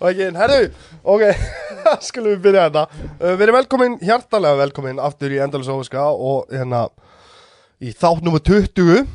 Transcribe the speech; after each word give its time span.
Ok, 0.00 0.18
herru, 0.36 0.68
ok, 1.08 1.22
skulum 2.06 2.34
við 2.34 2.42
byrja 2.44 2.66
þetta 2.68 2.82
uh, 2.84 3.30
Við 3.32 3.44
erum 3.46 3.56
velkomin, 3.56 3.94
hjartalega 4.04 4.58
velkomin 4.60 5.00
aftur 5.02 5.32
í 5.34 5.38
Endalus 5.42 5.70
Óviska 5.72 6.04
og 6.12 6.52
hérna 6.52 6.84
í 7.82 7.92
þátt 7.96 8.22
nummer 8.26 8.42
20 8.44 9.06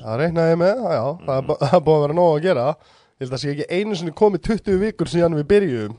Það 0.00 0.16
reiknaði 0.22 0.54
ég 0.54 0.58
með, 0.60 0.80
já, 0.96 1.02
það 1.26 1.34
er, 1.36 1.44
bu- 1.50 1.58
það 1.60 1.74
er 1.78 1.82
búið 1.86 1.96
að 1.98 2.02
vera 2.06 2.16
nóg 2.16 2.30
að 2.32 2.44
gera. 2.46 2.64
Ég 3.20 3.22
held 3.26 3.34
að 3.36 3.42
sé 3.42 3.50
ekki 3.52 3.66
einu 3.76 3.98
sinni 4.00 4.14
komið 4.16 4.42
20 4.48 4.78
vikur 4.80 5.10
síðan 5.12 5.36
við 5.38 5.46
byrjum 5.52 5.92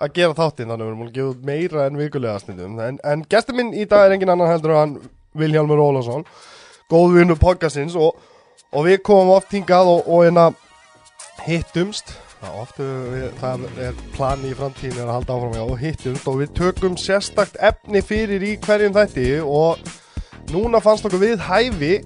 að 0.00 0.14
gera 0.16 0.36
þáttinn 0.36 0.70
þannig 0.70 0.80
að 0.80 0.86
við 0.86 0.90
erum 0.90 1.00
múlið 1.00 1.10
að 1.10 1.18
gefa 1.18 1.34
út 1.34 1.44
meira 1.50 1.86
en 1.86 2.00
vikulega 2.00 2.38
stundum. 2.40 2.78
En, 2.80 3.00
en 3.04 3.26
gestur 3.30 3.58
minn 3.58 3.74
í 3.76 3.84
dag 3.88 4.06
er 4.06 4.16
engin 4.16 4.32
annan 4.32 4.50
heldur 4.50 4.74
en 4.74 4.80
hann 4.80 4.96
Vilhjálmur 5.40 5.82
Ólafsson 5.82 6.24
góð 6.90 7.20
vinnu 7.20 7.36
podcastins 7.38 7.94
og, 7.98 8.18
og 8.74 8.88
við 8.88 8.98
komum 9.06 9.36
oft 9.36 9.52
hingað 9.54 9.92
og, 9.92 10.08
og 10.10 10.24
hérna 10.26 10.48
hittumst. 11.46 12.16
Það, 12.40 12.54
oft, 12.62 12.78
við, 12.80 13.26
það 13.36 13.64
er 13.84 13.98
plani 14.14 14.50
í 14.50 14.56
framtíðin 14.56 15.02
er 15.02 15.10
að 15.10 15.16
halda 15.18 15.36
áfram 15.36 15.58
og 15.66 15.80
hittumst 15.80 16.28
og 16.30 16.38
við 16.40 16.54
tökum 16.56 16.96
sérstakt 16.98 17.58
efni 17.60 18.00
fyrir 18.04 18.44
í 18.48 18.54
hverjum 18.64 18.96
þætti 18.96 19.26
og 19.44 19.82
núna 20.50 20.80
fannst 20.82 21.04
okkur 21.06 21.20
við 21.20 21.44
hæfi 21.44 21.98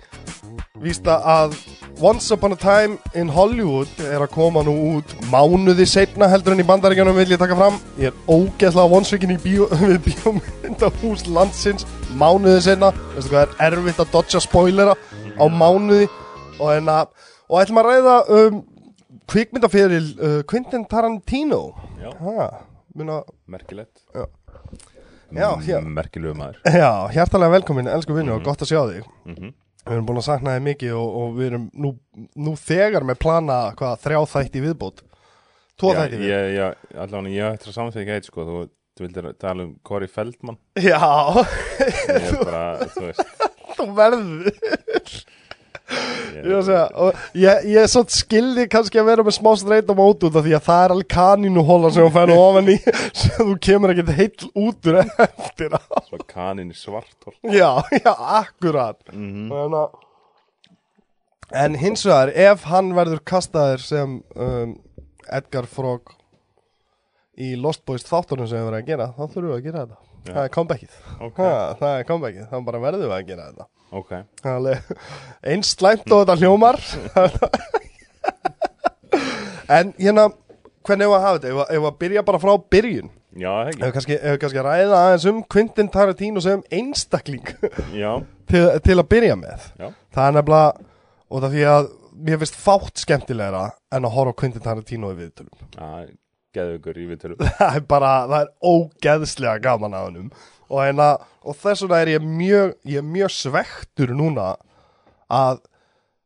vísta 0.83 1.21
að 1.23 1.55
Once 2.01 2.31
Upon 2.35 2.53
a 2.53 2.57
Time 2.57 2.99
in 3.15 3.29
Hollywood 3.31 3.89
er 4.03 4.19
að 4.25 4.33
koma 4.35 4.65
nú 4.67 4.73
út 4.97 5.13
mánuði 5.31 5.87
setna 5.87 6.27
heldur 6.29 6.57
en 6.57 6.63
í 6.65 6.67
bandaríkjanum 6.67 7.15
vil 7.17 7.31
ég 7.37 7.41
taka 7.41 7.55
fram. 7.57 7.79
Ég 8.03 8.11
er 8.11 8.19
ógeðslega 8.27 8.91
vonsvikin 8.91 9.35
í 9.37 9.39
bíó, 9.41 9.69
við 9.93 10.01
bíómyndahús 10.09 11.25
landsins 11.31 11.87
mánuði 12.19 12.65
setna, 12.67 12.91
veistu 13.15 13.31
hvað 13.31 13.55
er 13.63 13.79
erfitt 13.79 14.03
að 14.03 14.13
dodja 14.17 14.43
spoilera 14.43 14.97
á 15.39 15.45
mánuði. 15.47 16.11
Og, 16.59 16.69
en 16.75 16.91
að, 16.91 17.15
og 17.47 17.63
ætlum 17.63 17.81
að 17.85 17.91
ræða 17.93 18.19
um 18.41 18.61
kvikmyndaferil 19.31 20.07
uh, 20.19 20.39
Quentin 20.51 20.85
Tarantino. 20.91 21.63
Já, 22.03 22.11
ha, 22.21 22.49
muna, 22.99 23.23
merkilegt. 23.51 24.03
Já, 24.15 24.27
já. 25.67 25.79
Merkilegu 25.81 26.35
maður. 26.39 26.59
Já, 26.67 26.91
hjartalega 27.15 27.55
velkomin 27.61 27.89
elsku 27.91 28.19
vinnu 28.19 28.35
og 28.37 28.45
gott 28.51 28.67
að 28.67 28.75
sjá 28.75 28.83
þig. 28.91 29.07
Mhm. 29.31 29.61
Við 29.85 29.97
erum 29.99 30.07
búin 30.09 30.21
að 30.21 30.27
sakna 30.29 30.55
þið 30.57 30.63
mikið 30.69 30.95
og, 30.97 31.17
og 31.21 31.35
við 31.37 31.49
erum 31.51 31.65
nú, 31.85 31.91
nú 32.41 32.55
þegar 32.57 33.05
með 33.05 33.19
plana 33.21 33.59
hvað, 33.77 33.99
þrjá 34.07 34.21
þætti 34.33 34.61
í 34.61 34.65
viðbót. 34.65 35.03
Já, 35.93 36.01
viðbót 36.15 36.25
ég, 36.31 36.47
ég, 36.55 36.87
allavega 36.95 37.35
ég 37.35 37.59
ætla 37.59 37.73
að 37.73 37.77
samþykja 37.77 38.17
eitt 38.17 38.29
sko, 38.31 38.47
þú, 38.49 38.63
þú 38.95 39.05
vildir 39.05 39.29
tala 39.43 39.67
um 39.67 39.75
Corey 39.85 40.09
Feldman. 40.09 40.57
Já, 40.79 41.01
Ég 41.83 42.29
er 42.31 42.39
bara, 42.41 42.65
þú 42.95 43.09
veist. 43.11 43.35
Þú 43.75 43.89
verður 43.91 45.15
ég, 46.35 46.71
Ég, 47.35 47.67
ég, 47.75 47.97
skildi 48.15 48.65
kannski 48.73 48.99
að 49.01 49.09
vera 49.11 49.25
með 49.27 49.37
smá 49.37 49.51
streit 49.61 49.91
á 49.91 49.95
mót 49.97 50.25
út 50.27 50.39
af 50.39 50.47
því 50.47 50.55
að 50.57 50.65
það 50.69 50.85
er 50.85 50.95
alveg 50.95 51.11
kanínuhóla 51.15 51.91
sem 51.95 52.07
hún 52.07 52.15
fæna 52.15 52.39
ofan 52.41 52.71
í 52.73 52.79
sem 53.21 53.37
þú 53.51 53.57
kemur 53.69 53.93
ekkert 53.95 54.15
heill 54.19 54.49
út 54.65 54.89
úr 54.91 55.01
eftir 55.05 55.77
á. 55.77 55.83
Í 56.65 56.79
svartól 56.79 57.37
Já, 57.53 57.71
já, 58.01 58.13
akkurat. 58.41 59.01
Mm 59.13 59.53
hérna- 59.53 59.89
En 61.55 61.77
hins 61.79 62.03
vegar, 62.09 62.33
ef 62.35 62.65
hann 62.73 62.95
verður 62.97 63.21
kastaður 63.23 63.83
sem 63.85 64.15
um, 64.35 64.73
Edgar 65.31 65.67
Frog 65.71 66.15
í 67.37 67.53
Lost 67.61 67.85
Boys 67.87 68.03
þáttunum 68.09 68.49
sem 68.49 68.59
við 68.59 68.65
verðum 68.71 68.81
að 68.81 68.89
gera, 68.89 69.07
þá 69.15 69.23
þurfum 69.27 69.51
við 69.51 69.57
að 69.59 69.65
gera 69.69 69.85
þetta. 69.85 70.14
Það 70.25 70.43
er 70.45 70.53
comebackið. 70.55 70.95
Ok, 71.21 71.39
Ha, 71.43 71.75
það 71.81 71.99
er 71.99 72.07
comebackið, 72.09 72.45
þá 72.51 72.57
bara 72.65 72.79
verðum 72.85 73.09
við 73.11 73.17
að 73.19 73.27
gera 73.29 73.49
þetta. 73.51 73.67
ok 73.95 74.13
Það 74.41 74.51
er 74.51 74.55
alveg 74.59 74.79
eins 75.53 75.73
slæmt 75.77 76.13
og 76.15 76.23
þetta 76.25 76.37
hljómar. 76.41 76.81
en 79.79 79.93
hérna, 79.99 80.25
hvernig 80.85 81.07
hefur 81.07 81.19
að 81.19 81.27
hafa 81.27 81.39
þetta? 81.39 81.51
Ef 81.53 81.61
að- 81.65 81.75
Ef 81.79 81.89
að 81.91 81.99
byrja 82.05 82.23
bara 82.31 82.39
frá 82.43 82.55
byrjun. 82.75 83.11
Já, 83.35 83.51
ekki 83.69 83.83
við 83.83 83.93
kannski, 83.97 84.17
við 84.23 84.37
kannski 84.45 84.59
að 84.63 84.67
ræða 84.69 84.99
aðeins 85.05 85.25
um 85.27 85.39
Quentin 85.51 85.89
Tarantino 85.91 86.41
sem 86.41 86.61
einstakling 86.71 87.49
til, 88.51 88.65
til 88.85 88.99
að 89.01 89.09
byrja 89.11 89.35
með. 89.41 89.65
já, 89.81 89.89
Það 90.15 90.27
er 90.29 90.37
nefnilega 90.37 90.69
og 91.35 91.43
það 91.43 91.57
því 91.57 91.65
að 91.73 91.89
mér 92.29 92.39
finnst 92.45 92.59
fátt 92.63 93.03
skemmtilegra 93.03 93.65
en 93.91 94.07
að 94.07 94.15
horfa 94.15 94.31
á 94.31 94.39
Quentin 94.39 94.63
Tarantino 94.63 95.11
í 95.11 95.17
viðtölum 95.19 95.67
já 96.55 96.63
Geðu 96.63 96.79
ykkur 96.79 96.99
í 97.03 97.07
viðtölu 97.11 97.39
það 97.59 97.79
er 97.81 97.87
bara, 97.91 98.13
það 98.31 98.41
er 98.41 98.51
ógeðslega 98.73 99.63
gaman 99.65 99.97
að 99.99 100.09
hennum 100.09 100.33
og, 100.71 100.81
hérna, 100.81 101.09
og 101.45 101.59
þess 101.61 101.85
vegna 101.85 102.01
er 102.03 102.13
ég 102.15 102.27
mjög 102.27 102.75
ég 102.89 103.01
er 103.03 103.09
mjög 103.15 103.35
svektur 103.35 104.15
núna 104.17 104.55
að 105.35 105.63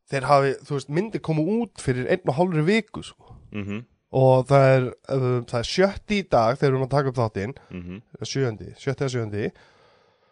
þeir 0.08 0.26
hafi, 0.28 0.54
þú 0.64 0.76
veist, 0.76 0.90
myndir 0.98 1.22
koma 1.24 1.44
út 1.58 1.84
fyrir 1.84 2.08
einn 2.12 2.30
og 2.30 2.38
hálfri 2.38 2.64
viku 2.66 3.04
sko. 3.04 3.36
Mhm, 3.52 3.84
og 4.18 4.46
það 4.48 4.66
er, 4.74 4.86
uh, 5.12 5.40
það 5.44 5.58
er 5.58 5.68
sjötti 5.68 6.20
í 6.22 6.28
dag 6.32 6.56
þegar 6.56 6.70
við 6.70 6.70
erum 6.70 6.86
að 6.86 6.94
taka 6.94 7.12
upp 7.12 7.18
þáttinn. 7.18 7.54
Mhm, 7.70 8.02
sjöndi, 8.24 8.70
sjötti 8.80 9.04
eða 9.04 9.14
sjöndi 9.14 9.50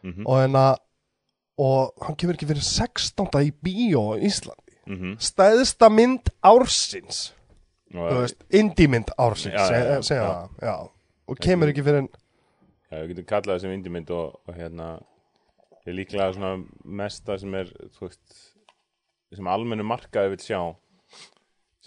mhm. 0.02 0.24
Og 0.24 0.40
hérna 0.40 0.66
og 1.58 1.92
hann 2.04 2.16
kemur 2.16 2.36
ekki 2.36 2.48
fyrir 2.48 2.64
16. 2.64 3.44
í 3.44 3.52
bíó 3.52 4.12
á 4.12 4.20
Íslandi. 4.20 4.76
Mhm. 4.86 5.16
Stæðsta 5.18 5.90
mynd 5.92 6.30
ársins 6.44 7.32
Og, 7.94 8.06
þú 8.10 8.22
veist, 8.24 8.40
indie 8.58 8.88
mynd 8.90 9.12
ársins 9.22 9.54
já, 9.54 10.00
segja, 10.02 10.30
það, 10.58 10.88
og 11.30 11.38
kemur 11.42 11.70
ekki 11.70 11.84
fyrir 11.86 12.02
en 12.04 12.08
Já, 12.86 13.00
við 13.02 13.08
getum 13.12 13.26
kallað 13.30 13.52
það 13.56 13.62
sem 13.64 13.72
indimynd 13.74 14.10
og, 14.14 14.34
og 14.46 14.54
hérna 14.58 14.88
er 15.86 15.94
líklega 15.94 16.32
svona 16.34 16.52
mesta 16.84 17.36
sem 17.38 17.54
er 17.58 17.70
veist 17.94 18.36
sem 19.34 19.48
almennu 19.50 19.86
markaði 19.86 20.32
vil 20.34 20.42
sjá 20.42 20.60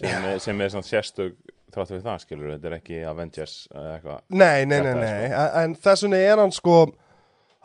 sem, 0.00 0.26
er, 0.28 0.40
sem 0.44 0.60
er 0.60 0.72
svona 0.72 0.88
sérstök 0.88 1.36
þráttu 1.70 1.96
við 1.96 2.04
það 2.04 2.18
skilur 2.24 2.52
þetta 2.54 2.68
er 2.70 2.76
ekki 2.80 2.98
Avengers 3.06 3.54
eða 3.70 3.92
eitthvað. 3.94 4.22
Nei, 4.34 4.64
nei, 4.66 4.80
nei, 4.84 4.94
nei, 4.98 5.12
sko- 5.30 5.50
en, 5.62 5.76
þess 5.78 6.04
vegna 6.06 6.20
er 6.26 6.42
hann 6.42 6.54
sko 6.54 6.76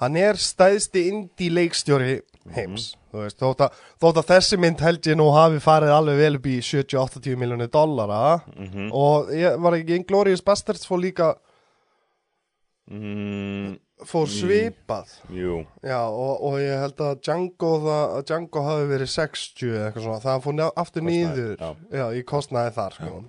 hann 0.03 0.19
er 0.19 0.39
stæðsti 0.39 1.05
indie 1.11 1.51
leikstjóri 1.55 2.15
heims. 2.55 2.91
þú 2.93 3.04
veist, 3.23 3.39
þótt 3.39 3.63
að, 3.65 3.79
þótt 4.03 4.19
að 4.21 4.29
þessi 4.33 4.59
mynd 4.61 4.83
held 4.85 5.09
ég 5.09 5.17
nú 5.19 5.29
hafi 5.35 5.61
farið 5.63 5.95
alveg 5.95 6.21
vel 6.21 6.37
upp 6.39 6.49
í 6.51 6.57
70-80 6.65 7.39
miljonir 7.41 7.71
dollara. 7.73 8.21
Mm 8.55 8.91
og 8.95 9.31
ég 9.35 9.57
var 9.61 9.75
ekki 9.77 9.97
Inglourious 9.99 10.43
Basterds 10.45 10.87
fór 10.87 11.01
líka 11.01 11.33
mm, 12.91 13.75
fór 14.07 14.27
svipað. 14.29 15.13
Jú, 15.33 15.61
Já, 15.83 16.01
og, 16.07 16.33
og 16.45 16.57
ég 16.61 16.81
held 16.83 16.99
að 17.01 17.21
Django, 17.21 17.71
það, 17.85 18.03
að 18.17 18.25
Django 18.31 18.65
hafi 18.65 18.89
verið 18.91 19.13
60 19.15 19.69
eða 19.71 19.85
eitthvað 19.85 20.07
svona, 20.07 20.23
það 20.25 20.43
fór 20.45 20.65
aftur 20.83 21.07
nýður 21.07 21.55
já. 21.55 21.69
já, 21.99 22.05
í 22.13 22.25
kostnaði 22.27 22.75
þar 22.75 22.99
sko. 22.99 23.23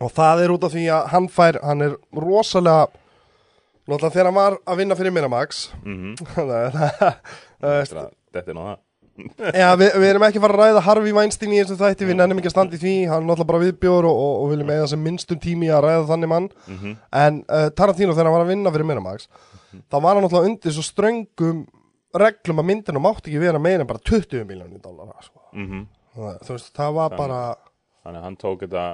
og 0.00 0.14
það 0.16 0.44
er 0.44 0.54
út 0.54 0.68
af 0.68 0.76
því 0.76 0.86
að 0.92 1.10
hann 1.14 1.28
fær 1.32 1.60
hann 1.64 1.86
er 1.86 1.98
rosalega 2.12 2.86
náttúrulega 3.86 4.14
þegar 4.14 4.30
hann 4.30 4.38
var 4.40 4.58
að 4.66 4.80
vinna 4.82 4.98
fyrir 4.98 5.14
Miramax 5.14 5.62
mhm. 5.82 6.16
það 6.36 6.56
er 6.58 6.76
Þetta 8.36 8.50
er 8.52 8.58
það 8.58 8.74
Já, 9.56 9.68
við, 9.80 9.90
við 10.02 10.08
erum 10.10 10.24
ekki 10.28 10.40
fara 10.42 10.56
að 10.56 10.62
ræða 10.62 10.82
Harvey 10.86 11.14
Weinstein 11.16 11.52
í 11.54 11.60
þessu 11.62 11.76
þætti, 11.80 12.08
við 12.10 12.18
nennum 12.20 12.40
ekki 12.42 12.50
að 12.50 12.54
standa 12.56 12.76
í 12.76 12.80
því. 12.82 12.94
Hann 13.10 13.22
er 13.22 13.28
náttúrulega 13.30 13.50
bara 13.52 13.62
viðbjóður 13.64 14.08
og, 14.10 14.20
og, 14.26 14.34
og 14.44 14.50
viljum 14.52 14.72
eða 14.76 14.88
sem 14.92 15.02
minnstum 15.06 15.40
tími 15.42 15.70
að 15.72 15.84
ræða 15.86 16.04
þannig 16.10 16.32
mann. 16.32 16.48
Mhm, 16.68 16.96
en 17.22 17.40
uh, 17.48 17.68
Tarantino 17.76 18.12
þegar 18.16 18.28
hann 18.30 18.36
var 18.36 18.44
að 18.46 18.52
vinna 18.54 18.72
fyrir 18.74 18.88
Miramax 18.90 19.28
þá 19.76 19.96
var 20.00 20.14
hann 20.16 20.24
náttúrulega 20.24 20.50
undir 20.52 20.72
svo 20.76 20.84
ströngum 20.86 21.64
reglum 22.16 22.62
að 22.62 22.68
myndinu 22.70 23.02
mátti 23.04 23.28
ekki 23.32 23.42
vera 23.42 23.60
meira 23.60 23.84
en 23.84 23.90
bara 23.90 24.00
20 24.00 24.46
miljónir 24.48 24.80
dólar 24.84 25.12
sko. 25.24 25.42
mhm. 25.52 25.86
Það- 26.16 26.38
þú 26.46 26.54
veist, 26.56 26.70
það 26.76 26.94
var 26.96 27.10
bara 27.16 27.40
Þannig 28.06 28.20
að 28.20 28.24
hann 28.24 28.36
tók 28.40 28.62
þetta 28.62 28.84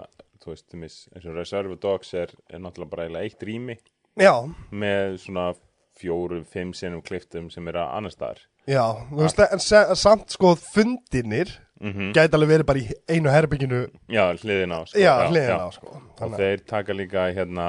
þú 0.43 0.50
veist, 0.50 1.04
eins 1.15 1.27
og 1.28 1.37
Reserve 1.37 1.77
Dogs 1.78 2.15
er, 2.19 2.33
er 2.50 2.59
náttúrulega 2.59 2.91
bara 2.91 3.21
eitt 3.22 3.44
rými 3.47 3.77
já, 4.19 4.33
með 4.72 5.19
svona 5.22 5.53
fjórum, 6.02 6.44
fimm 6.48 6.72
sinnum 6.76 7.02
kliftum 7.06 7.48
sem 7.52 7.68
er 7.72 7.78
að 7.82 7.94
annar 7.98 8.14
staðar. 8.14 8.42
Já, 8.70 8.82
þú 9.10 9.21
veist, 9.24 9.41
en 9.42 9.62
samt 9.98 10.34
sko 10.36 10.54
fundinir 10.60 11.50
mm 11.82 12.12
gæti 12.15 12.36
alveg 12.38 12.50
verið 12.53 12.66
bara 12.68 12.78
í 12.78 12.84
einu 13.10 13.30
herbygginu 13.32 13.78
Já, 14.12 14.28
hliðin 14.38 14.71
á 14.71 14.80
sko. 14.86 15.00
já, 15.03 15.15
hliðina 15.27 15.71
sko. 15.74 15.88
og 15.97 16.12
Þannig, 16.21 16.38
þeir 16.38 16.60
taka 16.71 16.94
líka 16.94 17.24
hérna 17.34 17.65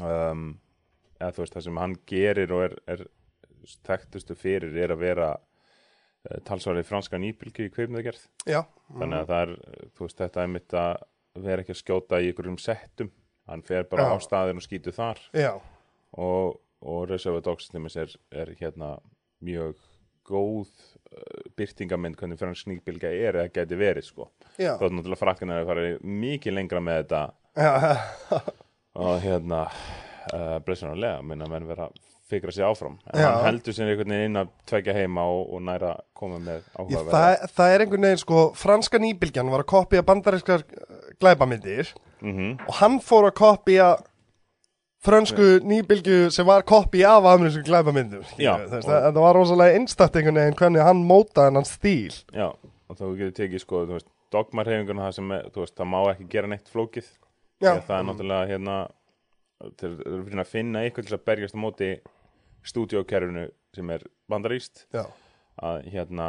um, 0.00 0.48
eða 1.20 1.30
þú 1.36 1.44
veist 1.44 1.54
það 1.54 1.66
sem 1.68 1.78
hann 1.84 1.94
gerir 2.10 2.54
og 2.56 2.64
er, 2.64 2.74
er 2.96 3.04
þekktustu 3.86 4.34
fyrir 4.38 4.74
er 4.82 4.94
að 4.96 5.04
vera 5.04 5.28
uh, 5.36 6.40
talsvarið 6.48 6.88
franska 6.88 7.20
nýpilki 7.22 7.68
í 7.68 7.72
kveimdagerð 7.76 8.26
já, 8.50 8.64
þannig 8.90 9.20
að 9.22 9.30
það 9.30 9.44
er, 9.44 9.54
þú 9.94 10.08
veist, 10.08 10.18
þetta 10.24 10.42
er 10.42 10.52
mitt 10.56 10.76
að 10.82 11.06
vera 11.46 11.62
ekki 11.62 11.74
að 11.76 11.80
skjóta 11.84 12.20
í 12.24 12.30
ykkurum 12.32 12.58
settum. 12.60 13.10
Hann 13.46 13.62
fer 13.62 13.84
bara 13.86 14.08
Já. 14.08 14.16
á 14.16 14.24
staðin 14.24 14.58
og 14.58 14.64
skýtu 14.64 14.90
þar. 14.94 15.20
Já, 15.36 15.52
og, 16.18 16.56
og 16.86 17.10
Reserve 17.10 17.42
Dogs 17.44 17.68
er, 17.74 18.14
er 18.30 18.54
hérna 18.60 18.96
mjög 19.44 19.76
góð 20.26 20.70
uh, 20.70 21.44
byrtingamind 21.58 22.18
hvernig 22.18 22.38
fransk 22.40 22.70
nýpilka 22.70 23.10
er 23.10 23.42
eða 23.42 23.52
geti 23.54 23.78
verið 23.78 24.08
sko. 24.08 24.30
Já, 24.58 24.74
þá 24.78 24.88
er 24.88 24.96
náttúrulega 24.96 25.20
frakkan 25.22 25.54
að 25.54 25.68
fara 25.70 25.86
mikið 26.02 26.56
lengra 26.56 26.82
með 26.82 27.02
þetta. 27.02 27.22
Og 29.06 29.20
hérna 29.22 29.66
uh, 29.68 30.58
blessanulega, 30.64 31.22
minna 31.26 31.48
menn 31.50 31.68
vera 31.68 31.90
fikra 32.26 32.50
sig 32.50 32.64
áfram. 32.66 32.98
En 33.12 33.20
Já. 33.20 33.26
hann 33.28 33.44
heldur 33.46 33.74
sér 33.76 33.92
einhvern 33.92 34.10
veginn 34.10 34.32
inn 34.32 34.40
að 34.40 34.48
tvekja 34.66 34.94
heima 34.96 35.26
og, 35.30 35.44
og 35.54 35.62
næra 35.62 35.92
að 35.94 36.02
koma 36.18 36.40
með 36.42 36.64
áhugaverða. 36.74 37.12
það, 37.12 37.52
það 37.58 37.74
er 37.74 37.84
einhvern 37.84 38.06
veginn 38.08 38.22
sko, 38.22 38.40
franska 38.58 39.00
nýbylgjan 39.02 39.52
var 39.52 39.62
að 39.62 39.70
kopja 39.70 40.02
bandarískar 40.06 40.66
glæbamyndir 41.22 41.92
mm 42.24 42.66
og 42.66 42.78
hann 42.80 42.98
fór 43.04 43.28
að 43.30 43.36
kopja 43.38 43.88
frönsku 45.06 45.46
nýbylgju 45.66 46.18
sem 46.34 46.46
var 46.48 46.64
kopja 46.68 47.14
af 47.20 47.28
amerísku 47.32 47.62
Þess, 48.66 48.82
og- 48.82 48.90
það, 48.90 49.06
það 49.12 49.22
var 49.26 49.38
rosalega 49.40 49.78
einhvern 50.20 50.40
veginn 50.42 50.58
hvernig 50.60 50.86
hann 50.88 51.04
mótaði 51.08 51.54
hann 51.60 51.68
stíl. 51.68 52.18
Já, 52.34 52.48
og 52.88 52.98
þú 53.00 53.12
getur 53.20 53.36
tekið 53.40 53.62
sko, 53.64 53.84
dogmarhefinguna 54.34 55.06
það 55.08 55.14
sem, 55.20 55.32
er, 55.38 55.48
þú 55.54 55.62
veist, 55.64 55.76
það 55.78 55.90
má 55.94 55.98
ekki 56.12 56.28
gera 56.36 56.50
neitt 56.52 56.68
flókið. 56.72 57.08
Að 57.62 57.82
það 57.86 57.98
er 57.98 58.06
náttúrulega 58.10 58.50
hérna 58.50 58.76
þeir 59.80 59.92
eru 60.04 60.24
fyrir 60.26 60.42
að 60.42 60.50
finna 60.52 60.82
eitthvað 60.84 61.06
til 61.08 61.16
að 61.16 61.24
berjast 61.30 61.56
á 61.56 61.60
móti 61.62 61.90
stúdíókerfinu 62.66 63.46
sem 63.76 63.90
er 63.94 64.04
bandaríst 64.28 64.84
Já, 64.92 65.06
að 65.62 65.86
hérna 65.92 66.26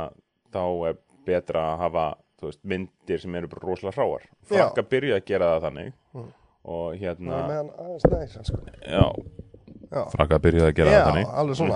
þá 0.53 0.63
er 0.91 0.97
betra 1.27 1.63
að 1.73 1.79
hafa 1.83 2.05
veist, 2.41 2.61
myndir 2.63 3.19
sem 3.19 3.35
eru 3.35 3.49
rosalega 3.59 3.97
hráar. 3.97 4.23
Já. 4.23 4.29
Mm. 4.29 4.49
Frakka 4.53 4.85
byrjuði 4.93 5.17
að 5.17 5.25
gera 5.27 5.49
það 5.55 5.65
þannig 5.67 5.93
og 6.67 6.95
hérna 7.01 7.33
það 7.33 7.49
með 7.51 7.59
hann 7.61 7.73
aðeins 7.85 8.07
næs 8.13 8.37
sko. 8.51 8.61
já, 8.83 9.05
Já, 9.87 10.01
Frakka 10.11 10.37
byrjuði 10.43 10.67
að 10.67 10.73
gera 10.75 10.91
Já 10.91 10.97
það 10.99 11.05
þannig. 11.07 11.29
alveg 11.41 11.59
svona 11.61 11.75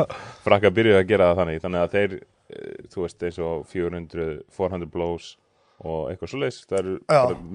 Frakka 0.44 0.70
byrjuði 0.76 0.98
að 1.00 1.06
gera 1.08 1.28
það 1.30 1.38
þannig 1.40 1.62
þannig 1.64 1.84
að 1.86 1.94
þeir, 1.94 2.16
eh, 2.52 2.74
þú 2.92 3.04
veist, 3.06 3.22
eins 3.28 3.38
og 3.46 3.62
400, 3.70 4.26
400 4.58 4.90
blows 4.92 5.30
og 5.80 6.10
eitthvað 6.10 6.32
svo 6.34 6.40
leys, 6.42 6.58
það 6.68 6.80
eru 6.82 6.96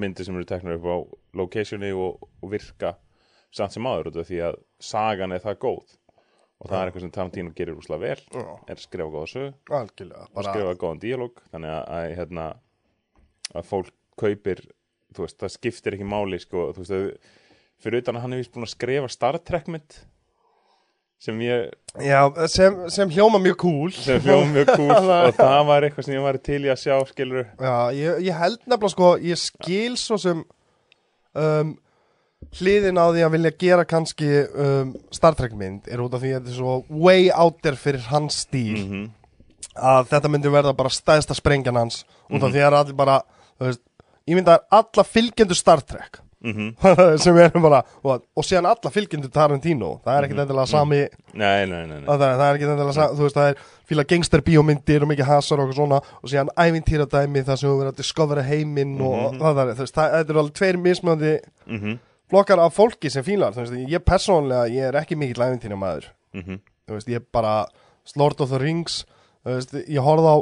myndir 0.02 0.26
sem 0.26 0.40
eru 0.40 0.48
teknur 0.50 0.80
upp 0.80 0.88
á 0.90 0.98
locationi 1.38 1.92
og, 1.94 2.26
og 2.42 2.50
virka 2.56 2.96
samt 3.54 3.76
sem 3.76 3.86
af 3.86 4.10
því 4.32 4.42
að 4.48 4.58
sagan 4.82 5.36
er 5.36 5.44
það 5.44 5.60
góð. 5.62 5.94
Og 6.64 6.70
það 6.72 6.80
er 6.80 6.90
eitthvað 6.90 7.04
sem 7.04 7.12
Tarantino 7.14 7.52
gerir 7.54 7.78
úslega 7.78 8.02
vel 8.02 8.22
Já. 8.32 8.46
er 8.66 8.78
að 8.78 8.82
skrifa 8.82 9.12
góða 9.12 9.30
sög 9.30 9.72
og 9.76 10.46
skrifa 10.48 10.76
góðan 10.80 11.02
díalóg 11.04 11.42
þannig 11.52 11.74
að, 11.76 11.84
að, 11.98 12.06
hérna, 12.18 12.46
að 13.54 13.68
fólk 13.70 13.92
kaupir 14.18 14.62
þú 15.16 15.26
veist, 15.26 15.38
það 15.42 15.54
skiptir 15.56 15.96
ekki 15.98 16.08
máli 16.12 16.40
sko, 16.44 16.68
þú 16.76 16.84
veist, 16.84 16.96
að, 16.96 17.40
fyrir 17.86 18.04
utan 18.04 18.20
að 18.20 18.26
hann 18.26 18.36
hefur 18.38 18.54
búin 18.58 18.68
að 18.68 18.74
skrifa 18.76 19.10
Star 19.14 19.40
Trek 19.40 19.68
mynd 19.72 19.98
sem 21.26 21.40
ég 21.42 21.72
Já, 22.04 22.20
sem, 22.52 22.76
sem 22.92 23.10
hljóma 23.16 23.40
mjög 23.40 23.56
cool. 23.64 23.92
Sem 23.96 24.20
hljóðum 24.22 24.50
mjög 24.52 24.74
kúl 24.76 24.92
og 25.00 25.38
það 25.38 25.62
var 25.70 25.86
eitthvað 25.88 26.06
sem 26.10 26.16
ég 26.18 26.26
var 26.26 26.38
til 26.44 26.60
í 26.68 26.70
að 26.74 26.82
sjá 26.84 26.98
skilur 27.08 27.46
Já, 27.56 27.76
ég, 27.96 28.20
ég 28.28 28.36
held 28.42 28.60
nefnilega 28.68 28.92
sko, 28.94 29.10
ég 29.24 29.40
skil 29.40 29.96
svo 29.98 30.18
sem 30.22 30.44
um, 31.40 31.72
hliðin 32.60 33.00
á 33.00 33.06
því 33.16 33.24
að 33.26 33.34
vilja 33.38 33.54
gera 33.64 33.86
kannski 33.90 34.28
um, 34.52 34.92
Star 35.16 35.38
Trek 35.40 35.56
mynd 35.58 35.88
er 35.90 36.04
út 36.04 36.14
af 36.18 36.22
því 36.22 36.34
að 36.36 36.42
þetta 36.44 36.54
er 36.54 36.60
svo 36.60 36.76
way 37.08 37.30
out 37.34 37.62
there 37.64 37.80
fyrir 37.80 38.06
hans 38.12 38.44
stíl 38.46 38.84
Mhm. 38.84 39.06
að 39.76 40.12
þetta 40.12 40.30
myndi 40.32 40.52
verða 40.54 40.76
bara 40.78 40.92
stæðsta 40.94 41.36
sprengjan 41.36 41.76
hans 41.80 42.04
út 42.30 42.44
af 42.44 42.52
því 42.52 42.60
að 42.60 42.62
það 42.62 42.68
er 42.70 42.78
allir 42.84 42.96
bara, 43.00 43.18
þú 43.60 43.66
veist, 43.72 43.82
ég 44.28 44.38
myndi 44.38 44.54
að 44.54 44.64
alla 44.80 45.04
fylgjendur 45.16 45.58
Star 45.60 45.82
Trek 45.86 46.22
Mhm. 46.46 46.76
sem 47.24 47.38
eru 47.42 47.58
bara, 47.64 47.80
og, 48.06 48.22
og 48.38 48.44
síðan 48.46 48.68
alla 48.70 48.90
fylgjendur 48.94 49.32
Tarantino, 49.34 49.96
það 50.06 50.18
er 50.20 50.26
ekkit 50.28 50.42
endilega 50.44 50.66
sami 50.70 51.00
Nei, 51.34 51.64
nei, 51.66 51.80
nei, 51.90 51.96
nei. 52.04 52.04
að 52.06 52.20
það, 52.22 52.34
það 52.36 52.44
er 52.46 52.58
ekki 52.60 52.68
endilega 52.68 52.94
sami, 52.94 53.18
þú 53.18 53.24
veist, 53.26 53.40
það 53.40 53.48
er 53.50 53.64
fíla 53.90 54.06
gangster 54.12 54.44
bíómyndir 54.46 55.06
og 55.06 55.10
mikið 55.10 55.26
hasar 55.32 55.64
og 55.64 55.72
svona 55.74 55.98
og 56.20 56.30
síðan 56.30 56.52
ævintýradæmi 56.62 57.44
þar 57.48 57.58
sem 57.62 57.70
við 57.72 57.80
verðum 57.80 57.96
að 57.96 57.98
discovera 58.04 58.44
heiminn 58.46 58.94
og 59.02 59.40
það, 59.40 59.58
það, 59.58 59.74
þú 59.80 59.88
veist, 59.88 59.98
það, 59.98 60.14
þetta 60.20 60.36
eru 60.36 60.44
alveg 60.44 60.56
tveir 60.62 60.80
mismöndi 60.86 61.34
Mhm, 61.66 61.98
flokkar 62.30 62.62
af 62.68 62.78
fólki 62.78 63.10
sem 63.16 63.26
fílar, 63.26 63.58
þú 63.58 63.64
veist, 63.66 63.78
ég 63.96 64.06
persónlega, 64.06 64.70
ég 64.76 64.90
er 64.92 65.02
ekki 65.02 65.18
mikill 65.18 65.48
ævintýramaður, 65.50 66.12
mhm. 66.38 66.62
þú 66.86 67.00
veist, 67.00 67.10
ég 67.10 67.26
bara 67.34 67.58
Lord 68.22 68.46
of 68.46 68.54
the 68.54 68.62
Rings, 68.62 69.02
þú 69.42 69.58
veist, 69.58 69.74
ég 69.90 69.98
horfði 70.12 70.30
á 70.30 70.38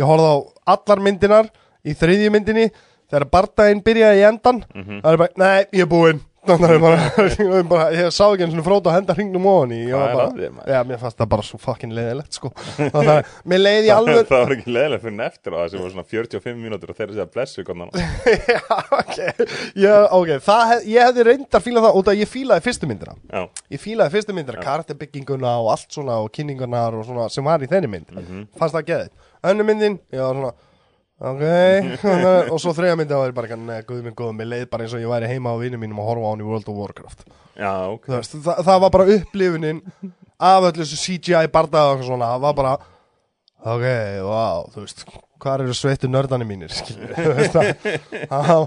ég 0.00 0.08
horfði 0.08 0.32
á 0.32 0.36
allar 0.72 1.04
myndinar 1.04 1.52
í 1.84 1.92
þriðju 1.92 2.32
myndinni 2.32 2.70
þegar 3.10 3.28
bardaginn 3.34 3.84
byrjaði 3.86 4.22
í 4.24 4.26
endan 4.32 4.64
Mhm. 4.74 5.02
það 5.04 5.12
er 5.12 5.22
bara, 5.24 5.36
nei, 5.36 5.60
ég 5.72 5.86
er 5.86 5.92
búinn. 5.92 6.24
Það 6.48 6.62
bara, 7.68 7.88
ég, 7.92 8.06
sá 8.14 8.22
ekki 8.30 8.44
eins 8.46 8.54
og 8.56 8.64
frót 8.64 8.86
að 8.88 8.94
henda 8.94 9.12
hringnum 9.12 9.44
ofan 9.50 9.72
í. 9.74 9.80
Að 9.92 10.38
já, 10.70 10.78
mér 10.88 11.00
fannst 11.02 11.18
það 11.18 11.28
bara 11.34 11.44
svo 11.44 11.58
fucking 11.60 11.92
leiðilegt 11.92 12.38
sko. 12.38 12.48
það 12.94 13.10
mér 13.52 13.60
leiði 13.60 13.90
alveg 13.92 14.30
það 14.30 14.44
var 14.46 14.54
ekki 14.54 14.72
leðilega 14.72 15.02
fyrir 15.02 15.24
eftir 15.26 15.52
á 15.52 15.58
það 15.58 15.66
sem 15.74 15.82
var 15.82 15.92
svona 15.92 16.06
45 16.14 16.62
mínútur 16.62 16.92
og 16.94 16.96
þeirra 16.96 17.16
segja 17.18 17.26
blessu 17.34 17.64
já, 18.48 18.62
ok, 18.96 19.18
ég, 19.82 20.06
ok. 20.20 20.32
Það, 20.46 20.72
ég 20.88 21.04
hefði 21.10 21.26
reyndar 21.28 21.64
fílað 21.66 21.86
það 21.88 21.98
út 22.00 22.10
að 22.14 22.22
ég 22.22 22.32
fílaði 22.32 22.64
fyrstu 22.68 22.88
myndina. 22.94 23.16
Já, 23.28 23.42
ég 23.76 23.82
fílaði 23.84 24.14
fyrstu 24.16 24.38
myndina, 24.38 24.64
karakterbygginguna 24.64 25.52
og 25.60 25.70
allt 25.74 25.92
svona 25.98 26.16
og 26.24 26.32
kynningunar 26.32 26.96
og 26.96 27.04
svona 27.10 27.28
sem 27.34 27.44
var 27.44 27.60
í 27.60 27.68
þeirri 27.68 27.92
mynd. 27.92 28.14
Fannst 28.56 28.78
það 28.78 28.88
geðið, 28.94 29.12
önnu 29.52 29.68
myndin 29.68 30.00
ég 30.16 30.24
var 30.24 30.40
svona, 30.40 30.54
ok. 31.18 31.44
Og 32.52 32.60
svo 32.62 32.74
þriða 32.76 32.98
myndin 33.00 33.20
var 33.20 33.32
ég 33.32 33.36
bara, 33.36 33.58
neða, 33.58 33.86
guð 33.88 34.04
minn 34.06 34.16
góð 34.18 34.34
mér 34.38 34.50
leið 34.52 34.66
bara 34.72 34.86
eins 34.86 34.96
og 34.96 35.02
ég 35.02 35.12
væri 35.12 35.30
heima 35.32 35.54
á 35.54 35.56
vinum 35.60 35.82
mínum 35.82 36.02
og 36.02 36.10
horfa 36.12 36.26
á 36.26 36.30
hann 36.32 36.44
í 36.44 36.48
World 36.48 36.70
of 36.70 36.78
Warcraft. 36.78 37.24
Já, 37.58 37.72
ok. 37.94 38.06
Þú 38.06 38.16
veist, 38.16 38.36
það, 38.46 38.60
það 38.68 38.82
var 38.84 38.94
bara 38.96 39.08
upplifunin 39.16 39.80
af 40.38 40.68
öllu 40.70 40.84
þessu 40.84 41.00
CGI 41.02 41.48
bardaða 41.54 41.96
og 41.96 42.04
svona, 42.06 42.34
það 42.34 42.44
var 42.46 42.60
bara 42.60 42.76
ok, 43.58 43.88
wow, 44.22 44.68
þú 44.74 44.84
veist 44.84 45.08
hvað 45.38 45.64
eru 45.64 45.74
sveittu 45.76 46.10
nördanir 46.10 46.48
mínir? 46.48 46.72
Það, 47.18 47.68
það, 48.28 48.62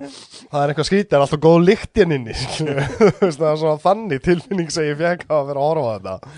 það 0.52 0.62
er 0.62 0.72
eitthvað 0.72 0.88
skrítið, 0.88 1.10
það 1.10 1.18
er 1.18 1.24
alltaf 1.26 1.42
góð 1.44 1.58
lykt 1.68 2.00
hérna 2.00 2.18
inni 2.18 2.36
það 2.38 3.26
er 3.28 3.60
svona 3.60 3.74
þannig 3.84 4.22
tilfinning 4.26 4.72
sem 4.74 4.88
ég 4.88 5.00
fekk 5.00 5.26
að 5.28 5.50
vera 5.50 5.64
að 5.64 5.68
horfa 5.68 5.92
þetta. 5.98 6.38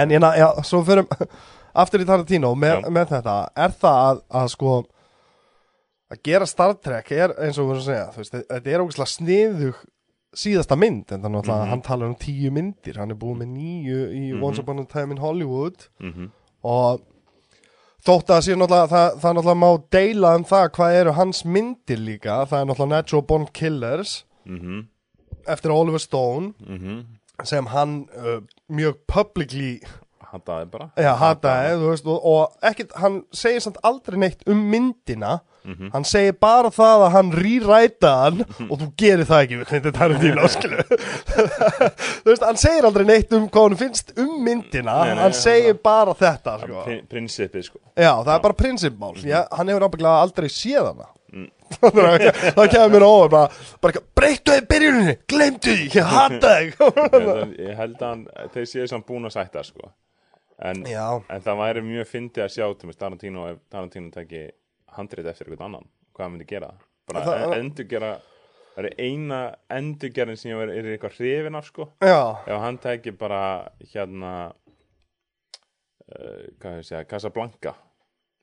En 0.00 0.14
ég, 0.14 0.26
já, 0.40 0.46
svo 0.68 0.80
fyrir 0.86 1.04
aftur 1.84 2.04
í 2.04 2.08
Tarantino 2.08 2.54
með, 2.58 2.88
með 2.92 3.12
þetta. 3.12 3.36
Er 3.64 3.76
það 3.84 4.00
að, 4.08 4.22
að 4.40 4.50
sko 4.54 4.72
að 6.12 6.20
gera 6.28 6.48
Star 6.48 6.74
Trek 6.78 7.12
er 7.16 7.34
eins 7.38 7.58
og 7.58 7.68
við 7.70 7.74
erum 7.74 7.82
að 7.82 7.88
segja, 7.88 8.06
þú 8.12 8.22
veist, 8.22 8.36
þetta 8.50 8.72
er 8.72 8.84
ógæslega 8.84 9.12
sniðug 9.14 9.80
síðasta 10.42 10.76
mynd, 10.80 11.12
en 11.12 11.24
þannig 11.26 11.48
að 11.52 11.64
hann 11.68 11.84
talar 11.84 12.08
um 12.08 12.18
tíu 12.20 12.52
myndir, 12.54 12.96
hann 13.00 13.12
er 13.12 13.18
búið 13.20 13.42
með 13.42 13.50
nýju 13.52 14.02
í 14.16 14.22
Once 14.40 14.62
Upon 14.62 14.80
a 14.80 14.86
Time 14.88 15.16
in 15.16 15.20
Hollywood. 15.22 15.88
Mhm. 16.00 16.30
og 16.62 17.02
þótt 18.02 18.28
að 18.30 18.36
það 18.36 18.44
sé 18.46 18.54
náttúrulega, 18.54 18.88
það, 18.92 19.08
það 19.22 19.34
náttúrulega 19.36 19.62
má 19.62 19.70
deila 19.90 20.34
um 20.38 20.44
það 20.44 20.68
hvað 20.76 20.98
eru 21.00 21.12
hans 21.18 21.42
myndir 21.44 21.98
líka, 21.98 22.36
það 22.46 22.60
er 22.60 22.68
náttúrulega 22.70 22.94
Natural 22.96 23.22
Born 23.22 23.48
Killers 23.52 24.24
Mhm, 24.44 24.88
eftir 25.46 25.70
Oliver 25.70 25.98
Stone 26.02 26.52
mhm. 26.58 27.04
sem 27.44 27.66
hann 27.66 28.08
uh, 28.16 28.40
mjög 28.68 28.96
publicly 29.06 29.80
Hataði 30.32 30.66
bara. 30.72 30.86
Já, 30.96 31.12
hataði, 31.20 31.74
þú 31.76 31.88
veist, 31.90 32.06
og, 32.08 32.24
og 32.24 32.54
ekkit, 32.64 32.94
hann 32.96 33.18
segir 33.36 33.60
samt 33.60 33.76
aldrei 33.84 34.16
neitt 34.16 34.46
um 34.48 34.62
myndina 34.72 35.42
hann 35.92 36.04
segir 36.08 36.34
bara 36.42 36.70
það 36.74 37.04
að 37.06 37.12
hann 37.16 37.32
rýræta 37.38 38.10
hann 38.24 38.40
og 38.66 38.72
þú 38.80 38.88
gerir 38.98 39.28
það 39.28 39.42
ekki 39.46 39.58
þetta 39.70 39.92
Tarantino, 39.98 40.48
skilu 40.56 40.82
þú 40.88 42.32
veist, 42.32 42.44
hann 42.46 42.58
segir 42.60 42.88
aldrei 42.88 43.06
neitt 43.08 43.32
um 43.36 43.46
hvað 43.52 43.68
hann 43.68 43.78
finnst 43.84 44.12
um 44.18 44.32
myndina, 44.42 44.96
Nei, 45.04 45.14
nei, 45.14 45.22
hann 45.22 45.36
segir 45.38 45.78
bara 45.84 46.14
þetta, 46.18 46.56
sko. 46.64 46.82
Prin- 46.88 47.06
Prinsipið 47.12 47.66
sko. 47.68 47.80
Já, 47.94 48.12
það 48.24 48.34
er 48.36 48.44
bara 48.48 48.58
prinsipmál, 48.58 49.14
Já, 49.22 49.40
hann 49.54 49.70
hefur 49.72 49.86
ábygglega 49.88 50.22
aldrei 50.26 50.48
séð 50.52 50.90
hana. 50.92 51.08
Það 51.72 52.66
kemur 52.68 52.90
mér 52.92 53.04
óvart, 53.06 53.30
bara, 53.32 53.60
bara 53.80 54.00
breyttu 54.18 54.52
þið 54.52 54.66
byrjuninni, 54.68 55.14
glemdu 55.32 55.72
því, 55.78 55.86
ég 55.96 56.10
hata 56.12 56.50
þig. 56.58 56.74
Ég 57.64 57.78
held 57.78 57.94
að 57.96 58.04
hann, 58.10 58.24
þeir 58.52 58.66
séu 58.68 58.88
samt 58.90 59.06
búin 59.08 59.24
að 59.30 59.32
sætta 59.38 59.62
sko. 59.64 59.88
En, 60.62 60.82
Já, 60.86 61.06
en 61.32 61.40
það 61.42 61.56
væri 61.62 61.82
mjög 61.86 62.10
fyndið 62.12 62.44
að 62.44 62.52
sjá 62.58 62.66
til 62.78 62.90
með 62.90 62.98
Tarantino 63.00 63.46
Tarantino 63.72 64.12
teki 64.14 64.42
handrið 64.98 65.30
eftir 65.32 65.48
eitthvað 65.50 65.66
annan 65.70 65.88
hvað 66.12 66.24
hann 66.26 66.32
myndi 66.36 66.48
gera. 66.50 66.70
Bara 67.08 67.22
Það- 67.24 67.40
það, 67.42 67.54
endur 67.60 67.88
gera 67.90 68.10
það 68.72 68.86
er 68.88 68.94
eina 69.04 69.38
endurgerðin 69.76 70.38
sem 70.40 70.50
ég 70.52 70.62
er, 70.64 70.70
er 70.80 70.90
eitthvað 70.94 71.16
hrifin 71.18 71.58
af 71.58 71.66
sko. 71.68 71.88
Já, 72.00 72.20
ef 72.46 72.60
hann 72.62 72.78
teki 72.80 73.12
bara 73.20 73.40
hérna 73.92 74.32
uh, 76.12 76.44
hvað 76.60 76.76
hefur 76.76 76.86
segja, 76.88 77.04
Casablanca. 77.10 77.74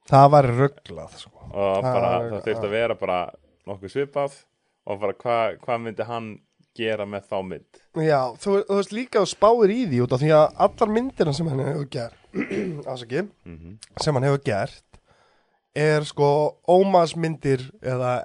Það 0.09 0.27
var 0.33 0.47
rugglað, 0.49 1.15
sko. 1.21 1.47
Og 1.49 1.79
Það 1.83 1.87
bara, 1.93 2.11
er- 2.19 2.29
það 2.33 2.45
þurfti 2.47 2.67
að 2.69 2.75
vera 2.77 2.95
bara 2.97 3.17
nokkuð 3.69 3.91
svipað 3.93 4.37
og 4.89 5.01
bara 5.03 5.13
hvað 5.21 5.57
hva 5.65 5.75
myndi 5.83 6.05
hann 6.07 6.29
gera 6.79 7.05
með 7.09 7.25
þá 7.29 7.37
mynd? 7.45 7.81
Já, 8.05 8.21
þú, 8.41 8.55
þú 8.69 8.77
veist 8.79 8.93
líka 8.95 9.21
að 9.21 9.27
spáir 9.33 9.73
í 9.73 9.79
því 9.89 9.99
út 10.05 10.13
af 10.15 10.21
því 10.23 10.29
að 10.37 10.45
allar 10.65 10.93
myndina 10.95 11.33
sem 11.35 11.49
hann 11.51 11.61
hefur 11.65 11.89
gert 11.93 12.17
ásaki, 12.93 13.23
sem 14.01 14.15
hann 14.17 14.27
hefur 14.29 14.43
gert 14.45 14.83
er 15.75 16.05
sko 16.07 16.29
ómas 16.67 17.15
myndir 17.15 17.61
eða 17.83 18.23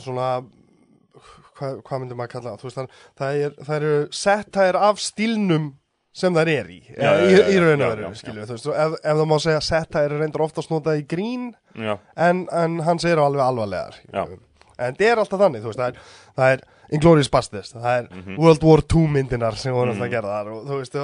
svona 0.00 0.28
hvað, 1.58 1.80
hvað 1.84 2.00
myndir 2.02 2.18
maður 2.18 2.32
kalla 2.36 2.52
það, 2.54 2.64
veist 2.68 2.78
það, 2.78 2.88
það, 3.20 3.38
er, 3.44 3.54
það 3.66 3.76
eru 3.80 3.94
settæðir 4.20 4.78
af 4.88 5.02
stílnum 5.02 5.68
sem 6.20 6.34
þær 6.34 6.48
er 6.50 6.70
í, 6.74 6.78
Já, 6.90 7.10
í, 7.22 7.34
í 7.54 7.58
raun 7.62 7.84
og 7.86 7.92
veru 7.92 8.06
ef, 8.10 8.94
ef 8.98 9.18
það 9.20 9.26
má 9.30 9.36
segja 9.44 9.60
settæðir 9.62 10.14
er 10.16 10.22
reyndur 10.24 10.42
oftast 10.46 10.72
notað 10.72 11.02
í 11.02 11.06
grín 11.10 11.50
en, 12.18 12.44
en 12.50 12.80
hans 12.86 13.06
eru 13.06 13.22
alveg 13.26 13.44
alvarlegar 13.44 13.98
Já. 14.10 14.24
en 14.80 14.98
það 14.98 15.06
er 15.12 15.22
alltaf 15.22 15.42
þannig 15.44 15.66
veist, 15.68 15.78
það 15.82 15.92
er, 15.92 16.00
það 16.40 16.54
er 16.56 16.64
Inglourious 16.90 17.30
Basterds 17.30 17.74
það 17.76 17.92
er 18.00 18.08
Mhm. 18.10 18.38
World 18.42 18.64
War 18.66 18.80
II 18.82 19.04
myndinar 19.14 19.54
sem 19.60 19.74
voru 19.76 19.92
alltaf 19.92 20.08
að 20.08 20.14
gera 20.16 20.32
þar 20.40 20.48
og 20.56 20.64
þú 20.66 20.78
veist, 20.80 20.96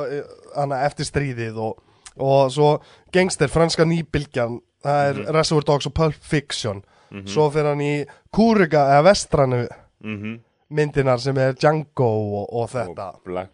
hana 0.56 0.80
eftir 0.88 1.06
stríðið 1.06 1.60
og, 1.62 1.76
og 2.16 2.52
svo 2.52 2.76
gangster, 3.12 3.50
franska 3.52 3.84
nýbylgjan 3.88 4.60
það 4.86 5.08
er 5.08 5.20
Reservoir 5.34 5.66
Dogs 5.66 5.88
og 5.88 5.94
Pulp 5.96 6.22
Fiction. 6.22 6.82
Svo 7.30 7.46
fyrir 7.54 7.70
hann 7.70 7.82
í 7.84 7.92
Kúriga 8.34 8.82
eða 8.96 9.04
Vestranu 9.10 9.62
mhm. 10.04 10.40
myndinar 10.74 11.22
sem 11.22 11.38
er 11.38 11.54
Django 11.56 12.08
og, 12.08 12.48
og 12.50 12.68
þetta. 12.72 13.08
Og 13.14 13.30
Black, 13.30 13.52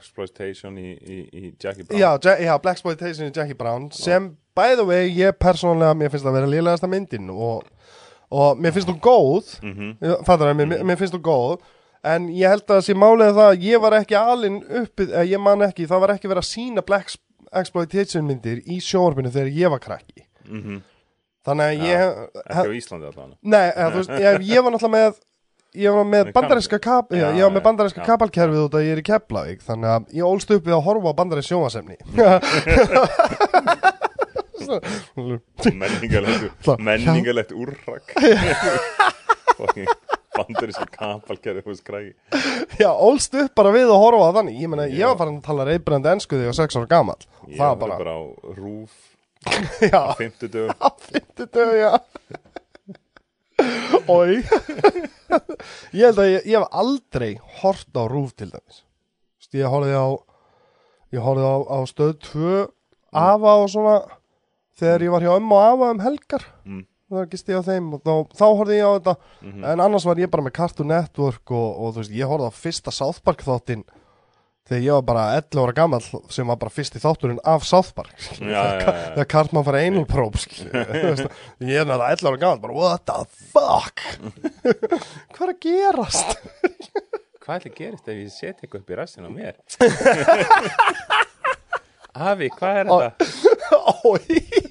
Exploitation 0.00 0.78
í, 0.80 0.96
í, 0.96 1.20
í 1.30 1.52
Jackie 1.52 1.84
Brown. 1.84 2.00
Já, 2.00 2.10
ja, 2.24 2.34
já 2.48 2.54
Blaxploitation 2.62 3.28
í 3.28 3.34
Jackie 3.36 3.58
Brown 3.58 3.90
sem, 3.94 4.32
by 4.56 4.74
the 4.74 4.86
way, 4.88 5.10
ég 5.12 5.36
persónulega 5.38 5.94
mér 5.94 6.10
finnst 6.10 6.26
það 6.26 6.32
að 6.32 6.38
vera 6.40 6.52
lílegasta 6.56 6.90
myndin 6.90 7.30
og, 7.30 7.68
og 8.32 8.58
mér 8.58 8.74
finnst 8.74 8.90
þú 8.90 8.98
góð. 9.04 9.56
Mhm. 9.62 9.94
fattar 10.26 10.48
það, 10.48 10.60
mér, 10.62 10.84
mér 10.88 11.00
finnst 11.02 11.14
þú 11.18 11.22
góð. 11.28 11.72
En 12.06 12.28
ég 12.30 12.50
held 12.50 12.62
að 12.64 12.76
það 12.76 12.84
sé 12.86 12.94
málið 12.94 13.30
það 13.34 13.48
að 13.50 13.62
ég 13.66 13.80
var 13.82 13.94
ekki 13.98 14.18
alinn 14.18 14.58
uppið, 14.80 15.14
ég 15.26 15.40
man 15.42 15.64
ekki 15.66 15.88
það 15.90 16.02
var 16.04 16.12
ekki 16.14 16.28
verið 16.30 16.44
að 16.44 16.50
sína 16.52 16.84
Black 16.86 17.14
Exploitation 17.60 18.26
myndir 18.28 18.60
í 18.66 18.76
sjónvarpinu 18.84 19.30
þegar 19.34 19.50
ég 19.56 19.70
var 19.74 19.80
krakki. 19.84 20.22
Mhm. 20.46 20.82
þannig 21.46 21.64
að 21.66 21.74
ég 21.86 21.98
ekki 22.50 22.66
á 22.66 22.72
Íslandi 22.74 23.06
allavega. 23.06 23.36
Nei, 23.42 23.68
þú 23.76 23.96
veist, 24.00 24.10
ég, 24.26 24.32
ég 24.50 24.62
var 24.66 24.72
náttúrulega 24.74 24.96
með 24.96 25.12
ég 25.76 25.92
var 25.92 26.06
með 26.08 26.30
bandaríska 26.32 26.78
kap, 26.82 27.10
Já, 27.12 27.26
ég 27.36 27.42
var 27.44 27.52
með 27.52 27.60
já, 27.60 27.64
bandaríska 27.68 28.00
já. 28.00 28.06
kapalkerfið 28.08 28.62
út 28.64 28.74
að 28.78 28.84
ég 28.86 28.92
er 28.96 29.00
í 29.02 29.04
Keflavík 29.06 29.60
þannig 29.66 29.90
að 29.92 30.02
ég 30.16 30.24
ólst 30.26 30.50
upp 30.56 30.64
við 30.66 30.74
að 30.78 30.84
horfa 30.88 31.12
á 31.12 31.18
bandarísk 31.20 31.48
sjónvasemni 31.52 31.96
menningalegt, 35.76 36.66
menningalegt 36.80 37.52
úrrak 37.54 38.14
fucking 40.36 40.56
bandaríska 40.56 40.86
kapalkerri 40.92 41.64
hús 41.66 41.82
krægi 41.86 42.14
Já, 42.80 42.90
ólst 42.92 43.34
upp 43.40 43.54
bara 43.58 43.72
við 43.74 43.90
að 43.90 44.00
horfa 44.04 44.30
á 44.30 44.36
þannig 44.38 44.60
Ég 44.62 44.70
meina, 44.72 44.86
ég 44.92 45.08
var 45.08 45.18
farin 45.20 45.40
að 45.40 45.46
tala 45.48 45.66
reybrandi 45.68 46.12
ensku 46.12 46.36
þegar 46.36 46.46
ég 46.46 46.52
var 46.52 46.58
sex 46.60 46.78
ára 46.78 46.90
gamall. 46.90 47.28
Ég 47.48 47.60
var 47.60 47.76
bara, 47.80 47.98
bara 48.00 48.16
á 48.16 48.22
rúf 48.56 48.96
já, 49.92 50.00
á 50.10 50.14
fimmtudögum. 50.18 50.74
Á 50.82 50.88
fyndu 50.98 51.46
dög, 51.54 51.72
já. 51.78 51.92
Ói 54.10 54.42
Ég 55.96 56.02
held 56.04 56.18
að 56.20 56.30
ég, 56.30 56.46
ég 56.50 56.58
hef 56.58 56.66
aldrei 56.76 57.30
hort 57.62 57.96
á 57.96 58.02
rúf 58.10 58.34
til 58.36 58.50
dæmis. 58.52 58.82
Ég 59.56 59.70
horfði 59.70 59.96
á 59.96 60.06
Ég 61.14 61.22
horfði 61.22 61.46
á, 61.46 61.56
á 61.64 61.78
stöð 61.88 62.12
2 62.26 62.56
Afa 63.16 63.54
og 63.62 63.70
svona 63.72 63.96
Þegar 64.76 65.06
ég 65.06 65.14
var 65.14 65.24
hjá 65.24 65.32
ömmu 65.38 65.56
og 65.56 65.62
afa 65.64 65.90
um 65.94 66.02
helgar. 66.04 66.42
Mm. 66.68 66.82
Það 67.06 67.16
var 67.20 67.26
ekki 67.28 67.38
stíð 67.38 67.60
á 67.62 67.68
þeim 67.68 67.92
og 67.94 68.00
þá, 68.02 68.14
þá 68.34 68.46
horfði 68.58 68.76
ég 68.80 68.86
á 68.88 68.92
þetta. 68.96 69.12
Mhm. 69.46 69.64
En 69.72 69.82
annars 69.84 70.06
var 70.08 70.18
ég 70.18 70.30
bara 70.32 70.42
með 70.42 70.56
Cartoon 70.58 70.88
Network 70.90 71.52
og, 71.54 71.68
og 71.78 71.92
þú 71.94 72.02
veist, 72.02 72.16
ég 72.18 72.26
horfði 72.32 72.50
á 72.50 72.54
fyrsta 72.58 72.94
South 72.94 73.20
Park 73.22 73.44
þáttinn 73.46 73.84
þegar 74.66 74.82
ég 74.82 74.96
var 74.96 75.04
bara 75.06 75.24
11 75.38 75.60
ára 75.62 75.74
gamall 75.76 76.02
sem 76.34 76.48
var 76.50 76.58
bara 76.58 76.72
fyrsti 76.74 76.98
þátturinn 76.98 77.38
af 77.46 77.62
South 77.68 77.92
Park. 77.94 78.10
Þegar 78.42 79.28
Cartman 79.30 79.62
fara 79.68 79.84
einulpróp 79.86 80.34
ég 80.42 81.78
er 81.78 81.86
náttúrulega 81.86 82.10
11 82.18 82.26
ára 82.32 82.40
gamall 82.42 82.62
bara 82.64 82.74
what 82.74 83.06
the 83.06 83.22
fuck? 83.54 84.02
Hvað 85.36 85.46
er 85.46 85.52
að 85.54 85.62
gerast? 85.62 86.42
Hvað 87.46 87.60
ætli 87.60 87.74
gerist 87.78 88.10
ef 88.10 88.18
ég 88.18 88.34
set 88.34 88.58
eitthvað 88.64 88.82
upp 88.82 88.90
í 88.90 88.98
rassin 88.98 89.22
á 89.22 89.30
mér? 89.30 89.54
Afi, 92.16 92.48
hvað 92.58 92.80
er 92.80 92.90
þetta? 92.90 93.10
Ói 94.02 94.65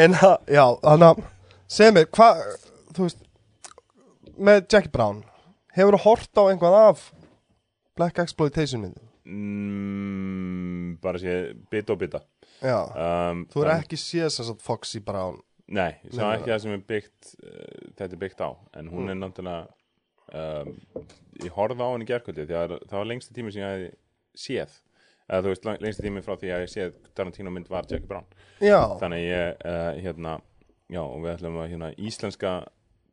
en 0.00 0.16
að, 0.16 0.36
já, 0.50 0.64
þannig 0.84 1.08
að 1.10 1.22
segð 1.70 1.96
mér, 1.96 2.08
hvað, 2.16 2.42
þú 2.96 3.06
veist 3.06 3.26
með 4.40 4.62
Jackie 4.72 4.92
Brown 4.94 5.22
hefur 5.76 5.96
þú 5.96 6.02
hort 6.06 6.40
á 6.40 6.42
einhvað 6.48 6.76
af 6.80 7.04
Black 7.98 8.20
Exploitation 8.22 8.84
myndum? 8.84 9.06
Mm, 9.30 10.96
bara 11.02 11.20
sé 11.20 11.34
bita 11.70 11.94
og 11.94 12.00
bita. 12.00 12.22
Já, 12.60 12.78
um, 12.88 13.44
þú 13.52 13.64
er 13.64 13.72
ekki 13.76 13.98
séð 14.00 14.30
sem 14.34 14.48
sagt 14.48 14.64
Foxy 14.64 15.02
Brown? 15.04 15.38
Nei, 15.70 15.92
sem 16.08 16.22
Nei, 16.24 16.32
ekki 16.38 16.50
það 16.50 16.62
sem 16.64 16.74
er 16.74 16.86
byggt 16.88 17.34
uh, 17.44 17.90
þetta 17.98 18.10
er 18.10 18.22
byggt 18.24 18.42
á, 18.42 18.50
en 18.80 18.90
hún 18.90 19.12
er 19.12 19.20
náttúrulega 19.20 19.68
um, 20.34 20.72
ég 21.44 21.54
horfði 21.54 21.86
á 21.86 21.90
henni 21.92 22.08
að 22.10 22.78
það 22.88 22.96
var 22.98 23.10
lengsti 23.12 23.36
tími 23.36 23.54
sem 23.54 23.62
ég 23.62 23.70
hefði 23.70 23.92
séð 24.40 24.78
eða 25.30 25.42
þú 25.46 25.52
veist, 25.54 25.68
lengsti 25.84 26.04
tími 26.06 26.22
frá 26.26 26.34
því 26.40 26.50
að 26.56 26.64
ég 26.64 26.72
séð 26.74 26.94
Tarantino 27.14 27.52
mynd 27.54 27.68
var 27.70 27.86
Jackie 27.90 28.08
Brown. 28.10 28.26
Já, 28.60 28.80
þannig 29.00 29.22
ég, 29.28 29.60
uh, 29.64 29.92
hérna 30.02 30.34
já, 30.90 31.00
og 31.04 31.20
við 31.22 31.32
ætlum 31.36 31.58
að 31.62 31.68
hérna 31.74 31.90
íslenska 31.96 32.54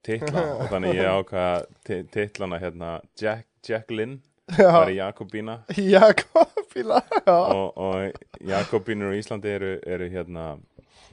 titla 0.07 0.43
og 0.61 0.65
þannig 0.71 0.97
ég 0.97 1.11
ákvaða 1.13 1.59
ti- 1.85 2.03
titlana 2.15 2.59
hérna 2.61 2.95
Jack, 3.21 3.45
Jacqueline 3.67 4.17
já, 4.57 4.71
var 4.71 4.89
í 4.93 4.97
Jakobína. 4.97 5.59
Jakobíla 5.77 7.01
Já, 7.27 7.37
og, 7.37 7.77
og 7.77 8.41
Jakobínur 8.47 9.13
á 9.13 9.19
Íslandi 9.19 9.53
eru, 9.53 9.71
eru 9.85 10.09
hérna 10.13 10.49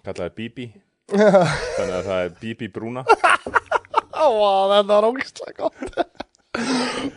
kallaði 0.05 0.35
Bibi 0.39 0.67
þannig 1.11 1.95
að 1.99 2.07
það 2.09 2.21
er 2.25 2.35
Bibi 2.41 2.69
Brúna. 2.73 3.05
Á, 4.15 4.25
þetta 4.31 4.89
var 4.89 5.07
ógæslega 5.11 5.57
gott 5.59 6.24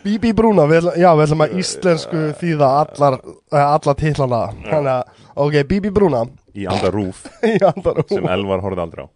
Bibi 0.02 0.32
Brúna, 0.34 0.64
við, 0.70 0.88
já, 0.98 1.08
við 1.14 1.24
ætlum 1.26 1.44
að 1.44 1.54
íslensku 1.60 2.22
þýða 2.40 2.70
allar, 2.80 3.18
eh, 3.52 3.62
alla 3.62 3.94
titlana. 3.98 4.40
Þannig 4.64 4.92
að, 4.94 5.20
ok, 5.44 5.58
Bibi 5.70 5.92
Brúna. 5.94 6.24
Í 6.58 6.66
anda 6.70 6.90
rúf. 6.94 7.22
Í 7.46 7.58
andan 7.62 8.02
sem 8.10 8.26
Elvar 8.34 8.64
horfði 8.64 8.84
aldrei 8.84 9.06
á. 9.06 9.08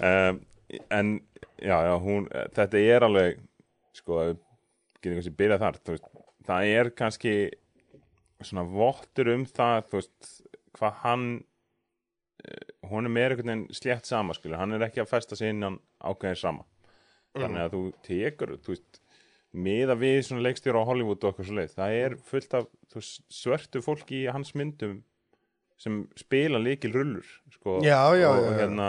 Um, 0.00 0.40
en 0.98 1.12
já, 1.60 1.76
já, 1.86 1.94
hún 2.00 2.28
þetta 2.56 2.80
er 2.80 3.06
alveg 3.06 3.40
sko, 3.96 4.22
getum 5.02 5.18
kannski 5.18 5.34
byrjað 5.36 5.64
þar 5.66 5.80
veist, 5.92 6.10
það 6.48 6.72
er 6.72 6.90
kannski 6.96 7.34
svona 8.42 8.64
vottur 8.66 9.32
um 9.34 9.44
það 9.46 9.88
þú 9.90 10.00
veist, 10.00 10.32
hvað 10.78 11.00
hann 11.04 11.26
eh, 12.46 12.72
honum 12.90 13.20
er 13.20 13.34
einhvern 13.34 13.52
veginn 13.52 13.76
slétt 13.76 14.08
sama 14.08 14.36
skilur, 14.36 14.58
hann 14.60 14.74
er 14.76 14.88
ekki 14.88 15.04
að 15.04 15.12
festa 15.12 15.38
sig 15.38 15.52
innan 15.52 15.78
ákveðin 16.00 16.40
sama 16.40 16.66
þannig 17.36 17.64
að 17.64 17.76
þú 17.76 17.82
tekur, 18.08 18.56
þú 18.62 18.74
veist 18.74 19.00
miða 19.52 19.96
við 20.00 20.18
svona 20.26 20.44
leikstjóra 20.46 20.80
á 20.80 20.88
Hollywood 20.88 21.24
og 21.24 21.32
okkur 21.32 21.48
svo 21.48 21.56
leið, 21.58 21.74
það 21.76 21.96
er 22.00 22.18
fullt 22.28 22.54
af 22.56 22.68
veist, 22.94 23.24
svörtu 23.32 23.82
fólki 23.84 24.22
í 24.24 24.30
hans 24.32 24.54
myndum 24.56 25.00
sem 25.82 26.04
spila 26.16 26.60
líkil 26.62 26.92
rullur 26.94 27.26
sko, 27.56 27.80
Já, 27.84 28.14
já, 28.16 28.30
og, 28.30 28.46
já, 28.46 28.52
hérna 28.60 28.88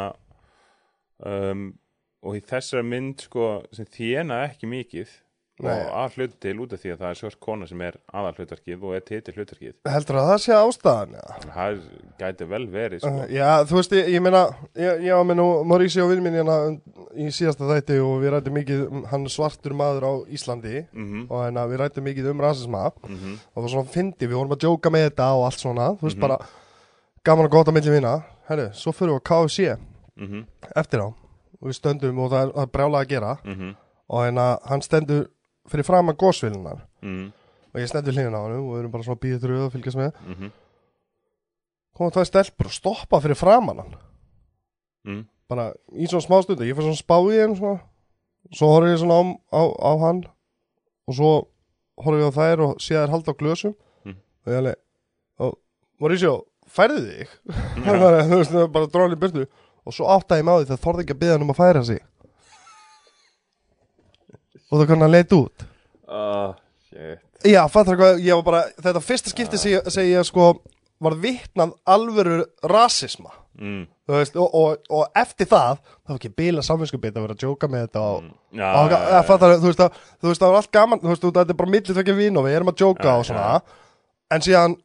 um, 1.26 1.68
og 2.24 2.38
í 2.38 2.44
þessari 2.48 2.86
mynd 2.88 3.26
sko, 3.28 3.50
sem 3.76 3.88
þjena 3.92 4.44
ekki 4.48 4.70
mikið 4.72 5.20
Nei. 5.62 5.70
og 5.70 5.90
að 6.00 6.16
hluta 6.18 6.40
til 6.42 6.54
út 6.64 6.72
af 6.74 6.82
því 6.82 6.92
að 6.94 7.02
það 7.04 7.12
er 7.12 7.18
svört 7.20 7.40
kona 7.46 7.68
sem 7.70 7.82
er 7.86 7.98
aðal 8.10 8.32
hlutverkið 8.40 8.86
og 8.88 8.96
er 8.98 9.04
titil 9.06 9.36
hlutverkið 9.36 9.92
Heldur 9.94 10.18
að 10.18 10.30
það 10.32 10.40
sé 10.42 10.56
ástæðan, 10.58 11.14
já. 11.20 11.26
Það 11.44 11.84
gæti 12.24 12.48
vel 12.50 12.64
verið 12.74 13.04
sko. 13.04 13.12
Uh, 13.14 13.28
Já, 13.30 13.50
þú 13.70 13.78
veist, 13.78 13.94
ég, 14.00 14.10
ég 14.16 14.24
meina 14.26 14.42
ég, 14.74 15.04
ég 15.06 15.20
var 15.20 15.28
með 15.30 15.40
nú 15.44 15.48
Mauricio 15.70 16.08
minn 16.10 16.40
hérna 16.40 16.58
í 17.18 17.28
síðasta 17.32 17.68
þætti 17.70 17.98
og 18.04 18.22
við 18.24 18.32
rættum 18.34 18.54
mikið 18.58 18.82
um 18.90 19.04
hann 19.12 19.26
svartur 19.30 19.74
maður 19.78 20.04
á 20.08 20.14
Íslandi 20.34 20.86
mm 20.94 21.26
og 21.30 21.44
hérna 21.44 21.68
við 21.70 21.78
rættum 21.84 22.04
mikið 22.08 22.30
um 22.32 22.42
rasisma. 22.42 22.92
-hmm. 22.92 23.34
og 23.54 23.56
það 23.56 23.62
var 23.62 23.70
svona 23.70 23.90
fyndi, 23.94 24.28
við 24.28 24.34
vorum 24.38 24.52
að 24.52 24.60
djóka 24.64 24.90
með 24.90 25.10
þetta 25.10 25.28
og 25.38 25.46
allt 25.46 25.60
svona, 25.60 25.88
þú 25.98 26.02
veist 26.08 26.18
Mhm. 26.18 26.22
bara 26.22 26.38
gaman 27.24 27.46
og 27.46 27.52
gott 27.52 27.68
að 27.68 27.74
milli 27.74 27.92
vina, 27.92 28.24
herru, 28.50 28.70
svo 28.74 28.92
fyrir 28.92 29.12
við 29.14 29.20
á 29.20 29.28
KFC 29.30 29.78
Mm 30.18 30.46
eftir 30.76 31.00
á. 31.02 31.08
Og 31.62 31.70
við 31.70 31.74
stöndum 31.80 32.20
og 32.20 32.32
það 32.32 32.42
er, 32.48 32.52
það 32.54 32.62
er 32.62 32.68
brjálega 32.68 33.02
að 33.04 33.10
gera. 33.10 33.38
-hmm. 33.46 33.76
og 34.10 34.20
hérna 34.26 34.60
hann 34.70 34.82
stendur 34.82 35.28
fyrir 35.68 35.84
fram 35.86 36.10
að 36.10 36.18
gósvillunar 36.18 36.80
Mm 37.02 37.32
og 37.74 37.82
ég 37.82 37.88
stendur 37.88 38.14
hlýðin 38.14 38.36
á 38.36 38.42
hann 38.44 38.52
og 38.60 38.74
við 38.76 38.80
erum 38.80 38.92
bara 38.92 39.04
svona 39.04 39.20
býðið 39.20 39.42
þrjuð 39.42 39.66
og 39.66 39.72
fylgjast 39.72 39.98
með. 39.98 40.12
-hmm. 40.28 40.52
koma 41.96 42.10
tvær 42.10 42.26
stelpur 42.26 42.66
og 42.66 42.72
stoppa 42.72 43.20
fyrir 43.20 43.36
framan 43.36 43.78
hann. 43.78 43.96
Mm 45.06 45.26
bara 45.54 45.72
í 45.94 46.08
svona 46.10 46.26
smá 46.26 46.40
stundu, 46.44 46.66
ég 46.66 46.78
fyrir 46.78 46.90
svona 46.90 47.02
spá 47.02 47.18
í 47.30 47.40
henn 47.40 47.58
svona, 47.58 47.82
svo 48.54 48.70
horfði 48.74 48.94
ég 48.96 49.02
svona 49.04 49.20
á, 49.20 49.24
á, 49.54 49.62
á 49.70 49.92
hann 50.04 50.24
og 51.08 51.18
svo 51.18 51.34
horfði 52.04 52.24
ég 52.24 52.32
á 52.34 52.38
þær 52.38 52.64
og 52.68 52.80
sé 52.84 52.98
þær 52.98 53.14
halda 53.14 53.36
á 53.36 53.40
glösum. 53.40 53.76
Mm. 54.08 54.18
og 54.18 54.54
ég 54.54 54.62
alveg 54.62 54.80
og 55.44 55.60
Mauricio, 56.02 56.34
færði 56.68 57.04
þig? 57.06 57.36
Bara, 57.86 58.24
þú 58.30 58.40
veist, 58.40 58.58
bara 58.74 58.90
dróðan 58.90 59.18
í 59.18 59.22
byrtu 59.22 59.46
og 59.84 59.96
svo 59.96 60.10
áttaði 60.14 60.48
á 60.48 60.54
því 60.56 60.72
það 60.72 60.82
þorði 60.88 61.06
ekki 61.06 61.16
að 61.16 61.22
byggja 61.22 61.38
hann 61.38 61.46
um 61.46 61.54
að 61.54 61.60
færa 61.60 61.84
sig. 61.88 62.02
Og 64.72 64.80
það 64.80 64.90
kannan 64.90 65.12
leit 65.12 65.34
út. 65.36 65.66
Oh, 66.08 66.54
shit. 66.88 67.20
já, 67.46 67.62
fattar 67.72 67.98
hvað, 68.00 68.22
ég 68.24 68.40
var 68.40 68.46
bara 68.48 68.64
þetta 68.80 69.02
fyrsta 69.04 69.32
skipti 69.34 69.60
ég, 69.70 69.88
sem 69.92 70.08
ég 70.08 70.28
sko 70.28 70.54
var 71.04 71.16
vitnað 71.20 71.76
alvöru 71.90 72.44
rasisma 72.70 73.43
mm. 73.60 73.84
Veist, 74.14 74.36
og, 74.36 74.56
og, 74.58 74.88
og 74.92 75.20
eftir 75.20 75.48
það 75.48 75.78
það 75.84 76.12
var 76.12 76.20
ekki 76.20 76.34
bila 76.42 76.64
samvinskupið 76.66 77.18
að 77.18 77.26
vera 77.26 77.36
að 77.38 77.44
djóka 77.46 77.70
með 77.72 77.86
þetta 77.86 78.04
og, 78.04 78.30
Já, 78.52 78.66
og, 78.68 78.80
og, 78.84 78.94
já, 78.96 79.00
já. 79.14 79.20
fattar, 79.30 79.56
þú, 79.62 79.72
veist, 79.72 80.42
það 80.44 80.48
var 80.50 80.58
allt 80.60 80.72
gaman 80.76 81.04
veist, 81.06 81.28
þetta 81.30 81.46
er 81.54 81.60
bara 81.62 81.74
millir 81.76 81.98
tvekja 81.98 82.18
vín 82.18 82.40
og 82.40 82.48
við 82.48 82.58
erum 82.58 82.72
að 82.74 82.80
djóka 82.84 83.18
og 83.20 83.28
svona. 83.30 83.50
en 84.34 84.46
síðan 84.46 84.78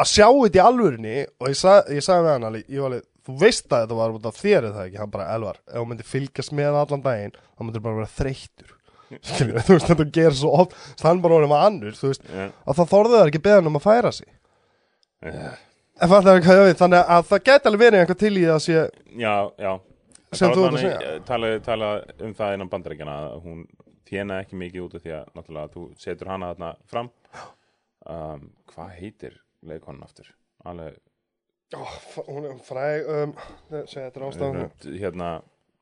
að 0.00 0.10
sjá 0.10 0.26
þetta 0.28 0.58
í 0.58 0.64
alvörinni 0.64 1.16
og 1.38 1.50
ég, 1.52 1.58
sag, 1.58 1.90
ég 1.94 2.06
sagði 2.06 2.26
með 2.26 2.32
hann 2.34 2.48
alveg, 2.50 2.64
ég 2.68 2.82
var 2.82 2.90
alveg, 2.90 3.04
þú 3.24 3.36
veist 3.40 3.68
að 3.70 3.84
þetta 3.84 3.98
var 4.00 4.16
út 4.18 4.30
af 4.30 4.40
þér 4.40 4.70
eða 4.70 4.86
ekki, 4.88 5.00
hann 5.00 5.12
bara 5.14 5.28
elvar 5.36 5.60
ef 5.62 5.76
þú 5.78 5.84
myndir 5.90 6.08
fylgjast 6.10 6.54
með 6.58 6.80
allan 6.80 7.04
daginn 7.04 7.36
þá 7.38 7.62
myndir 7.66 7.84
bara 7.84 8.00
vera 8.02 8.16
þreyttur. 8.18 8.72
Þú 9.14 9.76
veist 9.76 9.86
þetta 9.86 10.06
gerir 10.10 10.34
svo 10.34 10.50
oft 10.64 10.74
þannig 10.98 11.22
bara 11.22 11.36
orðið 11.38 11.52
með 11.52 11.64
annur 11.68 11.98
veist 12.00 12.24
Já, 12.26 12.48
að 12.50 12.78
það 12.80 12.90
þorðu 12.90 13.20
þær 13.20 13.30
ekki 13.30 13.42
beðan 13.44 13.70
um 13.70 13.78
að 13.78 13.84
færa 13.84 14.10
sig. 14.16 14.30
Já, 15.24 15.52
þannig 16.00 17.00
að 17.06 17.26
það 17.30 17.42
gæti 17.48 17.68
alveg 17.70 17.82
verið 17.84 18.00
einhver 18.02 18.18
til 18.18 18.32
í 18.40 18.44
það 18.48 18.60
sé 18.64 18.76
já, 19.20 19.34
já. 19.62 19.72
sem 20.34 20.50
þú 20.54 20.64
ert 20.66 20.74
að 20.74 20.80
segja. 20.82 20.98
eh, 21.12 21.20
Tala, 21.28 21.90
um 22.26 22.34
það 22.34 22.54
innan 22.56 22.70
bandaríkjana 22.72 23.14
að 23.28 23.36
hún 23.44 23.60
þjena 24.08 24.40
ekki 24.42 24.58
mikið 24.58 24.82
út 24.88 24.96
af 24.98 25.04
því 25.04 25.12
að 25.20 25.28
náttúrulega 25.38 25.72
þú 25.74 25.84
setur 26.02 26.28
hana 26.32 26.50
þarna 26.54 26.72
fram. 26.90 27.10
Um, 28.04 28.42
Hvað 28.74 28.90
heitir 28.98 29.36
leikonan 29.64 30.02
aftur? 30.04 30.26
Alveg, 30.68 30.98
f- 31.78 32.26
hún 32.26 32.44
er 32.50 32.58
fræg 32.66 33.08
um, 33.14 33.32
segja 33.86 34.10
þetta 34.10 34.28
ástæðan 34.28 34.98
hérna, 35.00 35.30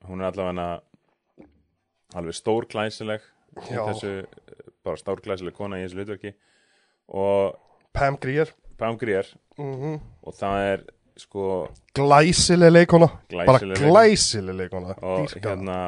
hún 0.07 0.21
er 0.23 0.28
allavega 0.31 0.69
alveg 2.21 2.37
stórklæsileg 2.37 3.25
þessu, 3.64 4.12
bara 4.85 5.00
stórklæsileg 5.00 5.57
kona 5.57 5.81
í 5.81 5.87
þessu 5.87 5.99
hlutverki. 6.02 6.35
Og 7.09 7.57
Pam 7.97 8.16
Grier. 8.23 8.52
Pam 8.78 8.97
Grier 9.00 9.26
mm 9.59 10.00
og 10.23 10.35
það 10.38 10.66
er 10.73 10.82
sko 11.16 11.68
glæsileg 11.94 12.73
leikona 12.73 13.06
bara 13.06 13.59
Glæsileg 13.59 13.76
leikona. 13.76 13.90
glæsileg 13.90 14.56
leikona 14.56 14.94
og 15.02 15.26
Dýrka. 15.26 15.40
hérna 15.50 15.78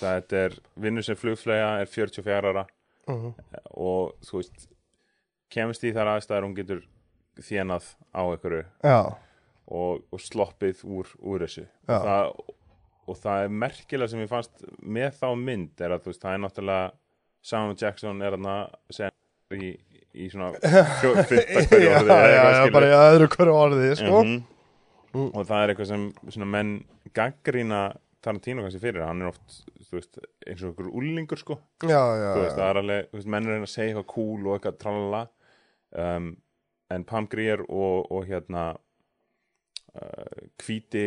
þetta 0.00 0.32
er 0.44 0.56
vinnur 0.76 1.02
sem 1.06 1.16
flugflega 1.16 1.80
er 1.80 1.86
44 1.86 2.42
ára 2.52 2.66
Mhm. 3.08 3.34
og 3.76 4.14
þú 4.24 4.38
veist 4.40 4.68
kemst 5.50 5.82
í 5.84 5.92
þar 5.92 6.08
aðstæður 6.16 6.44
hún 6.46 6.54
getur 6.56 6.82
þjenað 7.40 7.84
á 8.16 8.22
einhverju 8.24 8.64
og, 9.68 10.02
og 10.12 10.20
sloppið 10.20 10.84
úr, 10.84 11.06
úr 11.22 11.40
þessu 11.44 11.66
Já. 11.88 11.98
það, 12.00 12.32
og 13.08 13.16
það 13.16 13.44
er 13.44 13.48
merkilega 13.48 14.08
sem 14.08 14.20
ég 14.24 14.28
fannst 14.28 14.64
með 14.82 15.10
þá 15.20 15.28
mynd 15.36 15.80
er 15.80 15.90
að 15.90 16.00
þú 16.04 16.12
veist, 16.12 16.22
það 16.22 16.34
er 16.34 16.42
náttúrulega 16.44 16.90
Samuel 17.44 17.76
Jackson 17.76 18.22
er 18.22 18.36
sem 18.90 19.10
er 19.50 19.56
í, 19.56 19.78
í 20.14 20.28
svona 20.32 20.52
fjó- 21.02 21.16
fyrsta 21.28 21.78
já, 21.84 21.98
já, 22.00 22.44
já, 22.60 22.64
bara 22.74 22.88
í 22.90 22.96
öðru 22.98 23.28
hverju 23.34 23.56
orðið 23.60 23.94
sko. 24.00 24.22
Mhm. 24.24 24.40
og 25.34 25.44
það 25.46 25.60
er 25.64 25.72
eitthvað 25.74 25.90
sem 25.92 26.08
svona 26.30 26.50
menn 26.56 26.72
gaggrína 27.14 27.82
Tarantino 28.24 28.62
kannski 28.64 28.80
fyrir, 28.80 29.02
hann 29.04 29.20
er 29.20 29.28
oft 29.34 29.58
veist, 29.92 30.16
eins 30.48 30.62
og 30.64 30.70
einhver 30.72 30.88
úlingur 30.96 31.38
sko 31.38 31.58
það 32.56 32.62
er 32.70 32.78
alveg, 32.80 33.10
veist, 33.12 33.28
menn 33.30 33.44
er 33.44 33.52
að 33.52 33.58
reyna 33.58 33.68
að 33.68 33.74
segja 33.74 33.90
eitthvað 33.92 34.08
cool 34.14 34.46
og 34.48 34.54
eitthvað 34.56 34.78
tralala 34.80 35.20
um, 36.04 36.30
en 36.94 37.04
Pam 37.10 37.28
Grier 37.30 37.62
og, 37.68 38.08
og 38.14 38.24
hérna 38.30 38.64
uh, 39.94 40.40
hvíti 40.64 41.04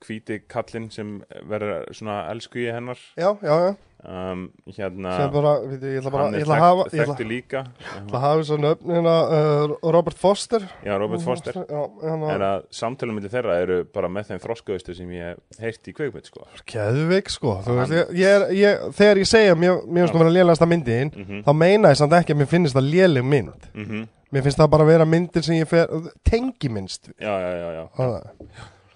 hvíti 0.00 0.38
kallinn 0.48 0.90
sem 0.94 1.18
verður 1.50 1.90
svona 1.96 2.22
elsku 2.32 2.62
í 2.62 2.68
hennar 2.72 3.00
já, 3.20 3.32
já, 3.44 3.54
já. 3.66 3.72
Um, 4.04 4.44
hérna 4.66 5.14
bara, 5.32 5.52
við, 5.68 5.82
ég 5.90 5.98
ætla 6.00 6.10
bara 6.14 6.24
hann 6.26 6.34
ég 6.36 6.40
er 6.40 6.46
ætla 6.46 6.56
að 6.56 6.62
hafa 6.64 6.84
þekkt, 6.90 7.00
þekkti 7.10 7.26
líka. 7.28 7.62
ég 7.80 7.96
ætla 8.00 8.18
að 8.18 8.24
hafa 8.24 8.40
þess 8.40 8.52
að 8.54 8.62
nöfn 8.64 8.92
hérna 8.94 9.14
uh, 9.38 9.74
Robert 9.96 10.18
Foster. 10.20 10.66
Já, 10.86 10.92
Robert 11.02 11.24
Foster. 11.26 11.58
Já, 11.60 11.82
hérna, 12.04 12.30
er 12.34 12.44
að 12.48 12.64
samtölum 12.80 13.18
myndi 13.18 13.32
þeirra 13.32 13.58
eru 13.64 13.80
bara 13.94 14.08
með 14.12 14.30
þeim 14.30 14.42
þroskaðustu 14.46 14.96
sem 14.96 15.10
ég 15.16 15.42
heyrt 15.60 15.90
í 15.92 15.96
kveikmynd 15.96 16.30
sko. 16.30 16.46
Geðveik 16.70 17.28
sko. 17.34 17.56
Þú 17.66 17.76
Hann- 17.76 17.82
veist, 17.82 18.14
ég, 18.14 18.14
ég, 18.22 18.46
ég, 18.60 18.86
Þegar 19.00 19.22
ég 19.24 19.28
segja 19.28 19.54
mér, 19.58 19.82
finnst 19.84 20.14
það 20.14 20.24
vera 20.24 20.36
lélegasta 20.38 20.66
myndin 20.70 21.12
mm 21.14 21.44
þá 21.44 21.52
meina 21.56 21.90
ég 21.92 22.00
samt 22.00 22.12
ekki 22.12 22.34
að 22.34 22.40
mér 22.42 22.50
finnst 22.50 22.76
það 22.76 22.90
léleg 22.94 23.24
mynd. 23.24 23.68
-hmm. 23.74 24.08
Mér 24.30 24.42
finnst 24.46 24.58
það 24.60 24.70
bara 24.70 24.84
að 24.84 24.90
vera 24.92 25.04
myndir 25.04 25.42
sem 25.42 25.56
ég 25.58 25.66
fer 25.68 25.88
tengi 26.22 26.68
minnst 26.70 27.08
já, 27.18 27.32
já, 27.40 27.50
já, 27.58 27.70
já. 27.74 27.84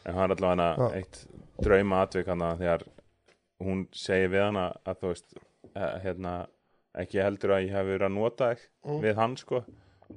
En 0.06 0.14
hann 0.14 0.30
er 0.30 0.36
allavega 0.36 0.90
eitt 0.94 1.24
drauma 1.64 2.02
atvik 2.04 2.26
hana 2.28 2.52
þegar 2.60 2.84
hún 3.64 3.84
segir 3.96 4.30
við 4.34 4.44
hana 4.46 4.66
að 4.86 5.00
þú 5.02 5.10
veist 5.12 5.38
eh, 5.74 5.94
hérna, 6.04 6.34
ekki 7.04 7.22
heldur 7.24 7.56
að 7.56 7.64
ég 7.66 7.74
hef 7.74 7.86
verið 7.90 8.06
að 8.08 8.16
nota 8.20 8.52
þig 8.54 8.64
Mm. 8.84 8.98
við 9.00 9.14
hann 9.16 9.36
sko. 9.40 9.62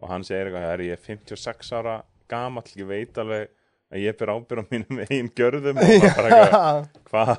Og 0.01 0.09
hann 0.11 0.23
segir 0.27 0.49
eitthvað, 0.49 0.65
er 0.73 0.81
ég 0.83 0.99
56 1.07 1.69
ára 1.79 1.93
gamall, 2.29 2.67
ég 2.75 2.87
veit 2.89 3.17
alveg 3.23 3.47
að 3.93 4.01
ég 4.03 4.17
ber 4.19 4.33
ábyrð 4.35 4.59
á 4.59 4.65
mínum 4.73 4.99
einn 5.07 5.29
gjörðum. 5.31 5.77
Og 5.79 5.87
það 5.87 6.17
bara 6.17 6.41
eitthvað, 6.41 6.89
hvað? 7.11 7.37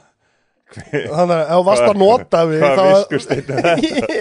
Þannig 0.68 1.32
að 1.32 1.42
ef 1.42 1.52
þú 1.52 1.60
varst 1.64 1.84
að 1.88 1.98
nota 2.00 2.40
við 2.48 2.62
hvað 2.64 2.78
þá- 2.78 2.88
viskust 2.94 3.30
þetta? 3.32 3.76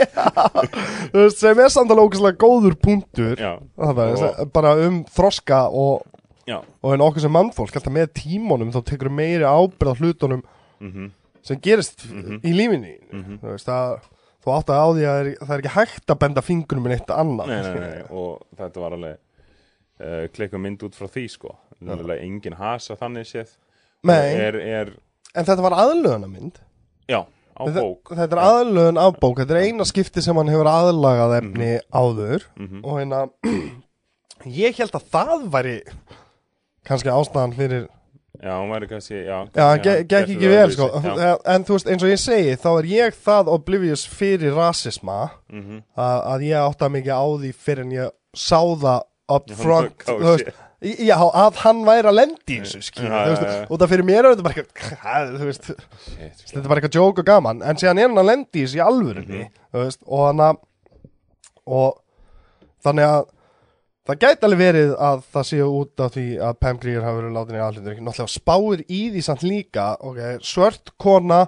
Já, 1.17 1.23
sem 1.35 1.59
er 1.63 1.71
samt 1.73 1.91
alveg 1.91 2.05
ógæslega 2.11 2.39
góður 2.43 2.75
punktur. 2.83 3.33
Já, 3.41 3.53
Það 3.79 4.01
er 4.03 4.51
bara 4.55 4.71
um 4.87 5.01
þroska 5.17 5.59
og, 5.71 6.05
já. 6.47 6.59
og 6.83 6.93
en 6.95 7.03
okkur 7.07 7.23
sem 7.25 7.33
mannfólk 7.35 7.75
alltaf 7.79 7.93
með 7.95 8.11
tímonum 8.21 8.71
þá 8.75 8.79
tekur 8.91 9.11
meiri 9.11 9.43
ábyrð 9.47 9.91
á 9.91 9.99
hlutunum 9.99 10.43
mm 10.79 11.09
sem 11.47 11.59
gerist 11.63 12.05
Mhm. 12.11 12.41
í 12.43 12.51
lífinni 12.55 12.95
Mhm. 13.13 13.39
þú 13.41 13.53
veist 13.53 13.69
að 13.71 13.99
þú 14.43 14.53
átt 14.57 14.69
að 14.71 14.81
á 14.83 14.87
því 14.95 15.05
að 15.07 15.21
það 15.39 15.53
er, 15.55 15.61
ekki 15.61 15.73
hægt 15.77 16.11
að 16.13 16.19
benda 16.19 16.41
fingurum 16.45 16.85
en 16.87 16.95
eitt 16.97 17.07
annað. 17.11 17.47
Nei, 17.47 17.61
nei, 17.61 17.79
nei, 17.79 18.03
og 18.11 18.43
þetta 18.59 18.83
var 18.83 18.91
alveg 18.97 19.17
uh, 19.99 20.27
klikku 20.35 20.59
mynd 20.61 20.83
út 20.85 20.95
frá 20.95 21.07
því 21.09 21.25
sko. 21.33 21.55
Það 21.81 21.93
er 21.95 22.03
alveg 22.05 22.21
engin 22.23 22.53
hasa 22.59 22.95
þannig 22.95 23.25
séð. 23.27 23.49
Er, 24.07 24.55
er, 24.55 24.91
en 25.35 25.45
þetta 25.45 25.61
var 25.65 25.73
aðlöðunarmynd 25.81 26.59
já, 27.09 27.19
á 27.57 27.61
þetta, 27.65 27.81
bók. 27.81 28.11
þetta 28.15 28.37
er 28.37 28.43
aðlöðun 28.45 28.99
af 29.01 29.17
bók. 29.19 29.37
Þetta 29.41 29.55
er 29.57 29.63
eina 29.67 29.83
skipti 29.89 30.21
sem 30.23 30.35
hann 30.37 30.47
hefur 30.53 30.69
aðlagað 30.69 31.35
efni 31.41 31.71
áður. 31.91 32.45
Mhm. 32.55 32.85
og 32.85 32.99
hérna 33.01 33.23
ég 34.45 34.77
held 34.77 34.91
að 34.95 35.07
það 35.11 35.47
væri 35.51 35.77
kannski 36.87 37.09
ástæðan 37.11 37.55
fyrir 37.57 37.87
Já, 38.43 38.53
hún 38.61 38.69
væri 38.69 38.87
kannski, 38.87 39.15
já. 39.25 39.37
Já, 39.55 39.63
hann 39.71 39.81
ge- 39.81 40.03
gekk 40.03 40.29
ekki 40.35 40.49
vel 40.51 40.71
sko. 40.75 40.87
Já, 41.03 41.31
En 41.45 41.65
þú 41.65 41.77
veist, 41.77 41.89
eins 41.89 42.03
og 42.05 42.11
ég 42.11 42.21
segi 42.21 42.53
Þá 42.61 42.69
er 42.77 42.87
ég 42.91 43.17
það 43.25 43.51
oblivious 43.55 44.05
fyrir 44.07 44.53
rasisma 44.53 45.17
mhm. 45.49 45.81
að, 45.97 46.21
að 46.33 46.45
ég 46.51 46.61
átta 46.61 46.89
mikið 46.93 47.17
á 47.17 47.25
því 47.41 47.51
fyrir 47.65 47.85
en 47.87 47.91
ég 47.97 48.15
sá 48.37 48.61
það 48.61 49.01
up 49.27 49.49
Já, 49.49 49.57
front 49.57 50.05
þú 50.05 50.17
veist. 50.21 50.63
Já, 50.77 51.15
að 51.17 51.55
hann 51.63 51.79
væri 51.87 52.05
að 52.11 52.17
lendi 52.19 52.59
þessu 52.61 52.83
skilur, 52.85 53.09
veist, 53.09 53.41
já, 53.41 53.53
já. 53.55 53.61
og 53.65 53.79
það 53.81 53.89
fyrir 53.95 54.05
mér 54.05 54.19
er 54.19 54.35
þetta 54.35 54.43
bara 54.45 54.61
eitthvað 54.61 55.55
sko. 55.57 55.75
þetta 56.13 56.59
er 56.61 56.67
bara 56.67 56.81
eitthvað 56.83 56.97
joke 56.99 57.23
og 57.23 57.25
gaman. 57.25 57.63
En 57.65 57.79
síðan 57.81 58.01
er 58.03 58.11
hann 58.11 58.21
að 58.21 58.29
lendi 58.29 58.61
í 58.61 58.67
þessu 58.67 58.77
í 58.77 58.83
alvörunni 58.85 59.39
þú 59.73 59.81
veist, 59.81 60.03
og 60.05 60.21
hann 60.27 60.43
að 60.45 60.59
og 61.67 61.97
þannig 62.85 63.09
að 63.09 63.25
það 64.07 64.19
gæti 64.23 64.47
alveg 64.47 64.61
verið 64.63 64.93
að 65.09 65.21
það 65.35 65.47
séu 65.51 65.67
út 65.81 66.05
af 66.05 66.15
því 66.15 66.25
að 66.47 66.57
Pam 66.63 66.79
Grier 66.83 67.03
hafi 67.05 67.19
verið 67.21 67.35
látin 67.37 67.57
í 67.59 67.61
ekki 67.91 68.07
náttúrulega 68.07 68.33
spáir 68.37 68.85
í 68.87 69.01
því 69.13 69.23
samt 69.27 69.43
líka 69.43 69.89
okay, 69.99 70.37
svört 70.41 70.93
kona 70.97 71.45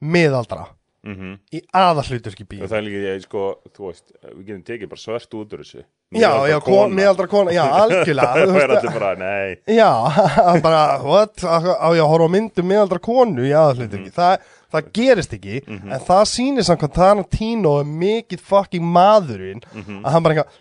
miðaldra. 0.00 0.66
Mhm. 1.00 1.38
í 1.56 1.62
aðalluturki 1.72 2.44
bíl 2.44 2.58
það 2.68 2.74
er 2.76 2.82
líka, 2.84 2.98
ég, 3.08 3.22
sko, 3.24 3.42
þú 3.72 3.86
veist, 3.86 4.10
við 4.36 4.42
getum 4.50 4.64
tekið 4.68 4.88
bara 4.90 5.00
svart 5.00 5.32
út 5.38 5.54
úr 5.56 5.62
þessu. 5.62 5.84
Já, 6.12 6.28
já, 6.50 6.58
kon, 6.60 6.92
miðaldra 6.92 7.26
kona, 7.30 7.54
já, 7.56 7.62
algjörlega 7.64 8.34
Það 8.50 8.58
er 8.60 8.74
allir 8.74 8.92
bara, 8.98 9.12
nei. 9.16 9.56
Já, 9.78 9.88
bara, 10.66 10.82
what, 11.00 11.40
á 11.40 11.88
ég 11.96 12.02
að 12.04 12.10
horfa 12.12 12.28
á 12.28 12.34
myndum 12.36 12.68
miðaldra 12.68 13.00
konu 13.00 13.46
í 13.48 13.54
aðalluturki 13.56 14.12
það, 14.12 14.44
það 14.76 14.90
gerist 15.00 15.32
ekki, 15.38 15.62
Mhm. 15.64 15.88
en 15.96 16.04
það 16.10 16.24
sýnir 16.34 16.68
samkvæmt 16.68 16.96
Tarantino 17.00 17.72
er 17.80 17.88
mikið 18.04 18.44
fucking 18.52 18.84
maðurinn 18.84 19.64
Mhm. 19.72 20.02
að 20.04 20.10
hann 20.12 20.22
bara 20.28 20.34
eitthvað 20.34 20.58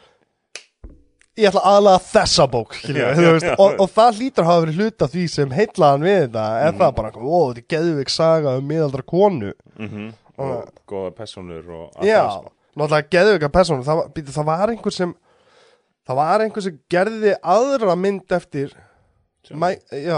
ég 1.38 1.48
ætla 1.50 1.62
aðlaga 1.64 2.00
þessa 2.10 2.48
bók 2.52 2.74
Já, 2.84 3.14
veist, 3.16 3.46
já. 3.46 3.56
og, 3.58 3.76
og 3.80 3.90
það 3.96 4.18
hlýtur 4.20 4.44
að 4.44 4.50
hafa 4.50 4.64
verið 4.66 4.80
hluta 4.82 5.08
því 5.14 5.28
sem 5.30 5.50
heitlaðan 5.56 6.04
við 6.08 6.18
þetta 6.26 6.46
er 6.66 6.72
Mhm. 6.74 6.80
það 6.82 6.96
bara, 6.96 7.12
ó, 7.16 7.40
þetta 7.54 7.58
er 7.60 7.68
geðvik 7.76 8.10
saga 8.10 8.58
um 8.58 8.68
miðaldra 8.68 9.06
konu 9.06 9.54
mm 9.78 10.10
Og 10.40 10.70
góða 10.88 11.12
personur 11.18 11.66
og 11.70 12.04
Já, 12.08 12.22
sko. 12.32 12.52
náttúrulega 12.78 13.10
geðvika 13.12 13.50
persónu 13.52 13.84
það, 13.84 14.14
býtu, 14.16 14.32
það 14.32 14.46
var 14.46 14.70
einhver 14.72 14.94
sem 14.96 15.14
það 16.08 16.16
var 16.16 16.40
einhver 16.46 16.64
sem 16.64 16.80
gerði 16.90 17.34
aðra 17.44 17.96
mynd 18.00 18.32
eftir 18.32 18.72
Mæ, 19.52 19.76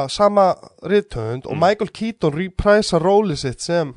sama 0.09 0.55
rithöfund 0.83 1.45
og 1.47 1.55
Michael 1.57 1.89
Keaton 1.93 2.33
repræsa 2.33 2.99
rólið 2.99 3.37
sitt 3.37 3.61
sem 3.61 3.93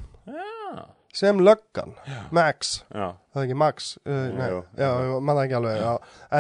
sem 1.15 1.41
löggan, 1.47 1.95
Max. 2.35 2.77
Já, 2.91 3.13
það 3.33 3.41
er 3.41 3.49
ekki 3.49 3.59
Max 3.63 3.91
uh, 4.03 4.25
já, 4.35 4.89
það 5.29 5.43
ekki 5.45 5.59
alveg 5.59 5.81
já. 5.81 5.91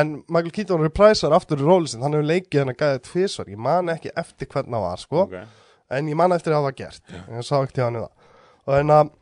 en 0.00 0.14
Michael 0.26 0.54
Keaton 0.58 0.86
repræsar 0.86 1.36
aftur 1.36 1.62
rólið 1.62 1.92
sitt, 1.94 2.02
hann 2.02 2.16
hefur 2.16 2.30
leikið 2.30 2.62
hennar 2.64 2.78
gæðið 2.80 3.04
tvisvar. 3.10 3.52
Ég 3.54 3.60
man 3.68 3.92
ekki 3.94 4.14
eftir 4.18 4.50
hvernig 4.50 4.74
það 4.76 4.86
var 4.88 5.04
sko. 5.04 5.26
ok. 5.28 5.60
En 5.94 6.08
ég 6.08 6.16
man 6.18 6.32
eftir 6.34 6.54
að 6.54 6.58
það 6.58 6.66
var 6.68 6.78
gert. 6.78 7.14
Ég 7.14 7.46
sá 7.46 7.54
ekki 7.60 7.76
til 7.76 7.84
hann 7.86 8.00
um 8.00 8.06
það. 8.06 8.32
Og 8.64 8.78
en 8.78 8.94
að 8.94 9.12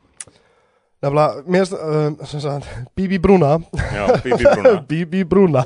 nefnilega, 1.03 1.73
um, 2.07 2.15
sagt, 2.25 2.69
Bibi 2.95 3.19
Bruna. 3.19 3.57
Já, 3.73 4.05
Bibi 4.23 4.43
Bruna. 4.43 4.73
Bibi 4.89 5.23
Bruna. 5.27 5.65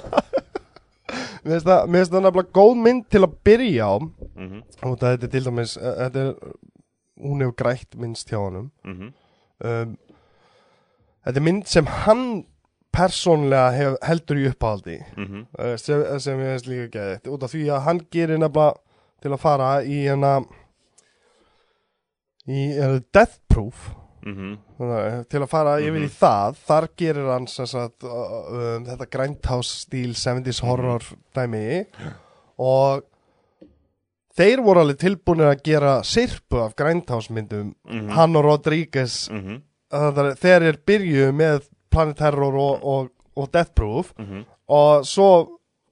Mér 1.48 1.62
finnst 1.62 1.68
það 1.68 1.94
nefnilega 1.94 2.50
góð 2.58 2.80
mynd 2.84 3.06
til 3.14 3.24
að 3.24 3.38
byrja 3.48 3.88
á. 3.88 3.96
Mhm, 4.36 4.64
og 4.84 4.98
þetta 4.98 5.28
er 5.28 5.32
til 5.36 5.46
dæmis 5.46 5.78
eh, 5.78 6.02
er, 6.08 6.34
hún 7.24 7.44
hefur 7.46 7.56
grætt 7.62 7.96
minnst 8.00 8.34
hjá 8.34 8.42
honum. 8.42 8.72
Mhm, 8.86 9.14
um, 9.64 9.96
þetta 11.26 11.42
er 11.42 11.46
mynd 11.48 11.68
sem 11.70 11.90
hann 12.04 12.24
persónlega 12.98 13.72
hef, 13.76 13.98
heldur 14.08 14.40
í 14.42 14.48
uppáhaldi. 14.50 14.98
Mhm. 15.18 15.46
Uh, 15.58 15.76
sem, 15.82 16.04
sem 16.24 16.40
ég 16.42 16.54
veist 16.56 16.70
líka 16.72 16.92
geðið 16.98 17.32
út 17.36 17.46
af 17.46 17.54
því 17.54 17.64
að 17.70 17.86
hann 17.88 18.04
gerir 18.14 18.42
nefnilega 18.42 18.74
til 19.22 19.34
að 19.34 19.42
fara 19.42 19.70
í 19.84 20.02
hérna 20.06 20.34
í 22.48 22.68
uh, 22.80 23.00
Death 23.14 23.40
Proof. 23.52 23.90
Mhm, 24.28 24.56
Þannig, 24.78 25.28
til 25.32 25.40
að 25.40 25.52
fara 25.52 25.76
yfir 25.80 26.04
í 26.04 26.08
það 26.12 26.58
þar 26.68 26.88
gerir 27.00 27.30
hann 27.32 27.46
sagt, 27.48 28.04
uh, 28.04 28.24
um, 28.52 28.88
þetta 28.88 29.08
grindhouse 29.14 29.86
stíl 29.86 30.16
70s 30.18 30.60
horror 30.66 31.06
dæmi. 31.38 31.86
Og 32.58 33.06
þeir 34.38 34.62
voru 34.66 34.84
alveg 34.84 35.00
tilbúinir 35.02 35.50
að 35.52 35.64
gera 35.66 35.96
sirpu 36.06 36.62
af 36.64 36.76
grindhouse 36.78 37.34
myndum 37.34 37.74
mhm, 37.88 38.12
hann 38.16 38.38
og 38.38 38.46
Rodriguez 38.46 39.26
mhm, 39.34 39.64
þannig 39.94 40.32
að 40.32 40.40
þeir 40.44 40.68
eru 40.72 40.86
byrjuð 40.92 41.34
með 41.42 41.66
Planet 41.94 42.20
Terror 42.20 42.56
og, 42.60 42.84
og, 42.84 43.10
og 43.38 43.50
Death 43.54 43.74
Proof. 43.76 44.14
Mhm. 44.20 44.46
Og 44.68 45.06
svo 45.08 45.28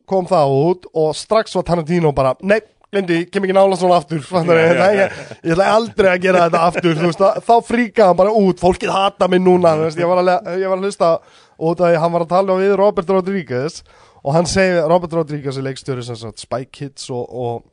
kom 0.05 0.27
það 0.29 0.53
út 0.53 0.87
og 0.93 1.13
strax 1.17 1.55
var 1.55 1.63
Tarantino 1.65 2.11
bara 2.13 2.35
nei, 2.45 2.59
glemdi, 2.93 3.23
kem 3.31 3.45
ekki 3.47 3.55
nála 3.55 3.77
svona 3.79 3.99
aftur. 4.01 4.21
Fattar 4.29 4.59
Já, 4.59 4.89
ég, 4.93 5.21
ég, 5.39 5.53
ætla 5.55 5.69
aldrei 5.73 6.09
að 6.11 6.25
gera 6.27 6.45
þetta 6.45 6.63
aftur 6.69 6.97
þú 6.99 7.07
veist, 7.09 7.23
að, 7.23 7.39
þá 7.47 7.55
fríkaði 7.69 8.09
hann 8.09 8.19
bara 8.19 8.35
út. 8.35 8.61
Fólkið 8.61 8.93
hata 8.93 9.29
mig 9.31 9.41
núna 9.43 9.75
veist, 9.81 10.01
ég, 10.01 10.09
var 10.09 10.21
að, 10.21 10.51
ég 10.59 10.71
var 10.71 10.81
að 10.81 10.89
hlusta 10.89 11.13
út 11.55 11.85
að 11.87 12.01
hann 12.03 12.17
var 12.17 12.25
að 12.25 12.33
tala 12.35 12.59
við 12.59 12.75
Robert 12.81 13.15
Rodriguez 13.15 13.79
og 14.25 14.35
hann 14.35 14.49
segi, 14.49 14.81
Robert 14.89 15.13
Rodriguez 15.15 15.57
er 15.57 15.65
leikstjóri 15.69 16.03
sem 16.03 16.17
sagt 16.19 16.43
Spy 16.43 16.65
Kids 16.67 17.07
og, 17.13 17.25
og 17.29 17.63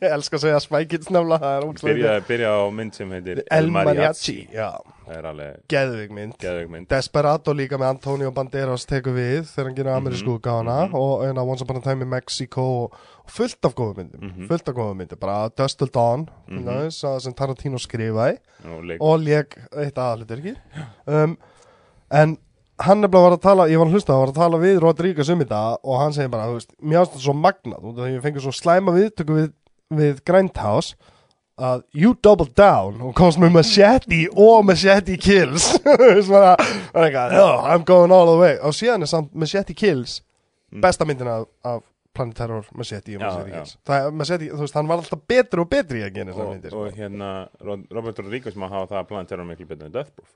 ég 0.00 0.06
elska 0.10 0.36
að 0.38 0.44
segja 0.46 0.60
Spy 0.64 0.86
Kids 0.90 1.10
nefnilega 1.12 1.52
Byrja, 1.82 2.14
byrja 2.28 2.50
á 2.56 2.62
mynd 2.72 2.94
sem 2.96 3.10
heitir 3.16 3.42
El 3.50 3.70
Mariachi. 3.74 4.38
Alveg 5.10 5.60
geðvig 5.70 6.12
mynd. 6.14 6.36
mynd. 6.70 6.88
Desperado 6.90 7.54
líka 7.56 7.78
með 7.80 7.96
Antonio 7.96 8.30
Banderas 8.34 8.86
tekur 8.86 9.16
við 9.16 9.48
þegar 9.50 9.68
hann 9.68 9.78
gerir 9.78 9.92
amerísku 9.96 10.36
útgáfana 10.38 10.76
og 10.94 11.24
eina 11.26 11.42
Once 11.42 11.66
Upon 11.66 11.80
a 11.80 11.84
Time 11.84 12.06
in 12.06 12.12
Mexico 12.12 12.66
og, 12.84 13.00
fullt 13.30 13.64
af 13.64 13.74
góðum 13.78 13.96
myndum 14.00 14.20
Mhm. 14.26 14.46
fullt 14.48 14.68
af 14.68 14.74
góðum 14.74 14.96
myndum, 15.02 15.18
bara 15.20 15.48
Dust 15.56 15.78
Till 15.78 15.90
Dawn 15.94 16.28
mm 16.48 16.64
-hmm. 16.64 17.20
sem 17.20 17.34
Tarantino 17.34 17.78
skrifaði 17.78 18.38
og 18.64 18.96
og 19.00 19.20
leik 19.20 19.56
eitt 19.76 19.94
aðalit 19.98 20.30
ekki 20.30 20.56
um, 21.06 21.38
en 22.10 22.38
hann 22.86 23.04
er 23.04 23.12
bara 23.12 23.28
var 23.28 23.36
að 23.36 23.44
tala, 23.44 23.68
ég 23.70 23.80
var 23.80 23.90
að 23.90 23.96
hlusta, 23.96 24.14
hann 24.14 24.24
var 24.24 24.32
að 24.32 24.40
tala 24.40 24.60
við 24.62 24.80
Rodríguez 24.84 25.30
um 25.32 25.40
þetta 25.42 25.60
og 25.84 26.00
hann 26.00 26.16
segir 26.16 26.32
bara, 26.32 26.48
þú 26.50 26.58
veist, 26.58 26.74
mér 26.80 27.00
finnst 27.00 27.14
þetta 27.14 27.24
svo 27.26 27.34
magnað 27.36 27.86
út 27.90 27.98
af 27.98 28.06
því 28.06 28.12
ég 28.14 28.24
fengi 28.26 28.44
svo 28.44 28.52
slæma 28.56 28.94
viðtöku 28.96 29.36
við, 29.36 29.50
við 30.00 30.22
Grindhouse 30.28 30.96
að 31.60 31.82
you 31.92 32.14
double 32.24 32.48
down 32.56 33.02
og 33.04 33.12
komst 33.18 33.40
með 33.40 33.52
machete 33.58 34.22
og 34.32 34.64
machete 34.64 35.18
kills. 35.20 35.74
Þú 35.84 35.96
veist, 36.00 36.32
bara, 36.32 36.54
bara 36.94 37.10
eitthvað, 37.10 37.36
oh, 37.42 37.68
I'm 37.68 37.84
going 37.84 38.14
all 38.16 38.30
the 38.32 38.38
way. 38.40 38.56
Og 38.64 38.72
síðan 38.76 39.04
er 39.04 39.10
samt 39.12 39.34
machete 39.36 39.76
kills 39.76 40.22
besta 40.80 41.04
myndin 41.04 41.28
af, 41.28 41.48
af 41.66 41.82
Planet 42.14 42.36
Terror 42.38 42.66
Machete 42.74 43.16
og 43.18 43.22
Machete 43.22 43.52
kills. 43.52 43.76
Það 43.86 44.06
er 44.06 44.16
machete, 44.22 44.50
þú 44.54 44.64
veist, 44.64 44.78
hann 44.78 44.88
var 44.90 45.02
alltaf 45.02 45.24
betri 45.30 45.62
og 45.62 45.68
betri 45.70 46.04
að 46.06 46.14
gera 46.16 46.32
þessar 46.32 46.48
myndir 46.54 46.74
og 46.74 46.88
sko. 46.88 46.96
hérna 46.96 47.30
Robert 47.66 48.22
Rodriguez 48.24 48.56
má 48.58 48.66
hafa 48.70 48.94
það 48.94 49.02
að 49.02 49.10
Planet 49.12 49.30
Terror 49.34 49.50
miklu 49.50 49.68
betur 49.68 49.90
en 49.90 49.94
Death 49.94 50.14
Proof 50.16 50.32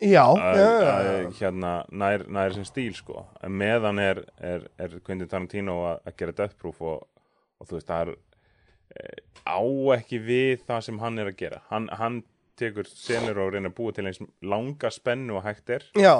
já, 0.00 0.24
að, 0.24 0.58
já, 0.60 0.70
já, 0.70 0.90
að, 0.90 1.22
hérna 1.40 1.72
nær, 2.02 2.26
nær 2.32 2.56
sem 2.56 2.66
stíl 2.68 2.96
sko. 2.96 3.24
En 3.44 3.54
meðan 3.60 4.00
er, 4.02 4.22
er, 4.36 4.66
er 4.80 4.98
Quentin 5.06 5.30
Tarantino 5.30 5.80
að, 5.92 6.02
að 6.08 6.18
gera 6.22 6.36
Death 6.42 6.58
Proof 6.60 6.82
og, 6.82 7.06
og 7.60 7.70
þú 7.70 7.78
veist 7.78 7.90
það 7.90 8.04
er 8.04 8.14
e, 8.96 9.08
á 9.44 9.62
ekki 9.96 10.22
við 10.24 10.64
það 10.68 10.86
sem 10.88 11.02
hann 11.02 11.20
er 11.22 11.32
að 11.32 11.40
gera. 11.42 11.62
Hann, 11.72 11.90
hann 12.00 12.22
tekur 12.60 12.88
senur 12.88 13.40
og 13.44 13.54
reyna 13.54 13.70
að 13.72 13.76
búa 13.78 13.96
til 13.96 14.06
eins 14.08 14.20
langa 14.44 14.90
spennu 14.92 15.38
og 15.40 15.46
hægt 15.46 15.72
er. 15.76 15.86
Já. 15.98 16.14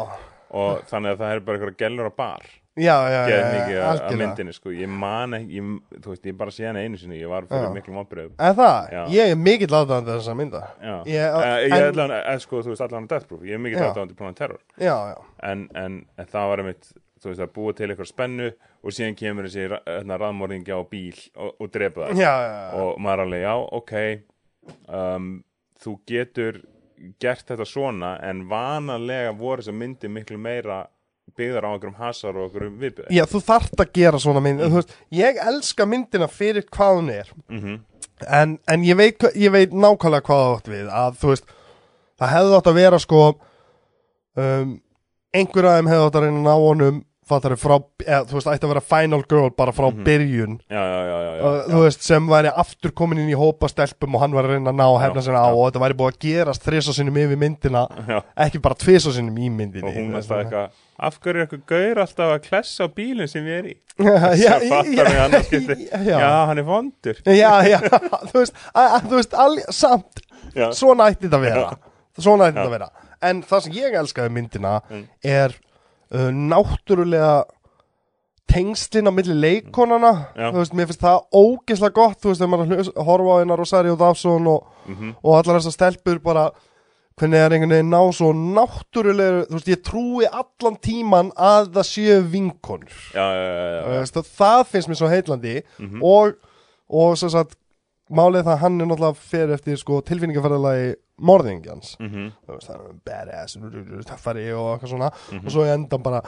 og 0.51 0.81
þannig 0.91 1.15
að 1.15 1.21
það 1.21 1.33
er 1.33 1.45
bara 1.47 1.59
eitthvað 1.59 1.79
gellur 1.79 2.11
á 2.11 2.15
bar 2.17 2.47
Já, 2.81 2.97
já, 3.13 3.21
já, 3.29 3.83
að- 3.91 4.01
að 4.09 4.17
myndinni 4.21 4.55
sko. 4.57 4.73
Ég 4.75 4.89
man 4.89 5.37
ekki, 5.39 5.59
ég, 5.61 6.01
þú 6.01 6.13
veist, 6.15 6.25
ég 6.31 6.37
bara 6.41 6.51
sé 6.57 6.67
hana 6.67 6.81
einu 6.85 6.97
sinni. 7.01 7.19
Ég 7.21 7.29
var 7.29 7.47
fyrir 7.51 7.71
miklu 7.75 7.95
vonbröðum 7.99 8.33
En 8.39 8.55
það, 8.57 8.91
ég 9.15 9.35
er 9.35 9.37
mikill 9.37 9.69
aðdæðandi 9.81 10.17
þessar 10.17 10.39
mynda. 10.41 10.63
Já, 10.81 10.97
Ég- 11.05 11.37
ég 11.69 11.77
en- 11.77 11.87
allan, 12.01 12.17
en, 12.33 12.41
sko, 12.41 12.63
þú 12.65 12.73
veist 12.75 12.87
allan 12.89 13.07
Death 13.07 13.27
Proof, 13.29 13.43
ég 13.43 13.55
er 13.55 13.63
mikið 13.67 13.79
Já. 13.79 13.87
aðdáðandi 13.93 14.17
Planet 14.17 14.37
Terror. 14.37 14.61
Já, 14.79 14.97
já, 15.15 15.17
en, 15.53 15.69
en, 15.75 16.01
en 16.19 16.27
það 16.27 16.49
var 16.49 16.59
einmitt 16.65 16.93
þú 17.21 17.29
veist 17.35 17.41
að 17.45 17.53
búa 17.53 17.73
til 17.77 17.89
eitthvað 17.93 18.09
spennu 18.09 18.47
og 18.83 18.91
síðan 18.97 19.15
kemur 19.21 19.45
þessi 19.45 19.67
hérna, 19.69 20.17
raðmóringja 20.17 20.73
á 20.73 20.83
bíl 20.89 21.19
og, 21.37 21.51
og 21.61 21.69
drepa 21.71 22.07
það 22.09 22.17
já, 22.17 22.33
já, 22.33 22.55
já. 22.73 22.81
og 22.81 22.99
maður 23.05 23.21
er 23.21 23.25
alveg, 23.27 23.43
já, 23.45 23.55
ok 23.77 23.93
um, 24.89 25.27
þú 25.85 25.95
getur 26.09 26.61
gert 27.21 27.45
þetta 27.49 27.67
svona 27.69 28.15
en 28.25 28.43
vanalega 28.49 29.33
voru 29.37 29.61
þessar 29.63 29.77
myndir 29.77 30.13
miklu 30.13 30.39
meira 30.41 30.87
byggðar 31.39 31.67
á 31.67 31.71
einhverjum 31.71 31.99
hasar 32.01 32.37
og 32.37 32.47
einhverjum 32.49 32.81
viðbjöð 32.81 33.13
Já, 33.17 33.25
þú 33.31 33.41
þarft 33.47 33.85
að 33.85 33.93
gera 34.01 34.21
svona 34.23 34.43
mynd 34.45 34.65
þú 34.65 34.75
veist, 34.81 34.97
Ég 35.15 35.41
elska 35.51 35.87
myndina 35.89 36.29
fyrir 36.31 36.67
hvað 36.71 36.99
hún 37.01 37.15
er. 37.15 37.33
Mm 37.53 37.79
En, 38.29 38.59
en 38.69 38.83
ég, 38.85 38.99
veit, 39.01 39.17
ég 39.33 39.49
veit 39.49 39.71
nákvæmlega 39.73 40.27
hvað 40.27 40.41
það 40.45 40.51
átt 40.59 40.67
við 40.69 40.89
Að 40.93 41.15
þú 41.23 41.29
veist 41.31 41.53
Það 42.21 42.33
hefði 42.35 42.57
átt 42.59 42.67
að 42.69 42.77
vera 42.77 42.99
sko 43.01 43.21
um, 44.37 44.75
Einhver 45.33 45.69
af 45.71 45.79
þeim 45.79 45.89
hefði 45.89 46.05
átt 46.11 46.19
að 46.19 46.27
reyna 46.27 46.43
ná 46.45 46.53
honum 46.61 46.99
Fattar 47.31 47.55
frá, 47.61 47.77
eða, 48.05 48.21
þú 48.29 48.37
veist, 48.39 48.51
ætti 48.53 48.67
að 48.69 48.73
vera 48.75 48.83
final 48.91 49.23
girl 49.31 49.49
Bara 49.57 49.73
frá 49.77 49.89
byrjun. 49.95 50.59
Já, 50.71 50.81
já, 50.83 51.01
já, 51.07 51.17
já, 51.25 51.33
já, 51.41 51.63
þú 51.71 51.83
veist, 51.87 52.05
sem 52.07 52.29
væri 52.31 52.53
aftur 52.65 52.93
komin 53.01 53.23
inn 53.23 53.31
í 53.33 53.39
hópa 53.39 53.71
stelpum 53.71 54.19
og 54.19 54.25
hann 54.25 54.35
var 54.37 54.49
að 54.49 54.57
reyna 54.57 54.73
að 54.75 54.79
ná 54.83 54.87
að 54.91 55.01
hefna 55.07 55.25
sinna 55.27 55.43
á 55.47 55.51
og 55.55 55.63
þetta 55.69 55.83
væri 55.87 55.99
búið 56.01 56.13
að 56.15 56.21
gerast 56.27 56.67
þrisa 56.67 56.95
sinnum 56.99 57.19
yfir 57.23 57.41
myndina 57.41 57.85
ekki 58.47 58.61
bara 58.65 58.79
tvisa 58.83 59.13
sinnum 59.17 59.39
í 59.41 59.51
myndinni 59.51 59.89
og 59.91 59.97
hún 59.97 60.15
veist, 60.19 60.29
það 60.31 60.43
eitthvað 60.45 60.79
af 61.01 61.15
hverju 61.25 61.41
er 61.41 61.47
eitthvað 61.47 61.63
gaur 61.73 62.01
alltaf 62.03 62.33
að 62.35 62.43
klessa 62.45 62.85
á 62.85 62.89
bílinn 62.93 63.31
sem 63.33 63.47
ég 63.49 63.61
er 63.63 63.69
í? 63.71 63.77
Það 64.01 64.67
fattar 64.69 65.09
mig 65.09 65.21
annars 65.23 65.47
skipti. 65.49 65.77
Já, 66.11 66.19
hann 66.51 66.61
er 66.61 66.67
vondur. 66.69 67.23
já, 67.25 67.53
já, 67.69 67.79
þú 68.31 68.35
veist, 68.43 68.59
að, 68.77 68.97
þú 69.07 69.15
veist 69.17 69.39
al, 69.45 69.57
samt, 69.73 70.21
já, 70.57 70.67
svona 70.77 71.07
ætti 71.13 71.25
þetta 71.29 71.41
að 71.41 71.47
vera. 71.47 71.65
Svona 72.21 72.51
ætti 72.51 72.59
þetta 72.61 72.67
að 72.69 72.75
vera. 72.77 72.91
En 73.31 73.41
það 73.49 73.65
sem 73.67 73.75
ég 73.81 73.97
elskaði 74.03 74.29
við 74.31 74.37
myndina 74.37 74.75
Mm. 74.91 75.03
er 75.25 75.57
uh, 76.15 76.31
náttúrulega 76.31 77.45
tengslin 78.51 79.07
á 79.07 79.13
milli 79.15 79.35
leikonana 79.39 80.11
Já. 80.35 80.49
þú 80.51 80.59
veist, 80.59 80.75
mér 80.75 80.89
finnst 80.91 81.05
það 81.05 81.21
ógeðslega 81.39 81.95
gott 81.95 82.19
þú 82.19 82.33
veist, 82.33 82.41
þegar 82.43 82.51
maður 82.57 83.05
horfa 83.07 83.31
á 83.31 83.41
hennar 83.45 83.61
Rosario 83.63 83.97
Dawson 83.97 84.47
og, 84.51 84.65
Mhm. 84.91 85.13
og 85.23 85.37
allar 85.39 85.61
þessar 85.61 85.77
stelpur 85.77 86.19
bara 86.19 86.51
hvernig 87.21 87.37
er 87.39 87.51
einhvern 87.53 87.71
veginn 87.71 87.91
ná 87.93 88.01
svo 88.17 88.33
náttúrulega 88.35 89.47
þú 89.47 89.55
veist, 89.55 89.69
ég 89.71 89.83
trúi 89.87 90.27
allan 90.27 90.77
tíman 90.83 91.31
að 91.37 91.71
það 91.77 91.87
séu 91.93 92.23
vinkonur 92.33 92.91
já, 93.15 93.27
já, 93.31 93.55
já, 93.55 94.01
veist, 94.01 94.17
og 94.17 94.25
það 94.27 94.67
finnst 94.67 94.89
mér 94.89 94.99
svo 94.99 95.09
heitlandi 95.15 95.63
Mhm. 95.79 96.03
og, 96.03 96.35
og 96.91 97.17
svo 97.17 97.29
sagt 97.31 97.55
málið 98.11 98.45
það 98.47 98.55
að 98.57 98.63
hann 98.65 98.81
er 98.81 98.89
náttúrulega 98.91 99.25
fyrir 99.31 99.55
eftir 99.57 99.77
sko, 99.81 100.01
tilfinningaferðalagi 100.09 100.89
morðingjans 101.21 101.97
þú 102.47 102.55
veist, 102.57 102.69
það 102.71 102.77
er 102.81 102.95
badass 103.07 103.57
töffari 104.09 104.47
og 104.57 104.71
eitthvað 104.75 104.93
svona. 104.95 105.11
Mhm. 105.31 105.45
og 105.47 105.53
svo 105.55 105.67
í 105.67 105.73
endan 105.75 106.03
bara 106.03 106.23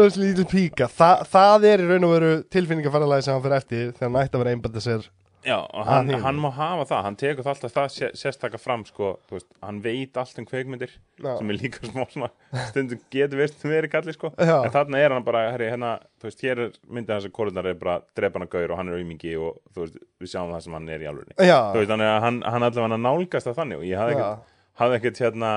þessi 0.00 0.20
lítið 0.22 0.46
píka. 0.50 0.86
Þa, 0.88 1.08
það 1.26 1.64
er 1.70 1.82
í 1.82 1.88
raun 1.90 2.04
og 2.06 2.12
veru 2.14 2.30
tilfinningaferðalagi 2.54 3.26
sem 3.26 3.34
hann 3.34 3.42
fyrir 3.42 3.56
eftir 3.58 3.90
þegar 3.96 4.06
hann 4.10 4.20
ætti 4.22 4.36
að 4.38 4.44
vera 4.44 4.54
einbændið 4.54 4.86
sér 4.86 5.08
Já, 5.46 5.56
og 5.72 5.86
hann, 5.88 6.10
Hann 6.10 6.20
hann 6.22 6.38
má 6.42 6.50
hafa 6.52 6.84
það, 6.90 7.02
hann 7.06 7.16
tekur 7.16 7.44
það 7.46 7.52
alltaf 7.54 7.72
það 7.72 7.86
sé- 7.94 8.10
sérstaka 8.20 8.58
fram, 8.60 8.82
sko, 8.84 9.14
þú 9.28 9.38
veist, 9.38 9.46
hann 9.64 9.78
veit 9.80 10.18
allt 10.20 10.38
um 10.38 10.44
kveikmyndir, 10.44 10.90
Já. 11.16 11.38
sem 11.38 11.50
er 11.50 11.56
líka 11.56 11.80
smá 11.88 12.04
svona, 12.12 12.28
stundum 12.68 13.00
getur 13.10 13.40
veist 13.40 13.64
verið 13.64 13.90
kalli, 13.94 14.12
sko, 14.12 14.32
Já. 14.36 14.58
en 14.66 14.74
þarna 14.74 15.00
er 15.00 15.14
hann 15.16 15.24
bara, 15.24 15.46
herri, 15.54 15.70
hérna, 15.72 15.94
þú 16.20 16.28
veist, 16.28 16.44
hér 16.44 16.62
er 16.66 16.76
myndið 16.92 17.14
hans 17.16 17.28
að 17.30 17.34
kólunar 17.40 17.70
er 17.72 17.80
bara 17.80 17.96
drepa 18.14 18.36
hann 18.38 18.48
að 18.48 18.52
gaur 18.58 18.70
og 18.76 18.82
hann 18.82 18.92
er 18.92 19.00
aumingi 19.00 19.34
og 19.40 19.56
þú 19.72 19.86
veist, 19.86 19.98
við 20.20 20.32
sjáum 20.34 20.52
það 20.52 20.62
sem 20.68 20.76
hann 20.76 20.88
er 20.92 21.00
í 21.00 21.08
já, 21.08 21.58
Þú 21.72 21.80
veist, 21.80 21.90
þannig 21.94 22.10
að 22.12 22.20
hann, 22.28 22.40
hann 22.44 22.68
allavega 22.68 23.00
nálgast 23.08 23.48
það 23.48 23.60
þannig 23.62 23.80
og 23.80 23.84
ég 23.88 23.96
hafði 24.04 24.16
ekkert, 24.20 24.56
hafði 24.80 24.96
ekkert 25.00 25.18
hérna 25.24 25.52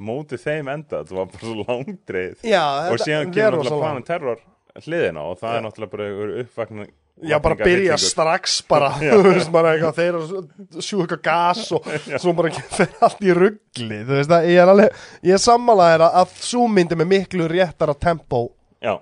mótið 0.00 0.42
þeim 0.48 0.72
enda, 0.72 1.04
það 1.04 1.18
var 1.20 1.28
bara 1.34 1.44
svo 1.44 1.66
langdreið. 1.68 2.46
Já 2.48 2.64
og 2.88 2.98
síðan 3.04 3.32
kemur 3.36 3.60
langt. 3.64 3.82
planin 3.84 4.08
terror 4.08 4.40
hliðina 4.84 5.26
og 5.28 5.38
það 5.40 5.56
er 5.58 5.64
náttúrulega 5.66 5.92
bara 5.96 6.40
uppvakning 6.44 6.90
Já, 7.18 7.34
bara 7.42 7.56
byrja 7.58 7.96
strax 7.98 8.60
bara, 8.68 8.92
þú 9.00 9.22
veist, 9.26 9.48
bara 9.50 9.72
eitthvað, 9.74 9.96
þeir 9.98 10.82
sjú 10.86 11.00
eitthvað 11.02 11.22
gas 11.26 11.64
og 11.74 11.88
svo 12.22 12.34
bara 12.38 12.52
fer 12.76 12.92
allt 13.02 13.24
í 13.26 13.34
ruggli, 13.34 13.98
þú 14.06 14.18
veist, 14.20 14.34
ég 14.46 14.60
er 14.62 14.70
alveg, 14.70 15.00
ég 15.26 15.34
er 15.34 15.42
sammálaðir 15.42 16.04
að, 16.06 16.20
að 16.22 16.36
svo 16.46 16.68
myndi 16.70 16.98
með 17.00 17.10
miklu 17.16 17.48
réttara 17.50 17.96
tempo 17.98 18.44
Já, 18.78 18.94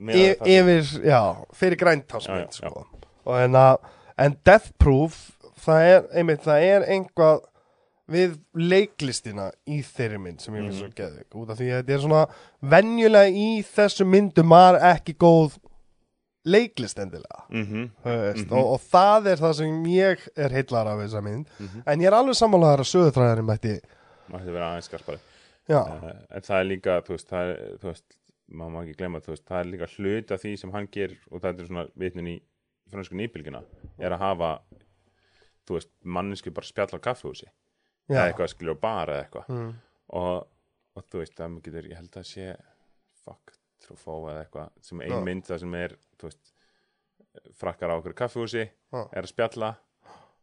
það- 0.00 0.48
yfir, 0.54 0.88
já, 1.04 1.20
fyrir 1.60 1.76
Já, 1.76 1.82
græntásmynd, 1.84 2.56
já, 2.56 2.62
sko. 2.62 2.86
Og 3.28 3.36
en 3.38 3.60
að, 3.60 3.76
en 4.24 4.38
Death 4.48 4.72
Proof, 4.80 5.20
það 5.62 5.88
er, 5.92 6.06
einmitt, 6.16 6.40
það 6.48 6.64
er 6.72 6.88
einhvað 6.96 7.44
við 8.10 8.38
leiklistina 8.54 9.50
í 9.70 9.80
þeirri 9.86 10.18
mynd 10.20 10.40
sem 10.40 10.54
ég 10.54 10.64
finnst 10.66 10.80
Mhm. 10.82 10.90
svo 10.90 10.94
geðvik, 10.98 11.34
út 11.34 11.50
af 11.50 11.58
því 11.58 11.68
að 11.70 11.82
þetta 11.82 11.94
er 11.94 11.98
svona 12.00 12.26
venjulega 12.62 13.30
í 13.30 13.62
þessu 13.64 14.04
myndum 14.06 14.48
var 14.48 14.74
ekki 14.80 15.14
góð 15.14 15.58
leiklist 16.44 16.98
endilega. 16.98 17.44
Mhm. 17.50 17.90
Þú 18.02 18.14
veist, 18.18 18.50
og, 18.52 18.72
og 18.74 18.80
það 18.90 19.26
er 19.30 19.36
það 19.36 19.52
sem 19.54 19.84
ég 19.84 20.24
er 20.36 20.48
heillar 20.50 20.86
af 20.90 20.98
þessa 20.98 21.22
mynd 21.22 21.46
Mhm. 21.60 21.82
en 21.86 22.00
ég 22.00 22.06
er 22.06 22.12
alveg 22.18 22.34
sammálaðar 22.34 22.82
að 22.82 22.90
sögutræðarinn 22.90 23.46
mætti 23.46 23.80
mætti 24.32 24.52
vera 24.52 24.72
aðeins 24.72 24.88
skarpari 24.90 25.18
uh, 25.70 26.12
en 26.30 26.40
það 26.42 26.58
er 26.60 26.64
líka, 26.64 27.00
þú 27.06 27.08
veist, 27.14 27.28
það 27.30 27.52
er, 27.52 27.78
þú 27.78 27.86
veist 27.92 28.16
maður 28.52 28.72
má 28.74 28.82
ekki 28.82 28.96
glemma, 28.98 29.20
þú 29.22 29.26
veist, 29.32 29.44
það 29.46 29.60
er 29.60 29.70
líka 29.70 29.86
hlut 29.96 30.30
af 30.32 30.42
því 30.42 30.58
sem 30.58 30.70
hann 30.72 30.86
gerir 30.88 31.18
og 31.30 31.40
það 31.40 31.60
er 31.60 31.66
svona 31.66 31.86
vitnin 31.96 32.26
í 32.26 32.40
fransku 32.90 33.14
nýbylgina 33.14 33.62
er 34.00 34.10
að 34.10 34.18
hafa 34.18 34.50
þú 35.66 35.78
veist, 35.78 35.88
manneski 36.04 36.50
bara 36.52 36.66
spjall 36.66 36.98
á 36.98 37.00
kaffehúsi. 37.00 37.46
Eða 38.12 38.28
eitthvað 38.28 38.52
skilur 38.52 38.78
á 38.78 38.84
bar 38.84 39.12
eða 39.12 39.24
eitthvað. 39.24 39.50
Mm. 39.52 39.72
og, 40.20 40.48
og 40.96 41.08
þú 41.08 41.22
veist, 41.22 41.36
það 41.38 41.58
getur, 41.66 41.90
ég 41.90 42.00
held 42.00 42.18
að 42.20 42.28
sé 42.30 42.48
fuck, 43.22 43.54
trúfó 43.82 44.18
eða 44.30 44.44
eitthvað 44.44 44.72
sem 44.88 45.04
ein 45.06 45.18
mynd 45.26 45.48
það 45.48 45.64
sem 45.64 45.78
er 45.80 45.96
þú 46.20 46.30
veist, 46.30 46.54
frakkar 47.56 47.92
á 47.92 47.98
okkur 47.98 48.16
kaffehúsi 48.16 48.64
Já. 48.66 49.00
er 49.00 49.24
að 49.24 49.30
spjalla 49.30 49.74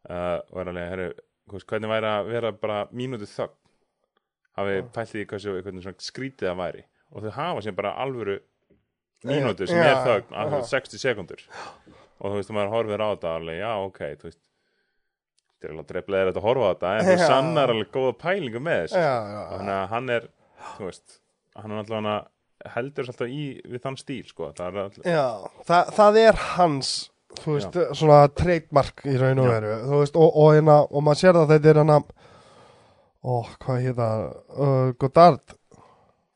uh, 0.10 0.40
og 0.50 0.62
er 0.62 0.72
alveg, 0.72 0.92
herru, 0.94 1.10
þú 1.46 1.58
veist, 1.58 1.70
hvernig 1.70 1.94
væri 1.94 2.12
að 2.12 2.32
vera 2.34 2.54
bara 2.66 2.84
mínútu 2.92 3.30
þögn? 3.30 3.58
Hafi 4.60 4.80
pælt 4.92 5.14
í 5.16 5.22
hversu 5.30 5.54
skrítið 6.04 6.50
það 6.50 6.58
væri. 6.60 6.82
Og 7.16 7.24
þau 7.24 7.32
hafa 7.32 7.62
sem 7.64 7.76
bara 7.78 7.94
alvöru 8.02 8.40
mínútu 9.24 9.68
sem 9.70 9.80
er 9.80 10.26
að 10.36 10.66
60 10.68 11.00
sekundur 11.00 11.44
og 12.20 12.34
þú 12.34 12.36
veist, 12.36 12.52
maður 12.56 12.74
horfir 12.74 13.04
á 13.04 13.08
þetta 13.14 13.34
alveg, 13.38 13.60
já, 13.62 13.72
ok, 13.86 14.00
þú 14.20 14.28
veist 14.28 14.42
þetta 15.60 15.68
er 15.68 15.76
alveg 15.76 15.88
dreflega 15.92 16.34
að 16.34 16.46
horfa 16.48 16.68
á 16.68 16.72
þetta 16.74 16.92
en 16.96 17.08
þú 17.10 17.16
Já. 17.20 17.28
sannar 17.28 17.74
alveg 17.74 17.94
góða 17.96 18.16
pælingu 18.24 18.62
með 18.64 18.82
þessu 18.86 19.00
Já, 19.04 19.12
já, 19.12 19.36
já. 19.36 19.46
þannig 19.54 19.76
að 19.76 19.88
hann 19.94 20.10
er 20.16 20.28
veist, 20.80 21.18
hann 21.60 21.72
er 21.76 21.82
alltaf 21.84 22.28
heldur 22.76 23.12
alltaf 23.12 23.32
í 23.32 23.44
við 23.68 23.84
þann 23.84 23.98
stíl 24.00 24.24
sko. 24.28 24.52
það 24.56 24.80
er 24.84 24.98
Já, 25.08 25.26
það, 25.68 25.92
það 26.00 26.20
er 26.24 26.40
hans 26.56 26.94
þú 27.40 27.56
veist, 27.58 27.78
svona 28.00 28.20
trademark 28.36 29.04
í 29.08 29.16
raun 29.20 29.40
og 29.44 29.48
Já. 29.48 29.52
veru, 29.54 29.76
þú 29.86 30.02
veist, 30.02 30.18
og, 30.20 30.32
og, 30.34 30.50
hérna, 30.56 30.80
og 30.90 31.06
maður 31.06 31.22
sér 31.22 31.38
það 31.40 31.54
þetta 31.54 31.72
er 31.72 31.82
hana 31.84 32.00
ó, 33.20 33.34
hvað 33.64 33.88
það 34.00 34.26
uh, 34.56 34.92
Godard 35.00 35.56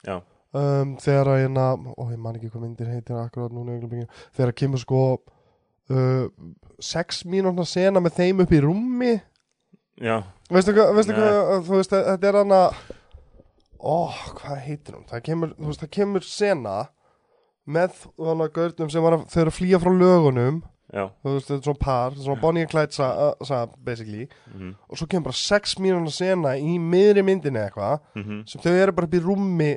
já, 0.03 0.15
um, 0.59 0.95
þegar 1.03 1.31
að 1.33 1.41
hérna, 1.43 1.67
ó, 1.95 2.03
ég 2.11 2.19
man 2.19 2.39
ekki 2.39 2.51
hvað 2.51 2.65
myndir 2.67 2.91
heitir 2.91 3.19
akkurat 3.19 3.55
núna 3.55 3.79
þegar 4.35 4.53
að 4.53 4.59
kemur 4.61 4.83
sko 4.83 5.03
uh, 5.17 6.27
sex 6.79 7.23
mínúna 7.25 7.65
sena 7.65 7.99
með 7.99 8.13
þeim 8.19 8.41
upp 8.43 8.51
í 8.51 8.59
rúmi. 8.63 9.13
Já, 10.01 10.23
veistu 10.49 10.73
hvað, 10.73 10.93
veistu 10.97 11.13
hvað 11.13 11.63
þú 11.67 11.77
veist, 11.77 11.91
þetta 11.93 12.27
er 12.27 12.37
hana 12.41 12.61
ó, 13.83 13.95
hvað 14.39 14.59
heitir 14.65 14.95
hún? 14.97 15.05
Það 15.09 15.23
kemur, 15.27 15.55
þú 15.59 15.69
veist, 15.69 15.83
það 15.83 15.91
kemur 15.97 16.25
sena 16.27 16.75
með 17.69 17.97
hana 18.19 18.47
gaurnum 18.53 18.89
sem 18.91 19.03
var 19.05 19.17
að, 19.19 19.25
þau 19.31 19.41
eru 19.43 19.53
að 19.53 19.57
flýja 19.59 19.79
frá 19.83 19.91
lögunum. 19.95 20.61
Já. 20.93 21.07
Þú 21.23 21.31
veist, 21.33 21.47
þetta 21.47 21.59
er 21.59 21.67
svona 21.69 21.81
par, 21.81 22.17
svona 22.19 22.41
Bonnie 22.41 22.65
and 22.65 22.71
Clyde 22.73 22.93
sa, 22.93 23.07
uh, 23.29 23.45
sa, 23.47 23.63
basically, 23.81 24.27
mm 24.53 24.73
og 24.89 24.99
svo 24.99 25.07
kemur 25.09 25.29
bara 25.31 25.39
sex 25.39 25.77
mínúna 25.81 26.11
sena 26.13 26.55
í 26.59 26.75
miðri 26.81 27.23
myndinni 27.25 27.63
eitthvað 27.63 27.99
-hmm. 28.15 28.43
sem 28.49 28.61
þau 28.61 28.73
eru 28.73 28.91
bara 28.91 29.07
upp 29.07 29.13
í 29.13 29.23
rúmi 29.23 29.71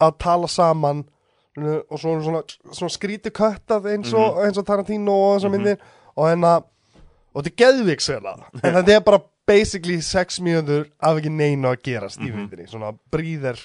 að 0.00 0.18
tala 0.18 0.48
saman. 0.48 1.04
Og 1.90 1.98
svo 1.98 2.14
svona, 2.22 2.42
svona 2.72 2.88
skríti 2.90 3.30
köttað 3.30 3.86
eins 3.92 4.12
og, 4.14 4.38
eins 4.44 4.56
og 4.58 4.64
Tarantino 4.66 5.12
og 5.12 5.38
þessar 5.40 5.50
Mhm. 5.50 5.56
myndir 5.56 5.78
og 6.20 6.28
hérna 6.28 6.52
og 6.60 7.40
þetta 7.40 7.50
er 7.50 7.58
geðvik 7.64 8.04
sena. 8.04 8.36
En 8.66 8.76
þetta 8.76 8.96
er 8.98 9.04
bara 9.06 9.20
basically 9.50 9.98
sex 10.04 10.38
mínútur 10.44 10.84
af 11.00 11.18
ekki 11.18 11.30
neinu 11.32 11.70
að 11.72 11.80
gerast 11.88 12.20
í 12.22 12.28
myndinni. 12.30 12.68
Svona 12.70 12.92
bríðir 13.12 13.58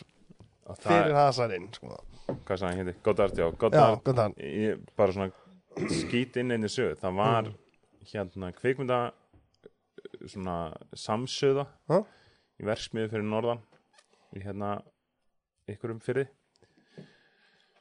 og 0.65 0.79
fyrir 0.81 1.11
það, 1.11 1.19
hasarinn 1.27 1.67
sko. 1.75 1.99
hvað 2.47 2.57
sagði 2.63 2.79
hindi, 2.79 2.93
Goddard, 3.05 3.35
já, 3.37 3.43
já, 3.45 3.57
Goddard 3.61 3.99
góðan 4.07 4.17
þann 4.17 4.33
ég, 4.41 4.79
bara 4.97 5.13
svona 5.13 5.89
skít 5.99 6.39
inn 6.41 6.55
einni 6.55 6.69
sög 6.73 6.95
það 7.03 7.19
var 7.19 7.51
Mm. 7.51 7.59
hérna 8.09 8.49
kvikmynda 8.55 8.97
svona 10.31 10.55
samsöða 10.97 11.67
Ha? 11.91 11.99
í 12.61 12.65
verksmiðu 12.65 13.11
fyrir 13.11 13.27
norðan 13.29 13.61
í 14.37 14.41
hérna 14.45 14.71
ykkurum 15.69 15.99
fyrir 16.05 16.27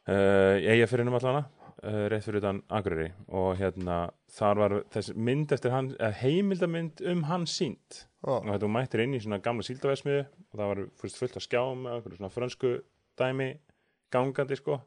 uh, 0.09 0.57
eiga 0.61 0.87
fyririnum 0.91 1.17
allana 1.19 1.45
uh, 1.85 2.07
rétt 2.13 2.27
fyrir 2.27 2.41
utan 2.41 2.63
Akureyri. 2.73 3.11
Og 3.29 3.55
hérna 3.61 3.99
þar 4.33 4.61
var 4.63 4.75
þessi 4.95 5.15
mynd 5.17 5.53
eftir 5.55 5.75
hann 5.75 5.93
eða 5.99 6.17
heimildamynd 6.23 7.05
um 7.13 7.25
hann 7.29 7.47
sínt 7.51 8.05
og 8.25 8.47
Já. 8.47 8.55
þetta 8.55 8.73
mættir 8.73 9.05
inn 9.05 9.17
í 9.17 9.21
svona 9.23 9.41
gamla 9.45 9.67
síldaversmiðu 9.67 10.25
og 10.25 10.59
það 10.59 10.71
var 10.73 10.83
fyrst 11.01 11.21
fullt 11.21 11.39
af 11.39 11.45
skjáum 11.45 11.87
okkur 11.93 12.17
svona 12.17 12.33
frönsku 12.33 12.75
dæmi 13.21 13.51
gangandi 14.15 14.59
sko. 14.59 14.81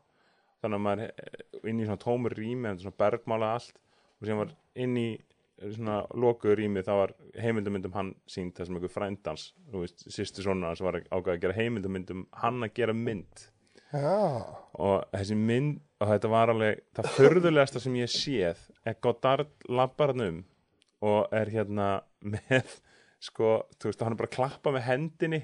Þannig 0.63 0.79
að 0.79 0.85
maður 0.87 1.03
eh, 1.05 1.41
inn 1.69 1.81
í 1.81 1.85
svona 1.85 2.01
tómur 2.01 2.33
rými 2.33 2.71
en 2.71 2.79
svona 2.81 2.97
bergmála 2.97 3.53
allt. 3.59 3.75
Og 4.17 4.25
sem 4.25 4.39
var 4.39 4.55
inn 4.81 4.97
í 4.97 5.09
svona 5.57 5.99
lokuðu 6.13 6.55
rými 6.59 6.83
það 6.85 6.99
var 7.01 7.13
heimildamynd 7.41 7.89
um 7.89 7.95
hann 7.97 8.09
sínt 8.29 8.57
það 8.57 8.69
sem 8.69 8.77
einhver 8.77 8.93
frændans, 8.93 9.45
þú 9.71 9.83
veist, 9.83 10.03
sýstu 10.13 10.45
svona 10.45 10.73
sem 10.77 10.85
var 10.85 10.99
ákveð 11.01 11.33
að 11.33 11.39
gera 11.45 11.57
heimildamynd 11.57 12.13
um 12.13 12.25
hann 12.43 12.65
að 12.65 12.75
gera 12.77 12.93
mynd 12.97 13.47
og 13.95 15.05
þessi 15.13 15.37
mynd 15.39 15.77
og 16.01 16.11
þetta 16.11 16.29
var 16.31 16.51
alveg 16.53 16.81
það 16.97 17.11
förðulegasta 17.15 17.81
sem 17.81 17.95
ég 17.97 18.11
séð 18.11 18.59
er 18.85 18.97
Goddard 19.01 19.53
labbar 19.69 20.13
hann 20.13 20.25
um 20.25 20.41
og 21.07 21.33
er 21.35 21.51
hérna 21.53 21.87
með 22.25 22.79
sko, 23.21 23.63
þú 23.77 23.89
veist, 23.89 24.01
hann 24.03 24.13
er 24.15 24.19
bara 24.19 24.29
að 24.29 24.35
klappa 24.35 24.73
með 24.73 24.85
hendinni 24.89 25.41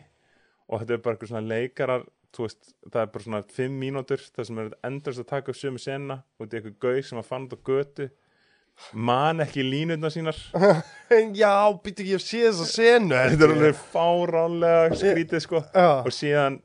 og 0.68 0.82
þetta 0.82 0.96
er 0.96 1.02
bara 1.06 1.16
eitthvað 1.16 1.32
svona 1.32 1.50
leikarar 1.54 2.06
þú 2.34 2.48
veist, 2.48 2.74
það 2.90 3.00
er 3.02 3.12
bara 3.14 3.28
svona 3.28 3.42
fimm 3.54 3.80
mínútur 3.82 4.26
það 4.34 4.50
sem 4.50 4.62
er 4.64 4.76
endast 4.90 5.22
að 5.24 5.30
taka 5.30 5.54
upp 5.54 5.60
sömu 5.60 5.82
sena 5.82 6.20
og 6.38 6.46
þetta 6.46 6.58
er 6.58 6.62
eitthvað 6.62 6.80
gauð 6.86 7.08
sem 7.10 7.22
að 7.22 7.30
fann 7.30 7.50
á 7.50 7.58
götu 7.70 8.10
man 8.94 9.44
ekki 9.46 9.64
línutna 9.66 10.10
sínar. 10.14 10.38
Já, 11.42 11.54
býttu 11.84 12.04
ekki 12.06 12.16
að 12.18 12.24
sé 12.26 12.42
þess 12.48 12.64
að 12.66 12.72
senu 12.74 13.20
þetta 13.20 13.48
er 13.48 13.54
alveg 13.58 13.82
fáránlega 13.94 14.98
skrítið 15.02 15.44
sko. 15.46 15.62
Já, 15.76 15.90
og 16.02 16.14
síðan 16.16 16.60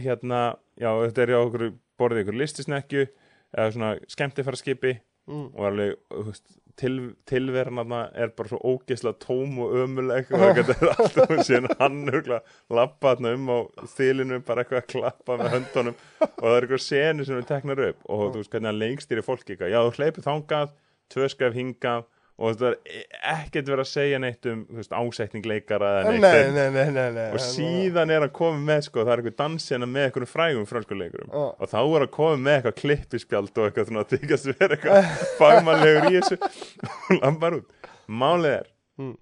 hérna, 0.00 0.42
já, 0.80 0.88
þetta 1.04 1.24
er 1.26 1.34
já 1.34 1.40
okkur 1.42 1.66
borðið 2.00 2.24
ykkur 2.24 2.40
listisnekju 2.42 3.04
eða 3.56 3.68
svona 3.76 3.92
skemmtifæraskipi 4.14 4.96
Mm. 5.28 5.50
og 5.60 5.64
alveg, 5.68 5.90
til, 6.80 6.92
tilveran 7.28 7.76
þarna 7.82 7.98
er 8.16 8.30
bara 8.32 8.48
svo 8.48 8.56
ógeðslega 8.64 9.18
tóm 9.20 9.58
og 9.60 9.74
ömuleg 9.82 10.30
og 10.32 10.40
þetta 10.56 10.76
er 10.78 10.92
alltaf 11.02 11.34
síðan 11.44 11.66
hann 11.82 11.98
örgulega 12.08 12.38
lappa 12.72 13.10
þarna 13.12 13.32
um 13.36 13.50
á 13.52 13.58
þylinu, 13.92 14.38
bara 14.48 14.64
eitthvað 14.64 14.80
að 14.80 14.86
klappa 14.94 15.36
með 15.36 15.52
höndunum. 15.58 15.98
Og 16.24 16.40
það 16.46 16.56
er 16.56 16.64
eitthvað 16.64 16.84
senu 16.86 17.26
sem 17.28 17.36
við 17.42 17.46
teknar 17.50 17.82
upp. 17.90 18.00
Og 18.08 18.22
þú 18.32 18.40
veist 18.40 18.54
hvernig 18.56 18.70
hann 18.70 18.80
leikstýri 18.80 19.26
fólki 19.26 19.52
eitthvað, 19.52 19.74
já, 19.74 19.78
þú 19.84 20.00
hleypið 20.00 20.28
þangað 20.30 20.72
tvö 21.12 21.28
skaf 21.32 21.54
hingað 21.56 22.06
og 22.38 22.52
þetta 22.54 22.68
er 22.86 23.06
ekkert 23.32 23.66
verið 23.66 23.82
að 23.82 23.88
segja 23.90 24.18
neitt 24.22 24.46
um 24.46 24.60
veist, 24.76 24.92
ásetning 24.94 25.46
leikara 25.50 25.88
neitt. 26.06 26.22
Nei, 26.22 26.68
nei, 26.70 26.84
nei, 26.94 27.08
nei 27.16 27.24
og 27.34 27.40
síðan 27.42 28.12
er 28.14 28.26
að 28.28 28.32
koma 28.38 28.60
með 28.68 28.84
sko, 28.86 29.02
það 29.02 29.10
er 29.16 29.22
eitthvað 29.24 29.38
dansina 29.40 29.88
með 29.90 30.06
eitthvað 30.06 30.30
frægum 30.30 30.68
franskuleikurum 30.70 31.32
Já. 31.34 31.42
og 31.58 31.72
þá 31.72 31.78
er 31.82 32.04
að 32.06 32.12
koma 32.14 32.38
með 32.44 32.54
eitthvað 32.60 32.76
klippispjald 32.84 33.50
og 33.58 33.66
eitthvað 33.66 33.90
svona 33.90 34.04
að 34.06 34.14
þykast 34.14 34.50
vera 34.52 34.78
eitthvað 34.78 35.10
fagmannlegur 35.40 36.08
í 36.12 36.20
þessu. 36.20 36.38
Og 37.10 37.18
lampar 37.24 37.58
út. 37.60 37.74
Málið 38.08 38.54
er 38.60 38.74
Mm. 38.98 39.14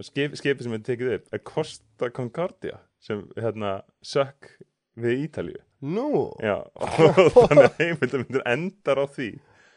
skip, 0.00 0.32
skipið 0.40 0.64
sem 0.64 0.72
er 0.78 0.84
tekið 0.86 1.08
upp 1.18 1.34
er 1.36 1.40
Costa 1.44 2.06
Concordia 2.16 2.78
sem 3.04 3.18
hérna 3.36 3.74
sökk 4.00 4.46
við 5.00 5.26
Ítalíu. 5.26 5.58
Nú, 5.84 6.06
Já, 6.40 6.54
og 6.76 6.94
þannig 7.36 7.66
að 7.66 7.82
heimildamindur 7.82 8.44
endar 8.48 9.00
á 9.00 9.06
því 9.12 9.26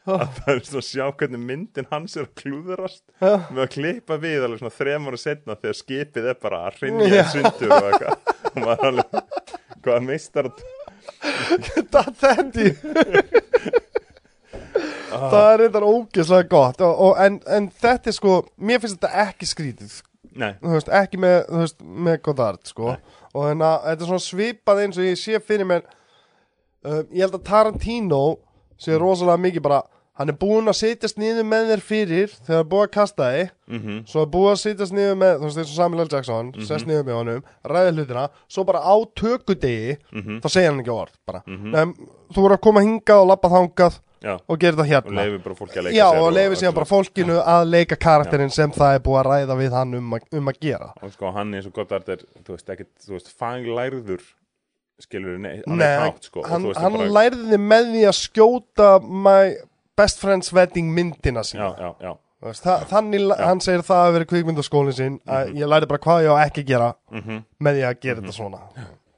að 0.03 0.23
það 0.37 0.49
er 0.53 0.61
svona 0.67 0.81
að 0.81 0.87
sjá 0.89 1.05
hvernig 1.19 1.43
myndin 1.47 1.89
hans 1.91 2.17
er 2.17 2.25
að 2.27 2.33
klúðurast 2.41 3.03
með 3.23 3.61
að 3.63 3.71
klippa 3.77 4.17
við 4.19 4.47
alveg 4.47 4.61
svona 4.61 4.77
þrem 4.77 5.09
ára 5.09 5.19
setna 5.21 5.57
þegar 5.61 5.79
skipið 5.79 6.29
er 6.33 6.39
bara 6.43 6.61
að 6.67 6.79
hrinja 6.81 7.07
Já. 7.07 7.21
í 7.21 7.25
sundur 7.31 7.75
og 7.77 7.89
eitthvað. 7.89 8.15
Og 8.53 8.59
maður 8.63 8.89
alveg 8.91 9.07
hvað 9.83 10.07
meistar 10.07 10.51
það 11.93 12.11
þetta 12.23 12.63
í 12.63 12.71
það 15.13 15.47
er 15.47 15.59
reyndar 15.61 15.85
ógeðslega 15.87 16.49
gott 16.51 16.81
og, 16.83 16.93
og, 17.07 17.19
en, 17.21 17.39
en 17.47 17.69
þetta 17.81 18.09
er 18.09 18.17
sko 18.17 18.39
mér 18.57 18.81
finnst 18.81 18.99
þetta 18.99 19.27
ekki 19.27 19.49
skrítið. 19.49 19.99
Veist, 20.33 20.89
ekki 20.89 21.19
með, 21.21 21.35
veist, 21.53 21.83
með 21.83 22.15
Godard 22.25 22.63
sko. 22.65 22.95
og 23.33 23.49
þannig 23.49 23.67
að 23.67 23.83
þetta 23.87 24.05
er 24.05 24.09
svona 24.09 24.25
svipað 24.25 24.81
eins 24.83 24.97
og 24.97 25.05
ég 25.05 25.19
sé 25.21 25.41
fyrir 25.43 25.69
mér 25.69 25.83
uh, 25.85 27.03
ég 27.13 27.21
held 27.21 27.37
að 27.37 27.45
Tarantino 27.49 28.23
sé 28.81 28.97
rosalega 29.01 29.41
mikið 29.47 29.65
bara 29.67 29.81
hann 30.13 30.29
er 30.29 30.35
búinn 30.37 30.69
að 30.69 30.75
setjast 30.77 31.17
niður 31.17 31.45
með 31.49 31.69
þér 31.71 31.81
fyrir 31.81 32.27
þegar 32.29 32.45
það 32.51 32.59
er 32.59 32.67
búið 32.69 32.83
að 32.85 32.91
kasta 32.93 33.29
þig 33.33 33.47
mhm, 33.73 33.95
svo 34.11 34.21
er 34.21 34.27
búið 34.35 34.49
að 34.51 34.59
setjast 34.61 34.93
niður 34.93 35.15
með 35.23 35.31
þú 35.39 35.47
veist 35.47 35.57
eins 35.63 35.71
og 35.73 35.77
Samuel 35.79 36.03
L. 36.05 36.11
Jackson 36.13 36.51
sest 36.69 36.85
niður 36.89 37.07
með 37.07 37.17
honum, 37.17 37.43
ræði 37.73 37.93
hlutina 37.97 38.25
svo 38.45 38.65
bara 38.69 38.83
á 38.85 38.95
tökudegi 39.17 39.95
mhm, 40.13 40.37
þá 40.43 40.47
segja 40.53 40.69
hann 40.69 40.83
ekki 40.83 40.93
orð 40.93 41.15
bara. 41.25 41.41
Um, 41.49 41.95
þú 42.29 42.45
voru 42.45 42.57
að 42.59 42.63
koma 42.67 42.83
hingað 42.85 43.23
og 43.23 43.31
lappa 43.33 43.49
þangað 43.55 43.97
Já, 44.23 44.37
og 44.47 44.55
gera 44.61 44.77
þetta 44.77 44.83
og 44.85 44.87
hérna 44.93 45.23
leifi 45.25 45.39
bara 45.43 45.55
fólki 45.59 45.79
að 45.81 45.83
leika 45.89 45.97
Já, 45.97 46.05
og 46.21 46.29
leifi 46.31 46.59
síðan 46.61 46.75
bara 46.77 46.87
fólkinu 46.87 47.39
að 47.43 47.65
leika 47.73 47.97
karakterinn 48.05 48.53
sem 48.55 48.71
það 48.71 48.93
er 48.95 49.01
búið 49.03 49.19
að 49.19 49.27
ræða 49.33 49.57
við 49.59 49.73
hann 49.75 49.97
um, 49.97 50.13
að- 50.15 50.37
um 50.39 50.47
að 50.53 50.61
gera. 50.63 50.87
Og 51.03 51.11
sko, 51.11 51.31
hann 51.35 51.51
eins 51.57 51.67
og 51.67 51.73
Goddard 51.75 52.07
er, 52.13 52.23
þú 52.45 52.55
veist, 52.55 52.71
veist, 53.11 53.33
faglærður 53.41 54.23
skilur, 55.03 55.37
nei, 55.43 55.61
hann 55.67 55.79
Nei, 55.79 55.87
er 55.87 56.01
hátt, 56.07 56.27
sko 56.29 56.43
hann, 56.47 56.67
hann 56.79 56.97
bara, 56.97 57.07
lærði 57.19 57.59
með 57.61 57.89
því 57.93 58.03
að 58.09 58.17
skjóta 58.19 58.89
my 59.03 59.53
best 59.99 60.21
friend's 60.23 60.51
wedding 60.55 60.89
myndina 60.95 61.43
Já, 61.43 61.49
sína. 61.51 61.69
Já, 61.77 61.89
já, 62.01 62.13
Þú 62.43 62.49
veist, 62.49 62.65
það, 62.65 62.81
þannig, 62.89 63.29
hann 63.39 63.61
segir 63.63 63.85
það 63.87 64.01
að 64.03 64.13
vera 64.17 64.29
kvikmyndaskólinn 64.33 64.97
sinn 64.97 65.13
að 65.31 65.53
ég 65.61 65.69
lærði 65.71 65.87
bara 65.93 66.03
hvað 66.03 66.25
ég 66.25 66.33
á 66.35 66.43
ekki 66.43 66.63
að 66.65 66.71
gera 66.73 66.89
mhm. 67.13 67.41
með 67.63 67.77
því 67.79 67.85
að 67.87 67.99
gera 68.03 68.23
þetta 68.23 68.35
svona. 68.35 68.61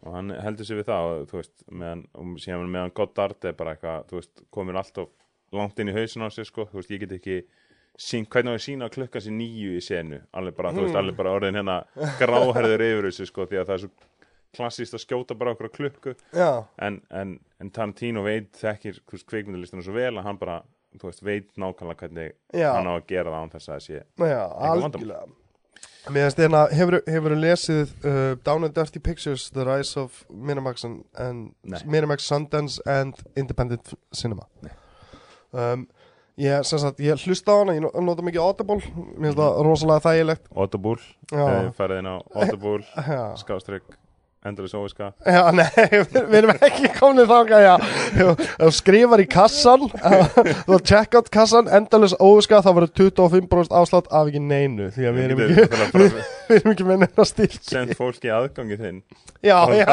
Og 0.05 0.13
hann 0.13 0.29
heldur 0.37 0.67
sér 0.67 0.77
við 0.77 0.89
það 0.91 1.07
og 1.09 1.23
þú 1.31 1.39
veist, 1.39 1.53
meðan, 1.81 2.03
og 2.13 2.33
síðan 2.43 2.67
meðan 2.75 2.91
Goddard 2.99 3.47
er 3.49 3.55
bara 3.57 3.73
eitthvað, 3.73 4.03
þú 4.11 4.19
veist, 4.19 4.43
komin 4.53 4.77
alltaf 4.77 5.09
langt 5.55 5.81
inn 5.81 5.89
í 5.89 5.95
hausin 5.95 6.25
á 6.25 6.29
sér, 6.29 6.45
sko, 6.45 6.67
þú 6.69 6.77
veist, 6.77 6.91
ég 6.93 7.01
get 7.01 7.15
ekki 7.17 7.39
sín, 7.97 8.27
hvernig 8.29 8.53
á 8.53 8.55
að 8.59 8.65
sína 8.67 8.91
klukkan 8.93 9.23
sér 9.23 9.33
nýju 9.39 9.77
í 9.79 9.81
senu 9.81 10.19
alveg 10.35 10.57
bara, 10.57 10.73
þú 10.75 10.83
Hmm. 10.83 10.85
veist, 10.85 10.99
alveg 10.99 11.17
bara 11.17 11.33
orðin 11.33 11.57
hérna 11.57 11.77
gráherður 12.19 12.85
yfir 12.85 13.07
þessu 13.09 13.27
sko, 13.31 13.47
því 13.49 13.61
að 13.61 13.65
það 13.71 13.75
er 13.77 13.83
svo 13.85 13.89
klassíst 14.55 14.95
að 14.97 15.03
skjóta 15.05 15.37
bara 15.37 15.53
okkur 15.55 15.71
klukku. 15.75 16.15
Já, 16.35 16.63
en, 16.81 17.01
en, 17.11 17.35
en 17.61 17.71
Tarantino 17.75 18.23
veit 18.25 18.51
þekkir 18.61 19.01
þú 19.03 19.21
kveikmyndalistinu 19.31 19.85
svo 19.85 19.95
vel 19.97 20.13
að 20.15 20.27
hann 20.29 20.39
bara 20.41 20.61
þú 20.95 21.09
veist, 21.09 21.23
veit 21.27 21.49
nákvæmlega 21.59 22.05
hvernig 22.05 22.29
Já. 22.55 22.69
hann 22.77 22.87
á 22.87 22.93
að 22.95 23.07
gera 23.09 23.33
það 23.33 23.41
án 23.43 23.51
þess 23.55 23.71
að 23.75 23.81
sé 23.83 23.97
já, 23.99 24.43
vandamál. 24.79 25.25
Mér 26.05 26.27
finnst 26.27 26.39
hérna, 26.39 26.59
hefur, 26.69 26.99
hefur 27.09 27.33
lesið 27.41 27.93
uh, 28.05 28.35
Down 28.45 28.67
and 28.67 28.75
Dirty 28.77 29.01
Pictures, 29.01 29.47
The 29.51 29.65
Rise 29.65 29.97
of 29.99 30.19
Miramax 30.29 30.85
and, 30.85 31.01
and. 31.17 31.55
Miramax 31.89 32.27
Sundance 32.29 32.77
and 32.85 33.17
Independent 33.35 33.93
Cinema? 34.13 34.45
Um, 35.51 35.87
Ég, 36.35 36.65
sagt, 36.67 36.99
ég 36.99 37.15
hlusta 37.23 37.53
á 37.55 37.63
hana, 37.63 37.73
ég 37.77 37.79
no- 37.79 37.93
nota 38.03 38.21
mikið 38.21 38.43
Audible. 38.43 38.75
Mér 39.15 39.31
finnst 39.31 39.37
það 39.39 39.59
rosalega 39.63 40.03
þægilegt. 40.03 40.49
Audible, 40.51 40.97
Já. 41.31 41.45
eh, 41.47 41.69
farið 41.77 42.01
inn 42.01 42.09
á 42.11 42.15
Audible 42.43 42.83
Já, 42.83 43.21
skástrygg, 44.45 44.49
endurlega 44.49 44.71
sóiska 44.71 45.13
já 45.25 45.51
nei, 45.51 45.65
við, 45.91 46.17
við 46.29 46.37
erum 46.39 46.51
ekki 46.55 46.89
komin 46.95 47.27
þáka, 47.29 47.59
já. 47.63 47.75
Þú 48.59 48.71
skrifar 48.75 49.21
í 49.23 49.27
kassan 49.29 49.85
Þú 50.65 50.79
checkout 50.85 51.29
kassan, 51.33 51.69
endalus 51.73 52.15
óviska 52.19 52.61
Það 52.65 52.77
verður 52.79 52.93
25% 53.01 53.75
afslátt 53.75 54.09
af 54.11 54.29
ekki 54.29 54.41
neinu 54.43 54.89
Því 54.95 55.07
að 55.09 55.19
við 55.19 55.23
erum 55.25 55.43
ekki, 55.45 55.65
við 56.49 56.57
erum 56.59 56.73
ekki 56.73 56.87
með 56.89 57.01
neina 57.05 57.27
styrk 57.27 57.57
send 57.65 57.95
fólki 57.97 58.31
aðgangi 58.31 58.77
þinn. 58.79 58.99
Já, 59.45 59.57
já, 59.73 59.85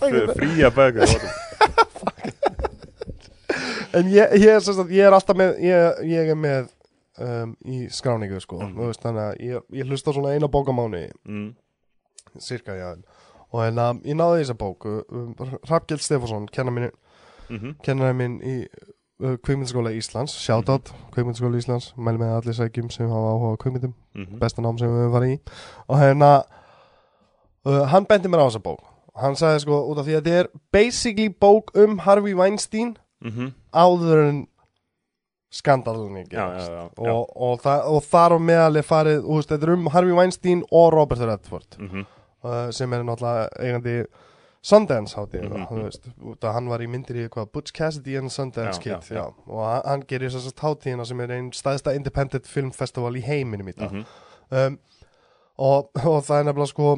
Fr- 0.00 0.34
fría 0.36 0.70
bækur 0.74 1.04
á 1.04 1.08
Audible. 1.08 1.32
En 3.90 4.06
ég, 4.06 4.36
ég, 4.38 4.46
er 4.54 4.60
sagt, 4.62 4.92
ég 4.94 5.02
er 5.02 5.14
alltaf 5.16 5.34
með 5.34 5.56
Ég, 5.66 5.96
ég 6.06 6.28
er 6.30 6.36
með 6.38 6.68
um, 7.18 7.56
Í 7.66 7.88
skráningu 7.90 8.38
sko. 8.38 8.60
Þú 8.62 8.86
veist, 8.86 9.02
Þannig 9.02 9.24
að 9.24 9.40
ég, 9.42 9.64
ég 9.80 9.90
hlusta 9.90 10.14
svona 10.14 10.36
eina 10.36 10.46
bók 10.46 10.70
á 10.70 10.74
mánu 10.78 11.00
mm. 11.26 11.48
Cirka, 12.38 12.76
já 12.78 12.92
Og 13.50 13.64
en 13.66 13.78
að 13.82 14.04
ég 14.06 14.18
náði 14.18 14.42
þessa 14.44 14.58
bók 14.60 14.86
um, 14.86 15.34
Hrafgjeld 15.66 16.04
Stefánsson, 16.04 16.48
kennar 16.54 16.76
minn 16.76 16.90
Mm 17.50 17.74
Kennarinn 17.82 18.18
minn 18.18 18.36
í 18.46 18.54
uh, 18.62 19.34
Kveikmyndaskóla 19.42 19.90
Íslands. 19.96 20.36
Shoutout, 20.38 20.92
mm 20.92 21.08
Kveikmyndaskóla 21.14 21.58
Íslands. 21.58 21.90
Mæli 21.96 22.22
með 22.22 22.36
allir 22.36 22.56
sækjum 22.60 22.92
sem 22.94 23.10
hafa 23.10 23.32
áhuga 23.34 23.56
á 23.58 23.60
kveikmyndum 23.64 23.94
-hmm. 24.14 24.38
Besta 24.38 24.62
nám 24.62 24.78
sem 24.78 24.88
við 24.88 25.02
höfum 25.02 25.12
farið 25.16 25.34
í. 25.34 25.40
Og 25.88 25.98
hérna 25.98 26.30
uh, 27.66 27.84
Hann 27.90 28.06
bendi 28.06 28.28
mér 28.28 28.46
á 28.46 28.48
þessa 28.48 28.62
bók. 28.62 28.80
Hann 29.16 29.36
sagði 29.36 29.60
sko 29.60 29.82
út 29.90 29.98
af 29.98 30.06
því 30.06 30.14
að 30.14 30.24
þetta 30.24 30.38
er 30.40 30.46
basically 30.72 31.28
bók 31.28 31.74
um 31.74 31.98
Harvey 31.98 32.34
Weinstein 32.34 32.96
Mm 33.20 33.52
áður 33.72 34.28
en 34.28 34.46
skandalunni 35.50 36.24
já, 36.30 36.38
já, 36.38 36.58
já, 36.58 36.90
já. 36.96 37.12
og, 37.12 37.36
og, 37.36 37.60
það, 37.60 37.84
og 37.84 38.02
þar 38.02 38.32
á 38.34 38.38
meðal 38.38 38.76
er 38.76 38.82
farið 38.82 39.20
þú 39.22 39.36
veist, 39.36 39.48
þetta 39.50 39.66
er 39.66 39.72
um 39.74 39.86
Harvey 39.86 40.12
Weinstein 40.12 40.62
og 40.70 40.92
Robert 40.92 41.20
Redford. 41.20 41.76
Mm 41.78 42.00
uh, 42.00 42.04
sem 42.72 42.92
er 42.92 43.02
náttúrulega 43.04 43.48
eigandi 43.60 43.94
Sundance 44.60 45.16
hátíð 45.16 45.54
út 46.20 46.44
að 46.44 46.52
hann 46.52 46.66
var 46.68 46.82
í 46.84 46.88
myndir 46.90 47.16
í 47.22 47.28
hvað 47.32 47.46
Butch 47.54 47.72
Cassidy 47.72 48.18
and 48.20 48.32
Sundance 48.32 48.76
Já, 48.76 48.82
Kid 48.82 49.08
já, 49.08 49.16
já, 49.16 49.22
og 49.46 49.62
hann, 49.64 49.86
hann 49.86 50.02
gerir 50.08 50.32
þess 50.34 50.50
að 50.50 50.64
hátíðina 50.66 51.06
sem 51.08 51.22
er 51.24 51.32
einn 51.38 51.48
staðista 51.56 51.94
independent 51.96 52.48
filmfestival 52.48 53.14
í 53.16 53.22
heiminum 53.24 53.70
í 53.72 53.76
dag. 53.78 53.94
Mhm. 53.94 54.04
um, 54.50 54.76
og, 55.60 55.88
og 56.04 56.20
það 56.26 56.36
er 56.38 56.46
nefnilega 56.50 56.72
sko 56.74 56.90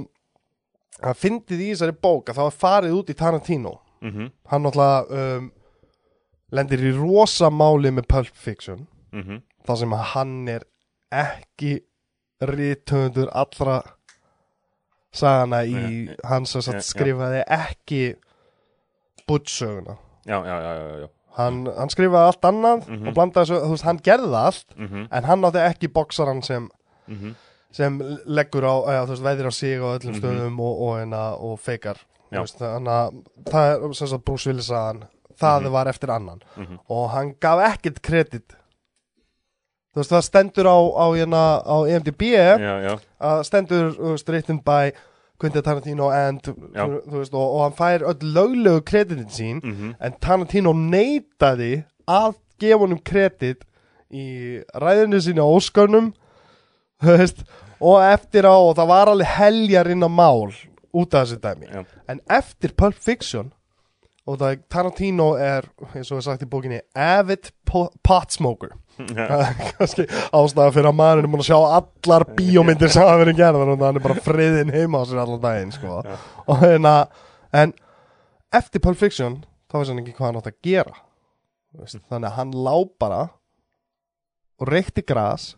að 1.03 1.19
fyndið 1.23 1.63
í 1.63 1.71
þessari 1.73 1.97
bók 2.03 2.31
að 2.31 2.41
það 2.41 2.49
var 2.49 2.59
farið 2.65 2.99
út 2.99 3.11
í 3.15 3.19
Tarantino. 3.23 3.75
Mhm. 4.03 4.33
hann 4.51 4.67
náttúrulega 4.67 5.23
um, 5.39 5.49
lendir 6.51 6.83
í 6.83 6.93
rosa 6.99 7.51
máli 7.51 7.95
með 7.95 8.09
Pulp 8.11 8.35
Fiction. 8.35 8.87
Mhm. 9.15 9.43
þar 9.63 9.79
sem 9.79 9.93
hann 9.93 10.49
er 10.49 10.67
ekki 11.15 11.77
rítöfundur 12.43 13.29
allra 13.31 13.83
sagana 15.13 15.63
í 15.65 16.09
hann 16.25 16.47
sem 16.47 16.61
já, 16.61 16.65
sagt 16.65 16.81
já. 16.83 16.89
skrifaði 16.93 17.43
ekki 17.49 18.03
buttsöguna 19.29 19.97
já, 20.27 20.39
já, 20.47 20.57
já, 21.03 21.09
hann, 21.39 21.63
hann 21.79 21.93
skrifaði 21.93 22.27
allt 22.31 22.47
annað 22.49 22.87
Mhm. 22.89 23.09
og 23.09 23.15
blandaði 23.17 23.47
svo, 23.51 23.61
þú 23.67 23.71
veist, 23.75 23.85
hann 23.89 23.99
gerði 23.99 24.37
allt 24.45 24.77
Mhm. 24.77 25.09
en 25.11 25.25
hann 25.25 25.43
átti 25.45 25.63
ekki 25.71 25.89
boksaran 25.93 26.43
sem 26.45 26.69
Mhm. 27.09 27.35
sem 27.73 27.99
leggur 28.27 28.63
á, 28.65 28.75
eða, 28.89 29.07
þú 29.07 29.09
veist, 29.09 29.23
veðir 29.23 29.47
á 29.49 29.53
sig 29.53 29.79
á 29.81 29.89
öllum 29.99 30.13
Mhm. 30.15 30.21
stöðum 30.21 30.61
og, 30.61 30.83
og, 30.83 31.13
og, 31.13 31.53
og 31.53 31.59
feikar 31.61 31.97
þannig 32.33 32.89
að 32.89 33.25
það 33.45 33.85
er 33.89 33.93
sem 33.95 34.07
sagt 34.09 34.25
Bruce 34.25 34.47
Willis 34.47 34.69
saðan 34.71 35.03
það 35.39 35.63
Mhm. 35.63 35.71
var 35.73 35.87
eftir 35.87 36.11
annan 36.11 36.41
Mhm. 36.57 36.79
og 36.89 37.11
hann 37.11 37.35
gaf 37.41 37.59
ekkert 37.77 38.03
kredit 38.03 38.55
þú 39.93 40.01
veist 40.01 40.13
það 40.15 40.27
stendur 40.29 40.67
á 40.69 40.77
á, 40.79 41.07
hérna, 41.17 41.43
á 41.63 41.77
EMDB 41.89 42.23
já, 42.33 42.75
já, 42.87 42.95
að 43.21 43.43
stendur 43.49 43.91
veist, 43.99 44.29
written 44.29 44.61
by 44.65 44.93
Quentin 45.43 45.63
Tarantino 45.67 46.09
and 46.15 46.41
þú, 46.47 47.19
veist, 47.19 47.35
og, 47.35 47.43
og 47.57 47.61
hann 47.67 47.77
fær 47.77 48.05
öll 48.07 48.33
löglegu 48.35 48.81
kreditin 48.87 49.29
sín 49.29 49.61
Mhm. 49.65 49.95
en 50.01 50.13
Tarantino 50.21 50.73
neitaði 50.73 51.85
að 52.09 52.35
gefa 52.61 52.79
honum 52.85 53.03
kredit 53.05 53.65
í 54.13 54.63
ræðinu 54.75 55.19
sínu 55.21 55.43
á 55.43 55.49
Óskarnum 55.51 56.13
þú 57.03 57.17
veist, 57.19 57.43
og 57.83 57.99
eftir 58.07 58.47
á 58.47 58.55
og 58.55 58.77
það 58.79 58.87
var 58.93 59.09
alveg 59.11 59.27
heljarinn 59.39 60.07
á 60.07 60.11
mál 60.13 60.53
út 60.95 61.15
af 61.15 61.27
þessu 61.27 61.41
dæmi 61.41 61.67
já. 61.73 61.85
en 62.09 62.21
eftir 62.31 62.73
Pulp 62.77 62.95
Fiction 62.95 63.53
og 64.27 64.39
það 64.39 64.61
Tarantino 64.71 65.33
er 65.35 65.67
eins 65.97 66.13
og 66.13 66.19
er 66.21 66.27
sagt 66.29 66.43
í 66.45 66.47
bókinni 66.47 66.81
avid 66.95 67.51
po 67.67 67.89
pot 68.05 68.31
smoker 68.31 68.71
kannski 68.99 70.07
ástæða 70.35 70.73
fyrir 70.75 70.91
að 70.91 70.99
maðurinn 70.99 71.29
er 71.29 71.33
múin 71.33 71.43
að 71.45 71.49
sjá 71.49 71.59
allar 71.79 72.27
bíómyndir 72.37 72.93
sem 72.93 73.05
hafa 73.07 73.21
verið 73.23 73.39
gerðar 73.41 73.73
og 73.73 73.85
hann 73.87 74.01
er 74.01 74.05
bara 74.05 74.25
friðin 74.27 74.75
heima 74.75 75.01
á 75.01 75.09
sér 75.09 75.23
allan 75.23 75.43
daginn 75.43 75.73
sko. 75.75 76.03
Og 76.47 76.61
hérna 76.63 76.95
en 77.57 77.73
eftir 78.53 78.83
Pulp 78.85 79.01
Fiction 79.01 79.41
þá 79.73 79.79
veist 79.81 79.93
hann 79.95 80.03
ekki 80.03 80.15
hvað 80.19 80.29
hann 80.29 80.41
átt 80.43 80.53
að 80.53 80.61
gera. 80.69 80.95
Veist, 81.81 82.03
þannig 82.11 82.29
að 82.29 82.39
hann 82.39 82.55
lá 82.69 82.77
bara 83.01 83.23
og 84.61 84.69
reykti 84.69 85.05
gras 85.09 85.53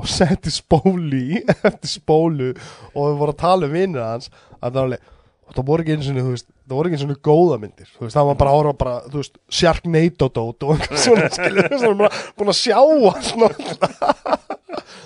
og 0.00 0.08
setti 0.08 0.52
spólu 0.52 1.20
í 1.36 1.40
eftir 1.68 1.90
spólu 1.90 2.52
og 2.94 3.00
við 3.10 3.18
vorum 3.20 3.34
að 3.34 3.42
tala 3.42 3.68
um 3.68 3.74
vinnir 3.74 4.06
hans 4.06 4.30
að 4.60 4.70
það 4.70 4.78
var 4.78 4.86
alveg 4.86 5.08
og 5.50 5.56
það 5.58 5.66
voru 5.70 5.82
ekki 5.84 5.94
eins 5.96 6.08
og 6.10 6.18
það 6.20 6.74
voru 6.76 6.88
ekki 6.90 6.98
eins 7.00 7.04
og 7.10 7.22
góða 7.26 7.56
myndir. 7.62 7.90
Veist 8.00 8.16
það 8.16 8.28
var 8.30 8.38
bara 8.40 8.50
að 8.54 8.58
horfa 8.60 8.74
bara 8.84 8.96
þú 9.10 9.20
veist 9.20 9.38
Sharknado 9.60 10.28
dót 10.38 10.66
og 10.66 10.74
eitthvað 10.76 11.04
svona 11.04 11.30
skilur 11.36 11.66
þú 11.66 11.74
veist 11.74 11.84
það 11.84 11.90
var 11.90 12.00
bara 12.00 12.10
búin 12.38 12.52
að 12.54 12.60
sjá 12.60 12.78
allt 12.78 14.40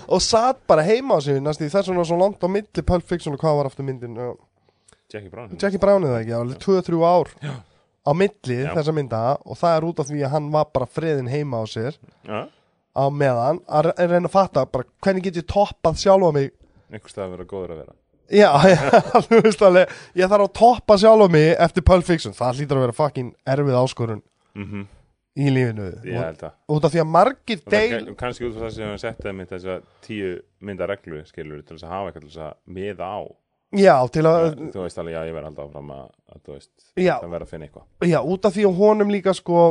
og 0.07 0.21
satt 0.21 0.59
bara 0.69 0.83
heima 0.85 1.17
á 1.17 1.19
sig 1.25 1.39
næst 1.41 1.63
í 1.65 1.69
þess 1.73 1.89
vegna 1.89 2.03
svo 2.05 2.17
langt 2.19 2.43
á 2.45 2.47
milli 2.51 2.83
Pulp 2.85 3.05
Fiction 3.09 3.33
og 3.35 3.41
hvað 3.41 3.57
var 3.59 3.69
aftur 3.71 3.87
myndin 3.87 4.17
Jackie 5.11 5.31
Brown 5.31 5.55
Jackie 5.61 5.81
Brown 5.81 6.05
eða 6.05 6.19
ekki, 6.21 6.33
það 6.33 6.37
var 6.37 6.45
alveg 6.45 6.61
2-3 6.65 7.01
ár 7.09 7.31
Já. 7.45 7.53
á 8.05 8.11
milli 8.13 8.57
Já. 8.61 8.69
þessa 8.75 8.93
mynda. 8.93 9.21
Og 9.45 9.57
það 9.59 9.75
er 9.79 9.87
út 9.89 10.01
af 10.03 10.09
því 10.09 10.21
að 10.25 10.33
hann 10.35 10.47
var 10.53 10.69
bara 10.75 10.87
friðin 10.89 11.29
heima 11.31 11.61
á 11.61 11.65
sér. 11.69 11.97
Já, 12.25 12.39
á 12.93 13.03
meðan 13.13 13.61
að 13.65 13.87
re- 13.89 14.07
reyna 14.11 14.29
að 14.29 14.33
fatta 14.35 14.65
bara 14.69 14.85
hvernig 15.05 15.25
get 15.29 15.39
ég 15.41 15.47
toppað 15.49 16.01
sjálfa 16.03 16.31
mig? 16.35 16.51
Einhver 16.91 17.09
stað 17.13 17.25
að 17.27 17.33
vera 17.35 17.47
góður 17.49 17.73
að 17.75 17.79
vera 17.83 17.95
Já, 18.41 18.49
þú 19.27 19.41
veist 19.45 19.61
alveg. 19.61 19.89
Ég 20.17 20.29
þarf 20.31 20.47
að 20.47 20.53
toppa 20.57 20.97
sjálf 20.97 21.25
á 21.25 21.27
mig 21.29 21.55
eftir 21.61 21.83
Pulp 21.85 22.05
Fiction. 22.07 22.33
Það 22.33 22.59
hlýtur 22.61 22.79
að 22.79 22.85
vera 22.87 22.95
fucking 22.97 23.33
erfið 23.45 23.77
áskorun 23.81 24.21
Mhm. 24.55 24.85
í 25.37 25.49
lífinu. 25.51 25.87
Ég 26.07 26.15
held 26.23 26.37
það 26.39 26.51
og, 26.53 26.75
Út 26.77 26.85
af 26.87 26.91
því 26.95 27.01
að 27.03 27.09
margir 27.11 27.59
deil 27.69 27.89
kann- 27.91 28.15
kannski 28.15 28.45
út 28.47 28.55
af 28.55 28.61
það 28.63 28.71
sem 28.77 28.87
við 28.93 29.01
settum 29.03 29.41
þess 29.45 29.65
að 29.65 29.81
tíu 30.01 30.29
mynda 30.61 30.87
reglu 30.87 31.21
skilur 31.27 31.61
til 31.67 31.75
þess 31.77 31.83
að 31.83 31.89
hafa 31.95 32.11
eitthvað 32.11 32.21
til 32.21 32.29
þess 32.29 32.45
að 32.45 32.53
miða 32.79 33.09
á. 33.11 33.19
Já, 33.75 33.95
til 34.07 34.23
að 34.23 34.45
þú 34.71 34.81
veist 34.85 34.97
alveg, 35.01 35.11
já, 35.17 35.21
ég 35.27 35.33
verð 35.35 35.45
alltaf 35.49 35.65
áfram 35.69 35.89
að, 35.91 36.05
að 36.31 36.39
þú 36.45 36.53
veist, 36.55 36.71
það 36.95 37.29
verð 37.33 37.43
að 37.45 37.49
finna 37.51 37.65
eitthvað. 37.67 37.87
Já, 38.07 38.19
út 38.23 38.45
af 38.45 38.53
því 38.55 38.63
að 38.69 38.77
honum 38.79 39.11
líka 39.11 39.33
sko 39.35 39.65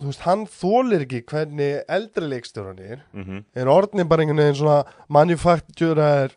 Þú 0.00 0.06
veist, 0.08 0.20
hann 0.24 0.46
þólir 0.48 1.02
ekki 1.04 1.18
hvernig 1.28 1.82
eldri 1.86 2.24
leikstjóran 2.30 2.78
er. 2.80 3.02
Mm 3.12 3.42
Er 3.54 3.66
orðin 3.68 4.08
bara 4.08 4.22
einhvern 4.24 4.38
veginn 4.40 4.56
svona 4.56 4.78
manufacturer 5.12 6.30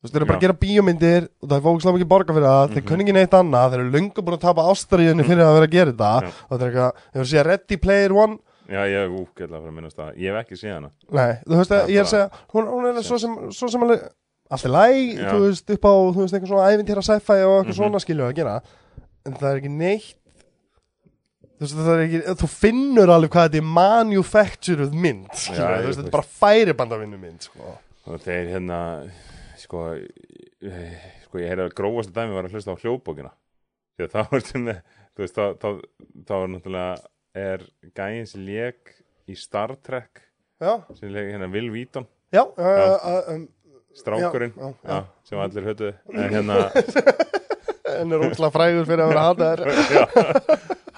Þú 0.00 0.06
veist, 0.08 0.14
þeir 0.14 0.22
eru 0.22 0.28
bara 0.30 0.38
að 0.38 0.44
gera 0.46 0.56
bíómyndir 0.56 1.24
og 1.42 1.48
það 1.50 1.56
er 1.58 1.64
fókuslega 1.66 1.96
mikið 1.98 2.08
borga 2.08 2.32
fyrir 2.36 2.46
það, 2.48 2.70
þeir 2.72 2.80
Mhm. 2.80 2.86
kunni 2.88 3.04
ekki 3.04 3.12
neitt 3.18 3.34
annað, 3.36 3.70
þeir 3.74 3.80
eru 3.80 3.90
löngu 3.96 4.22
búin 4.24 4.36
að 4.38 4.40
tapa 4.46 4.62
ástariðinni 4.72 5.24
fyrir 5.28 5.44
að 5.44 5.54
vera 5.58 5.66
að 5.66 5.74
gera 5.74 5.92
þetta. 5.92 6.12
Já. 6.22 6.30
og 6.50 6.58
það 6.58 6.62
er 6.62 6.70
eitthvað, 6.70 6.92
þeir 7.10 7.20
eru 7.20 7.24
að 7.24 7.30
segja 7.30 7.44
Ready 7.44 7.76
Player 7.76 8.12
One. 8.16 8.38
Já, 8.70 8.80
ég 8.86 8.96
hef 9.02 9.10
úkjörlega 9.20 9.60
fyrir 9.60 9.68
að 9.68 9.76
minnast 9.76 9.96
það. 9.98 10.10
Ég 10.16 10.30
hef 10.30 10.38
ekki 10.46 10.56
séð 10.56 10.72
hana. 10.72 10.90
Nei, 11.12 11.32
þú 11.44 11.56
veist 11.60 11.70
ég 11.90 11.98
er 12.00 12.04
að 12.04 12.12
segja 12.14 12.30
hún, 12.54 12.66
hún 12.70 12.86
er 12.96 13.02
svo 13.02 13.18
sem, 13.18 13.36
svo 13.52 13.68
sem 13.68 13.82
alveg 13.82 14.08
allt 14.50 14.64
er 14.64 14.70
læg, 14.70 15.18
þú 15.20 15.38
veist, 15.44 15.70
upp 15.70 15.84
á 15.84 15.92
þú 16.14 16.20
veist, 16.24 16.34
eitthvað 16.34 16.48
svona 16.48 16.70
ævintýra 16.72 17.02
sci-fi 17.04 17.38
og 17.44 17.52
eitthvað 17.60 17.66
Mhm. 17.66 17.76
svona 17.76 18.00
skilju 18.00 18.24
að 18.30 18.34
gera, 18.40 18.62
en 19.26 19.34
það 19.34 19.50
er 19.52 19.60
ekki 19.60 19.70
neitt 19.70 20.14
þú 21.60 22.00
ekki 22.00 22.22
þú 22.40 22.48
finnur 22.48 23.08
alveg 23.12 23.28
hvað 23.34 23.50
þetta 23.50 23.60
er 23.60 23.68
manufactured 23.68 24.94
mynd, 24.94 25.28
Já, 25.28 25.60
þú 25.60 25.86
veist, 25.90 25.98
þetta 26.00 26.06
er 26.06 26.16
bara 26.16 26.28
færibandavinnu 26.40 27.18
mynd, 27.20 27.40
sko. 27.42 27.76
Og 28.08 28.20
þeir 28.24 28.48
hérna 28.54 29.10
Sko 29.70 29.84
Sko, 31.24 31.38
ég 31.40 31.46
heyrði 31.46 31.68
að 31.68 31.76
grófasta 31.78 32.16
dæmi 32.18 32.34
var 32.34 32.48
að 32.48 32.56
hlusta 32.58 32.74
á 32.74 32.80
hljóðbókina. 32.82 33.30
Því 33.94 34.06
að 34.08 34.16
þá 34.16 34.34
er 34.36 34.48
til 34.48 34.64
með 34.66 34.80
Þú 35.10 35.22
veist, 35.22 35.38
þá, 35.38 35.44
þá, 35.62 35.68
þá 36.26 36.34
er 36.40 36.50
náttúrulega 36.54 36.98
Er 37.40 37.62
gæinn 37.94 38.26
sem 38.26 38.42
lék 38.42 38.92
í 39.30 39.36
Star 39.38 39.76
Trek 39.86 40.24
já, 40.60 40.72
sem 40.98 41.12
leik 41.14 41.30
hérna 41.30 41.48
Will 41.52 41.70
Wheaton, 41.70 42.06
já, 42.34 42.42
já. 42.58 43.20
Um, 43.30 43.46
strákurinn. 43.96 44.52
Já, 44.56 44.72
já, 44.84 44.98
sem 45.28 45.42
allir 45.42 45.68
hötuðu 45.70 45.92
en 46.14 46.34
hérna, 46.34 46.58
en 48.00 48.16
er 48.16 48.24
ógslag 48.26 48.54
frægur 48.54 48.88
fyrir 48.88 49.04
að 49.04 49.12
vera 49.12 49.26
hataður 49.28 49.62
já, 49.94 50.02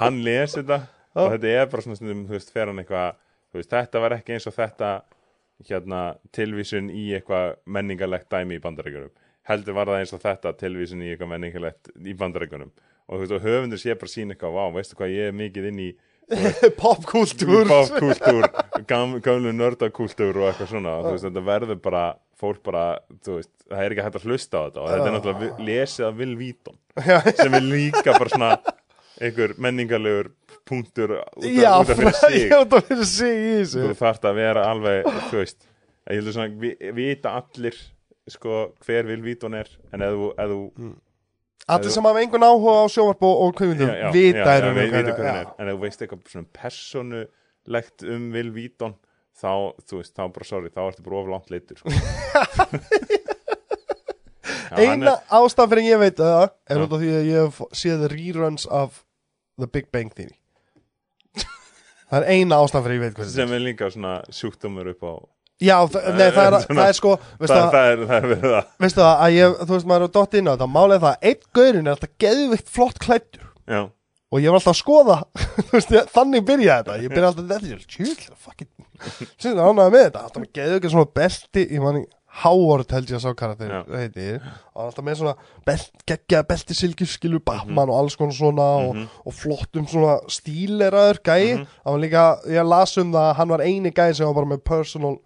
hann 0.01 0.20
les 0.25 0.57
þetta 0.59 0.81
og 1.12 1.35
þetta 1.35 1.53
er 1.53 1.70
bara 1.73 1.85
svona 1.87 2.01
þú 2.01 2.33
veist, 2.33 2.53
fer 2.55 2.70
hann 2.73 2.83
eitthvað 2.83 3.20
þú 3.53 3.61
veist, 3.61 3.73
þetta 3.77 4.03
var 4.07 4.16
ekki 4.18 4.37
eins 4.37 4.49
og 4.49 4.57
þetta 4.57 4.93
hérna, 5.69 6.01
tilvísun 6.33 6.89
í 6.91 7.09
eitthvað 7.17 7.57
menningarlegt 7.67 8.29
dæmi 8.33 8.59
í 8.59 8.63
bandarækjunum 8.65 9.13
heldur 9.49 9.75
var 9.75 9.91
það 9.91 10.01
eins 10.05 10.13
og 10.17 10.23
þetta 10.23 10.53
tilvísun 10.61 11.03
í 11.03 11.11
eitthvað 11.13 11.33
menningarlegt 11.35 11.93
í 12.07 12.15
bandarækjunum 12.19 12.73
og 13.09 13.19
þú 13.19 13.27
veist, 13.27 13.45
höfundur 13.45 13.81
sé 13.83 13.95
bara 13.99 14.13
sín 14.13 14.31
eitthvað, 14.35 14.55
vá, 14.57 14.65
veistu 14.77 14.97
hvað 14.99 15.15
ég 15.17 15.31
er 15.33 15.39
mikið 15.39 15.69
inn 15.73 15.81
í 15.83 15.91
popkultúr, 16.81 18.47
gam, 18.89 19.17
gamlu 19.25 19.53
nördakúltúr 19.53 20.39
og 20.41 20.47
eitthvað 20.53 20.71
svona, 20.71 20.95
og 21.03 21.09
veist, 21.11 21.27
þetta 21.27 21.43
verður 21.45 21.81
bara 21.85 22.05
fólk 22.43 22.63
bara, 22.67 22.85
þú 23.27 23.37
veist, 23.41 23.51
það 23.69 23.83
er 23.85 23.95
ekki 23.95 24.05
hægt 24.07 24.17
að 24.21 24.25
hlusta 24.31 24.59
á 24.59 24.63
þetta. 24.67 24.81
Og 24.83 24.89
þetta 24.93 25.09
er 25.11 25.15
náttúrulega 25.17 25.43
vi- 25.43 25.67
lesið 25.69 26.17
Will 26.23 26.33
Wheaton 26.41 26.79
sem 27.43 27.55
er 27.59 27.67
líka 27.67 28.15
bara 28.17 28.33
svona 28.33 28.51
einhver 29.23 29.55
menningarlegur 29.62 30.31
punktur 30.68 31.16
út 31.18 31.47
af, 31.47 31.85
út 31.85 31.91
af 31.93 31.97
fyrir 31.97 32.16
sig. 32.23 32.37
já, 32.51 32.59
það 32.64 32.87
fyrir 32.91 33.09
sig 33.12 33.37
í 33.39 33.53
þessu. 33.61 33.85
Þú 33.87 33.97
þarft 34.03 34.27
að 34.31 34.39
vera 34.41 34.64
alveg, 34.70 35.09
þú 35.31 35.39
veist 35.41 35.61
ég 36.11 36.18
heldur 36.18 36.35
svona, 36.37 36.57
vi, 36.62 36.73
vita 36.97 37.33
allir 37.39 37.77
sko, 38.31 38.59
hver 38.87 39.07
Will 39.11 39.23
Wheaton 39.27 39.55
er 39.59 39.70
en 39.95 40.03
ef 40.07 40.14
þú, 40.18 40.29
þú 40.43 40.91
allir 41.77 41.95
sem 41.95 42.07
hafa 42.11 42.20
einhvern 42.23 42.47
áhuga 42.47 42.75
á 42.83 42.87
sjóvarp 42.91 43.23
og, 43.29 43.62
já, 43.62 44.11
vita 44.14 44.43
já, 44.43 44.57
er 44.59 44.66
já, 44.66 44.73
vi- 44.75 44.91
vita 44.91 45.14
hver 45.16 45.29
hann 45.31 45.41
er. 45.45 45.49
En 45.62 45.68
ef 45.73 45.79
þú 45.79 45.83
veist 45.87 46.03
eitthvað 46.03 46.35
svona 46.35 46.51
personulegt 46.59 48.07
um 48.11 48.29
Will 48.35 48.51
Wheaton 48.55 48.95
þá, 49.43 49.53
þú 49.87 50.01
veist, 50.03 50.14
þá 50.18 50.23
bara 50.35 50.45
sorry, 50.51 50.70
þá 50.75 50.83
ertu 50.89 51.07
bara 51.07 51.20
of 51.23 51.31
langt 51.35 51.51
leitur 51.55 51.79
sko. 51.81 51.95
Já, 54.73 54.79
eina 54.81 55.12
er- 55.12 55.25
ástæðan 55.37 55.70
fyrir 55.70 55.87
ég 55.91 55.99
veit 56.01 56.16
það 56.18 56.45
er 56.73 56.83
út 56.83 56.93
af 56.97 57.01
því 57.03 57.11
að 57.14 57.27
ég 57.29 57.43
hef 57.47 57.59
séð 57.77 58.05
reruns 58.11 58.64
af 58.73 59.03
The 59.61 59.69
Big 59.69 59.91
Bang 59.93 60.13
Theory. 60.17 60.37
Það 62.13 62.19
er 62.19 62.27
eina 62.29 62.59
ástæðan 62.61 62.85
fyrir 62.87 62.99
ég 62.99 63.03
veit 63.07 63.15
hvað 63.17 63.25
þetta 63.25 63.33
er 63.33 63.47
sem 63.47 63.55
er. 63.57 63.63
líka 63.65 63.89
svona 63.93 64.15
sjúkdómur 64.37 64.91
upp 64.93 65.07
á 65.09 65.13
já, 65.63 65.77
það, 65.89 66.09
nei, 66.19 66.27
það, 66.35 66.45
er, 66.45 66.57
Svona- 66.67 66.83
það 66.83 66.91
er 66.91 66.97
sko 66.99 67.13
það, 67.23 67.47
það, 67.47 67.65
það, 67.73 67.89
er, 67.93 68.03
það 68.11 68.17
er 68.19 68.27
verið 68.33 68.53
það 68.53 68.67
veistu 68.85 69.01
það 69.03 69.23
að 69.25 69.37
ég, 69.37 69.57
þú 69.63 69.73
veist 69.77 69.89
maður 69.93 70.05
er 70.09 70.13
dott 70.19 70.37
inn 70.37 70.51
á 70.51 70.53
þetta 70.53 70.69
er 70.83 71.03
það 71.05 71.09
að 71.13 71.27
einn 71.31 71.47
gaurin 71.59 71.87
er 71.87 71.95
alltaf 71.95 72.13
geðvikt 72.25 72.73
flott 72.75 73.01
klættur 73.01 73.47
já, 73.73 73.81
og 74.33 74.41
ég 74.43 74.53
var 74.53 74.59
alltaf 74.61 74.75
að 74.75 74.81
skoða 74.83 75.19
veist, 75.73 75.95
þannig 76.13 76.45
byrjaði 76.51 76.83
þetta. 76.83 76.99
Ég 77.07 77.15
byrjaði 77.15 77.31
alltaf 77.31 77.49
þetta, 77.49 77.73
ég 77.73 77.87
tjúl, 77.97 78.37
fucking 78.45 78.71
sem 79.41 79.57
það 79.57 79.65
ánæði 79.71 79.95
með 79.97 80.05
þetta, 80.07 80.25
alltaf 80.27 80.43
með 80.45 80.53
geðu 80.59 80.77
ekki 80.79 80.93
svona 80.93 81.11
belti, 81.17 81.65
ég 81.69 81.83
manni 81.85 82.05
Howard 82.41 82.89
held 82.95 83.11
ég 83.12 83.18
að 83.18 83.24
sá 83.26 83.35
karakter 83.37 83.68
Já. 83.68 83.80
heiti, 83.93 84.28
og 84.72 84.87
alltaf 84.87 85.05
með 85.05 85.18
svona 85.20 85.35
belt, 85.68 85.91
geggjaða 86.09 86.47
belti 86.49 86.74
silkir 86.78 87.07
skilur 87.12 87.43
Batman 87.45 87.91
og 87.93 87.99
alls 87.99 88.16
konar 88.16 88.33
svona 88.33 88.68
og, 88.87 89.03
og 89.28 89.35
flottum 89.37 89.85
svona 89.87 90.14
stíleraður 90.33 91.20
gæi, 91.28 91.59
hann 91.61 91.93
var 91.93 92.01
líka, 92.01 92.22
ég 92.49 92.64
las 92.64 92.97
um 92.97 93.12
það 93.12 93.26
að 93.28 93.37
hann 93.37 93.53
var 93.53 93.61
eini 93.66 93.93
gæi 93.93 94.14
sem 94.16 94.26
var 94.30 94.39
bara 94.41 94.49
með 94.55 94.62
personal 94.64 95.18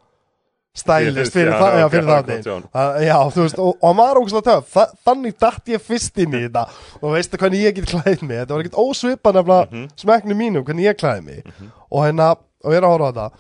stylist 0.77 1.33
fyrir, 1.33 1.55
það, 1.57 1.79
já, 1.81 1.85
ok, 1.87 1.93
fyrir 1.95 2.09
það 2.11 2.27
það 2.33 2.49
John. 2.51 2.65
Það- 2.75 2.99
Já, 3.07 3.17
þú 3.33 3.45
veist, 3.47 3.59
og, 3.65 3.71
og 3.81 3.87
hann 3.89 3.97
var 4.03 4.19
ógæslega 4.21 4.45
töf 4.51 4.75
Þa, 4.75 4.85
Þannig 5.07 5.39
datt 5.41 5.71
ég 5.73 5.81
fyrst 5.87 6.19
inn 6.21 6.35
í 6.37 6.43
þetta. 6.43 6.65
Og 7.01 7.15
veistu 7.15 7.39
hvernig 7.41 7.63
ég 7.65 7.75
get 7.79 7.87
klæðið 7.95 8.23
mig? 8.29 8.37
Þetta 8.43 8.53
var 8.59 8.65
ekkert 8.67 8.81
ósvipa 8.83 9.33
nefnilega 9.33 9.71
Mhm. 9.71 9.87
smekknu 10.03 10.37
mínum 10.37 10.65
Hvernig 10.67 10.85
ég 10.91 10.99
klæðið 11.01 11.25
mig. 11.25 11.71
Og 11.91 12.05
hérna, 12.05 12.29
og 12.65 12.73
ég 12.75 12.77
er 12.77 12.83
að 12.85 12.93
horfa 12.93 13.09
á 13.09 13.13
þetta. 13.15 13.31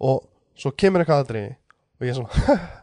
Og 0.00 0.22
svo 0.62 0.70
kemur 0.78 1.02
eitthvað 1.02 1.24
aðri 1.24 1.44
Og 1.96 2.06
ég 2.06 2.10
er 2.10 2.20
svona 2.20 2.60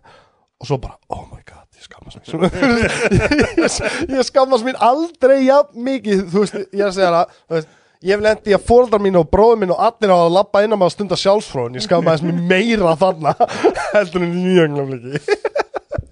Og 0.63 0.69
svo 0.69 0.79
bara, 0.79 0.95
oh 1.11 1.23
my 1.27 1.41
god, 1.43 1.67
ég 1.75 1.83
skammast 1.83 2.19
mér 2.19 2.29
Svona, 2.31 2.49
ég, 3.59 3.79
ég 4.15 4.27
skammast 4.29 4.67
mér 4.67 4.79
aldrei 4.79 5.41
jafn 5.43 5.87
mikið 5.87 6.27
Þú 6.31 6.43
veist, 6.45 6.59
ég 6.71 6.83
er 6.83 6.89
að 6.89 6.99
segja 6.99 7.15
það 7.15 7.39
Þú 7.39 7.57
veist 7.59 7.79
Ég 8.03 8.17
hef 8.17 8.19
lendi 8.19 8.51
að 8.51 8.65
fóreldrar 8.67 8.99
mín 8.99 9.15
og 9.15 9.29
bróður 9.31 9.61
mín 9.61 9.71
og 9.71 9.79
allir 9.79 10.11
hafa 10.11 10.25
að 10.25 10.33
labba 10.35 10.63
inn 10.65 10.75
á 10.75 10.75
maður 10.75 10.89
að 10.89 10.95
stunda 10.97 11.17
sjálfsfróðun. 11.21 11.77
Ég 11.79 11.85
skammaðist 11.85 12.25
mér 12.27 12.41
meira 12.49 12.97
þarna 12.99 13.31
heldur 13.95 14.25
en 14.25 14.33
í 14.33 14.41
nýjanglumleiki 14.43 15.21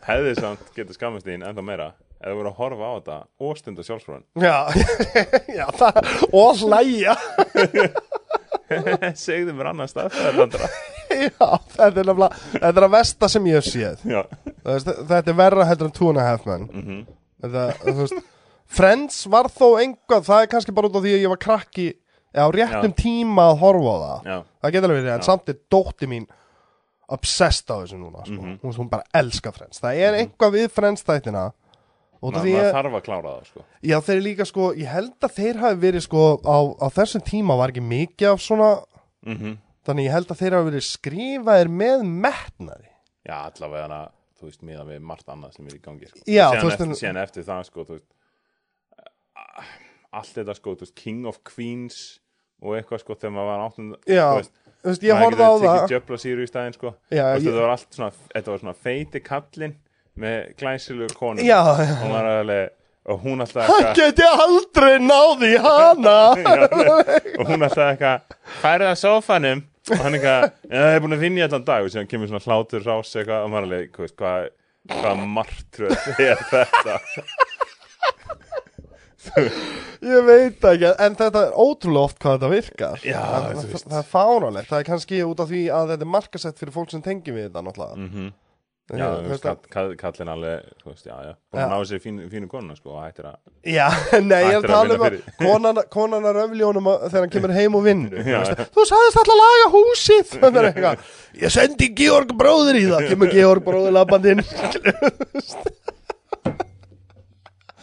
hefði 0.06 0.38
samt 0.40 0.72
getur 0.76 0.98
skammast 0.98 1.28
þín 1.28 1.44
ennþá 1.46 1.66
meira 1.66 1.90
ef 2.22 2.30
þú 2.30 2.38
voru 2.38 2.52
að 2.52 2.60
horfa 2.62 2.90
á 2.90 2.94
þetta 2.96 3.18
og 3.42 3.60
stunda 3.60 3.86
sjálfsfróðan 3.86 4.26
Já, 4.42 4.58
já 5.60 5.66
það, 5.78 6.00
og 6.32 6.64
hlæja 6.64 7.16
segðu 9.26 9.54
mér 9.58 9.72
annan 9.74 9.90
stað 9.92 10.16
Já, 11.12 11.48
þetta 11.76 11.88
er 12.02 12.08
nefnilega 12.08 12.30
Þetta 12.54 12.72
er 12.72 12.86
að 12.88 12.94
versta 12.94 13.28
sem 13.30 13.48
ég 13.50 13.58
hef 13.60 13.66
séð. 13.68 14.04
Já, 14.08 14.22
veist, 14.64 14.92
Þetta 15.10 15.34
er 15.34 15.38
verra 15.42 15.66
heldur 15.68 15.90
en 15.90 15.96
Two 15.98 16.10
and 16.12 16.22
a 16.22 16.28
Half 16.28 16.46
Men. 16.48 16.68
Mhm. 16.72 17.02
þetta, 17.44 17.66
þú 17.84 17.96
veist, 18.00 18.22
Friends 18.72 19.18
var 19.28 19.50
þó 19.52 19.66
einhvað 19.82 20.24
Það 20.30 20.44
er 20.46 20.52
kannski 20.54 20.76
bara 20.78 20.88
út 20.88 20.96
af 20.96 21.04
því 21.04 21.16
að 21.18 21.26
ég 21.26 21.34
var 21.34 21.42
krakki 21.44 21.88
Já, 22.32 22.46
á 22.48 22.50
réttum 22.56 22.94
tíma 22.96 23.50
að 23.52 23.58
horfa 23.60 23.92
á 23.92 23.98
það. 24.06 24.30
Já, 24.32 24.38
Það 24.64 24.72
getur 24.78 24.88
alveg 24.94 25.02
verið, 25.02 25.16
en 25.18 25.26
samt 25.28 25.50
er 25.52 25.58
dótti 25.76 26.08
mín 26.08 26.28
obsessed 27.12 27.68
á 27.68 27.76
þessu 27.82 27.98
núna 28.00 28.22
sko. 28.24 28.38
Mhm. 28.40 28.54
hún, 28.64 28.76
hún 28.78 28.90
bara 28.90 29.04
elska 29.20 29.52
Friends. 29.52 29.82
Það 29.84 30.00
er 30.06 30.18
einhvað 30.22 30.54
við 30.56 30.70
Friends 30.72 31.04
þættina 31.04 31.50
Út 32.22 32.36
Ma, 32.38 32.42
maður 32.46 32.72
þarf 32.76 32.96
að 33.00 33.04
klára 33.08 33.30
það 33.34 33.46
sko. 33.50 33.64
já 33.82 33.96
þeir 34.06 34.16
eru 34.16 34.24
líka 34.28 34.46
sko 34.46 34.66
Ég 34.78 34.90
held 34.94 35.26
að 35.26 35.36
þeir 35.40 35.58
hafi 35.64 35.80
verið 35.82 36.04
sko 36.06 36.24
á, 36.46 36.58
á 36.78 36.88
þessum 36.94 37.24
tíma 37.26 37.56
var 37.58 37.74
ekki 37.74 37.82
mikið 37.82 38.28
af 38.36 38.42
svona 38.46 38.72
mm 39.26 39.58
Þannig 39.82 40.06
ég 40.06 40.14
held 40.14 40.30
að 40.30 40.38
þeir 40.44 40.54
hafa 40.54 40.68
verið 40.70 40.84
skrifaðir 40.86 41.70
með 41.74 42.04
metnaði 42.06 42.90
já, 43.26 43.38
allavega 43.50 43.88
hana 43.88 44.02
þú 44.38 44.46
veist, 44.52 44.62
miðan 44.66 44.88
við 44.92 45.00
margt 45.10 45.28
annað 45.34 45.56
sem 45.56 45.66
er 45.72 45.74
í 45.74 45.80
gangi 45.82 46.08
sko. 46.12 46.20
Já, 46.30 46.46
Og 46.50 46.54
síðan, 46.54 46.70
eftir, 46.72 46.86
en- 46.86 47.00
síðan 47.02 47.20
eftir 47.24 47.44
það 47.48 47.64
sko, 47.66 47.86
veist 47.90 48.08
allt 50.12 50.34
þetta 50.36 50.56
sko, 50.58 50.74
veist, 50.82 50.96
King 50.98 51.26
of 51.30 51.40
Queens 51.48 51.98
og 52.62 52.76
eitthvað 52.78 53.02
sko, 53.04 53.16
þegar 53.18 53.34
maður 53.38 53.50
var 53.52 53.64
áttund 53.66 54.10
Já, 54.12 54.26
veist, 54.38 54.54
Þú 54.82 54.90
veist, 54.90 55.04
ég 55.06 55.20
horfði 55.22 55.46
á 55.46 55.52
getur 55.52 55.62
það 55.62 55.76
tekið 55.78 55.92
djöfla 55.94 56.18
síru 56.24 56.42
í 56.46 56.50
staðinn 56.50 56.74
sko. 56.78 56.90
Já, 57.14 57.22
Þú 57.22 57.34
veist, 57.34 57.46
ég- 57.46 57.50
þetta 57.52 57.62
var 57.66 57.74
allt 57.76 57.98
svona, 57.98 58.12
þetta 58.34 58.52
var 58.54 58.62
svona 58.64 58.78
feiti 58.86 59.22
kallinn 59.26 59.76
með 60.20 60.54
glæsilugur 60.60 61.18
konum 61.18 61.46
Já, 61.46 61.60
já. 61.80 61.96
er 62.06 62.32
alveg 62.36 62.70
og 63.12 63.24
hún 63.24 63.42
alltaf 63.42 63.66
Hann 63.66 63.88
eitthvað 63.88 63.98
geti 63.98 64.26
aldrei 64.30 64.94
náði 65.02 65.52
hana. 65.64 66.18
Og 67.40 67.48
hún 67.50 67.66
alltaf 67.66 67.88
eitthvað 67.88 68.36
færið 68.62 68.90
að 68.92 69.00
sófanum 69.02 69.64
og 69.92 70.04
hann 70.06 70.14
eitthvað, 70.14 70.44
ég 70.70 70.94
er 70.94 71.02
búin 71.02 71.16
að 71.18 71.24
vinna 71.26 71.42
í 71.42 71.46
allan 71.48 71.64
dag. 71.66 71.86
Og 71.86 71.90
síðan 71.90 72.10
kemur 72.12 72.30
svona 72.30 72.44
hlátur 72.46 72.84
rás 72.86 73.16
eitthvað 73.18 73.48
og 73.48 73.54
maður 73.54 73.70
alveg, 73.70 73.96
hvað 74.20 74.52
hvað 74.92 75.24
martröð 75.30 76.22
er 76.22 76.44
þetta? 76.52 77.00
Ég 80.02 80.24
veit 80.26 80.64
ekki, 80.66 80.94
en 81.06 81.18
þetta 81.18 81.44
er 81.48 81.58
ótrúlega 81.62 82.08
oft 82.10 82.22
hvað 82.22 82.38
þetta 82.38 82.52
virkar. 82.54 83.04
Já, 83.06 83.20
það, 83.22 83.60
það, 83.60 83.84
það 83.84 84.00
er 84.00 84.08
fáránlegt, 84.10 84.70
það 84.72 84.80
er 84.80 84.88
kannski 84.88 85.20
út 85.26 85.44
af 85.44 85.52
því 85.52 85.66
að 85.78 85.92
þetta 85.94 86.08
er 86.08 86.14
markasett 86.16 86.62
fyrir 86.62 86.76
fólk 86.78 86.94
sem 86.94 87.04
tengi 87.06 87.36
við 87.36 87.48
þetta 87.50 87.66
náttúrulega. 87.68 87.98
Mm 87.98 88.14
En 88.14 88.32
já, 88.98 89.38
kall, 89.44 89.58
kall, 89.72 89.92
kallin 90.00 90.30
alveg 90.34 90.66
þú 90.82 90.90
veist, 90.92 91.06
já, 91.08 91.16
já, 91.28 91.34
búin 91.54 91.62
að 91.64 91.72
ná 91.72 91.78
sér 91.90 92.02
fínu, 92.04 92.26
fínu 92.32 92.50
konuna 92.52 92.76
sko 92.76 92.96
og 92.98 93.04
hættir 93.06 93.28
að 93.30 93.38
Já, 93.72 93.88
nei, 94.32 94.42
ég 94.50 94.58
Ættir 94.58 94.72
tala 94.74 94.98
um 94.98 95.06
að 95.08 95.16
konan, 95.40 95.82
konan 95.94 96.28
að 96.32 96.38
röfljónum 96.40 96.90
að- 96.92 97.06
þegar 97.12 97.26
hann 97.26 97.34
kemur 97.36 97.54
heim 97.56 97.76
og 97.80 97.86
vinnur. 97.86 98.24
Já, 98.26 98.42
Þú 98.74 98.86
sagðist 98.90 99.22
alltaf 99.22 99.36
að 99.36 99.42
laga 99.44 99.68
húsið. 99.76 100.28
Ég 101.46 101.54
sendi 101.54 101.88
Georg 101.96 102.34
bróður 102.38 102.80
í 102.82 102.86
það. 102.90 103.08
Kemur 103.14 103.32
Georg 103.32 103.64
bróður 103.68 103.96
labbandinn 104.00 104.44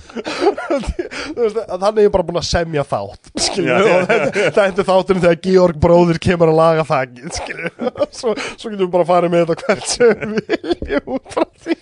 Þannig 0.09 1.99
er 1.99 2.07
ég 2.07 2.13
bara 2.15 2.25
búin 2.29 2.39
að 2.41 2.47
semja 2.49 2.85
þátt 2.89 3.31
skilur, 3.45 3.69
Já, 3.69 3.79
já, 3.79 3.97
og 3.99 4.07
þetta, 4.09 4.45
þetta 4.59 4.83
er 4.85 4.89
þátturinn 4.91 5.25
þegar 5.25 5.41
Georg 5.49 5.81
bróður 5.83 6.21
kemur 6.25 6.53
að 6.53 6.59
laga 6.61 6.85
þakkið 6.89 7.35
skilur. 7.39 7.75
svo, 8.19 8.35
svo 8.55 8.71
getum 8.73 8.85
við 8.87 8.93
bara 8.95 9.05
að 9.07 9.11
fara 9.13 9.33
með 9.33 9.45
þetta 9.45 9.59
hvert 9.67 9.91
sem 9.93 10.33
við 10.37 10.47
viljum 10.69 11.13
út 11.19 11.35
frá 11.35 11.45
því 11.65 11.77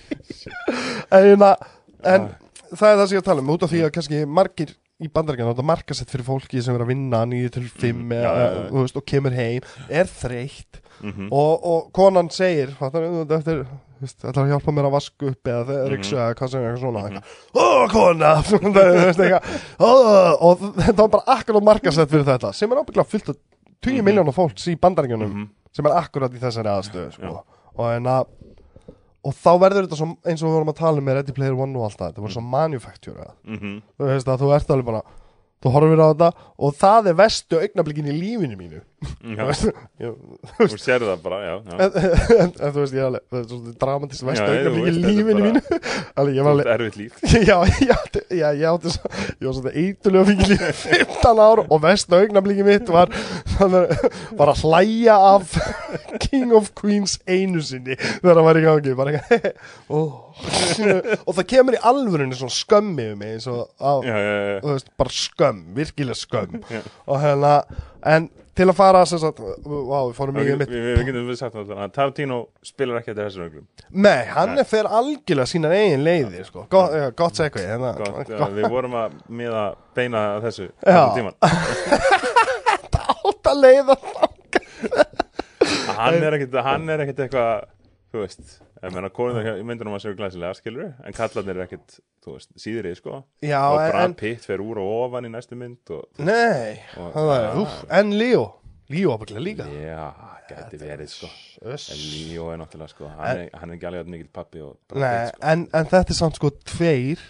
en, 1.20 1.46
en 1.46 2.26
það 2.76 2.90
er 2.90 2.98
það 2.98 3.06
sem 3.06 3.16
ég 3.16 3.22
að 3.22 3.28
tala 3.30 3.44
um 3.46 3.54
út 3.54 3.66
af 3.66 3.72
því 3.72 3.84
að 3.86 3.94
kannski 3.98 4.24
margir 4.38 4.74
í 4.96 5.10
bandarækjana 5.12 5.52
þetta 5.52 5.62
er 5.66 5.70
markasett 5.70 6.12
fyrir 6.12 6.24
fólki 6.26 6.62
sem 6.64 6.76
er 6.78 6.82
að 6.86 6.90
vinna 6.94 7.18
9 7.28 7.50
til 7.52 7.66
5 7.68 7.96
Mm, 7.96 8.12
já, 8.16 8.30
já, 8.32 8.46
já. 8.72 8.84
og 8.96 9.04
kemur 9.12 9.34
heim 9.36 9.72
er 9.92 10.08
þreytt 10.10 10.82
Mhm. 10.96 11.26
og, 11.28 11.64
og 11.68 11.80
konan 11.92 12.30
segir 12.32 12.70
fattar, 12.78 13.02
þú 13.04 13.66
veist, 14.00 14.18
ætlar 14.24 14.44
að 14.44 14.50
hjálpa 14.52 14.72
mér 14.76 14.86
að 14.88 14.94
vaska 14.96 15.26
upp 15.30 15.50
eða 15.50 15.64
Mhm. 15.66 15.76
mm 15.76 15.90
ryksu 15.94 16.16
eða 16.16 16.34
hvað 16.38 16.50
sem 16.50 16.60
er 16.62 16.68
eitthvað 16.70 16.84
svona 16.84 17.02
mm 17.08 17.22
ó 17.56 17.88
kona 17.92 18.30
Það 18.46 20.40
og 20.40 20.64
þetta 20.76 20.96
var 21.02 21.12
bara 21.16 21.36
akkurat 21.38 21.62
markasett 21.70 22.10
fyrir 22.10 22.24
þetta 22.28 22.52
sem 22.54 22.72
er 22.72 22.80
ábygglega 22.82 23.10
fullt 23.12 23.28
af 23.32 23.36
20 23.86 24.00
mm 24.00 24.04
miljónar 24.08 24.34
fólks 24.36 24.66
í 24.72 24.76
bandarækjunum 24.80 25.30
Mhm. 25.32 25.48
sem 25.72 25.86
er 25.86 25.92
akkurat 26.00 26.32
í 26.32 26.40
þessari 26.40 26.72
aðstöðu 26.72 27.12
sko. 27.12 27.42
og, 27.76 27.84
að, 27.84 28.26
og 29.24 29.32
þá 29.34 29.50
verður 29.60 29.86
þetta 29.86 29.96
eins 30.26 30.42
og 30.42 30.48
við 30.48 30.54
vorum 30.56 30.72
að 30.72 30.76
tala 30.80 30.98
um 30.98 31.04
með 31.04 31.14
Ready 31.20 31.32
Player 31.32 31.54
One 31.54 31.76
og 31.76 31.84
allt 31.84 31.98
það 31.98 32.12
þetta 32.12 32.24
voru 32.24 32.32
svo 32.36 32.42
manufacture 32.42 33.26
Mhm. 33.46 33.82
þú 33.98 34.04
veist 34.12 34.26
að 34.28 34.40
þú 34.40 34.54
ert 34.56 34.70
alveg 34.70 34.84
bara 34.86 35.02
þú 35.64 35.72
horfir 35.72 36.00
á 36.04 36.06
þetta 36.12 36.28
og 36.66 36.74
það 36.76 37.08
er 37.10 37.16
vestu 37.18 37.58
augnablikin 37.60 38.08
í 38.10 38.14
lífinu 38.16 38.56
mínu. 38.58 38.80
Já, 39.06 39.44
Þú 40.56 40.66
veist, 40.66 40.82
sérðu 40.82 41.08
það 41.10 41.22
bara, 41.24 41.38
já, 41.44 41.54
já. 41.56 41.74
en, 41.76 41.96
en, 41.96 42.52
en 42.64 42.72
þú 42.74 42.80
veist 42.82 42.96
ég 42.96 43.04
alveg 43.06 43.24
það 43.30 43.38
er 43.38 43.46
svona 43.50 43.74
dramatist 43.82 44.24
vestu 44.26 44.46
Já, 44.46 44.54
augnablikin 44.56 44.86
í 44.86 44.92
veist, 44.92 45.06
lífinu 45.06 45.44
mínu. 45.46 45.62
Alveg 46.20 46.38
ég 46.38 46.46
Þú 46.46 46.52
alveg 46.52 46.70
erfitt 46.74 46.98
líf. 47.00 47.18
Já, 47.50 47.56
átti, 47.96 48.22
já, 48.40 48.46
ég 48.56 48.66
átti 48.72 48.94
svona 49.58 49.74
eitulega 49.76 50.28
fengið 50.30 50.54
í 50.56 50.70
15 50.82 51.42
ár 51.46 51.64
og 51.66 51.82
vestu 51.84 52.18
augnablikin 52.20 52.68
mitt 52.68 52.92
var 52.92 53.12
var 54.36 54.52
að 54.52 54.62
hlæja 54.64 55.16
af 55.34 55.56
King 56.28 56.54
of 56.56 56.72
Queens 56.76 57.18
einu 57.28 57.62
sinni 57.64 57.96
þegar 58.00 58.40
það 58.40 58.46
var 58.48 58.60
í 58.60 58.64
gangi 58.66 58.96
bara, 58.98 59.16
eitthvað, 59.16 59.60
ó. 59.92 60.00
Og 61.26 61.36
það 61.36 61.44
kemur 61.52 61.76
í 61.78 61.82
alvörunni 61.90 62.36
svona 62.36 62.52
skömmi 62.52 63.10
um 63.12 63.20
mig 63.22 63.38
á, 63.40 63.92
Já, 64.04 64.16
já, 64.16 64.34
já, 64.36 64.58
veist, 64.66 64.90
bara 64.98 65.12
skömm, 65.12 65.62
virkilega 65.76 66.18
skömm. 66.20 66.58
Og 67.06 67.22
hérna, 67.22 67.54
en 68.04 68.28
til 68.56 68.66
að 68.70 68.76
fara 68.78 69.02
sem 69.08 69.20
sagt, 69.20 69.40
vá, 69.40 69.98
við 70.08 70.14
fórum 70.16 70.36
mjög 70.38 70.60
mitt 70.62 70.70
við 70.72 71.00
getum 71.08 71.26
við 71.28 71.38
sagt 71.40 71.56
að 71.60 71.72
Tarantino 71.92 72.38
spilar 72.64 73.00
ekki 73.02 73.12
eftir 73.12 73.26
þessum 73.26 73.44
öglum 73.46 73.66
nei, 74.06 74.22
hann 74.32 74.54
er 74.56 74.68
fyrir 74.68 74.88
algjörlega 74.98 75.50
sínar 75.50 75.74
eigin 75.76 76.04
leiðir, 76.06 76.46
sko, 76.48 76.64
gott, 76.72 76.94
ja, 76.96 77.10
gott 77.16 77.36
segvi 77.36 77.66
hérna, 77.66 77.92
Gott, 77.98 78.14
gott, 78.16 78.32
uh, 78.32 78.54
Við 78.56 78.68
vorum 78.72 78.96
að 78.96 79.18
miða 79.28 79.66
beina 79.96 80.22
að 80.36 80.48
þessu 80.48 80.70
tímann. 80.86 81.36
átt 83.26 83.52
að 83.52 83.62
leiða 83.64 83.98
Hann 85.96 86.20
er 86.20 86.26
er 86.28 86.38
ekkit 86.40 87.26
eitthvað 87.26 87.68
Þú 88.12 88.22
veist 88.22 88.65
Ég 88.86 88.94
meina, 88.94 89.08
konur 89.10 89.48
í 89.50 89.64
myndunum 89.66 89.96
að 89.96 90.04
séu 90.06 90.16
glæsilega 90.18 90.54
skilur 90.58 90.92
En 91.06 91.16
kallarnir 91.16 91.56
er 91.58 91.64
ekkit, 91.66 91.98
þú 92.24 92.36
veist, 92.36 92.52
síðri 92.62 92.92
sko. 92.98 93.22
já, 93.42 93.58
Og 93.72 93.80
en, 93.82 93.90
Brad 93.90 94.14
Pitt 94.20 94.46
fer 94.46 94.62
úr 94.62 94.78
og 94.82 94.92
ofan 95.06 95.26
í 95.26 95.32
næstu 95.32 95.58
mynd 95.58 95.90
og, 95.96 96.06
nei 96.22 96.76
og, 96.96 97.10
það 97.16 97.28
var, 97.32 97.46
úf, 97.64 97.76
en 98.00 98.14
Leo. 98.18 98.44
Leo 98.94 99.16
ábygglega 99.16 99.42
líka. 99.42 99.64
Já, 99.66 100.04
gæti 100.46 100.78
verið 100.78 101.08
sko. 101.10 101.26
En 101.64 101.72
Öss. 101.74 101.88
Líó 101.98 102.44
er 102.52 102.60
náttúrulega 102.60 102.92
sko 102.92 103.08
Hann 103.16 103.40
er, 103.40 103.48
hann 103.58 103.72
er 103.72 103.78
ekki 103.80 103.88
alveg 103.90 104.10
mikill 104.12 104.28
pappi 104.30 104.60
og 104.62 104.76
Brad 104.86 105.02
Nei, 105.02 105.14
Pitt, 105.24 105.32
sko. 105.34 105.46
en, 105.52 105.64
en 105.80 105.88
þetta 105.90 106.14
er 106.14 106.18
samt 106.20 106.38
sko 106.38 106.50
tveir 106.70 107.24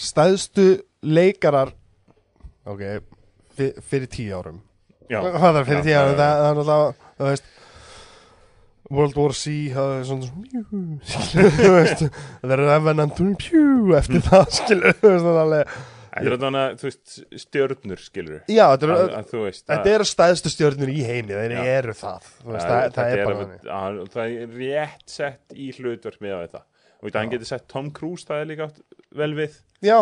stæðstu 0.00 0.66
leikarar 1.06 1.72
ok, 2.68 2.82
fyr, 3.56 3.72
fyrir 3.88 4.10
tíu 4.12 4.36
árum. 4.36 4.60
Já, 5.10 5.18
hvað 5.24 5.58
er 5.62 5.66
fyrir 5.70 5.80
Já, 5.80 5.86
tíu 5.88 5.96
árum, 6.00 6.18
það, 6.20 6.34
það 6.36 6.50
er 6.50 6.60
náttúrulega 6.60 6.92
þú 7.20 7.30
veist 7.30 7.48
World 8.90 9.16
War 9.20 9.36
C 9.36 9.54
það 9.74 9.94
er 9.94 10.04
svona 10.08 10.28
það 12.42 12.54
er 12.56 12.62
Revenant 12.64 13.16
pjú, 13.40 13.64
eftir 13.98 14.24
það 14.26 14.44
veist, 14.50 14.74
það 15.00 15.40
alveg 15.44 15.80
Þetta 16.10 16.26
er 16.26 16.34
stjörnur 17.38 18.00
skilur 18.02 18.40
já, 18.50 18.64
þetta 18.72 18.88
eru 18.88 19.44
Þetta 19.54 19.92
stæðstu 20.10 20.50
stjórnir 20.50 20.90
í 20.90 21.04
heimi, 21.06 21.36
Já. 21.54 21.60
eru 21.78 21.94
það 21.94 22.26
það, 22.40 22.64
það, 22.96 23.12
er 23.12 24.00
Það 24.16 24.40
rétt 24.56 25.06
sett 25.14 25.54
í 25.54 25.70
hlutverk 25.78 26.18
með 26.24 26.34
þetta 26.40 26.64
Og 27.00 27.06
veit, 27.06 27.16
hann 27.16 27.30
getur 27.32 27.48
sett 27.48 27.68
Tom 27.70 27.92
Cruise 27.94 28.26
Það 28.28 28.42
er 28.42 28.50
líka 28.50 28.66
vel 29.16 29.30
við. 29.38 29.54
Já, 29.80 29.96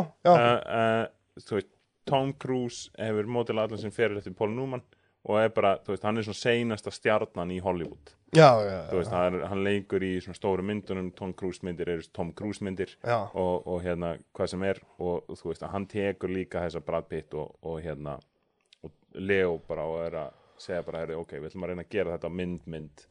Tom 2.09 2.33
Cruise 2.41 2.89
hefur 2.97 3.29
mótil 3.29 3.59
allan 3.61 3.81
sem 3.81 3.93
fyrir 3.95 4.17
eftir 4.19 4.35
Paul 4.37 4.55
Newman 4.57 4.83
Og 5.27 5.41
er 5.41 5.51
bara, 5.51 5.75
þú 5.83 5.93
veist, 5.93 6.05
hann 6.07 6.21
er 6.21 6.27
svona 6.29 6.39
seinasta 6.39 6.93
stjarnan 6.95 7.51
í 7.51 7.59
Hollywood. 7.61 8.15
Já, 8.37 8.61
já, 8.61 8.79
Þú 8.91 8.99
veist, 9.01 9.13
hann, 9.13 9.35
er, 9.39 9.45
hann 9.49 9.63
leikur 9.65 10.05
í 10.05 10.11
svona 10.21 10.37
stóru 10.37 10.65
myndunum 10.69 11.11
Tom 11.17 11.33
Cruise 11.33 11.65
myndir 11.65 11.89
eru 11.95 12.05
Tom 12.13 12.33
Cruise 12.37 12.65
myndir 12.65 12.93
já. 13.01 13.23
og, 13.33 13.67
og 13.67 13.81
hérna 13.83 14.19
hvað 14.37 14.51
sem 14.53 14.65
er 14.69 14.81
og 15.01 15.31
þú 15.33 15.49
veist 15.49 15.65
að 15.65 15.73
hann 15.73 15.87
tekur 15.89 16.33
líka 16.33 16.61
þessa 16.67 16.83
Brad 16.85 17.09
Pitt 17.09 17.33
og, 17.35 17.55
og 17.65 17.81
hérna 17.81 18.19
og 18.85 18.93
Leo 19.17 19.57
bara 19.69 19.87
og 19.89 20.03
er 20.05 20.19
að 20.27 20.37
segja 20.61 20.83
bara 20.85 21.01
herri, 21.01 21.17
ok, 21.17 21.39
við 21.39 21.49
ætlum 21.51 21.65
að 21.65 21.73
reyna 21.73 21.87
að 21.87 21.97
gera 21.97 22.17
þetta 22.19 22.33
mynd 22.35 22.69
mynd. 22.69 23.05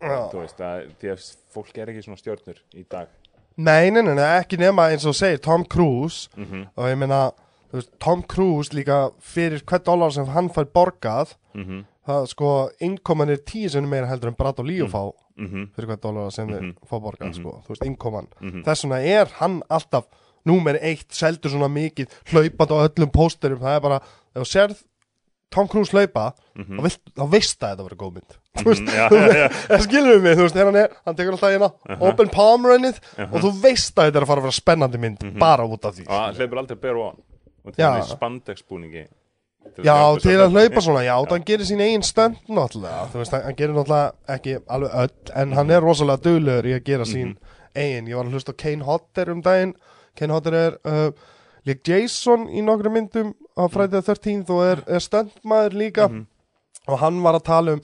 Já. 0.00 0.18
þú 0.32 0.40
veist 0.40 0.60
að 0.62 0.84
því 1.00 1.12
að 1.12 1.24
fólk 1.52 1.78
er 1.82 1.92
ekki 1.92 2.04
svona 2.06 2.20
stjörnur 2.22 2.60
í 2.72 2.84
dag. 2.88 3.12
Nei, 3.56 3.90
nei, 3.90 4.02
nei, 4.04 4.16
ekki 4.38 4.56
nema 4.60 4.88
eins 4.92 5.04
og 5.08 5.16
segir 5.16 5.40
Tom 5.44 5.64
Cruise 5.68 6.30
mm 6.36 6.64
og 6.76 6.88
ég 6.88 6.96
meina, 7.00 7.26
þú 7.28 7.45
veist, 7.72 7.90
Tom 7.98 8.22
Cruise 8.22 8.72
líka 8.74 9.10
fyrir 9.20 9.62
hvern 9.64 9.82
dólar 9.84 10.12
sem 10.12 10.26
hann 10.26 10.48
fær 10.48 10.64
borgað 10.64 11.34
-hmm. 11.54 11.84
það 12.06 12.26
sko, 12.28 12.70
innkoman 12.80 13.30
er 13.30 13.36
tíu 13.38 13.68
sinni 13.68 13.88
meira 13.88 14.06
heldur 14.06 14.28
en 14.28 14.34
Brad 14.38 14.58
og 14.60 14.66
Líu 14.66 14.86
fá 14.88 15.12
Mm 15.38 15.46
-hmm. 15.46 15.68
fyrir 15.76 15.86
hvern 15.88 16.00
dólar 16.00 16.30
sem 16.32 16.48
þeir 16.48 16.60
Mhm. 16.62 16.74
fá 16.90 16.96
borgað 17.00 17.34
sko, 17.34 17.62
þú 17.66 17.68
veist, 17.68 17.84
innkoman. 17.84 18.26
Mhm. 18.40 18.62
þess 18.64 18.84
vegna 18.84 19.00
er 19.04 19.26
hann 19.40 19.62
alltaf 19.70 20.04
númer 20.46 20.78
eitt, 20.82 21.10
seldur 21.12 21.50
svona 21.50 21.68
mikið 21.68 22.06
hlaupandi 22.30 22.72
á 22.72 22.88
öllum 22.88 23.10
pósterum, 23.10 23.58
það 23.60 23.76
er 23.76 23.80
bara 23.80 23.96
ef 24.34 24.42
þú 24.42 24.44
sérð 24.44 24.82
Tom 25.50 25.68
Cruise 25.68 25.92
hlaupa 25.92 26.32
Mhm. 26.56 26.78
þá, 26.78 26.82
vilt, 26.82 27.00
þá 27.16 27.30
veist 27.30 27.58
það 27.60 27.68
að 27.68 27.76
þetta 27.76 27.84
verður 27.88 27.96
góð 27.96 28.12
mynd. 28.14 28.36
Þú 28.56 28.64
veist, 28.64 28.86
já, 28.86 29.08
já, 29.10 29.48
það 29.68 29.80
skilur 29.82 30.16
við 30.16 30.22
mig, 30.22 30.36
þú 30.38 30.42
veist, 30.42 30.54
hann 30.56 30.76
er 30.76 30.88
hann 31.06 31.14
tekur 31.16 31.32
alltaf 31.32 31.50
hérna, 31.50 32.00
open 32.00 32.28
palm 32.28 32.64
runnið 32.64 32.98
og 33.32 33.40
þú 33.42 33.52
veist 33.62 33.94
að 33.98 34.04
þetta 34.10 34.16
er 34.16 34.22
að 34.22 34.26
fara 34.26 34.40
að 34.40 34.42
vera 34.42 34.52
spennandi 34.52 34.98
mynd 34.98 35.38
bara 35.38 35.64
út 35.64 35.84
af 35.84 35.94
því 35.94 36.06
og 36.08 36.24
hann 36.24 36.34
hleypur 36.34 36.58
aldrei 36.58 36.76
bear 36.80 36.96
on 36.96 37.16
og 37.66 37.74
til 37.74 37.82
Já. 37.84 37.90
hann 37.92 38.02
í 38.06 38.10
spandex 38.14 38.62
búningi 38.70 39.06
Já, 39.82 39.96
til 40.22 40.36
að 40.38 40.52
hlaupa 40.54 40.80
svona, 40.80 41.00
já, 41.02 41.14
þannig 41.18 41.32
hann 41.34 41.44
gerir 41.48 41.66
sín 41.66 41.80
eigin 41.82 42.04
stönd 42.06 42.36
náttúrulega, 42.48 43.08
þú 43.10 43.18
veist, 43.18 43.32
hann- 43.34 43.42
hann 43.48 43.56
gerir 43.58 43.74
náttúrulega 43.74 44.12
ekki 44.36 44.52
alveg 44.70 44.92
öll, 45.02 45.32
en 45.42 45.52
hann 45.58 45.70
er 45.74 45.80
rosalega 45.82 46.22
duglegur 46.22 46.68
í 46.70 46.74
að 46.76 46.84
gera 46.86 47.04
sín 47.08 47.32
eigin, 47.74 48.06
ég 48.06 48.14
var 48.16 48.24
að 48.30 48.36
hlusta 48.36 48.54
á 48.54 48.60
Kane 48.62 48.86
Hodder 48.86 49.32
um 49.34 49.42
daginn, 49.42 49.74
Kane 50.14 50.32
Hodder 50.32 50.54
er 50.54 50.78
uh, 50.86 51.10
lík 51.66 51.82
Jason 51.88 52.46
í 52.48 52.62
nokkru 52.62 52.92
myndum 52.94 53.34
á 53.58 53.66
Friday 53.68 54.00
the 54.00 54.14
13th 54.14 54.54
og 54.54 54.62
er, 54.64 54.84
er 54.86 55.02
stöndmaður 55.02 55.74
líka. 55.74 56.06
Og 56.86 56.98
hann 57.02 57.18
var 57.26 57.34
að 57.34 57.44
tala 57.50 57.72
um 57.74 57.80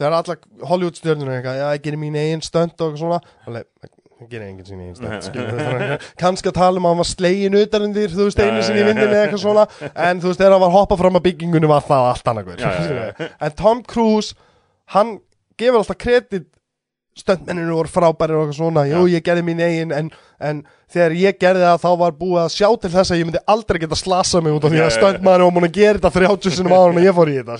þegar 0.00 0.16
alla 0.18 0.36
Hollywood 0.66 0.98
stjörnur 0.98 1.30
eitthvað, 1.30 1.60
já, 1.62 1.66
ég 1.76 1.82
gerir 1.86 2.00
mín 2.02 2.18
eigin 2.18 2.42
stönd 2.42 2.82
og 2.82 2.98
svona, 2.98 3.20
alveg, 3.46 3.68
það 3.80 3.90
gerir 4.28 4.46
enginn 4.50 4.68
sín 4.68 5.22
skilur 5.24 5.56
við, 5.56 6.06
kannski 6.20 6.50
að 6.50 6.58
tala 6.58 6.80
um 6.80 6.86
að 6.88 6.94
hann 6.94 7.02
var 7.02 7.08
slegin 7.08 7.58
utan 7.60 7.86
undir, 7.88 8.12
þú 8.12 8.28
veist, 8.28 8.42
einu 8.44 8.62
sinni 8.66 8.82
í 8.82 8.86
vindinni 8.90 9.16
eða 9.16 9.24
eitthvað 9.26 9.44
svona, 9.46 9.66
en 9.94 10.20
þú 10.20 10.32
veist, 10.32 10.42
þegar 10.42 10.56
hann 10.56 10.64
var 10.66 10.74
hoppað 10.76 11.02
fram 11.04 11.20
að 11.20 11.26
byggingunni 11.30 11.70
var 11.70 11.84
það 11.88 12.08
allt 12.12 12.32
annað 12.32 12.50
við. 12.52 13.26
en 13.40 13.58
Tom 13.62 13.84
Cruise, 13.88 14.36
hann 14.96 15.18
gefur 15.60 15.80
alltaf 15.80 16.00
kredit 16.00 16.48
stöndmenninu 17.20 17.74
voru 17.74 17.90
frábærir 17.90 18.36
og 18.38 18.44
eitthvað 18.46 18.58
svona, 18.60 18.84
jú, 18.88 19.00
ég 19.10 19.24
gerði 19.26 19.42
mín 19.44 19.60
eigin, 19.60 19.90
en, 19.92 20.08
en 20.46 20.60
þegar 20.90 21.14
ég 21.18 21.38
gerði 21.42 21.64
það, 21.66 21.80
þá 21.82 21.90
var 22.04 22.14
búið 22.20 22.40
að 22.44 22.52
sjá 22.54 22.68
til 22.80 22.90
þess 22.94 23.12
að 23.12 23.20
ég 23.20 23.28
myndi 23.28 23.42
aldrei 23.50 23.80
geta 23.82 23.98
slasa 23.98 24.40
mig 24.44 24.54
út 24.56 24.64
af 24.68 24.72
því 24.72 24.80
að 24.84 24.94
stöndmæður 24.94 25.44
var 25.44 25.54
múin 25.56 25.68
að 25.68 25.74
gera 25.76 25.98
þetta 25.98 26.12
30 26.16 26.56
sinum 26.56 26.76
áður 26.76 26.94
en 26.94 27.04
ég 27.04 27.18
fór 27.18 27.32
í 27.32 27.36
þetta, 27.40 27.58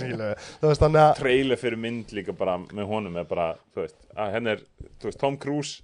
trailer 1.19 1.61
fyrir 1.61 1.83
mynd 1.83 2.15
líka 2.17 2.37
bara 2.39 2.57
með 2.63 2.91
honum 2.95 3.21
er 3.21 3.29
bara, 3.29 3.51
þú 3.75 3.85
veist, 3.85 3.99
henn 4.37 4.51
er 4.55 4.63
þú 5.03 5.11
veist, 5.11 5.21
Tom 5.21 5.39
Cruise 5.43 5.83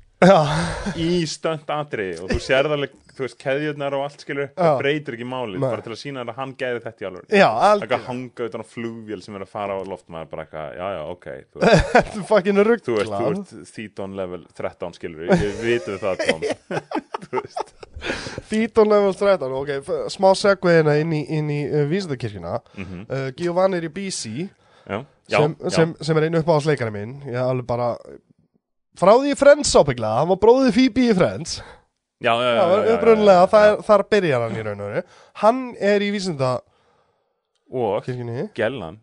í 0.97 1.09
stönd 1.29 1.69
atri 1.75 2.15
og 2.17 2.31
þú 2.31 2.39
sérð 2.41 2.73
alveg, 2.77 2.95
þú 3.17 3.25
veist, 3.27 3.37
keðjurnar 3.41 3.97
og 3.99 4.05
allt 4.07 4.23
skilur, 4.25 4.49
það 4.57 4.79
breytir 4.81 5.17
ekki 5.17 5.29
máli 5.29 5.61
bara 5.61 5.85
til 5.85 5.93
að 5.93 6.01
sína 6.01 6.25
að 6.25 6.33
hann 6.39 6.55
gæði 6.57 6.83
þetta 6.87 7.05
í 7.05 7.09
alveg 7.11 7.37
já, 7.37 7.47
eitthvað 7.47 7.69
algjör 7.75 8.05
hanga 8.07 8.49
utan 8.49 8.65
á 8.65 8.67
flugvél 8.71 9.21
sem 9.25 9.37
er 9.37 9.45
að 9.45 9.53
fara 9.53 9.77
á 9.77 9.81
loftmaður 9.93 10.31
bara 10.33 10.47
eitthvað, 10.47 10.71
já 10.81 10.87
já, 10.97 11.03
ok 11.13 11.29
þú 11.37 11.61
veist, 11.67 12.01
er 12.01 12.29
fucking 12.31 12.61
þú 12.61 12.67
rugglað 12.71 13.03
veist, 13.03 13.17
þú 13.17 13.61
ert 13.61 13.75
Theton 13.77 14.17
level 14.23 14.47
13 14.63 14.97
skilur, 14.97 15.35
ég 15.37 15.61
vitum 15.61 16.01
það 16.01 16.25
þú 17.27 17.43
veist, 17.43 17.77
Fítón 18.47 18.89
level 18.89 19.15
13, 19.17 19.53
ok, 19.61 19.73
smá 20.13 20.31
segveðina 20.39 20.97
inn 21.01 21.13
í, 21.17 21.23
í 21.27 21.61
uh, 21.67 21.87
vísindakirkjuna. 21.91 22.61
Mm 22.77 23.05
uh, 23.09 23.29
Giovanni 23.37 23.81
Ribisi 23.81 24.49
sem, 25.27 25.57
sem, 25.73 25.95
sem 26.01 26.19
er 26.19 26.29
einu 26.29 26.39
uppáhaldsleikari 26.39 26.93
minn 26.95 27.17
Ég 27.27 27.41
alveg 27.43 27.67
bara 27.67 27.89
Frá 28.97 29.13
því 29.21 29.29
í 29.35 29.37
Friends 29.39 29.75
ábygglega, 29.77 30.19
hann 30.23 30.31
var 30.33 30.39
bróðið 30.43 30.73
Phoebe 30.77 31.03
í 31.11 31.13
Friends. 31.19 31.51
Já, 32.25 32.33
já, 32.33 32.49
já, 32.49 32.57
Já, 32.57 32.65
já. 32.65 32.71
er, 32.97 33.13
þar 33.85 34.03
byrjar 34.11 34.41
hann 34.47 34.57
í 34.57 34.63
raun 34.65 34.81
og 34.81 34.89
veru. 34.95 35.03
Hann 35.43 35.59
er 35.85 36.01
í 36.01 36.09
vísindakirkjunni 36.15 38.39
og 38.47 38.55
Gellan 38.57 38.97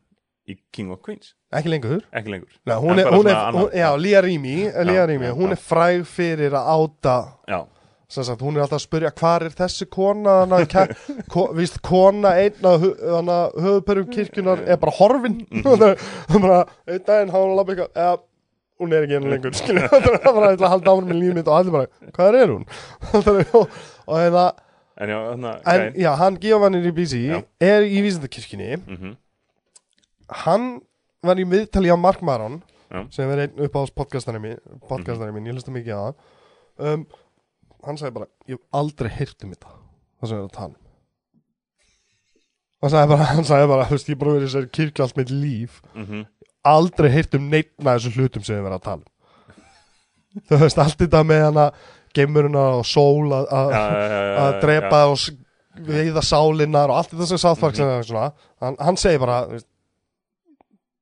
í 0.50 0.52
King 0.76 0.90
of 0.92 1.00
Queens, 1.06 1.28
Ekki 1.54 1.70
lengur? 1.70 2.02
Ekki 2.12 2.30
lengur. 2.34 2.50
Nei, 2.66 2.74
hún 2.82 2.92
En 2.96 3.00
er, 3.00 3.06
bara 3.06 3.18
hún 3.20 3.28
er, 3.30 3.38
svona 3.38 3.46
annað. 3.52 3.62
hún, 3.62 3.70
já, 3.78 3.90
Lía 4.02 4.22
Rými, 4.26 4.56
Lía 4.90 5.04
Já, 5.04 5.06
Rými 5.12 5.26
já, 5.30 5.34
hún 5.38 5.50
já. 5.54 5.56
er 5.56 5.62
fræg 5.62 6.02
fyrir 6.10 6.52
að 6.58 6.66
áta. 6.74 7.16
Já, 7.48 7.60
sem 8.10 8.24
sagt, 8.28 8.42
hún 8.42 8.58
er 8.58 8.62
alltaf 8.66 8.82
að 8.82 8.86
spyrja 8.88 9.12
hvar 9.22 9.42
er 9.46 9.54
þessi 9.62 9.86
kona? 9.94 10.34
Hana, 10.44 10.58
ke, 10.66 10.88
ko, 11.34 11.42
víst, 11.54 11.78
kona 11.86 12.34
einn 12.42 12.66
af 12.66 12.82
hu- 12.82 12.98
hana, 13.14 13.38
höfupörum 13.56 14.10
kirkjunar 14.12 14.66
er 14.68 14.78
bara 14.82 14.92
horfin. 14.98 15.38
Það 15.64 15.86
er 15.94 15.98
bara, 16.44 16.60
einn 16.90 17.06
daginn 17.08 17.30
hafa 17.38 17.46
hún 17.46 17.56
labba 17.62 17.72
eitthvað 17.78 17.94
eða, 18.08 18.18
hún 18.84 18.94
er 18.96 19.08
ekki 19.08 19.18
enn 19.18 19.30
lengur 19.32 19.56
skilur, 19.58 19.88
það 19.92 20.10
er 20.20 20.28
bara 20.28 20.52
að 20.54 20.68
halda 20.74 20.94
áfram 20.94 21.10
með 21.10 21.20
lífið 21.22 21.40
mitt 21.40 21.50
og 21.50 21.58
allir 21.58 21.76
bara, 21.78 22.12
hvað 22.18 22.38
er 22.42 22.54
hún? 22.54 22.68
Það 23.14 23.40
er- 23.42 23.56
og, 23.60 23.80
og 24.08 24.20
hérna, 24.20 24.46
en 25.04 25.14
já, 25.14 25.18
þannig 25.32 25.72
en 25.74 26.00
já, 26.04 26.10
hann 26.22 26.40
Giovanni 26.44 26.84
Ribisi 26.84 27.24
er 27.34 27.88
í 27.88 28.04
vísindakirkjunni. 28.06 28.70
Mm 28.84 29.00
-hmm. 29.00 29.16
hann 30.44 30.70
var 31.24 31.40
í 31.40 31.48
miðtali 31.48 31.90
á 31.90 31.98
Mark 31.98 32.22
Maron 32.22 32.62
Já. 32.94 33.08
sem 33.10 33.30
er 33.34 33.48
einn 33.48 33.66
upp 33.66 33.74
á 33.74 33.82
podcastari 33.96 34.40
mín, 34.40 34.60
podcastari 34.88 35.34
mín, 35.34 35.48
ég 35.50 35.56
hlusta 35.58 35.72
mikið 35.74 35.98
á 35.98 36.04
það 36.78 36.94
um, 36.94 37.06
hann 37.84 37.98
sagði 37.98 38.14
bara, 38.20 38.28
ég 38.48 38.58
hef 38.60 38.64
aldrei 38.72 39.10
heyrt 39.10 39.44
um 39.44 39.54
þetta 39.56 39.72
það 40.20 40.30
sem 40.30 40.38
er 40.38 40.44
að 40.44 40.56
tala 40.58 40.74
um. 40.74 40.80
Hann 42.84 42.92
sagði 42.92 43.10
bara, 43.14 43.26
hann 43.32 43.48
sagði 43.48 43.68
bara, 43.72 43.88
þú 43.88 43.98
veist, 43.98 44.10
ég 44.12 44.24
er 44.28 44.34
í 44.36 44.44
þessari 44.44 44.70
kirkju 44.78 45.04
allt 45.06 45.20
mitt 45.20 45.30
líf. 45.32 45.78
Mhm, 45.96 46.26
aldrei 46.64 47.10
heyrt 47.14 47.36
um 47.38 47.50
neittna 47.52 47.98
þessum 47.98 48.16
hlutum 48.18 48.46
sem 48.46 48.56
við 48.58 48.64
verðum 48.68 48.80
að 48.80 48.88
tala 48.88 49.02
um. 49.02 49.10
Þú 50.50 50.60
veist, 50.64 50.80
allt 50.82 50.98
þetta 51.04 51.22
með 51.30 51.44
hana 51.48 51.66
geimurina 52.14 52.64
og 52.80 52.86
sól 52.88 53.30
að- 53.34 54.60
drepa 54.64 55.04
og 55.12 55.28
veiða 55.88 56.22
sálinnar 56.26 56.90
og 56.94 56.98
allt 57.02 57.14
þetta 57.14 57.28
sem 57.38 57.56
Park 57.62 57.78
mm 57.78 58.04
svona, 58.08 58.32
hann, 58.62 58.76
hann 58.80 58.98
segir 58.98 59.20
bara 59.20 59.46
veist, 59.50 59.68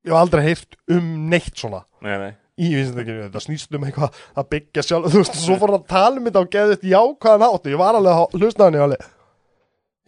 ég 0.06 0.12
hef 0.14 0.20
aldrei 0.20 0.44
heyrt 0.46 0.78
um 0.90 1.10
neitt 1.30 1.56
svona. 1.56 1.84
Nei, 2.02 2.18
nei, 2.18 2.32
í 2.58 2.72
vísindakirkju, 2.76 3.28
þetta 3.30 3.44
snýst 3.44 3.76
um 3.76 3.84
eitthvað 3.88 4.16
að 4.36 4.50
byggja 4.56 4.84
sjálf, 4.88 5.10
þú 5.12 5.24
veist, 5.24 5.36
svo 5.44 5.58
fór 5.60 5.74
hann 5.76 5.82
að 5.82 5.90
tala 5.92 6.18
um 6.22 6.30
þetta 6.30 6.44
og 6.46 6.52
geði 6.56 6.76
þetta 6.76 6.94
jákvæðan 6.96 7.48
áttu, 7.50 7.74
ég 7.74 7.82
var 7.84 8.00
alveg 8.00 8.22
að 8.24 8.40
hlusta 8.40 8.64
hann 8.68 8.80
í 8.80 8.84
alveg 8.86 9.10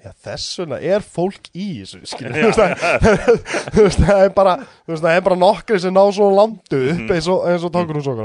Já, 0.04 0.12
þess 0.26 0.58
vegna 0.60 0.78
er 0.84 1.00
fólk 1.08 1.46
í 1.56 1.66
þessu, 1.80 2.02
skilur, 2.12 2.36
þú 3.74 3.86
veist, 3.86 4.02
það- 4.04 4.24
er 4.26 4.34
bara, 4.36 4.56
þú 4.84 4.92
veist, 4.92 5.06
það 5.06 5.16
er 5.16 5.24
bara 5.30 5.38
nokkri 5.40 5.80
sem 5.80 5.96
ná 5.96 6.02
svo 6.12 6.28
landu 6.36 6.80
upp 6.92 7.14
eins 7.16 7.30
og, 7.32 7.46
eins 7.48 7.64
og 7.64 7.72
tókur 7.72 7.96
hún 8.02 8.04
svo 8.04 8.16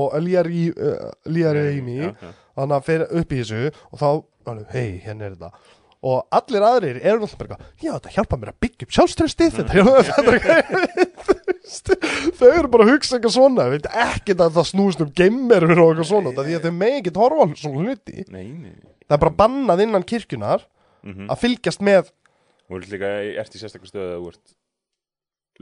og 0.00 0.16
Líar 0.24 0.48
í, 0.48 0.70
uh, 0.72 1.10
Líar 1.28 1.58
í 1.74 1.82
mig, 1.84 2.14
þannig 2.56 2.76
að 2.78 2.86
fyrir 2.88 3.12
upp 3.20 3.34
í 3.36 3.40
þessu 3.42 3.60
og 3.68 4.00
þá, 4.00 4.08
hei, 4.72 4.86
hérna 5.04 5.28
er 5.28 5.34
þetta. 5.36 5.52
Og 6.06 6.22
allir 6.38 6.62
aðrir 6.62 6.98
eru 7.02 7.24
náttúrulega 7.24 7.56
bara 7.56 7.68
já, 7.82 7.90
þetta 7.96 8.14
hjálpa 8.14 8.36
mér 8.40 8.50
að 8.52 8.58
byggja 8.62 8.86
upp 8.86 8.96
sjálfströsti 8.96 9.48
þetta 9.56 9.76
hjálpa 9.76 10.36
þau 12.36 12.50
eru 12.52 12.70
bara 12.70 12.86
að 12.86 12.92
hugsa 12.92 13.16
eitthvað 13.16 13.34
svona 13.34 13.64
veit 13.72 13.88
ekki 13.90 14.36
að 14.36 14.54
það 14.56 14.68
snúst 14.70 15.02
um 15.02 15.10
gemmerur 15.18 15.72
og 15.82 15.88
eitthvað 15.94 16.10
svona, 16.12 16.32
því 16.36 16.56
að 16.60 16.68
þau 16.68 16.74
megi 16.78 17.00
ekki 17.00 17.14
horfa 17.18 17.48
svona 17.60 17.82
hluti, 17.82 18.24
það 18.28 19.16
er 19.16 19.22
bara 19.24 19.36
bannað 19.42 19.84
innan 19.86 20.06
kirkjunar 21.06 21.26
mhm. 21.26 21.32
að 21.34 21.42
fylgjast 21.44 21.82
með 21.86 22.12
Þú 22.66 22.78
ert 22.80 22.88
líka, 22.90 23.08
ert 23.38 23.54
í 23.54 23.58
sérstaklega 23.62 23.92
stöðu 23.92 24.06
að 24.16 24.22
þú 24.24 24.30
ert 24.32 24.54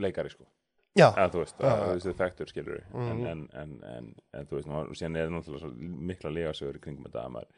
leikari, 0.01 0.31
sko 0.33 0.47
já, 0.95 1.09
eða 1.11 1.27
þú 1.33 1.41
veist, 1.43 1.55
Já, 1.59 1.65
að 1.67 1.75
já. 1.75 1.85
þú 1.85 1.93
veist, 1.95 2.19
þekktur 2.21 2.51
skilur 2.51 2.81
en, 2.81 3.05
Mhm. 3.05 3.27
en, 3.27 3.43
en, 3.53 3.71
en, 3.97 4.15
en 4.33 4.45
þú 4.49 4.57
veist, 4.57 4.67
nú, 4.71 4.81
síðan 4.95 5.17
er 5.19 5.29
náttúrulega 5.29 5.63
svo 5.65 5.71
mikla 6.11 6.31
legasögur 6.31 6.79
kringum 6.81 7.05
þetta 7.05 7.25
að 7.25 7.33
maður 7.35 7.49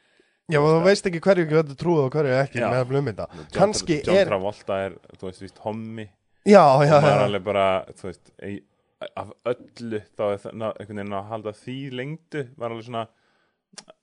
já, 0.48 0.60
og 0.60 0.70
þú 0.72 0.84
veist 0.88 1.10
ekki 1.10 1.22
hverju 1.22 1.46
ekki 1.46 1.60
þetta 1.60 1.78
trúið 1.82 2.04
og 2.06 2.12
hverju 2.18 2.38
ekki 2.42 2.60
Já. 2.60 2.68
með 2.72 2.98
um 3.00 3.10
þetta 3.12 3.28
John, 3.36 3.48
Kannski 3.58 4.00
John 4.04 4.18
er- 4.18 4.28
Travolta 4.32 4.80
er, 4.86 4.98
þú 5.18 5.30
veist, 5.30 5.42
víst 5.46 5.58
hommi 5.64 6.10
já, 6.48 6.64
og 6.64 6.84
já, 6.88 6.98
maður 6.98 7.14
er 7.14 7.22
já, 7.22 7.28
alveg 7.28 7.44
bara, 7.44 7.68
þú 7.94 8.10
veist 8.10 8.32
ei, 8.42 8.56
af 9.16 9.32
öllu 9.46 10.02
þá 10.18 10.24
er 10.34 10.38
það 10.42 10.52
einhvern 10.68 10.98
veginn 10.98 11.18
að 11.20 11.28
halda 11.32 11.54
því 11.54 11.78
lengdu 11.94 12.44
var 12.58 12.72
alveg 12.72 12.88
svona 12.90 13.06
að 13.06 13.17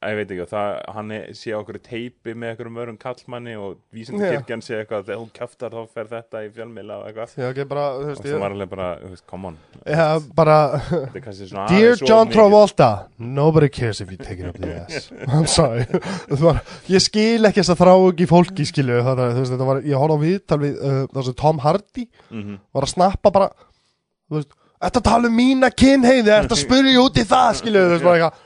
ég 0.05 0.19
veit 0.19 0.33
ekki, 0.35 0.45
það, 0.51 0.71
hann 0.93 1.13
sé 1.39 1.53
okkur 1.57 1.79
teipi 1.81 2.35
með 2.37 2.51
okkur 2.55 2.69
mörgum 2.75 2.97
kallmanni 3.01 3.55
og 3.57 3.79
vísindakirkjan 3.97 4.61
sé 4.65 4.75
eitthvað, 4.83 5.07
þegar 5.07 5.21
hún 5.23 5.31
kjaftar 5.39 5.73
þá 5.73 5.95
fer 5.97 6.11
þetta 6.11 6.43
í 6.45 6.51
fjölmiðla 6.59 6.99
og 7.01 7.07
eitthvað. 7.09 7.33
Já, 7.41 7.47
ekki 7.55 7.65
bara, 7.71 7.85
og 7.97 8.05
það 8.21 8.29
ég, 8.29 8.37
var 8.43 8.55
alveg 8.57 8.71
bara, 8.75 8.89
veist, 9.09 9.25
come 9.33 9.49
on. 9.51 9.57
Já, 9.89 10.05
bara 10.37 10.57
Dear 11.73 11.97
John. 12.05 12.29
Travolta 12.35 12.91
Nobody 13.19 13.71
cares 13.73 14.03
if 14.05 14.13
you 14.13 14.19
take 14.21 14.45
it 14.45 14.51
up 14.51 14.61
the 14.61 14.75
ass. 14.83 15.09
I'm 15.33 15.49
sorry. 15.49 15.87
Var, 16.29 16.61
Ég 16.93 17.05
skil 17.09 17.49
ekki 17.49 17.63
þess 17.65 17.73
að 17.75 17.83
þrá 17.87 17.95
ekki 18.13 18.29
fólki 18.29 18.69
var, 19.73 19.83
Ég 19.89 20.05
horfði 20.05 20.21
á 20.21 20.25
viðtal 20.29 20.61
við 20.67 20.81
uh, 20.85 21.05
Tom 21.41 21.65
Hardy 21.65 22.09
Mhm. 22.29 22.59
var 22.77 22.85
að 22.85 22.93
snappa 22.93 23.33
bara 23.33 23.51
Þetta 24.85 25.01
tala 25.07 25.29
um 25.31 25.37
mína 25.39 25.71
kynheiði 25.73 26.29
Þetta 26.29 26.59
spurði 26.61 26.99
út 27.01 27.17
í 27.17 27.25
það? 27.25 27.63
Bara 27.65 27.95
eitthvað 27.95 28.05
bara 28.05 28.19
eitthvað, 28.19 28.43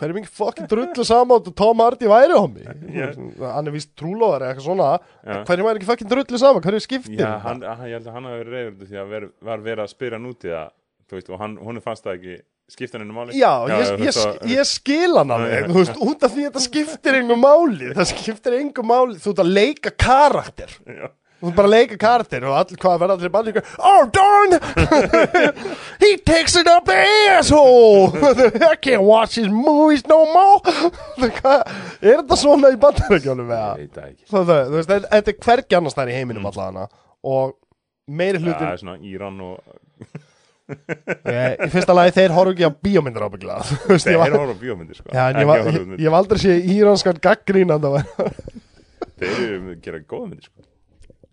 Hver 0.00 0.08
er 0.08 0.16
mikið 0.16 0.32
fokkin 0.32 0.68
drullu 0.70 1.04
saman 1.04 1.42
og 1.42 1.56
Tom 1.58 1.82
Hardy 1.84 2.08
væri 2.08 2.36
homi 2.36 2.62
Já. 2.64 3.10
Hann 3.42 3.68
er 3.68 3.74
víst 3.74 3.90
trúlóðar 3.98 4.46
eða 4.46 4.54
eitthvað 4.54 4.68
svona 4.70 4.86
Já. 4.96 5.42
Hver 5.44 5.58
er 5.58 5.66
væri 5.66 5.80
ekki 5.82 5.90
fokkin 5.90 6.12
drullu 6.12 6.40
saman 6.40 6.64
Hver 6.64 6.78
er 6.78 6.84
skiptir 6.84 7.18
Já, 7.20 7.32
hann, 7.44 7.60
hann, 7.66 7.84
ég 7.90 7.98
held 7.98 8.08
að 8.08 8.16
hann 8.16 8.30
hafi 8.30 8.40
verið 8.40 8.56
reyður 8.56 8.88
því 8.92 9.02
að 9.02 9.12
ver, 9.12 9.28
var 9.50 9.66
verið 9.66 9.84
að 9.84 9.92
spyrja 9.92 10.18
hann 10.18 10.30
út 10.32 10.48
í 10.48 10.54
það 10.54 10.72
veist, 11.12 11.28
og 11.28 11.42
hann, 11.42 11.58
hún 11.60 11.80
fannst 11.84 12.06
það 12.06 12.18
ekki 12.18 12.36
skipta 12.72 12.98
henni 12.98 13.14
máli 13.14 13.36
Já, 13.36 13.50
ég, 13.68 13.88
þú 13.90 13.92
ég, 13.92 14.06
veist, 14.06 14.22
ég, 14.24 14.52
ég 14.56 14.68
skil 14.68 15.16
hann 15.18 15.34
alveg, 15.36 15.56
Já. 15.58 15.66
þú 15.68 15.78
veist, 15.78 15.98
út 16.06 16.24
af 16.26 16.32
því 16.32 16.46
þetta 16.48 16.62
skiptir 16.66 17.18
engum 17.18 17.42
máli, 17.44 17.90
það 17.98 18.08
skiptir 18.14 18.56
engum 18.58 18.88
máli, 18.88 19.18
þú 19.20 19.34
ert 19.34 19.42
að 19.44 19.52
leika 19.58 19.92
karakter, 20.06 20.72
Já. 20.88 21.10
Þú 21.42 21.50
ert 21.50 21.56
bara 21.58 21.68
að 21.68 21.74
leika 21.74 21.96
karakter 21.98 22.44
og 22.46 22.54
all, 22.54 22.76
hvað 22.84 23.00
verða 23.02 23.16
allir 23.16 23.32
bandir, 23.34 23.56
oh 23.82 24.02
darn, 24.14 24.54
he 26.02 26.12
takes 26.22 26.54
it 26.60 26.70
up 26.70 26.86
the 26.86 26.96
asshole, 27.34 28.14
I 28.70 28.76
can't 28.76 29.02
watch 29.02 29.40
his 29.40 29.50
movies 29.50 30.06
no 30.06 30.22
more, 30.30 30.62
er 31.26 32.22
þetta 32.22 32.38
svona 32.38 32.70
í 32.70 32.78
bandarækjónum 32.82 33.50
það? 33.50 33.82
veit 33.82 33.98
það 33.98 34.08
ekki. 34.12 34.26
Þú 34.30 34.44
veist, 34.76 34.94
þetta 35.10 35.34
er 35.34 35.40
hvergi 35.48 35.80
annars 35.80 35.98
þær 35.98 36.12
í 36.12 36.18
heiminum 36.20 36.50
allavega. 36.52 36.88
Og 37.26 37.56
meiri 38.10 38.38
það 38.38 38.48
hlutin, 38.48 38.70
er 38.70 38.82
svona 38.82 38.96
Íran 39.02 39.42
og 39.42 39.58
yeah. 41.26 41.58
í 41.58 41.70
fyrsta 41.74 41.94
lagi 41.96 42.14
þeir 42.20 42.34
horf 42.36 42.54
ekki 42.54 42.70
á 42.70 42.72
bíómyndir 42.86 43.26
ábygglega, 43.26 43.78
þeir 43.90 44.22
horfa 44.22 44.54
á 44.54 44.62
bíómyndir 44.62 44.98
sko. 44.98 45.10
Já, 45.10 45.24
en 45.30 45.42
ég, 45.42 46.06
hef 46.06 46.18
aldrei 46.22 46.42
séð 46.42 46.74
íranskan 46.76 47.22
gaggrínanda 47.22 47.96
þeir 49.22 49.40
eru 49.46 49.74
að 49.74 49.80
gera 49.82 50.02
góða 50.06 50.28
myndir 50.28 50.46
sko 50.46 50.71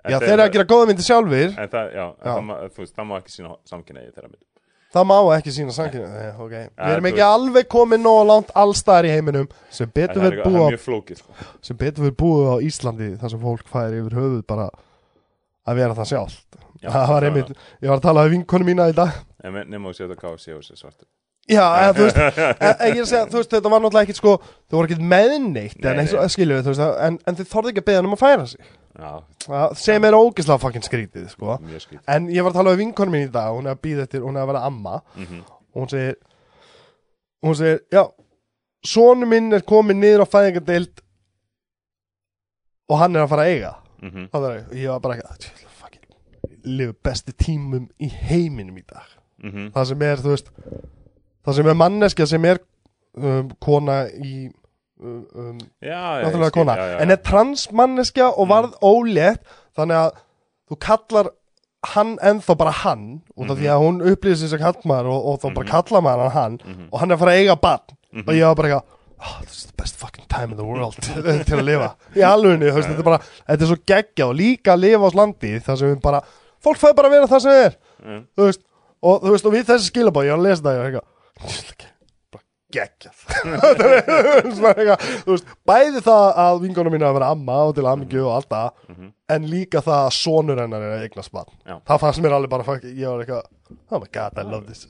Já, 0.08 0.20
þeir 0.22 0.34
eru 0.34 0.44
að 0.46 0.54
gera 0.56 0.68
góða 0.70 0.86
myndir 0.90 1.06
sjálfir. 1.08 1.50
En 1.60 1.72
það, 1.74 1.90
já, 1.92 2.06
Já. 2.06 2.30
það, 2.30 2.44
má- 2.48 2.60
þú 2.70 2.84
veist, 2.84 2.94
það 2.96 3.08
má 3.10 3.16
ekki 3.20 3.34
sína 3.34 3.56
samkynniði 3.68 4.14
þeirra 4.16 4.30
mynd 4.32 4.46
Það 4.90 5.06
má 5.06 5.18
ekki 5.36 5.52
sína 5.54 5.74
samkynni 5.76 6.30
okay. 6.42 6.70
Við 6.74 6.94
erum 6.96 7.06
þú 7.06 7.10
ekki 7.12 7.26
alveg 7.28 7.68
komið 7.70 8.00
nóg 8.02 8.22
langt 8.26 8.54
allstaðar 8.58 9.06
í 9.06 9.12
heiminum 9.14 9.52
sem 9.70 9.86
það 9.86 9.94
betur 10.00 10.24
er, 10.24 10.24
við 10.24 10.40
það 10.40 10.40
er 10.40 10.56
búa 10.56 10.72
mjög 10.72 10.82
flókið 10.86 11.20
sko. 11.20 11.36
sem 11.68 11.78
betur 11.84 12.08
við 12.08 12.16
búið 12.24 12.50
á 12.50 12.56
Íslandi 12.70 13.10
þar 13.22 13.34
sem 13.36 13.44
fólk 13.44 13.70
fær 13.70 14.00
yfir 14.00 14.18
höfuð 14.18 14.42
bara 14.50 14.66
að 15.70 15.84
vera 15.84 16.00
það 16.00 16.10
sjálft. 16.16 16.60
Já, 16.80 16.90
Það 16.96 17.14
var 17.14 17.28
einmitt, 17.28 17.54
ég 17.84 17.92
var 17.92 18.00
að 18.00 18.08
tala 18.08 18.26
við 18.26 18.36
vinkonu 18.40 18.66
mína 18.66 18.90
í 18.90 18.98
dag. 18.98 19.22
En 19.44 19.62
nema 19.70 19.92
að 19.92 20.00
setja 20.00 20.18
KFC 20.18 20.56
og 20.58 20.66
sér 20.66 20.80
svartu 20.82 21.06
Já, 21.50 21.66
eða, 21.82 21.94
þú 21.98 22.04
veist, 22.06 22.18
e, 22.18 22.70
e, 22.70 22.90
ég 22.90 22.98
er 23.00 23.04
að 23.04 23.10
segja, 23.10 23.26
þú 23.32 23.38
veist, 23.40 23.52
þetta 23.56 23.70
var 23.74 23.82
náttúrulega 23.82 24.06
ekkit 24.08 24.20
sko, 24.22 24.34
þú 24.70 24.78
voru 24.78 24.88
ekkit 24.90 25.02
meðneitt 25.14 25.80
Nei, 25.82 25.90
en, 25.92 26.00
eins 26.04 26.14
og- 26.14 26.22
nei. 26.22 26.34
skilju, 26.36 26.60
þú 26.66 26.74
veist, 26.74 26.84
en, 27.08 27.18
en 27.26 27.36
þið 27.40 27.50
þorði 27.54 27.72
ekki 27.74 27.82
að 27.84 27.88
beða 27.90 28.00
hann 28.02 28.10
um 28.12 28.14
að 28.18 28.24
færa 28.24 28.46
sig. 28.52 28.62
Já, 29.00 29.12
Það- 29.46 29.76
sem 29.78 30.06
er 30.06 30.18
ógislega 30.20 30.60
fucking 30.60 30.84
skrítið, 30.86 31.30
sko. 31.34 31.58
Mjög 31.64 31.82
skýt 31.88 32.00
En 32.08 32.28
ég 32.30 32.44
var 32.44 32.52
að 32.52 32.60
tala 32.60 32.74
við 32.76 32.82
vinkonu 32.84 33.12
mín 33.12 33.28
í 33.28 33.32
dag, 33.32 33.52
hún 33.56 33.66
er 33.70 33.76
að 33.76 33.82
býða 33.86 34.04
eftir, 34.06 34.22
hún 34.22 34.38
er 34.38 34.44
að 34.46 34.52
vera 34.54 34.66
amma. 34.70 35.02
Mm 35.18 35.44
og 35.70 35.84
hún 35.84 35.90
segir 35.90 36.16
hún 37.46 37.56
segir, 37.56 37.80
já 37.94 38.04
sonu 38.84 39.26
minn 39.30 39.54
er 39.54 39.62
komin 39.62 40.00
niður 40.02 40.24
á 40.26 40.28
fæðingadeild 40.34 41.02
og 42.90 42.98
hann 43.00 43.16
er 43.16 43.24
að 43.26 43.30
fara 43.30 43.44
að 43.46 43.54
eiga. 43.54 43.74
-hmm. 44.02 44.30
það 44.32 44.42
var, 44.42 44.56
ég 44.74 44.90
var 44.90 45.00
bara 45.00 45.16
ekki 45.16 45.28
"Djöfull, 45.44 45.70
fucking, 45.82 46.06
lifu 46.66 46.94
besti 47.04 47.32
tímum 47.34 47.90
í 48.00 48.10
heiminum 48.10 48.78
í 48.78 48.84
dag. 48.88 49.08
Mm 49.44 49.72
það 49.72 49.86
sem 49.86 50.02
er, 50.02 50.18
þú 50.18 50.30
veist 50.34 50.50
það 51.50 51.58
sem 51.60 51.72
er 51.74 51.78
manneskja 51.82 52.28
sem 52.30 52.46
er 52.54 52.62
um, 53.18 53.50
kona 53.64 53.98
í 54.14 54.34
um, 55.02 55.26
um, 55.36 55.58
já, 55.84 56.00
náttúrulega 56.24 56.56
kona, 56.56 56.76
já, 56.78 56.88
já, 56.94 56.98
en 57.06 57.12
er 57.16 57.22
transmanneskja 57.26 58.30
og 58.36 58.50
varð 58.52 58.78
ólétt 58.86 59.44
þannig 59.78 60.00
að 60.04 60.24
þú 60.70 60.78
kallar 60.86 61.30
hann 61.96 62.18
ennþá 62.28 62.56
bara 62.60 62.72
hann 62.84 63.04
út 63.40 63.52
af 63.54 63.58
því 63.62 63.70
að 63.72 63.84
hún 63.86 64.00
upplýðir 64.12 64.40
sig 64.42 64.50
sem 64.52 64.60
kallmaður 64.60 65.12
og, 65.14 65.28
og 65.32 65.38
þá 65.44 65.46
bara 65.56 65.70
kallar 65.72 66.04
maður 66.04 66.24
hann 66.26 66.38
hann 66.40 66.58
Mhm. 66.66 66.88
og 66.92 67.00
hann 67.00 67.12
er 67.12 67.16
að 67.16 67.22
fara 67.24 67.32
að 67.36 67.40
eiga 67.44 67.56
barn. 67.62 67.96
Og 68.28 68.34
ég 68.36 68.44
var 68.50 68.56
bara 68.60 68.68
eitthvað 68.70 68.98
oh, 69.20 69.38
this 69.46 69.58
is 69.58 69.66
the 69.70 69.76
best 69.80 69.96
fucking 70.00 70.26
time 70.32 70.52
in 70.52 70.58
the 70.58 70.66
world 70.66 70.96
til 71.48 71.56
að 71.60 71.64
lifa. 71.68 71.90
Í 72.16 72.22
alvegni, 72.24 72.68
þú 72.72 72.76
veist, 72.80 72.90
þetta 72.92 73.00
er 73.04 73.08
bara 73.08 73.22
þetta 73.24 73.64
er 73.66 73.70
svo 73.72 73.78
geggja 73.92 74.28
og 74.28 74.36
líka 74.40 74.74
að 74.76 74.84
lifa 74.84 75.08
á 75.08 75.12
landi 75.20 75.54
þar 75.64 75.80
sem 75.80 75.90
við 75.94 76.02
bara, 76.04 76.22
fólk 76.64 76.80
fæði 76.84 76.96
bara 77.00 77.08
að 77.12 77.16
vera 77.18 77.32
það 77.32 77.42
sem 77.46 77.52
þið 77.56 77.66
er 77.70 77.78
Mm. 78.00 78.20
þú 78.40 78.46
veist, 78.48 78.62
og 79.04 79.24
þú 79.24 79.32
veist, 79.34 79.46
og 79.50 79.54
við 79.56 79.66
þessi 79.68 79.90
skilabóð, 79.92 80.24
ég 80.28 80.32
var 80.36 80.40
að 80.40 80.46
lesa 80.50 80.64
það, 80.64 80.76
ég 80.76 80.80
var 80.80 80.88
eitthvað 80.90 81.08
bara 81.40 82.44
geggjað. 82.74 83.18
Veist, 85.30 85.48
bæði 85.68 86.02
það 86.06 86.26
að 86.44 86.60
vingunum 86.66 86.94
mín 86.94 87.06
að 87.08 87.16
vera 87.18 87.30
amma 87.34 87.56
og 87.70 87.74
til 87.78 87.88
ammingju 87.90 88.26
og 88.28 88.36
allt 88.36 88.50
það, 88.52 88.70
Mhm. 88.90 89.08
en 89.30 89.48
líka 89.50 89.82
það 89.86 90.02
að 90.08 90.14
sonur 90.18 90.60
hennar 90.64 90.82
er 90.82 91.04
eignast 91.08 91.32
barn. 91.32 91.50
Já. 91.66 91.80
það 91.88 92.00
fannst 92.04 92.22
mér 92.24 92.36
alveg 92.38 92.50
bara, 92.50 92.64
fuck, 92.68 92.84
ég 92.84 93.08
var 93.08 93.24
eitthvað 93.24 93.44
oh 93.92 94.00
my 94.00 94.08
god, 94.12 94.38
I 94.38 94.42
love 94.44 94.66
this. 94.68 94.86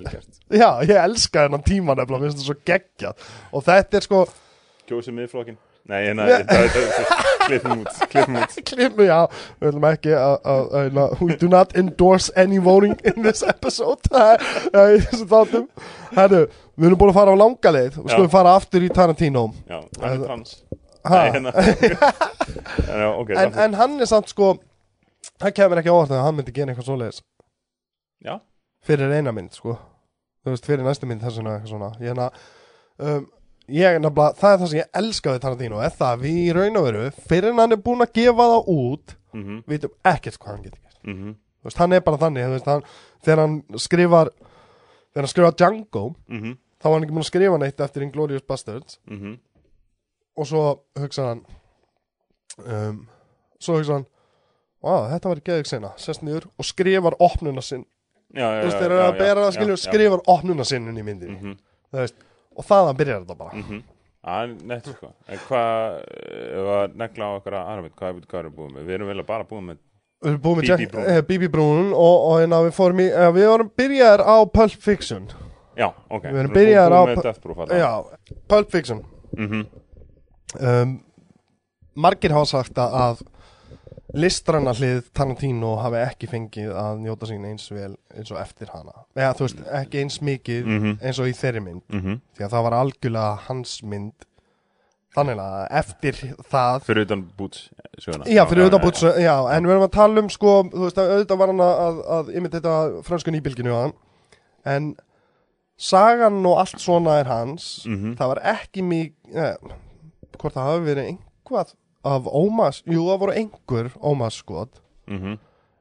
Já, 0.52 0.70
ég 0.88 0.96
elska 1.04 1.46
þennan 1.48 1.64
tíma 1.68 1.96
nefnilega, 1.96 2.20
mér 2.20 2.30
finnst 2.32 2.44
það 2.44 2.50
svo 2.52 2.60
geggjað. 2.66 3.26
Og 3.54 3.64
þetta 3.68 3.98
er 4.00 4.08
sko, 4.08 4.22
kjósið 4.90 5.14
miðflokkin 5.20 5.58
nei, 5.88 6.02
það 6.16 6.70
klippum 7.48 7.82
út 7.84 8.00
klippum 8.10 8.38
út. 8.42 8.58
Klimmu, 8.70 9.06
já. 9.08 9.20
Við 9.60 9.70
ætlum 9.72 9.88
ekki 9.90 10.14
að- 10.16 10.50
að- 10.54 11.22
we 11.22 11.36
do 11.40 11.50
not 11.52 11.76
endorse 11.78 12.32
any 12.36 12.60
voting 12.60 12.96
in 13.04 13.24
this 13.24 13.44
episode. 13.44 14.02
Það 14.10 14.44
er 14.74 15.00
þessu 15.08 15.28
þáttum. 15.32 15.68
Herru, 16.16 16.42
við 16.78 16.90
erum 16.90 17.02
búin 17.02 17.14
að 17.14 17.20
fara 17.20 17.34
á 17.34 17.38
langa 17.42 17.74
leið. 17.76 17.98
Og 18.04 18.06
Já. 18.10 18.14
skulum 18.16 18.30
fara 18.34 18.56
aftur 18.60 18.86
í 18.86 18.90
Tarantino. 18.94 19.46
Já, 19.70 19.80
hann 20.02 20.14
er 20.14 20.26
trans. 20.26 20.56
Nei, 21.10 21.32
hérna. 21.32 21.54
en, 23.64 23.74
hann 23.80 24.00
er 24.04 24.10
samt 24.10 24.30
sko 24.30 24.58
hann 25.42 25.54
kemur 25.56 25.80
ekki 25.80 25.90
á 25.92 25.96
óvart 25.96 26.12
að 26.14 26.26
hann 26.26 26.36
myndi 26.38 26.54
gera 26.56 26.74
eitthvað 26.74 26.90
svoleiðis. 26.90 27.22
Já, 28.26 28.36
fyrir 28.86 29.14
eina 29.16 29.32
mynd 29.36 29.56
sko. 29.56 29.78
Þú 30.44 30.54
veist, 30.54 30.68
fyrir 30.68 30.84
næstu 30.86 31.08
mynd 31.08 31.24
þess 31.24 31.40
vegna 31.40 31.56
eitthvað 31.58 31.72
svona. 31.74 31.90
Ég, 32.04 32.12
hérna, 32.12 32.30
um, 33.00 33.26
ég 33.74 33.96
er 33.96 34.00
nefnilega, 34.02 34.36
það 34.40 34.54
er 34.54 34.60
það 34.62 34.70
sem 34.72 34.80
ég 34.80 34.90
elskaði 35.02 35.42
Tarantino 35.44 35.82
er 35.84 35.94
það 35.96 36.14
að 36.14 36.24
við 36.26 36.38
í 36.42 36.54
raun 36.58 36.80
og 36.80 36.88
veru 36.90 37.04
fyrir 37.30 37.56
hann 37.60 37.76
er 37.76 37.82
búin 37.86 38.04
að 38.06 38.14
gefa 38.20 38.48
það 38.54 38.70
út 38.76 39.14
mhm, 39.36 39.60
vitum 39.70 39.94
ekkert 40.14 40.40
hvað 40.40 40.52
hann 40.54 40.64
getur 40.66 40.82
gert. 40.84 40.98
Mhm, 41.06 41.36
Þú 41.60 41.68
veist, 41.68 41.80
hann 41.82 41.94
er 41.98 42.04
bara 42.06 42.18
þannig 42.22 42.50
veist, 42.54 42.68
hann, 42.72 42.84
þegar 43.26 43.42
hann 43.44 43.56
skrifar 43.84 44.30
þegar 45.12 45.26
hann 45.26 45.32
skrifar 45.34 45.56
Django 45.60 46.04
mhm, 46.32 46.54
þá 46.80 46.86
var 46.88 46.96
hann 46.96 47.06
ekki 47.08 47.16
búin 47.18 47.26
að 47.26 47.32
skrifa 47.32 47.60
neitt 47.60 47.84
eftir 47.86 48.06
Inglourious 48.08 48.46
Bastards 48.48 49.00
mhm. 49.10 49.38
Og 50.40 50.48
svo 50.48 50.62
hugsa 50.96 51.26
hann 51.34 51.42
um, 52.64 53.02
svo 53.60 53.80
hugsa 53.80 53.98
hann 54.00 54.08
Vá, 54.80 55.10
þetta 55.12 55.28
var 55.34 55.42
geðið 55.44 55.68
sena, 55.68 55.90
sest 56.00 56.22
niður 56.24 56.46
og 56.56 56.64
skrifar 56.64 57.18
opnuna 57.20 57.60
sinn, 57.66 57.82
Já, 58.32 58.46
já, 58.46 58.62
þú 58.62 58.68
veist, 58.70 58.76
já, 58.78 58.80
þeir 58.80 58.92
eru 58.94 59.00
já, 59.02 59.08
að 59.10 59.18
bera 59.20 59.42
já, 59.42 59.48
það 59.58 59.72
já, 59.74 59.80
skrifar 59.84 60.22
opnuna 60.32 60.66
sinnun 60.70 61.00
í 61.02 61.04
myndinni, 61.04 61.36
Mhm, 61.36 61.58
þú 61.92 62.00
veist 62.00 62.16
og 62.60 62.68
þaðan 62.68 62.98
byrjar 63.00 63.24
þetta 63.24 63.38
bara. 63.40 63.56
Mhm. 63.64 63.84
Það 64.20 64.42
er 64.44 64.56
nett 64.68 64.88
sko. 64.92 65.10
En 65.32 65.38
hvað, 65.48 66.00
að 66.76 66.96
negla 67.00 67.28
á 67.30 67.32
okkar 67.40 67.56
aðra 67.60 67.92
hvað, 67.96 68.18
hvað 68.28 68.40
erum 68.42 68.52
við 68.52 68.58
búið 68.60 68.74
með? 68.76 68.88
Við 68.90 68.96
erum 68.98 69.12
vel 69.14 69.22
að 69.24 69.30
bara 69.30 69.46
búin 69.48 69.70
með 69.70 69.78
BB 70.44 70.90
Brún. 70.92 71.06
eh, 71.08 71.48
Brún 71.54 71.94
og, 71.96 72.16
og 72.28 72.34
hérna 72.42 72.60
við 72.66 72.74
fórum 72.76 73.00
í, 73.00 73.06
eh, 73.08 73.30
við 73.32 73.48
vorum 73.48 73.70
byrjaðar 73.80 74.24
á 74.28 74.36
Pulp 74.52 74.72
Fiction. 74.84 75.30
Já, 75.80 75.88
ok. 76.12 76.24
Við 76.28 76.40
erum 76.42 76.54
byrjaðar 76.58 76.96
á- 77.00 77.40
Proof 77.40 77.62
Já, 77.72 77.92
Pulp 78.52 78.72
Fiction. 78.72 79.06
Mhm, 79.38 79.66
um, 80.60 81.04
Margir 81.96 82.32
hafa 82.36 82.46
sagt 82.46 82.74
að, 82.76 82.94
að 82.94 83.22
listranna 84.18 84.72
hlið 84.74 85.04
Tarantino 85.14 85.76
hafi 85.84 86.00
ekki 86.02 86.28
fengið 86.32 86.72
að 86.74 87.02
njóta 87.04 87.28
sín 87.30 87.44
eins 87.46 87.68
vel 87.70 87.92
eins 88.16 88.32
og 88.34 88.40
eftir 88.42 88.72
hana. 88.74 88.94
Eða 89.16 89.36
þú 89.38 89.46
veist, 89.46 89.60
ekki 89.82 90.02
eins 90.02 90.18
mikið 90.26 90.66
Mhm. 90.66 90.96
eins 91.02 91.20
og 91.20 91.28
í 91.30 91.36
þeirri 91.38 91.62
mynd. 91.64 91.84
Mhm. 91.90 92.22
Því 92.38 92.46
að 92.46 92.50
það 92.56 92.64
var 92.64 92.74
algjörlega 92.80 93.38
hans 93.48 93.84
mynd. 93.84 94.14
Þannig 95.16 95.38
að 95.42 95.68
eftir 95.72 96.14
það 96.52 96.84
Fyrir 96.86 97.02
utan 97.06 97.24
söguna. 98.00 98.26
Já, 98.26 98.46
fyrir 98.46 98.70
já, 98.70 98.80
bútt, 98.80 99.02
já, 99.18 99.36
en 99.56 99.64
við 99.66 99.72
erum 99.72 99.88
að 99.88 99.92
tala 99.92 100.20
um 100.22 100.30
sko, 100.30 100.64
þú 100.70 100.84
veist, 100.86 100.98
að 100.98 101.10
auðvitað 101.16 101.38
var 101.38 101.48
hann 101.48 101.60
að, 101.66 101.80
að, 101.86 102.02
að 102.18 102.36
imitita 102.36 102.74
frönsku 103.04 103.32
nýbylginu 103.34 103.74
á 103.74 103.82
hann. 103.82 103.94
En 104.66 104.96
sagan 105.78 106.46
og 106.46 106.60
allt 106.60 106.80
svona 106.82 107.20
er 107.22 107.26
hans. 107.26 107.86
Mhm. 107.88 108.16
það 108.18 108.28
var 108.28 108.42
ekki 108.54 108.82
mjög 108.84 109.14
eh, 109.36 109.56
hvort 110.38 110.54
það 110.54 110.68
hafi 110.70 110.86
verið 110.86 111.10
einhvað 111.10 111.74
af 112.06 112.26
ómas, 112.32 112.84
jú 112.88 113.06
það 113.10 113.20
voru 113.20 113.34
einhver 113.36 113.92
ómas 114.02 114.38
skot, 114.44 114.82
Mhm, 115.10 115.38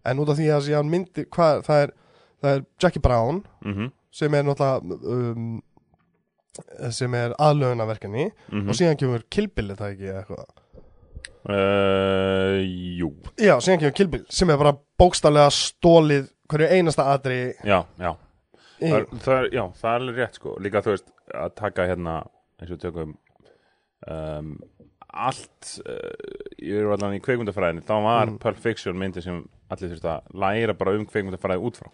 en 0.09 0.19
út 0.19 0.29
af 0.33 0.37
því 0.39 0.47
að 0.55 0.63
síðan 0.67 0.89
myndi, 0.91 1.25
hvað, 1.29 1.63
það 1.67 1.83
er 1.83 1.91
það 2.43 2.55
er 2.57 2.63
Jackie 2.81 3.01
Brown 3.03 3.43
mhm, 3.65 3.91
sem 4.11 4.35
er 4.35 4.43
náttúrulega 4.47 4.99
um, 5.13 5.63
sem 6.91 7.15
er 7.15 7.35
aðlögunarverkefni. 7.39 8.31
Mhm. 8.53 8.69
Og 8.69 8.75
síðan 8.75 8.97
kemur 8.99 9.23
Kill 9.31 9.49
Bill 9.49 9.71
er 9.71 9.77
það 9.77 9.93
ekki 9.95 10.09
eitthvað? 10.15 10.49
Uh, 11.49 12.59
jú, 12.99 13.11
Já, 13.39 13.55
síðan 13.63 13.79
kemur 13.83 13.95
Kill 13.97 14.09
Bill 14.13 14.25
sem 14.29 14.51
er 14.51 14.59
bara 14.61 14.75
bókstallega 15.01 15.51
stólið 15.55 16.27
hverju 16.51 16.69
einasta 16.75 17.07
atri 17.13 17.39
já, 17.65 17.79
já. 18.01 18.11
það 18.81 18.97
er, 18.99 19.07
það 19.23 19.37
er, 19.39 19.47
Já, 19.55 19.63
það 19.79 19.91
er 19.93 20.01
alveg 20.03 20.19
rétt 20.23 20.39
sko. 20.41 20.57
Líka 20.65 20.83
þú 20.85 20.95
veist, 20.95 21.13
að 21.35 21.55
taka 21.61 21.87
hérna 21.89 22.17
eins 22.59 22.75
og 22.75 22.81
tökum 22.83 23.15
um, 24.09 24.51
allt 25.15 25.71
uh, 25.85 26.53
ég 26.61 26.81
er 26.83 26.91
allan 26.95 27.17
í 27.17 27.23
kveikmyndafræðinni 27.25 27.85
þá 27.89 27.95
var 28.05 28.27
Mm. 28.33 28.39
Pulp 28.43 28.59
Fiction 28.61 28.99
myndi 28.99 29.23
sem 29.25 29.43
allir 29.71 29.93
þurft 29.95 30.09
að 30.09 30.35
læra 30.43 30.75
bara 30.77 30.97
um 30.99 31.07
kveikmyndafræði 31.09 31.65
út 31.65 31.79
frá 31.81 31.89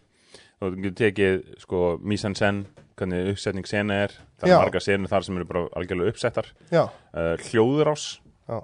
þú 0.62 0.70
getur 0.80 0.96
tekið 1.02 1.42
sko 1.60 1.82
mise 2.02 2.26
en 2.30 2.34
sen 2.38 2.62
hvernig 2.96 3.32
uppsetning 3.34 3.66
sena 3.66 3.96
er 4.06 4.12
það 4.40 4.48
Já. 4.48 4.54
er 4.54 4.62
marga 4.64 4.80
senur 4.80 5.10
þar 5.10 5.24
sem 5.26 5.36
eru 5.40 5.44
bara 5.50 5.64
algjörlega 5.76 6.14
uppsettar 6.14 6.46
uh, 6.86 7.34
hljóðurás 7.50 8.04
já, 8.48 8.58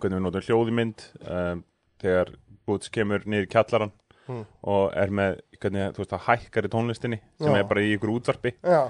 hvernig 0.00 0.16
við 0.20 0.24
notum 0.26 0.46
hljóðimynd 0.46 1.06
um, 1.26 1.64
þegar 2.02 2.34
Boots 2.66 2.90
kemur 2.90 3.22
niður 3.26 3.50
kjallaran 3.54 3.92
Mm. 4.26 4.40
og 4.66 4.88
er 4.98 5.10
með 5.14 5.36
hvernig 5.62 5.92
þú 5.94 6.00
veist 6.02 6.10
það 6.10 6.22
hækkar 6.26 6.66
í 6.66 6.70
tónlistinni 6.72 7.18
sem 7.38 7.52
Já. 7.54 7.58
er 7.60 7.66
bara 7.70 7.82
í 7.86 7.92
ykkur 7.94 8.10
útvarpi 8.10 8.50
já, 8.58 8.80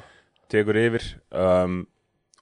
tekur 0.49 0.79
yfir 0.81 1.05
um, 1.37 1.75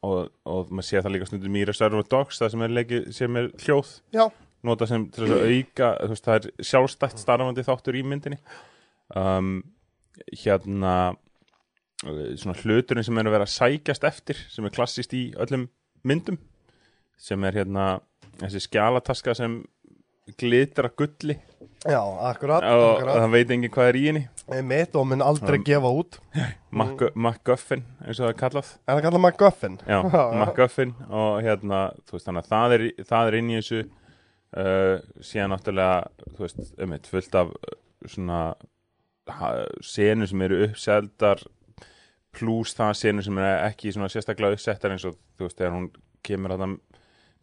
og, 0.04 0.30
og 0.48 0.72
maður 0.72 0.88
sé 0.88 1.02
það 1.02 1.14
líka 1.16 1.28
stundum 1.30 1.58
í 1.58 1.66
Reservoir 1.68 2.08
Dogs 2.10 2.40
það 2.42 2.54
sem 2.54 2.64
er, 2.66 2.74
leiki, 2.78 3.02
sem 3.16 3.40
er 3.40 3.50
hljóð. 3.64 3.92
Já, 4.14 4.24
nota 4.64 4.88
sem 4.88 5.08
til 5.12 5.24
þess 5.24 5.36
að 5.36 5.50
auka 5.50 5.90
veist, 6.12 6.28
það 6.28 6.38
er 6.38 6.68
sjálfstætt 6.70 7.22
starfandi 7.22 7.66
þáttur 7.66 7.98
í 7.98 8.04
myndinni. 8.06 8.40
Um, 9.14 9.54
hérna 10.32 10.94
svona 12.04 12.56
hluturinn 12.60 13.06
sem 13.06 13.18
er 13.18 13.28
að 13.28 13.36
vera 13.38 13.48
sækjast 13.48 14.04
eftir 14.08 14.40
sem 14.52 14.66
er 14.66 14.74
klassist 14.74 15.14
í 15.16 15.26
öllum 15.40 15.68
myndum 16.04 16.38
sem 17.20 17.44
er 17.48 17.60
hérna 17.60 17.86
þessi 18.40 18.64
skjalataska 18.66 19.34
sem 19.38 19.60
glitra 20.40 20.90
gulli 20.96 21.38
já, 21.84 22.00
akkurat, 22.30 22.64
og 22.64 23.02
það 23.08 23.30
veit 23.34 23.50
engin 23.54 23.70
hvað 23.74 23.88
er 23.92 23.98
í 24.00 24.04
henni. 24.08 24.22
Einmitt 24.52 24.96
og 25.00 25.06
mun 25.08 25.22
aldrei 25.24 25.58
Um, 25.58 25.64
gefa 25.64 25.90
út. 26.00 26.18
Mac- 26.80 27.10
MacGuffin 27.14 27.84
eins 28.04 28.18
og 28.20 28.26
það 28.26 28.32
er 28.32 28.38
kallað. 28.42 28.70
En 28.88 28.96
það 28.98 29.02
kallar 29.06 29.22
MacGuffin? 29.24 29.78
Já, 29.92 29.98
MacGuffin 30.40 30.94
og 31.10 31.42
hérna, 31.46 31.80
þú 32.08 32.16
veist, 32.18 32.28
þannig 32.28 32.44
að 32.44 32.52
það 32.54 32.76
er, 32.78 32.86
það 33.12 33.30
er 33.30 33.38
inn 33.40 33.50
í 33.52 33.58
þessu 33.60 33.80
uh, 33.84 34.96
síðan 35.24 35.54
náttúrulega, 35.54 36.28
þú 36.36 36.46
veist, 36.46 36.62
um 36.84 36.96
eitt 36.98 37.10
fullt 37.12 37.38
af 37.42 37.52
uh, 37.54 37.76
svona 38.10 38.42
senur 39.84 40.28
sem 40.28 40.42
eru 40.44 40.58
uppseldar 40.68 41.40
pluss 42.34 42.74
það 42.76 42.96
senur 42.98 43.24
sem 43.24 43.38
eru 43.38 43.52
ekki 43.70 43.92
svona 43.94 44.10
sérstaklega 44.12 44.56
uppsettar 44.58 44.92
eins 44.94 45.04
og, 45.08 45.14
þú 45.38 45.46
veist, 45.46 45.58
þegar 45.60 45.76
hún 45.76 45.86
kemur 46.26 46.54
að 46.56 46.64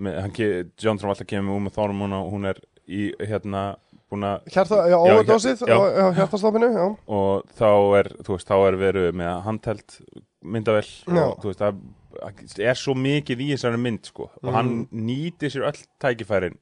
með, 0.02 0.20
ke- 0.36 0.50
John 0.82 1.00
Travolta 1.00 1.26
kemur 1.30 1.48
með 1.56 1.62
Uma 1.62 1.74
Thurman 1.74 2.14
og 2.18 2.30
hún 2.34 2.46
er 2.52 2.60
í, 2.92 3.08
hérna, 3.24 3.64
búin 4.12 4.28
að 4.28 4.52
Hjarta, 4.54 4.82
já, 4.92 4.98
já 4.98 6.06
hjartastoppinu, 6.20 6.70
já. 6.76 6.86
og 7.08 7.56
þá 7.58 7.70
er, 8.02 8.12
þú 8.22 8.36
veist, 8.36 8.50
þá 8.50 8.58
er 8.68 8.80
verið 8.82 9.10
með 9.22 9.42
handheld 9.48 9.98
myndavel 10.42 10.86
og 11.08 11.38
þú 11.42 11.52
veist, 11.52 11.62
það 11.62 12.66
er 12.66 12.80
svo 12.80 12.96
mikið 12.98 13.46
í 13.46 13.48
þessari 13.54 13.80
mynd, 13.82 14.04
sko. 14.10 14.30
Og 14.44 14.52
hann 14.54 14.74
Mhm. 14.92 15.06
nýtir 15.08 15.54
sér 15.54 15.70
öll 15.70 15.86
tækifærin 16.02 16.58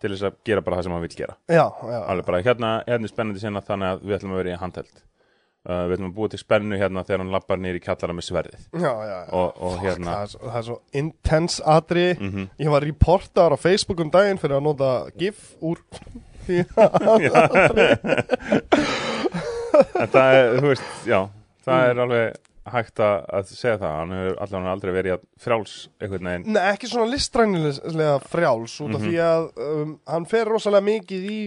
til 0.00 0.10
þess 0.10 0.22
að 0.28 0.36
gera 0.44 0.62
bara 0.62 0.76
það 0.76 0.82
sem 0.84 0.92
hann 0.92 1.02
vil 1.02 1.16
gera. 1.16 1.36
Já, 1.48 1.66
já, 1.82 2.00
alveg 2.06 2.26
bara, 2.26 2.42
hérna, 2.42 2.84
hérna 2.86 3.04
er 3.04 3.08
spennandi 3.08 3.40
sinna 3.40 3.60
þannig 3.60 3.92
að 3.92 4.02
við 4.06 4.16
ætlum 4.18 4.32
að 4.32 4.42
vera 4.42 4.54
í 4.54 4.60
handheld. 4.60 5.02
Uh, 5.66 5.88
við 5.88 5.96
ætlum 5.96 6.10
að 6.12 6.14
búa 6.14 6.30
til 6.30 6.38
spennu 6.38 6.76
hérna 6.78 7.02
þegar 7.02 7.18
hann 7.24 7.32
lappar 7.32 7.58
í 7.58 7.80
kallara 7.82 8.14
með 8.14 8.26
sverðið. 8.28 8.66
Já, 8.78 8.92
og, 9.32 9.56
og 9.58 9.78
hérna 9.82 10.12
Það 10.12 10.20
er, 10.22 10.28
svo, 10.30 10.40
það 10.44 10.58
er 10.60 10.66
svo 10.68 10.76
intense 10.92 11.62
atri 11.66 12.04
mhm. 12.14 12.48
Ég 12.60 12.70
var 12.70 12.86
reportar 12.86 13.50
á 13.50 13.58
Facebook 13.58 13.98
um 14.00 14.10
daginn 14.10 14.38
fyrir 14.38 14.60
að 14.60 14.62
nota 14.62 15.10
GIF 15.18 15.56
úr 15.60 15.82
en 20.00 20.10
það 20.12 20.34
er, 20.34 20.50
þú 20.60 20.68
veist, 20.72 20.90
já 21.08 21.20
það 21.66 21.88
er 21.90 22.00
alveg 22.04 22.42
hægt 22.66 22.98
að, 23.02 23.50
segja 23.54 23.76
það. 23.78 23.92
Hann 24.00 24.12
hefur 24.16 24.38
allavega 24.42 24.70
aldrei 24.74 24.92
verið 24.96 25.20
frjáls 25.42 25.74
einhvern 26.02 26.26
veginn. 26.30 26.46
Nei, 26.56 26.62
ekki 26.72 26.88
svona 26.90 27.12
listrænilega 27.12 28.16
frjáls 28.26 28.74
út 28.82 28.94
af 28.96 29.00
Mhm. 29.00 29.06
því 29.06 29.16
að 29.22 29.44
um, 29.66 29.92
hann 30.10 30.26
fer 30.26 30.44
rosalega 30.50 30.86
mikið 30.88 31.28
í 31.30 31.40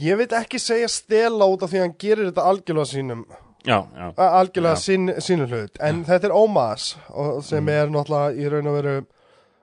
ég 0.00 0.16
veit 0.20 0.32
ekki 0.36 0.58
segja 0.60 0.88
stela 0.88 1.44
út 1.48 1.62
af 1.64 1.70
því 1.72 1.78
að 1.80 1.86
hann 1.86 1.96
gerir 2.00 2.28
þetta 2.30 2.44
algjörlega 2.50 2.90
sínum 2.92 3.24
já, 3.64 3.78
já, 3.96 4.12
algjörlega 4.16 4.76
sín, 4.80 5.08
sínu 5.20 5.48
hlut. 5.48 5.76
En 5.80 6.04
þetta 6.04 6.24
er 6.30 6.36
Ómas 6.36 6.96
sem 7.44 7.64
Mhm. 7.64 7.68
er 7.68 7.86
náttúrulega 7.88 8.36
í 8.36 8.50
raun 8.50 8.66
og 8.66 8.74
veru 8.82 8.96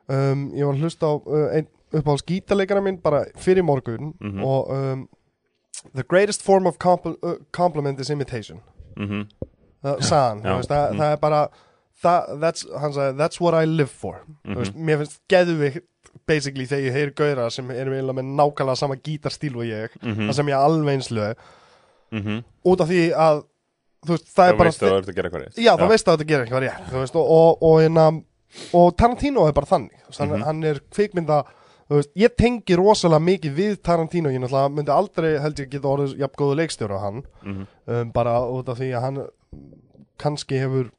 um, 0.09 0.51
ég 0.53 0.65
var 0.65 0.73
að 0.73 0.81
hlusta 0.81 1.05
á 1.05 1.13
uh, 1.21 1.53
ein, 1.93 2.01
uppáhalds 2.01 2.23
gítarleikara 2.27 2.81
minn 2.83 2.97
bara 3.03 3.25
fyrir 3.37 3.63
morgun 3.63 4.13
Mhm. 4.21 4.43
og 4.43 4.69
um, 4.71 5.07
the 5.93 6.03
greatest 6.03 6.41
form 6.43 6.65
of 6.67 6.77
compl 6.79 7.15
uh, 7.23 7.35
compliment 7.51 7.99
is 7.99 8.09
imitation 8.09 8.59
mhm 8.97 9.27
það 9.83 9.99
sagði 10.01 10.27
hann, 10.29 10.41
Já. 10.43 10.49
þú 10.51 10.57
veist, 10.57 10.69
það, 10.69 10.91
Mm. 10.91 10.97
það 10.99 11.11
er 11.11 11.17
bara 11.17 11.47
það, 12.03 12.39
that's, 12.41 12.65
hann 12.79 12.93
sagði, 12.93 13.17
that's 13.17 13.39
what 13.39 13.53
I 13.53 13.65
live 13.65 13.89
for 13.89 14.21
Mhm. 14.45 14.55
veist, 14.57 14.73
mér 14.75 14.97
finnst 14.97 15.19
geðvikt 15.29 15.83
basically 16.27 16.65
þegar 16.65 16.87
ég 16.87 16.93
heyri 16.93 17.11
gauðra 17.11 17.51
sem 17.51 17.69
erum 17.71 17.93
eiginlega 17.93 18.15
með 18.17 18.35
nákvæmlega 18.35 18.77
sama 18.77 18.95
gítarstíl 18.95 19.55
og 19.55 19.63
ég 19.65 19.89
mhm, 20.01 20.27
það 20.29 20.33
sem 20.33 20.47
ég 20.47 20.57
alveg 20.57 20.93
eins 20.95 21.09
lög 21.11 21.35
mhm 22.11 22.43
út 22.65 22.81
af 22.81 22.87
því 22.89 23.13
að 23.13 23.43
veist, 24.07 24.25
það 24.33 24.33
það 24.35 24.49
er 24.49 24.57
bara 24.57 24.69
veist 24.69 24.81
að 24.83 24.89
þú 24.89 24.97
ert 24.97 25.07
að 25.09 25.15
gera 25.15 25.29
eitthvað 25.29 25.43
rétt 25.45 25.57
já, 25.63 25.77
það 25.77 25.89
veist 25.89 26.07
að 26.07 26.17
þetta 26.17 26.27
gerir 26.27 26.45
eitthvað 26.45 26.63
rétt 26.65 26.89
þú 26.91 26.99
veist, 27.03 27.15
og, 27.15 27.29
og, 27.29 27.63
og, 27.63 27.79
hérna, 27.81 28.23
og 28.73 28.97
Tarantino 28.97 29.47
er 29.47 29.51
bara 29.53 29.65
þannig 29.65 29.91
hann, 30.17 30.59
Mhm. 30.59 30.65
er 30.65 30.79
kvikmynda 30.91 31.43
veist, 31.95 32.11
ég 32.19 32.35
tengi 32.35 32.75
rosalega 32.75 33.23
mikið 33.23 33.57
við 33.57 33.79
Tarantino. 33.81 34.31
Ég 34.33 34.43
náttúrulega 34.43 34.73
myndi 34.75 34.91
aldrei 34.91 35.29
held 35.39 35.59
ég 35.63 35.71
geta 35.71 35.87
orðið 35.87 36.17
jafn 36.19 36.39
góðu 36.41 36.59
leikstjóra 36.61 37.01
hann. 37.01 37.23
Mhm. 37.43 37.67
um, 37.87 38.11
bara 38.11 38.39
út 38.43 38.69
af 38.69 38.77
því 38.81 38.91
að 38.93 39.01
hann 39.07 39.25
kannski 40.17 40.59
hefur 40.59 40.91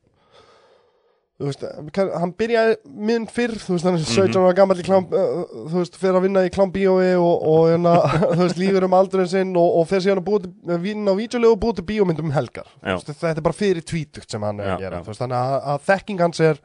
veist, 1.38 1.62
hann 1.94 2.32
byrjaði 2.38 2.76
minn 3.08 3.26
fyrr, 3.30 3.54
þú 3.62 3.76
veist, 3.76 3.86
hann 3.86 3.98
er 3.98 4.06
17 4.06 4.38
ára 4.40 4.54
gammal 4.58 4.78
í 4.80 4.86
klám, 4.86 5.06
uh, 5.14 5.44
þú 5.70 5.82
veist, 5.82 5.98
fyrir 6.00 6.18
að 6.18 6.24
vinna 6.26 6.42
í 6.48 6.50
klám 6.54 6.72
bíói 6.74 7.12
og, 7.14 7.44
og 7.52 7.68
hérna, 7.70 7.92
þú 8.34 8.40
veist, 8.40 8.58
lífur 8.58 8.86
um 8.88 8.96
aldurinn 8.98 9.30
sinn 9.30 9.52
og, 9.58 9.78
og 9.78 9.86
fyrir 9.90 10.06
síðan 10.08 10.24
að 10.26 10.82
vinna 10.82 11.14
á 11.14 11.18
vídeolegu 11.18 11.54
og 11.54 11.62
búið 11.62 11.78
til 11.78 11.86
bíómyndum 11.92 12.30
um 12.30 12.34
helgar. 12.34 12.66
Veist, 12.82 13.12
þetta 13.12 13.36
er 13.36 13.46
bara 13.46 13.58
fyrir 13.60 13.86
tvítugt 13.86 14.34
sem 14.34 14.42
hann 14.42 14.58
er 14.62 14.72
Já, 14.72 14.74
að 14.74 14.84
gera. 14.86 15.02
veist, 15.06 15.22
þannig 15.22 15.38
að, 15.38 15.56
að 15.74 15.86
þekking 15.92 16.24
hans 16.26 16.42
er 16.48 16.60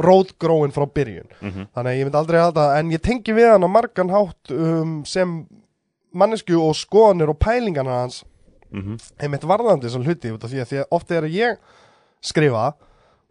rótgróin 0.00 0.72
frá 0.74 0.86
byrjun 0.94 1.28
Mhm. 1.40 1.66
þannig 1.74 1.90
að 1.92 1.98
ég 1.98 2.04
myndi 2.08 2.18
aldrei 2.20 2.40
halda, 2.40 2.64
en 2.78 2.90
ég 2.90 3.00
tengi 3.02 3.32
við 3.36 3.50
hann 3.52 3.64
á 3.64 3.70
margan 3.70 4.10
hátt 4.10 4.50
um, 4.50 5.04
sem 5.04 5.46
mannesku 6.14 6.56
og 6.58 6.74
skoðanir 6.74 7.28
og 7.30 7.38
pælingarna 7.38 8.00
hans 8.02 8.24
Mhm. 8.72 8.96
einmitt 9.20 9.42
varðandi 9.46 9.86
þessar 9.88 10.04
hluti 10.06 10.30
því 10.30 10.60
að, 10.62 10.66
því 10.70 10.78
að 10.80 10.86
oft 10.90 11.08
þegar 11.08 11.28
ég 11.30 11.56
skrifa 12.22 12.74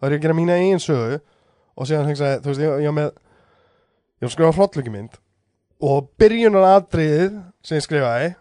þá 0.02 0.04
er 0.06 0.12
ég 0.12 0.20
að 0.20 0.22
gera 0.22 0.34
mína 0.34 0.58
eigin 0.60 0.80
sögu 0.84 1.20
og 1.78 1.88
síðan 1.88 2.06
hengsa, 2.08 2.40
þú 2.44 2.46
veist, 2.52 2.62
ég, 2.62 2.86
var 2.86 2.94
með 2.98 3.12
ég 4.20 4.22
var 4.22 4.30
að 4.30 4.34
skrifa 4.36 4.56
hrollukimynd 4.58 5.14
og 5.82 6.10
byrjunar 6.20 6.66
atriðið 6.82 7.38
sem 7.64 7.78
ég 7.78 7.86
skrifaði 7.88 8.36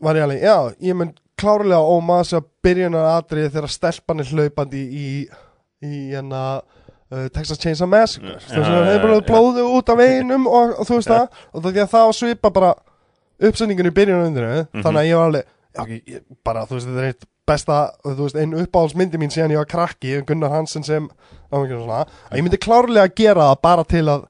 var 0.00 0.14
ég 0.14 0.22
alveg, 0.22 0.42
já, 0.42 0.74
ég 0.80 0.94
mynd 0.96 1.18
klárlega 1.38 1.82
óma 1.82 2.20
þess 2.22 2.38
að 2.38 2.44
byrjunar 2.62 3.08
atriðið 3.22 3.52
þegar 3.56 3.68
stelpan 3.74 4.20
er 4.20 4.30
hlaupandi 4.30 4.82
í 4.90 5.08
í 5.82 6.10
hérna 6.12 6.42
uh, 6.58 6.62
Texas 7.08 7.60
Chainsaw 7.62 7.88
Massacre. 7.88 8.36
Það 8.48 8.66
já, 8.68 8.82
hefur 8.90 9.04
bara 9.06 9.22
blóðu 9.30 9.64
út 9.78 9.92
af 9.92 9.98
veginum 10.00 10.46
og, 10.50 10.74
og 10.76 10.88
þú 10.88 10.98
veist 10.98 11.12
það, 11.12 11.40
og 11.52 11.62
það 11.64 11.70
því 11.72 11.84
að 11.84 11.92
það 11.94 12.12
svipa 12.18 12.52
bara 12.52 12.74
uppsendingun 13.48 13.88
í 13.88 13.94
byrjunar 13.96 14.28
undir 14.28 14.46
þannig 14.74 15.00
að 15.00 15.08
ég 15.08 15.20
var 15.20 15.30
alveg, 15.30 15.50
já, 15.78 15.82
ég, 15.94 16.22
bara 16.44 16.64
þú 16.68 16.76
veist, 16.76 16.90
þetta 16.90 17.04
er 17.04 17.12
eitt 17.12 17.28
besta, 17.48 17.78
veist, 18.18 18.36
einn 18.36 18.56
uppáhaldsmyndi 18.60 19.20
mín 19.20 19.32
síðan 19.32 19.54
ég 19.54 19.62
var 19.62 19.70
krakki, 19.70 20.18
Gunnar 20.28 20.52
Hansen 20.52 20.84
sem 20.84 21.08
svona, 21.48 22.02
að 22.28 22.40
ég 22.40 22.44
myndi 22.44 22.60
klárlega 22.60 23.14
gera 23.16 23.48
það 23.52 23.62
bara 23.64 23.86
til 23.88 24.04
að, 24.12 24.26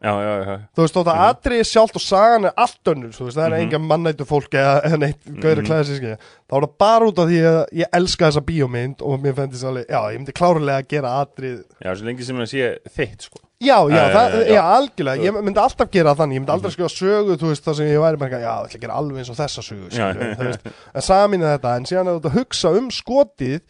Já, 0.00 0.12
já, 0.24 0.34
já. 0.48 0.54
Þú 0.72 0.80
veist, 0.80 0.94
þótt 0.96 1.08
að 1.12 1.16
Mhm. 1.18 1.28
atriði 1.30 1.64
sjálft 1.68 1.96
og 1.96 2.00
sagan 2.00 2.44
er 2.48 2.52
allt 2.56 2.84
önnur, 2.88 3.10
þú 3.12 3.24
veist, 3.26 3.36
það 3.36 3.44
er 3.44 3.50
Mhm. 3.50 3.60
engin 3.60 3.88
mannættu 3.90 4.24
fólk 4.24 4.48
eða, 4.56 4.96
neitt 4.96 5.26
Mhm. 5.26 5.66
klæðisíski, 5.66 6.16
þá 6.48 6.56
er 6.56 6.62
það 6.64 6.78
bara 6.78 7.04
út 7.06 7.18
af 7.18 7.28
því 7.28 7.40
að 7.44 7.66
ég 7.74 7.84
elska 7.92 8.30
þessa 8.30 8.40
bíómynd 8.48 9.02
og 9.02 9.20
mér 9.20 9.34
fendist 9.36 9.62
alveg, 9.64 9.86
já, 9.90 10.00
ég 10.08 10.18
myndi 10.18 10.32
klárlega 10.32 10.88
gera 10.88 11.08
atrið 11.26 11.64
Já, 11.84 11.92
svo 11.94 12.04
lengi 12.08 12.24
sem 12.24 12.36
það 12.36 12.48
sé 12.48 12.78
þitt, 12.96 13.20
sko. 13.28 13.38
Já, 13.60 13.76
já, 13.90 13.92
Já, 13.92 14.08
það, 14.16 14.32
já, 14.32 14.52
já, 14.54 14.62
algjörlega, 14.62 15.20
ég 15.20 15.44
myndi 15.44 15.60
alltaf 15.60 15.90
gera 15.92 16.14
þannig, 16.16 16.34
ég 16.34 16.40
myndi 16.40 16.54
aldrei 16.56 16.70
skrifa 16.72 16.88
sögu, 16.96 17.36
þú 17.36 17.48
veist, 17.52 17.64
það 17.66 17.76
sem 17.76 17.86
ég 17.92 18.00
væri 18.00 18.16
bara, 18.18 18.30
já, 18.30 18.40
ég 18.40 18.64
ætla 18.64 18.78
að 18.78 18.80
gera 18.80 18.94
alveg 18.96 19.18
eins 19.20 19.28
og 19.28 19.36
þessa 19.36 19.60
sögu, 19.68 19.90
skilju, 19.92 20.36
þú 20.40 20.44
veist, 20.48 20.60
en 20.94 21.02
samin 21.02 21.42
er 21.44 21.58
þetta, 21.58 21.76
en 21.76 21.84
síðan 21.84 22.08
að 22.22 22.30
hugsa 22.32 22.72
um 22.74 22.88
skotið, 22.88 23.60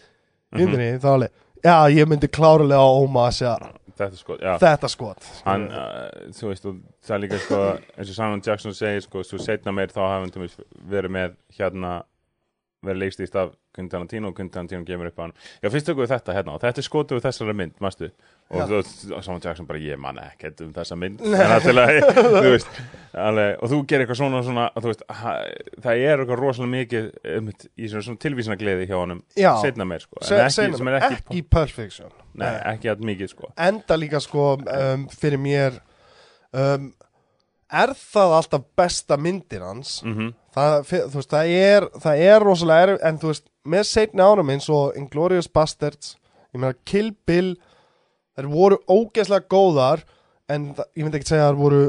Mhm. 0.55 0.61
myndinni, 0.61 1.01
þá 1.03 1.09
alveg, 1.11 1.28
já, 1.64 1.91
ég 1.91 2.07
myndi 2.07 2.28
klárlega 2.31 2.87
óma 2.87 3.26
að 3.26 3.35
segja 3.35 3.59
Þetta, 4.01 4.20
sko, 4.20 4.36
já. 4.40 4.55
Þetta 4.62 4.88
skot, 4.88 5.26
Hann, 5.44 5.66
uh, 5.68 6.30
þú 6.36 6.53
veist, 6.53 6.68
og 6.70 6.78
það 7.05 7.16
er 7.16 7.22
líka, 7.24 7.40
sko 7.44 7.59
eins 7.76 8.07
og 8.07 8.16
Simon 8.16 8.44
Jackson 8.46 8.76
segir, 8.76 9.05
sko, 9.05 9.24
svo 9.26 9.40
setna 9.42 9.74
meir 9.76 9.92
þá 9.92 10.01
hafum 10.07 10.46
við 10.46 10.57
verið 10.88 11.16
með 11.18 11.36
hérna 11.59 11.98
verið 12.86 13.03
leikstýst 13.05 13.36
af 13.36 13.53
Quentin 13.76 13.92
Tarantino 13.92 14.30
og 14.30 14.36
Quentin 14.38 14.55
Tarantino 14.57 14.86
gefur 14.88 15.11
upp 15.11 15.20
á 15.20 15.24
hann. 15.26 15.34
Já, 15.61 15.68
fyrst 15.68 15.90
tökum 15.90 16.05
við 16.07 16.14
þetta 16.14 16.36
hérna 16.38 16.55
og 16.57 16.62
þetta 16.64 16.80
er 16.80 16.86
skotið 16.86 17.18
úr 17.18 17.24
þessari 17.26 17.57
mynd, 17.61 17.76
mástu 17.84 18.09
og 18.51 19.22
Simon 19.22 19.40
Jackson 19.44 19.66
bara, 19.68 19.78
ég 19.78 19.98
man 20.03 20.16
ekkert 20.18 20.61
um 20.64 20.72
þessa 20.74 20.96
mynd. 20.98 21.20
Alltaf, 21.22 21.70
þú 22.42 22.51
veist 22.51 22.80
alveg, 23.14 23.53
og 23.62 23.70
þú 23.70 23.78
gerir 23.90 24.05
eitthvað 24.07 24.18
svona, 24.18 24.40
svona 24.46 24.64
veist, 24.82 25.05
það 25.11 26.03
er 26.03 26.22
eitthvað 26.24 26.40
rosalega 26.40 26.72
mikið 26.74 27.07
um, 27.36 27.53
í 27.78 27.90
svona, 27.90 28.03
svona 28.09 28.22
tilvísina 28.24 28.57
gleði 28.59 28.88
hjá 28.90 28.96
honum 28.98 29.20
setna 29.62 29.86
meir, 29.86 30.03
sko. 30.03 30.18
Se, 30.26 30.40
ekki, 30.42 30.57
segna 30.57 30.80
er 30.94 30.98
ekki, 30.98 31.20
ekki, 31.20 31.44
perfection, 31.55 32.11
nei, 32.42 32.51
ekki 32.74 32.90
að 32.90 33.07
mikið, 33.12 33.32
sko. 33.36 33.53
Enda 33.70 33.98
líka, 34.03 34.22
sko, 34.24 34.48
um, 34.59 35.07
fyrir 35.14 35.42
mér, 35.42 35.78
um, 36.51 36.90
er 37.70 37.94
það 37.94 38.36
alltaf 38.40 38.66
besta 38.78 39.18
myndir 39.20 39.62
hans, 39.62 40.01
mm 40.07 40.32
það, 40.51 40.72
fi- 40.88 41.05
þú 41.07 41.20
veist, 41.20 41.30
það 41.30 41.51
er 41.55 41.84
það 42.03 42.20
er 42.26 42.42
rosalega 42.42 42.86
erf, 42.88 43.03
en 43.07 43.18
þú 43.22 43.28
veist 43.30 43.44
með 43.70 43.84
setni 43.86 44.24
árum 44.26 44.48
eins 44.51 44.64
og 44.74 44.96
Inglourious 44.98 45.46
Bastards 45.46 46.16
ég 46.51 46.59
meina 46.59 46.74
Kill 46.90 47.12
Bill 47.28 47.53
þær 48.41 48.49
voru 48.53 48.78
ógeðslega 48.88 49.47
góðar 49.53 50.03
en 50.51 50.70
það, 50.74 50.88
ég 50.97 51.05
myndi 51.07 51.20
ekki 51.20 51.28
segja 51.30 51.45
að 51.49 51.53
þær 51.53 51.61
voru 51.61 51.82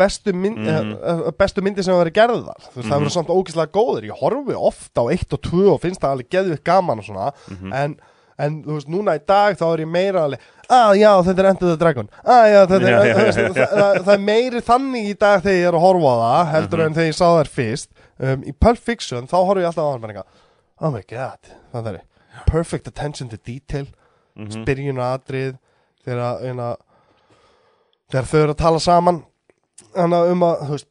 bestu, 0.00 0.32
mynd, 0.34 0.58
mm 0.58 1.34
bestu 1.38 1.62
myndir 1.62 1.84
sem 1.86 1.94
hafa 1.94 2.02
verið 2.08 2.16
gerðar 2.18 2.64
þú 2.64 2.80
veist, 2.80 2.88
það 2.88 2.96
Mhm. 2.96 3.04
voru 3.04 3.12
samt 3.14 3.30
ógeðslega 3.30 3.70
góðir 3.76 4.08
ég 4.08 4.18
horfi 4.18 4.56
ofta 4.58 5.00
á 5.00 5.04
1 5.14 5.32
og 5.36 5.40
2 5.46 5.68
og 5.74 5.80
finnst 5.84 6.00
það 6.02 6.10
alveg 6.16 6.28
geðvitt 6.34 6.64
gaman 6.66 6.98
og 6.98 7.04
svona 7.06 7.28
Mhm. 7.50 7.72
en, 7.72 7.96
en 8.38 8.56
þú 8.64 8.74
veist, 8.74 8.88
núna 8.90 9.14
í 9.14 9.22
dag 9.26 9.54
þá 9.56 9.62
er 9.74 9.78
ég 9.84 9.88
meira 9.88 10.24
alveg 10.26 10.40
að 10.68 10.98
já, 10.98 11.10
þetta 11.22 11.38
er 11.38 11.46
Enter 11.52 11.68
the 11.68 11.76
Dragon 11.76 12.08
að 12.24 12.44
já, 12.50 12.66
þetta 12.66 12.74
er, 12.74 13.06
Já, 13.06 13.14
veist, 13.14 13.38
já, 13.38 13.44
já. 13.44 13.52
Það, 13.54 13.78
það, 13.78 14.04
það 14.04 14.14
er 14.14 14.24
meiri 14.26 14.60
þannig 14.66 15.04
í 15.06 15.18
dag 15.18 15.42
þegar 15.44 15.60
ég 15.62 15.68
er 15.68 15.78
að 15.78 15.84
horfa 15.86 16.10
á 16.10 16.16
það 16.24 16.52
heldur 16.54 16.78
Mhm. 16.78 16.86
en 16.86 16.94
þegar 16.94 17.10
ég 17.12 17.18
sá 17.20 17.26
þær 17.30 17.50
fyrst 17.54 17.88
um, 18.18 18.42
í 18.42 18.52
Pulp 18.58 18.78
Fiction 18.78 19.26
þá 19.30 19.36
horfi 19.46 19.60
ég 19.62 19.66
alltaf 19.70 19.84
á 19.86 19.90
hann 19.92 20.00
bara 20.00 20.12
eitthvað, 20.12 20.26
oh 20.80 20.90
my 20.90 21.02
god, 21.06 21.38
það 21.72 21.86
er 21.94 22.00
perfect 22.50 22.88
attention 22.88 23.28
to 23.28 23.36
detail 23.36 23.86
mm 24.36 24.48
mm. 24.50 24.64
byrjun 24.66 24.98
og 24.98 25.20
atrið 25.20 25.54
þegar, 26.04 26.40
þegar, 26.42 26.76
þegar 28.12 28.28
þau 28.32 28.40
eru 28.42 28.54
að 28.54 28.60
tala 28.64 28.82
saman 28.84 29.22
hana, 29.96 30.24
um 30.32 30.42
að 30.50 30.66
þú 30.68 30.76
veist 30.78 30.90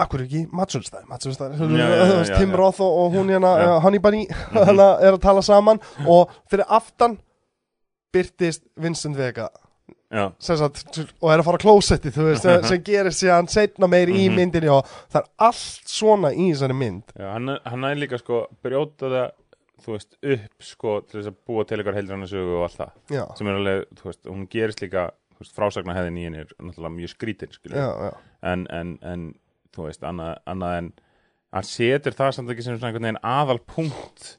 Akkur 0.00 0.22
ekki, 0.24 0.46
já, 0.48 1.88
já, 2.24 2.36
Tim. 2.38 2.54
Roth 2.56 2.78
og, 2.80 2.94
og 3.02 3.16
hún 3.18 3.28
hérna, 3.28 3.50
uh, 3.60 3.80
Honey 3.84 4.00
Bunny 4.00 4.22
hana, 4.56 4.86
er 5.04 5.12
að 5.12 5.20
tala 5.26 5.42
saman 5.44 5.76
og 6.08 6.30
fyrir 6.48 6.64
aftan 6.72 7.18
byrtist 8.14 8.62
Vincent 8.80 9.18
Vega. 9.18 9.50
Sagt, 10.40 10.80
og 11.20 11.28
er 11.30 11.42
að 11.42 11.44
fara 11.50 11.60
klósetti 11.62 12.10
þú 12.16 12.30
veist, 12.30 12.48
sem, 12.66 12.80
gerir 12.88 13.12
síðan 13.14 13.46
setna 13.52 13.86
meir 13.92 14.08
í 14.08 14.24
Mhm. 14.30 14.38
myndinni 14.40 14.72
og 14.72 14.88
það 15.12 15.20
er 15.20 15.28
allt 15.50 15.92
svona 15.92 16.32
í 16.32 16.48
þessari 16.48 16.78
mynd. 16.80 17.04
Já, 17.20 17.28
hann, 17.36 17.52
hann 17.68 17.84
er 17.92 18.00
líka 18.00 18.18
sko 18.18 18.46
brjóta 18.64 19.06
það, 19.12 19.30
þú 19.84 19.94
veist, 19.96 20.16
upp 20.34 20.66
sko 20.66 20.94
til 21.06 21.20
þess 21.20 21.30
að 21.32 21.38
búa 21.50 21.66
til 21.66 21.78
eitthvað 21.78 21.98
heildrann 22.00 22.28
sögu 22.30 22.56
og 22.58 22.66
allt 22.66 22.80
það. 22.80 22.96
Já, 23.16 23.22
sem 23.38 23.50
er 23.50 23.60
alveg, 23.60 23.84
þú 24.00 24.10
veist, 24.10 24.22
hún 24.30 24.48
gerist 24.54 24.82
líka 24.84 25.06
þú 25.36 25.44
veist, 25.44 25.54
frásagna 25.56 25.96
hefðin 25.96 26.18
í 26.20 26.26
henni 26.28 26.42
er 26.42 26.50
náttúrulega 26.58 26.96
mjög 26.96 27.14
skrítin, 27.14 27.54
já, 27.72 27.86
já, 27.88 28.10
en, 28.52 28.66
en, 28.76 28.96
en, 29.06 29.30
þú 29.76 29.86
veist, 29.88 30.04
annað, 30.04 30.34
annað 30.50 30.76
en 30.80 30.92
hann 31.56 31.66
setur 31.66 32.16
það 32.18 32.36
samt 32.36 32.52
ekki 32.52 32.66
sem 32.66 32.76
svona 32.76 32.90
einhvern 32.90 33.08
veginn 33.08 33.24
aðal 33.26 33.58
punkt 33.66 34.34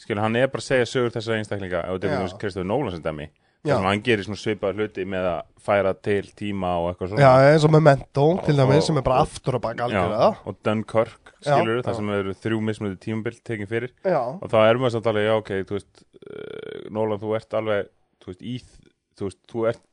skilur, 0.00 0.22
hann 0.24 0.38
er 0.38 0.50
bara 0.52 0.62
að 0.62 0.68
segja 0.70 0.88
sögur 0.88 1.14
þessara 1.14 1.40
einstaklinga 1.40 1.82
ef 1.82 1.98
þetta 1.98 2.12
Já. 2.12 2.22
er 2.22 2.38
Kristofur 2.40 2.68
Nólan 2.68 2.94
sem 2.94 3.04
dæmi. 3.04 3.28
Þannig 3.66 3.86
að 3.86 3.90
hann 3.90 4.04
gerir 4.06 4.26
svona 4.26 4.40
svipaða 4.40 4.76
hluti 4.80 5.06
með 5.12 5.28
að 5.32 5.40
færa 5.66 5.92
til 6.06 6.22
tíma 6.38 6.72
og 6.80 6.88
eitthvað 6.90 7.12
svona. 7.12 7.24
Já, 7.24 7.50
eins 7.50 7.66
og 7.66 7.72
Memento 7.74 8.26
til 8.46 8.56
dæmis 8.60 8.86
sem 8.86 9.00
er 9.00 9.06
bara 9.06 9.22
aftur 9.24 9.58
og 9.58 9.64
baka 9.64 9.88
algjörða 9.88 10.30
og 10.46 10.58
Dunkirk, 10.66 11.32
skilur 11.40 11.80
já. 11.80 11.84
það 11.88 11.98
sem 11.98 12.12
eru 12.16 12.36
þrjú 12.44 12.62
mismunandi 12.68 13.02
tímabild 13.02 13.42
tekin 13.46 13.70
fyrir. 13.70 13.94
Já, 14.06 14.20
og 14.22 14.46
þá 14.52 14.58
er 14.62 14.80
maður 14.80 14.96
samt 14.96 15.10
alveg, 15.10 15.28
já 15.28 15.34
ok, 15.36 15.52
þú 15.68 15.78
veist 15.78 16.02
uh, 16.02 16.88
Nólan, 16.94 17.22
þú 17.22 17.34
ert 17.40 17.58
alveg 17.60 17.90
þú 18.22 18.32
veist, 18.32 18.42
í, 18.42 18.56
þú 19.18 19.30
veist, 19.30 19.42
þú 19.50 19.66
ert 19.72 19.84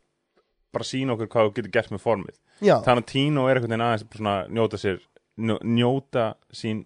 bara 0.74 0.88
að 0.88 0.90
sína 0.90 1.16
okkur 1.16 1.32
hvað 1.34 1.50
þú 1.50 1.56
getur 1.58 1.74
gert 1.78 1.94
með 1.94 2.04
formið. 2.04 2.38
Já, 2.64 2.76
Tarantino 2.86 3.48
er 3.48 3.60
einhvern 3.60 3.74
veginn 3.74 3.86
aðeins 3.86 4.06
bara 4.08 4.22
svona 4.22 4.36
njóta 4.54 4.80
sér, 4.82 5.02
njó, 5.38 5.58
njóta 5.66 6.28
sín 6.54 6.86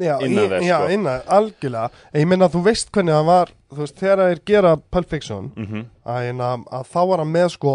já, 0.00 0.14
innan 0.26 0.44
í- 0.44 0.48
þess, 0.54 0.66
já, 0.66 0.78
sko. 0.80 0.90
innan, 0.96 1.20
algjörlega 1.36 1.90
ég 2.14 2.26
minna 2.30 2.48
að 2.48 2.54
þú 2.56 2.62
veist 2.64 2.90
hvernig 2.94 3.14
það 3.18 3.26
var 3.30 3.52
þú 3.70 3.78
veist, 3.84 3.98
þegar 4.00 4.24
þeir 4.26 4.42
gera 4.52 4.76
Pulp 4.90 5.08
Fiction 5.14 5.52
mm 5.56 5.84
að, 6.06 6.18
hérna, 6.26 6.50
að 6.78 6.84
þá 6.94 7.00
var 7.12 7.18
hann 7.24 7.32
með 7.36 7.48
sko 7.56 7.74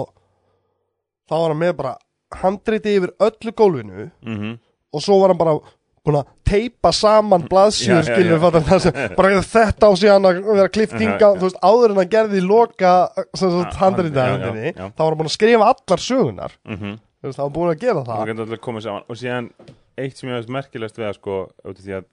þá 1.30 1.34
var 1.40 1.50
hann 1.54 1.62
með 1.64 1.74
bara 1.80 1.96
handriti 2.42 2.96
yfir 3.00 3.14
öllu 3.20 3.52
gólfinu 3.56 4.10
-hmm. 4.26 4.58
og 4.94 5.02
svo 5.02 5.20
var 5.22 5.30
hann 5.34 5.38
bara 5.38 5.58
búin 6.06 6.20
að 6.22 6.28
teipa 6.46 6.92
saman 6.94 7.48
blaðsjur 7.50 7.96
Já, 7.96 8.02
já, 8.04 8.14
skilur 8.14 8.38
já. 8.38 8.42
fattar 8.42 8.62
það 8.68 8.80
sem, 8.84 8.94
bara 9.18 9.42
þetta 9.42 9.88
á 9.90 9.92
síðan 9.98 10.26
að 10.30 10.42
vera 10.54 10.70
kliftinga, 10.70 11.18
Já, 11.18 11.30
já. 11.34 11.40
þú 11.40 11.46
veist, 11.48 11.58
áður 11.66 11.92
en 11.96 12.02
að 12.04 12.10
gerði 12.14 12.42
loka 12.46 12.92
sem 13.34 13.50
sagt 13.56 13.74
Já, 13.74 13.80
handrita 13.80 14.20
já, 14.20 14.26
já, 14.26 14.32
hendinni, 14.38 14.74
já. 14.76 14.86
þá 14.94 15.00
var 15.02 15.10
hann 15.10 15.18
búin 15.18 15.32
að 15.32 15.38
skrifa 15.38 15.66
allar 15.72 16.00
sögunar, 16.00 16.52
Mm 16.66 16.76
-hmm. 16.78 16.94
þú 17.22 17.26
veist, 17.26 17.40
þá 17.40 17.44
var 17.44 17.56
búin 17.58 17.72
að 17.74 17.80
gera 17.82 18.04
það 18.06 18.18
það 18.20 18.28
getur 18.30 18.46
allir 18.46 18.62
komið 18.68 18.82
saman 18.84 19.04
og 19.10 19.16
síðan 19.18 19.50
eitt 19.98 20.18
sem 20.18 20.30
ég 20.30 20.36
veist 20.36 20.50
merkilegast 20.50 20.98
við 21.00 21.08
að 21.10 21.14
sko 21.16 21.34
af 21.66 21.74
því 21.82 21.94
að 21.98 22.04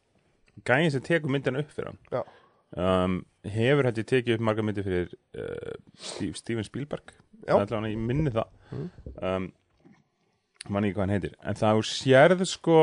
gæðin 0.69 0.95
sem 0.95 1.05
tekur 1.07 1.33
myndina 1.33 1.63
upp 1.63 1.73
fyrir 1.73 1.93
hann 1.93 2.25
um, 2.77 3.19
hefur 3.45 3.89
hætti 3.89 4.05
tekið 4.09 4.39
upp 4.39 4.45
marga 4.49 4.65
myndir 4.65 4.87
fyrir 4.87 5.15
uh, 5.37 5.73
Steve, 5.99 6.37
Steven 6.39 6.67
Spielberg. 6.67 7.15
Er 7.47 7.57
allavega, 7.57 7.91
ég 7.91 7.99
minni 7.99 8.33
það. 8.33 8.53
Mm. 8.73 8.85
um, 9.19 9.49
manni 10.71 10.91
ekki 10.91 10.99
hvað 10.99 11.07
hann 11.07 11.17
heitir. 11.17 11.35
En 11.43 11.59
það 11.59 11.83
sérð 11.91 12.45
sko 12.49 12.79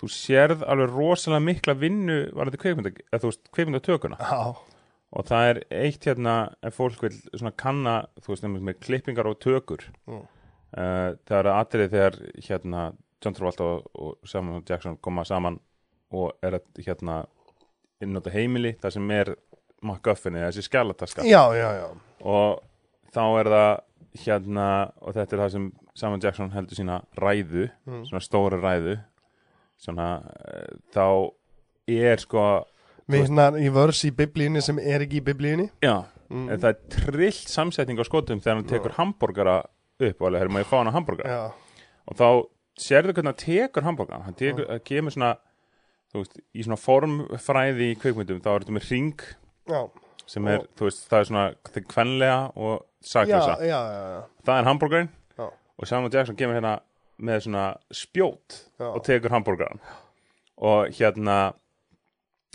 þú 0.00 0.10
sérð 0.10 0.64
alveg 0.64 0.96
rosalega 0.96 1.44
mikla 1.44 1.76
vinnu 1.78 2.18
var 2.34 2.48
þetta 2.48 2.62
kveikmynda 2.62 2.92
kveikmyndatökuna 3.52 4.16
Já, 4.16 4.56
og 5.12 5.26
það 5.28 5.48
er 5.50 5.60
eitt 5.82 6.06
hérna 6.08 6.36
ef 6.64 6.78
fólk 6.80 7.04
vil 7.04 7.18
svona 7.34 7.52
kanna 7.52 7.96
þú 8.22 8.32
veist 8.32 8.46
nefnir 8.46 8.66
með 8.70 8.80
klippingar 8.86 9.28
og 9.30 9.38
tökur. 9.44 9.86
Mm. 10.08 10.24
uh, 10.74 11.08
það 11.28 11.38
er 11.42 11.52
atrið 11.54 11.94
þegar 11.94 12.20
hérna 12.48 12.90
John 13.20 13.36
Travolta 13.36 13.66
og, 13.68 13.90
og 13.94 14.28
Samuel 14.28 14.64
Jackson 14.66 14.96
koma 15.04 15.26
saman 15.28 15.60
og 16.10 16.32
er 16.42 16.58
að 16.58 16.80
hérna 16.86 17.20
innnáta 18.02 18.32
heimili 18.34 18.74
það 18.80 18.96
sem 18.96 19.10
er 19.14 19.34
MacGuffin 19.84 20.36
eða 20.36 20.50
þessi 20.50 20.66
skjálataska 20.68 21.24
já, 21.28 21.42
já, 21.56 21.68
já. 21.80 21.86
og 22.24 22.60
þá 23.14 23.22
er 23.40 23.50
það 23.54 23.70
hérna 24.24 24.66
og 25.00 25.14
þetta 25.14 25.36
er 25.36 25.42
það 25.44 25.52
sem 25.54 25.68
Samuel 26.00 26.22
Jackson 26.24 26.50
heldur 26.54 26.78
sína 26.78 27.00
ræðu 27.18 27.68
Mm. 27.86 28.04
svona 28.08 28.20
stóra 28.24 28.58
ræðu. 28.60 28.98
Svona 29.80 30.06
uh, 30.20 30.78
þá 30.92 31.04
er 31.90 32.20
sko 32.22 32.44
hérna 33.10 33.48
í 33.58 33.68
vörs 33.72 34.02
í 34.06 34.10
biblíunni 34.14 34.62
sem 34.62 34.78
er 34.78 35.02
ekki 35.04 35.18
í 35.20 35.24
biblíunni? 35.24 35.68
Já, 35.82 36.04
mm. 36.30 36.48
það 36.60 36.68
er 36.70 36.78
trillt 36.94 37.50
samsetning 37.50 37.98
á 38.00 38.04
skotum 38.06 38.40
þegar 38.42 38.60
hann 38.60 38.68
tekur 38.70 38.96
hambúrgara 38.98 39.56
upp 40.00 40.20
og 40.22 40.28
alveg, 40.28 40.40
hefur 40.44 40.54
maður 40.54 40.68
fá 40.70 40.76
hann 40.78 40.90
að 40.92 40.96
hambúrgara. 40.98 41.30
Já, 41.36 41.86
og 42.06 42.18
þá 42.20 42.28
sérðu 42.80 43.16
hvernig 43.16 43.32
hann 43.32 43.40
tekur 43.44 43.88
hambúrgara 43.88 44.24
hann 44.28 44.38
tekur, 44.38 44.68
það 44.70 44.84
kemur 44.92 45.16
svona 45.16 45.32
þú 46.12 46.22
veist, 46.22 46.38
í 46.54 46.64
svona 46.66 46.80
formfræði 46.80 47.90
í 47.92 47.98
kveikmyndum 48.02 48.40
þá 48.44 48.50
er 48.54 48.64
þetta 48.64 48.76
með 48.78 48.90
ring 48.90 49.24
já, 49.70 49.80
sem 50.26 50.46
er, 50.50 50.64
þú 50.78 50.88
veist, 50.88 51.04
það 51.10 51.18
er 51.22 51.28
svona 51.30 51.46
þið 51.74 51.86
kvenlega 51.94 52.38
og 52.56 52.84
saklösa 53.00 53.56
það 53.60 54.54
er 54.58 54.68
hambúrgarinn 54.70 55.10
og 55.80 55.86
Samuel 55.88 56.12
Jackson 56.12 56.36
kemur 56.36 56.58
hérna 56.58 56.74
með 57.20 57.42
svona 57.46 57.64
spjót 57.92 58.58
Já. 58.80 58.86
og 58.90 59.02
tekur 59.04 59.32
hambúrgaran 59.32 59.80
og 60.60 60.88
hérna 60.96 61.38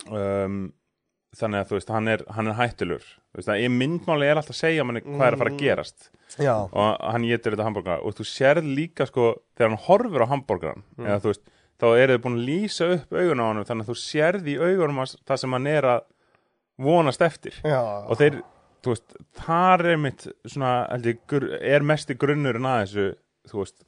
um, 0.10 0.60
þannig 1.36 1.62
að 1.64 1.70
þú 1.72 1.78
veist 1.80 1.92
hann 1.94 2.08
er, 2.12 2.24
hann 2.36 2.50
er 2.52 2.58
hættulur 2.60 3.04
þú 3.06 3.40
veist 3.42 3.52
að 3.52 3.64
í 3.66 3.70
myndmáli 3.74 4.28
er 4.30 4.40
alltaf 4.40 4.56
að 4.56 4.62
segja 4.62 4.86
manni 4.88 5.02
hvað 5.06 5.26
er 5.28 5.36
að 5.36 5.42
fara 5.42 5.52
að 5.52 5.56
Mm. 5.56 5.62
gerast. 5.64 6.10
Já. 6.40 6.56
og 6.72 7.12
hann 7.12 7.24
getur 7.28 7.54
þetta 7.56 7.66
hambúrgar 7.68 8.02
og 8.04 8.16
þú 8.18 8.26
sérð 8.28 8.70
líka 8.76 9.06
sko 9.08 9.36
þegar 9.58 9.70
hann 9.70 9.84
horfir 9.88 10.24
á 10.26 10.28
hambúrgaran 10.34 10.84
Mm. 10.98 11.06
eða 11.06 11.20
þú 11.22 11.32
veist 11.34 11.44
þá 11.82 11.86
eru 12.00 12.16
þið 12.16 12.22
búin 12.26 12.38
að 12.40 12.46
lýsa 12.50 12.90
upp 12.96 13.16
augun 13.20 13.42
á 13.44 13.46
hann 13.50 13.64
þannig 13.68 13.86
að 13.86 13.92
þú 13.92 13.98
sérð 14.02 14.50
í 14.52 14.56
augunum 14.62 15.02
það 15.06 15.42
sem 15.42 15.56
hann 15.58 15.68
er 15.72 15.88
að 15.94 16.04
vonast 16.86 17.22
eftir 17.24 17.58
já. 17.64 17.80
og 17.82 18.18
þeir, 18.20 18.40
þú 18.84 18.94
veist, 18.96 19.18
þar 19.42 19.86
er 19.94 20.00
mitt 20.06 20.26
svona, 20.46 20.72
held 20.92 21.10
ég, 21.12 21.20
gr- 21.32 21.54
er 21.60 21.86
mesti 21.88 22.18
grunnurinn 22.20 22.68
að 22.70 22.82
þessu, 22.86 23.06
þú 23.52 23.62
veist 23.64 23.86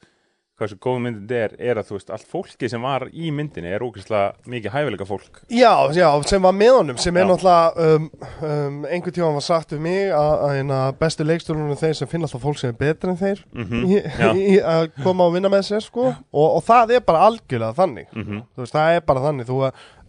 hvað 0.58 0.66
þessu 0.72 0.78
góð 0.82 0.96
myndin 1.04 1.32
er, 1.38 1.52
er 1.70 1.78
að 1.78 1.86
þú 1.88 1.94
veist 1.96 2.08
allt 2.10 2.26
fólki 2.26 2.68
sem 2.72 2.82
var 2.82 3.04
í 3.14 3.28
myndinni 3.30 3.70
er 3.70 3.84
ógeðslega 3.86 4.48
mikið 4.50 4.72
hæfileika 4.74 5.06
fólk. 5.06 5.40
Já, 5.54 5.70
já, 5.94 6.08
sem 6.26 6.42
var 6.42 6.56
með 6.58 6.72
honum 6.80 6.98
sem 6.98 7.16
er 7.16 7.22
Já. 7.22 7.28
náttúrulega 7.30 7.86
um, 7.94 8.08
um, 8.48 8.80
einhvern 8.90 9.16
tíma 9.20 9.30
var 9.38 9.46
sagt 9.46 9.72
við 9.76 9.84
mig 9.86 10.10
að, 10.18 10.44
hérna, 10.56 10.80
bestu 10.98 11.26
leikstjórnum 11.28 11.70
er 11.76 11.80
þeir 11.84 11.94
sem 12.00 12.10
finna 12.10 12.26
alltaf 12.26 12.42
fólk 12.42 12.58
sem 12.58 12.74
er 12.74 12.78
betur 12.82 13.14
en 13.14 13.20
þeir 13.22 13.44
Mhm, 13.54 13.86
í, 13.86 14.02
já. 14.02 14.32
í, 14.50 14.58
að 14.74 14.90
koma 15.06 15.30
og 15.30 15.34
vinna 15.38 15.52
með 15.54 15.64
sér 15.70 15.86
sko. 15.86 16.10
Og, 16.10 16.48
og 16.58 16.62
það 16.66 16.96
er 16.98 17.06
bara 17.06 17.22
algjörlega 17.30 17.78
þannig. 17.78 18.10
Mhm, 18.18 18.42
þú 18.58 18.64
veist, 18.66 18.74
það 18.76 18.98
er 18.98 19.06
bara 19.12 19.24
þannig. 19.28 19.48
Þú, 19.48 19.60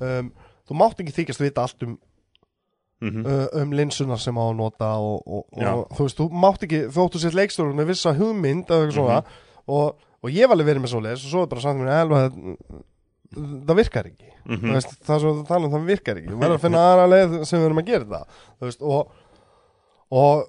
um, 0.09 0.33
þú 0.69 0.79
mátt 0.81 0.99
ekki 1.05 1.15
þykjast 1.21 1.45
vita 1.45 1.63
allt 1.69 1.85
um, 1.85 1.95
mhm, 3.05 3.23
uh, 3.25 3.47
um 3.61 3.71
linsunar 3.77 4.19
sem 4.21 4.37
á 4.37 4.43
að 4.49 4.57
nota 4.59 4.89
og, 4.97 5.21
og, 5.29 5.45
og 5.61 5.85
þú 5.95 6.05
veist, 6.09 6.19
þú 6.19 6.27
mátt 6.43 6.65
ekki 6.67 6.81
þóttu 6.97 7.21
sér 7.21 7.37
leikstjórnum 7.37 7.77
með 7.79 7.93
vissa 7.93 8.13
hugmynd 8.17 8.65
eitthvað 8.65 8.95
svona 8.97 9.21
og, 9.69 9.93
og 10.23 10.29
ég 10.35 10.47
var 10.49 10.55
alveg 10.57 10.69
verið 10.73 10.83
með 10.85 10.93
svoleiðis 10.93 11.25
og 11.25 11.31
svo 11.33 11.43
er 11.45 11.51
bara 11.53 11.61
samt 11.65 11.79
mér 11.83 11.93
elva 12.03 12.21
það 13.69 13.75
virkar 13.83 14.09
ekki 14.09 14.27
Þú 14.49 14.55
mhm, 14.55 14.71
veist, 14.73 14.93
það 15.05 15.15
er 15.15 15.19
svo 15.21 15.31
að 15.35 15.41
tala 15.49 15.67
um 15.67 15.73
það 15.75 15.89
virkar 15.91 16.17
ekki 16.17 16.31
við 16.31 16.39
verðum 16.41 16.55
að 16.57 16.63
finna 16.63 16.83
aðra 16.89 17.09
leið 17.11 17.33
sem 17.45 17.59
við 17.59 17.67
erum 17.67 17.81
að 17.83 17.89
gera 17.91 18.21
þú 18.23 18.69
veist, 18.69 18.81
og, 18.81 19.11
og 20.09 20.45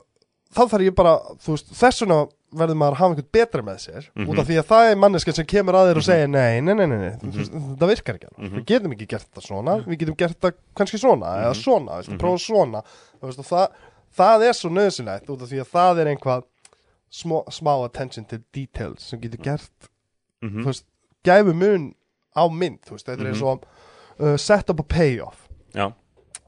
þá 0.55 0.61
þarf 0.73 0.85
ég 0.87 0.95
bara 0.97 1.13
veist, 1.47 1.73
þess 1.77 2.05
vegna 2.05 2.21
verður 2.61 2.79
maður 2.81 2.95
að 2.97 3.01
hafa 3.01 3.15
einhvern 3.15 3.29
betra 3.37 3.63
með 3.67 3.77
sér 3.85 4.07
Mhm. 4.15 4.31
út 4.33 4.41
af 4.41 4.47
því 4.49 4.57
að 4.59 4.71
það 4.71 4.89
er 4.91 4.97
manneskja 5.03 5.35
sem 5.37 5.47
kemur 5.53 5.77
að 5.79 5.91
þér 5.91 6.01
og 6.01 6.07
segir 6.07 6.31
nei, 6.33 6.61
nei, 6.61 6.75
nei, 6.75 6.87
nei. 6.89 7.13
Þú 7.21 7.35
veist, 7.37 7.53
það 7.83 7.93
virkar 7.93 8.17
ekki. 8.19 8.31
Mhm. 8.39 8.57
við 8.57 8.65
getum 8.73 8.95
ekki 8.97 9.07
gert 9.13 9.29
það 9.37 9.47
svona 9.47 9.77
við 9.87 9.99
getum 10.01 10.17
gert 10.19 10.41
það 10.41 10.57
kannski 10.81 10.99
svona 10.99 11.35
eða 11.45 11.55
svona, 11.61 12.01
prófa 12.19 12.41
svona 12.47 12.83
það, 13.21 13.69
það 14.17 14.47
er 14.49 14.57
svo 14.59 14.71
nöðsynlegt 14.75 15.31
út 15.31 15.43
af 15.45 15.49
því 15.53 15.61
að 15.63 15.71
það 15.77 16.01
er 16.03 16.11
einhvað 16.15 16.43
smá, 17.11 17.41
smá 17.51 17.73
attention 17.85 18.25
to 18.31 18.39
details 18.55 19.03
sem 19.11 19.21
getur 19.21 19.43
gert 19.45 19.91
mhm, 20.43 20.63
þú 20.63 20.67
veist, 20.71 20.87
gæfu 21.27 21.55
mun 21.55 21.89
á 22.37 22.45
mynd, 22.49 22.79
þú 22.87 22.97
veist, 22.97 23.07
þetta 23.11 23.27
er 23.27 23.35
Mhm. 23.35 23.43
og 23.43 23.65
uh, 24.21 24.37
set 24.37 24.71
up 24.71 24.81
a 24.81 24.83
payoff. 24.85 25.49
Já, 25.75 25.91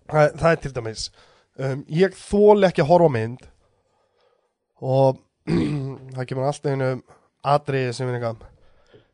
það, 0.08 0.50
er 0.52 0.56
til 0.62 0.72
dæmis 0.76 1.10
um, 1.58 1.84
ég 1.88 2.14
þóli 2.16 2.66
ekki 2.68 2.82
að 2.84 2.88
horfa 2.92 3.10
mynd 3.12 3.44
og 4.82 5.18
það 6.14 6.26
kemur 6.30 6.46
alltaf 6.48 6.72
einu 6.72 6.88
atriði 7.42 7.92
sem 7.96 8.08
er 8.10 8.18
eitthvað 8.20 8.48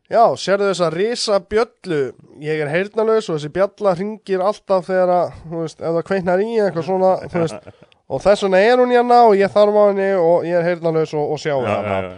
já, 0.09 0.23
sérðu 0.41 0.69
þess 0.71 0.81
að 0.85 0.95
risa 0.97 1.39
bjöllu? 1.51 1.99
Ég 2.41 2.61
er 2.63 2.71
heyrnalaus 2.73 3.29
og 3.29 3.37
þessi 3.37 3.51
bjalla 3.53 3.93
ringir 3.97 4.41
alltaf 4.41 4.87
þegar 4.89 5.11
að, 5.13 5.35
þú 5.49 5.61
veist, 5.63 5.81
ef 5.81 5.93
það 5.97 6.05
kveiknar 6.09 6.41
í 6.45 6.49
eitthvað 6.57 6.87
svona, 6.89 7.11
þú 7.29 7.43
veist 7.43 7.69
og 8.09 8.21
þess 8.23 8.43
vegna 8.45 8.59
er 8.65 8.77
hún 8.81 8.91
hérna 8.95 9.23
og 9.29 9.35
ég 9.37 9.51
þarf 9.53 9.75
á 9.77 9.83
henni 9.89 10.09
og 10.17 10.45
ég 10.47 10.57
er 10.59 10.63
heyrnalaus 10.69 11.13
og, 11.13 11.31
og 11.35 11.39
sjá 11.41 11.53
já, 11.55 11.75
hana. 11.75 12.13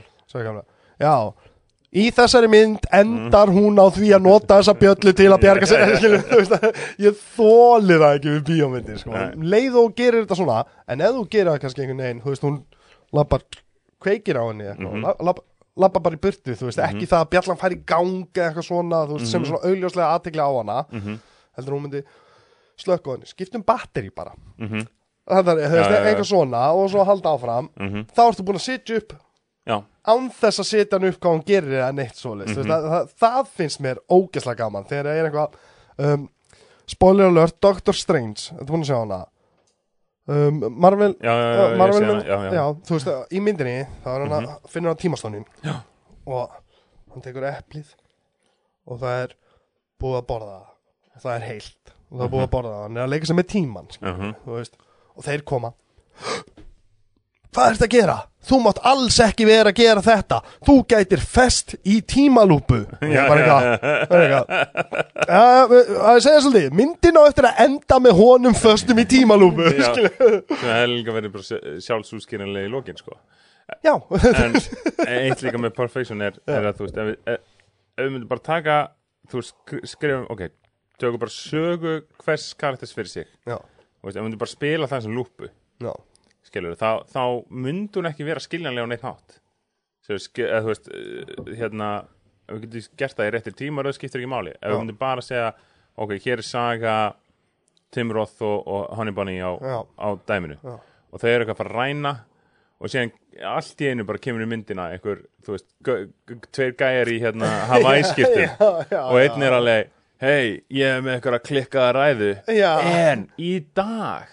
já, 1.01 1.15
í 1.91 2.05
þessari 2.15 2.47
mynd 2.47 2.85
endar 2.95 3.47
hún 3.51 3.75
á 3.81 3.87
því 3.91 4.13
að 4.15 4.21
nota 4.23 4.59
þessa 4.61 4.75
bjöllu 4.79 5.13
til 5.13 5.27
að 5.33 5.41
bjarga 5.43 5.67
sér. 5.67 5.81
Ég 7.05 7.17
þóli 7.35 7.97
það 7.99 8.15
ekki 8.15 8.29
við 8.37 8.43
bíómyndir 8.47 8.97
sko. 9.01 9.11
Leið 9.43 9.75
og 9.81 9.95
gerir 9.97 10.23
þetta 10.23 10.37
svona 10.39 10.61
en 10.87 11.01
ef 11.01 11.17
þú 11.17 11.25
gerir 11.33 11.51
það 11.51 11.59
kannski 11.65 11.81
einhvern 11.83 12.03
veginn 12.05 12.21
þú 12.23 12.29
veist, 12.31 12.45
hún 12.47 12.61
lappar, 13.19 13.43
kveikir 14.01 14.39
á 14.39 14.43
henni 14.47 14.69
Mhm. 14.71 14.87
mm 14.87 15.03
-hmm. 15.03 15.41
lappa 15.81 15.99
bara 15.99 16.15
í 16.15 16.19
burtu 16.19 16.51
þú 16.55 16.65
veist, 16.69 16.79
ekki 16.79 17.05
það 17.07 17.21
að 17.25 17.29
bjallan 17.31 17.57
fær 17.59 17.71
í 17.75 17.81
gang 17.85 18.27
eða 18.35 18.47
eitthvað 18.51 18.67
svona, 18.67 19.05
þú 19.07 19.13
veist, 19.17 19.27
sem 19.31 19.41
er 19.41 19.47
svona 19.47 19.65
augljóslega 19.67 20.13
aðtekla 20.15 20.43
á 20.47 20.51
hana, 20.57 20.85
Mhm, 20.91 21.19
heldur 21.57 21.73
hún 21.73 21.81
myndi 21.83 22.03
slökka 22.77 23.07
á 23.07 23.13
henni, 23.15 23.25
skiptum 23.25 23.63
batteri 23.63 24.09
bara 24.15 24.31
mhm, 25.31 25.49
er, 25.51 25.71
þú 25.71 25.77
veist, 25.79 25.95
eitthvað 26.11 26.29
svona 26.31 26.61
og 26.77 26.89
svo 26.93 27.03
halda 27.07 27.33
áfram, 27.35 27.69
mhm, 27.79 28.05
þá 28.11 28.21
ertu 28.27 28.45
búin 28.47 28.59
að 28.59 28.65
sitja 28.67 28.99
upp 29.01 29.15
já, 29.71 29.77
án 30.11 30.29
þess 30.41 30.59
að 30.63 30.69
setja 30.71 30.97
hann 30.99 31.09
upp 31.11 31.19
hvað 31.21 31.35
hann 31.35 31.43
gerir 31.47 31.75
eða 31.79 31.91
neitt 31.95 32.15
svoleiðis. 32.19 32.57
Mm 32.57 32.71
það, 32.71 32.87
það, 32.93 33.11
það 33.23 33.51
finnst 33.59 33.83
mér 33.85 34.01
ógeðslega 34.11 34.57
gaman. 34.63 34.87
Þegar 34.89 35.09
það 35.09 35.19
er 35.21 35.29
eitthvað 35.29 35.59
um, 36.11 36.23
spoiler 36.89 37.29
alert, 37.31 37.59
Doctor 37.61 37.97
Strange 37.97 38.49
þetta 38.51 38.69
búin 38.71 38.83
að 38.85 38.89
sjá 38.91 38.97
hana? 39.01 39.21
Um, 40.31 40.59
Marvel, 40.77 41.15
já, 41.19 41.31
já, 41.33 41.61
ég 41.73 41.77
Marvel 41.81 42.03
hana, 42.05 42.65
þú 42.85 42.93
veist, 42.95 43.07
í 43.33 43.39
myndinni 43.43 43.87
þá 44.03 44.09
er 44.13 44.21
hann 44.25 44.35
að 44.37 44.51
finnur 44.69 44.93
hann 44.93 44.99
tímastónin 45.01 45.47
og 46.29 46.51
hann 47.11 47.23
tekur 47.25 47.47
eplið 47.49 47.89
og 48.87 48.99
það 49.01 49.23
er 49.25 49.33
búið 50.01 50.19
að 50.21 50.27
borða 50.29 50.59
það. 51.21 51.33
Er 51.35 51.45
heilt. 51.45 51.93
Og 52.11 52.17
það 52.19 52.25
er 52.25 52.31
búið 52.33 52.45
að 52.45 52.53
borða 52.53 52.71
það. 52.75 52.83
Hann 52.85 52.97
er 52.97 53.03
að 53.05 53.11
leika 53.13 53.29
sig 53.29 53.37
með 53.37 53.47
tíman 53.51 53.89
Mhm. 54.01 54.31
þú 54.45 54.55
veist, 54.57 54.77
og 55.15 55.25
þeir 55.27 55.45
koma. 55.47 55.73
Hvað 57.51 57.65
er 57.65 57.79
þetta 57.79 57.89
að 57.89 57.95
gera? 57.97 58.17
þú 58.47 58.59
mátt 58.65 58.79
alls 58.87 59.17
ekki 59.23 59.45
vera 59.47 59.71
að 59.71 59.79
gera 59.81 60.03
þetta. 60.05 60.39
Þú 60.65 60.75
gætir 60.91 61.23
fest 61.23 61.75
í 61.85 61.99
tímalúpu. 62.07 62.81
Bara 63.01 63.37
eitthvað 63.37 63.67
bara 64.11 64.23
eitthvað. 64.25 64.47
Já, 65.31 65.43
að 66.11 66.21
segja 66.25 66.43
svolítið 66.45 66.77
myndin 66.79 67.19
á 67.21 67.23
eftir 67.27 67.49
að 67.49 67.61
enda 67.65 67.99
með 68.03 68.17
honum 68.21 68.57
föstum 68.57 69.01
í 69.01 69.07
tímalúpu. 69.09 69.67
Það 69.81 70.73
er 70.77 70.89
líka 70.91 71.15
verið 71.17 71.35
bara 71.35 71.61
sjálfsúskýrinlega 71.85 72.69
í 72.69 72.73
lokin 72.73 72.99
sko. 72.99 73.19
Já, 73.85 73.93
en 74.35 74.57
eitt 75.07 75.43
líka 75.45 75.61
með 75.61 75.75
Perfection 75.77 76.23
er, 76.25 76.41
er 76.49 76.71
að 76.71 76.81
þú 76.81 76.87
veist 76.87 76.97
ef 76.97 77.11
við, 77.11 77.19
ef, 77.31 77.45
við 78.01 78.09
myndum 78.09 78.31
bara 78.31 78.43
taka 78.43 78.79
þú 79.31 79.45
skrifum, 79.87 80.25
ok 80.33 80.49
tökum 81.01 81.21
bara 81.21 81.33
sögu 81.33 81.93
hvers 82.21 82.51
karakters 82.59 82.91
fyrir 82.93 83.09
sig. 83.09 83.29
Já, 83.47 83.55
veist, 84.07 84.15
ef 84.15 84.21
við 84.21 84.27
myndum 84.27 84.41
bara 84.41 84.53
spila 84.53 84.89
það 84.91 85.05
sem 85.05 85.15
lúpu 85.15 85.49
já. 85.81 85.91
skilur, 86.47 86.77
þá, 86.79 86.89
þá 87.11 87.23
myndi 87.49 87.99
hún 87.99 88.09
ekki 88.11 88.27
vera 88.27 88.43
skiljanlega 88.43 88.87
á 88.87 88.91
neitt 88.91 89.05
eða, 90.11 90.61
þú 90.63 90.71
veist, 90.71 90.89
eh, 90.91 91.51
hérna 91.59 91.91
ef 92.47 92.55
við 92.57 92.63
getum 92.65 92.97
gert 92.99 93.19
það 93.19 93.29
í 93.29 93.33
réttir 93.35 93.57
tíma 93.57 93.85
það 93.85 93.97
skiptir 93.99 94.23
ekki 94.23 94.31
máli, 94.31 94.55
ef 94.57 94.73
við 94.73 94.81
myndum 94.81 94.99
bara 95.01 95.25
segja 95.25 95.51
ok, 96.01 96.15
hér 96.17 96.41
er 96.41 96.47
saga 96.47 96.95
Tim 97.91 98.11
Roth 98.15 98.41
og, 98.47 98.67
og 98.67 98.91
Honey 98.95 99.15
Bunny 99.15 99.37
á, 99.43 99.51
á 99.99 100.07
dæminu. 100.27 100.57
Já. 100.63 100.77
og 101.11 101.19
þau 101.19 101.27
eru 101.27 101.43
eitthvað 101.43 101.57
að 101.57 101.61
fara 101.61 101.71
að 101.71 101.79
ræna 101.79 102.13
og 102.81 102.91
síðan 102.91 103.11
allt 103.51 103.81
í 103.83 103.89
einu 103.91 104.05
bara 104.07 104.21
kemur 104.21 104.43
í 104.43 104.47
myndina 104.49 104.87
einhver, 104.95 105.25
þú 105.45 105.55
veist, 105.55 105.67
tveir 106.55 106.75
gæjar 106.79 107.11
í 107.11 107.17
hérna 107.21 107.49
Hawaii-skiptum 107.71 108.47
já, 108.47 108.69
já, 108.89 109.01
og 109.03 109.19
einn 109.21 109.45
er 109.45 109.57
alveg 109.57 109.91
hei, 110.21 110.61
ég 110.69 110.97
er 110.97 111.01
með 111.05 111.15
eitthvað 111.17 111.37
að 111.39 111.45
klikkaða 111.49 111.91
ræðu 111.97 112.31
Já. 112.57 112.71
en 112.85 113.23
í 113.41 113.53
dag 113.77 114.27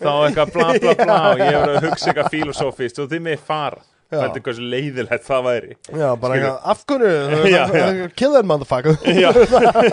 þá 0.00 0.12
eitthvað 0.26 0.54
bla 0.54 0.68
bla 0.82 0.94
bla 1.00 1.18
og 1.32 1.42
ég 1.42 1.58
er 1.58 1.74
að 1.74 1.82
hugsa 1.88 2.10
eitthvað 2.12 2.30
filosófist 2.34 3.02
og 3.04 3.10
þið 3.12 3.26
með 3.30 3.42
fara 3.50 3.82
Já. 4.14 4.18
Þetta 4.20 4.26
er 4.28 4.36
eitthvað 4.38 4.56
svo 4.58 4.66
leiðilegt 4.70 5.24
það 5.26 5.44
væri 5.48 5.70
Já, 5.74 6.08
bara 6.22 6.34
Skilur. 6.34 6.34
eitthvað, 6.36 6.58
af 6.70 6.82
hverju 6.90 7.48
Já, 7.54 7.62
já. 7.74 8.08
Kill 8.20 8.34
that 8.36 8.46
motherfucker 8.46 8.98
Já 9.10 9.30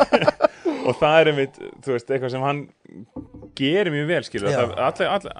Og 0.90 0.96
það 0.98 1.16
er 1.22 1.30
einmitt, 1.32 1.58
þú 1.86 1.94
veist, 1.96 2.10
eitthvað 2.12 2.32
sem 2.34 2.44
hann 2.46 2.60
gerir 3.58 3.92
mjög 3.94 4.08
vel, 4.10 4.22
skilur 4.28 4.50
Já. 4.52 4.58
það, 4.64 4.72
allir, 4.88 5.10
allir, 5.14 5.36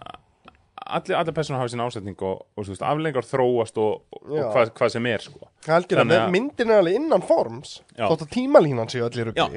allir, 0.96 1.16
allir 1.20 1.36
personar 1.38 1.62
hafa 1.64 1.72
sín 1.74 1.82
ásetning 1.84 2.20
og, 2.30 2.44
og 2.56 2.66
þú 2.68 2.74
veist, 2.76 2.84
aflengar 2.86 3.26
þróast 3.28 3.80
og, 3.82 4.04
og 4.22 4.36
Já. 4.38 4.46
hvað, 4.54 4.72
hvað 4.78 4.94
sem 4.96 5.10
er, 5.12 5.26
sko 5.26 5.50
Algjörlega, 5.66 6.02
Þannig 6.06 6.20
að- 6.22 6.34
myndin 6.38 6.74
er 6.76 6.82
alveg 6.84 7.00
innan 7.02 7.26
forms 7.26 7.76
Já. 7.98 8.06
Þótt 8.08 8.26
að 8.28 8.32
tímalínan 8.38 8.94
séu 8.94 9.06
allir 9.08 9.34
Já. 9.36 9.48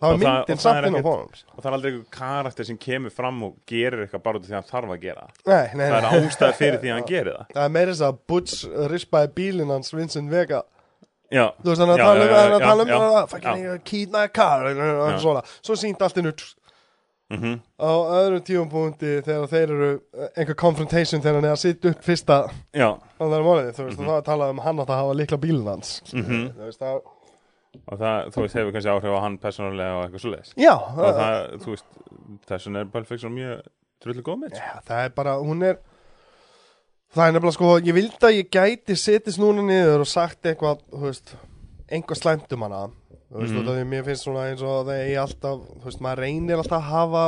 Það 0.00 0.10
var 0.10 0.18
það- 0.18 0.38
myndin 0.40 0.56
það 0.56 0.64
samt 0.64 0.86
inn 0.86 0.94
á 0.96 1.02
honum 1.04 1.28
og 1.56 1.60
það 1.62 1.66
er 1.70 1.76
aldrei 1.76 1.90
einhver 1.92 2.10
karakter 2.10 2.64
sem 2.70 2.78
kemur 2.78 3.10
fram 3.12 3.42
og 3.42 3.54
gerir 3.66 4.04
eitthvað 4.06 4.22
bara 4.22 4.38
út 4.38 4.44
af 4.44 4.48
því 4.48 4.54
að 4.54 4.60
hann 4.60 4.70
þarf 4.72 4.94
að 4.96 5.00
gera. 5.02 5.26
Það 5.44 5.74
nei, 5.74 5.74
nei, 5.76 5.90
það 5.90 5.96
er 5.98 6.20
nei. 6.20 6.28
ástæð 6.30 6.54
fyrir 6.60 6.78
því 6.80 6.88
að 6.90 6.94
hann 6.98 7.08
gerir 7.10 7.32
það. 7.36 7.46
Það 7.54 7.64
er 7.64 7.74
meira 7.76 7.92
þess 7.92 8.06
að 8.08 8.18
Butch 8.26 8.64
rispaði 8.94 9.28
bílinn 9.40 9.70
hans 9.74 9.92
Vincent 9.94 10.30
Vega. 10.30 10.62
Já, 11.30 11.44
þú 11.62 11.68
veist 11.70 11.78
hann 11.84 11.92
að 11.94 11.98
Já, 12.00 12.04
tala 12.04 12.24
um 12.24 12.30
já, 12.30 12.40
hann 12.40 12.52
að 12.52 12.64
tala 12.64 12.82
um 12.82 12.88
já. 12.88 12.96
að 13.20 13.28
fucking 13.30 14.10
my 14.10 14.26
car 14.28 14.64
og 14.66 15.20
svona. 15.22 15.42
Svo 15.62 15.76
sínt 15.78 16.00
allt 16.02 16.16
innu 16.18 16.32
Mhm. 17.30 17.60
á 17.78 17.86
öðrum 18.10 18.40
tíumpunkti 18.42 19.22
þegar 19.22 19.46
þeir 19.46 19.70
eru 19.70 20.00
eh, 20.18 20.28
einhver 20.36 20.56
confrontation 20.56 21.20
þegar 21.22 21.34
hann 21.38 21.44
er 21.44 21.52
að 21.54 21.60
sitja 21.62 21.90
upp 21.92 22.02
fyrsta 22.02 22.50
já, 22.74 22.98
Það 23.20 23.34
er 23.36 23.44
málið, 23.46 23.68
þú 23.76 23.84
veist, 23.86 23.98
Mhm. 24.00 24.00
og 24.00 24.10
það 24.10 24.18
er 24.18 24.26
talað 24.26 24.50
um 24.50 24.58
hann 24.58 24.76
að 24.78 24.88
hafa 24.88 25.14
og 27.86 28.00
það, 28.00 28.30
þú 28.34 28.44
veist, 28.44 28.56
hefur 28.58 28.72
kannski 28.74 28.90
áhrif 28.94 29.14
á 29.14 29.24
hann 29.24 29.38
persónulega 29.42 29.98
og 29.98 30.02
eitthvað 30.04 30.24
svo 30.24 30.32
leiðis 30.34 30.56
Já, 30.56 30.74
og 30.74 30.98
það, 30.98 31.20
það, 31.20 31.36
þú 31.64 31.74
veist, 31.74 32.00
þessun 32.50 32.80
er 32.80 32.90
Pulp 32.94 33.10
Fiction 33.10 33.36
mjög 33.36 33.62
drullu 34.00 34.26
góð 34.26 34.42
með 34.44 34.58
já, 34.58 34.72
það 34.88 35.04
er 35.04 35.14
bara, 35.20 35.36
hún 35.44 35.66
er 35.68 35.80
Það 37.10 37.26
er 37.26 37.32
nefnilega 37.34 37.56
sko, 37.56 37.68
ég 37.82 37.94
vildi 37.96 38.22
að 38.22 38.36
ég 38.36 38.50
gæti 38.54 38.94
setist 38.94 39.40
núna 39.42 39.64
niður 39.66 40.04
og 40.04 40.06
sagt 40.06 40.46
eitthvað, 40.46 40.84
þú 40.92 41.08
veist 41.08 41.32
einhvað 41.90 42.20
slæmt 42.20 42.52
um 42.54 42.62
hana. 42.62 42.82
Þú 43.30 43.40
veist, 43.40 43.54
mm 43.54 43.66
-hmm. 43.66 43.88
mér 43.90 44.04
finnst 44.04 44.22
svona 44.22 44.44
eins 44.46 44.62
og 44.62 44.86
það 44.86 44.94
er 44.94 45.18
alltaf, 45.18 45.58
þú 45.80 45.84
veist, 45.84 46.00
maður 46.00 46.18
reynir 46.18 46.56
alltaf 46.56 46.78
að 46.78 46.90
hafa 46.90 47.24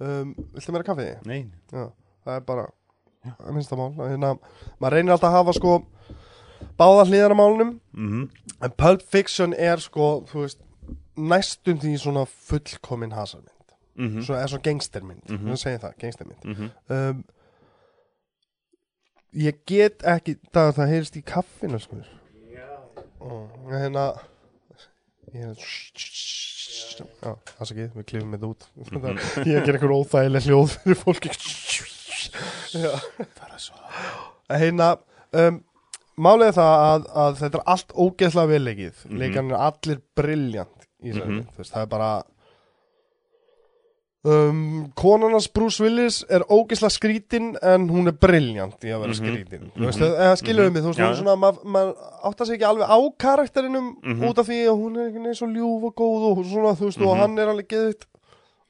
um, 0.00 0.34
Viltu 0.54 0.72
meira 0.72 0.84
kaffi? 0.84 1.08
Nei, 1.24 1.50
Já, 1.72 1.92
það 2.24 2.36
er 2.36 2.40
bara 2.40 2.66
það 3.22 3.48
er 3.48 3.52
minnsta 3.52 3.76
mál, 3.76 3.92
hérna, 3.96 4.38
maður 4.80 4.92
reynir 4.92 5.12
alltaf 5.12 5.30
að 5.30 5.38
hafa 5.38 5.52
sko 5.52 5.74
báða 6.78 7.04
hliðar 7.08 7.34
á 7.34 7.36
málunum 7.38 7.80
mhm, 7.92 8.28
En 8.62 8.70
Pulp 8.78 9.02
Fiction 9.02 9.52
er 9.52 9.76
sko, 9.84 10.24
veist, 10.32 10.58
næstum 11.16 11.78
því 11.82 11.96
svona 12.00 12.22
fullkomin 12.26 13.12
hasarmynd. 13.12 13.50
mhm, 13.98 14.22
Svona, 14.24 14.40
er 14.42 14.46
svona 14.48 14.62
gangstermynd, 14.62 15.22
mm 15.28 15.34
Mhm. 15.36 15.48
-hmm. 15.50 15.56
segja 15.56 15.78
það, 15.78 15.92
gangstermynd. 16.00 16.44
mhm 16.44 16.70
Um, 16.88 17.24
ég 19.34 19.54
get 19.66 20.02
ekki, 20.02 20.36
það, 20.54 20.72
það 20.78 20.88
heyrist 20.88 21.16
í 21.16 21.22
kaffinu, 21.22 21.78
sko. 21.78 21.96
Já. 22.52 22.66
Hérna, 23.70 24.06
er, 25.34 25.54
já, 26.96 27.04
það 27.20 27.60
er 27.60 27.72
ekki, 27.72 27.88
við 27.98 28.04
klifum 28.10 28.32
þetta 28.32 28.46
út. 28.46 28.68
ég 29.46 29.64
ger 29.66 29.74
einhver 29.76 29.96
óþægileg 29.98 30.42
hljóð 30.48 30.76
fyrir 30.78 30.96
fólki. 30.96 31.30
Já. 32.76 32.92
fara 33.38 33.58
svo 33.58 33.74
Hérna, 34.50 34.96
um, 35.32 35.60
málið 36.18 36.46
er 36.48 36.56
það 36.56 36.74
að, 36.86 37.06
að 37.24 37.34
þetta 37.42 37.58
er 37.58 37.66
allt 37.74 37.92
ógeðslega 37.92 38.52
velleikið 38.54 38.94
mm 39.04 39.10
Mhm. 39.12 39.18
leikarnir 39.20 39.54
er 39.54 39.66
allir 39.70 40.00
briljant 40.16 40.86
í 41.04 41.12
Mhm. 41.12 41.28
mynd, 41.28 41.46
þú 41.52 41.58
veist, 41.58 41.72
það 41.74 41.82
er 41.82 41.86
bara 41.86 42.22
um, 44.26 44.90
konarnas 44.98 45.46
Bruce 45.54 45.78
Willis 45.84 46.24
er 46.28 46.42
ógeðslega 46.50 46.90
skrítin 46.90 47.52
en 47.62 47.84
hún 47.92 48.08
er 48.10 48.16
briljant 48.18 48.82
í 48.82 48.90
að 48.90 49.00
vera 49.04 49.12
Mhm. 49.12 49.20
skrítin 49.20 49.70
þú 49.70 49.76
Mhm. 49.76 49.86
veist, 49.86 50.00
eða 50.00 50.36
skilur 50.36 50.64
Mhm. 50.66 50.72
mig 50.72 50.82
þú 50.82 50.86
veist, 50.86 50.98
já. 50.98 51.14
svona, 51.14 51.36
maður 51.36 51.64
ma 51.64 51.92
áttar 52.24 52.46
sig 52.46 52.58
ekki 52.60 52.66
alveg 52.66 52.88
á 52.88 52.98
karakterinum 53.18 53.96
út 54.28 54.38
af 54.38 54.46
því 54.48 54.66
að 54.66 54.78
hún 54.80 54.96
er 54.96 55.06
einhvern 55.06 55.22
veginn 55.22 55.34
svo 55.34 55.46
ljúf 55.46 55.84
og 55.84 55.94
góð 55.94 56.38
og 56.38 56.44
svona, 56.44 56.74
þú 56.76 56.84
veist, 56.86 57.00
og 57.00 57.16
hann 57.16 57.38
er 57.38 57.46
alveg 57.46 57.68
geðvitt 57.68 58.04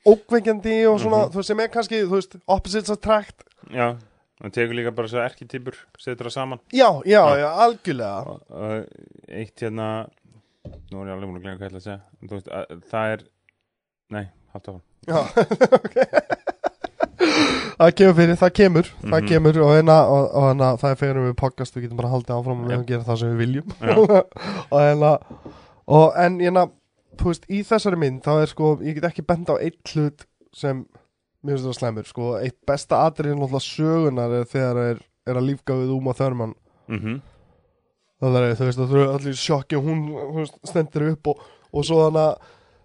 ókveikjandi 0.06 0.86
og 0.92 1.00
svona, 1.00 1.28
þú 1.30 1.34
veist, 1.36 1.46
sem 1.46 1.60
er 1.60 1.68
kannski, 1.68 2.02
þú 2.04 2.10
veist, 2.10 2.36
opposites 2.48 2.90
attract 2.90 3.42
Já, 3.72 3.96
hann 4.42 4.52
tekur 4.52 4.74
líka 4.76 4.92
bara 4.96 5.08
svo 5.08 5.22
erkitýpur 5.24 5.76
setur 5.98 6.28
það 6.28 6.34
saman. 6.36 6.60
Já, 6.72 6.90
já, 7.08 7.22
Já. 7.22 7.36
já, 7.40 7.48
algjörlega. 7.66 8.36
Eitt 9.28 9.62
hérna 9.64 9.88
nú 10.90 11.02
er 11.02 11.08
ég 11.08 11.14
alveg 11.14 11.28
múin 11.30 11.38
að 11.38 11.44
glemja 11.46 11.58
hvað 11.58 11.66
ég 11.66 11.70
ætla 11.70 11.80
að 11.80 11.86
segja 11.86 12.00
En 12.22 12.28
þú 12.28 12.34
veist, 12.38 12.48
að, 12.50 12.80
það 12.90 13.12
er 13.14 13.20
nei, 14.16 14.24
haldt 14.52 14.68
áfram. 14.68 14.84
Já, 15.06 15.18
ok. 15.78 15.96
Það 17.76 17.90
kemur 17.98 18.14
fyrir, 18.16 18.36
það 18.40 18.52
kemur 18.56 18.86
Það 19.02 19.16
Mhm. 19.20 19.28
kemur 19.28 19.58
og, 19.62 19.70
hérna, 19.76 19.96
og, 20.08 20.24
og 20.36 20.44
hérna, 20.50 20.68
það 20.80 20.90
er 20.94 20.98
fyrir 21.02 21.22
við 21.26 21.34
podcast 21.40 21.76
Við 21.76 21.82
getum 21.86 21.98
bara 22.00 22.10
haldið 22.12 22.34
áfram 22.36 22.60
og 22.62 22.66
við 22.66 22.74
höfum 22.76 22.86
gera 22.90 23.06
það 23.06 23.18
sem 23.20 23.32
við 23.32 23.40
viljum. 23.44 23.68
Og 24.72 24.80
hérna 24.80 25.10
og, 25.86 26.06
En 26.24 26.38
hérna, 26.40 26.64
þú 27.20 27.30
veist, 27.30 27.44
í 27.52 27.60
þessari 27.68 27.98
mynd 28.00 28.22
þá 28.24 28.32
er 28.42 28.50
sko, 28.52 28.70
ég 28.82 28.96
get 28.98 29.08
ekki 29.10 29.24
benda 29.28 29.54
á 29.54 29.62
eitt 29.62 29.92
hlut 29.94 30.24
sem 30.56 30.86
mér 31.46 31.56
finnst 31.56 31.68
það 31.70 31.78
slæmur 31.78 32.08
sko, 32.10 32.30
eitt 32.42 32.58
besta 32.68 33.04
atriðin 33.06 33.38
náttúrulega 33.40 33.66
sögunar 33.68 34.34
er 34.40 34.48
þegar 34.50 34.80
er, 34.90 35.00
er 35.30 35.38
að 35.40 35.46
lífga 35.50 35.76
við 35.78 35.94
Uma 35.96 36.14
Thurman. 36.18 36.54
Mhm, 36.90 37.20
það 38.22 38.36
er, 38.40 38.50
þú 38.58 38.68
veist, 38.68 38.82
það 38.82 38.98
er 39.04 39.14
allir 39.14 39.38
sjokki 39.40 39.78
og 39.78 39.86
hún, 39.88 40.04
þú 40.16 40.36
veist, 40.42 40.58
stendur 40.70 41.08
upp 41.12 41.32
og, 41.32 41.46
og 41.72 41.84
svo 41.88 42.02
hana, 42.06 42.26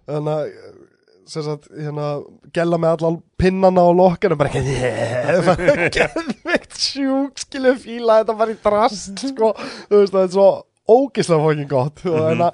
hana 0.09 0.37
sem 1.31 1.45
sagt, 1.45 1.67
hérna, 1.77 2.07
gella 2.51 2.79
með 2.81 2.95
allan 2.97 3.19
pinnana 3.39 3.83
og 3.87 3.93
lokkana, 3.99 4.35
bara 4.39 4.49
ekki 4.51 4.63
það 5.45 5.61
er 5.69 5.83
geðvikt 5.95 6.77
sjúk 6.81 7.37
skilu 7.39 7.75
fíla 7.79 8.17
þetta 8.23 8.35
bara 8.41 8.55
í 8.55 8.59
drast 8.63 9.21
sko, 9.29 9.51
þú 9.87 10.01
veist, 10.01 10.15
það 10.17 10.25
er 10.25 10.33
svo 10.35 10.47
ógislega 10.91 11.45
fókin 11.45 11.69
gott. 11.71 12.01
Og 12.09 12.17
Mhm. 12.17 12.25
hérna, 12.31 12.49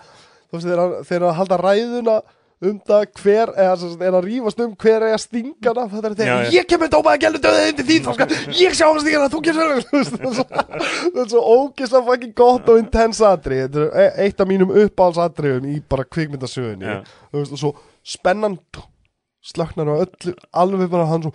þú 0.51 0.59
veist, 0.59 1.07
þeir 1.09 1.25
að 1.31 1.37
halda 1.39 1.57
ræðuna 1.63 2.17
um 2.65 2.77
það 2.89 3.03
hver, 3.21 3.51
eða 3.53 3.87
er 4.07 4.15
að 4.17 4.23
rífast 4.25 4.61
um 4.63 4.71
hver 4.81 5.03
er 5.05 5.13
að 5.13 5.21
stinga 5.21 5.69
hana, 5.69 5.83
það 5.91 6.07
er 6.09 6.15
já. 6.25 6.37
ég 6.55 6.65
kemur 6.71 6.89
dómaði 6.89 7.21
gælu 7.21 7.41
döðið 7.43 7.67
undir 7.71 7.85
því, 7.89 7.97
þá 8.07 8.09
skal 8.15 8.27
ég 8.63 8.77
sjá 8.79 8.85
að 8.87 8.99
stinga 9.03 9.19
hana, 9.19 9.29
þú 9.35 9.41
kemur 9.45 9.83
það 9.85 10.25
er 10.25 10.33
svo- 10.39 10.47
það 11.13 11.21
er 11.21 11.29
svo 11.35 11.43
ógislega 11.53 12.03
fucking 12.09 12.33
gott 12.41 12.71
og 12.73 12.81
intense 12.81 13.29
atri 13.29 13.59
þetta 13.61 13.83
er 13.85 14.01
e- 14.07 14.25
eitt 14.25 14.41
af 14.41 14.49
mínum 14.49 14.73
uppáhaldsatriðum 14.73 15.69
í 15.69 15.77
bara 15.93 16.07
veist, 17.43 17.53
og 17.53 17.61
svo 17.61 17.73
spennan 18.17 18.57
slöknar 19.45 19.93
á 19.93 19.95
öllu, 20.01 20.33
alveg 20.57 20.89
bara 20.91 21.05
hann 21.13 21.27
svo 21.29 21.33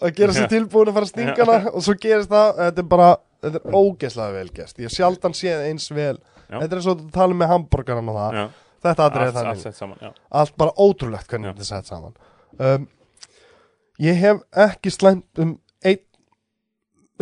að 0.00 0.14
gera 0.16 0.32
sér 0.32 0.48
tilbúin 0.50 0.88
að 0.88 0.96
fara 0.96 1.04
að 1.10 1.12
stinga 1.12 1.36
hana 1.44 1.72
og 1.76 1.84
svo 1.84 1.94
gerist 2.00 2.32
það, 2.32 2.54
þetta 2.64 2.80
er 2.86 2.88
bara 2.96 3.10
þetta 3.44 3.60
er 3.60 3.76
ógeðslega 3.76 4.38
vel 4.40 4.48
gest, 4.56 4.78
ég 4.80 4.88
hef 4.88 4.96
sjaldan 4.96 5.36
séð 5.36 5.66
eins 5.68 5.90
vel, 5.92 6.16
þetta 6.48 6.78
er 6.78 6.84
svo 6.86 6.94
að 6.96 7.02
tala 7.12 7.36
með 7.36 7.50
hambúrgaran 7.52 8.08
og 8.08 8.16
það, 8.22 8.38
þetta 8.84 9.08
atrið 9.08 9.22
er 9.22 9.28
allt, 9.28 9.36
allt 9.36 9.46
þannig 9.48 9.62
sett 9.64 9.78
saman 9.80 10.02
já, 10.04 10.10
allt 10.40 10.56
bara 10.60 10.74
ótrúlegt 10.76 11.30
hvernig 11.30 11.52
þetta 11.52 11.64
er 11.64 11.70
sett 11.70 11.90
saman. 11.90 12.16
Um, 12.58 12.88
ég 14.02 14.18
hef 14.20 14.42
ekki 14.64 14.92
slæmt 14.94 15.42
um 15.42 15.56
einn 15.84 16.02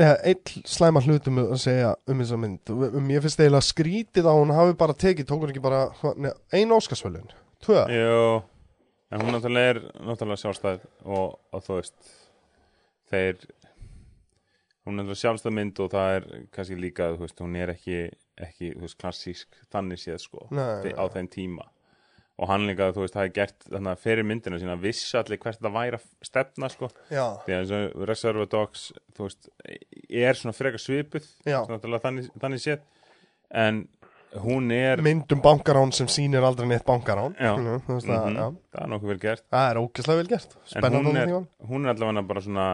eða 0.00 0.16
einn 0.30 0.64
slæma 0.72 1.02
hlutum 1.04 1.42
að 1.42 1.58
segja 1.62 1.92
um 2.08 2.22
þessa 2.22 2.40
mynd. 2.40 2.72
Um, 2.72 3.10
ég 3.12 3.24
finnst 3.24 3.42
eiginlega 3.42 3.68
skrítið 3.68 4.28
að 4.30 4.40
hún 4.40 4.54
hafi 4.56 4.76
bara 4.80 4.96
tekið 5.04 5.28
tók 5.28 5.44
hún 5.44 5.52
ekki 5.52 5.64
bara 5.64 5.84
ne, 6.16 6.32
ein 6.56 6.74
óskarsvölun 6.74 7.30
tvö? 7.62 7.84
Jú, 7.92 8.42
en 9.12 9.24
hún 9.24 9.36
náttúrulega 9.36 9.74
er 9.74 9.82
náttúrulega 10.00 10.42
sjálfstæð 10.42 10.86
og, 11.04 11.36
og 11.52 11.66
þú 11.66 11.78
veist 11.78 12.14
þeir 13.12 13.42
hún 14.82 14.96
er 14.96 15.04
náttúrulega 15.04 15.20
sjálfstæð 15.22 15.56
mynd 15.58 15.82
og 15.84 15.92
það 15.92 16.16
er 16.16 16.28
kannski 16.54 16.78
líka, 16.80 17.12
þú 17.14 17.26
veist, 17.26 17.42
hún 17.44 17.58
er 17.60 17.74
ekki 17.74 17.98
ekki, 18.48 18.72
þú 18.76 18.80
veist, 18.86 18.98
klassísk 19.00 19.48
þannig 19.72 20.00
séð 20.02 20.18
sko, 20.24 20.46
Nei, 20.50 20.82
þe- 20.86 20.96
á 20.98 21.04
þeim 21.14 21.28
tíma. 21.32 21.68
Og 22.42 22.48
hann 22.48 22.64
líka, 22.66 22.88
þú 22.96 23.02
veist, 23.04 23.14
það 23.14 23.26
er 23.28 23.32
gert 23.36 23.64
þannig 23.68 23.92
að 23.92 24.00
fyrir 24.02 24.24
myndina 24.26 24.58
sína 24.58 24.76
vissi 24.80 25.16
allir 25.20 25.38
hvert 25.38 25.60
það 25.60 25.74
væri 25.76 25.98
að 25.98 26.06
stefna 26.26 26.70
sko, 26.72 26.88
já, 27.12 27.26
því 27.44 27.52
að 27.52 27.58
eins 27.60 27.72
og 27.76 28.06
Reservoir 28.08 28.48
Dogs, 28.50 28.86
þú 29.14 29.26
veist 29.28 29.48
er 30.08 30.34
svona 30.40 30.56
frekar 30.56 30.80
svipuð 30.82 31.28
þannig, 32.02 32.30
þannig 32.40 32.62
séð. 32.64 32.80
En 33.52 33.82
hún 34.42 34.72
er 34.72 35.02
myndum 35.04 35.42
bankarán 35.44 35.92
sem 35.92 36.06
sýnir 36.08 36.42
aldrei 36.42 36.66
neitt 36.66 36.86
bankarán. 36.88 37.36
Nú, 37.36 37.76
veist 37.92 38.08
það, 38.08 38.24
Mhm, 38.32 38.36
já. 38.40 38.46
það 38.72 38.82
er 38.86 38.88
nokkuð 38.94 39.12
vel 39.12 39.18
gert. 39.28 39.44
Það 39.52 39.70
er 39.70 39.80
ógeðslega 39.82 40.22
vel 40.22 40.30
gert. 40.32 40.56
En 40.56 40.70
spennandi 40.72 41.10
hún 41.12 41.20
er, 41.20 41.34
hún 41.68 41.84
er 41.86 41.92
allavega 41.94 42.26
bara 42.32 42.40
svona 42.40 42.66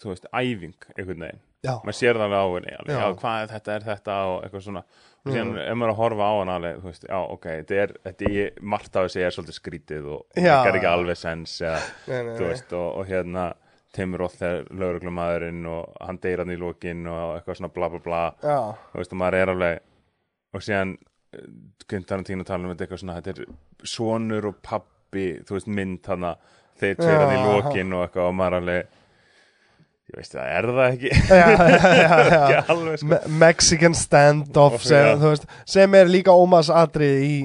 þú 0.00 0.14
veist, 0.14 0.26
æfing 0.32 0.74
einhvern 0.96 1.20
veginn 1.28 1.42
maður 1.84 1.96
sér 1.98 2.18
það 2.20 2.24
alveg 2.28 2.44
á 2.44 2.48
henni 2.54 2.74
alveg, 2.78 2.94
Já. 3.00 3.14
hvað 3.22 3.42
er 3.44 3.50
þetta, 3.54 3.74
er 3.78 3.84
þetta 3.88 4.16
og 4.30 4.36
eitthvað 4.44 4.64
svona. 4.68 4.82
Og 5.24 5.32
síðan 5.32 5.50
Mm. 5.54 5.58
ef 5.64 5.76
maður 5.80 5.88
er 5.88 5.94
að 5.94 6.00
horfa 6.02 6.24
á 6.28 6.32
hann 6.38 6.52
alveg 6.52 6.80
þú 6.82 6.88
veist, 6.90 7.04
já, 7.08 7.18
ok, 7.32 7.44
þetta 7.62 7.76
er, 7.82 7.92
þetta 8.04 8.30
er 8.44 8.50
margt 8.60 8.96
af 9.00 9.06
þessi 9.06 9.22
er 9.24 9.30
svolítið 9.32 9.56
skrítið 9.58 10.08
og, 10.12 10.20
og 10.28 10.42
það 10.44 10.66
er 10.68 10.78
ekki 10.80 10.90
alveg 10.90 11.16
sens 11.16 11.54
eða, 11.64 11.78
nei, 12.10 12.22
nei, 12.28 12.34
veist, 12.44 12.72
og, 12.76 12.88
og 13.00 13.06
hérna 13.08 13.44
Tim 13.94 14.14
Roth 14.18 14.42
er 14.42 14.64
lögreglumæðurinn 14.74 15.64
og 15.70 15.96
hann 16.02 16.18
deyr 16.20 16.42
hann 16.42 16.50
í 16.52 16.58
lokin 16.60 17.06
og 17.06 17.38
eitthvað 17.38 17.56
svona 17.60 17.72
bla 17.72 17.88
bla 17.94 18.00
bla. 18.04 18.22
Já, 18.42 18.58
þú 18.92 19.00
veist, 19.00 19.12
og 19.14 19.20
maður 19.22 19.38
er 19.40 19.52
alveg 19.54 19.80
og 20.54 20.64
síðan 20.66 20.96
Quentin 21.88 22.04
Tarantino 22.08 22.44
tala 22.46 22.66
um 22.68 22.74
þetta 22.74 22.84
eitthvað 22.86 23.00
svona, 23.04 23.16
þetta 23.22 23.32
er 23.44 23.88
sonur 23.94 24.46
og 24.50 24.60
pappi, 24.66 25.24
þú 25.46 25.56
veist, 25.56 25.70
mynd 25.80 26.10
hann 26.10 26.28
þeir 26.80 26.96
tveir 27.00 27.22
hann 27.22 27.32
í 27.34 27.40
Já. 27.40 27.46
lokin 27.54 27.92
og 27.96 28.04
eitthvað 28.08 28.28
og 28.28 28.36
maður 28.38 28.58
alveg 28.60 29.00
ég 30.12 30.18
veist 30.18 30.34
það, 30.36 30.48
er 30.58 30.70
það 30.70 30.86
ekki. 30.92 31.12
Ekki 31.40 32.72
alveg 32.74 33.00
sko. 33.00 33.10
Me 33.12 33.20
Mexican 33.44 33.96
standoff 33.98 34.78
Of, 34.80 34.88
sem, 34.88 35.20
veist, 35.22 35.46
sem 35.76 35.98
er 36.00 36.10
líka 36.12 36.34
ómas 36.36 36.70
atrið 36.72 37.22
í, 37.24 37.36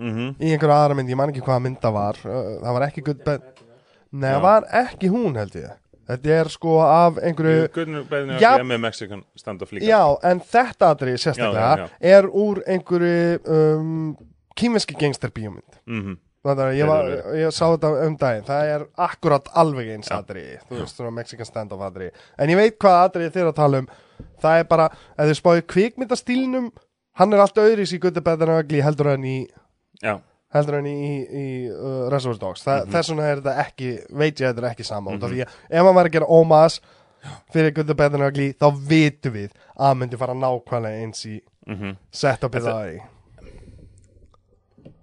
mm 0.00 0.34
í 0.38 0.52
einhverju 0.54 0.76
aðra 0.76 0.98
mynd, 0.98 1.10
ég 1.12 1.18
man 1.20 1.32
ekki 1.32 1.44
hvaða 1.44 1.64
mynd 1.66 1.80
það 1.82 1.96
var. 1.98 2.20
Það 2.24 2.76
var 2.78 2.86
ekki 2.88 3.06
bet 3.12 3.50
Nei, 4.14 4.28
það 4.30 4.44
var 4.44 4.68
ekki 4.84 5.10
hún 5.10 5.34
held 5.40 5.56
ég. 5.58 5.72
Þetta 6.04 6.34
er 6.36 6.50
sko 6.52 6.74
af 6.84 7.16
einhverju 7.24 8.02
beðinu 8.10 8.36
Já. 8.36 8.50
að 8.50 8.58
segja 8.58 8.68
með 8.68 8.80
Mexican 8.84 9.22
stand-off 9.40 9.72
líka. 9.72 9.86
Já, 9.88 10.02
en 10.28 10.42
þetta 10.52 10.90
atrið 10.92 11.16
sérstaklega 11.22 11.70
Já, 11.80 11.86
já, 11.88 12.12
er 12.18 12.28
úr 12.28 12.60
einhverju 12.68 13.54
um, 13.56 13.94
kýmveski 14.60 14.98
gangsterbíómynd. 15.00 15.80
Mm 15.88 16.20
Þannig 16.44 16.78
ég, 16.78 16.88
var, 16.88 17.06
ég 17.40 17.52
sá 17.56 17.62
þetta 17.64 17.90
um 18.04 18.16
daginn. 18.20 18.44
Það 18.44 18.72
er 18.74 18.82
akkurat 19.06 19.46
alveg 19.56 19.94
eins 19.94 20.10
atriði. 20.12 20.58
Þú 20.68 20.80
veist, 20.82 20.98
svona 20.98 21.14
Mexican 21.16 21.48
stand-off 21.48 21.86
atriði. 21.86 22.12
En 22.36 22.52
ég 22.52 22.60
veit 22.60 22.76
hvað 22.76 22.98
atriði 23.06 23.32
þið 23.32 23.44
er 23.44 23.52
að 23.52 23.60
tala 23.62 23.80
um. 23.80 23.88
Það 24.44 24.58
er 24.60 24.66
bara, 24.68 24.88
ef 25.16 25.30
þið 25.30 25.38
spáðu 25.40 25.64
kvikmyndastílnum 25.72 26.68
Hann 27.18 27.34
er 27.34 27.44
allt 27.44 27.58
öðris 27.62 27.94
í 27.94 28.00
Good, 28.02 28.16
the 28.16 28.22
Bad 28.24 28.42
and 28.42 28.56
Ugly 28.56 28.80
heldur 28.82 29.12
en 29.12 29.26
í 29.28 29.36
Já, 30.02 30.16
heldur 30.54 30.80
en 30.80 30.88
í, 30.90 30.94
í, 30.94 31.14
í 31.14 31.46
uh, 31.70 32.08
Reservoir 32.12 32.40
Dogs. 32.40 32.64
Þa, 32.66 32.80
Þess 32.90 33.12
vegna 33.12 33.28
er 33.30 33.40
þetta 33.40 33.54
ekki, 33.62 33.90
veit 34.10 34.42
ég 34.42 34.48
að 34.48 34.50
þetta 34.50 34.64
er 34.64 34.68
ekki 34.72 34.86
sama 34.88 35.14
mm 35.14 35.22
-hmm. 35.22 35.56
Ef 35.70 35.86
hann 35.86 35.98
var 36.00 36.10
að 36.10 36.16
gera 36.16 36.30
Omas 36.40 36.80
fyrir 37.54 37.74
Good, 37.74 37.86
the 37.86 37.94
Bad 37.94 38.18
and 38.18 38.26
Ugly 38.26 38.52
Þá 38.58 38.68
vitum 38.90 39.32
við 39.38 39.50
að 39.76 39.86
hann 39.86 39.98
myndi 39.98 40.18
fara 40.18 40.34
nákvæmlega 40.34 41.02
eins 41.04 41.26
í 41.26 41.40
mhm. 41.66 41.96
setupið 42.10 42.66
það 42.66 42.94
í 42.94 43.00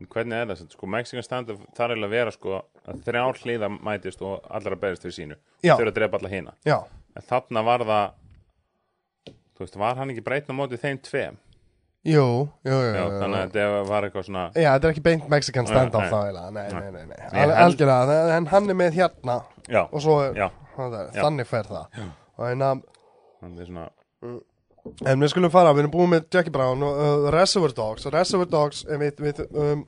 Hvernig 0.09 0.37
er 0.37 0.49
það? 0.49 0.63
Sko, 0.73 0.89
Mexican 0.89 1.25
stand-up 1.25 1.61
þarf 1.77 1.93
eiginlega 1.93 2.09
að 2.09 2.15
vera 2.15 2.33
sko 2.35 2.57
að 2.87 3.03
þrjár 3.05 3.39
hliða 3.43 3.69
mætist 3.77 4.23
og 4.25 4.47
allar 4.49 4.75
að 4.77 4.81
berist 4.85 5.05
fyrir 5.05 5.17
sínu. 5.17 5.37
Þau 5.61 5.77
eru 5.77 5.91
að 5.91 5.97
drepa 5.99 6.19
alla 6.21 6.31
hina. 6.31 6.55
Já, 6.65 6.79
En 7.11 7.25
þarna 7.27 7.63
var 7.67 7.85
það 7.85 8.11
Þú 9.61 9.65
veist, 9.65 9.75
var 9.77 9.97
hann 9.99 10.11
ekki 10.13 10.23
breytna 10.25 10.55
móti 10.57 10.77
þeim 10.81 10.99
tveim? 11.05 11.35
jú, 12.01 12.23
jú, 12.65 12.71
jú, 12.71 12.93
Já, 12.95 13.01
jú, 13.03 13.17
þannig 13.21 13.37
að 13.37 13.51
þetta 13.51 13.81
var 13.85 14.05
eitthvað 14.07 14.23
svona 14.25 14.45
Já, 14.55 14.69
þetta 14.71 14.87
er 14.87 14.93
ekki 14.95 15.03
beint 15.05 15.45
stand-off 15.69 16.01
Nei, 16.01 16.09
þá 16.09 16.17
eiginlega, 16.21 16.53
nei, 16.55 16.63
nei, 16.95 17.03
nei, 17.11 17.57
algjörlega, 17.61 18.15
en 18.37 18.47
hann 18.49 18.69
er 18.73 18.79
með 18.79 18.97
hérna. 18.97 19.35
Já, 19.69 19.83
og 19.83 20.01
svo, 20.01 20.15
það? 20.33 20.97
Er, 20.97 21.19
þannig 21.19 21.49
fer 21.51 21.69
það. 21.69 21.99
Og 22.39 22.47
en, 22.47 22.65
að, 22.65 22.81
það 23.43 23.61
er 23.61 23.69
svona 23.69 23.85
en 25.05 25.19
við 25.21 25.29
skulum 25.33 25.51
fara, 25.53 25.73
við 25.73 25.85
erum 25.85 25.91
búin 25.95 26.09
með 26.15 26.27
Jackie 26.33 26.51
Brown 26.51 26.83
og 26.83 26.99
uh, 27.01 27.31
Reservoir 27.33 27.73
Dogs. 27.77 28.05
Og 28.05 28.13
Reservoir 28.13 28.49
Dogs, 28.49 28.85
við, 28.89 29.19
við, 29.21 29.41
um, 29.53 29.83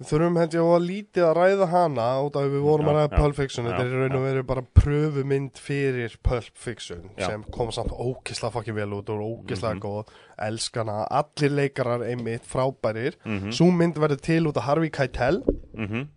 við 0.00 0.08
þurfum 0.10 0.38
held 0.40 0.54
ég 0.58 0.68
að 0.74 0.86
lítið 0.88 1.24
að 1.28 1.36
ræða 1.38 1.68
hana 1.70 2.06
út 2.26 2.36
af 2.40 2.48
við 2.50 2.64
vorum 2.66 2.88
Já, 2.88 2.90
að 2.90 2.96
ræða 2.98 3.08
já, 3.12 3.18
Pulp 3.22 3.36
Fiction, 3.38 3.68
þetta 3.70 3.84
er 3.84 3.94
raun 4.02 4.16
og 4.18 4.24
veru 4.26 4.42
bara 4.50 4.64
pröfumynd 4.80 5.60
fyrir 5.62 6.16
Pulp 6.26 6.50
Fiction 6.66 7.04
Já. 7.16 7.28
sem 7.30 7.44
kom 7.54 7.70
samt 7.72 7.94
ókisla 7.94 8.50
fokkin 8.54 8.74
vel 8.76 8.90
út 8.98 9.12
og 9.14 9.22
ókisla 9.28 9.70
Mhm. 9.74 9.80
góð, 9.84 10.10
elskana 10.48 11.04
allir 11.10 11.54
leikarar 11.54 12.02
einmitt 12.08 12.42
frábærir. 12.44 13.14
Mhm. 13.24 13.52
Sú 13.54 13.70
mynd 13.72 13.94
verður 13.94 14.20
til 14.20 14.46
út 14.50 14.56
af 14.56 14.64
Harvey 14.68 14.90
Keitel. 14.90 15.40
Mhm, 15.74 16.08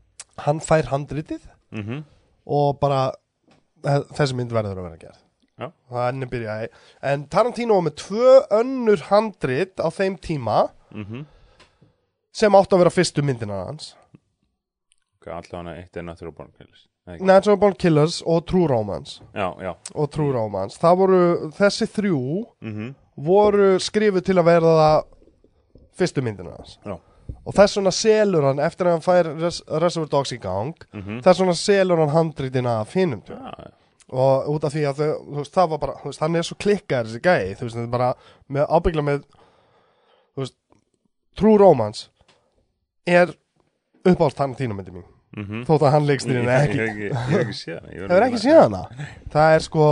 hann 0.48 0.60
fær 0.60 0.90
handritið. 0.90 1.46
Mhm. 1.72 2.04
Og 2.48 2.80
bara 2.80 3.12
eh, 3.86 4.00
þessi 4.18 4.34
mynd 4.36 4.52
verður 4.52 4.80
að 4.82 4.84
vera 4.90 4.98
gerð 4.98 5.24
Já. 5.58 5.72
það 5.90 6.10
ennum 6.12 6.30
byrjaði 6.30 6.68
en 7.12 7.24
Tarantino 7.34 7.78
var 7.80 7.88
með 7.88 7.96
tvö 8.04 8.34
önnur 8.60 9.06
handrit 9.08 9.82
á 9.82 9.90
þeim 9.94 10.18
tíma 10.22 10.68
mhm. 10.94 11.24
sem 12.30 12.58
átt 12.60 12.76
að 12.76 12.84
vera 12.84 12.94
fyrstu 12.94 13.24
myndina 13.26 13.64
hans. 13.66 13.96
Ok, 15.18 15.32
allavega 15.34 15.82
eitt 15.82 15.98
er 15.98 16.06
Natural 16.06 16.36
Born 16.36 16.54
Killers? 16.54 16.86
Natural 17.24 17.58
Born 17.58 17.74
Killers 17.80 18.20
og 18.28 18.46
True 18.46 18.68
Romance. 18.68 19.24
Já, 19.34 19.56
já. 19.64 19.74
Og 19.96 20.12
True 20.12 20.34
Romance. 20.36 20.78
Það 20.80 20.98
voru 21.02 21.20
þessi 21.58 21.88
þrjú 21.96 22.22
mhm. 22.62 22.94
voru 23.16 23.70
skrifuð 23.82 24.28
til 24.28 24.38
að 24.38 24.50
verða 24.52 24.90
fyrstu 25.98 26.22
myndina 26.22 26.54
hans. 26.54 26.78
Já. 26.86 27.00
Og 27.48 27.56
þess 27.56 27.80
vegna 27.80 27.92
selur 27.96 28.46
hann 28.48 28.62
eftir 28.64 28.88
að 28.88 28.98
hann 28.98 29.04
fær 29.04 29.32
Res 29.40 29.60
Reservoir 29.68 30.12
Dogs 30.12 30.36
í 30.36 30.40
gang 30.44 30.76
mhm. 30.94 31.20
þess 31.26 31.42
vegna 31.42 31.58
selur 31.58 32.04
hann 32.04 32.14
handritina 32.14 32.78
af 32.84 32.94
hinnum 32.96 33.24
Já, 33.26 33.40
já. 33.58 33.74
Og 34.12 34.48
út 34.54 34.64
af 34.64 34.72
því 34.74 34.84
að 34.88 35.00
þau, 35.02 35.10
veist, 35.38 35.54
það 35.54 35.70
var 35.74 35.80
bara, 35.84 35.96
veist, 36.06 36.20
hann 36.24 36.36
er 36.40 36.46
svo 36.48 36.56
klikkar 36.64 37.06
þessi 37.10 37.20
gæi, 37.26 37.56
þú 37.60 37.66
veist, 37.68 37.76
þetta 37.76 37.84
er 37.88 37.94
bara 37.98 38.14
með 38.56 38.70
ábyggla 38.78 39.04
með, 39.04 39.26
þú 40.36 40.44
veist, 40.46 40.56
True 41.38 41.58
Romance 41.60 42.08
er 43.08 43.34
uppáhalds 44.08 44.36
Tarantino 44.38 44.74
myndi 44.78 44.94
mín, 44.96 45.04
mhm. 45.36 45.66
Þótt 45.68 45.84
að 45.84 45.92
hann 45.98 46.08
leikst 46.08 46.28
þínu 46.30 46.48
ekki, 46.54 46.80
ég- 46.80 47.18
hef 47.28 47.42
ekki 47.42 47.58
séð 47.60 47.82
hana 47.82 47.92
Ég 47.92 48.00
verð 48.00 48.14
hefur 48.14 48.24
að 48.24 48.28
ekki 48.30 48.42
séð 48.46 48.62
hana, 48.62 48.82
það 49.36 49.56
er 49.58 49.66
sko, 49.68 49.90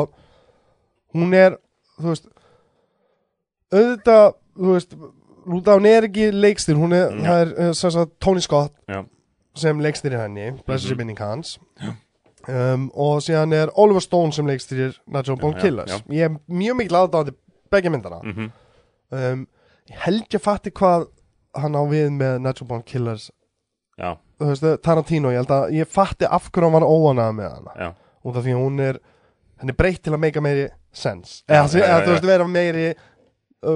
hún 1.16 1.34
er, 1.36 1.58
þú 2.00 2.08
veist, 2.14 2.32
auðvitað, 3.76 4.26
þú 4.56 4.72
veist, 4.76 4.96
hún 5.46 5.86
er 5.92 6.08
ekki 6.08 6.30
leikstir, 6.34 6.80
hún 6.80 6.96
er, 6.96 7.12
Já. 7.12 7.28
það 7.28 7.44
er, 7.68 7.74
sagt, 7.84 8.16
Tony 8.24 8.42
Scott 8.42 8.74
Já, 8.90 9.04
sem 9.56 9.80
leikstir 9.84 10.16
í 10.16 10.20
henni, 10.24 10.48
blessu 10.66 10.88
sér 10.90 10.96
Mhm. 10.96 10.98
minning 11.04 11.20
hans 11.20 11.58
um, 12.50 12.90
og 12.94 13.22
síðan 13.26 13.54
er 13.54 13.72
Oliver 13.80 14.04
Stone 14.04 14.32
sem 14.36 14.46
Born 14.46 15.56
Já, 15.56 15.58
já, 15.58 15.62
Killers. 15.62 16.04
ég 16.10 16.28
er 16.28 16.38
mjög 16.48 16.78
mikil 16.82 17.00
aðdáðandi 17.02 17.36
begge 17.72 17.90
myndana 17.94 18.22
mhm. 18.24 18.52
Um, 19.16 19.48
ég 19.88 20.00
held 20.02 20.34
ég 20.34 20.42
fatti 20.42 20.72
hvað 20.74 21.06
hann 21.56 21.76
á 21.78 21.84
við 21.88 22.08
með 22.12 22.40
Natural 22.42 22.68
Born 22.68 22.82
Killers. 22.84 23.30
Já, 24.02 24.16
þú 24.42 24.48
veist, 24.50 24.66
Tarantino, 24.84 25.30
ég 25.32 25.44
held 25.44 25.52
að 25.54 25.76
ég 25.78 25.88
fatti 25.88 26.26
af 26.26 26.50
hverju 26.50 26.68
hann 26.68 26.74
var 26.74 26.88
óanað 26.90 27.36
með 27.38 27.52
hana. 27.54 27.76
Já. 27.80 27.90
Út 28.26 28.40
af 28.40 28.44
því 28.44 28.56
að 28.56 28.64
hún 28.64 28.82
er 28.82 29.00
henni 29.62 29.76
breytt 29.78 30.02
til 30.04 30.16
að 30.18 30.24
meika 30.26 30.42
meiri 30.44 30.66
sense. 30.92 31.44
Eða, 31.48 31.70
þú 31.70 32.16
veist, 32.16 32.28
vera 32.28 32.48
meiri 32.50 32.88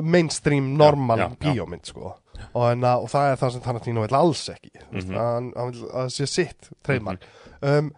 mainstream, 0.02 0.74
normal 0.78 1.30
bíómynd 1.40 1.86
sko. 1.88 2.16
og, 2.54 2.66
en, 2.72 2.84
og 2.84 3.08
það 3.12 3.32
er 3.32 3.40
það 3.40 3.54
sem 3.54 3.64
Tarantino 3.64 4.04
vil 4.04 4.16
alls 4.16 4.44
ekki. 4.50 4.72
Mm 4.80 5.00
Mhm. 5.00 5.16
hann, 5.16 5.54
hann 5.56 5.72
vil 5.72 5.84
að 5.84 5.96
það 5.96 6.14
sé 6.18 6.28
sitt 6.28 6.70
trademark. 6.84 7.24
Um, 7.62 7.92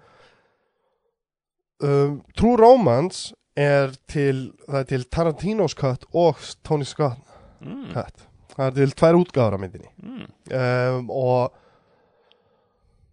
um, 1.83 2.19
True 2.37 2.57
Romance 2.59 3.33
er 3.57 3.95
til 4.07 4.51
er 4.67 4.83
til 4.89 5.05
Tarantinos 5.11 5.75
cut 5.77 6.05
og 6.13 6.39
Tony 6.63 6.87
Scott 6.87 7.19
mm. 7.61 7.91
cut. 7.93 8.27
Það 8.55 8.65
er 8.65 8.75
til 8.77 8.93
tvær 8.99 9.17
útgáður 9.19 9.57
af 9.57 9.63
myndinni. 9.63 9.89
Mm. 10.03 10.27
um, 10.51 11.09
og 11.09 11.57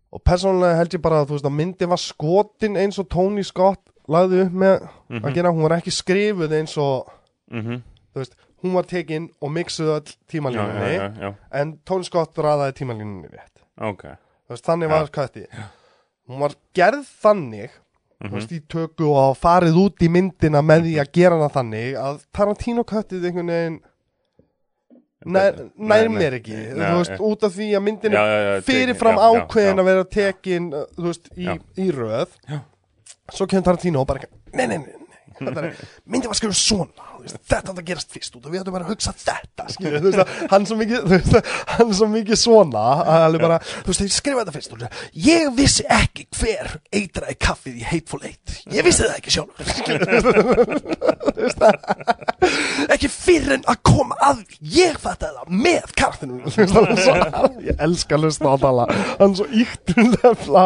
og 0.09 0.23
persónulega 0.24 0.78
held 0.78 0.95
ég 0.97 1.05
bara 1.05 1.20
að 1.20 1.28
þú 1.28 1.36
veist 1.36 1.47
að 1.51 1.57
myndi 1.59 1.89
var 1.89 2.01
skotin 2.01 2.78
eins 2.81 2.99
og 2.99 3.11
Tony 3.12 3.43
Scott 3.45 3.82
lagði 4.09 4.47
upp 4.47 4.53
með. 4.53 4.86
Mhm. 5.09 5.24
að 5.24 5.35
gera, 5.35 5.53
hún 5.53 5.66
var 5.66 5.77
ekki 5.77 5.93
skrifuð 5.93 6.55
eins 6.57 6.77
og 6.81 7.11
þú 7.51 8.23
veist, 8.23 8.39
hún 8.62 8.74
var 8.74 8.89
tekin 8.89 9.28
og 9.40 9.53
mixuð 9.53 9.90
Já, 9.93 10.15
tímalínunni 10.32 11.35
en 11.53 11.78
Tony 11.85 12.05
Scott 12.05 12.36
ræðaði 12.36 12.73
tímalínunni 12.81 13.28
rétt. 13.28 13.66
Ok. 13.77 14.05
Þú 14.49 14.57
veist, 14.57 14.65
þannig 14.65 14.89
var 14.89 15.12
kvætti 15.12 15.45
hún 16.28 16.43
var 16.45 16.55
gerð 16.77 17.09
þannig 17.23 17.77
Mhm. 18.19 18.32
veist, 18.35 18.51
í 18.51 18.59
tökku 18.66 19.12
og 19.15 19.36
farið 19.39 19.77
út 19.78 20.03
í 20.03 20.09
myndina 20.11 20.62
með 20.65 20.89
því 20.89 20.95
að 21.03 21.12
gera 21.15 21.36
hana 21.39 21.51
þannig 21.55 21.99
að 22.03 22.16
Tarantino 22.35 22.82
kvættið 22.89 23.28
einhvern 23.28 23.53
veginn 23.55 23.78
nær, 25.36 25.61
nær 25.78 26.09
mér 26.11 26.39
ekki 26.40 26.57
þú 26.73 26.89
veist, 26.97 27.15
eh. 27.15 27.23
út 27.28 27.47
af 27.47 27.55
því 27.55 27.69
að 27.78 27.85
myndin 27.86 28.16
Já, 28.19 28.23
já, 28.27 28.39
já 28.49 28.65
fyrirfram 28.66 29.20
ákveðin 29.23 29.82
að 29.82 29.90
vera 29.90 30.09
tekin 30.19 30.69
uh, 30.74 30.85
veist, 30.99 31.31
í, 31.39 31.47
í 31.78 31.89
röð 31.95 32.35
Já. 32.49 32.59
svo 33.35 33.47
kemur 33.47 33.69
Tarantino 33.70 34.03
og 34.03 34.11
bara 34.11 34.27
nei, 34.51 34.66
nei, 34.66 34.78
nei, 34.82 34.98
nei 35.40 35.51
þetta 35.51 35.65
er, 35.69 35.73
myndi 36.09 36.31
var 36.31 36.39
skrifur 36.39 36.59
svona 36.59 37.09
þú 37.19 37.24
veist, 37.24 37.39
þetta 37.51 37.73
átt 37.73 37.81
að 37.82 37.89
gerast 37.89 38.12
fyrst 38.15 38.36
út 38.39 38.44
og 38.47 38.52
við 38.52 38.60
ættum 38.62 38.74
bara 38.77 38.86
að 38.86 38.93
hugsa 38.93 39.12
þetta 39.19 39.66
skilur, 39.74 40.05
veist, 40.05 40.20
að 40.23 40.28
hann 40.52 40.66
svo 40.69 40.77
mikið 40.78 41.01
veist, 41.12 41.35
hann 41.74 41.90
svo 41.98 42.06
mikið 42.12 42.39
svona 42.40 42.85
að 43.16 43.39
bara, 43.43 43.59
þú 43.65 43.89
veist, 43.90 44.05
ég 44.05 44.15
skrifa 44.15 44.44
þetta 44.44 44.56
fyrst 44.56 44.74
og 44.77 44.78
ég 45.28 45.51
vissi 45.59 45.86
ekki 45.98 46.28
hver 46.39 46.66
eitraði 46.94 47.36
kaffið 47.43 47.74
í 47.81 47.85
Hateful 47.89 48.23
Eight. 48.28 48.47
Ég 48.74 48.86
vissi 48.86 49.02
það 49.05 49.16
ekki 49.19 49.31
veist, 51.39 51.62
ekki 52.94 53.10
fyrir 53.12 53.59
en 53.59 53.66
að 53.69 53.82
koma 53.86 54.19
að 54.24 54.44
ég 54.74 54.98
fattaði 55.02 55.35
það 55.39 55.48
með 55.66 55.86
svo, 56.55 57.15
ég 57.66 57.74
elska 57.78 58.16
að 58.16 58.27
hlusta 58.27 58.48
á 58.48 58.52
að 58.55 58.65
tala 58.65 58.89
hann 59.19 59.36
svo 59.39 59.47
yktur 59.65 60.02
lefla 60.16 60.65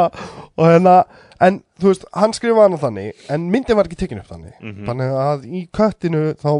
og 0.56 0.64
hérna 0.68 0.96
en 1.42 1.56
þú 1.80 1.90
veist, 1.90 2.04
hann 2.14 2.32
skrifaði 2.36 2.62
hana 2.68 2.78
þannig 2.82 3.24
en 3.34 3.48
myndin 3.50 3.76
var 3.78 3.88
ekki 3.88 3.98
tekin 4.04 4.20
upp 4.22 4.28
þannig 4.30 4.54
Mhm. 4.60 4.84
þannig 4.88 5.16
að 5.22 5.46
í 5.50 5.62
köttinu 5.74 6.22
þá 6.38 6.52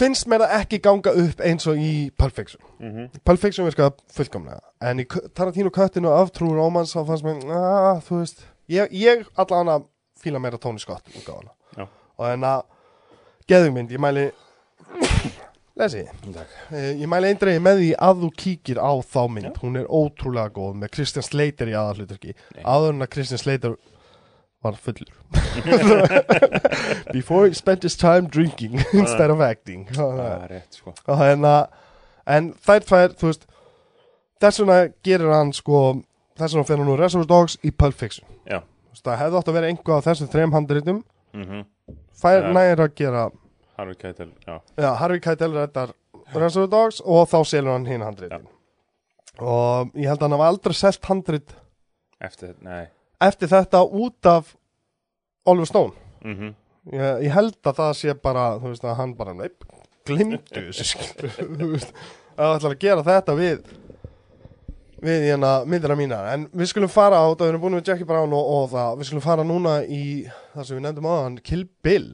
finnst 0.00 0.26
mér 0.30 0.40
það 0.46 0.54
ekki 0.60 0.78
ganga 0.86 1.12
upp 1.22 1.40
eins 1.44 1.66
og 1.68 1.76
í 1.76 2.10
Pulp 2.16 2.32
Fiction 2.32 2.62
Mhm. 2.80 3.10
Pulp 3.24 3.38
Fiction 3.40 3.66
virkaði 3.68 3.92
fullkomlega 4.16 4.60
en 4.80 4.98
í 5.00 5.04
Tarantino 5.34 5.70
köttinu 5.70 6.08
af 6.10 6.32
True 6.32 6.54
Romance 6.56 6.94
þá 6.96 7.06
fannst 7.06 7.24
mér, 7.24 7.42
að, 7.44 8.02
þú 8.08 8.18
veist 8.22 8.44
ég, 8.68 8.88
ég 8.90 9.26
allan 9.36 9.66
að 9.68 9.84
fíla 10.22 10.40
meira 10.40 10.58
Tony 10.58 10.78
Scott 10.78 11.04
útgáfana 11.14 11.50
Já. 11.76 11.86
og 12.18 12.26
en 12.32 12.40
að 12.40 12.62
geðugmynd, 13.48 13.90
ég 13.90 13.98
mæli 14.00 14.30
lesi 15.78 16.02
Eh, 16.72 16.92
Ég 17.00 17.06
mæli 17.08 17.30
eindreiði 17.32 17.62
með 17.64 17.78
því 17.80 17.90
að 18.08 18.20
þú 18.24 18.30
kíkir 18.42 18.78
á 18.82 18.92
þá 19.02 19.20
mynd. 19.32 19.56
Hún 19.62 19.76
er 19.80 19.86
ótrúlega 19.88 20.52
góð 20.52 20.74
með 20.82 20.92
Christian 20.96 21.24
Slater 21.26 21.70
í 21.72 21.76
aðalhluturki 21.78 22.34
Nei. 22.56 22.62
Áður 22.64 22.92
en 22.94 23.02
að 23.06 23.10
Christian 23.14 23.38
Slater 23.42 23.76
var 24.62 24.76
fullur. 24.78 25.08
Before 27.12 27.46
he 27.48 27.54
spent 27.54 27.82
his 27.82 27.96
time 27.96 28.26
drinking 28.28 28.78
instead 28.92 29.30
of 29.30 29.40
acting. 29.40 29.86
Það 29.90 30.20
er 30.26 30.48
rétt 30.52 30.78
sko. 30.78 30.94
Og 31.08 31.18
hérna 31.18 31.54
En 32.30 32.52
þær 32.62 32.84
tvær, 32.86 33.16
þú 33.18 33.32
veist 33.32 33.48
Þess 34.42 34.60
vegna 34.62 34.76
gerir 35.06 35.32
hann 35.34 35.50
sko 35.56 35.80
Þess 36.38 36.54
vegna 36.54 36.66
fyrir 36.68 36.82
hann 36.84 36.92
úr 36.94 37.00
Reservoir 37.02 37.28
Dogs 37.32 37.56
í 37.66 37.72
Pulp 37.74 37.94
Fiction. 37.98 38.26
Já. 38.48 38.60
Það 39.02 39.18
hefði 39.18 39.38
átt 39.40 39.48
að 39.50 39.56
vera 39.58 39.70
einhvað 39.72 39.96
af 39.98 40.06
þessum 40.10 40.30
þrem 40.36 40.52
handritum 40.54 41.02
Mhm. 41.34 41.64
Fær 42.22 42.42
Ja. 42.44 42.52
nær 42.52 42.76
að 42.84 42.94
gera 42.94 43.22
Harvey 43.78 43.98
Keitel 43.98 44.32
Já. 44.46 44.56
Já, 44.76 44.90
Harvey 45.00 45.20
Keitel 45.24 45.54
reddar 45.56 45.94
Reservoir 46.32 46.70
Dogs 46.72 47.02
og 47.04 47.28
þá 47.30 47.38
selur 47.48 47.74
hann 47.76 47.86
hinn 47.88 48.04
handritin. 48.04 48.48
Og 49.40 49.92
ég 49.96 50.08
held 50.10 50.20
að 50.20 50.26
hann 50.28 50.36
hafa 50.36 50.48
aldrei 50.52 50.76
selt 50.76 51.08
handrit 51.08 51.54
eftir, 52.22 52.54
eftir 53.20 53.50
þetta 53.50 53.82
út 53.84 54.28
af 54.28 54.52
Oliver 55.48 55.68
Stone. 55.68 55.96
Mm 56.22 56.52
ég, 56.90 57.22
ég 57.28 57.34
held 57.34 57.58
að 57.62 57.78
það 57.78 57.92
sé 57.98 58.16
bara 58.18 58.48
þú 58.58 58.72
veist 58.72 58.86
að 58.86 58.98
hann 58.98 59.14
bara, 59.18 59.34
neip, 59.38 59.64
glimtu 60.08 60.66
þessu 60.72 61.06
þú 61.60 61.70
veist. 61.74 61.94
Að 62.32 62.42
það 62.42 62.56
ætlar 62.56 62.74
að 62.74 62.82
gera 62.82 63.06
þetta 63.06 63.36
við 63.38 63.62
við 65.02 65.24
hérna 65.26 65.52
myndina 65.66 65.96
mína 65.98 66.18
en 66.30 66.44
við 66.54 66.68
skulum 66.70 66.90
fara 66.90 67.18
á, 67.18 67.26
það 67.34 67.42
við 67.42 67.52
erum 67.52 67.62
búin 67.64 67.74
með 67.74 67.88
Jackie 67.90 68.06
Brown 68.06 68.34
og, 68.38 68.50
og 68.56 68.68
það, 68.70 68.98
við 69.00 69.08
skulum 69.08 69.24
fara 69.24 69.46
núna 69.46 69.80
í 69.82 70.02
það 70.54 70.68
sem 70.68 70.78
við 70.78 70.84
nefndum 70.86 71.08
á 71.10 71.14
hann, 71.16 71.38
Kill 71.42 71.64
Bill 71.82 72.06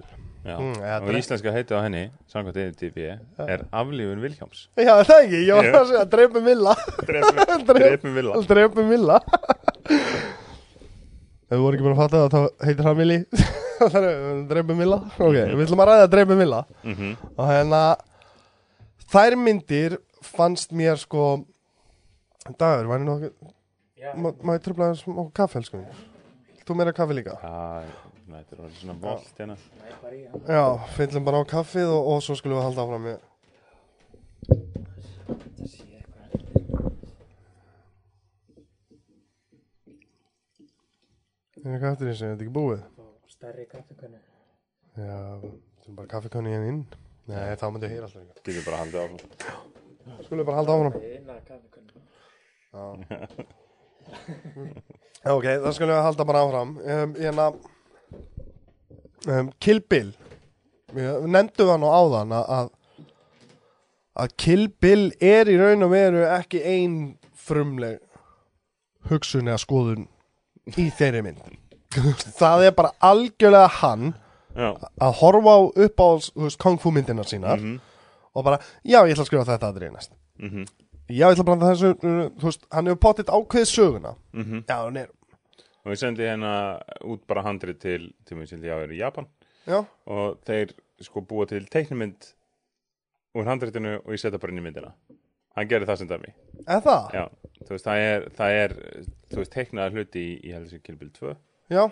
Mm, 0.56 0.78
eða 0.80 0.98
og 1.04 1.18
íslenska 1.18 1.52
heitið 1.52 1.76
á 1.76 1.80
henni 1.84 2.02
samkvæmt 2.32 2.58
EFTB 2.62 2.98
er 3.44 3.64
Aflífun 3.80 4.22
Vilhjáms 4.24 4.62
já, 4.78 4.92
er 4.94 5.08
það 5.08 5.22
ekki, 5.26 5.40
ég 5.44 5.58
var 5.58 5.68
Já. 5.68 5.74
að 5.78 5.86
segja, 5.92 6.04
dreipum 6.14 6.48
Villa 6.48 6.74
drepum 7.68 8.16
Villa 8.16 8.40
dreipum 8.48 8.88
Villa 8.92 9.18
ef 11.48 11.54
við 11.56 11.62
vorum 11.64 11.76
ekki 11.78 11.86
búin 11.86 11.94
að 11.96 12.02
fatta 12.02 12.22
það 12.22 12.34
þá 12.34 12.66
heitir 12.68 12.88
hann 12.88 12.98
Willi 13.02 13.18
dreipum 14.50 14.82
Villa, 14.82 14.98
ok, 15.16 15.36
við 15.38 15.64
ætlum 15.66 15.84
að 15.84 15.90
ræða 15.92 16.10
dreipum 16.16 16.42
Villa 16.42 16.62
mm 16.82 17.12
og 17.38 17.44
hérna 17.52 17.82
þær 19.12 19.38
myndir 19.40 19.98
fannst 20.28 20.74
mér 20.76 20.98
sko 21.00 21.28
dagur, 22.60 22.88
væri 22.90 23.06
nokkuð 23.06 23.32
má 24.18 24.28
má 24.46 24.54
ég 24.56 24.62
tröfla 24.64 24.92
smá 24.98 25.24
kaffe 25.36 25.58
elsku 25.62 25.80
þú 26.68 26.76
meira 26.76 26.92
kaffe 26.92 27.16
líka? 27.16 27.34
Já, 27.40 27.82
þetta 28.36 28.52
er 28.54 28.60
orðið 28.64 28.78
svona 28.82 28.96
volt 29.02 29.28
hérna. 29.40 29.56
Já, 30.48 30.64
fyllum 30.98 31.24
bara 31.28 31.40
á 31.40 31.44
kaffið 31.48 31.88
og, 31.94 32.02
og 32.12 32.18
svo 32.26 32.34
skulum 32.38 32.58
við 32.60 32.66
halda 32.68 32.82
áfram 32.84 33.04
með 33.08 33.18
er 41.68 41.72
eitthvað 41.74 41.92
eftir 41.92 42.06
þessu, 42.08 42.24
er 42.24 42.30
þetta 42.32 42.44
ekki 42.46 42.56
búið? 42.56 42.80
stærri 43.38 43.64
kaffekönnu 43.70 44.18
já, 44.98 45.18
þetta 45.38 45.86
er 45.90 45.94
bara 45.98 46.08
kaffekanni 46.10 46.50
hérna 46.54 46.68
inn. 46.72 46.80
Nei, 47.28 47.56
þá 47.60 47.66
myndi 47.70 47.86
ég 47.86 47.92
heyra 47.92 48.06
alltaf 48.08 48.22
líka 48.24 48.40
Getur 48.48 48.64
bara 48.66 48.80
haldið 48.82 49.00
áfram. 49.02 49.20
Skulum 50.24 50.40
við 50.40 50.48
bara 50.48 50.58
halda 50.58 50.72
áfram. 50.74 50.94
Eina 51.04 51.34
kaffekönnu 51.48 51.92
Já, 55.18 55.30
ok, 55.34 55.44
það 55.44 55.74
skulum 55.76 55.92
við 55.92 56.06
halda 56.08 56.24
bara 56.30 56.42
áfram. 56.46 56.70
Um, 56.78 57.10
Hérna 57.18 57.46
um, 59.28 59.52
Kill 59.60 59.80
Bill. 59.80 60.12
Við 60.96 61.28
nefndum 61.28 61.68
það 61.68 61.80
nú 61.82 61.92
áðan 61.92 62.34
að, 62.38 62.68
að 64.18 64.36
Kill 64.40 64.68
Bill 64.80 65.10
er 65.20 65.50
í 65.50 65.56
raun 65.60 65.84
og 65.84 65.92
veru 65.92 66.24
ekki 66.32 66.62
ein 66.64 66.94
frumleg 67.36 68.00
hugsun 69.08 69.48
eða 69.48 69.60
skoðun 69.62 70.06
í 70.76 70.88
þeirri 70.96 71.24
mynd. 71.24 71.44
Það 72.40 72.66
er 72.68 72.74
bara 72.76 72.92
algjörlega 73.04 73.68
hann 73.80 74.10
Já, 74.58 74.72
að 75.00 75.12
horfa 75.20 75.54
á 75.54 75.60
upp 75.86 76.02
á 76.02 76.08
þú 76.18 76.42
veist, 76.44 76.58
kung 76.60 76.76
fu 76.82 76.90
myndina 76.92 77.24
sínar 77.24 77.60
mhm, 77.62 77.76
og 78.34 78.44
bara, 78.44 78.58
já, 78.82 79.00
ég 79.06 79.14
ætla 79.14 79.24
að 79.24 79.28
skrifa 79.30 79.46
þetta 79.48 79.68
aðrið 79.70 79.92
næst. 79.94 80.12
Mhm, 80.42 80.64
já, 81.08 81.24
ég 81.24 81.30
ætla 81.30 81.44
að 81.44 81.48
blanda 81.48 81.70
þessu, 81.70 81.92
uh, 81.94 82.18
þú 82.40 82.48
veist, 82.48 82.66
hann 82.74 82.90
hefur 82.90 83.00
pottitt 83.04 83.30
ákveðið 83.32 83.70
söguna. 83.70 84.12
Mhm. 84.34 84.64
Já, 84.68 84.74
hann 84.82 84.98
er, 85.00 85.08
Og 85.84 85.94
ég 85.94 86.00
sendi 86.00 86.26
hérna 86.26 86.52
út 87.06 87.22
bara 87.30 87.44
handrið 87.46 87.78
til 87.82 88.08
til 88.26 88.38
mér 88.38 88.50
sem 88.50 88.64
ég 88.64 88.74
á 88.74 88.78
er 88.82 88.92
í 88.92 89.00
Japan. 89.00 89.28
Já, 89.68 89.82
og 90.08 90.40
þeir 90.48 90.74
sko 91.04 91.22
búa 91.22 91.46
til 91.48 91.66
teiknumynd 91.70 92.32
úr 93.38 93.46
handritinu 93.48 93.98
og 94.00 94.12
ég 94.14 94.20
setja 94.22 94.40
bara 94.40 94.54
inn 94.54 94.62
í 94.62 94.64
myndina. 94.64 94.94
Hann 95.56 95.68
gerir 95.70 95.88
það 95.88 96.00
sem 96.02 96.10
dæmi. 96.10 96.32
Eða 96.64 96.80
það? 96.84 97.14
Já, 97.14 97.24
þú 97.66 97.74
veist, 97.74 97.86
það 97.86 98.02
er, 98.08 98.26
það 98.38 98.58
er 98.62 98.74
þú 99.28 99.40
veist, 99.40 99.54
teiknaða 99.54 99.94
hluti 99.94 100.24
í, 100.24 100.36
í 100.48 100.82
Kill 100.84 100.98
Bill 100.98 101.10
2 101.16 101.32
já, 101.74 101.82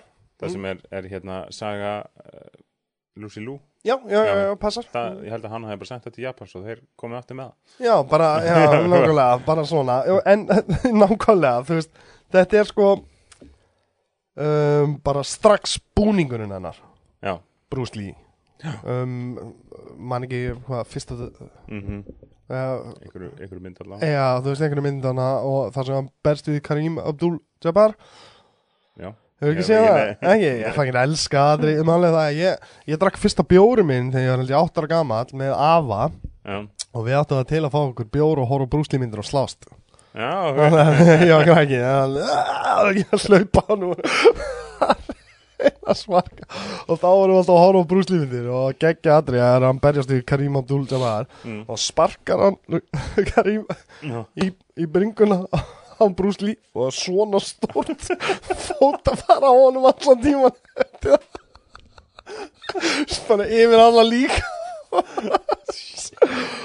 það 0.41 0.53
sem 0.55 0.69
er, 0.71 0.83
er 0.99 1.09
hérna 1.11 1.39
saga 1.53 1.95
uh, 2.23 2.53
Lucy 3.21 3.43
Lou 3.45 3.59
Já, 3.87 4.01
já, 4.11 4.19
já, 4.27 4.35
Já. 4.35 4.57
passar. 4.59 4.87
Það, 4.91 5.19
ég 5.23 5.31
held 5.31 5.45
að 5.47 5.53
hann 5.55 5.65
hafi 5.69 5.79
bara 5.79 5.89
sendt 5.93 6.07
þetta 6.07 6.17
til 6.17 6.25
Japan 6.25 6.49
svo 6.51 6.63
þeir 6.65 6.81
komið 6.99 7.19
aftur 7.21 7.37
með 7.39 7.51
það. 7.53 7.85
Já, 7.87 7.93
bara, 8.11 8.31
já, 8.43 8.55
nákvæmlega, 8.91 9.27
bara 9.47 9.65
svona. 9.71 9.99
En 10.27 10.43
nákvæmlega, 11.03 11.61
þú 11.69 11.77
veist 11.79 12.01
Þetta 12.35 12.59
er 12.59 12.67
sko 12.67 12.87
um, 14.37 14.97
Bara 15.05 15.23
strax 15.27 15.79
búningurinn 15.97 16.53
hennar. 16.55 16.77
Já, 17.25 17.39
Bruce 17.73 17.97
Lee. 17.99 18.15
Um, 18.87 19.55
Man 20.01 20.25
ekki, 20.25 20.39
hvað, 20.65 20.87
fyrsta 20.89 21.17
mhm, 21.69 21.99
uh, 22.49 22.95
einhverju, 23.05 23.29
einhverju 23.37 23.61
mynd 23.67 23.83
allavega 23.85 24.09
Já, 24.09 24.25
þú 24.41 24.49
veist 24.53 24.65
einhverju 24.65 24.85
mynd 24.87 25.05
hana 25.05 25.27
Og 25.45 25.75
það 25.75 25.87
sem 25.91 25.99
hann 25.99 26.09
berst 26.25 26.49
við 26.49 26.63
Karim 26.65 26.97
Abdul-Jabbar. 27.03 27.95
Já, 28.97 29.11
Hefur 29.37 29.53
ekki 29.53 29.67
Ég- 29.67 29.69
ég- 29.69 29.91
það? 29.91 29.99
nei. 30.01 30.31
Ekki, 30.33 30.51
ég 30.65 30.77
fangir 30.79 30.97
að 30.97 31.11
elska 31.11 31.43
aðri 31.53 31.75
að 31.85 32.39
ég, 32.41 32.65
ég 32.89 33.01
drakk 33.03 33.19
fyrsta 33.21 33.45
bjóri 33.45 33.85
minn 33.85 34.09
Þegar 34.15 34.25
ég 34.25 34.31
var 34.33 34.41
held 34.41 34.55
ég 34.55 34.63
átt 34.63 34.81
ára 34.81 34.89
gamall 34.95 35.33
Með 35.37 35.53
Ava. 35.53 36.11
Já, 36.47 36.57
Og 36.97 37.05
við 37.05 37.19
áttum 37.21 37.37
það 37.43 37.49
til 37.53 37.61
að 37.67 37.75
fá 37.77 37.81
okkur 37.91 38.09
bjór 38.17 38.41
og 38.41 38.49
horfa 38.49 38.71
Bruce 38.73 38.93
Lee 38.95 39.03
myndir 39.05 39.21
og 39.21 39.29
slást 39.29 39.69
já, 40.17 40.33
ok. 40.49 40.59
Ég 41.27 41.33
var 41.37 41.61
ekki 41.63 41.81
ekki 42.91 43.07
að 43.13 43.23
slaupa 43.27 43.77
nú. 43.81 43.93
Að 45.87 45.97
smarka 45.97 46.45
og 46.85 46.99
þá 47.01 47.07
vorum 47.09 47.33
við 47.33 47.39
alltaf 47.41 47.55
að 47.57 47.63
horfa 47.63 47.81
á 47.81 47.89
brúslífindir 47.91 48.49
og 48.53 48.75
geggja 48.83 49.15
aðri 49.17 49.39
að 49.41 49.65
hann 49.65 49.79
berjast 49.81 50.11
í 50.13 50.19
Karim 50.29 50.59
Abdul 50.61 50.83
Jabbar 50.91 51.25
Mm. 51.47 51.63
og 51.73 51.79
sparkar 51.81 52.43
hann 52.43 52.59
Karim 53.33 53.63
Já, 54.05 54.19
í, 54.45 54.51
í 54.77 54.89
bringuna 54.93 55.39
á 55.49 56.05
brúslí 56.13 56.59
og 56.77 56.93
svona 56.93 57.41
stórt 57.41 57.95
fót 58.05 59.09
að 59.15 59.23
fara 59.25 59.49
á 59.49 59.55
honum 59.57 59.89
allan 59.89 60.21
tíman 60.21 60.53
bara 63.31 63.47
yfir 63.49 63.79
alla 63.81 64.03
líka. 64.05 64.43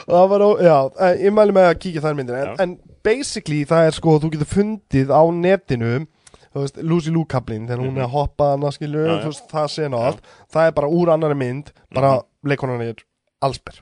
Það 0.09 0.27
var, 0.33 0.43
já, 0.65 0.77
eh, 0.99 1.15
ég 1.29 1.33
mæli 1.35 1.55
með 1.55 1.69
að 1.71 1.79
kíkja 1.85 2.03
þær 2.03 2.17
myndir 2.19 2.41
en, 2.41 2.55
en 2.65 2.75
basically 3.03 3.63
það 3.65 3.87
er 3.87 3.91
sko 3.97 4.19
þú 4.19 4.31
getur 4.33 4.49
fundið 4.55 5.09
á 5.13 5.21
netinu 5.33 6.07
veist, 6.53 6.77
Lucy 6.83 7.09
Lou 7.11 7.23
kaplinn 7.25 7.67
þegar 7.69 7.79
hún 7.85 7.97
er 7.97 8.03
að 8.07 8.11
hoppa 8.15 8.49
skilur, 8.75 9.07
Mhm. 9.07 9.11
Já, 9.11 9.21
já. 9.21 9.25
veist, 9.29 9.45
það 9.51 9.69
og 9.93 10.03
allt. 10.09 10.21
Það 10.51 10.67
er 10.67 10.71
bara 10.71 10.87
úr 10.87 11.07
annari 11.13 11.35
mynd, 11.37 11.71
bara 11.93 12.17
mm 12.17 12.27
leikonan 12.43 12.81
er 12.81 12.95
allsber. 13.41 13.75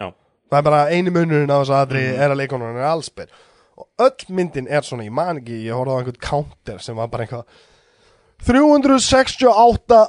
Já, 0.00 0.12
það 0.50 0.58
er 0.58 0.62
bara 0.62 0.86
eini 0.90 1.10
munurinn 1.10 1.50
á 1.50 1.58
þessu 1.60 1.74
aðri 1.74 2.02
Mhm. 2.14 2.18
er 2.20 2.30
að 2.30 2.36
leikonan 2.40 2.76
er 2.76 2.86
allsber. 2.88 3.26
Og 3.76 3.86
öll 3.98 4.26
myndin 4.30 4.68
er 4.70 4.80
svona, 4.82 5.02
ég 5.04 5.10
man 5.12 5.40
ekki, 5.40 5.64
ég 5.66 5.74
horfði 5.74 5.90
á 5.90 5.98
einhvern 5.98 6.20
counter 6.20 6.78
sem 6.78 6.94
var 6.96 7.08
bara 7.08 7.26
eitthvað 7.26 7.44
368 8.44 10.08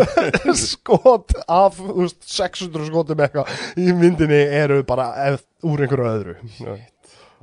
skot 0.70 1.32
af 1.48 1.76
veist, 1.80 2.22
600 2.28 2.86
skotum 2.90 3.20
eitthvað 3.24 3.48
í 3.80 3.92
myndinni 3.96 4.40
eru 4.62 4.82
bara 4.88 5.10
ef, 5.32 5.42
úr 5.66 5.84
einhverju 5.84 6.10
öðru 6.10 6.34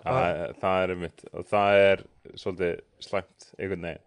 það, 0.04 0.42
það 0.62 0.84
er 0.84 0.94
mitt 1.04 1.24
og 1.34 1.48
það 1.52 1.80
er 1.86 2.04
svolítið 2.36 2.76
slæmt 3.08 3.50
einhvern 3.58 3.88
veginn. 3.90 4.04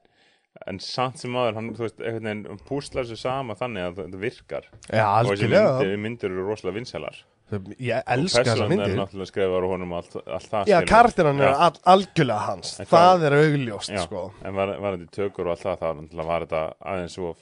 En 0.69 0.79
samt 0.83 1.21
sem 1.23 1.31
maður, 1.33 1.55
hann, 1.57 1.69
þú 1.79 1.85
veist, 1.87 2.01
einhvern 2.03 2.27
veginn 2.31 2.63
púslar 2.69 3.07
sér 3.09 3.21
sama 3.21 3.55
þannig 3.59 3.87
að 3.89 4.01
það 4.03 4.17
virkar. 4.25 4.65
Já, 4.91 5.05
og 5.23 5.31
þessi 5.31 5.51
myndir, 5.53 5.93
myndir 6.07 6.33
eru 6.35 6.47
rosalega 6.49 6.79
vinsælar. 6.81 7.21
Ég 7.83 8.05
elska 8.15 8.45
þessa 8.47 8.63
er 8.63 8.71
myndir. 8.71 8.93
náttúrulega 8.95 9.27
skrifar 9.33 9.65
á 9.67 9.69
honum 9.73 9.95
allt, 9.99 10.13
allt 10.23 10.51
það 10.53 10.69
Já, 10.71 10.77
karakteran 10.87 11.41
er 11.43 11.55
all, 11.57 11.79
algjörlega 11.95 12.45
hans. 12.47 12.75
En 12.79 12.87
Það 12.91 13.25
er 13.27 13.37
augljóst, 13.41 13.91
Já, 13.91 14.03
sko. 14.05 14.27
en 14.47 14.55
var, 14.55 14.75
var 14.85 14.99
þetta 14.99 15.17
tökur 15.17 15.49
og 15.49 15.57
allt 15.57 15.65
það, 15.67 15.97
náttúrulega 16.05 16.29
var 16.31 16.45
þetta 16.47 16.61
aðeins 16.93 17.17
svo 17.19 17.33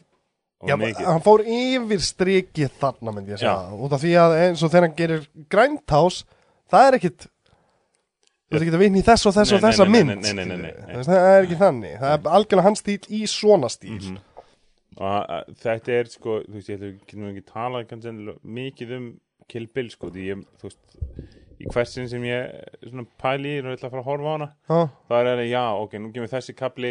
Já, 0.67 0.75
hann 1.07 1.23
fór 1.23 1.45
yfir 1.47 2.01
strikið 2.03 2.73
þarna 2.81 3.13
myndi 3.15 3.31
ég 3.37 3.39
segja. 3.39 3.53
Út 3.79 3.93
af 3.95 4.01
því 4.03 4.15
að 4.19 4.33
eins 4.41 4.63
og 4.67 4.73
þegar 4.73 4.87
hann 4.89 4.97
gerir 4.99 5.29
græntás 5.55 6.23
það 6.73 6.87
er 6.89 6.97
ekkit 6.99 7.27
þú 8.49 8.57
veist 8.57 8.65
ekki 8.65 8.75
að 8.75 8.83
vinna 8.85 8.99
í 8.99 9.05
þess 9.07 9.27
og 9.29 9.35
þess 9.37 9.53
og 9.53 9.61
þessa 9.65 9.87
mynd. 9.93 10.09
nei, 10.09 10.33
nei, 10.33 10.33
nei, 10.33 10.45
nei, 10.49 10.57
nei. 10.57 10.73
Þú 10.89 10.97
veist, 10.99 11.11
það 11.11 11.29
er 11.35 11.47
ekki 11.47 11.59
þannig. 11.61 11.95
Það 12.01 12.13
er 12.17 12.31
algjörlega 12.39 12.67
hans 12.69 12.83
stíl 12.85 12.99
í 13.09 13.23
svona 13.29 13.69
stíl. 13.73 13.99
Mhm. 13.99 14.19
og 14.99 15.29
að- 15.31 15.51
þetta 15.63 15.89
er 16.01 16.05
sko, 16.11 16.41
þú 16.49 16.55
veist, 16.57 16.69
ég 16.73 16.81
ætlum 16.83 17.29
ekki, 17.31 17.43
talað 17.53 17.85
kannski 17.87 18.39
mikið 18.45 18.97
um 18.97 19.11
Kill 19.49 19.67
Bill 19.75 19.89
sko, 19.91 20.11
því 20.11 20.25
ég, 20.33 20.41
þú 20.59 20.67
veist 20.69 20.99
í 21.61 21.67
hversin 21.73 22.09
sem 22.11 22.23
ég 22.23 22.51
svona 22.83 23.07
pæli 23.21 23.53
og 23.63 23.71
ætla 23.77 23.89
að 23.89 23.93
fara 23.95 24.03
að 24.03 24.09
horfa 24.11 24.27
á 24.29 24.35
hana 24.35 24.49
já, 24.69 24.91
það 25.09 25.21
er 25.21 25.31
alveg, 25.33 25.49
já, 25.51 25.63
ok, 25.85 25.93
nú 26.03 26.13
kemur 26.13 26.29
þessi 26.33 26.55
kapli 26.57 26.91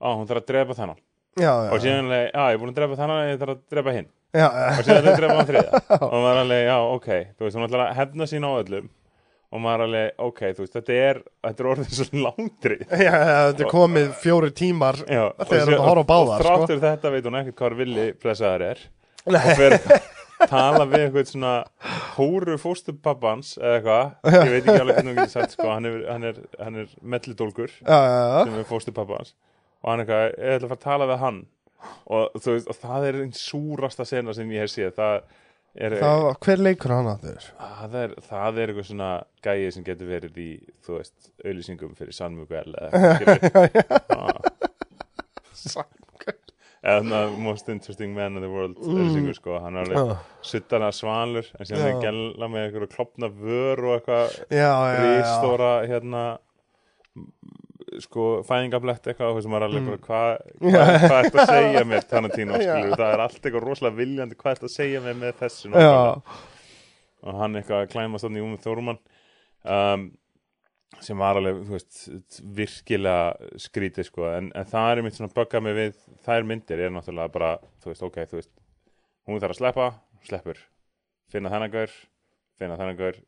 á, 0.00 0.08
hún 0.16 0.26
þarf 0.26 0.40
að 0.42 0.46
drepa 0.50 0.74
þennan. 0.80 0.98
Já, 1.38 1.52
og 1.72 1.78
síðan 1.82 2.04
alveg, 2.08 2.26
já, 2.32 2.42
ég 2.48 2.54
er 2.54 2.58
búin 2.62 2.72
að 2.72 2.78
drepa 2.80 2.96
þennan 3.02 3.28
ég 3.28 3.38
þarf 3.44 3.54
að 3.54 3.62
drepa 3.74 3.94
hinn. 3.98 4.08
Já, 4.34 4.48
og 4.48 4.82
síðan 4.84 5.04
þarf 5.04 5.12
að 5.14 5.20
drepa 5.20 5.36
hann 5.38 5.48
þriða 5.52 5.80
og 6.08 6.18
maður 6.24 6.34
er 6.34 6.42
alveg, 6.44 6.62
já, 6.64 6.76
ok, 6.96 7.08
þú 7.38 7.44
veist, 7.46 7.56
hún 7.60 7.66
ætlar 7.68 7.84
að 7.84 7.96
hefna 8.00 8.24
sín 8.32 8.44
á 8.48 8.50
öllum 8.64 8.88
og 9.54 9.62
maður 9.62 9.84
er 9.84 9.86
alveg, 9.86 10.08
ok, 10.26 10.40
þú 10.56 10.64
veist, 10.64 10.74
þetta 10.74 10.96
er 10.98 11.20
þetta 11.46 11.62
er 11.64 11.68
orðið 11.74 11.92
svo 12.00 12.22
langdri 12.24 12.78
já, 13.06 13.12
já, 13.14 13.38
þetta 13.50 13.64
er 13.66 13.70
komið 13.70 14.08
fjóri 14.24 14.50
tímar 14.58 14.98
Já, 15.06 15.22
Þegar 15.46 15.72
horfir 15.84 16.02
á 16.02 16.10
báðar, 16.10 16.34
og 16.34 16.42
sko. 16.42 16.48
þráttur 16.48 16.82
þetta 16.82 17.12
veit 17.14 17.28
hún 17.30 17.38
ekkert 17.40 17.58
hvað 17.62 17.78
villi 17.84 18.06
pressaðar 18.24 18.66
er. 18.72 18.82
Nei. 19.24 19.38
og 19.40 19.60
fer, 19.60 19.78
tala 20.50 20.84
við 20.90 21.06
eitthvað 21.06 21.30
svona 21.30 21.52
hóru 22.18 22.58
fóstupappans 22.60 23.54
eða 23.60 23.78
eitthvað, 23.78 24.34
ég 24.34 24.50
veit 24.52 24.58
ekki 24.66 24.82
alveg 24.82 24.98
hvernig 24.98 25.14
hún 25.14 25.20
getur 25.22 25.34
sagt 25.38 25.54
sko, 25.56 25.68
hann 25.70 25.88
er, 25.88 26.00
er, 26.28 26.42
er 26.66 26.90
já 26.90 27.78
sem 28.50 28.58
er 28.60 28.68
fóstupappans 28.68 29.32
og 29.84 29.90
hann 29.92 30.02
eitthvað, 30.02 30.26
ég 30.34 30.58
ætla 30.58 30.66
að 30.66 30.74
fara 30.74 30.80
að 30.80 30.84
tala 30.88 31.08
við 31.12 31.22
hann. 31.22 31.40
Og, 32.08 32.36
veist, 32.40 32.68
og 32.72 32.76
það 32.80 33.06
er 33.10 33.18
einn 33.20 33.34
súrasta 33.36 34.06
sena 34.08 34.32
sem 34.36 34.48
ég 34.54 34.64
hef 34.64 34.70
séð. 34.72 34.94
Það 34.96 35.16
er, 35.18 35.24
Það, 35.74 36.28
hver 36.46 36.60
leikur 36.62 36.92
hann 36.94 37.08
að 37.10 37.24
þér? 37.26 37.46
það 37.80 37.94
er, 38.00 38.12
það 38.28 38.58
er 38.62 38.70
eitthvað 38.70 38.88
svona 38.90 39.10
gæi 39.42 39.72
sem 39.74 39.86
getur 39.86 40.10
verið 40.12 40.38
í, 40.38 40.50
þú 40.86 40.98
veist, 41.00 41.32
auðlýsingum 41.42 41.96
fyrir 41.98 42.14
eitthvað 42.14 43.42
skilur. 45.64 45.90
eða 46.84 47.00
þannig 47.00 47.16
að 47.18 47.36
most 47.40 47.68
interesting 47.72 48.14
man 48.16 48.36
in 48.36 48.44
the 48.44 48.50
world 48.50 48.76
auðlýsingur 48.76 49.36
sko, 49.38 49.58
hann 49.64 49.78
er 49.80 49.86
alveg 49.86 50.00
Já, 50.12 50.16
suttana 50.50 50.90
svalur 50.92 51.46
en 51.56 51.68
síðan 51.68 51.86
er 51.88 52.00
gæla 52.02 52.48
með 52.52 52.66
eitthvað 52.66 52.90
klopna 52.92 53.30
vör 53.32 53.84
og 53.88 53.94
eitthvað 53.96 54.38
ristóra 55.00 55.70
hérna 55.88 56.24
sko 58.02 58.26
fæðingablett 58.48 59.06
eitthvað 59.10 59.38
þessum 59.38 59.54
var 59.56 59.66
alveg 59.68 60.02
hvað 60.04 60.32
hva, 60.64 60.82
hvað 61.04 61.18
ert 61.20 61.38
að 61.38 61.52
segja 61.52 61.84
mér 61.88 62.08
Tarantino 62.10 62.58
skilur, 62.62 62.96
það 62.98 63.12
er 63.12 63.22
allt 63.26 63.38
eitthvað 63.40 63.64
rosalega 63.68 64.00
viljandi 64.00 64.38
hvað 64.40 64.56
ert 64.56 64.66
að 64.68 64.74
segja 64.74 65.04
mér 65.04 65.16
með 65.20 65.38
þessu 65.42 65.72
og 67.24 67.40
hann 67.40 67.56
eitthvað 67.56 67.86
að 67.86 67.90
klæmast 67.94 68.26
þannig 68.26 68.44
um 68.44 68.58
Þórumann 68.60 69.00
um, 69.64 70.04
sem 71.02 71.18
var 71.18 71.38
alveg, 71.38 71.62
þú 71.66 71.74
veist, 71.74 72.00
virkilega 72.56 73.58
skrítið 73.60 74.08
sko, 74.08 74.28
en, 74.30 74.50
en 74.56 74.68
það 74.68 74.90
er 74.92 75.02
mitt 75.06 75.16
svona 75.18 75.34
böggað 75.34 75.64
mig 75.66 75.76
við, 75.78 75.96
þær 76.26 76.46
myndir 76.48 76.84
er 76.84 76.94
náttúrulega 76.94 77.34
bara, 77.34 77.50
þú 77.82 77.90
veist, 77.90 78.04
ok, 78.06 78.20
þú 78.30 78.38
veist 78.38 78.52
hún 79.28 79.42
þarf 79.42 79.56
að 79.56 79.60
sleppa, 79.60 79.88
sleppur. 80.28 80.60
Finna 81.32 81.50
þennan 81.52 81.72
gaur, 81.72 81.92
finna 82.60 82.78
þennan 82.78 82.98
gaur 83.00 83.20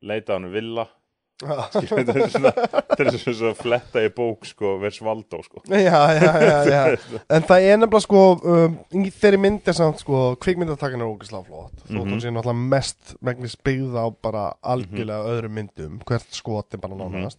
leita 0.00 0.36
hann 0.36 0.50
villa. 0.52 0.86
skilur, 0.86 0.99
þetta 1.40 2.14
er 2.14 2.30
svona 2.32 2.50
þetta 2.52 3.04
er 3.06 3.18
svona 3.24 3.54
fletta 3.56 4.02
í 4.04 4.10
bók 4.12 4.44
sko, 4.48 4.74
vers 4.82 4.98
Valdó 5.04 5.40
sko. 5.46 5.62
Já, 5.70 6.00
já, 6.18 6.32
já, 6.44 6.56
já. 6.68 6.82
En 7.36 7.46
það 7.48 7.66
er 7.70 7.78
nefnilega 7.80 8.02
sko 8.04 8.22
um, 8.44 8.76
þeirri 9.20 9.40
mynd 9.40 9.70
er 9.72 9.76
samt 9.78 10.02
sko 10.02 10.22
kvikmyndatakinn 10.42 11.00
er 11.04 11.08
ógeðslega 11.08 11.46
flott. 11.48 11.76
Þótt 11.86 11.96
Mhm. 11.96 12.10
hún 12.12 12.20
sé 12.24 12.32
náttúrulega 12.34 12.68
mest 12.74 13.14
megnis 13.24 13.56
byggð 13.56 13.96
á 13.96 14.04
bara 14.22 14.44
algjörlega 14.62 15.30
öðrum 15.32 15.56
myndum 15.56 16.00
hvert 16.08 16.28
skot 16.36 16.74
er 16.76 16.82
bara 16.82 16.98
nánast 17.00 17.38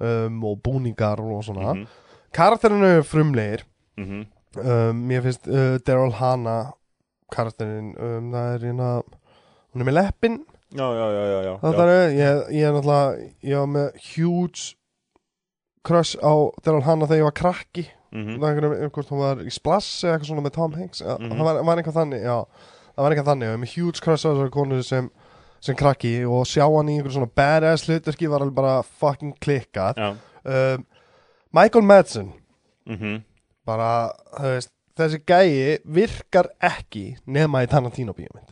um, 0.00 0.38
og 0.48 0.62
búningar 0.64 1.20
og 1.20 1.44
svona. 1.44 1.74
Mhm, 1.74 1.86
karakterinu 2.32 2.88
er 2.98 3.02
frumlegir. 3.04 3.66
Mhm, 4.00 4.24
um, 4.56 5.02
mér 5.08 5.22
finnst 5.28 5.46
uh, 5.48 5.76
Daryl 5.84 6.12
Hannah 6.16 6.72
karakterin 7.32 7.92
um, 7.96 8.32
það 8.32 8.54
er 8.56 8.64
hérna 8.66 8.88
hún 9.72 9.80
er 9.84 9.86
með 9.88 9.94
leppin 10.00 10.40
já, 10.72 10.86
já, 10.98 11.06
já, 11.14 11.38
já, 11.46 11.54
það 11.62 11.80
er, 11.92 12.12
ég, 12.16 12.42
ég 12.56 12.66
er 12.68 12.72
náttúrulega 12.76 13.26
ég 13.50 13.58
var 13.62 13.70
með 13.76 13.88
huge 14.12 14.62
crush 15.84 16.16
á 16.22 16.32
Daryl 16.64 16.84
Hannah 16.86 17.08
þegar 17.10 17.20
ég 17.22 17.26
var 17.28 17.36
krakki. 17.40 17.84
Mhm, 18.12 18.36
það 18.38 18.44
er 18.48 18.52
einhverjum, 18.66 18.90
hvort 18.92 19.08
hún 19.12 19.22
var 19.22 19.40
í 19.42 19.50
Splass 19.52 19.88
eða 20.04 20.14
eitthvað 20.18 20.28
svona 20.30 20.44
með 20.46 20.54
Tom 20.58 20.72
Hanks. 20.76 21.00
Ja, 21.00 21.16
Mhm. 21.18 21.32
það 21.32 21.44
var, 21.48 21.62
var 21.64 21.76
eitthvað 21.80 21.98
þannig, 22.00 22.22
já. 22.22 22.36
Það 22.92 23.02
var 23.04 23.10
eitthvað 23.14 23.30
þannig, 23.32 23.46
ég 23.48 23.54
er 23.54 23.62
með 23.62 23.74
huge 23.76 24.00
crush 24.04 24.26
á 24.26 24.28
þessari 24.32 24.50
konu 24.52 24.82
sem, 24.84 25.10
sem 25.60 25.76
krakki 25.76 26.12
og 26.28 26.44
sjá 26.46 26.66
hann 26.68 26.88
í 26.92 26.98
einhver 27.00 27.12
svona 27.16 27.30
badass 27.34 27.86
hlutverki 27.88 28.28
var 28.28 28.40
alveg 28.44 28.54
bara 28.54 28.82
fucking 28.82 29.34
klikkað. 29.40 29.96
Um, 30.44 30.86
Michael 31.52 31.84
Madsen. 31.84 32.32
Mhm. 32.86 33.22
Bara, 33.64 34.12
þú 34.36 34.42
veist, 34.56 34.70
þessi 34.98 35.18
gæi 35.24 35.78
virkar 35.86 36.48
ekki 36.60 37.16
nema 37.26 37.62
í 37.64 37.68
Tarantino 37.70 38.12
bíómynd 38.12 38.50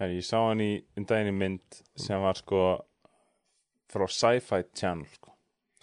Herri, 0.00 0.16
ég 0.20 0.24
sá 0.26 0.38
hann 0.48 0.62
í 0.64 0.70
um 0.96 1.04
daginn 1.04 1.28
í 1.34 1.36
mynd 1.36 1.80
sem 2.00 2.20
var 2.24 2.38
sko 2.40 2.60
frá 3.90 4.06
Sci-Fi 4.08 4.62
Channel 4.72 5.06
sko. 5.12 5.34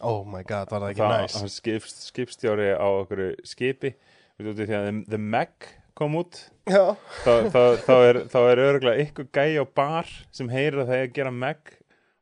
oh 0.02 0.24
my 0.26 0.44
god, 0.44 0.70
var 0.72 0.82
það 0.86 0.94
ekki 0.94 1.04
Það- 1.04 1.22
næs? 1.22 1.36
hann 1.42 1.52
skipst, 1.54 2.04
skipstjóri 2.12 2.70
á 2.78 2.86
okkur 2.88 3.22
skipi. 3.46 3.94
Út 4.38 4.60
í 4.62 4.66
því 4.70 4.76
að 4.78 4.88
The, 5.10 5.18
Meg 5.18 5.70
kom 5.98 6.14
út 6.20 6.38
þá, 6.70 6.94
þá, 7.26 7.62
þá 7.82 7.94
er, 8.06 8.20
er 8.52 8.60
örgulega 8.68 9.06
ykkur 9.08 9.30
gæi 9.34 9.58
á 9.58 9.66
bar 9.66 10.10
sem 10.32 10.50
heyrir 10.54 10.84
að 10.84 10.92
það 10.92 11.00
er 11.02 11.08
að 11.08 11.14
gera 11.18 11.32
Meg 11.34 11.72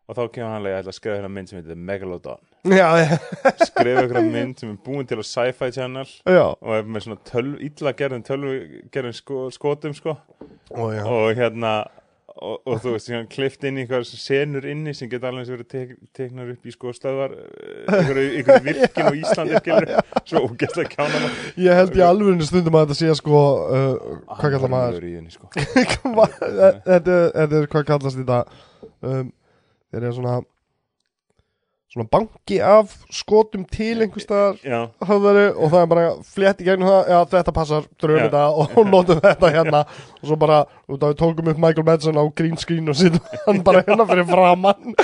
og 0.07 0.15
þá 0.15 0.22
kemur 0.31 0.53
hann 0.53 0.63
að 0.91 0.95
skrifa 0.95 1.17
hérna 1.19 1.31
mynd 1.35 1.49
sem 1.51 1.59
heitir 1.59 1.73
The 1.73 1.81
Megalodon 1.89 2.45
skrifa 2.65 4.05
ykkur 4.05 4.21
mynd 4.31 4.61
sem 4.61 4.71
er 4.73 4.79
búin 4.85 5.07
til 5.09 5.19
á 5.21 5.25
Sci-Fi 5.25 5.71
Channel 5.75 6.07
já. 6.25 6.45
og 6.55 6.71
er 6.77 6.87
með 6.87 7.05
svona 7.07 7.19
tölv, 7.29 7.59
illa 7.67 7.93
gerðin 7.97 8.25
tölvu 8.25 8.55
gerðin 8.93 9.15
sko, 9.17 9.45
skotum 9.53 9.93
sko. 9.97 10.17
Ó, 10.73 10.89
og 10.89 11.35
hérna 11.37 11.75
og, 12.35 12.57
og 12.67 12.79
þú 12.83 12.93
veist, 12.95 13.09
hann 13.13 13.27
klift 13.31 13.63
inn 13.67 13.77
í 13.79 13.85
eitthvað 13.85 14.07
senur 14.19 14.65
inni 14.67 14.93
sem 14.97 15.09
geta 15.11 15.29
alveg 15.29 15.51
verið 15.53 15.69
tek, 15.71 15.93
teknar 16.17 16.49
upp 16.51 16.65
í 16.67 16.73
sko 16.73 16.91
stöðvar 16.95 17.35
ykkur, 17.85 18.19
ykkur 18.41 18.65
virkin 18.65 19.07
á 19.07 19.11
Íslandi 19.15 19.61
skilur 19.61 19.93
svo 20.25 20.41
ógæslega 20.49 20.91
kjána 20.91 21.21
maður. 21.21 21.37
Ég 21.63 21.79
held 21.79 21.95
í 21.95 22.03
alvörinu 22.05 22.47
stundum 22.47 22.75
að 22.79 22.89
þetta 22.89 22.99
sé 22.99 23.15
sko 23.21 23.43
uh, 23.69 24.17
hvað 24.33 24.57
kallar 24.57 24.73
maður? 24.75 25.07
henni, 25.07 25.31
sko. 25.31 25.47
Hvað- 26.03 26.35
þetta 26.89 27.21
þetta 27.39 27.61
er 27.61 27.69
hvað 27.71 27.87
kallast 27.93 28.19
þetta? 28.19 28.41
Um, 29.05 29.31
þeir 29.93 30.01
eru 30.03 30.15
svona 30.17 30.35
svona 31.95 32.09
banki 32.11 32.57
af 32.59 32.91
skotum 33.13 33.63
til 33.72 34.01
einhvers 34.03 34.26
staðar 34.27 34.57
já, 34.59 34.80
höfðari 35.07 35.45
og 35.53 35.69
það 35.72 35.77
er 35.80 35.89
bara 35.93 36.03
flétt 36.27 36.59
í 36.59 36.67
gegnum 36.67 36.89
það. 36.89 37.11
Já 37.13 37.19
þetta 37.31 37.53
passar, 37.55 37.88
dröfum 38.03 38.26
þetta 38.26 38.41
og 38.51 38.76
notum 38.91 39.22
þetta 39.23 39.51
hérna. 39.55 39.81
Og 40.19 40.27
svo 40.27 40.38
bara, 40.41 40.59
út 40.91 41.05
af 41.05 41.13
við 41.13 41.22
tókum 41.22 41.51
upp 41.53 41.61
Michael 41.63 41.88
Madsen 41.88 42.19
á 42.19 42.23
green 42.35 42.59
screen 42.59 42.91
og 42.91 42.99
sittum 42.99 43.39
hann 43.45 43.63
bara 43.65 43.85
hérna 43.88 44.07
fyrir 44.09 44.27
framann 44.27 44.95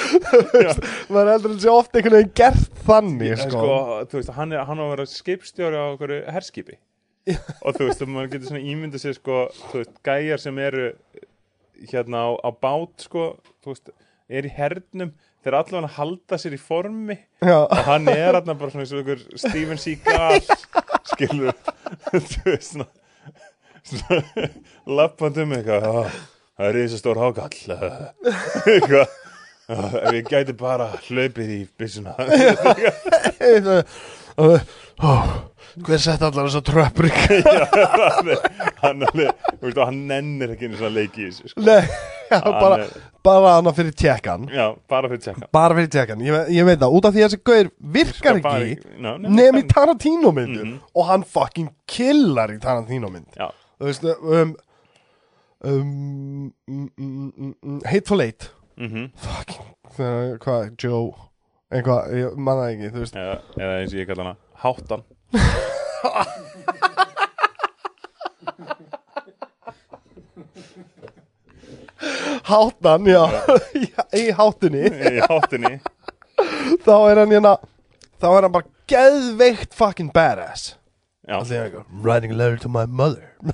maður 1.13 1.31
heldur 1.31 1.55
að 1.55 1.63
sé 1.63 1.71
oft 1.71 1.95
einhvern 1.95 2.17
veginn 2.19 2.35
gert 2.41 2.83
þannig 2.85 3.35
en 3.37 3.41
sko, 3.45 3.55
sko, 3.55 3.79
þú 4.11 4.19
veist, 4.19 4.35
hann 4.35 4.55
er 4.55 4.67
hann 4.67 4.83
á 4.83 4.85
að 4.85 4.93
vera 4.97 5.09
skipstjóri 5.15 5.79
á 5.79 5.85
okkur 5.93 6.15
herskipi. 6.35 6.79
Og 7.61 7.75
þú 7.77 7.87
veist, 7.87 8.05
maður 8.09 8.31
getur 8.35 8.51
svona 8.51 8.63
ímyndið 8.67 9.05
sér 9.05 9.17
sko, 9.17 9.41
þú 9.71 9.83
veist, 9.83 9.97
gæjar 10.03 10.43
sem 10.43 10.59
eru 10.59 10.91
hérna 11.87 12.27
á, 12.27 12.29
á 12.43 12.49
bát 12.51 13.07
sko, 13.07 13.27
þú 13.63 13.75
veist, 13.75 13.93
er 14.31 14.47
í 14.47 14.53
hernum 14.55 15.15
þeir 15.41 15.57
allavega 15.57 15.89
halda 15.97 16.37
sér 16.41 16.53
í 16.55 16.59
formi 16.61 17.15
já, 17.41 17.55
og 17.65 17.77
hann 17.87 18.07
er 18.11 18.37
hann 18.39 18.51
bara 18.57 18.69
svona 18.73 18.83
eins 18.85 18.93
og 18.93 19.01
ykkur 19.03 19.23
Steven 19.41 19.79
Seagal 19.81 20.41
skilur. 21.11 21.55
Þú 22.11 22.43
veist 22.45 22.69
svona, 22.73 22.87
svona 23.83 24.49
lappandi 24.99 25.43
um 25.45 25.55
eitthvað. 25.57 25.87
"Ah, 25.89 26.19
það 26.57 26.69
er 26.69 26.79
eins 26.83 26.93
og 26.97 27.01
stór 27.01 27.21
hákall 27.21 27.57
eitthvað. 28.75 29.17
"Ah, 29.71 29.93
ef 30.03 30.13
ég 30.19 30.29
gæti 30.29 30.53
bara 30.59 30.89
hlaupið 31.07 31.51
í 31.55 31.59
byssuna 31.79 32.13
hver 35.81 35.97
sett 36.03 36.21
allar 36.21 36.47
þessar 36.49 36.63
tröppur 36.67 37.07
hann 38.81 39.03
hann, 39.05 39.21
og 39.61 39.77
hann 39.85 39.99
nennir 40.09 40.51
ekki 40.55 40.67
einu 40.67 40.77
svona 40.79 40.93
leiki 40.95 41.23
í 41.25 41.29
þessu 41.29 41.51
sko. 41.53 41.63
Nei, 41.63 41.81
já, 42.31 42.39
Hann 42.43 42.57
bara, 42.59 42.77
er- 42.83 43.05
bara 43.23 43.53
hana 43.57 43.73
fyrir 43.75 43.93
tjekkan 43.97 44.47
já, 44.51 44.65
bara 44.91 45.09
fyrir 45.11 45.21
tjekka 45.25 45.47
bara 45.55 45.75
fyrir 45.77 45.91
tjekkan, 45.93 46.23
ég, 46.25 46.49
ég 46.57 46.67
veit 46.67 46.79
það 46.81 46.97
út 46.97 47.07
af 47.09 47.15
því 47.15 47.23
að 47.23 47.29
þessi 47.29 47.41
gaur 47.51 47.71
virkar 47.97 48.41
Bara- 48.43 48.65
ekki 48.65 48.99
Ná, 49.05 49.13
nefn 49.27 49.61
í 49.61 49.65
Tarantino 49.71 50.31
myndur 50.35 50.65
Mhm. 50.65 50.77
og 50.95 51.07
hann 51.11 51.23
fucking 51.23 51.69
killar 51.87 52.51
í 52.55 52.59
Tarantino 52.63 53.09
mynd 53.11 53.31
já, 53.39 53.49
þú 53.79 53.89
veist 53.91 54.03
um, 54.11 54.55
um, 55.63 56.53
mm, 56.67 56.89
mm, 56.97 57.31
mm, 57.37 57.55
mm, 57.63 57.81
Hateful 57.85 58.21
Eight. 58.21 58.49
Mhm. 58.77 59.11
Fucking, 59.15 59.65
þegar, 59.97 60.37
hvað, 60.41 60.71
Joe 60.83 61.13
eitthvað, 61.71 62.13
ég 62.19 62.37
manna 62.37 62.69
ekki, 62.71 62.91
þú 62.93 63.03
veist. 63.05 63.17
Eða, 63.21 63.37
eða 63.57 63.79
eins 63.81 63.95
og 63.95 64.01
ég 64.01 64.09
kalla 64.11 64.27
hana 64.27 64.35
háttan. 64.65 65.05
Háttan, 72.43 73.05
já, 73.05 73.23
í 74.17 74.31
háttunni 74.35 74.87
í 74.89 75.19
háttinni. 75.29 75.75
Þá 76.81 76.93
er 77.11 77.21
hann 77.21 77.33
hérna 77.35 77.51
þá 78.21 78.27
er 78.31 78.45
hann 78.47 78.55
bara 78.55 78.69
geðveikt 78.89 79.75
fucking 79.77 80.09
badass. 80.15 80.73
Já, 81.29 81.37
Allir 81.37 81.67
eitthvað, 81.67 81.85
Writing 82.01 82.33
a 82.33 82.35
letter 82.39 82.57
to 82.63 82.69
my 82.71 82.85
mother. 82.89 83.29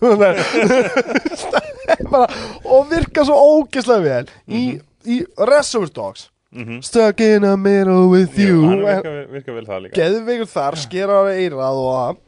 Bara, 2.11 2.27
Og 2.67 2.87
virka 2.89 3.23
svo 3.27 3.35
ógeðslega 3.37 4.03
vel 4.03 4.25
Í, 4.51 4.61
í 5.07 5.19
Reservoir 5.39 5.91
Dogs 5.95 6.25
mhm. 6.53 6.83
Stuck 6.83 7.19
in 7.21 7.41
the 7.41 7.55
middle 7.57 8.09
with 8.09 8.37
Jú, 8.37 8.47
you. 8.47 8.61
hann 8.69 8.83
virkar, 8.85 9.19
virkar 9.31 9.57
vel 9.57 9.65
það 9.65 9.83
líka. 9.85 9.97
Geðveikur 9.99 10.51
þar, 10.51 10.79
skera 10.83 11.19
á 11.19 11.23
eirað 11.33 11.81
og 11.83 11.91
að 11.97 12.23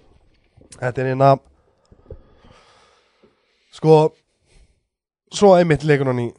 Þetta 0.79 1.01
er 1.01 1.09
hérna 1.13 1.31
Sko 3.79 3.95
Svo 5.33 5.53
einmitt 5.55 5.85
leikur 5.85 6.09
hann 6.09 6.23
í 6.23 6.29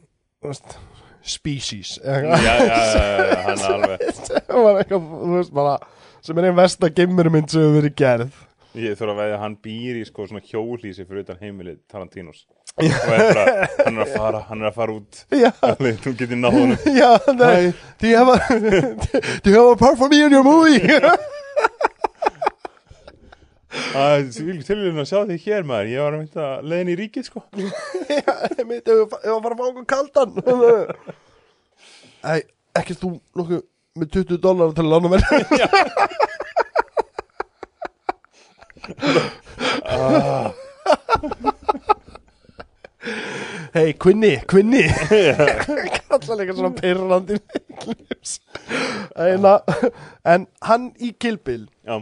veist, 0.43 0.77
Species. 1.21 1.99
Já, 2.03 2.17
já, 2.17 2.37
já, 2.41 2.53
já, 2.57 3.25
já, 3.29 3.41
hann 3.45 3.59
er 3.59 3.73
alveg 3.75 4.05
sem 4.17 4.63
var 4.65 4.79
eitthvað, 4.81 5.03
þú 5.11 5.35
veist 5.35 5.53
bara 5.53 5.75
sem 6.25 6.37
er 6.41 6.47
einn 6.49 6.57
versta 6.57 6.89
geimmurmynd 6.89 7.51
sem 7.53 7.61
hefur 7.61 7.77
verið 7.77 7.93
gerð 8.01 8.39
Ég 8.71 8.95
þurfa 8.95 9.11
að 9.11 9.17
veðja 9.19 9.35
að 9.35 9.41
hann 9.43 9.55
býr 9.65 9.97
í 9.99 10.01
sko 10.07 10.25
svona 10.29 10.41
hjólísi 10.47 11.03
fyrir 11.03 11.25
utan 11.25 11.39
heimilið 11.41 11.79
Tarantínos. 11.91 12.45
Og 12.79 12.85
er 12.87 13.33
bara, 13.35 13.67
hann 13.81 13.97
er 13.97 14.05
að 14.05 14.13
fara, 14.15 14.39
hann 14.47 14.61
er 14.63 14.69
að 14.69 14.77
fara 14.77 14.93
út. 14.95 15.17
Já, 15.35 15.49
alveg, 15.67 15.97
þú 16.05 16.13
getur 16.21 16.39
náð 16.39 16.55
honum. 16.55 16.85
Já, 16.95 17.09
nei. 17.35 17.73
Do 17.99 18.07
you 18.07 18.21
have 18.21 18.31
a 18.31 18.37
Do 19.43 19.51
you 19.51 19.57
have 19.59 19.73
a 19.73 19.79
part 19.81 19.99
for 19.99 20.07
me 20.07 20.21
in 20.23 20.31
your 20.31 20.45
movie? 20.47 20.79
að 23.95 24.29
Því 24.35 24.45
vil 24.47 24.61
til 24.63 24.77
að 24.91 25.03
sjá 25.09 25.19
þig 25.27 25.45
hér 25.49 25.67
maður. 25.67 25.91
Ég 25.91 26.05
var 26.05 26.15
að 26.15 26.21
mynda 26.23 26.47
leiðin 26.63 26.93
í 26.93 26.97
ríkið 27.01 27.27
sko. 27.27 27.43
Já, 28.21 28.33
ég 28.55 28.63
myndi 28.67 28.95
ef 28.95 29.17
ég 29.19 29.35
var 29.35 29.35
að 29.35 29.43
fara 29.43 29.51
að 29.51 29.59
fá 29.59 29.65
okkur 29.67 29.87
kaldan. 29.91 30.31
Æ, 32.21 32.33
ekki 32.79 32.95
þú 33.03 33.13
nokkuð 33.35 33.63
með 33.99 34.11
20 34.15 34.39
dólar 34.47 34.75
til 34.77 34.87
að 34.87 34.91
lána 34.95 35.11
mér 35.11 35.23
Hei, 43.73 43.93
Quinny, 43.93 44.37
Quinny. 44.47 44.83
Kalla 46.09 46.35
líka 46.37 46.53
svona 46.53 46.71
pyrrandi 46.75 47.37
en, 49.15 49.45
en 50.25 50.47
hann 50.67 50.89
í 51.01 51.13
Kilbil 51.19 51.63
Já, 51.87 52.01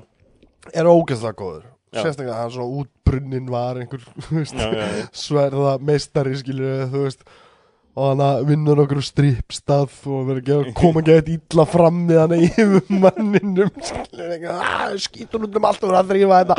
er 0.73 0.89
ógeðslega 0.89 1.35
góður. 1.39 1.67
Sérstaklega 1.93 2.37
hann 2.41 2.51
svona 2.53 2.81
útbrunnin 2.83 3.47
var 3.49 3.79
einhver 3.81 4.03
veist, 4.29 4.57
já, 4.57 4.69
já. 4.73 5.05
sverða 5.15 5.77
meistari 5.81 6.35
skilur 6.37 6.87
þú 6.91 7.05
veist 7.07 7.23
og 7.99 8.05
hann 8.13 8.21
að 8.23 8.43
vinna 8.47 8.75
nokkur 8.79 9.01
strippstað 9.03 9.95
og 10.07 10.19
verið 10.29 10.51
að 10.55 10.69
koma 10.77 11.01
ekki 11.01 11.15
eitthvað 11.17 11.33
illa 11.35 11.65
fram 11.67 11.97
með 12.07 12.19
hann 12.21 12.35
yfir 12.37 12.93
manninum 13.03 13.71
"Ah, 14.53 14.93
skýtur 14.95 15.43
út 15.47 15.57
um 15.59 15.67
allt 15.67 15.83
og 15.83 15.91
verið 15.91 15.99
að 15.99 16.09
þrýfa 16.13 16.35
þetta. 16.39 16.57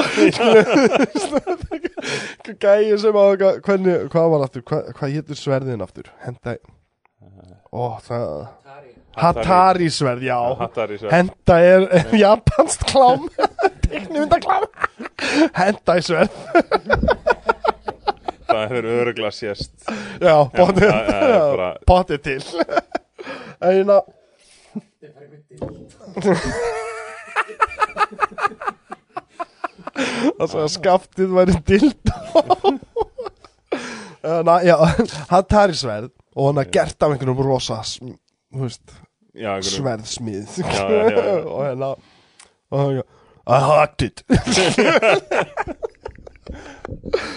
Gæði 2.60 2.98
sem 3.00 3.18
að 3.22 3.30
hvernig, 3.64 3.96
hvað 4.12 4.30
var 4.34 4.44
aftur, 4.46 4.62
hvað, 4.68 4.82
hvað 4.98 5.16
hétur 5.16 5.36
sverðin 5.40 5.84
aftur? 5.84 6.06
Henda 6.24 6.56
ó, 7.70 7.82
það, 8.04 8.26
Tari. 8.66 8.90
Hatari 9.20 9.88
sverð, 9.92 10.22
já. 10.28 10.38
Hattar 10.60 10.92
í 10.94 10.96
sér 11.00 11.10
Henda 11.14 11.56
er, 11.66 11.86
er 11.98 12.14
japanst 12.20 12.84
klám. 12.90 13.26
Teknumyndaklám 13.86 14.68
Henda 15.56 15.96
í 15.98 16.04
sverð 16.04 16.34
Það 18.50 18.64
hefur 18.66 18.88
öruglega 18.94 19.30
sést. 19.34 19.72
Já, 20.20 20.36
já, 20.54 20.66
bara- 21.56 21.76
Bótið 21.90 22.20
til. 22.26 22.42
Eina. 23.70 24.00
Það 30.38 30.48
svo 30.52 30.60
að 30.64 30.70
skaftið 30.74 31.30
væri 31.36 31.54
dild 31.68 32.10
Ná, 34.46 34.54
já, 34.66 34.74
Hatari 35.30 35.74
sverð 35.76 36.10
Og 36.36 36.42
hann 36.50 36.60
er 36.62 36.68
gert 36.72 37.02
af 37.02 37.10
einhvernum 37.14 37.40
rosa 37.44 37.78
veist, 37.80 38.82
Já, 39.34 39.54
sverðsmið. 39.62 40.46
Já. 40.60 40.66
Og 41.46 41.60
hérna 41.64 41.88
Og 42.70 42.78
hann 42.82 43.02
I 43.50 43.52
hacked 43.66 44.16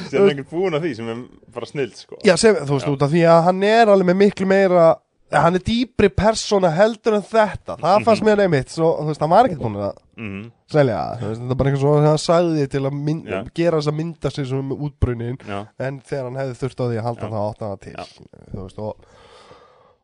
Sér 0.09 0.19
er 0.21 0.29
einhvern 0.33 0.49
búin 0.51 0.73
að 0.77 0.85
því 0.87 0.95
sem 0.95 1.09
er 1.13 1.23
bara 1.53 1.65
snild 1.69 1.95
sko 1.97 2.17
Já, 2.25 2.35
sem, 2.39 2.55
þú 2.55 2.77
veist, 2.77 2.87
út 2.93 3.01
af 3.07 3.11
því 3.13 3.23
að 3.29 3.43
hann 3.49 3.63
er 3.63 3.87
alveg 3.93 4.09
með 4.11 4.19
miklu 4.23 4.47
meira 4.49 4.85
ja, 5.33 5.41
hann 5.41 5.55
er 5.57 5.63
dýpri 5.65 6.09
persóna 6.13 6.69
heldur 6.75 7.15
en 7.17 7.23
þetta 7.25 7.77
það 7.81 7.95
Mhm. 7.97 8.03
fannst 8.05 8.23
mér 8.27 8.41
einmitt, 8.43 8.69
svo, 8.69 8.89
þú 9.01 9.07
veist, 9.11 9.19
hann 9.21 9.29
var 9.33 9.45
ekkert 9.49 9.61
búin 9.63 9.75
að 9.81 9.93
Mhm, 10.15 10.51
selja, 10.69 10.99
þú 11.19 11.27
veist, 11.29 11.41
þetta 11.41 11.51
er 11.51 11.55
bara 11.57 11.69
eitthvað 11.71 11.81
svo 11.81 11.93
hann 12.05 12.17
sagði 12.21 12.67
til 12.69 12.81
að 12.85 12.93
mynd, 12.93 13.53
gera 13.55 13.77
þess 13.79 13.87
að 13.89 13.95
mynda 13.97 14.29
sig 14.31 14.45
sem 14.45 14.69
útbrunin, 14.69 15.37
Já, 15.47 15.67
en 15.79 15.99
þegar 16.01 16.23
hann 16.29 16.35
hefði 16.37 16.59
þurft 16.61 16.79
á 16.79 16.85
því 16.85 16.97
að 16.99 17.07
halda 17.07 17.25
Já. 17.25 17.31
það 17.33 17.49
átt 17.49 17.59
hann 17.65 17.77
til 17.77 17.93
Já. 17.93 18.05
þú 18.53 18.61
veist, 18.67 18.79
og 18.79 18.95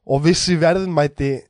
og 0.10 0.24
vissi 0.24 0.58
verðmæti 0.58 1.44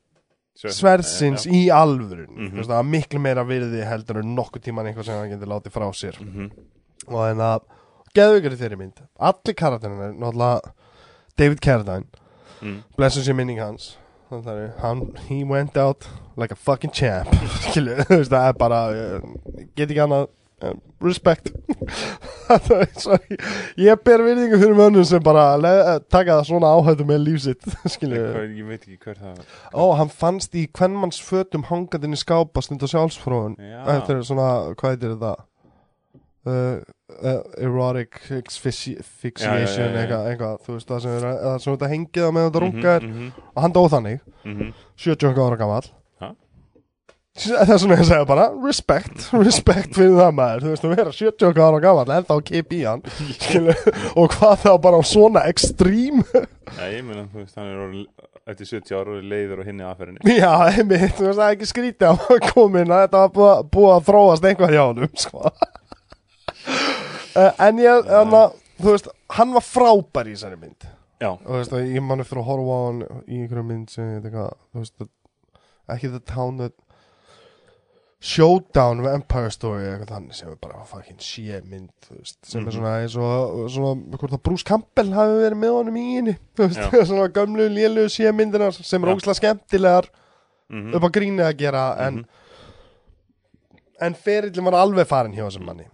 Sverð- 0.59 0.75
sverðsins 0.75 1.45
já, 1.47 1.51
í 1.55 1.61
alvörun 1.71 2.27
Mhm. 2.35 2.51
þú 2.51 2.55
veist, 2.59 2.67
það 2.69 2.75
var 2.75 2.83
miklu 2.83 3.19
meira 3.21 3.45
virði 3.47 3.85
heldur 3.87 4.17
en 4.19 4.35
nokkuð 4.35 4.61
tíman 4.65 4.85
eitthvað 4.91 5.05
sem 5.05 5.15
hann 5.15 5.29
getur 5.31 5.47
látið 5.47 5.71
frá 5.71 5.87
sér 5.95 6.19
Mhm. 6.19 6.51
Og 7.09 7.23
en 7.29 7.43
að 7.43 7.65
geðvíkari 8.17 8.59
þeirri 8.59 8.79
mynd. 8.79 9.03
Allir 9.19 9.57
karakterinn 9.59 10.01
er 10.07 10.15
náttúrulega 10.17 10.73
David 11.39 11.61
Carradine. 11.65 12.07
Mm. 12.59 12.81
blessun 12.97 13.23
sér 13.23 13.37
minning 13.37 13.59
hans. 13.61 13.93
Þannig 14.29 14.73
að 14.83 15.05
he 15.29 15.43
went 15.47 15.77
out 15.79 16.07
like 16.37 16.51
a 16.51 16.57
fucking 16.59 16.91
champ. 16.93 17.29
Skilu, 17.69 17.95
þú 18.03 18.17
veist, 18.19 18.33
það 18.33 18.49
er 18.49 18.57
bara 18.59 18.81
get 19.79 19.87
ekki 19.89 20.01
annað 20.03 20.27
uh, 20.67 20.73
respect. 21.01 21.49
Er 22.49 22.87
svo- 22.97 23.17
ég 23.77 23.99
ber 24.03 24.23
virðingu 24.25 24.57
fyrir 24.57 24.73
mönnum 24.77 25.03
sem 25.05 25.21
bara 25.23 25.43
le, 25.61 25.71
taka 26.09 26.39
það 26.39 26.47
svona 26.49 26.71
áhættu 26.79 27.05
með 27.05 27.19
lífsitt 27.27 27.61
Hvað- 27.85 28.55
Ég 28.57 28.65
veit 28.65 28.81
ekki 28.87 28.97
hver 29.03 29.19
það 29.21 29.43
ó, 29.77 29.83
hann 29.99 30.09
fannst 30.09 30.57
í 30.57 30.63
kvennmanns 30.73 31.19
fötum 31.21 31.67
hangandinn 31.69 32.17
í 32.17 32.19
skápa 32.19 32.63
stund 32.65 32.81
og 32.87 32.89
sjálfsfróðun 32.89 33.53
Já. 33.61 33.83
Þetta 33.85 34.15
er 34.15 34.23
svona, 34.25 34.47
hvað 34.81 34.95
heitir 34.95 35.13
þetta? 35.13 35.33
Uh, 36.47 36.79
uh, 37.19 37.41
erotic 37.59 38.15
asphyxi- 38.31 38.95
asphyxiation 39.01 39.91
eitthvað, 39.99 40.27
eitthvað, 40.31 40.53
þú 40.63 40.75
veist 40.77 40.87
það 40.87 41.01
sem 41.03 41.15
er 41.17 41.25
það 41.43 41.57
sem 41.65 41.73
þetta 41.75 41.89
hengið 41.91 42.23
á 42.23 42.31
meðan 42.31 42.45
þetta 42.53 42.59
Mhm, 42.61 42.75
rungar 42.79 43.07
mhm, 43.09 43.31
og 43.55 43.59
hann 43.65 43.73
dóð 43.75 43.89
þannig, 43.91 44.21
mhm. 44.47 44.69
70 44.95 45.41
ára 45.43 45.57
gammal 45.59 45.81
er 47.39 47.77
svona 47.79 47.95
ég 47.99 48.07
segja 48.07 48.25
bara 48.27 48.45
respect, 48.65 49.27
respect 49.47 49.93
fyrir 49.95 50.15
það 50.17 50.31
maður. 50.35 50.63
Þú 50.63 50.71
veist 50.73 50.87
að 50.87 50.95
vera 50.95 51.11
70 51.15 51.61
ára 51.63 51.79
gammal 51.85 52.09
en 52.15 52.25
þá 52.27 52.33
kip 52.49 52.73
í 52.75 52.79
hann 52.87 53.03
skilu, 53.43 53.75
og 54.19 54.33
hvað 54.35 54.55
þá 54.65 54.71
bara 54.83 54.99
á 54.99 55.03
svona 55.07 55.43
ekstrím 55.51 56.23
Já, 56.23 56.87
ég 56.91 57.03
meina, 57.07 57.27
þú 57.31 57.43
veist, 57.43 57.55
hann 57.59 57.69
er 57.71 57.79
orðin, 57.85 58.07
eftir 58.49 58.71
70 58.73 58.95
ára 58.99 59.15
og 59.19 59.23
leiður 59.31 59.61
og 59.63 59.69
hinni 59.69 59.85
aðferðinni. 59.87 60.35
Já, 60.41 60.51
einmitt, 60.73 61.15
þú 61.19 61.27
veist 61.29 61.39
það 61.39 61.45
er 61.47 61.55
ekki 61.59 61.69
skrítið 61.71 62.09
að 62.15 62.47
komin 62.53 62.91
að 62.95 63.05
þetta 63.05 63.23
var 63.23 63.63
búið, 63.75 63.91
að- 63.91 63.95
að 63.99 64.07
þróast 64.09 64.49
einhvað 64.51 64.75
hjá 64.75 64.83
honum 64.89 65.13
sko. 65.23 65.53
Uh, 67.39 67.51
en 67.67 67.79
ég, 67.83 68.09
en 68.19 68.35
að 68.41 68.57
þú 68.79 68.93
veist, 68.95 69.07
hann 69.37 69.55
var 69.55 69.65
frábær 69.65 70.29
í 70.29 70.35
þessari 70.35 70.59
mynd. 70.61 70.85
Já, 71.19 71.31
og 71.33 71.41
þú 71.47 71.57
veist, 71.61 71.73
ég 71.93 72.03
man 72.05 72.21
eftir 72.23 72.39
að 72.41 72.47
horfa 72.51 72.75
á 72.75 72.81
hann 72.87 73.01
í 73.27 73.39
einhverju 73.41 73.65
mynd 73.71 73.89
sem 73.95 74.11
eitthvað, 74.19 74.53
þú 74.73 74.83
veist, 74.85 75.09
ekki 75.95 76.11
The 76.13 76.21
Town 76.29 76.61
that 76.61 76.75
Showdown 78.19 78.99
of 78.99 79.07
Empire 79.07 79.47
Story 79.53 79.85
eitthvað 79.87 80.09
þannig 80.11 80.35
sem 80.35 80.49
er 80.51 80.57
bara 80.59 80.81
fucking 80.87 81.21
shit 81.23 81.63
mynd 81.71 82.07
veist, 82.11 82.35
sem 82.43 82.65
Mhm. 82.65 82.67
er 82.67 82.75
svona 82.75 82.95
eins 82.99 83.15
og 83.15 83.69
svona, 83.71 84.17
hvort 84.17 84.33
að 84.35 84.41
Bruce 84.43 84.65
Campbell 84.67 85.13
hafi 85.15 85.37
verið 85.39 85.59
með 85.61 85.71
honum 85.77 85.99
í 86.01 86.03
henni 86.17 86.33
svona 87.07 87.29
gömlu, 87.31 87.69
lélu 87.71 88.09
shit 88.11 88.35
myndina 88.35 88.67
sem 88.75 89.03
er 89.07 89.13
ógslag 89.15 89.39
skemmtilegar 89.39 90.09
mhm, 90.69 90.91
upp 90.99 91.07
á 91.07 91.09
gríni 91.15 91.39
að 91.47 91.55
gera 91.63 91.85
en, 92.09 92.13
Mhm. 92.19 92.25
en 94.01 94.13
ferillin 94.15 94.65
var 94.67 94.73
alveg 94.83 95.07
farin 95.07 95.31
hjá 95.33 95.45
þessum 95.47 95.65
manni 95.71 95.87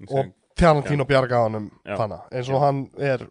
mhm. 0.00 0.12
og 0.18 0.34
Tarantino 0.58 1.04
bjarga 1.06 1.44
honum 1.46 1.68
Já. 1.86 1.94
þannig, 2.00 2.22
eins 2.34 2.48
og 2.50 2.62
hann 2.64 2.80
er. 2.98 3.28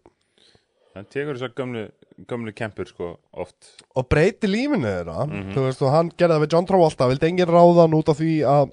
Það 0.96 1.10
tekur 1.14 1.36
þessar 1.38 1.52
gömlu, 1.58 1.82
gömlu 2.30 2.54
kempur 2.58 2.88
sko 2.90 3.10
oft. 3.34 3.74
Og 4.00 4.08
breyti 4.10 4.48
lífinu 4.50 4.88
þeirra. 4.88 5.26
Mhm. 5.28 5.52
þú 5.56 5.66
veist 5.68 5.84
og 5.84 5.92
hann 5.94 6.12
gerði 6.16 6.38
það 6.38 6.46
við 6.46 6.54
John 6.56 6.70
Travolta 6.70 7.10
vildi 7.12 7.28
enginn 7.28 7.52
ráða 7.52 7.84
hann 7.84 7.98
út 8.00 8.10
af 8.14 8.18
því 8.22 8.32
að 8.48 8.72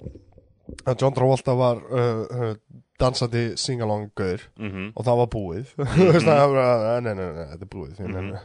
að 0.85 1.01
John 1.01 1.13
Travolta 1.13 1.53
var 1.53 1.77
uh, 1.93 2.23
uh, 2.25 2.55
dansandi 2.97 3.43
singalong-gaur. 3.59 4.47
Mhm, 4.57 4.87
og 4.95 5.05
það 5.05 5.19
var 5.19 5.27
búið. 5.35 5.73
Þú 5.93 6.07
veist 6.15 6.25
það 6.25 6.55
var 6.55 7.01
nei, 7.03 7.13
nei, 7.13 7.27
nei, 7.27 7.45
þetta 7.51 7.67
er 7.67 7.71
búið 7.75 7.99
mm 7.99 8.15
Mhm. 8.15 8.39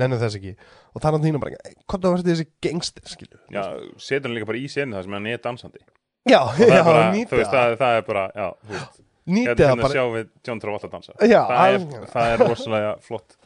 nennum 0.00 0.18
þess 0.18 0.38
ekki. 0.40 0.54
Og 0.94 1.02
Tarantino 1.04 1.38
bara, 1.38 1.58
hvað 1.86 2.02
það 2.02 2.14
var 2.14 2.22
þessi 2.26 2.46
gangster 2.64 3.04
skilu 3.06 3.38
Já, 3.52 3.62
setur 4.00 4.30
hann 4.30 4.38
líka 4.38 4.48
bara 4.48 4.58
í 4.58 4.68
senu 4.70 4.96
það 4.96 5.04
sem 5.06 5.12
hann 5.18 5.26
er 5.30 5.42
dansandi 5.44 5.82
já, 6.28 6.40
það 6.56 6.74
já, 6.74 6.82
bara, 6.84 7.04
nýti 7.14 7.30
þú 7.32 7.40
veist, 7.40 7.54
það 7.54 7.76
það, 7.80 7.98
er 8.00 8.06
bara, 8.08 8.24
já, 8.34 8.48
þú 8.66 8.76
veist. 8.76 9.02
Nýti 9.30 9.46
Hérna 9.46 9.60
það 9.60 9.70
hérna 9.70 9.84
bara 9.84 9.94
sjá 9.94 10.04
við 10.14 10.30
John 10.46 10.60
Travolta 10.62 10.90
dansa. 10.90 11.12
Já, 11.20 11.40
það, 11.48 11.74
er, 11.74 12.08
það 12.14 12.32
er 12.34 12.44
rosalega 12.48 12.96
flott 13.04 13.36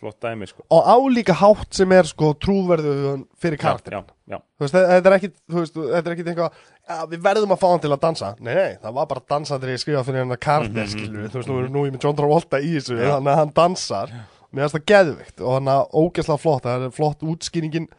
flott 0.00 0.16
dæmi 0.24 0.48
sko. 0.48 0.64
Og 0.72 0.86
álíka 0.88 1.34
hátt 1.36 1.76
sem 1.76 1.92
er 1.92 2.08
sko 2.08 2.32
trúverðu 2.40 2.94
fyrir 3.40 3.60
já, 3.60 4.38
Þú 4.56 4.64
veist, 4.64 4.76
þetta 4.76 5.10
er 5.10 5.16
ekkit, 5.18 5.34
þú 5.44 5.58
veist, 5.58 5.76
þetta 5.76 6.00
er 6.00 6.14
ekkit 6.14 6.30
eitthvað 6.32 6.60
ja, 6.88 6.98
við 7.10 7.24
verðum 7.26 7.54
að 7.54 7.60
fá 7.60 7.66
hann 7.68 7.82
til 7.84 7.92
að 7.92 8.02
dansa. 8.06 8.30
Nei, 8.40 8.52
nei, 8.56 8.76
það 8.80 8.96
var 8.96 9.08
bara 9.10 9.24
dansandir 9.34 9.74
ég 9.74 9.82
skrifa 9.82 10.04
fyrir 10.06 10.24
hann 10.24 10.36
að 10.36 10.42
karakter, 10.46 10.90
skilur 10.94 11.28
þú 11.28 11.40
veist, 11.40 11.50
nú 11.52 11.58
er 11.60 11.72
nú 11.74 11.84
ég 11.86 11.96
með 11.96 12.06
John 12.06 12.18
Travolta 12.20 12.62
í 12.62 12.72
þessu 12.78 12.96
Mhm, 12.96 13.10
þannig 13.12 13.32
að 13.34 13.40
hann 13.42 13.54
dansar, 13.60 14.14
mér 14.50 14.64
finnst 14.64 14.78
það 14.78 14.86
geðvikt 14.94 15.44
og 15.44 15.56
hann 15.58 15.72
að 15.74 15.82
ógeðslega 16.00 16.44
flott, 16.46 16.64
það 16.64 16.86
er 16.88 16.96
flott 16.96 17.26
útskýringin 17.34 17.90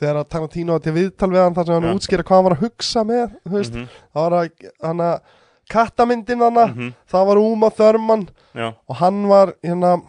þegar 0.00 0.16
að 0.22 0.28
Tarantino 0.34 0.78
til 0.82 0.92
viðtal 0.96 1.30
við 1.30 1.42
hann 1.44 1.54
þar 1.54 1.66
sem 1.66 1.74
hann 1.74 1.88
Já. 1.90 1.94
útskýra 1.98 2.24
hvað 2.26 2.36
hann 2.36 2.44
var 2.48 2.56
að 2.56 2.64
hugsa 2.64 3.04
með 3.04 3.34
veist, 3.54 3.74
Mhm. 3.74 3.88
það 4.14 4.24
var 4.24 4.36
að 4.38 4.70
hann 4.82 4.98
að 4.98 5.20
kattamyndin 5.70 6.42
hann, 6.44 6.54
Mhm. 6.74 6.94
það 7.10 7.26
var 7.26 7.36
Uma 7.38 7.70
Thurman 7.70 8.28
já, 8.54 8.74
og 8.88 8.96
hann 8.96 9.26
var 9.28 9.54
hérna 9.62 10.02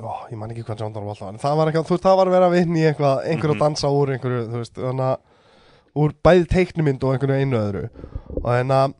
ó, 0.00 0.12
ég 0.30 0.36
man 0.38 0.50
ekki 0.50 0.64
John 0.80 0.92
Travolta 0.92 1.24
var 1.24 1.32
en 1.34 1.38
það 1.38 1.56
var 1.56 1.66
eitthvað, 1.70 1.86
þú 1.86 1.94
veist, 1.96 2.02
það 2.04 2.16
var 2.16 2.26
að 2.26 2.30
vera 2.36 2.48
að 2.48 2.56
vinna 2.58 2.78
í 2.78 2.86
eitthvað, 2.92 3.26
einhver 3.26 3.50
Mhm. 3.50 3.56
að 3.56 3.58
dansa 3.60 3.88
úr 3.92 4.08
einhverju, 4.16 4.48
þú 4.48 4.58
veist, 4.62 4.74
þannig 4.74 5.06
að 5.10 5.18
úr 5.94 6.12
bæði 6.24 6.46
teiknumynd 6.48 7.04
og 7.04 7.12
einhvern 7.14 7.40
einu 7.40 7.56
öðru 7.56 7.90
og 8.42 8.50
hérna 8.50 8.94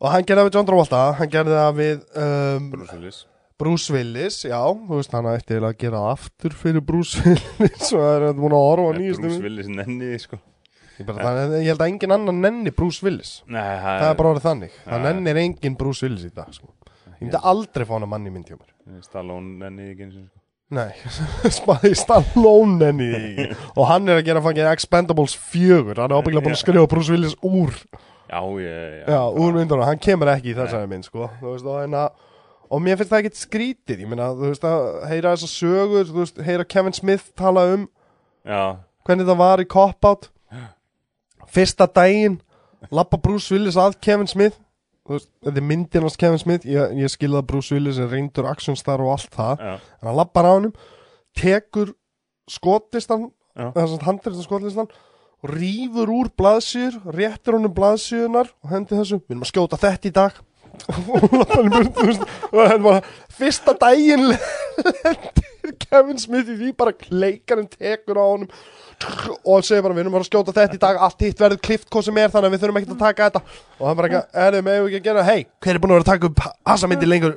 og 0.00 0.10
hann 0.10 0.24
gerði 0.24 0.40
það 0.42 0.48
við 0.48 0.54
John 0.54 0.66
Travolta 0.66 1.14
hann 1.18 1.28
gerði 1.28 1.56
það 1.58 1.74
við 1.76 1.98
um, 2.56 2.70
Bruce 2.70 2.92
Willis 2.94 3.24
Bruce 3.58 3.90
Willis, 3.90 4.36
já, 4.46 4.58
þú 4.62 5.00
veist 5.00 5.14
hann 5.16 5.26
eiginlega 5.32 5.72
að 5.72 5.80
gera 5.82 6.02
aftur 6.12 6.52
fyrir 6.54 6.84
Bruce 6.86 7.18
Willis 7.24 7.88
og 7.90 8.04
það 8.04 8.26
er 8.28 8.36
múin 8.38 8.54
að 8.54 8.66
horfa 8.68 8.86
á 8.86 8.92
Nei, 8.94 9.00
nýjustu 9.02 9.24
Bruce. 9.24 9.42
Willis 9.42 9.70
nenni 9.72 10.10
því, 10.12 10.18
sko. 10.22 10.38
Ég, 10.98 11.06
bara, 11.06 11.24
það, 11.26 11.54
ég 11.62 11.70
held 11.72 11.82
að 11.82 11.90
engin 11.92 12.14
annan 12.14 12.40
nenni 12.42 12.72
Bruce 12.74 13.02
Willis. 13.06 13.32
Nei, 13.50 13.62
það 13.82 14.04
er 14.08 14.18
bara 14.18 14.30
orðið 14.34 14.46
þannig, 14.46 14.76
það 14.84 14.98
Já. 14.98 15.04
nennir 15.08 15.40
engin 15.42 15.78
Bruce 15.78 16.06
Willis 16.06 16.26
í 16.26 16.30
dag 16.34 16.52
sko. 16.54 16.70
ég 17.08 17.24
myndi 17.24 17.40
aldrei 17.50 17.86
fá 17.86 17.92
hann 17.96 18.06
að 18.06 18.12
manni 18.14 18.34
mynd 18.34 18.50
hjá 18.50 18.58
mér. 18.58 19.02
Stallone 19.06 19.58
nenni 19.64 19.88
því 19.88 19.94
ekki 19.96 20.06
eins 20.06 20.20
og 20.20 20.28
sko. 20.28 20.44
Nei, 20.78 21.92
Stallone 22.02 22.78
nenni 22.84 23.10
því 23.10 23.20
ekki. 23.24 23.48
og 23.78 23.90
hann 23.90 24.06
er 24.10 24.20
að 24.20 24.26
gera 24.30 24.44
fangin 24.46 24.70
Expendables 24.70 25.34
4 25.50 25.98
hann 25.98 26.06
er 26.06 26.16
ábygglega 26.18 26.46
búin 26.46 26.54
að 26.54 26.62
skrifa 26.62 26.90
Bruce 26.94 27.14
Willis 27.14 27.34
úr. 27.42 27.74
Já, 28.28 28.42
ég, 28.60 29.04
já, 29.08 29.20
úr 29.34 29.54
myndunum, 29.56 29.86
hann 29.88 30.02
kemur 30.02 30.30
ekki 30.34 30.52
í 30.52 30.56
þessari 30.58 30.90
mynd 30.90 31.06
sko. 31.06 31.30
þú 31.40 31.54
veist, 31.54 31.66
og, 31.66 31.78
hérna, 31.80 32.06
og 32.68 32.82
mér 32.84 32.98
finnst 32.98 33.12
það 33.12 33.22
ekkert 33.22 33.40
skrítið 33.40 34.02
ég 34.04 34.10
meina, 34.10 34.30
þú 34.36 34.50
veist, 34.50 34.66
að 34.68 34.88
heyra 35.10 35.34
þessar 35.34 35.52
sögur 35.54 36.10
þú 36.10 36.20
veist, 36.22 36.42
heyra 36.44 36.66
Kevin 36.68 36.96
Smith 36.96 37.32
tala 37.38 37.64
um 37.74 37.88
Já, 38.48 38.78
hvernig 39.04 39.28
það 39.28 39.40
var 39.40 39.60
í 39.62 39.66
Cop-Out. 39.68 40.30
Fyrsta 41.48 41.88
daginn 41.88 42.38
lappa 42.94 43.18
Bruce 43.20 43.52
Willis 43.52 43.76
að 43.80 43.98
Kevin 44.04 44.28
Smith. 44.30 44.58
Þú 45.08 45.16
veist, 45.16 45.30
þetta 45.44 45.60
er 45.60 45.66
myndin 45.68 46.04
hans 46.04 46.18
Kevin 46.20 46.40
Smith. 46.40 46.68
Ég, 46.68 46.94
ég 47.00 47.12
skilða 47.12 47.42
Bruce 47.48 47.74
Willis 47.74 48.00
er 48.00 48.10
reyndur 48.12 48.48
actionstar 48.50 49.02
og 49.04 49.14
allt 49.16 49.32
það, 49.34 49.64
já, 49.64 49.74
en 50.00 50.10
hann 50.10 50.18
lappar 50.20 50.48
á 50.48 50.52
honum 50.52 50.74
tekur 51.38 51.92
skotlistan 52.48 53.28
handrið 53.54 54.42
skotlistan 54.44 54.88
og 55.38 55.52
rýfur 55.52 56.10
úr 56.10 56.30
blaðsjur 56.38 56.98
réttir 57.14 57.56
honum 57.56 57.74
blaðsjunar 57.74 58.50
og 58.64 58.72
hendi 58.72 58.96
þessu, 58.96 59.20
við 59.22 59.34
erum 59.34 59.44
að 59.44 59.52
skjóta 59.52 59.80
þetta 59.80 60.08
í 60.08 60.14
dag 60.16 60.38
og 60.86 61.28
lappar 61.34 61.62
hann 61.62 61.68
í 61.68 61.74
burtu, 61.74 62.26
og 62.52 62.60
hann 62.62 62.82
bara 62.84 63.02
fyrsta 63.38 63.74
daginn 63.78 64.26
lendir 64.30 65.78
Kevin 65.84 66.18
Smith 66.20 66.50
í 66.50 66.58
því 66.58 66.74
bara 66.78 66.96
kleikarinn 66.96 67.70
tekur 67.70 68.20
á 68.20 68.24
honum. 68.24 68.50
Og 69.46 69.62
segir 69.62 69.84
bara 69.84 69.94
við 69.94 70.02
erum 70.02 70.14
bara 70.16 70.24
að 70.24 70.30
skjóta 70.32 70.54
þetta 70.56 70.74
í 70.74 70.80
dag 70.82 70.96
allt 71.06 71.20
hitt 71.22 71.38
verður 71.38 71.60
klift 71.62 71.86
hvað 71.86 72.08
sem 72.08 72.16
er 72.18 72.32
þannig 72.32 72.48
að 72.48 72.54
við 72.54 72.62
þurfum 72.64 72.78
ekkert 72.80 72.94
að 72.96 73.04
taka 73.04 73.28
þetta. 73.28 73.42
Og 73.78 73.84
hann 73.86 73.98
bara 74.00 74.22
erum 74.46 74.70
við 74.70 74.78
ekki 74.88 74.98
að 74.98 75.06
gera 75.06 75.26
hei, 75.28 75.38
hver 75.62 75.74
er 75.74 75.82
búin 75.84 75.92
að 75.92 76.00
vera 76.00 76.06
að 76.06 76.10
taka 76.10 76.30
upp 76.32 76.42
hasa 76.72 76.90
myndi 76.90 77.10
lengur? 77.10 77.36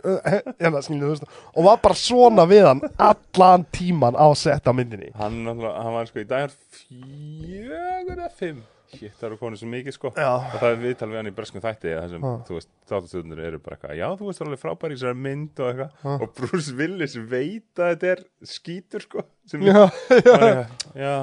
Hérna, 0.58 0.82
skilju, 0.82 1.04
þú 1.04 1.12
veist, 1.14 1.40
og 1.54 1.68
var 1.70 1.80
bara 1.86 2.02
svona 2.02 2.48
við 2.50 2.66
hann 2.66 2.82
allan 3.12 3.70
tíman 3.78 4.18
á 4.18 4.28
setta 4.42 4.74
myndinni. 4.74 5.14
Hann, 5.22 5.44
hann 5.46 5.96
var 6.00 6.10
sko 6.10 6.24
í 6.24 6.30
dagar 6.32 6.56
fjögur 6.82 8.18
eða 8.18 8.32
fimm 8.42 8.64
Shit, 8.92 9.14
það 9.20 9.26
eru 9.30 9.38
konið 9.40 9.62
svo 9.62 9.70
mikið 9.72 9.96
sko. 9.96 10.12
Já. 10.20 10.30
og 10.36 10.56
það 10.60 10.68
er 10.74 10.80
viðtal 10.82 11.10
við 11.12 11.20
hann 11.22 11.30
í 11.32 11.34
breskum 11.38 11.64
þætti 11.64 11.94
sem, 12.12 12.26
Ha. 12.28 12.32
þú 12.48 12.58
veist, 12.58 12.70
þáttastöðunir 12.92 13.42
eru 13.48 13.60
bara 13.64 13.78
eitthvað 13.78 13.96
já, 14.02 14.08
þú 14.20 14.28
veist, 14.28 14.40
það 14.42 14.46
er 14.46 14.50
alveg 14.52 14.62
frábær 14.66 14.92
í 14.92 14.98
þessari 14.98 15.20
mynd 15.26 15.62
og 15.64 15.70
eitthvað. 15.72 15.92
Ha. 16.04 16.16
og 16.26 16.34
Bruce 16.40 16.76
Willis 16.82 17.16
veit 17.32 17.82
að 17.82 17.92
þetta 17.96 18.12
er 18.16 18.24
skítur 18.52 19.06
sko 19.08 19.26
sem 19.48 19.64
já, 19.68 19.80
eitthvað, 20.12 20.62
já. 21.00 21.16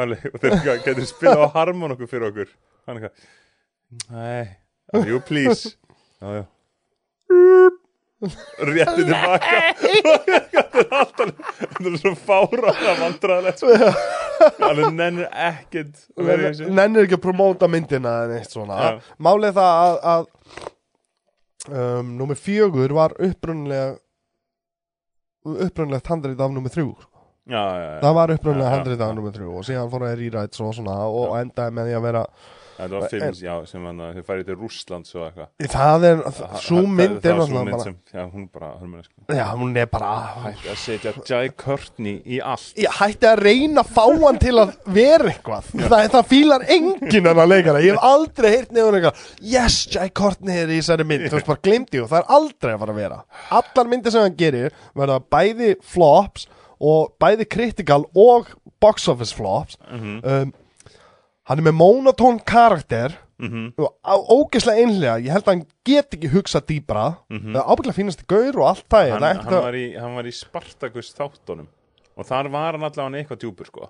Og 0.00 0.16
þeir 0.44 0.82
getur 0.84 1.06
spilað 1.08 1.44
á 1.44 1.54
harmon 1.56 1.96
okkur 1.96 2.10
fyrir 2.12 2.28
okkur. 2.30 2.52
Hann 2.86 3.00
eitthvað 3.00 4.10
nei, 4.14 4.56
oh, 4.94 5.02
you 5.06 5.18
please? 5.20 5.74
Já, 6.20 6.42
já 6.42 6.44
rétti 8.20 9.04
tilbaka 9.06 9.60
þetta 10.60 10.82
er 10.82 10.90
alltaf 10.98 11.30
þetta 11.60 11.86
er 11.88 11.96
svo 12.02 12.12
fára 12.18 12.74
það 12.76 12.98
vandræðilegt 13.00 13.62
sko. 13.62 13.70
alveg 14.66 14.92
nennir 14.96 15.30
ekkert 15.30 16.02
nennir 16.68 17.06
ekki 17.06 17.16
að 17.16 17.24
promóta 17.24 17.68
myndina 17.70 18.12
en 18.26 18.36
eitt 18.36 18.52
svona. 18.52 18.76
Já. 18.76 19.14
málið 19.16 19.56
það 19.56 19.72
að, 19.86 19.96
að 20.12 20.22
um, 21.72 22.14
númer 22.20 22.36
fjögur 22.40 22.96
var 23.00 23.16
upprunnilega 23.16 23.96
upprunnilega 25.40 26.12
handrið 26.12 26.44
af 26.44 26.52
númer 26.52 26.72
þrjú. 26.74 26.90
Já, 27.50 27.56
já, 27.56 27.86
já. 27.88 28.00
það 28.04 28.16
var 28.18 28.32
já, 28.36 28.70
handrið 28.76 29.04
af 29.06 29.14
númer 29.16 29.32
þrjú 29.34 29.58
og 29.58 29.64
síðan 29.66 29.90
fór 29.90 30.06
að 30.06 30.18
rýræts 30.20 30.60
og 30.60 30.74
svona 30.76 30.96
og 31.08 31.38
endaði 31.40 31.76
með 31.78 31.88
því 31.88 31.96
að 31.96 32.04
vera 32.10 32.24
þetta 32.80 33.00
var 33.00 33.08
fimm, 33.12 33.34
já, 33.44 33.54
sem 33.70 33.84
hann 33.88 34.00
að 34.06 34.14
þau 34.18 34.24
farið 34.30 34.46
til 34.50 34.56
Rússlands 34.60 35.14
og 35.16 35.22
eitthvað. 35.26 35.48
Það 35.74 36.04
er, 36.10 36.22
Það- 36.26 36.54
svo 36.64 36.76
það- 36.80 36.88
mynd 36.98 37.16
það 37.20 37.30
er 37.30 37.38
náttúrulega 37.40 37.70
bara 37.70 37.94
já, 38.14 38.24
hún 38.34 38.48
bara, 38.52 38.70
hörmur 38.80 39.04
sko. 39.04 39.36
Já, 39.40 39.46
hún 39.60 39.76
er 39.76 39.86
bara 39.86 40.10
hætti 40.44 40.68
að 40.72 40.78
setja 40.84 41.12
Jai 41.30 41.48
Courtney 41.64 42.16
í 42.26 42.40
allt. 42.42 42.74
Ég 42.76 42.96
hætti 43.00 43.26
að 43.30 43.42
reyna 43.44 43.82
að 43.84 43.92
fá 43.96 44.04
hann 44.24 44.38
til 44.38 44.54
að 44.64 44.74
vera 44.86 45.30
eitthvað. 45.32 45.64
Það, 45.74 46.08
það 46.16 46.28
fílar 46.34 46.66
enginn 46.68 47.26
hann 47.30 47.42
að 47.44 47.48
leikara. 47.54 47.80
Ég 47.84 47.94
hef 47.94 48.04
aldrei 48.10 48.50
heyrt 48.56 48.72
nefnir 48.72 49.00
eitthvað 49.00 49.26
yes, 49.40 49.86
Jai 49.90 50.08
Courtney 50.10 50.56
er 50.64 50.68
í 50.68 50.78
þessari 50.80 51.06
mynd. 51.06 51.26
Þú 51.30 51.38
veist 51.38 51.46
bara 51.46 51.62
glimti 51.62 52.00
og 52.02 52.08
það 52.10 52.18
er 52.24 52.32
aldrei 52.38 52.72
að 52.74 52.78
fara 52.84 52.92
að 52.92 53.02
vera. 53.04 53.20
Allar 53.60 53.90
myndir 53.92 54.10
sem 54.14 54.22
hann 54.22 54.36
gerir 54.40 54.72
verða 54.96 55.20
bæði 55.30 55.74
flops 55.82 56.46
og 56.80 57.12
bæði 57.20 57.46
critical 57.50 58.06
og 58.16 58.48
box 58.80 59.08
office 59.12 59.34
flops. 59.36 59.76
Mhm. 59.90 60.20
um, 60.24 60.52
hann 61.50 61.58
er 61.60 61.66
með 61.66 61.76
monotón 61.80 62.38
karakter 62.46 63.16
Mhm. 63.40 63.72
og 63.80 63.94
á- 64.04 64.20
ógeðslega 64.36 64.82
einhlega 64.84 65.20
ég 65.24 65.32
held 65.32 65.44
að 65.46 65.52
hann 65.54 65.62
get 65.88 66.10
ekki 66.14 66.28
hugsað 66.28 66.66
dýbra 66.68 67.04
það 67.30 67.56
er 67.56 67.68
ábygglega 67.72 67.96
fínasti 67.96 68.26
gaur 68.28 68.58
og 68.60 68.66
allt 68.68 68.84
það 68.92 69.10
hann, 69.14 69.22
hann, 69.22 69.62
var 69.64 69.72
í, 69.80 69.86
hann 69.98 70.14
var 70.14 70.24
í 70.28 70.32
Spartacus 70.36 71.14
þáttunum. 71.16 71.66
Og 72.20 72.26
þar 72.28 72.50
var 72.52 72.72
hann 72.76 72.84
allavega 72.84 73.22
eitthvað 73.24 73.40
djúpur 73.40 73.66
sko 73.70 73.88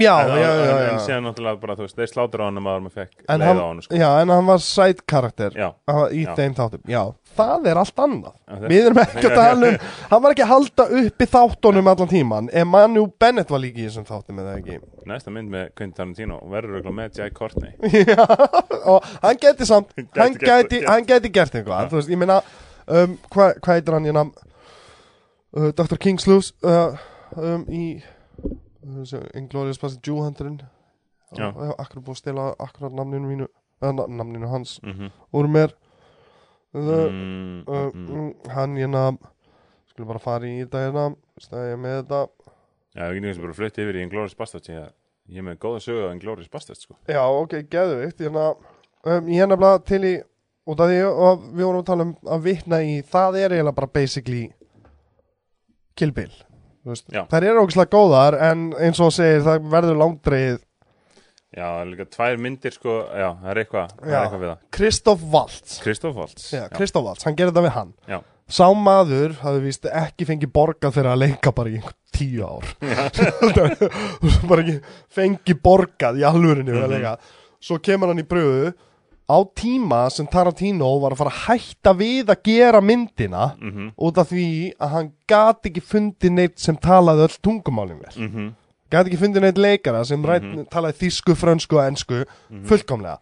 já, 0.00 0.14
en, 0.24 0.28
já, 0.28 0.50
já, 0.50 0.64
já. 0.64 0.88
en 0.92 1.00
síðan 1.04 1.26
náttúrulega 1.28 1.60
bara, 1.62 1.74
þú 1.78 1.84
veist, 1.86 1.96
þeir 1.98 2.08
sláttur 2.10 2.42
á 2.42 2.44
hann 2.48 2.56
að 2.58 2.64
maður 2.66 2.94
fekk 2.96 3.12
En 3.30 3.40
leið 3.44 3.60
á 3.60 3.66
hann 3.68 3.82
sko. 3.84 3.94
já, 4.00 4.08
en 4.22 4.32
hann 4.34 4.46
var 4.48 4.62
side 4.64 5.04
karakter. 5.06 5.54
Já, 5.54 5.68
í 6.10 6.24
þeim 6.34 6.56
þáttum. 6.58 6.82
Já, 6.90 7.02
það 7.38 7.68
er 7.70 7.80
allt 7.82 8.02
annað. 8.04 8.34
Það- 8.50 8.66
Við 8.72 8.86
erum 8.88 9.00
ekki 9.04 9.24
að 9.28 9.34
tala 9.38 9.68
um 9.68 9.76
Hann 10.10 10.22
var 10.24 10.34
ekki 10.34 10.44
að 10.44 10.50
halda 10.54 10.86
uppi 11.00 11.26
þáttunum 11.34 11.90
allan 11.92 12.10
tíman 12.10 12.50
Emmanuel 12.52 13.06
Bennett 13.20 13.50
var 13.54 13.62
líka 13.62 13.78
í 13.82 13.86
þessum 13.88 14.06
þáttum 14.08 14.38
eða 14.42 14.56
ekki? 14.60 14.78
Næsta 15.06 15.30
mynd 15.34 15.50
með 15.52 15.70
Quentin 15.76 15.94
Tarantino 15.98 16.40
verður 16.50 16.78
örugglega 16.78 16.96
með 16.98 17.18
Jai 17.18 17.30
Courtney. 17.30 17.72
Já, 18.10 18.26
og 18.86 19.04
hann 19.22 19.36
geti 19.42 19.66
samt 19.68 19.94
Hann 20.16 20.34
geti, 20.38 20.82
hann 20.86 21.06
geti 21.06 21.30
gert 21.34 21.54
eitthvað. 21.54 21.90
Þú 21.90 22.00
veist, 22.00 22.10
ég 22.14 22.18
meina 22.22 22.40
um, 22.88 23.16
Hvað 23.30 23.58
hva 23.62 23.74
heitir 23.78 23.94
hann, 23.98 24.06
ég 24.10 24.14
nam 24.16 24.32
uh, 25.56 25.70
Dr. 25.74 25.96
Kingslew's 26.02 26.52
uh, 26.64 26.96
um, 27.36 27.64
Í 27.70 27.84
Inglourious 28.84 29.80
Bastard 29.80 30.02
Jew 30.06 30.22
Hunterinn 30.22 30.60
Já. 31.34 31.48
Akkur 31.78 32.02
búið 32.04 32.14
að 32.14 32.20
stela 32.20 32.48
akkurat 32.62 32.94
namninu 32.94 33.30
mínu 33.30 33.46
uh, 33.48 33.92
Namninu 33.92 34.48
hans 34.48 34.80
mm 34.82 34.92
-hmm. 34.92 35.10
úr 35.32 35.48
mér 35.48 35.74
uh, 36.74 36.80
mm, 36.80 37.64
uh, 37.66 37.94
mm. 37.94 38.06
mm, 38.10 38.34
hann 38.50 38.76
hérna 38.76 39.16
skulum 39.90 40.08
bara 40.08 40.18
fara 40.18 40.46
í 40.46 40.60
þetta 40.64 40.84
hérna 40.84 41.16
stæði 41.38 41.76
með 41.76 41.96
þetta 42.02 42.20
já, 42.94 43.08
við 43.10 43.20
getum 43.22 43.42
bara 43.42 43.58
flutt 43.58 43.78
yfir 43.78 43.96
í 43.96 44.02
Inglourious 44.02 44.36
Basterds 44.38 44.68
ég, 44.68 44.88
ég 45.28 45.38
er 45.38 45.42
með 45.42 45.58
góða 45.58 45.80
sögu 45.80 46.08
á 46.10 46.14
Inglourious 46.14 46.50
Basterds 46.50 46.86
sko. 46.86 46.96
já 47.08 47.22
ok, 47.22 47.62
geðvikt 47.70 48.20
hérna, 48.20 48.54
um, 49.04 49.28
ég 49.28 49.42
er 49.42 49.50
nefnilega 49.50 49.84
til 49.84 50.02
í 50.04 50.14
út 50.64 50.80
af 50.80 50.88
því 50.88 50.98
að 51.04 51.46
við 51.52 51.64
vorum 51.64 51.82
að 51.82 51.86
tala 51.86 52.08
um 52.08 52.16
að 52.24 52.44
vitna 52.48 52.82
í 52.82 53.02
það 53.02 53.38
er 53.42 53.54
eiginlega 53.54 53.78
bara 53.80 53.94
basically 54.00 54.44
Kill 55.94 56.12
Bill 56.12 56.32
þær 56.84 57.46
eru 57.48 57.62
ógislega 57.64 57.90
góðar 57.94 58.36
en 58.50 58.68
eins 58.78 59.00
og 59.00 59.12
segir 59.16 59.42
það 59.46 59.68
verður 59.72 60.00
langdreið 60.02 60.58
já, 61.54 61.64
það 61.64 61.80
er 61.80 61.90
líka 61.92 62.06
tvær 62.16 62.38
myndir 62.44 62.74
sko, 62.74 62.94
já, 63.14 63.28
það 63.40 63.50
er 63.54 63.60
eitthvað, 63.62 63.90
það 64.00 64.12
er 64.14 64.20
eitthvað 64.24 64.40
við 64.44 64.48
það. 64.52 64.62
Kristoff 64.78 65.26
Waltz. 65.32 65.74
Kristoff 65.84 66.16
Waltz 66.18 66.46
já, 66.52 66.64
Kristoff 66.74 67.06
Waltz, 67.06 67.24
hann 67.28 67.36
gerði 67.38 67.52
þetta 67.54 67.66
við 67.68 67.76
hann. 67.78 67.92
Já. 68.10 68.18
sá 68.50 68.66
maður 68.76 69.36
hafði 69.40 69.60
víst 69.64 69.86
ekki 69.88 70.26
fengið 70.28 70.50
borgað 70.52 70.92
fyrir 70.98 71.12
að 71.14 71.22
leika 71.22 71.52
bara 71.56 71.70
í 71.72 71.78
tíu 72.12 72.42
ár. 72.44 72.66
Bara 74.50 74.60
ekki 74.64 74.74
fengið 75.16 75.60
borgað 75.64 76.18
í 76.20 76.26
alvörinu 76.28 76.74
Mhm. 76.74 76.82
að 76.84 76.92
leika. 76.96 77.14
Svo 77.64 77.78
kemur 77.80 78.08
hann 78.12 78.20
í 78.20 78.26
bröðu 78.28 78.74
á 79.24 79.38
tíma 79.56 80.02
sem 80.12 80.26
Tarantino 80.28 80.88
var 81.00 81.14
að 81.14 81.22
fara 81.22 81.30
að 81.32 81.44
hætta 81.46 81.94
við 81.96 82.28
að 82.34 82.42
gera 82.44 82.80
myndina 82.84 83.46
mhm, 83.56 83.86
út 83.96 84.18
af 84.20 84.28
því 84.28 84.46
að 84.78 84.92
hann 84.96 85.12
gat 85.30 85.68
ekki 85.70 85.80
fundið 85.80 86.34
neitt 86.36 86.58
sem 86.60 86.76
talaði 86.76 87.24
öll 87.28 87.38
tungumálin 87.40 88.02
vel. 88.04 88.16
Mhm, 88.28 88.50
gat 88.92 89.06
ekki 89.08 89.20
fundið 89.22 89.46
neitt 89.46 89.58
leikara 89.64 90.04
sem 90.04 90.22
rætt, 90.24 90.44
Mhm. 90.44 90.66
talaði 90.70 91.00
þýsku, 91.06 91.34
frönsku 91.40 91.78
og 91.80 91.86
ensku 91.88 92.24
fullkomlega. 92.68 93.18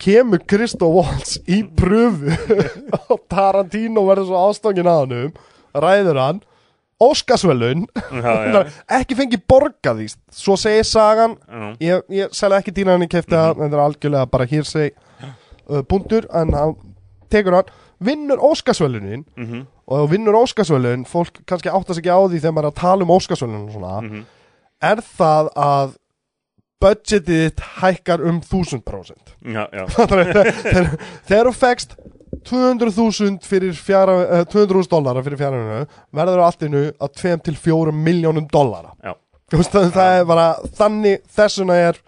Kemur 0.00 0.40
Kristof 0.48 0.94
Waltz 0.94 1.38
í 1.48 1.62
pröfu 1.76 2.32
og 3.10 3.18
Tarantino 3.28 4.04
verður 4.08 4.30
svo 4.30 4.44
ástangin 4.48 4.88
að 4.88 5.00
hann 5.02 5.34
ræður 5.84 6.20
hann 6.20 6.40
Já, 8.12 8.64
ekki 9.00 9.16
fengið 9.18 9.42
borgað 9.48 10.02
því. 10.02 10.08
Svo 10.36 10.56
segir 10.60 10.84
sagan. 10.84 11.36
Já, 11.48 11.68
ég, 11.86 12.02
ég 12.20 12.34
selja 12.36 12.58
ekki 12.60 12.74
dýna 12.76 12.96
hann 12.96 13.06
í 13.06 13.10
kefti 13.10 13.32
Mhm. 13.32 13.40
það 13.40 13.62
þetta 13.64 13.78
er 13.78 13.84
algjörlega 13.86 14.30
bara 14.34 14.48
hér 14.50 14.66
seg 14.68 14.92
uh, 15.24 15.80
punktur. 15.88 16.26
En 16.34 16.52
hann 16.56 16.74
tekur 17.32 17.56
hann 17.60 17.72
vinnur 18.00 18.40
Óskarsvelunin 18.40 19.24
mhm, 19.36 19.64
og 19.86 19.96
ef 19.98 20.04
þú 20.06 20.10
vinnur 20.14 20.38
Óskarsvelun 20.40 21.02
fólk 21.08 21.40
kannski 21.48 21.68
áttast 21.72 22.00
ekki 22.00 22.12
á 22.12 22.20
því 22.24 22.38
þegar 22.40 22.54
maður 22.56 22.68
er 22.70 22.72
að 22.74 22.80
tala 22.80 23.04
um 23.08 23.12
Óskarsvelun 23.16 23.64
og 23.66 23.74
svona. 23.74 23.96
Mhm, 24.06 24.22
er 24.92 25.02
það 25.18 25.50
að 25.60 25.96
budgetið 26.80 27.60
hækkar 27.82 28.22
um 28.24 28.38
1000% 28.40 29.34
já, 29.52 29.66
já, 29.68 29.82
þegar 29.92 30.88
þegar 31.28 31.48
þú 31.50 31.52
fegst 31.60 31.90
200.000 32.48 33.44
fyrir 33.46 33.74
fjara, 33.76 34.14
uh, 34.40 34.44
200.000 34.48 34.88
dollara 34.92 35.22
fyrir 35.24 35.40
fjarinu 35.40 35.82
verður 36.16 36.44
allt 36.44 36.64
innu 36.66 36.84
að 36.96 37.12
2 37.20 37.34
til 37.48 37.58
4 37.58 37.92
miljónum 37.96 38.46
dollara. 38.52 38.94
Já. 39.04 39.14
Þú 39.50 39.60
veist, 39.60 39.74
það, 39.74 39.90
það 39.96 40.16
er 40.16 40.26
bara 40.30 40.48
þannig 40.78 41.22
þessuna 41.36 41.76
er 41.88 42.00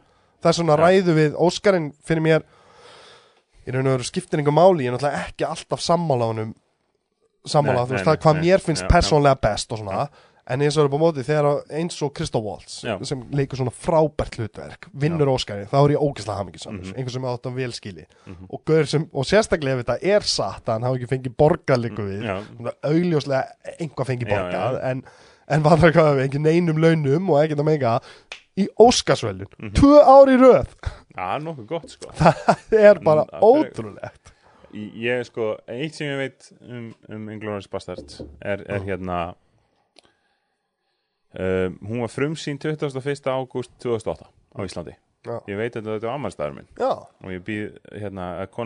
þessuna 0.42 0.76
ræðu 0.78 1.14
við 1.18 1.38
Óskarinn 1.42 1.92
fyrir 2.06 2.24
mér. 2.24 2.44
Í 3.66 3.74
raun 3.74 3.86
og 3.86 3.96
veru 3.96 4.06
skiptir 4.06 4.40
einhver 4.40 4.54
máli 4.56 4.86
ég 4.86 4.90
er 4.90 4.96
náttúrulega 4.96 5.26
ekki 5.28 5.46
alltaf 5.46 5.82
sammála 5.84 6.32
honum 6.32 6.54
sammála, 7.46 7.82
Nei, 7.82 7.86
þú 7.86 7.94
veist, 7.94 8.06
nei, 8.06 8.09
það 8.09 8.20
hvað 8.22 8.38
nei, 8.38 8.42
mér 8.46 8.62
finnst 8.62 8.84
já. 8.84 8.88
persónlega 8.90 9.38
best 9.42 9.74
og 9.74 9.80
svona 9.82 10.06
en 10.52 10.62
eins 10.66 10.76
og 10.76 10.84
er 10.84 10.88
upp 10.90 10.96
á 10.96 11.02
móti 11.02 11.24
þegar 11.26 11.48
eins 11.80 11.96
og 12.04 12.12
Christoph 12.18 12.44
Waltz 12.46 12.76
Já. 12.84 12.94
sem 13.08 13.22
leikur 13.32 13.60
svona 13.60 13.72
frábært 13.72 14.36
hlutverk 14.38 14.88
vinnur 15.04 15.30
Óskarinn, 15.32 15.68
þá 15.72 15.78
er 15.84 15.94
ég 15.96 16.02
ógeðslega 16.04 16.38
hamingisamur 16.42 16.84
Mhm. 16.84 16.94
einhver 16.98 17.10
sem 17.16 17.24
er 17.24 17.32
átt 17.36 17.48
að 17.50 17.58
velskili 17.60 18.06
og, 18.50 18.64
gaur 18.68 18.84
sem, 18.86 19.08
og 19.12 19.24
sérstaklega 19.24 19.78
ef 19.80 19.84
þetta 19.86 19.98
er 20.16 20.20
satt 20.20 20.64
að 20.66 20.72
hann 20.76 20.82
hafi 20.88 21.00
ekki 21.00 21.10
fengið 21.14 21.36
borgað 21.36 21.82
líku 21.86 22.06
við. 22.10 22.26
Augljóslega 22.82 23.44
einhvað 23.80 24.10
fengið 24.12 24.32
borgað 24.32 24.78
en, 24.90 25.02
en 25.48 25.62
var 25.62 25.78
það 25.82 25.92
hvað 25.96 26.22
ekki 26.26 26.42
neinum 26.42 26.78
launum 26.82 27.30
og 27.32 27.40
ekkert 27.44 27.62
að 27.64 27.68
mega 27.72 27.94
í 28.58 28.66
Óskarsvölun, 28.80 29.48
Mhm. 29.58 29.72
tvö 29.78 30.02
ár 30.04 30.28
í 30.28 30.36
röð. 30.36 30.74
Já, 31.16 31.38
nokkuð 31.40 31.66
gott 31.66 31.88
sko. 31.90 32.10
Það 32.20 32.72
er 32.78 32.98
bara 33.00 33.24
Mm, 33.24 33.30
það 33.30 33.40
er- 33.40 33.72
ótrúlegt. 33.72 34.32
Ég 34.74 35.24
sko, 35.28 35.56
eitt 35.68 35.94
sem 35.94 36.06
ég 36.08 36.16
veit 36.16 36.52
um, 36.66 36.94
um 37.10 37.28
Inglourious 37.28 37.66
Basterds 37.68 38.22
er, 38.40 38.62
er 38.68 38.80
hérna 38.80 39.34
um, 41.38 41.76
hún 41.88 42.02
var 42.04 42.12
frumsýn 42.12 42.59
21. 42.60 43.28
ágúst 43.32 43.72
2008 43.82 44.28
á 44.28 44.60
Íslandi. 44.66 44.94
Já. 45.22 45.36
ég 45.46 45.54
veit 45.60 45.76
að 45.78 45.86
þetta 45.86 46.09
er 46.09 46.14
ammælstæður 46.16 46.54
minn. 46.56 46.70
Já, 46.80 46.88
og 46.98 47.30
ég 47.30 47.42
býð, 47.46 47.76
hérna, 47.94 48.24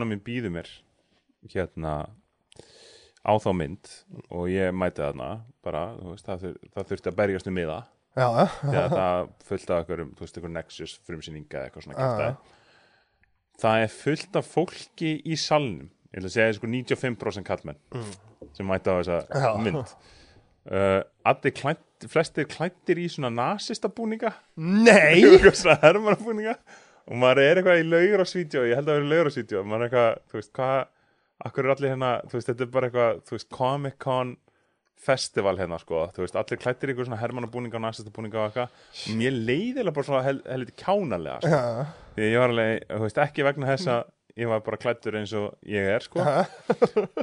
mín 0.09 0.23
býður 0.25 0.55
mér 0.55 0.71
hérna 1.53 1.91
á 3.27 3.33
þá 3.43 3.51
mynd 3.59 3.91
og 4.33 4.47
ég 4.49 4.73
mæti 4.73 5.03
þarna 5.05 5.29
bara, 5.67 5.83
þú 6.01 6.15
veist, 6.15 6.25
það, 6.27 6.41
þur, 6.47 6.55
það 6.73 6.89
þurfti 6.93 7.11
að 7.13 7.19
berjast 7.21 7.51
um 7.51 7.57
miða. 7.59 7.79
Já, 8.17 8.27
já, 8.33 8.47
þegar 8.63 8.95
það 8.97 9.27
fullt 9.45 9.71
af 9.75 9.81
einhverjum, 9.83 10.13
þú 10.17 10.25
veist, 10.25 10.39
einhver 10.41 10.55
Nexus 10.57 10.95
frumsýninga 11.05 11.59
eða 11.59 11.67
eitthvað 11.69 11.85
svona 11.85 11.99
kæftæði 12.01 12.55
það 13.61 13.83
er 13.83 13.93
fullt 13.93 14.37
af 14.41 14.49
fólki 14.53 15.11
í 15.25 15.37
salnum. 15.41 15.91
Ég 16.13 16.21
ætla 16.23 16.29
að 16.31 16.35
segja 16.39 16.57
sko 16.57 16.69
95% 16.73 17.47
kallmenn 17.49 17.79
sem 18.57 18.69
mæta 18.69 18.93
á 18.93 19.01
þessa 19.01 19.19
Mm. 19.29 19.45
Já. 19.45 19.51
mynd 19.65 19.95
allir 20.67 21.55
klætt, 21.55 22.09
flestir 22.11 22.49
klættir 22.51 22.99
í 22.99 23.07
svona 23.13 23.31
nasista 23.33 23.89
búninga 23.93 24.33
nei 24.57 25.23
svona 25.55 25.79
hermannabúninga? 25.85 26.57
Og 27.07 27.21
maður 27.23 27.43
er 27.45 27.61
eitthvað 27.61 27.83
í 27.85 27.87
laugur 27.87 28.25
á 28.25 28.27
svítjó 28.27 28.65
ég 28.67 28.81
held 28.81 28.91
að 28.91 28.99
vera 28.99 29.11
laugur 29.13 29.31
á 29.31 29.37
svítjó 29.37 29.63
maður 29.63 29.85
er 29.85 29.87
eitthvað, 29.87 30.25
þú 30.33 30.41
veist, 30.41 30.53
hvað 30.59 30.81
akkur 31.47 31.69
er 31.69 31.75
allir 31.77 31.93
hérna, 31.95 32.11
þú 32.27 32.39
veist, 32.39 32.51
þetta 32.51 32.67
er 32.67 32.73
bara 32.75 32.91
eitthvað 32.91 33.23
þú 33.29 33.37
veist, 33.37 33.49
Comic 33.55 33.97
Con 34.03 34.35
festival 35.07 35.59
hérna, 35.61 35.79
sko, 35.79 36.07
þú 36.17 36.25
veist, 36.25 36.37
allir 36.41 36.61
klættir 36.61 36.93
ykkur 36.95 37.07
svona 37.07 37.21
hermannabúninga 37.21 37.77
og 37.79 37.85
nasistabúninga 37.85 38.41
og 38.41 38.47
eitthvað. 38.49 38.85
Mér 39.19 39.35
leiðilega 39.37 39.95
bara 39.95 40.09
svona 40.09 40.23
hel, 40.25 40.39
helviti 40.49 40.77
kjánalega, 40.81 41.37
sko, 41.45 41.51
já, 41.53 42.07
því 42.17 42.31
ég 42.33 42.41
var 42.43 42.55
alveg 42.55 42.87
þú 42.95 43.03
veist, 43.05 43.21
ekki 43.27 43.45
vegna 43.47 43.69
þess 43.75 43.91
að 43.93 44.07
ég 44.41 44.51
var 44.53 44.65
bara 44.65 44.81
klættur 44.81 45.19
eins 45.21 45.35
og 45.37 45.69
ég 45.69 45.91
er, 45.97 46.09
sko. 46.09 46.25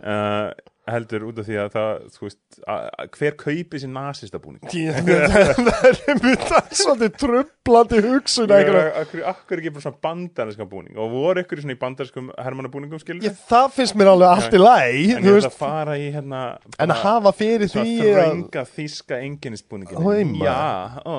Uh, 0.04 0.52
heldur 0.90 1.24
út 1.30 1.38
af 1.40 1.46
því 1.48 1.56
að 1.62 1.68
það, 1.74 1.92
þú 2.12 2.26
veist, 2.26 2.40
að, 2.68 2.88
að 3.00 3.12
hver 3.18 3.36
kaupi 3.40 3.80
sér 3.80 3.92
nasistabúning? 3.94 4.74
Ég- 4.76 4.98
það 5.68 5.86
er 5.90 6.00
einmitt 6.12 6.44
svolítið 6.76 7.14
trublandi 7.22 8.02
hugsun 8.04 8.52
Akkur, 8.54 9.62
ekki 9.62 9.72
bara 9.78 9.86
svona 9.86 10.02
bandarinska 10.04 10.68
búning? 10.68 10.98
Og 11.00 11.14
voru 11.14 11.44
ykkur 11.46 11.62
svona 11.64 11.78
í 11.78 11.80
bandariskum 11.80 12.28
hermannabúningum 12.36 13.00
skilur 13.00 13.24
Ég, 13.30 13.38
það 13.48 13.70
finnst 13.78 13.96
mér 14.00 14.12
alveg 14.12 14.34
allt 14.34 14.58
í 14.58 14.62
læg 14.64 15.00
en 15.16 15.24
þú 15.24 15.32
ég 15.32 15.38
veist, 15.40 15.56
fara 15.62 15.96
í 16.02 16.10
hérna 16.18 16.42
en 16.84 16.96
að 16.98 17.02
hafa 17.06 17.34
fyrir 17.40 17.64
því 17.70 17.72
svona 17.78 17.88
að, 17.94 18.18
þrönga 18.18 18.66
þíska 18.74 19.22
enginnisbúningin 19.30 20.04
Oj, 20.04 20.26
maður. 20.34 20.50
já, 20.50 20.60
ó, 21.08 21.16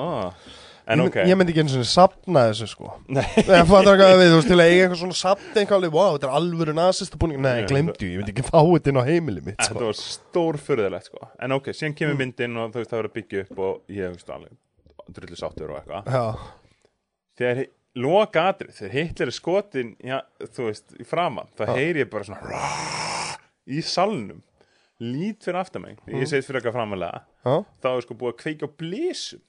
en 0.87 0.99
ég, 1.01 1.07
ok. 1.09 1.15
ég 1.29 1.37
myndi 1.39 1.51
ekki 1.53 1.61
eins 1.63 1.75
og 1.79 1.85
sapna 1.89 2.43
þessu 2.51 2.67
sko. 2.69 2.91
Nei, 3.15 3.23
fattar 3.69 3.97
hvað 3.99 4.13
við, 4.19 4.29
þú 4.31 4.39
veist, 4.39 4.49
til 4.51 4.57
að 4.59 4.65
eiga 4.69 4.81
eitthvað 4.85 4.99
svona 5.01 5.17
sapna 5.19 5.61
eitthvað 5.61 5.77
alveg, 5.79 5.93
wow, 5.97 6.11
þetta 6.17 6.27
er 6.29 6.35
alvöru 6.39 6.75
nasista 6.77 7.17
búning 7.21 7.41
Nei, 7.41 7.55
Já, 7.63 7.67
glemdu, 7.71 8.09
ég 8.11 8.19
myndi 8.21 8.33
ekki 8.35 8.45
fá 8.49 8.59
þetta 8.61 8.91
inn 8.93 9.01
á 9.01 9.05
heimili 9.09 9.41
mitt 9.45 9.57
þetta 9.61 9.71
sko. 9.79 9.85
var 9.89 9.99
stór 10.01 10.59
fyrðilegt 10.67 11.09
sko. 11.09 11.29
En 11.39 11.51
ok, 11.57 11.71
síðan 11.73 11.93
Mm. 11.95 11.97
kemur 12.01 12.19
myndin 12.21 12.57
og 12.61 12.71
þú 12.75 12.81
veist 12.83 12.91
það 12.93 12.99
verður 13.01 13.11
að 13.11 13.17
byggja 13.19 13.41
upp 13.47 13.59
og 13.69 13.81
ég 14.01 14.13
veist 14.15 14.29
alveg 14.29 15.15
drullu 15.15 15.37
sáttur 15.41 15.69
og 15.73 15.79
eitthvað. 15.81 16.05
Já, 16.05 16.25
þegar 17.39 17.65
loka 17.95 18.41
atrið, 18.51 18.73
þegar 18.79 18.91
Hitler 18.95 19.27
er 19.31 19.35
skotin 19.35 19.91
já, 20.03 20.17
þú 20.43 20.65
veist, 20.69 20.95
í 20.99 21.05
framan 21.07 21.47
það 21.57 21.73
heyri 21.79 22.03
ég 22.03 22.09
bara 22.11 22.27
svona 22.27 22.65
í 23.65 23.81
salnum. 23.85 24.41
Lít 25.01 25.43
fyrir 25.43 25.59
aftan 25.59 25.81
mig 25.83 25.97
Mm. 26.07 26.21
ég 26.21 26.27
segið 26.31 26.45
fyrir 26.47 26.61
eitthvað 26.61 26.75
framalega 26.77 27.21
þá 27.83 27.87
er 27.97 28.01
sko 28.05 28.15
búið 28.15 28.33
að 28.33 28.37
kveika 28.43 28.67
blísum 28.79 29.41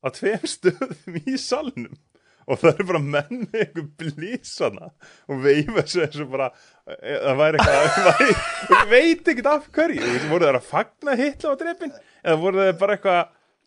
á 0.00 0.08
tveim 0.16 0.46
stöðum 0.48 1.18
í 1.20 1.36
salnum. 1.40 1.98
Og 2.50 2.58
það 2.58 2.72
eru 2.72 2.86
bara 2.88 3.00
menn 3.04 3.42
með 3.44 3.60
einhver 3.62 3.84
blísana 4.00 4.88
og 5.30 5.42
veifa 5.44 5.84
sér 5.86 6.06
eins 6.08 6.22
og 6.24 6.30
bara 6.32 6.48
e, 6.50 7.12
það 7.12 7.36
væri 7.40 7.60
eitthvað 7.64 8.88
veit 8.90 9.30
ekkert 9.32 9.50
af 9.52 9.68
hverju. 9.76 10.14
Voru 10.32 10.48
það 10.48 10.58
að 10.58 10.70
fagna 10.70 11.18
hitla 11.20 11.52
á 11.54 11.60
drepin 11.60 11.94
eða 11.94 12.40
voru 12.40 12.64
það 12.64 12.72
bara 12.80 12.96
eitthvað 12.96 13.20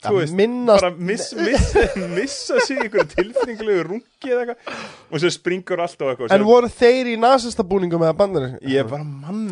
þú 0.03 0.15
veist, 0.19 0.34
minnast- 0.38 0.81
bara 0.84 0.91
miss, 0.97 1.30
miss, 1.38 1.69
missa 2.17 2.59
sig 2.65 2.77
í 2.77 2.84
einhverju 2.85 3.05
tilfinningulegu 3.15 3.84
rungi 3.88 4.31
eða 4.34 4.43
eitthvað 4.43 5.13
og 5.13 5.21
svo 5.23 5.31
springur 5.35 5.84
allt 5.84 5.99
á 5.99 6.05
eitthvað 6.11 6.31
En 6.31 6.35
sem- 6.38 6.47
voru 6.47 6.69
þeir 6.80 7.09
í 7.13 7.15
nasista 7.21 7.65
búningum 7.67 8.03
eða 8.07 8.15
bandar? 8.21 8.47
ég 8.61 8.80
er 8.84 8.89
bara 8.91 9.03
mann 9.03 9.43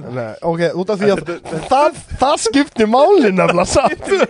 ok, 0.51 0.63
út 0.81 0.93
af 0.95 1.01
því 1.01 1.11
að 1.15 1.33
það, 1.71 1.99
það 2.23 2.37
skipti 2.47 2.87
máli 2.89 3.31
nefnilega 3.31 3.67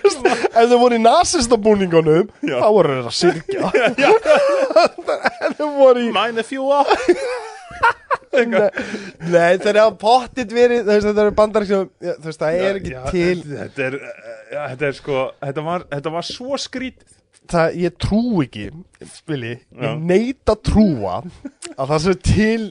veist. 0.02 0.26
Ef 0.52 0.65
þau 0.72 0.80
voru 0.85 0.98
í 0.99 1.03
nasista 1.06 1.57
búningunum 1.69 2.30
Já. 2.45 2.57
þá 2.61 2.68
voru 2.77 2.98
þeir 2.98 3.11
að 3.11 3.19
syrkja 3.22 3.72
En 5.48 5.57
þau 5.60 5.69
voru 5.77 6.07
í 6.07 6.11
mine 6.15 6.41
if 6.45 6.52
you 6.53 6.69
are 6.73 6.85
Nei, 8.32 8.70
nei 9.28 9.58
þeir 9.60 9.80
hafa 9.82 9.95
pottit 9.99 10.53
verið 10.56 10.86
Þetta 10.88 11.12
eru 11.26 11.34
bandar 11.36 11.66
sem 11.68 11.88
já, 11.99 12.14
Þú 12.16 12.30
veist, 12.30 12.40
það 12.41 12.60
er 12.68 12.78
ekki 12.80 12.94
Já, 12.95 13.02
til. 13.12 13.41
þetta 13.49 13.88
er, 13.90 13.98
ja, 14.53 14.68
þetta 14.72 14.88
er 14.91 14.95
sko 15.02 15.24
þetta 15.41 15.66
var, 15.66 15.84
þetta 15.91 16.14
var 16.16 16.28
svo 16.30 16.60
skrítið. 16.64 17.18
Það, 17.52 17.76
Ég 17.84 17.98
trú 17.99 18.22
ekki 18.45 18.68
Vili, 19.28 19.56
Já. 19.76 19.90
ég 19.90 20.06
neita 20.08 20.56
trúa 20.56 21.18
að 21.76 21.90
það 21.91 21.99
sé 22.06 22.14
til 22.24 22.70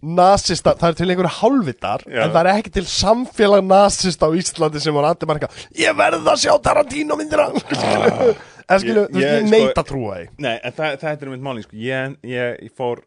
nasista, 0.00 0.72
það 0.80 0.92
er 0.92 0.94
til 0.96 1.08
einhverju 1.12 1.32
hálfvitar 1.40 2.04
Já. 2.08 2.22
en 2.24 2.30
það 2.32 2.40
er 2.46 2.50
ekki 2.54 2.70
til 2.78 2.86
samfélag 2.88 3.66
nasista 3.68 4.30
á 4.30 4.32
Íslandi 4.32 4.80
sem 4.80 4.94
voru 4.96 5.10
allir 5.10 5.28
marga 5.28 5.50
ég 5.76 5.92
verð 5.98 6.24
að 6.30 6.38
sjá 6.46 6.54
Tarantino 6.64 7.18
myndina 7.20 7.50
skilu, 7.58 8.30
en 8.70 8.80
skilu, 8.80 9.02
Ég- 9.02 9.10
þú 9.10 9.18
veist, 9.18 9.26
ég, 9.26 9.34
ég 9.34 9.44
sko- 9.44 9.50
neita 9.58 9.82
að 9.82 9.88
trúa 9.90 10.14
því. 10.20 10.26
Nei, 10.46 10.54
en 10.62 10.72
það, 10.78 10.96
það 11.02 11.24
er 11.26 11.32
mitt 11.34 11.44
máli 11.50 11.66
sko. 11.66 11.76
ég, 11.76 12.16
ég, 12.30 12.60
ég 12.64 12.72
fór 12.78 13.02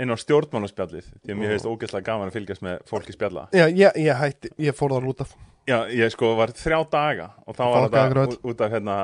inn 0.00 0.10
á 0.10 0.16
stjórnmálaspjallið 0.18 1.10
því 1.22 1.34
að 1.34 1.40
mér 1.40 1.52
finnst 1.54 1.68
ógeðslega 1.70 2.08
gaman 2.08 2.30
að 2.30 2.38
fylgjast 2.38 2.64
með 2.66 2.80
fólki 2.90 3.14
spjalla. 3.14 3.44
Já, 3.54 3.66
ég, 3.70 3.98
ég 4.02 4.18
hætti, 4.18 4.50
ég 4.66 4.76
fór 4.76 4.94
það 4.96 5.10
út 5.12 5.22
af. 5.24 5.36
Já, 5.70 5.78
ég 5.96 6.10
sko 6.12 6.32
var 6.38 6.52
þrjá 6.52 6.80
daga 6.92 7.28
og 7.46 7.56
þá 7.56 7.62
var 7.64 7.86
þetta 7.88 8.24
út, 8.26 8.34
út 8.50 8.64
af 8.66 8.74
hérna 8.74 8.96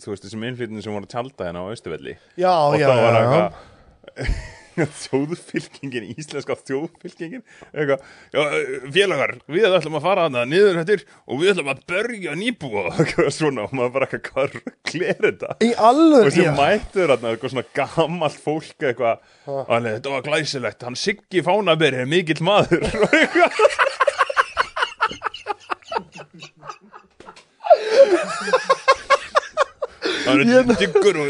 þú 0.00 0.14
veist 0.14 0.24
þessum 0.26 0.46
innflytinu 0.48 0.82
sem 0.84 0.94
voru 0.96 1.06
að 1.06 1.12
tjálta 1.12 1.46
hérna 1.48 1.62
á 1.62 1.72
Östuvelli 1.72 2.16
Já, 2.40 2.52
og 2.64 2.78
já, 2.80 2.88
já, 2.88 3.20
já. 3.36 4.26
Þjóðfylkingin, 4.76 6.08
íslenska 6.14 6.56
þjóðfylkingin. 6.62 7.42
Eitthvað, 7.72 8.04
já, 8.32 8.40
félagar 8.96 9.34
við 9.52 9.66
ætlum 9.68 9.98
að 9.98 10.06
fara 10.06 10.26
hana 10.28 10.44
niður 10.48 10.80
hættir 10.80 11.04
og 11.26 11.42
við 11.42 11.52
ætlum 11.54 11.72
að 11.72 11.82
berja 11.92 12.36
nýbúa 12.38 12.84
eitthvað 12.96 13.30
svona. 13.36 13.66
Og 13.66 13.76
maður 13.78 13.94
bara 13.98 14.10
eitthvað 14.10 14.58
er 15.02 15.20
þetta? 15.26 15.56
Í 15.64 15.72
alveg 15.90 16.28
og 16.28 16.36
sem 16.36 16.48
já. 16.48 16.54
mættur 16.58 17.12
þarna 17.12 17.34
eitthvað 17.34 17.54
svona 17.56 17.68
gammalt 17.80 18.40
fólk 18.46 18.88
eitthvað, 18.90 19.16
alveg 19.62 19.98
þetta 19.98 20.14
var 20.16 20.26
glæsilegt. 20.28 20.86
Hann 20.88 20.98
Siggi 20.98 21.44
Fánaberi 21.46 22.04
er 22.04 22.10
mikill 22.10 22.42
maður. 22.44 22.88
Og 23.02 23.18
eitthvað 23.20 23.52
hann 30.26 30.40
er 30.42 30.50
Ég- 30.52 30.72
diggur 30.80 31.18
og 31.22 31.28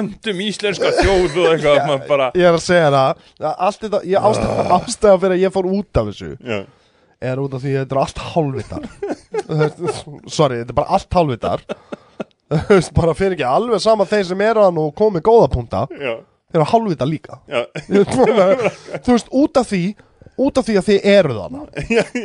andum 0.00 0.40
íslenska 0.46 0.90
þjóð 1.00 1.36
og 1.42 1.48
eitthvað 1.52 2.06
bara 2.08 2.30
Ég 2.34 2.48
er 2.50 2.56
að 2.58 2.64
segja 2.64 2.90
það. 2.94 3.22
Að 3.40 3.54
Allt 3.68 3.80
þetta, 3.86 4.00
ég 4.12 4.28
ástæða, 4.30 4.66
ástæða 4.78 5.20
fyrir 5.24 5.36
að 5.36 5.44
ég 5.46 5.54
fór 5.56 5.68
út 5.78 6.00
af 6.02 6.10
þessu 6.10 6.30
já, 6.40 6.58
er 7.30 7.42
út 7.44 7.54
af 7.56 7.62
því 7.64 7.74
að 7.74 7.82
þetta 7.84 7.96
er 7.96 8.02
allt 8.04 8.22
hálfvitar. 8.32 8.82
Sorry, 10.28 10.62
þetta 10.62 10.72
er 10.74 10.78
bara 10.80 10.96
allt 10.96 11.08
veist, 12.68 12.92
bara 12.94 13.14
fyrir 13.18 13.34
ekki 13.36 13.46
alveg 13.48 13.80
sama 13.82 14.04
þeir 14.06 14.24
sem 14.28 14.40
eru 14.46 14.62
hann 14.66 14.76
og 14.78 14.92
komið 14.98 15.24
góða 15.26 15.48
punta. 15.50 15.84
Já, 15.90 16.12
þeir 16.52 16.60
eru 16.60 16.68
hálfvitar 16.72 17.08
líka. 17.10 17.40
Þú 19.06 19.12
veist, 19.14 19.32
út 19.34 19.58
af 19.62 19.66
því 19.72 19.82
út 20.36 20.58
af 20.60 20.66
því 20.68 20.74
að 20.80 20.86
þið 20.90 21.06
eru 21.12 21.34
þarna. 21.36 21.60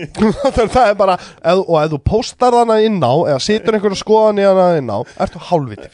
Það 0.75 0.87
er 0.89 0.95
bara 0.99 1.15
ef, 1.15 1.61
og 1.63 1.77
ef 1.81 1.91
þú 1.93 1.99
postar 2.11 2.55
þarna 2.57 2.77
inn 2.85 2.97
á 2.99 3.13
eða 3.31 3.39
situr 3.43 3.77
einhverju 3.77 3.99
skoðan 4.01 4.41
í 4.41 4.45
hana 4.47 4.65
inn 4.81 4.91
á 4.91 4.99
ertu 5.25 5.41
hálfviti. 5.47 5.87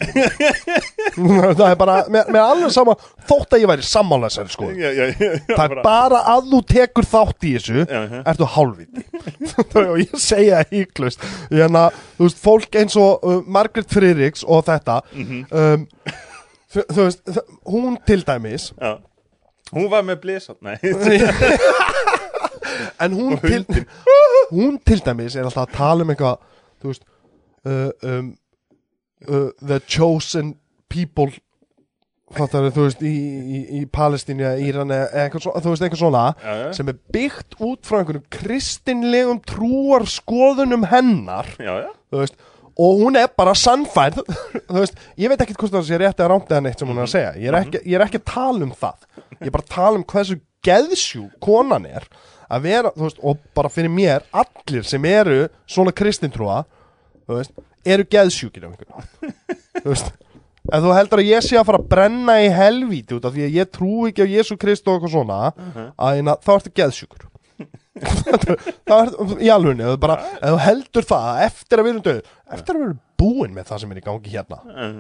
Það 1.58 1.64
er 1.70 1.78
bara, 1.80 1.98
mér 2.14 2.30
er 2.34 2.42
alveg 2.44 2.74
sama 2.76 2.96
þótt 3.30 3.56
að 3.58 3.64
ég 3.64 3.72
væri 3.72 3.86
sammála 3.88 4.30
þessari 4.32 4.54
skoðun. 4.56 4.80
Já, 4.82 4.90
já, 4.98 5.06
já, 5.14 5.32
það 5.54 5.66
er 5.78 5.82
bara 5.86 6.22
að 6.34 6.52
þú 6.54 6.62
tekur 6.74 7.10
þátt 7.14 7.48
í 7.50 7.54
þessu 7.58 7.86
ertu 8.24 8.50
hálfviti. 8.58 9.06
Og 9.88 9.98
ég 10.02 10.16
segja 10.22 10.64
híklust 10.72 11.22
hérna, 11.52 11.88
þú 12.18 12.28
veist, 12.28 12.42
fólk 12.44 12.78
eins 12.82 12.98
og 13.00 13.24
uh, 13.26 13.40
Margaret 13.46 13.90
Friedrichs 13.94 14.46
og 14.48 14.66
þetta 14.68 15.00
Mhm. 15.18 15.44
um, 15.52 15.86
þú 16.74 16.98
veist, 17.04 17.22
hún 17.70 17.96
til 18.08 18.24
dæmis 18.28 18.72
já. 18.78 18.98
Hún 19.74 19.90
var 19.92 20.04
með 20.08 20.22
blísat, 20.24 20.58
nei 20.64 20.78
en 23.04 23.18
hún 23.18 23.38
til, 23.44 23.66
hún 24.56 24.78
til 24.86 25.02
dæmis 25.06 25.36
er 25.36 25.48
alltaf 25.48 25.68
að 25.68 25.76
tala 25.78 26.06
um 26.06 26.14
eitthvað 26.14 26.40
þú 26.82 26.92
veist 26.94 27.06
uh, 27.68 27.92
um, 28.12 28.32
uh, 29.28 29.50
the 29.62 29.80
chosen 29.88 30.56
people 30.92 31.30
fattar 32.36 32.68
þú 32.76 32.88
veist 32.90 33.04
í, 33.08 33.14
í, 33.14 33.62
í 33.80 33.86
Palestínu 33.92 34.44
eða 34.44 34.66
Íran 34.68 34.92
eða 34.92 35.08
eitthvað, 35.24 35.48
þú 35.64 35.72
veist, 35.72 35.86
eitthvað 35.88 36.02
svona 36.04 36.26
Já, 36.44 36.52
já. 36.60 36.68
sem 36.76 36.92
er 36.92 37.00
byggt 37.16 37.58
út 37.64 37.88
frá 37.88 38.02
einhvernum 38.02 38.28
kristinlegum 38.36 39.40
trúar 39.48 40.08
skoðunum 40.12 40.84
hennar 40.92 41.54
Já, 41.56 41.74
já. 41.86 41.92
þú 42.12 42.24
veist 42.26 42.40
og 42.78 43.00
hún 43.02 43.18
er 43.18 43.32
bara 43.34 43.56
sannfærð 43.58 44.20
þú 44.70 44.76
veist, 44.82 45.00
ég 45.18 45.32
veit 45.32 45.42
ekkert 45.42 45.64
hvort 45.64 45.74
það 45.80 45.88
sé 45.88 45.98
rétt 46.02 46.20
eða 46.20 46.30
rámt 46.34 46.52
eða 46.52 46.66
neitt 46.68 46.84
sem 46.84 46.92
hún 46.92 47.00
er 47.00 47.08
að 47.08 47.14
segja, 47.16 47.32
ég 47.42 47.50
er 47.50 47.58
ekki, 47.62 47.80
ég 47.90 47.98
er 47.98 48.04
ekki 48.06 48.20
að 48.22 48.28
tala 48.30 48.68
um 48.68 48.74
það. 48.78 49.08
Ég 49.40 49.48
er 49.50 49.56
bara 49.56 49.66
að 49.66 49.72
tala 49.74 49.98
um 49.98 50.06
hversu 50.12 50.38
geðsjú 50.68 51.24
konan 51.42 51.88
er 51.90 52.06
að 52.48 52.68
vera, 52.68 52.92
þú 52.96 53.08
veist, 53.08 53.20
og 53.24 53.42
bara 53.58 53.72
fyrir 53.72 53.92
mér 53.94 54.26
allir 54.32 54.86
sem 54.88 55.06
eru 55.10 55.48
svona 55.70 55.94
kristintrúa 55.96 56.62
þú 57.28 57.40
veist, 57.40 57.54
eru 57.88 58.08
geðsjúkir 58.16 58.68
þú 59.84 59.88
veist 59.92 60.14
ef 60.68 60.84
þú 60.84 60.94
heldur 60.98 61.24
að 61.24 61.30
ég 61.32 61.46
sé 61.46 61.58
að 61.60 61.68
fara 61.70 61.80
að 61.82 61.90
brenna 61.94 62.38
í 62.44 62.50
helvíti 62.52 63.16
út 63.16 63.28
af 63.28 63.36
því 63.36 63.46
að 63.48 63.58
ég 63.62 63.72
trú 63.72 63.92
ekki 64.10 64.26
á 64.28 64.34
Jésu 64.36 64.58
Krist 64.60 64.88
og 64.88 64.98
eitthvað 64.98 65.14
svona 65.16 65.40
að 65.96 66.18
hérna, 66.18 66.36
þá 66.44 66.52
ertu 66.58 66.74
geðsjúkur 66.76 67.28
það 68.02 69.02
er 69.02 69.44
í 69.44 69.50
alvegni 69.54 69.86
ef 69.88 69.94
þú 69.96 70.00
bara, 70.04 70.16
ef 70.38 70.48
þú 70.54 70.62
heldur 70.68 71.08
það 71.12 71.28
að 71.32 71.44
eftir 71.48 71.82
að 71.82 71.88
við 71.88 71.94
erum 71.94 72.06
döð 72.08 72.22
eftir 72.58 72.78
að 72.78 72.82
við 72.82 72.88
erum 72.88 73.04
búin 73.18 73.54
með 73.58 73.70
það 73.72 73.80
sem 73.82 73.94
er 73.94 74.00
í 74.00 74.06
gangi 74.06 74.32
hérna. 74.34 74.58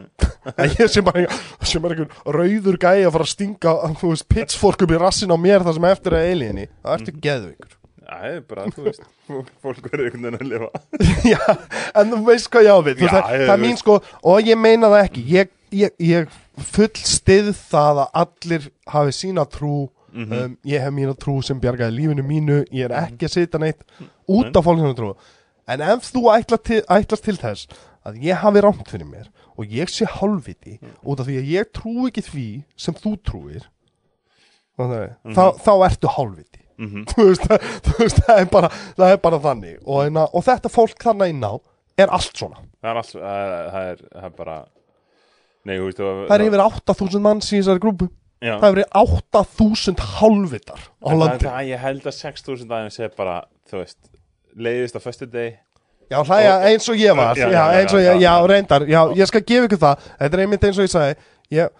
Að 0.57 0.77
ég 0.79 0.89
sem 0.89 1.05
bara 1.05 1.27
einhvern 1.27 2.07
rauður 2.33 2.77
gæi 2.81 3.03
að 3.05 3.11
fara 3.13 3.25
að 3.27 3.33
stinga 3.33 3.73
upp 3.85 4.93
í 4.95 4.99
rassin 5.01 5.33
á 5.33 5.37
mér 5.37 5.65
það 5.67 5.75
sem 5.77 5.85
eftir 5.91 6.15
að 6.17 6.29
eiliðinni, 6.31 6.65
það 6.81 6.95
ertu 6.97 7.13
geðveikur. 7.27 7.75
Það 8.07 8.25
er 8.31 8.39
bara, 8.47 8.65
þú 8.73 8.85
veist, 8.87 9.03
fólk- 9.63 9.89
verður 9.91 10.05
einhvern 10.07 10.25
veginn 10.25 10.39
að 10.39 10.49
lifa. 10.49 10.69
Já, 11.33 11.41
en 12.01 12.13
þú 12.15 12.21
veist 12.31 12.49
hvað 12.53 12.67
ég 12.69 12.73
á 12.73 12.79
við. 12.87 13.03
Já, 13.03 13.11
það, 13.11 13.29
það 13.43 13.53
er 13.57 13.63
mín 13.67 13.79
sko, 13.83 13.97
og 14.33 14.49
ég 14.49 14.61
meina 14.63 14.91
það 14.95 15.03
ekki. 15.03 15.25
Ég, 15.35 15.51
ég, 15.83 15.95
ég 16.07 16.37
full 16.71 16.89
stið 17.03 17.51
það 17.67 18.01
að 18.07 18.21
allir 18.23 18.69
hafi 18.95 19.17
sína 19.19 19.45
trú 19.51 19.75
um, 20.13 20.57
ég 20.67 20.83
hef 20.83 20.93
mína 20.93 21.15
trú 21.19 21.39
sem 21.45 21.59
bjargaði 21.59 21.97
lífinu 21.97 22.23
mínu, 22.25 22.59
ég 22.71 22.87
er 22.87 22.95
ekki 23.03 23.27
að 23.27 23.33
setja 23.33 23.61
neitt 23.61 23.83
út 24.27 24.55
af 24.55 24.63
fólk 24.65 24.83
sem 24.83 24.95
trú. 24.97 25.13
En 25.67 25.83
ef 25.83 26.11
þú 26.13 26.27
ætla 26.31 26.57
til, 26.63 26.81
ætlast 26.87 27.25
til 27.27 27.37
þess 27.37 27.67
að 28.07 28.21
ég 28.23 28.39
hafi 28.39 28.63
rámt 28.63 28.87
fyrir 28.87 29.09
mér 29.09 29.27
og 29.57 29.73
ég 29.73 29.89
sé 29.91 30.07
hálfviti 30.07 30.77
út 31.03 31.19
af 31.19 31.27
því 31.27 31.39
að 31.41 31.49
ég 31.51 31.73
trú 31.75 32.07
ekki 32.07 32.23
því 32.23 32.47
sem 32.79 32.95
þú 32.95 33.17
trúir 33.25 33.67
mm 34.77 35.33
þá, 35.33 35.57
þá 35.57 35.71
ertu 35.89 36.07
hálfviti. 36.13 36.61
Þú, 37.09 37.23
veist, 37.25 37.41
það, 37.49 37.63
þú 37.81 37.93
veist, 37.97 38.19
það 38.27 38.39
er 38.39 38.49
bara 38.51 38.67
það 38.69 39.11
er 39.11 39.21
bara 39.23 39.39
þannig. 39.41 39.77
Og, 39.81 40.03
einna, 40.05 40.27
og 40.29 40.43
þetta 40.45 40.69
fólk 40.69 40.99
þarna 41.01 41.27
inn 41.31 41.41
á 41.41 41.57
er 41.97 42.11
allt 42.13 42.37
svona. 42.37 42.61
Það 42.77 42.91
er 42.91 42.99
alls, 43.01 43.13
það 43.17 43.39
er, 43.87 44.03
það 44.13 44.27
er, 44.27 44.35
bara 44.37 44.57
Nei, 45.65 45.73
þú 45.79 45.87
veist 45.87 46.01
það 46.03 46.35
er 46.35 46.43
yfir 46.45 46.63
8000 46.67 47.25
manns 47.25 47.49
í 47.49 47.57
þessari 47.57 47.81
grúpu 47.81 48.11
Já, 48.37 48.53
það 48.61 48.67
er 48.67 48.81
yfir 48.83 48.89
8000 49.01 50.03
hálfvitar 50.17 50.81
á 51.01 51.07
En 51.09 51.21
landi 51.21 51.47
það, 51.47 51.69
ég 51.71 51.79
held 51.81 52.03
að 52.05 52.17
6.000 52.19 52.75
aðeins 52.77 52.99
er 53.01 53.15
bara, 53.17 53.37
þú 53.69 53.79
veist 53.81 54.11
leiðist 54.57 54.97
á 54.97 55.01
föstu 55.01 55.29
deg 55.31 55.57
Já, 56.07 56.21
hlæja 56.23 56.53
eins 56.69 56.85
og 56.87 56.95
ég 56.95 57.17
var. 57.17 57.35
Já, 57.35 57.49
Já, 57.49 57.51
já, 57.51 57.63
eins 57.81 57.93
og 57.93 57.99
ég, 57.99 58.21
já. 58.23 58.33
reyndar 58.47 58.85
Já, 58.87 59.01
ég 59.17 59.27
skal 59.27 59.41
gefa 59.43 59.67
ykkur 59.67 59.81
það. 59.81 60.05
Þetta 60.21 60.37
er 60.37 60.43
einmitt 60.45 60.63
eins 60.63 60.77
og 60.79 60.85
ég 60.85 60.93
sagði. 60.93 61.17
Ég, 61.57 61.73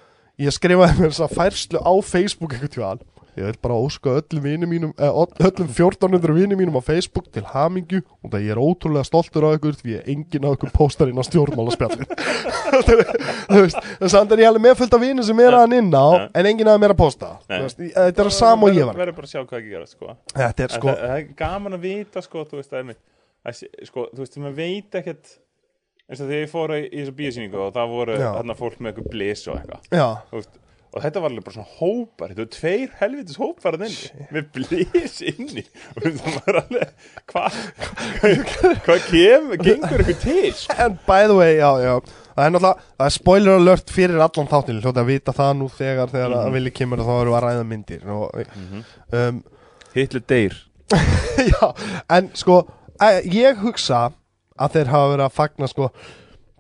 ég 0.44 0.56
skrifaði 0.58 0.98
mér 0.98 1.14
þess 1.14 1.24
að 1.24 1.36
færslu 1.38 1.80
á 1.80 1.94
Facebook 2.04 2.58
tjóðan 2.68 3.00
Ég 3.38 3.46
vil 3.46 3.58
bara 3.62 3.76
óska 3.78 4.10
öllum 4.18 4.42
mínum 4.72 4.94
eh, 4.98 5.14
öllum 5.46 5.68
1400 5.70 6.34
vinum 6.34 6.58
mínum 6.58 6.78
á 6.78 6.82
Facebook 6.82 7.28
til 7.32 7.44
hamingju 7.46 8.02
og 8.24 8.32
það 8.34 8.46
ég 8.48 8.52
er 8.56 8.62
ótrúlega 8.62 9.06
stoltur 9.06 9.46
á 9.46 9.50
ykkur 9.54 9.78
því 9.78 9.98
að 10.00 10.10
enginn 10.14 10.48
á 10.48 10.50
ykkur 10.56 10.72
póstar 10.74 11.12
inn 11.12 11.22
á 11.22 11.26
stjórnmálaspjallin 11.28 12.08
að 14.18 14.34
er 14.34 14.42
ég 14.42 14.50
alveg 14.50 14.66
með 14.66 14.76
fullt 14.82 14.98
af 14.98 15.06
vinum 15.06 15.28
sem 15.28 15.44
er 15.46 15.54
að 15.54 15.68
hann 15.68 15.78
inn 15.78 15.94
á 15.94 16.08
en 16.34 16.50
enginn 16.50 16.72
að 16.74 16.82
mér 16.82 16.96
að 16.96 17.02
pósta 17.04 17.30
Þetta 17.48 18.24
er 18.24 18.26
að 18.26 18.34
sama 18.34 18.68
og 18.68 18.78
ég 18.78 18.88
var. 18.88 18.98
Verður 18.98 19.18
bara 19.20 19.30
að 19.30 19.34
sjá 19.34 19.42
hvað 19.44 19.60
ekki 19.60 19.74
gera, 19.74 19.88
sko. 19.90 20.16
Þetta 20.34 20.66
er 20.66 20.74
sko 20.74 20.90
það, 20.90 21.04
það 21.04 21.18
er 21.18 21.26
gaman 21.40 21.78
að 21.78 21.86
vita, 21.86 22.24
sko, 22.26 22.44
þú 22.50 22.60
veist, 22.60 22.72
það 22.74 22.82
er 22.82 22.88
mitt 22.92 23.04
Sko, 23.88 24.08
þú 24.12 24.26
veist, 24.26 24.40
maður 24.44 24.58
veit 24.58 24.98
ekkert 25.00 25.26
eins 26.08 26.22
og 26.22 26.30
þegar 26.30 26.42
ég 26.42 26.52
fór 26.52 26.74
í, 26.76 26.82
í 26.88 27.02
þessu 27.02 27.16
bíosýningu 27.16 27.60
og 27.64 27.74
það 27.76 27.94
voru 27.94 28.16
fólk 28.60 28.78
með 28.82 28.90
eitthvað 28.92 29.12
blis 29.14 29.42
og 29.48 29.60
eitthvað 29.60 29.82
og 30.94 31.02
þetta 31.04 31.22
var 31.24 31.30
alveg 31.34 31.44
bara 31.46 31.56
svona 31.58 31.78
hópar 31.80 32.32
þetta 32.32 32.44
var 32.46 32.52
tveir 32.56 32.94
helvitis 33.02 33.40
hópar 33.42 33.76
með 33.82 34.46
blís 34.56 35.18
inni 35.34 35.64
og 35.96 36.06
þú 36.06 36.14
það 36.22 36.38
var 36.46 36.60
alveg 36.62 36.94
hvað 37.32 37.58
hvað 38.54 38.78
hva 38.88 38.98
kem, 39.10 39.50
gengur 39.66 40.04
eitthvað 40.06 40.22
til 40.24 40.54
sko? 40.58 40.78
En 40.86 40.96
by 41.08 41.28
the 41.28 41.36
way, 41.38 41.58
já, 41.60 41.72
já. 41.84 41.94
Það 42.38 42.46
er 42.46 42.52
náttúrulega, 42.54 42.88
það 43.00 43.08
er 43.10 43.16
spoiler 43.18 43.56
alert 43.58 43.92
fyrir 43.96 44.20
allan 44.22 44.50
þáttinu 44.52 44.82
Hljóta 44.84 45.02
að 45.02 45.08
vita 45.10 45.34
það 45.34 45.54
nú 45.58 45.68
þegar 45.74 46.12
Þegar 46.14 46.30
Mhm. 46.36 46.40
að 46.44 46.52
vilji 46.58 46.74
kemur 46.78 47.02
og 47.02 47.08
þá 47.08 47.14
við 47.18 47.34
að 47.38 47.44
ræða 47.48 47.64
myndir 47.72 48.04
og, 48.14 48.26
um, 49.18 49.40
Hitler 49.96 50.24
deyr. 50.30 50.54
Já, 51.52 51.72
en 52.14 52.30
sko 52.38 52.60
Ég 53.34 53.58
hugsa 53.62 54.04
að 54.58 54.72
þeir 54.78 54.88
hafa 54.94 55.10
verið 55.16 55.26
að 55.28 55.36
fagna 55.38 55.68
sko 55.70 55.90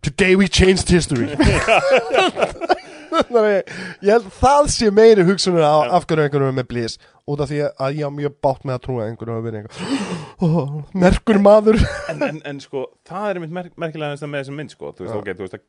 Today 0.06 0.36
we 0.38 0.48
changed 0.48 0.90
history. 0.94 1.28
Þannig 1.36 1.70
að 2.78 2.87
ég 3.18 4.12
held 4.12 4.26
að 4.28 4.34
það 4.40 4.68
sé 4.74 4.90
meiri 4.94 5.26
hugsunum 5.28 5.62
af, 5.66 5.92
af 6.00 6.08
hverju 6.10 6.26
einhverjum 6.28 6.52
er 6.52 6.58
með 6.62 6.68
blís 6.72 6.98
út 7.28 7.42
af 7.44 7.50
því 7.52 7.60
að 7.68 7.98
ég 8.00 8.08
á 8.08 8.12
mjög 8.18 8.36
bátt 8.46 8.68
með 8.68 8.78
að 8.78 8.84
trúa 8.86 9.04
að 9.04 9.12
einhverjum 9.12 9.40
að 9.40 9.48
vera 9.48 9.62
einhver 9.62 10.48
oh, 10.48 10.76
merkur 11.04 11.42
maður. 11.44 11.80
En, 12.14 12.24
en, 12.30 12.42
en 12.54 12.62
sko, 12.64 12.86
það 13.08 13.30
er 13.30 13.40
einmitt 13.42 13.56
mer 13.58 13.72
merkilega 13.86 14.30
með 14.30 14.44
þessum 14.44 14.60
mynd 14.62 14.76
sko, 14.76 14.94
þú 14.96 15.06
veist, 15.08 15.18
ok, 15.20 15.32
þú 15.34 15.46
veist 15.48 15.58
að 15.60 15.66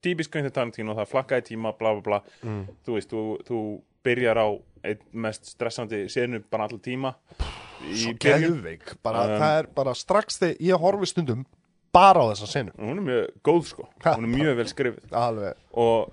típisk 0.00 0.32
Quentin 0.32 0.54
Tarantino, 0.56 0.94
það 0.96 1.10
flakkaði 1.12 1.46
tíma 1.52 1.74
bla 1.78 1.94
bla 1.98 2.04
bla, 2.06 2.20
Mm. 2.46 2.62
þú 2.86 2.96
veist, 2.96 3.10
þú, 3.12 3.24
þú 3.48 3.62
byrjar 4.06 4.40
á 4.40 4.48
einn 4.88 5.02
mest 5.26 5.50
stressandi 5.50 6.06
senu 6.08 6.40
bara 6.50 6.64
allir 6.68 6.80
tíma 6.80 7.14
byrjun, 7.82 8.16
geðveik 8.22 8.94
bara, 9.04 9.26
Um, 9.26 9.40
það 9.42 9.58
er 9.58 9.68
bara 9.76 9.94
strax 9.96 10.38
þegar 10.40 10.62
ég 10.70 10.80
horfi 10.80 11.10
stundum 11.10 11.44
bara 11.92 12.22
á 12.22 12.30
þessa 12.32 12.48
senu. 12.48 12.72
Hún 12.78 13.00
er 13.02 13.04
mjög 13.04 13.28
góð 13.44 13.62
sko, 13.72 13.88
hún 14.06 14.24
er 14.28 14.32
mjög 14.38 14.56
vel 14.60 14.68
skrifið 14.70 15.54
og 15.74 16.12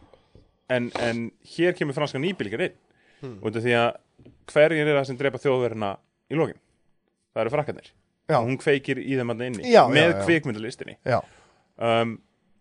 en, 0.74 0.90
en 1.02 1.24
hér 1.56 1.76
kemur 1.78 1.98
franska 1.98 2.22
nýbylgar 2.22 2.68
inn. 2.68 2.78
Hmm. 3.18 3.40
út 3.42 3.56
af 3.58 3.64
því 3.66 3.72
að 3.74 3.88
hverjir 4.54 4.86
er 4.86 4.98
það 5.00 5.08
sem 5.10 5.18
drepa 5.18 5.40
þjóðverðina 5.42 5.92
í 6.30 6.38
lokin? 6.38 6.60
Það 7.34 7.42
eru 7.44 7.54
frakkarnir. 7.56 7.92
Já. 8.28 8.36
og 8.42 8.50
hún 8.50 8.58
kveikir 8.60 9.00
í 9.00 9.16
þeim 9.16 9.32
að 9.32 9.44
inni 9.46 9.70
Já, 9.72 9.86
með 9.88 10.10
já, 11.08 11.22
um, 11.80 12.18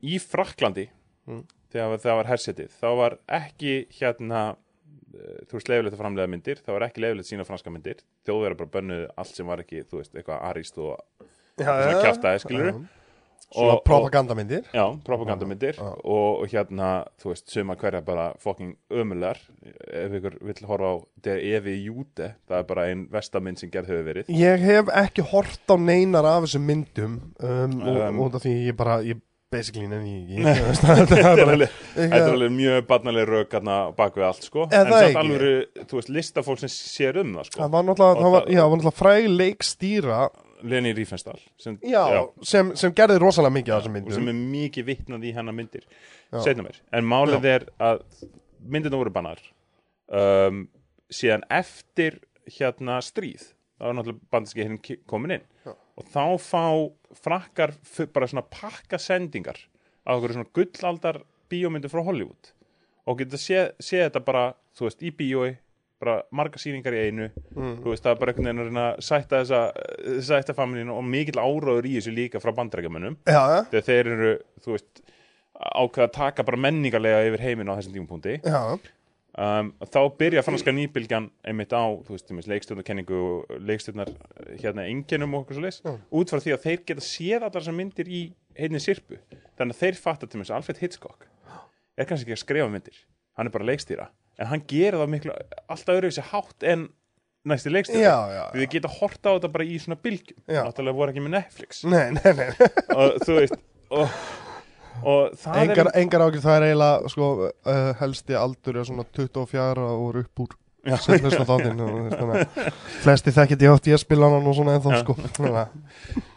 í 0.06 0.20
Fraklandi 0.22 0.86
Mm. 1.26 1.42
þegar 1.74 1.98
það 1.98 2.16
var 2.20 2.28
hersetið 2.30 2.74
þá 2.78 2.86
var 3.00 3.14
ekki 3.34 3.70
hérna 3.98 4.42
eh, 4.54 5.40
þú 5.48 5.56
veist 5.58 5.70
leifilegt 5.72 5.96
að 5.96 6.02
framlega 6.04 6.30
myndir 6.30 6.60
það 6.62 6.76
var 6.76 6.84
ekki 6.86 7.02
leifilegt 7.02 7.30
sína 7.30 7.46
franska 7.48 7.72
myndir. 7.74 8.02
Þjóðverðar 8.28 8.60
bara 8.60 8.72
bönnuðu 8.76 9.08
allt 9.18 9.34
sem 9.34 9.50
var 9.50 9.62
ekki 9.64 9.82
þú 9.90 9.98
veist 9.98 10.14
eitthvað 10.14 10.44
arist 10.46 10.78
og 10.78 11.26
svona 11.58 12.04
kjaftaði 12.04 12.42
skilur. 12.44 12.78
Svona 13.54 13.76
propagandamyndir. 13.86 14.64
Já, 14.74 14.84
propagandamyndir. 15.06 15.76
Já, 15.78 15.84
já. 15.84 15.92
og, 16.04 16.40
og 16.42 16.48
hérna, 16.50 16.88
þú 17.22 17.30
veist, 17.32 17.46
suma 17.52 17.76
hverja 17.76 18.00
bara 18.04 18.32
fucking 18.42 18.74
ömulegar 18.90 19.38
ef 19.86 20.16
ykkur 20.18 20.38
vill 20.48 20.66
horfa 20.66 20.90
á 20.90 20.94
Der 21.22 21.38
Evi 21.38 21.76
Júte 21.86 22.32
það 22.48 22.58
er 22.58 22.66
bara 22.72 22.88
ein 22.90 23.06
vestamynd 23.12 23.58
sem 23.62 23.70
gerð 23.70 23.92
hefur 23.94 24.08
verið. 24.10 24.28
Ég 24.34 24.58
hef 24.66 24.90
ekki 25.04 25.22
hort 25.30 25.70
á 25.70 25.76
neinar 25.78 26.24
af 26.26 26.44
þessum 26.48 26.66
myndum 26.66 27.20
um, 27.40 27.80
og, 27.82 28.02
Um, 28.06 28.20
út 28.26 28.34
af 28.34 28.42
því 28.44 28.56
ég 28.70 28.76
bara, 28.76 28.98
ég 29.06 29.22
basically 29.52 29.86
nenni 29.86 30.26
ég 30.36 30.42
þetta 30.82 30.96
er 30.98 31.06
Þetta 31.06 31.30
er 31.30 31.52
alveg, 31.52 31.76
þetta 31.94 32.16
er 32.18 32.32
alveg 32.34 32.50
mjög 32.56 32.86
barnaleg 32.90 33.28
rök 33.30 33.54
hérna 33.54 33.76
bak 33.96 34.16
við 34.18 34.26
allt, 34.26 34.42
sko. 34.42 34.66
Er 34.72 34.80
en 34.82 34.90
það 34.90 34.98
samt 34.98 35.06
ekki? 35.06 35.20
alveg, 35.22 35.84
þú 35.86 36.00
veist, 36.00 36.10
listafólk 36.18 36.58
sem 36.64 36.72
sér 36.74 37.20
um 37.22 37.30
það, 37.38 37.46
sko. 37.52 37.60
Það 37.62 37.70
var 37.76 37.86
náttúrulega, 37.86 38.16
Og 38.16 38.22
það 38.26 38.34
var, 38.34 38.42
það- 38.42 38.50
já, 38.56 38.58
það 38.60 38.70
var 38.74 38.80
náttúrulega 38.82 39.00
fræg 39.00 39.28
leikstýra 39.36 40.18
Leni 40.62 40.92
Rífensdal 40.96 41.40
sem, 41.60 41.76
já, 41.84 42.02
sem, 42.42 42.72
sem 42.78 42.94
gerði 42.96 43.18
rosalega 43.22 43.54
mikið 43.58 43.74
af 43.74 43.84
þessum 43.84 43.98
og 44.06 44.14
sem 44.16 44.30
er 44.32 44.38
mikið 44.56 44.86
vitnað 44.88 45.26
í 45.28 45.32
hennar 45.36 45.56
myndir. 45.56 45.84
Já. 46.32 46.40
en 46.92 47.06
málið 47.06 47.48
er 47.50 47.66
að 47.82 48.02
myndirna 48.66 49.00
voru 49.00 49.12
bannar 49.14 49.42
um, 50.08 50.64
síðan 51.12 51.44
eftir 51.50 52.20
hérna 52.58 53.00
stríð. 53.04 53.52
Þá 53.76 53.90
er 53.90 53.96
náttúrulega 53.98 54.32
bandiski 54.32 54.64
hérna 54.64 54.96
komin 55.10 55.36
inn. 55.36 55.46
Og 55.96 56.08
þá 56.12 56.24
fá 56.40 56.64
frakkar 57.24 57.74
bara 58.12 58.28
svona 58.28 58.44
pakka 58.52 58.98
sendingar 59.00 59.58
á 60.06 60.16
okkur 60.16 60.36
svona 60.36 60.50
gullaldar 60.56 61.22
bíómyndu 61.50 61.90
frá 61.92 62.02
Hollywood. 62.04 62.52
Og 63.06 63.20
geta 63.20 63.38
séð 63.38 63.70
sé 63.82 64.00
þetta 64.02 64.22
bara, 64.26 64.48
þú 64.76 64.88
veist, 64.88 65.02
í 65.02 65.12
bíói 65.14 65.56
bara 66.02 66.16
marga 66.34 66.60
sýningar 66.60 66.96
í 66.96 67.04
einu. 67.08 67.28
Þú 67.54 67.92
veist, 67.92 68.04
það 68.04 68.12
er 68.12 68.20
bara 68.20 68.32
einhvern 68.34 68.62
veginn 68.62 68.80
að 68.82 68.98
sætta 69.06 69.40
þessa 69.42 69.60
sætta 70.28 70.56
familínu 70.56 70.96
og 70.96 71.06
mikill 71.08 71.40
áráður 71.40 71.88
í 71.88 71.96
þessu 71.96 72.14
líka 72.16 72.42
frá 72.42 72.52
já, 73.24 73.42
þegar 73.70 73.86
þeir 73.88 74.12
eru, 74.12 74.34
þú 74.64 74.74
veist 74.76 75.02
ákveða 75.56 76.06
að 76.10 76.14
taka 76.18 76.44
bara 76.44 76.60
menningarlega 76.66 77.24
yfir 77.30 77.44
heiminn 77.46 77.72
á 77.72 77.76
þessum 77.78 77.96
tímapunkti. 77.96 78.36
Já, 78.44 78.60
um, 79.40 79.70
þá 79.88 80.00
byrja 80.20 80.44
franska 80.44 80.74
nýbylgjan 80.76 81.30
einmitt 81.48 81.72
á, 81.72 81.84
þú 82.04 82.16
veist, 82.16 82.34
leikstjórnarkenningu 82.52 83.22
og 83.30 83.56
leikstjórnar 83.64 84.12
hérna 84.60 84.84
enginum 84.90 85.38
og 85.38 85.46
okkur 85.46 85.58
svo 85.58 85.64
leis, 85.64 85.80
út 86.12 86.32
frá 86.32 86.44
því 86.44 86.56
að 86.56 86.68
þeir 86.68 86.84
geta 86.90 87.06
séð 87.08 87.40
allar 87.40 87.56
þessar 87.62 87.78
myndir 87.80 88.12
í 88.12 88.22
heitni 88.56 88.80
sirpu 88.84 89.20
þannig 89.56 89.76
að 89.76 89.82
þeir 89.82 89.98
fatta 90.00 90.28
til 90.28 90.40
mér 90.40 90.52
Alfred 90.58 90.80
Hitchcock. 90.82 91.26
Er 91.96 92.08
kannski 92.08 92.28
ekki 92.28 92.36
að 92.36 92.42
skrifa 92.44 92.68
myndir. 92.68 92.96
Hann 93.36 93.48
er 93.48 93.52
bara 93.52 93.68
leikstýra, 93.68 94.10
en 94.36 94.50
hann 94.50 94.64
gerir 94.68 94.98
það 95.00 95.12
miklu 95.14 95.34
alltaf 95.66 95.94
öðruvísi 95.94 96.24
hátt 96.30 96.66
en 96.66 96.88
næsti 97.46 97.70
já, 98.34 98.42
því 98.50 98.64
þið 98.64 98.72
geta 98.74 98.90
horta 98.96 99.30
á 99.30 99.34
þetta 99.36 99.52
bara 99.54 99.66
í 99.66 99.78
svona 99.82 99.98
bylgjum, 100.02 100.40
náttúrulega 100.50 100.98
voru 100.98 101.14
ekki 101.14 101.22
með 101.22 101.34
Netflix. 101.36 101.84
Nei, 101.86 102.10
nei, 102.16 102.32
nei 102.34 102.48
og 102.96 103.20
þú 103.22 103.38
veist 103.38 103.56
og, 103.94 104.20
og 105.06 105.36
það 105.40 105.60
Engar, 105.62 105.90
er 105.92 106.00
engar 106.02 106.26
ákveð, 106.26 106.44
það 106.46 106.58
er 106.58 106.68
eiginlega 106.68 107.12
sko, 107.14 107.32
uh, 107.46 107.90
helsti 108.00 108.38
aldur 108.40 108.80
er 108.80 108.88
svona 108.88 109.06
24 109.16 109.90
og 109.92 110.22
upp 110.24 110.46
úr 110.46 110.56
þáttinn 111.50 111.80
og, 111.82 112.42
flesti 113.02 113.34
þekkit 113.34 113.64
ég 113.66 113.72
átt 113.74 113.88
ég 113.90 113.98
spila 114.02 114.30
hann 114.30 114.46
og 114.46 114.54
svona 114.54 114.76
ennþá 114.78 114.92
Já. 114.94 115.00
sko. 115.02 115.16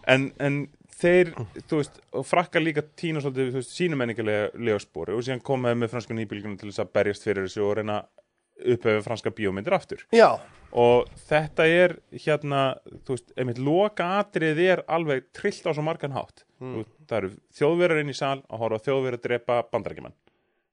En, 0.09 0.31
en 0.41 0.55
þeir, 0.99 1.33
þú 1.69 1.81
veist, 1.81 1.99
og 2.15 2.25
frakka 2.27 2.61
líka 2.61 2.83
tína 2.99 3.23
svolítið, 3.23 3.51
þú 3.53 3.61
veist, 3.61 3.75
sínu 3.75 3.99
menningarlega 3.99 4.79
spóri 4.83 5.15
og 5.15 5.25
síðan 5.25 5.43
komaði 5.45 5.81
með 5.81 5.93
franska 5.93 6.17
nýbylgjunum 6.17 6.57
til 6.59 6.71
þess 6.71 6.83
að 6.83 6.95
berjast 6.99 7.27
fyrir 7.27 7.47
þessu 7.47 7.65
og 7.65 7.75
reyna 7.79 7.99
upphefið 8.59 9.05
franska 9.05 9.31
bíómyndir 9.31 9.75
aftur. 9.77 10.03
Já, 10.15 10.35
og 10.75 11.09
þetta 11.29 11.65
er 11.71 11.95
hérna, 12.25 12.63
þú 13.07 13.15
veist, 13.15 13.31
einmitt 13.39 13.61
loka 13.63 14.09
atrið 14.19 14.63
er 14.65 14.83
alveg 14.91 15.29
trillt 15.35 15.65
á 15.65 15.71
svo 15.71 15.85
margan 15.85 16.15
hátt. 16.15 16.45
Mm. 16.59 16.83
það 17.07 17.17
eru 17.21 17.29
þjóðverðar 17.55 18.01
inn 18.01 18.11
í 18.11 18.17
sal 18.17 18.41
að 18.43 18.59
horfa 18.59 18.81
þjóðverðar 18.89 19.15
að 19.15 19.27
drepa 19.29 19.59
bandarækjumann 19.71 20.15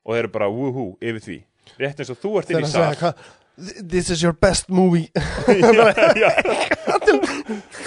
og 0.03 0.17
þeir 0.17 0.25
eru 0.25 0.31
bara 0.35 0.49
woohoo 0.51 0.89
yfir 0.99 1.23
því. 1.23 1.37
Rétt 1.79 2.03
eins 2.03 2.11
og 2.11 2.19
þú 2.23 2.33
ert 2.41 2.51
inn 2.51 2.67
í 2.67 2.71
sal. 2.71 3.15
This 3.57 4.11
is 4.11 4.21
your 4.21 4.35
best 4.35 4.69
movie. 4.69 5.09
Já, 5.47 6.29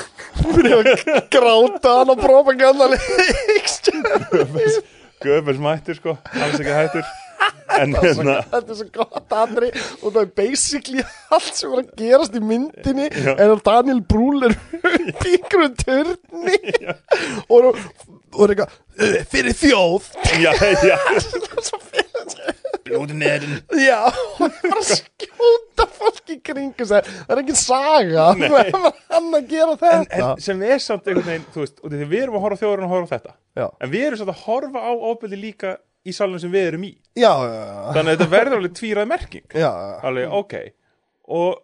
Byrja 0.55 0.77
að 0.81 1.23
gráta 1.33 1.95
hann 1.99 2.13
á 2.13 2.15
propagandaleg 2.19 3.01
Göbels 5.23 5.59
mættur 5.59 5.97
sko, 5.99 6.13
alls 6.39 6.59
ekki 6.61 6.75
hættur 6.75 7.03
en 7.79 7.93
hérna 7.95 8.35
Þetta 8.49 8.73
er 8.73 8.77
svo 8.79 8.87
gott 8.95 9.35
aðri 9.35 9.69
og 9.99 10.13
það 10.15 10.21
er 10.23 10.29
basically 10.39 11.03
allt 11.35 11.51
sem 11.59 11.71
var 11.73 11.83
að 11.83 11.91
gerast 11.99 12.37
í 12.39 12.41
myndinni 12.43 13.07
en 13.35 13.43
að 13.53 13.61
Daniel 13.67 13.99
Brühl 14.09 14.47
er 14.47 14.55
upp 14.55 15.25
í 15.27 15.35
einhverju 15.37 15.69
turni. 15.83 16.57
Og, 17.51 17.69
og 18.33 18.41
er 18.45 18.55
eitthvað 18.55 18.73
"Uh, 18.99 19.19
fyrir 19.31 19.55
þjóð. 19.59 20.09
Já, 20.43 20.51
já, 20.87 20.97
Svo 21.69 21.79
fyrir- 21.83 22.68
blóði 22.89 23.17
neðin 23.19 23.55
Já, 23.85 23.99
bara 24.39 24.83
skjóta 24.85 25.85
fólk 25.95 26.33
í 26.33 26.39
kringu 26.45 26.87
Það 26.89 27.11
er 27.29 27.41
engin 27.43 27.59
saga. 27.59 28.25
Er 28.39 28.71
hann 28.73 29.29
að 29.37 29.47
gera 29.51 29.75
en, 29.75 29.79
þetta. 29.83 30.17
en 30.19 30.43
sem 30.43 30.63
er 30.67 30.81
samt 30.83 31.07
einhvern 31.07 31.29
veginn, 31.29 31.47
þú 31.53 31.63
veist, 31.63 31.79
við 31.85 32.17
erum 32.23 32.39
að 32.39 32.45
horfa 32.45 32.59
á 32.59 32.61
þjóðurinn 32.63 32.87
og 32.87 32.93
horfa 32.95 33.09
á 33.09 33.13
þetta. 33.15 33.37
Já, 33.59 33.65
en 33.69 33.93
við 33.93 34.05
erum 34.09 34.21
samt 34.21 34.33
að 34.33 34.43
horfa 34.47 34.83
á 34.83 34.91
ofbeldi 35.11 35.39
líka 35.39 35.77
í 36.07 36.15
salunum 36.15 36.43
sem 36.43 36.53
við 36.53 36.67
erum 36.73 36.85
í. 36.87 36.91
Já, 37.19 37.31
þannig 37.95 38.03
að 38.03 38.11
þetta 38.13 38.29
verður 38.33 38.59
alveg 38.59 38.75
tvírað 38.79 39.09
merking. 39.13 39.47
Alveg, 40.09 40.35
ok. 40.39 40.55
Og, 41.39 41.63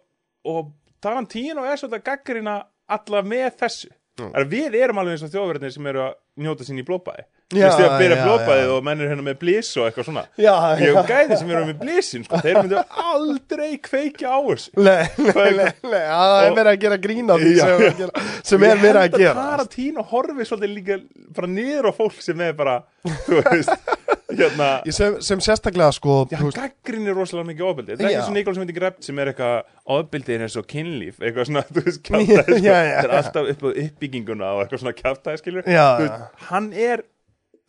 og 0.52 0.74
Tarantino 1.02 1.64
er 1.66 1.80
svolítið 1.80 2.00
að 2.00 2.08
gaggrina 2.10 2.58
alla 2.96 3.22
með 3.26 3.48
þessu. 3.62 3.92
Mm. 4.16 4.32
við 4.48 4.76
erum 4.80 5.00
alveg 5.02 5.18
eins 5.18 5.26
og 5.26 5.32
þjóðverðinir 5.34 5.72
sem 5.74 5.88
eru 5.90 6.00
að 6.06 6.14
njóta 6.40 6.64
sín 6.64 6.78
í 6.80 6.84
blópaði 6.88 7.26
Þú 7.46 7.60
veist, 7.62 7.78
að 7.78 7.92
byrja 8.00 8.16
já, 8.16 8.22
blópaðið 8.26 8.64
já. 8.64 8.70
og 8.74 8.86
menn 8.88 9.02
er 9.04 9.10
hérna 9.12 9.22
með 9.22 9.36
blís 9.38 9.68
og 9.78 9.84
eitthvað 9.86 10.06
svona 10.08 10.22
já, 10.34 10.54
ég 10.80 10.80
já. 10.82 10.94
hef 10.96 11.10
gæði 11.12 11.36
sem 11.38 11.50
eru 11.54 11.66
með 11.68 11.76
blísin 11.84 12.24
sko. 12.26 12.40
þeir 12.42 12.56
myndu 12.58 12.80
aldrei 13.04 13.68
kveikja 13.86 14.32
á 14.34 14.38
þessu 14.48 14.72
Nei, 14.82 15.04
nei, 15.20 15.50
nei, 15.60 15.68
nei, 15.86 16.00
það 16.10 16.38
er 16.40 16.56
verið 16.56 16.70
að 16.72 16.80
gera 16.86 16.98
grína 17.04 17.36
því 17.38 17.52
Já, 17.52 17.62
sem, 17.62 17.76
er 17.76 17.86
að 17.86 18.00
gera, 18.02 18.24
sem 18.50 18.66
er 18.66 18.82
verið 18.82 19.00
að 19.04 19.14
gera 19.14 19.22
held 19.22 19.30
að 19.30 19.38
Tarantino 19.52 20.06
horfi 20.10 20.48
svolítið 20.50 20.74
líka 20.80 20.98
bara 21.38 21.52
niður 21.54 21.86
á 21.86 21.92
fólk 22.00 22.18
sem 22.26 22.42
er 22.48 22.58
bara 22.58 22.76
þú 23.06 23.38
veist, 23.46 23.94
hérna 24.34 24.70
sem, 24.98 25.18
sem 25.30 25.42
sérstaklega 25.46 25.92
sko 25.94 26.16
Já, 26.32 26.40
veist, 26.42 26.58
gaggrinir 26.58 27.14
rosalega 27.14 27.52
mikið 27.52 27.68
ofbeldi 27.70 27.94
Þetta 27.94 28.08
er 28.08 28.14
Já. 28.16 28.18
eins 28.24 28.30
og 28.32 28.36
Nikolás 28.40 28.58
myndi 28.64 28.74
grept 28.76 29.06
sem 29.06 29.22
er 29.22 29.30
eitthvað 29.30 29.70
ofbeldi 30.00 30.34
er 30.34 30.46
eins 30.48 30.58
og 30.58 30.66
kynlíf 30.74 31.22
eitthvað 31.22 31.46
svona, 31.52 31.62
þú 31.70 31.84
veist, 31.86 32.02
Já, 32.10 32.24
kjátaði 32.26 32.58
sko. 32.58 32.66
já, 32.66 32.78
já. 32.90 32.96
Þetta 32.96 33.06
er 33.06 33.18
alltaf 33.20 33.52
upp 33.54 33.62
á 33.62 33.68
uppbygginguna 33.86 34.50
og 34.56 34.64
eitthvað 34.64 34.82
svona 34.82 34.96
kjátaði 34.98 35.42
skilur 35.44 35.70
Já, 35.70 35.86
já. 36.02 36.16
Hann 36.50 36.72
er, 36.74 37.04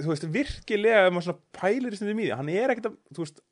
þú 0.02 0.12
veist, 0.12 0.28
virkilega 0.34 1.06
ef 1.08 1.14
maður 1.16 1.28
svona 1.28 1.44
pælir 1.58 1.96
í 1.96 2.00
því 2.02 2.30
hann 2.38 2.54
er 2.54 2.74
ekkert 2.74 2.92
að, 2.92 2.98
þú 3.16 3.26
veist 3.26 3.44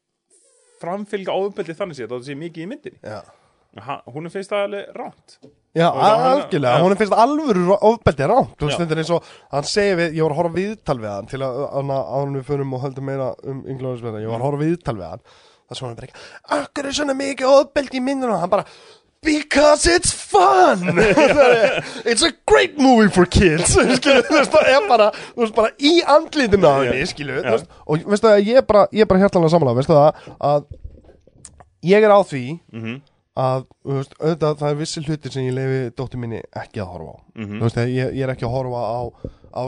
framfylgja 0.81 1.35
ofbeldi 1.41 1.75
þannig 1.77 1.99
séð, 1.99 2.09
það 2.13 2.25
sé 2.27 2.39
mikið 2.39 2.65
í 2.65 2.71
myndinni. 2.71 3.15
Hún 4.13 4.27
er 4.27 4.33
finnst 4.33 4.51
það 4.53 4.65
alveg 4.69 4.91
ránt 4.95 5.37
já 5.75 5.89
algjörlega, 5.91 6.83
hún 6.83 6.95
finnst 6.99 7.15
alvöru 7.19 7.63
ofbeldi 7.75 8.27
rámt, 8.31 8.53
þú 8.55 8.69
veist, 8.69 8.79
þetta 8.79 8.95
er 8.95 9.01
eins 9.01 9.11
og 9.11 9.31
hann 9.51 9.67
segir 9.67 9.97
við, 9.99 10.13
ég 10.15 10.23
var 10.23 10.35
að 10.35 10.39
horfa 10.39 10.55
viðtal 10.55 10.95
við 11.01 11.11
hann 11.11 11.27
til 11.31 11.41
að, 11.43 11.57
að 11.81 12.37
við 12.37 12.45
förum 12.47 12.77
og 12.77 12.85
höldum 12.85 13.09
meira 13.09 13.27
um 13.43 13.59
ynglóðisverða, 13.73 14.21
ég 14.23 14.31
var 14.31 14.39
að 14.39 14.47
horfa 14.47 14.61
viðtal 14.63 14.95
við 14.95 15.09
hann. 15.09 15.25
Það 15.65 15.79
svo 15.79 15.89
hann 15.89 15.97
bara 15.97 16.07
ekki, 16.07 16.23
akkur 16.55 16.87
er 16.87 16.95
svona 16.95 17.17
mikið 17.19 17.51
ofbeldi 17.51 17.99
í 17.99 18.05
myndinu, 18.05 18.37
hann 18.39 18.53
bara 18.53 18.67
Because 19.25 19.87
it's 19.89 20.11
fun. 20.13 20.85
It's 22.11 22.21
a 22.23 22.31
great 22.45 22.77
movie 22.77 23.09
for 23.09 23.25
kids. 23.25 23.73
Skilu, 23.97 24.21
þú 24.27 24.37
veist, 24.37 24.51
það 24.53 24.69
er 24.75 24.87
bara 24.89 25.07
Þú 25.17 25.41
veist, 25.43 25.55
bara 25.57 25.71
í 25.81 25.93
andlítinu 26.15 26.69
á 26.69 26.73
henni, 26.85 27.05
skilu 27.09 27.39
þú 27.41 27.51
veist, 27.55 27.67
Og 27.87 28.05
veistu 28.13 28.27
það, 28.29 28.39
ég 28.51 28.61
er 28.61 28.65
bara, 28.69 28.85
ég 28.93 29.01
er 29.05 29.09
bara 29.11 29.23
hjartanlega 29.25 29.53
samanlega 29.55 29.79
Veistu 29.81 29.97
það, 29.97 30.23
að 30.51 30.65
Ég 31.85 32.01
er 32.07 32.13
á 32.13 32.19
því 32.25 32.43
Mhm. 32.73 32.95
að, 33.37 33.65
þú 33.85 33.97
veist, 33.99 34.13
auðvitað 34.21 34.59
það 34.61 34.69
er 34.71 34.77
vissi 34.79 35.01
hlutir 35.05 35.31
sem 35.35 35.43
ég 35.49 35.53
leifi 35.57 35.79
dóttir 35.99 36.17
minni 36.21 36.39
ekki 36.55 36.79
að 36.81 36.87
horfa 36.93 37.11
á. 37.13 37.17
Mhm. 37.35 37.57
Þú 37.59 37.65
veist, 37.67 37.77
ég, 37.91 38.13
ég 38.15 38.23
er 38.23 38.31
ekki 38.33 38.45
að 38.47 38.53
horfa 38.55 38.81
á 38.85 39.01
á 39.55 39.61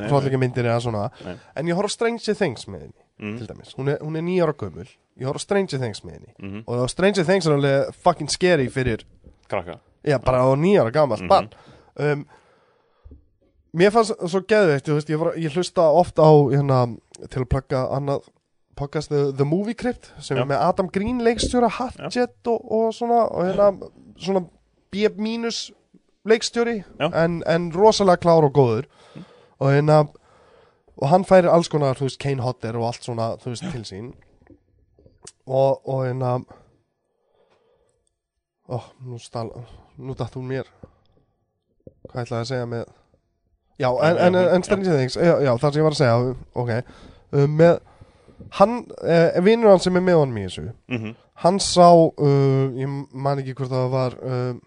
nei, 0.00 0.08
hróðleika 0.10 0.38
myndir 0.40 0.64
eða 0.66 0.80
svona. 0.82 1.10
Nei. 1.24 1.36
en 1.56 1.66
ég 1.68 1.76
horfa 1.78 1.92
á 1.92 1.94
Stranger 1.94 2.34
Things 2.34 2.64
með 2.66 2.80
henni 2.86 3.02
Mhm. 3.20 3.38
til 3.38 3.46
dæmis, 3.46 3.74
hún 3.78 3.88
er, 3.92 3.98
hún 4.02 4.16
er 4.16 4.22
nýjára 4.26 4.52
gömul 4.56 4.88
ég 5.18 5.26
horfa 5.26 5.38
á 5.40 5.46
Stranger 5.46 5.78
Things 5.78 6.00
með 6.04 6.12
henni. 6.12 6.32
Mhm. 6.38 6.64
og 6.66 6.90
Stranger 6.90 7.24
Things 7.24 7.46
er 7.46 7.52
alveg 7.56 7.94
fucking 8.04 8.28
scary 8.30 8.68
fyrir 8.68 9.04
krakka. 9.48 9.78
Já, 10.04 10.18
bara 10.22 10.42
á 10.44 10.54
nýjara 10.56 10.92
gamalt 10.92 11.20
Mhm. 11.20 11.28
barn. 11.28 11.48
Um, 11.98 12.26
Mér 13.76 13.90
fannst 13.92 14.14
svo 14.30 14.40
geðveikt, 14.40 14.86
ég, 14.88 15.36
ég 15.36 15.52
hlusta 15.52 15.82
ofta 15.92 16.22
á 16.24 16.32
hérna, 16.48 16.96
til 17.28 17.42
að 17.42 17.48
plugga 17.48 17.82
annað 17.92 18.22
podcast 18.74 19.08
The, 19.08 19.32
The 19.36 19.44
Movie 19.44 19.74
Crypt 19.74 20.12
sem 20.18 20.36
Já. 20.38 20.40
er 20.42 20.46
með 20.46 20.62
Adam 20.68 20.88
Green 20.88 21.18
leikstjóra 21.20 21.68
Hatchet 21.68 22.46
og, 22.46 22.72
og 22.72 22.94
svona 22.94 23.26
og 23.30 23.44
hérna, 23.44 23.90
svona 24.18 24.46
B 24.90 25.04
leikstjóri 26.26 26.84
en, 26.98 27.42
en 27.46 27.70
rosalega 27.72 28.16
klár 28.16 28.44
og 28.48 28.54
góður. 28.56 28.86
Og 29.60 29.70
hérna 29.72 30.06
og 30.96 31.08
hann 31.10 31.24
færir 31.28 31.50
alls 31.52 31.68
konar, 31.68 31.94
þú 31.98 32.08
veist, 32.08 32.18
Kane 32.18 32.40
Hodder 32.42 32.76
og 32.78 32.86
allt 32.88 33.04
svona, 33.04 33.36
þú 33.36 33.52
veist, 33.52 33.66
til 33.72 33.84
sín 33.84 34.14
og, 35.46 35.80
og 35.88 36.04
hérna 36.06 36.36
ó, 38.68 38.78
nú 39.06 39.18
stál 39.22 39.50
nú 39.98 40.14
datt 40.18 40.34
hún 40.36 40.48
mér 40.50 40.68
hvað 42.10 42.22
ætlaði 42.24 42.40
að 42.42 42.48
segja 42.50 42.68
með 42.70 42.86
já, 43.80 43.88
en, 43.90 44.16
en, 44.26 44.34
en, 44.40 44.48
en 44.56 44.64
Stranger 44.66 44.96
Things 44.98 45.18
já, 45.20 45.34
já, 45.44 45.52
það 45.60 45.68
sem 45.76 45.80
ég 45.82 45.86
var 45.86 45.96
að 45.96 46.00
segja, 46.00 46.32
ok 46.54 46.72
um, 47.36 47.56
með 47.60 47.76
hann, 48.58 48.74
eh, 49.06 49.38
vinnur 49.44 49.72
hann 49.74 49.82
sem 49.84 49.96
er 50.00 50.04
með 50.06 50.20
honum 50.22 50.40
í 50.42 50.46
þessu 50.48 50.66
Mhm. 50.92 51.14
hann 51.44 51.58
sá, 51.60 51.88
uh, 51.92 52.66
ég 52.80 52.88
man 53.12 53.38
ekki 53.42 53.54
hvort 53.58 53.72
það 53.72 53.90
var 53.92 54.18
um, 54.24 54.60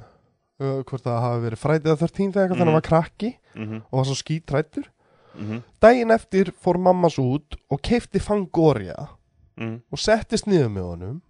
uh, 0.62 0.80
hvort 0.86 1.04
það 1.06 1.22
hafi 1.26 1.44
verið 1.48 1.64
frætið 1.64 1.94
að 1.96 2.04
13 2.06 2.34
þegar 2.36 2.50
mm. 2.50 2.56
þannig 2.56 2.62
að 2.62 2.66
hann 2.72 2.80
var 2.80 2.88
krakki 2.90 3.32
Mhm. 3.56 3.84
og 3.92 4.00
var 4.02 4.06
svo 4.10 4.18
skítrættur 4.24 4.90
Mhm. 5.40 5.62
daginn 5.82 6.12
eftir 6.12 6.52
fór 6.64 6.78
mamma 6.82 7.10
svo 7.10 7.36
út 7.38 7.56
og 7.70 7.82
keifti 7.86 8.20
Fangoria 8.20 9.08
Mhm. 9.60 9.82
og 9.92 10.00
settist 10.00 10.48
niður 10.48 10.70
með 10.72 10.90
honum 10.94 11.22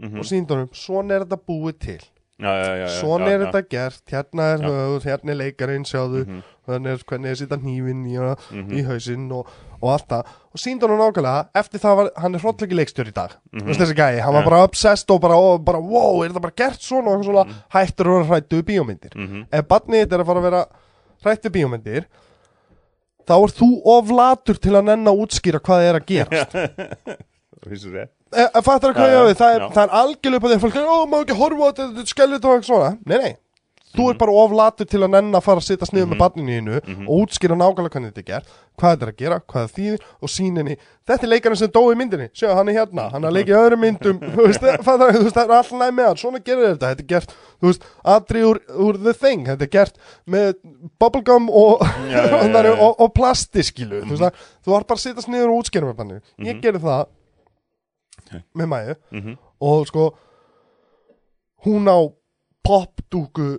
Mhm. 0.00 0.18
og 0.18 0.24
síndi 0.24 0.50
honum, 0.50 0.68
svona 0.72 1.12
er 1.14 1.24
þetta 1.24 1.38
búið 1.48 1.78
til 1.78 1.98
já, 2.40 2.52
já, 2.52 2.72
já, 2.82 2.88
svona 3.00 3.28
er 3.32 3.38
þetta 3.46 3.62
gert, 3.70 4.02
hérna 4.12 4.42
er 4.54 4.58
höfuð 4.66 5.04
hérna 5.08 5.30
er 5.30 5.36
leikarinn, 5.40 5.84
sjáðu 5.88 6.26
Mhm. 6.26 6.42
þannig 6.68 6.90
er 6.92 7.04
hvernig 7.08 7.30
er 7.30 7.38
sýta 7.40 7.56
hnífinn 7.62 8.04
í, 8.06 8.36
Mhm. 8.52 8.70
í 8.76 8.84
hausinn 8.84 9.32
og, 9.32 9.46
og 9.82 9.88
allt 9.92 10.08
það 10.08 10.26
og 10.26 10.58
síndi 10.60 10.80
hann 10.88 10.98
nákvæmlega, 11.00 11.48
eftir 11.54 11.80
það 11.80 11.96
var 11.96 12.10
hann 12.16 12.34
er 12.34 12.38
hróllegi 12.40 12.74
leikstjóri 12.76 13.08
í 13.08 13.14
dag, 13.14 13.30
mm 13.52 13.60
-hmm. 13.60 13.74
þessi 13.74 13.94
gæi 13.96 14.20
hann 14.20 14.34
var 14.34 14.42
Mhm. 14.42 14.50
Bara 14.50 14.62
obsessed 14.64 15.10
og 15.10 15.20
bara, 15.20 15.34
og 15.36 15.64
bara 15.64 15.78
wow, 15.80 16.22
er 16.22 16.28
það 16.28 16.42
bara 16.42 16.52
gert 16.56 16.80
svona 16.82 17.08
og 17.16 17.24
svona 17.24 17.44
hættur 17.72 18.04
vera 18.04 18.24
hrættu 18.40 18.62
bíómyndir 18.62 19.14
Mhm. 19.16 19.46
ef 19.52 19.64
barnið 19.68 20.04
þitt 20.06 20.12
er 20.12 20.18
að 20.20 20.26
fara 20.26 20.40
að 20.40 20.42
vera 20.50 20.64
hrættu 21.24 21.48
bíómyndir 21.50 22.04
þá 23.26 23.32
er 23.42 23.48
þú 23.48 23.80
of 23.86 24.08
latur 24.10 24.54
til 24.60 24.72
að 24.72 24.84
nenn 24.84 25.04
að 25.06 25.18
útskýra 25.26 25.58
hvað 25.58 25.80
er 25.88 26.00
að 26.00 26.06
gera 26.12 27.16
Vissu 27.70 27.90
rétt 27.94 28.12
e, 28.36 28.42
e, 28.46 28.62
fattar 28.62 28.92
það 28.92 29.00
hvað 29.00 29.10
ég 29.14 29.18
á 29.18 29.24
við, 29.30 29.36
það 29.40 29.56
er, 29.56 29.66
það 29.74 29.82
er 29.88 29.96
algjörlega 30.02 30.36
upp 30.36 30.46
á 30.46 30.48
því 30.50 30.56
að 30.60 30.64
fólk 30.66 30.76
er, 30.82 30.86
ó, 30.86 30.96
má 31.10 31.18
ekki 31.24 31.40
horfa 31.40 31.62
á 31.62 31.68
þetta, 31.72 31.88
þetta 31.90 32.06
er 32.06 32.14
skellit 32.14 32.44
og 32.44 32.54
eitthvað 32.56 32.70
svona. 32.70 32.92
Nei, 33.06 33.18
nei, 33.24 33.34
þú 33.96 34.02
Mhm. 34.04 34.10
er 34.12 34.18
bara 34.20 34.32
of 34.36 34.50
latur 34.52 34.84
til 34.84 35.00
að 35.00 35.10
nenn 35.14 35.32
að 35.32 35.42
fara 35.46 35.60
að 35.62 35.64
sitja 35.70 35.86
sniður 35.88 36.10
með 36.12 36.18
barninu 36.20 36.52
þínu 36.52 36.80
Mhm. 36.84 37.06
og 37.08 37.14
útskýra 37.22 37.56
nákvæmlega 37.56 37.92
hvernig 37.96 38.12
þetta 38.12 38.20
er 38.20 38.28
gert 38.28 38.46
hvað 38.76 38.90
þetta 38.92 39.02
er 39.06 39.12
að 39.12 39.16
gera, 39.16 39.38
hvað 39.40 39.62
það 39.64 39.72
þýðir 39.76 40.00
og 40.20 40.28
síninni 40.28 40.74
þetta 41.08 41.22
er 41.24 41.30
leikarinn 41.32 41.56
sem 41.56 41.68
dói 41.72 41.94
í 41.94 41.96
myndinni, 41.96 42.28
sjá 42.36 42.52
hann 42.54 42.68
er 42.68 42.74
hérna. 42.76 43.10
Hann 43.10 43.24
er 43.24 43.30
að 43.30 43.32
leika 43.38 43.54
í 43.54 43.56
öðrum 43.56 43.80
myndum. 43.80 44.18
Þú 44.36 44.44
veist, 44.44 44.60
fattar, 44.84 45.12
þú 45.16 45.22
veist, 45.24 45.36
það 45.38 45.44
er 45.48 45.54
alltaf 45.56 45.72
næg 45.80 45.94
með 45.96 46.06
hann 46.10 46.16
svona 46.20 46.40
gerir 46.44 46.66
þetta, 46.76 46.90
þetta 46.92 47.00
er 47.00 47.08
gert, 47.14 47.32
þú 47.62 47.70
veist 47.70 47.82
atri 48.04 48.42
úr, 48.44 48.60
úr 48.76 48.98
The 49.02 49.14
Thing, 49.16 49.46
þetta 49.48 49.62
er 49.64 49.72
gert 49.78 49.94
með 50.28 50.54
bubblegum 51.00 51.48
og, 51.48 51.80
Já, 51.80 52.20
já, 52.20 52.36
já, 52.52 52.62
já. 52.68 52.78
og, 52.84 53.00
og 53.00 53.14
plastiskilu 53.16 54.02
þú 54.04 54.12
veist, 54.12 54.22
það, 54.26 54.32
þú 54.66 54.72
var 54.76 54.84
bara 54.84 54.98
að 55.00 55.04
sitja 55.06 55.24
sniður 55.24 55.54
og 55.54 55.62
útskýra 55.64 55.88
með 55.88 55.96
barninu. 56.02 56.20
Ég 56.44 56.52
Mhm. 56.56 56.60
gerði 56.60 56.82
það 56.84 57.06
með 58.54 58.66
mæju 58.68 58.94
Mhm. 59.12 59.36
og 59.60 59.86
sko 59.86 60.14
hún 61.64 61.86
á 61.88 61.98
popdúku 62.66 63.58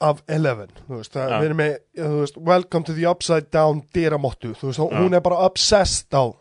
af 0.00 0.22
Eleven 0.28 0.68
veist, 0.88 1.14
Ja. 1.14 1.40
við 1.40 1.44
erum 1.50 1.56
með 1.56 1.78
veist, 1.96 2.36
Welcome 2.36 2.84
to 2.84 2.92
the 2.94 3.06
Upside 3.06 3.50
Down 3.50 3.82
Ja. 4.92 4.98
hún 5.00 5.14
er 5.14 5.20
bara 5.20 5.36
obsessed 5.36 6.10
á, 6.12 6.32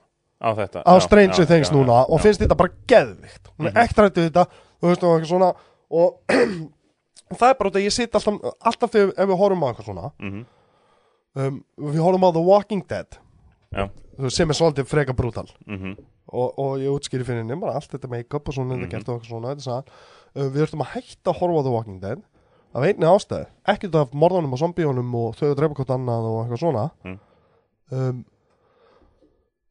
Á 0.42 0.56
þetta 0.56 0.84
á 0.86 0.96
já, 0.96 1.02
Stranger 1.02 1.44
já, 1.44 1.48
Things 1.48 1.70
já, 1.70 1.74
núna 1.76 2.06
og 2.10 2.22
finnst 2.22 2.40
þetta 2.40 2.56
bara 2.58 2.70
geðvikt 2.88 3.50
hún 3.60 3.68
er 3.68 3.72
Mhm. 3.74 3.78
ekkert 3.84 3.98
rættið 4.14 4.30
þetta 4.32 4.46
veist, 4.82 5.04
og 5.04 5.22
svona 5.28 5.56
og 5.92 6.22
það 7.34 7.50
er 7.50 7.54
bara 7.60 7.70
að 7.70 7.84
ég 7.86 7.92
sitt 7.92 8.12
alltaf, 8.16 8.54
alltaf 8.62 8.92
þegar 8.92 9.14
ef 9.18 9.28
við 9.30 9.38
horfum 9.38 9.64
á 9.64 9.68
eitthvað 9.74 9.86
svona 9.86 10.12
Mhm. 10.20 10.46
um, 11.36 11.64
við 11.80 12.00
horfum 12.00 12.24
á 12.24 12.32
The 12.34 12.42
Walking 12.42 12.88
Dead 12.88 13.18
sem 14.30 14.50
er 14.50 14.54
svolítið 14.54 14.86
freka 14.88 15.14
brútal 15.14 15.48
Mhm. 15.68 15.98
Og, 16.32 16.60
og 16.60 16.78
ég 16.80 16.90
útskýri 16.94 17.26
fyrir 17.26 17.42
henni 17.44 17.56
bara 17.60 17.74
allt 17.80 17.92
þetta 17.92 18.10
make-up 18.10 18.48
og 18.48 18.54
svona 18.54 18.76
Mhm. 18.76 18.84
og 18.84 18.90
eitthvað 18.92 19.30
svona 19.30 19.48
hann. 19.48 19.84
uh, 20.36 20.50
við 20.50 20.66
þurfum 20.66 20.82
að 20.86 20.92
hætta 20.96 21.32
að 21.32 21.40
horfa 21.40 21.60
á 21.60 21.64
The 21.64 21.72
Walking 21.74 22.00
Dead 22.02 22.22
af 22.76 22.84
einni 22.86 23.06
ástæði, 23.10 23.46
ekkert 23.68 23.96
af 23.96 24.12
morðunum 24.14 24.54
og 24.54 24.60
zombíunum 24.62 25.16
og 25.16 25.36
þau 25.36 25.48
að 25.52 25.56
drepa 25.58 25.74
hvort 25.80 25.90
annað 25.96 26.28
og 26.30 26.44
eitthvað 26.46 26.60
svona. 26.64 26.92
Mm. 27.04 27.20
um, 27.92 28.26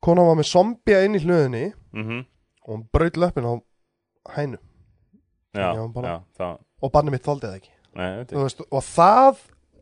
konan 0.02 0.26
var 0.26 0.36
með 0.39 0.48
zombía 0.52 1.05
inn 1.06 1.14
í 1.14 1.22
hlöðinni 1.22 1.72
Mhm. 1.94 2.24
og 2.66 2.74
hún 2.74 2.86
braut 2.93 3.16
löppin 3.16 3.47
á 3.47 3.55
hænu 4.36 4.59
Já, 5.55 5.89
bara- 5.93 6.09
já, 6.09 6.22
það 6.39 6.59
og 6.82 6.93
barnið 6.93 7.10
mitt 7.10 7.22
þoldi 7.24 7.47
það 7.48 7.56
ekki. 7.56 7.70
Nei, 7.94 8.24
veist, 8.24 8.60
og 8.70 8.82
það 8.82 9.36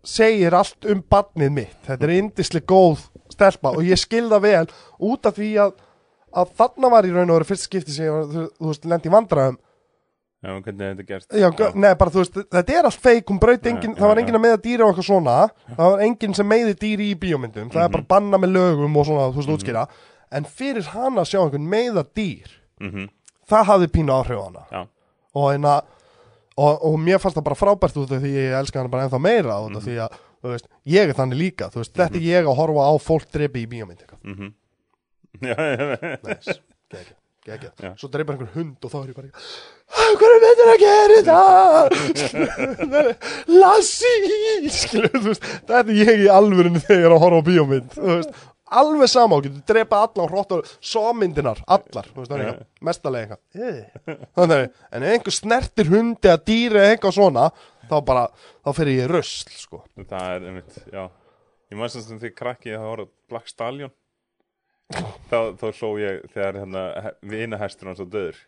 segir 0.05 0.55
allt 0.55 0.85
um 0.87 1.03
barnið 1.03 1.51
mitt. 1.53 1.77
Þetta 1.85 2.03
er 2.05 2.23
indisli 2.23 2.61
góð 2.61 3.09
stelpa 3.31 3.71
og 3.77 3.83
ég 3.83 3.99
skil 3.99 4.29
það 4.31 4.41
vel 4.43 4.67
út 5.01 5.27
af 5.27 5.35
því 5.37 5.51
að, 5.59 5.73
að 6.37 6.51
þarna 6.59 6.91
var 6.93 7.07
í 7.09 7.13
raun 7.15 7.31
og 7.33 7.39
veru 7.41 7.49
fyrst 7.49 7.67
skipti 7.69 7.95
sem 7.95 8.07
ég 8.09 8.13
var, 8.15 8.27
þú, 8.33 8.45
þú 8.61 8.71
veist, 8.71 8.85
lendi 8.93 9.09
í 9.11 9.15
vandræðum. 9.15 9.57
Já, 10.47 10.51
hvernig 10.63 10.83
er 10.85 10.91
þetta 10.95 11.07
gert? 11.09 11.27
Já, 11.33 11.47
já. 11.59 11.69
Nei, 11.75 11.95
bara 11.99 12.13
þú 12.13 12.21
veist, 12.23 12.37
þetta 12.55 12.75
er 12.77 12.87
allt 12.91 13.01
feik 13.03 13.31
hún 13.33 13.39
braut 13.43 13.65
engin, 13.67 13.95
já, 13.97 13.99
það 13.99 14.11
var 14.13 14.19
já. 14.21 14.23
engin 14.23 14.37
að 14.39 14.43
meða 14.45 14.59
dýra 14.67 14.85
og 14.87 14.93
eitthvað 14.93 15.09
svona. 15.09 15.37
Það 15.73 15.91
var 15.95 16.03
engin 16.07 16.37
sem 16.37 16.49
meiði 16.53 16.75
dýri 16.85 17.07
í 17.11 17.17
bíómyndum. 17.23 17.71
Það 17.73 17.83
er 17.87 17.95
bara 17.97 18.07
banna 18.13 18.39
með 18.43 18.53
lögum 18.59 18.99
og 19.01 19.09
svona, 19.09 19.25
þú 19.33 19.41
veist, 19.41 19.53
útskýra. 19.57 19.87
En 20.37 20.45
fyrir 20.45 20.87
hana 20.93 21.25
að 21.25 21.31
sjá 21.33 21.41
einhvern 21.41 21.67
meiða 21.73 22.05
dýr 22.15 22.53
Mhm. 22.85 23.09
það 23.49 23.65
hafði 23.71 23.89
pínu 23.97 24.13
áhrif 24.13 24.37
á 24.37 24.45
hana. 24.45 24.63
Já, 24.71 24.83
og, 25.35 25.49
eina, 25.55 25.75
og, 26.59 26.85
og 26.85 26.99
mér 27.01 27.19
fannst 27.23 27.39
það 27.41 27.45
bara 27.49 27.57
frábært 27.63 27.97
út 27.97 28.13
af 28.13 28.21
því 28.23 28.33
ég 28.37 28.59
elska 28.61 28.79
hana 28.83 28.93
bara 28.93 29.09
ennþá 29.09 29.21
meira 29.23 29.57
út 29.65 29.77
af 29.81 29.83
því 29.89 29.97
að, 30.05 30.19
þú 30.45 30.53
veist, 30.53 30.69
ég 30.87 31.09
er 31.09 31.15
þannig 31.17 31.39
líka 31.41 31.71
þú 31.73 31.81
veist, 31.81 31.95
þetta 31.97 32.21
er 32.21 32.27
ég 32.29 32.45
að 32.51 32.57
horfa 32.61 32.85
á 32.87 32.93
fólk 33.01 33.27
drepi 33.33 33.65
í 33.65 33.71
bíómynd 33.73 34.05
eitthvað. 34.05 34.21
mhm 34.23 34.53
Nice. 35.43 36.57
Geggjað. 37.47 37.73
Já. 37.79 37.91
svo 38.01 38.09
dreipar 38.11 38.35
einhvern 38.35 38.55
hund 38.57 38.83
og 38.83 38.91
þá 38.91 38.97
er 38.99 39.11
ég 39.13 39.17
bara 39.21 39.29
"Ah, 39.87 40.11
hvað 40.19 40.33
er 40.35 40.41
myndir 40.43 40.69
að 40.73 40.81
gera 40.83 41.19
þetta? 41.21 41.41
Lassi 43.61 44.15
þetta 44.67 45.79
er 45.79 45.93
ég 45.95 46.25
í 46.25 46.29
alvörinu 46.33 46.83
þegar 46.83 46.99
ég 46.99 47.07
er 47.07 47.15
að 47.15 47.23
horfa 47.23 47.39
á 47.39 47.47
bíómynd 47.47 47.91
alveg 48.67 49.09
sama 49.11 49.37
og 49.39 49.45
getur 49.47 50.65
sámyndinar, 50.83 51.61
allar 51.71 52.09
það 52.17 52.33
er 52.35 52.41
eitthvað, 52.47 52.67
mestalega 52.83 53.37
eitthvað. 53.55 54.65
En 54.97 55.07
einhver 55.07 55.35
snertir 55.35 55.91
hundi 55.93 56.33
að 56.33 56.43
dýri 56.51 56.81
eða 56.81 56.97
eitthvað 56.97 57.15
svona 57.15 57.45
þá 57.87 57.97
bara, 58.09 58.25
þá 58.67 58.71
fer 58.75 58.91
ég 58.91 59.07
rusl 59.13 59.55
sko. 59.55 59.85
Það 60.03 60.27
er 60.35 60.49
einmitt, 60.51 60.81
já. 60.91 61.05
Ég 61.71 61.79
maður 61.79 61.95
sem 62.09 62.19
því 62.23 62.33
krakki 62.35 62.75
að 62.75 62.89
horfa 62.89 63.07
á 63.07 63.15
Black 63.31 63.51
Stallion 63.51 63.95
þá, 64.93 65.39
þá 65.59 65.67
hló 65.81 65.91
ég 66.01 66.21
þegar 66.35 66.61
hérna 66.61 66.83
vinahestur 67.27 67.91
hans 67.91 68.03
og 68.05 68.11
döður 68.13 68.39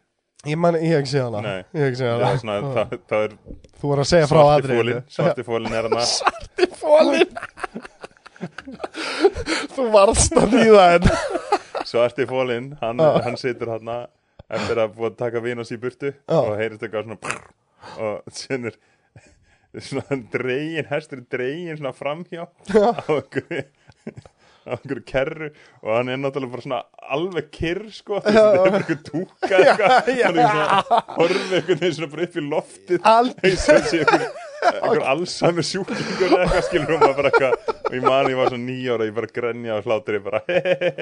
ég 0.46 0.60
man, 0.60 0.76
ég 0.78 0.92
hef 0.92 1.00
ekki 1.02 1.12
séð 1.16 1.24
hana. 1.26 1.40
Nei. 1.42 1.62
ég 1.74 1.80
hef 1.82 1.88
ekki 1.88 2.00
séð 2.00 2.12
hana. 2.14 2.28
Svona, 2.42 2.58
það, 2.76 2.92
það 3.10 3.24
er 3.26 3.32
þú 3.80 3.90
var 3.92 4.02
að 4.02 4.10
segja 4.12 4.28
frá 4.30 4.42
aðrið 4.52 4.78
fólin 4.78 5.00
Svarti 5.16 5.46
fólin 5.48 5.74
er 5.74 5.88
hann 5.88 5.98
að 5.98 6.08
fólin 6.82 7.30
þú 9.74 9.88
varst 9.96 10.38
að 10.38 10.54
þýða 10.54 10.86
en 10.94 11.10
Svarti 11.88 12.28
fólin, 12.28 12.70
hann, 12.82 13.02
hann 13.24 13.38
situr 13.40 13.72
hann 13.74 13.90
eftir 14.48 14.80
að 14.80 14.94
búið 14.96 15.10
að 15.10 15.18
taka 15.24 15.42
vinas 15.44 15.72
í 15.74 15.78
burtu 15.80 16.12
Já. 16.14 16.38
og 16.38 16.54
heyrist 16.60 16.84
eitthvað 16.84 17.08
svona 17.08 17.20
prr, 17.24 17.42
og 18.04 18.32
sen 18.36 18.70
er 18.70 18.78
svona 19.84 20.18
dregin, 20.32 20.88
hestur 20.88 21.22
dregin 21.32 21.76
svona 21.76 21.94
framhjá 21.96 22.46
á 22.46 23.10
einhverju 23.10 23.64
á 24.68 24.74
einhverju 24.76 25.04
kerru 25.08 25.48
og 25.82 25.90
hann 25.94 26.12
er 26.12 26.20
náttúrulega 26.22 26.54
bara 26.54 26.66
svona 26.66 26.80
alveg 27.16 27.48
kyrr 27.54 27.86
sko. 27.94 28.20
Þetta 28.24 28.44
er 28.44 28.58
bara 28.58 28.82
einhver 28.82 29.00
túka 29.06 29.62
eitthvað 29.62 30.12
já. 30.12 30.26
hann 30.28 30.42
er 30.42 30.52
svona 30.52 31.02
horfið 31.16 31.72
veginn 31.72 31.96
svona 31.98 32.12
bara 32.14 32.28
upp 32.28 32.38
í 32.38 32.46
loftið. 32.52 33.08
Eins 33.08 33.66
og 33.68 33.80
þessi 33.80 34.02
einhver, 34.04 34.28
einhver 34.68 35.02
allsamur 35.12 35.66
sjúklingur 35.66 36.28
eða 36.28 36.38
eitthvað 36.44 36.64
skilur 36.68 36.94
um 36.96 37.04
að 37.08 37.12
bara 37.18 37.30
eitthvað 37.30 37.52
og 37.88 37.94
ég 37.96 38.02
man 38.04 38.28
ég 38.32 38.38
var 38.40 38.50
svona 38.52 38.64
nýjára 38.68 39.06
ég 39.08 39.14
bara 39.18 39.30
grenja 39.38 39.76
og 39.78 39.86
hlátur 39.88 40.16
ég 40.18 40.24
bara 40.26 40.40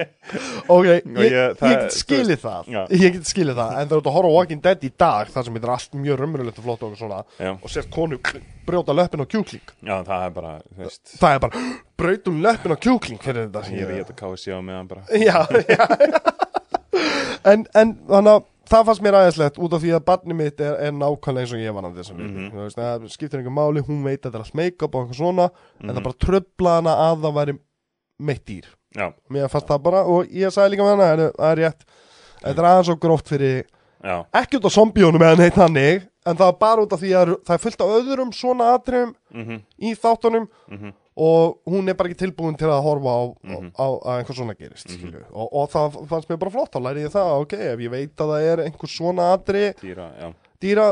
ok, 0.75 0.85
ég, 0.87 1.07
Og 1.07 1.23
ég- 1.23 1.33
ég, 1.33 1.61
get 1.61 1.95
skilið 1.97 2.41
það. 2.43 2.69
Já. 2.73 2.81
ég 2.93 3.15
get 3.17 3.31
skilið 3.31 3.57
það, 3.59 3.71
en 3.81 3.89
það 3.89 3.95
er 3.97 4.01
út 4.03 4.09
að 4.11 4.15
horfa 4.17 4.33
Walking 4.37 4.61
Dead 4.67 4.85
í 4.87 4.91
dag 5.03 5.31
þar 5.33 5.47
sem 5.47 5.57
þetta 5.57 5.67
er 5.69 5.73
allt 5.77 5.97
mjög 6.05 6.19
raunverulegt 6.21 6.61
og 6.61 6.67
flott 6.67 6.85
og 6.87 6.95
svona 6.99 7.19
Já. 7.41 7.51
og 7.55 7.69
sért 7.73 7.89
konu 7.93 8.19
brjóta 8.67 8.91
löppin 8.95 9.23
á 9.23 9.27
kjúkling. 9.31 9.63
Já, 9.87 9.95
það 10.03 10.25
er 10.27 10.31
bara, 10.35 10.49
veist. 10.75 11.01
Það 11.21 11.35
er 11.37 11.39
bara, 11.45 11.61
brautum 11.97 12.41
löppin 12.43 12.75
á 12.75 12.77
kjúkling 12.83 13.21
fyrir 13.23 13.47
þetta 13.47 13.61
Ég 13.71 13.85
er 13.87 13.93
í 13.95 14.01
þetta 14.03 14.17
KSC 14.19 14.51
á 14.51 14.59
meðan 14.59 14.89
bara 14.91 15.01
en, 17.47 17.63
en 17.77 17.93
þannig 18.09 18.33
að 18.33 18.45
það 18.67 18.85
fannst 18.89 19.03
mér 19.05 19.17
aðeinslegt 19.19 19.57
út 19.63 19.73
af 19.77 19.81
því 19.83 19.91
að 19.97 20.05
barni 20.07 20.33
mitt 20.37 20.59
er, 20.63 20.73
er 20.87 20.91
nákvæmlega 20.91 21.43
eins 21.45 21.53
og 21.55 21.59
ég 21.63 21.73
var 21.77 21.83
að 21.87 21.97
þessum 21.99 22.17
mm 22.17 22.27
Mhm. 22.27 22.49
-hmm. 22.51 22.73
það 22.75 23.07
skiptir 23.09 23.39
einhver 23.39 23.55
máli, 23.57 23.81
hún 23.87 24.03
veit 24.03 24.21
að 24.21 24.31
þetta 24.31 24.35
er 24.35 24.43
allt 24.43 24.55
make-up 24.55 24.95
og 24.95 25.01
eitthvað 25.07 25.17
svona, 25.21 25.49
en 25.81 25.87
Mhm. 25.89 25.95
það 25.97 26.03
bara 26.03 26.19
tröfla 26.25 26.75
hana 26.75 26.93
að 26.95 27.21
það 27.21 27.33
væri 27.39 27.59
meitt 28.19 28.45
dýr. 28.45 28.65
Já, 28.95 29.13
mér 29.29 29.47
fannst 29.49 29.67
það 29.67 29.83
bara, 29.83 30.01
og 30.05 30.25
ég 30.27 30.47
sagði 30.51 30.71
líka 30.71 30.83
með 30.83 30.95
hana 30.97 31.07
"Heyrðu, 31.15 31.31
það 31.37 31.51
er 31.51 31.57
rétt, 31.57 31.81
þetta 32.43 32.57
er 32.59 32.65
aðeins 32.65 32.89
og 32.89 32.99
gróft 32.99 33.27
fyrir 33.27 33.63
já, 34.03 34.25
ekki 34.33 34.57
út 34.57 34.65
af 34.65 34.71
zombíunum 34.73 35.21
eða 35.21 35.37
neitt 35.37 35.53
hannig 35.55 36.07
en 36.25 36.35
það 36.35 36.47
er 36.47 36.57
bara 36.59 36.81
út 36.81 36.93
af 36.93 36.99
því 36.99 37.11
að 37.13 37.35
það 37.43 37.53
er 37.53 37.57
fullt 37.57 37.81
af 37.81 37.87
öðrum 37.87 38.31
svona 38.33 38.73
atriðum 38.77 39.13
mhm, 39.33 39.61
í 39.81 39.93
þáttunum. 39.95 40.47
Mhm 40.69 40.93
og 41.17 41.57
hún 41.65 41.89
er 41.89 41.95
bara 41.97 42.11
ekki 42.11 42.19
tilbúin 42.27 42.57
til 42.59 42.69
að 42.69 42.83
horfa 42.85 43.09
á, 43.09 43.21
Mhm. 43.43 43.69
á, 43.73 43.85
á 43.85 43.87
að 44.05 44.17
einhver 44.21 44.35
svona 44.37 44.53
gerist 44.57 44.89
mm 44.93 45.23
og, 45.33 45.47
og 45.53 45.69
það 45.73 45.95
fannst 46.07 46.29
mér 46.29 46.37
bara 46.43 46.51
flott 46.53 46.71
þá 46.71 46.79
læri 46.85 47.05
ég 47.07 47.13
það, 47.15 47.31
ok, 47.41 47.53
ef 47.73 47.79
ég 47.79 47.89
veit 47.89 48.15
að 48.21 48.29
það 48.35 48.51
er 48.51 48.57
einhver 48.67 48.91
svona 48.93 49.33
atri, 49.33 49.63
Dýra, 49.81 50.11
dýra, 50.61 50.85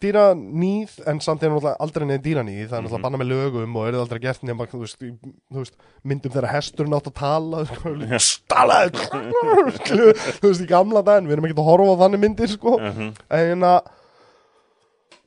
dýra 0.00 0.24
nýð 0.36 0.98
en 1.06 1.20
samt 1.20 1.42
er 1.42 1.50
náttúrulega 1.52 1.76
aldrei 1.80 2.06
neð 2.08 2.20
dýra 2.24 2.44
nýð 2.44 2.68
það 2.68 2.76
er 2.76 2.82
náttúrulega 2.84 3.00
Mhm. 3.00 3.02
banna 3.02 3.18
með 3.20 3.30
lögum 3.32 3.76
og 3.76 3.86
er 3.88 3.92
það 3.92 4.04
aldrei 4.04 4.20
gert 4.20 4.42
í- 5.00 5.18
veist 5.50 5.76
myndum 6.04 6.32
þegar 6.32 6.52
hesturinn 6.54 6.94
átt 6.96 7.08
að 7.08 7.14
tala 7.20 7.64
stala 8.18 8.78
þú 9.80 10.48
veist, 10.48 10.62
í 10.64 10.68
gamla 10.68 11.02
daginn, 11.04 11.28
við 11.28 11.36
erum 11.38 11.48
ekki 11.48 11.56
að 11.58 11.68
horfa 11.70 11.94
á 11.96 12.00
þannig 12.04 12.20
myndir, 12.24 12.48
sko. 12.52 12.76
Mhm, 12.78 13.14
en 13.30 13.60
að 13.60 13.80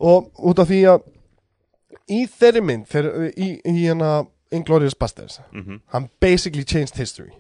og 0.04 0.32
út 0.44 0.60
af 0.60 0.68
því 0.68 0.80
að 0.94 1.04
í 2.12 2.24
þeirri 2.28 2.62
mynd 2.66 2.88
þeir, 2.92 3.06
í, 3.38 3.50
í 3.64 3.74
hérna 3.86 4.26
Inglourious 4.54 4.96
Basterds. 5.00 5.40
Mhm. 5.52 5.82
Hann 5.94 6.10
basically 6.22 6.64
changed 6.64 6.96
history. 7.00 7.34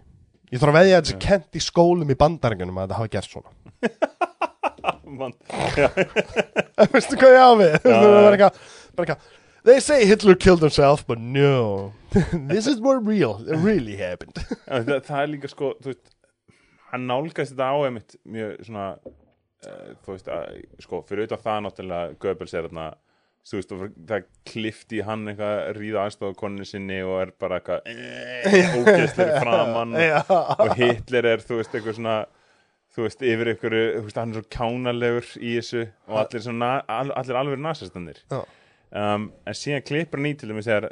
Ég 0.53 0.61
þarf 0.61 0.73
að 0.73 0.79
veðja 0.81 0.97
að 0.97 1.03
þetta 1.03 1.13
sé 1.13 1.21
kent 1.27 1.57
í 1.57 1.61
skólum 1.63 2.11
í 2.13 2.17
bandarengunum 2.17 2.77
að 2.77 2.87
þetta 2.87 2.99
hafi 2.99 3.13
gert 3.15 3.29
svona. 3.31 3.49
Veistu 6.93 7.17
hvað 7.19 7.33
ég 7.33 7.41
á 7.41 7.51
við? 7.59 7.75
Það 7.85 8.03
bara 8.13 8.37
eitthvað, 8.37 9.17
They 9.63 9.79
say 9.79 10.05
Hitler 10.05 10.35
killed 10.35 10.61
himself 10.61 11.05
But 11.07 11.19
no. 11.19 11.93
This 12.51 12.67
is 12.67 12.81
more 12.81 12.99
real 12.99 13.39
It 13.47 13.57
really 13.63 13.95
happened. 13.95 14.35
Það, 14.67 14.91
það 15.07 15.21
er 15.21 15.31
líka 15.31 15.51
sko 15.51 15.73
þú 15.79 15.93
veist, 15.93 16.11
hann 16.91 17.07
nálgast 17.09 17.53
þetta 17.55 17.69
á 17.71 17.77
einmitt 17.87 18.17
mjög 18.27 18.57
svona 18.67 18.87
uh, 18.99 19.93
þú 20.03 20.15
veist 20.15 20.27
að, 20.33 20.59
sko, 20.83 21.01
fyrir 21.07 21.23
auðvitað 21.25 21.45
það 21.47 21.63
náttúrulega 21.67 22.17
Goebbels 22.25 22.53
er 22.53 22.67
þarna 22.67 22.87
þú 23.43 23.57
veist, 23.59 23.73
það 24.07 24.27
klifti 24.47 25.01
hann 25.03 25.25
eitthvað 25.27 25.57
að 25.67 25.77
ríða 25.81 26.03
aðstofa 26.07 26.37
konu 26.39 26.65
sinni 26.67 27.01
og 27.03 27.17
er 27.25 27.31
bara 27.43 27.59
eitthvað 27.59 28.79
ógeðslega 28.79 29.41
framann 29.43 29.95
og 29.97 30.73
Hitler 30.79 31.27
er, 31.33 31.43
þú 31.43 31.59
veist, 31.59 31.73
eitthvað 31.75 31.97
svona 31.99 32.15
þú 32.93 33.07
veist, 33.07 33.23
yfir 33.25 33.51
ykkur, 33.55 33.75
þú 33.97 34.03
veist, 34.07 34.19
hann 34.21 34.31
er 34.35 34.39
svo 34.39 34.49
kjánalegur 34.53 35.29
í 35.41 35.55
þessu 35.57 35.83
og 36.07 36.19
allir, 36.23 36.43
svona, 36.45 36.71
all, 36.93 37.09
allir 37.19 37.39
alveg 37.41 37.61
nasastandir 37.65 38.19
um, 38.31 39.27
en 39.49 39.57
síðan 39.57 39.85
klippur 39.87 40.21
hann 40.21 40.29
í 40.29 40.35
til 40.39 40.51
dæmis 40.53 40.67
þegar 40.69 40.89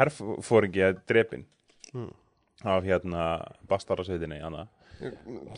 herrfóringi 0.00 0.86
er 0.90 1.00
drepin 1.08 1.46
Hmm. 1.94 2.08
af 2.66 2.82
hérna 2.82 3.24
bastarasveitinni 3.70 4.40
hana, 4.42 4.64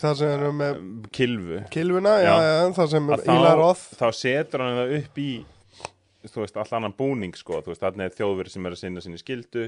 Það 0.02 0.16
sem 0.18 0.32
er 0.34 0.50
með 0.52 0.80
kilvu 1.16 1.62
kilvuna 1.72 2.12
Já, 2.20 2.32
Já. 2.44 2.56
það 2.76 2.90
sem 2.92 3.06
að 3.14 3.22
Íla 3.32 3.52
Roth. 3.56 3.84
þá, 3.96 4.02
þá 4.02 4.18
setur 4.18 4.64
hann 4.64 4.76
það 4.82 4.92
upp 4.98 5.20
í 5.22 5.28
þú 6.32 6.44
veist, 6.44 6.56
all 6.60 6.78
annan 6.78 6.94
búning 6.96 7.34
sko, 7.38 7.60
þú 7.64 7.72
veist, 7.72 7.82
þarna 7.84 8.06
er 8.08 8.14
þjóðverið 8.16 8.54
sem 8.54 8.66
er 8.68 8.76
að 8.76 8.82
sinna 8.82 9.04
sinni 9.04 9.20
skildu 9.22 9.66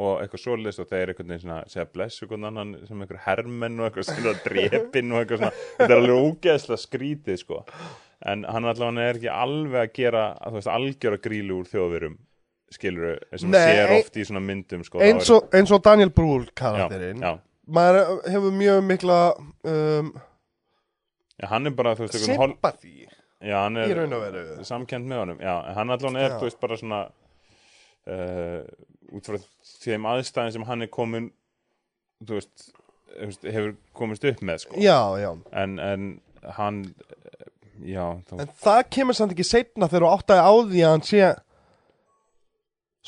og 0.00 0.20
eitthvað 0.22 0.42
svoleiðist 0.44 0.82
og 0.84 0.86
þeir 0.92 1.10
einhvern 1.10 1.32
veginn 1.32 1.42
svona 1.42 1.58
segja 1.66 1.88
bless 1.90 2.22
einhvern 2.22 2.46
annan 2.46 2.76
sem 2.86 3.00
einhver 3.02 3.22
hermenn 3.24 3.80
og 3.80 3.88
eitthvað 3.88 4.10
svona 4.12 4.34
drepinn 4.44 5.10
og 5.10 5.22
eitthvað 5.24 5.42
svona. 5.42 5.52
Þetta 5.80 5.90
er 5.90 6.02
alveg 6.04 6.24
ógeðslega 6.28 6.84
skrítið 6.84 7.40
sko. 7.42 7.60
En 8.30 8.44
hann 8.46 8.68
allavega 8.70 9.06
er 9.08 9.18
ekki 9.18 9.30
alveg 9.34 9.80
að 9.82 9.94
gera 9.98 10.24
að 10.38 10.52
þú 10.54 10.60
veist, 10.60 10.72
algjöra 10.76 11.22
grílu 11.24 11.58
úr 11.62 11.70
þjóðverum 11.72 12.18
skilur 12.70 13.18
sem 13.34 13.50
Nei, 13.50 13.58
maður 13.58 13.72
sér 13.74 13.88
ein- 13.90 14.00
oft 14.00 14.16
í 14.16 14.24
svona 14.28 14.42
myndum 14.46 14.84
sko, 14.86 15.00
eins 15.02 15.30
og, 15.34 15.48
eins 15.58 15.72
og 15.74 15.82
Daniel 15.82 16.12
Brühl 16.14 16.44
er, 16.44 16.52
karakterinn 16.54 17.22
já, 17.22 17.32
já, 17.34 17.40
Maður 17.70 18.20
hefur 18.30 18.54
mjög 18.54 18.84
mikla 18.86 19.16
um, 19.66 20.12
já, 21.38 21.46
hann 21.50 21.70
er 21.70 21.74
bara 21.74 21.96
þú 21.98 22.06
já, 23.40 23.56
hann 23.64 23.80
í 23.80 23.86
er 23.86 24.00
raun 24.02 24.16
og 24.16 24.24
veru. 24.26 24.44
samkend 24.68 25.08
með 25.10 25.22
honum. 25.24 25.42
Já, 25.44 25.54
hann 25.76 25.94
allan 25.96 26.20
er, 26.20 26.36
veist, 26.42 26.60
bara 26.62 26.78
svona 26.80 27.00
uh, 28.10 28.62
út 29.16 29.30
frá 29.30 29.38
þeim 29.84 30.08
aðstæðin 30.12 30.56
sem 30.58 30.66
hann 30.68 30.86
er 30.86 30.92
komin 30.92 31.30
veist, 32.28 32.70
hefur 33.44 33.74
komist 33.96 34.24
upp 34.28 34.42
með, 34.46 34.64
sko. 34.66 34.80
Já, 34.80 34.98
já. 35.20 35.30
En, 35.56 35.78
en 35.82 36.10
hann 36.56 36.82
já, 37.84 38.04
þá, 38.28 38.34
En 38.44 38.50
það 38.64 38.82
kemur 38.96 39.16
samt 39.18 39.34
ekki 39.34 39.46
seinna 39.48 39.88
þegar 39.88 40.06
þú 40.06 40.12
áttaði 40.16 40.44
á 40.44 40.52
því 40.72 40.84
að 40.84 40.94
hann 40.94 41.06
sé 41.08 41.30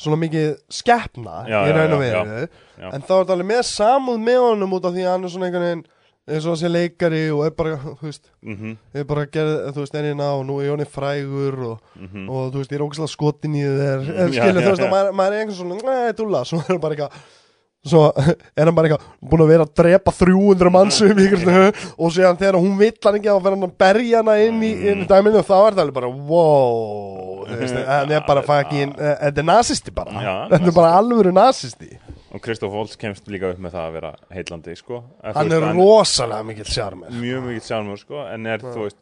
svona 0.03 0.17
mikið 0.23 0.47
skeppna 0.73 1.43
í 1.45 1.73
raun 1.77 1.95
og 1.95 2.01
veru. 2.01 2.45
En 2.81 3.03
þá 3.05 3.11
er 3.13 3.19
þetta 3.19 3.35
alveg 3.35 3.49
með 3.51 3.61
samúð 3.69 4.23
með 4.25 4.39
honum 4.47 4.73
út 4.79 4.87
af 4.89 4.95
því 4.95 5.03
að 5.05 5.11
hann 5.13 5.27
er 5.27 5.33
svona 5.35 5.49
einhvern 5.49 5.67
veginn 5.67 5.83
eins 6.23 6.45
og 6.47 6.55
sé 6.59 6.69
leikari 6.71 7.25
og 7.35 7.43
er 7.47 7.53
bara, 7.57 7.75
þú 7.83 8.07
veist 8.07 8.29
mhm, 8.39 8.77
er 8.95 9.05
bara 9.07 9.25
að 9.25 9.31
gera, 9.35 9.55
þú 9.75 9.83
veist, 9.83 9.95
er 9.99 10.07
hérna 10.07 10.29
og 10.37 10.45
nú 10.47 10.59
er 10.61 10.69
Jóni 10.69 10.87
frægur 10.87 11.59
og, 11.67 11.77
mhm. 11.99 12.25
og 12.29 12.51
þú 12.53 12.61
veist, 12.61 12.71
ég 12.71 12.79
er 12.79 12.85
ógæslega 12.85 13.11
skotin 13.11 13.59
í 13.59 13.63
þér 13.67 14.03
Mm, 14.03 14.17
en 14.17 14.33
já, 14.33 14.41
skilur, 14.41 14.61
já, 14.61 14.65
þú 14.65 14.71
veist, 14.71 14.81
já. 14.81 14.85
og 14.85 14.93
maður, 14.93 15.15
maður 15.19 15.33
er 15.33 15.43
einhvern 15.43 15.57
svona 15.57 15.79
nei, 15.83 16.13
dúlla, 16.17 16.43
svo 16.47 16.59
er 16.61 16.69
hann 16.71 16.83
bara 16.83 16.95
eitthvað 16.97 17.41
svo 17.83 18.03
er 18.15 18.63
hann 18.63 18.75
bara 18.77 18.87
eitthvað 18.87 19.07
búin 19.27 19.43
að 19.43 19.51
vera 19.51 19.65
að 19.67 19.73
drepa 19.81 20.13
300 20.15 20.71
mannsum 20.71 21.19
í 21.19 21.25
ykkur 21.27 21.41
svona 21.43 21.65
og 21.97 22.13
séðan 22.15 22.39
þegar 22.39 22.59
hún 22.63 22.77
vill 22.79 22.93
hann 23.03 23.17
ekki 23.19 23.31
að 23.33 23.41
vera 23.43 23.59
að 23.59 23.75
berja 23.83 24.21
hana 24.21 24.37
inn 24.45 24.63
í, 24.63 24.71
inn 24.91 25.03
í 25.03 25.07
dæminu 25.09 25.41
og 25.41 25.47
þá 25.49 25.55
er 25.57 25.75
það 25.75 25.83
alveg 25.83 25.97
bara 25.97 26.11
wow. 26.31 27.43
Þú 27.43 27.59
veist, 27.59 27.79
hann 27.91 28.15
er 28.15 28.23
bara 28.27 28.45
fucking 28.47 28.95
eh, 28.95 29.17
þetta 29.25 29.43
er 29.43 29.49
nazisti 29.49 29.95
bara, 29.95 30.23
þetta 30.53 30.71
er 30.71 30.77
bara 30.79 30.95
alvöru 31.01 31.35
nazisti 31.35 31.91
og 32.33 32.43
Kristoff 32.43 32.73
Holtz 32.73 32.97
kemst 32.99 33.29
líka 33.31 33.53
upp 33.53 33.61
með 33.61 33.77
það 33.77 33.87
að 33.87 33.95
vera 33.99 34.11
heillandi, 34.33 34.75
sko. 34.79 34.99
Þú 35.21 35.33
hann 35.37 35.53
veist, 35.53 35.69
er 35.69 35.79
rosalega 35.79 36.49
mikill 36.49 36.69
sjarmer 36.73 37.15
mjög 37.23 37.47
mikið 37.47 37.65
sjálfur, 37.69 38.03
sko. 38.03 38.21
En 38.33 38.49
er, 38.49 38.65
þú 38.65 38.85
veist, 38.87 38.99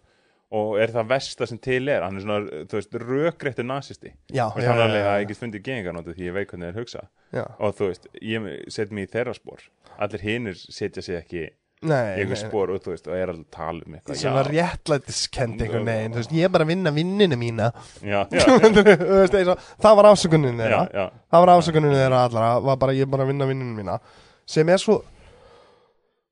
og 0.61 0.73
er 0.83 0.91
það 0.91 1.11
versta 1.13 1.47
sem 1.47 1.61
til 1.63 1.81
er 1.87 2.03
hann 2.03 2.19
er 2.19 2.25
svona, 2.25 2.63
þú 2.67 2.79
veist, 2.79 2.97
rökréttur 3.07 3.67
nazisti. 3.67 4.13
Já, 4.35 4.49
og 4.49 4.59
já, 4.59 4.67
hann 4.67 4.81
já, 4.83 4.87
alveg 4.89 5.09
að 5.13 5.27
get 5.29 5.43
fundið 5.43 5.67
gengarnótið 5.69 6.17
því 6.17 6.27
ég 6.27 6.35
veit 6.39 6.51
hvernig 6.51 6.71
þeir 6.71 6.81
hugsa. 6.83 7.05
Já. 7.31 7.45
og 7.63 7.77
þú 7.77 7.87
veist, 7.93 8.09
ég 8.19 8.49
set 8.75 8.91
mig 8.91 9.07
í 9.07 9.13
þeirra 9.13 9.37
spór 9.37 9.69
allir 10.01 10.23
hinnir 10.25 10.57
setja 10.57 11.03
sig 11.05 11.17
ekki 11.19 11.43
í 11.81 12.21
einhver 12.21 12.37
spór 12.37 12.71
og 12.75 12.81
þú 12.83 12.91
veist, 12.93 13.07
og 13.09 13.15
er 13.17 13.31
alveg 13.31 13.45
að 13.47 13.55
tala 13.55 13.85
um 13.87 13.95
eitthvað 13.97 14.19
svona 14.21 14.43
já, 14.43 14.49
réttlætiskend 14.51 15.63
einhvern 15.65 15.87
veginn, 15.89 16.13
þú 16.13 16.21
veist, 16.21 16.35
ég 16.37 16.45
er 16.45 16.51
bara 16.53 16.67
að 16.67 16.73
vinna 16.75 16.93
vinninu 16.93 17.39
mína. 17.41 17.71
Já, 18.05 18.19
já, 18.37 18.43
og- 19.55 19.63
það 19.81 19.97
var 20.01 20.09
ásökunin 20.11 20.53
já, 20.53 20.59
þeirra. 20.61 20.81
Já, 20.93 21.05
það 21.33 21.45
var 21.45 21.53
ásökunin 21.55 21.97
þeirra 21.97 22.19
allra 22.27 22.51
var 22.67 22.77
bara 22.85 22.93
ég 22.97 23.07
er 23.07 23.11
bara 23.15 23.25
að 23.25 23.33
vinna 23.33 23.49
vinninu 23.49 23.73
mína. 23.81 23.97
Sem 24.45 24.69
er 24.69 24.77
svo 24.83 24.99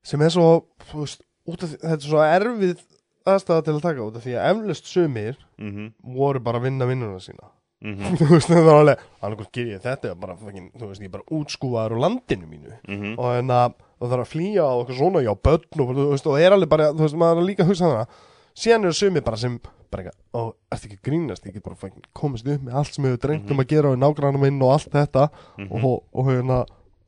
sem 0.06 0.22
er 0.24 0.32
svo 0.32 0.46
veist, 0.94 1.20
af 1.50 1.74
þetta 1.74 1.96
er 1.98 2.06
svo 2.06 2.22
erfið 2.24 2.84
aðstæða 3.30 3.64
til 3.66 3.74
að 3.76 3.82
taka 3.84 4.04
út 4.06 4.16
af 4.16 4.24
því 4.24 4.36
að 4.38 4.46
eflust 4.54 4.86
sumir 4.88 5.34
mhm, 5.60 5.90
voru 6.16 6.40
bara 6.40 6.60
að 6.60 6.70
vinna 6.70 6.86
vinnuna 6.88 7.18
sína 7.20 7.50
mhm, 7.82 8.16
þú 8.20 8.28
veist, 8.34 8.50
það 8.50 8.64
var 8.68 8.80
alveg 8.80 9.04
annarkvæmt 9.20 9.52
ger 9.56 9.70
ég. 9.74 9.82
Þetta 9.84 10.14
bara, 10.20 10.36
fucking, 10.40 10.70
þú 10.78 10.88
veist, 10.90 11.04
ég 11.04 11.10
er 11.10 11.14
bara 11.18 11.38
útskúfaður 11.38 11.96
úr 11.96 12.02
landinu 12.06 12.50
mínu. 12.50 12.74
Mhm. 12.88 13.14
Og 13.18 13.38
en 13.38 13.54
að 13.56 13.78
og 14.00 14.08
það 14.08 14.16
er 14.16 14.22
að 14.24 14.30
flýja 14.32 14.64
og 14.64 14.78
eitthvað 14.80 14.98
svona, 15.02 15.20
já, 15.20 15.32
börn 15.44 15.82
og, 15.84 15.90
þú 15.96 16.08
veist, 16.14 16.26
og 16.30 16.40
er 16.40 16.56
alveg 16.56 16.70
bara, 16.72 16.92
þú 16.96 17.04
veist, 17.04 17.18
maður 17.20 17.42
er 17.42 17.48
líka 17.50 17.64
að 17.66 17.72
hugsa 17.74 17.90
það 17.90 18.18
síðan 18.60 18.86
eru 18.88 18.96
sumir 18.96 19.24
bara 19.26 19.38
sem 19.40 19.58
bara 19.90 20.04
eitthvað, 20.04 20.18
ó, 20.32 20.40
ertu 20.72 20.88
ekki 20.88 20.96
að 20.98 21.06
grínast? 21.08 21.46
Ég 21.46 21.54
get 21.56 21.66
bara 21.66 21.78
fucking 21.78 22.08
komist 22.16 22.48
upp 22.48 22.64
með 22.64 22.78
allt 22.80 22.94
sem 22.94 23.04
hefur 23.04 23.20
drengt 23.24 23.52
um 23.52 23.62
að 23.62 23.70
gera 23.72 23.92
og 23.92 24.00
nágrannum 24.00 24.44
minn 24.44 24.60
og 24.62 24.74
allt 24.76 24.90
þetta. 24.94 25.28
Mhm, 25.58 25.84
og, 25.84 26.02
og, 26.14 26.26
hérna, 26.30 26.58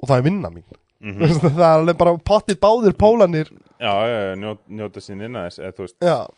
og 0.03 0.09
það 0.11 0.17
er 0.19 0.27
vinna 0.29 0.53
mín. 0.53 0.65
Mhm. 1.03 1.19
Veist, 1.19 1.43
það 1.43 1.65
er 1.67 1.81
alveg 1.81 1.99
bara 1.99 2.15
pottið 2.23 2.61
báðir 2.63 2.95
pólanir 2.95 3.49
já, 3.83 3.93
já, 4.07 4.19
já, 4.23 4.35
njó, 4.39 4.53
njóta 4.71 5.03
sín 5.03 5.25
inn 5.27 5.35
að 5.39 5.49
þess 5.49 5.77
þú 5.77 5.87
veist, 5.87 5.97
já, 5.99 6.15
að 6.15 6.29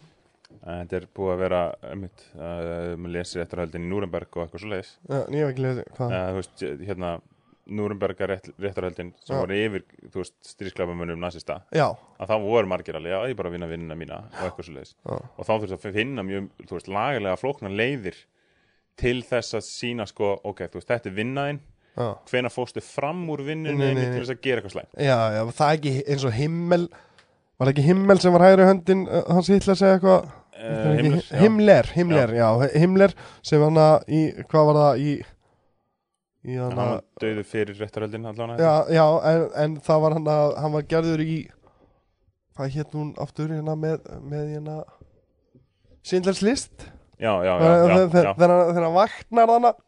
þetta 0.65 0.97
er 0.99 1.07
búið 1.17 1.33
að 1.35 1.43
vera 1.45 1.61
einmitt, 1.91 2.25
að 2.41 2.69
maður 2.97 3.15
lesir 3.19 3.45
eftirhaldin 3.45 3.85
í 3.85 3.91
Núrenberg 3.93 4.37
og 4.39 4.45
eitthvað 4.47 4.63
svo 4.65 4.73
leiðis 4.73 4.93
já, 5.05 5.17
en 5.21 5.37
ég 5.37 5.45
hef 5.45 5.53
ekki 5.55 5.65
lesið 5.67 5.89
hvað, 5.99 6.15
þú 6.19 6.41
veist, 6.41 6.67
hérna 6.89 7.15
Núrenbergar 7.65 8.29
rétt, 8.29 8.49
réttarhaldin 8.61 9.15
sem 9.25 9.33
Já. 9.33 9.39
voru 9.41 9.57
yfir, 9.57 9.85
þú 10.13 10.21
veist, 10.21 10.35
strísklapamönnum 10.51 11.21
nazista 11.23 11.63
já, 11.73 11.87
að 12.21 12.33
þá 12.33 12.35
voru 12.45 12.69
margir 12.69 12.99
alveg, 12.99 13.15
já, 13.15 13.31
ég 13.33 13.39
bara 13.39 13.49
að 13.49 13.57
vinna 13.57 13.69
vinnuna 13.71 13.97
mína 13.97 14.19
og 14.27 14.43
eitthvað 14.51 14.67
svo 14.69 14.75
leiðis 14.75 14.93
já, 14.99 15.15
og 15.17 15.49
þá 15.49 15.53
þurfti 15.55 15.79
að 15.79 15.97
finna 15.97 16.25
mjög, 16.29 16.51
þú 16.69 16.77
veist, 16.77 16.91
lagalega 16.93 17.41
flóknar 17.41 17.77
leiðir 17.81 18.19
til 19.01 19.17
þess 19.25 19.57
að 19.57 19.65
sína 19.69 20.05
sko, 20.11 20.35
ok, 20.45 20.67
þú 20.69 20.81
veist, 20.81 20.91
þetta 20.93 21.11
er 21.11 21.17
vinnaðinn. 21.17 21.63
Hvena 22.29 22.51
fóstu 22.51 22.83
fram 22.83 23.21
úr 23.31 23.45
vinnunni 23.47 23.93
til 23.95 24.21
þess 24.25 24.33
að 24.35 24.41
gera 24.43 24.61
eitthvað 24.61 24.73
slæmt? 24.75 24.95
Já, 24.99 25.19
já, 25.31 25.43
það 25.55 25.69
er 25.69 25.77
ekki 25.79 25.93
eins 26.11 26.25
og 26.27 26.33
himmel 26.35 26.87
Var 27.63 27.71
ekki 27.71 27.85
himmel 27.87 28.19
sem 28.19 28.35
var 28.35 28.43
hægri 28.49 28.65
höndin 28.67 29.05
uh, 29.07 29.21
Hans 29.31 29.51
hitla 29.53 29.77
að 29.77 29.79
segja 29.79 29.99
eitthvað 30.01 30.25
Það 30.55 30.91
ekki- 30.95 31.03
Himmler, 31.03 31.23
já. 31.31 31.39
Himmler, 31.43 31.89
Himmler, 31.97 32.35
já, 32.39 32.49
Himmler 32.79 33.15
sem 33.43 33.63
hann 33.65 33.81
að 33.85 34.05
í, 34.09 34.21
hvað 34.51 34.67
var 34.71 34.79
það 34.81 35.03
í 35.05 35.15
í 36.45 36.59
hann 36.61 36.79
að 36.79 36.95
döðu 37.25 37.45
fyrir 37.49 37.79
réttarhaldin 37.81 38.27
allan 38.29 38.59
já, 38.61 38.73
já, 38.93 39.05
en, 39.31 39.45
en 39.65 39.77
það 39.81 40.01
var 40.05 40.17
hann 40.19 40.29
að 40.35 40.57
hann 40.61 40.75
var 40.77 40.83
gerður 40.95 41.23
í 41.25 41.37
hvað 42.55 42.75
hétt 42.77 42.93
hún 42.95 43.15
aftur 43.25 43.49
hérna 43.51 43.75
með, 43.81 44.05
með 44.23 44.51
hérna 44.55 44.77
Sindlers 46.05 46.43
list 46.45 46.85
já, 47.19 47.33
já, 47.45 47.55
já, 47.57 47.65
já, 47.65 47.95
já. 47.97 48.35
þegar 48.37 48.53
hann- 48.85 48.95
vaknar 48.99 49.49
þannig 49.55 49.81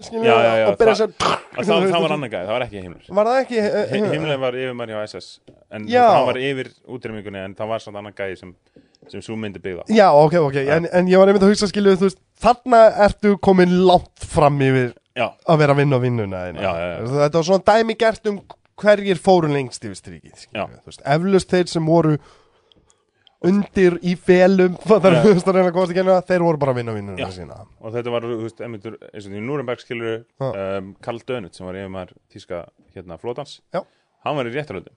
skilja, 0.00 0.24
Já, 0.24 0.36
já, 0.40 0.52
já, 0.56 0.66
og 0.70 0.78
byrja 0.80 0.94
það- 0.96 1.10
að 1.20 1.66
það, 1.68 1.86
það 1.92 2.02
var 2.06 2.12
annar 2.16 2.30
gæði, 2.32 2.46
það 2.48 2.54
var 2.56 2.62
ekki 2.64 2.82
Himmler 2.86 3.08
var 3.20 3.26
það 3.28 3.40
ekki 3.44 3.58
eh, 3.60 3.90
Hi- 3.90 3.98
eh, 4.00 4.12
Himmler 4.14 4.38
var 4.40 4.56
yfirmann 4.56 4.88
hjá 4.94 5.00
SS 5.04 5.26
en 5.70 5.84
Já. 5.92 6.06
hann 6.08 6.26
var 6.30 6.38
yfir 6.40 6.70
útrýmingunni 6.88 7.44
en 7.44 7.54
það 7.58 7.68
var 7.74 7.84
samt 7.84 8.00
annar 8.00 8.16
gæði 8.16 8.38
sem, 8.40 8.54
sem 9.08 9.22
svo 9.24 9.36
myndi 9.40 9.62
byggða 9.62 9.86
Já, 9.96 10.08
ok, 10.12 10.34
ok, 10.44 10.56
en, 10.76 10.88
en 10.92 11.08
ég 11.10 11.18
var 11.20 11.30
einmitt 11.30 11.44
að 11.46 11.54
hugsa 11.54 11.68
skilju, 11.70 11.96
þú 12.00 12.08
veist, 12.10 12.20
þarna 12.42 12.80
ertu 13.06 13.36
komin 13.42 13.72
langt 13.88 14.26
fram 14.28 14.60
yfir 14.62 14.92
Já, 15.16 15.26
að 15.48 15.58
vera 15.62 15.74
að 15.74 15.80
vinna 15.82 15.98
á 15.98 16.00
vinnuna. 16.04 16.42
Þetta 16.52 17.40
var 17.40 17.46
svona 17.48 17.64
dæmi 17.66 17.96
gert 17.98 18.28
um 18.30 18.36
hverjir 18.80 19.18
fóru 19.20 19.50
lengst 19.52 19.82
yfir 19.84 19.98
strikið 19.98 20.36
skilju, 20.44 20.68
þú 20.84 20.92
veist, 20.92 21.02
eflust 21.16 21.50
þeir 21.56 21.72
sem 21.72 21.88
voru 21.90 22.14
undir 23.48 23.96
í 24.04 24.14
felum 24.20 24.74
það 24.88 25.06
Já. 25.06 25.10
er 25.10 25.38
að 25.40 25.54
reyna 25.56 25.68
að 25.70 25.74
komast 25.76 25.92
ekki 25.94 26.02
hérna 26.02 26.16
þeir 26.28 26.42
voru 26.44 26.60
bara 26.60 26.74
að 26.74 26.80
vinna 26.82 26.92
á 26.92 26.96
vinnuna 26.98 27.28
sína 27.32 27.60
og 27.80 27.94
þetta 27.94 28.12
var, 28.12 28.26
þú 28.28 28.40
veist, 28.44 28.60
einmitt, 28.66 28.88
eins 29.14 29.28
og 29.28 29.32
því 29.32 29.44
Núrenberg 29.46 29.80
skilur 29.84 30.18
Já. 30.20 30.48
um, 30.50 30.90
Karl 31.04 31.20
Dönut 31.28 31.56
sem 31.56 31.64
var 31.68 31.78
yfirmann 31.80 32.12
tíska 32.32 32.66
hérna 32.94 33.16
flótans 33.20 33.58
Já. 33.72 33.80
hann 34.26 34.36
var 34.36 34.50
í 34.50 34.52
réttarhaldin 34.52 34.92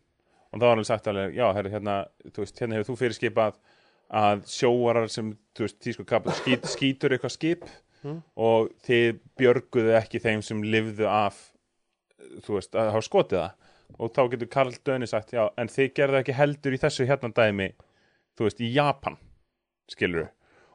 og 0.53 0.59
það 0.59 0.67
var 0.67 0.75
alveg 0.75 0.89
sagt 0.91 1.07
alveg, 1.09 1.31
já, 1.33 1.45
herri, 1.55 1.71
hérna, 1.73 1.95
þú 2.29 2.43
veist, 2.43 2.59
hérna 2.61 2.77
hefur 2.77 2.91
þú 2.91 2.97
fyrirskipað 2.99 3.55
að 4.13 4.43
sjóarar 4.53 5.09
sem, 5.09 5.31
veist, 5.59 5.79
tísku 5.81 6.05
kapl 6.05 6.33
skít, 6.37 6.67
skítur 6.69 7.15
eitthvað 7.15 7.37
skip 7.37 7.65
Mm. 8.03 8.17
og 8.35 8.73
þið 8.83 9.19
björguðu 9.39 9.93
ekki 9.95 10.19
þeim 10.19 10.41
sem 10.43 10.59
lifðu 10.67 11.05
af 11.07 11.37
þú 12.43 12.57
veist, 12.57 12.73
að 12.75 12.89
hafa 12.91 13.05
skotið 13.07 13.37
það 13.39 14.01
og 14.03 14.11
þá 14.11 14.21
getur 14.33 14.49
Karl 14.51 14.73
Döni 14.83 15.07
sagt, 15.07 15.31
já, 15.31 15.45
en 15.55 15.71
þið 15.71 15.93
gerðu 15.95 16.19
ekki 16.19 16.35
heldur 16.35 16.75
í 16.75 16.79
þessu 16.81 17.07
hérna 17.07 17.29
dæmi 17.31 17.69
þú 18.35 18.47
veist, 18.47 18.59
í 18.59 18.73
Japan 18.75 19.15
skilur 19.87 20.27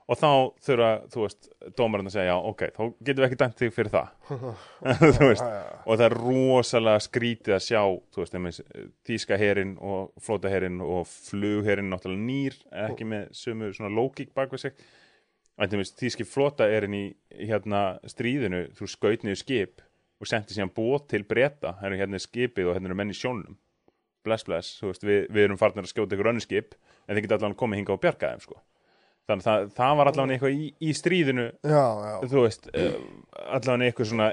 og 0.08 0.16
þá 0.16 0.28
þurfa, 0.64 0.90
þú 1.12 1.24
veist, 1.24 1.48
dómarinn 1.76 2.08
að 2.08 2.14
segja 2.14 2.30
já, 2.30 2.36
ok, 2.50 2.62
þá 2.72 2.82
getum 3.04 3.20
við 3.20 3.26
ekki 3.26 3.38
dæmt 3.42 3.58
þig 3.60 3.72
fyrir 3.76 3.90
það. 3.92 4.12
Þú 5.18 5.26
veist, 5.28 5.48
og 5.84 5.90
það 5.90 6.04
er 6.06 6.14
rosalega 6.16 7.02
skrítið 7.04 7.56
að 7.56 7.64
sjá 7.66 7.82
þú 7.82 8.22
veist, 8.22 8.38
einmitt, 8.38 8.60
þýska 9.08 9.38
herin 9.40 9.74
og 9.84 10.24
flóta 10.24 10.52
herin 10.52 10.80
og 10.84 11.02
flugherin 11.10 11.92
náttúrulega 11.92 12.24
nýr, 12.30 12.56
ekki 12.86 13.08
með 13.08 13.28
sömu 13.36 13.68
svona 13.76 13.92
lókík 13.98 14.32
bak 14.36 14.54
við 14.54 14.64
sig. 14.64 14.80
En 15.58 15.68
þeim 15.68 15.82
veist, 15.82 15.98
þýski 16.00 16.26
flóta 16.28 16.70
herin 16.70 16.96
í 16.96 17.04
hérna 17.34 17.82
stríðinu, 18.08 18.64
þú 18.78 18.88
skaut 18.88 19.26
niður 19.26 19.42
skip 19.42 19.84
og 20.18 20.30
sendi 20.30 20.56
síðan 20.56 20.72
bót 20.74 21.10
til 21.12 21.20
breyta 21.28 21.76
hérna 21.82 21.98
er 21.98 22.00
hérna 22.00 22.18
er 22.18 22.24
skipið 22.24 22.70
og 22.70 22.78
hérna 22.78 22.88
eru 22.90 22.96
menn 22.98 23.12
í 23.12 23.18
sjónum. 23.18 23.60
Bless 24.24 24.46
bless, 24.46 24.80
þú 24.80 24.88
veist, 24.90 25.04
við, 25.04 25.20
við 25.34 25.44
erum 25.44 25.60
farnir 25.60 25.84
að 25.84 25.92
skjóta 25.92 26.16
ykkur 26.16 26.32
önnur 26.32 26.46
skip, 26.46 26.74
en 27.06 27.14
þið 27.14 27.26
geta 27.26 27.38
allavega 27.38 27.60
komið 27.60 27.82
hinga 27.82 27.94
og 27.94 28.02
bjarga 28.02 28.32
þeim, 28.32 28.44
sko 28.48 28.58
þannig 29.28 29.44
að 29.44 29.50
það, 29.50 29.68
það 29.76 30.00
var 30.00 30.10
allavega 30.12 30.36
eitthvað 30.36 30.56
í, 30.56 30.72
í 30.80 30.96
stríðinu 30.96 31.46
Já, 31.68 31.84
já. 32.08 32.16
þú 32.32 32.44
veist, 32.46 32.68
uh, 32.72 32.98
allavega 33.46 33.90
eitthvað 33.90 34.10
svona 34.12 34.30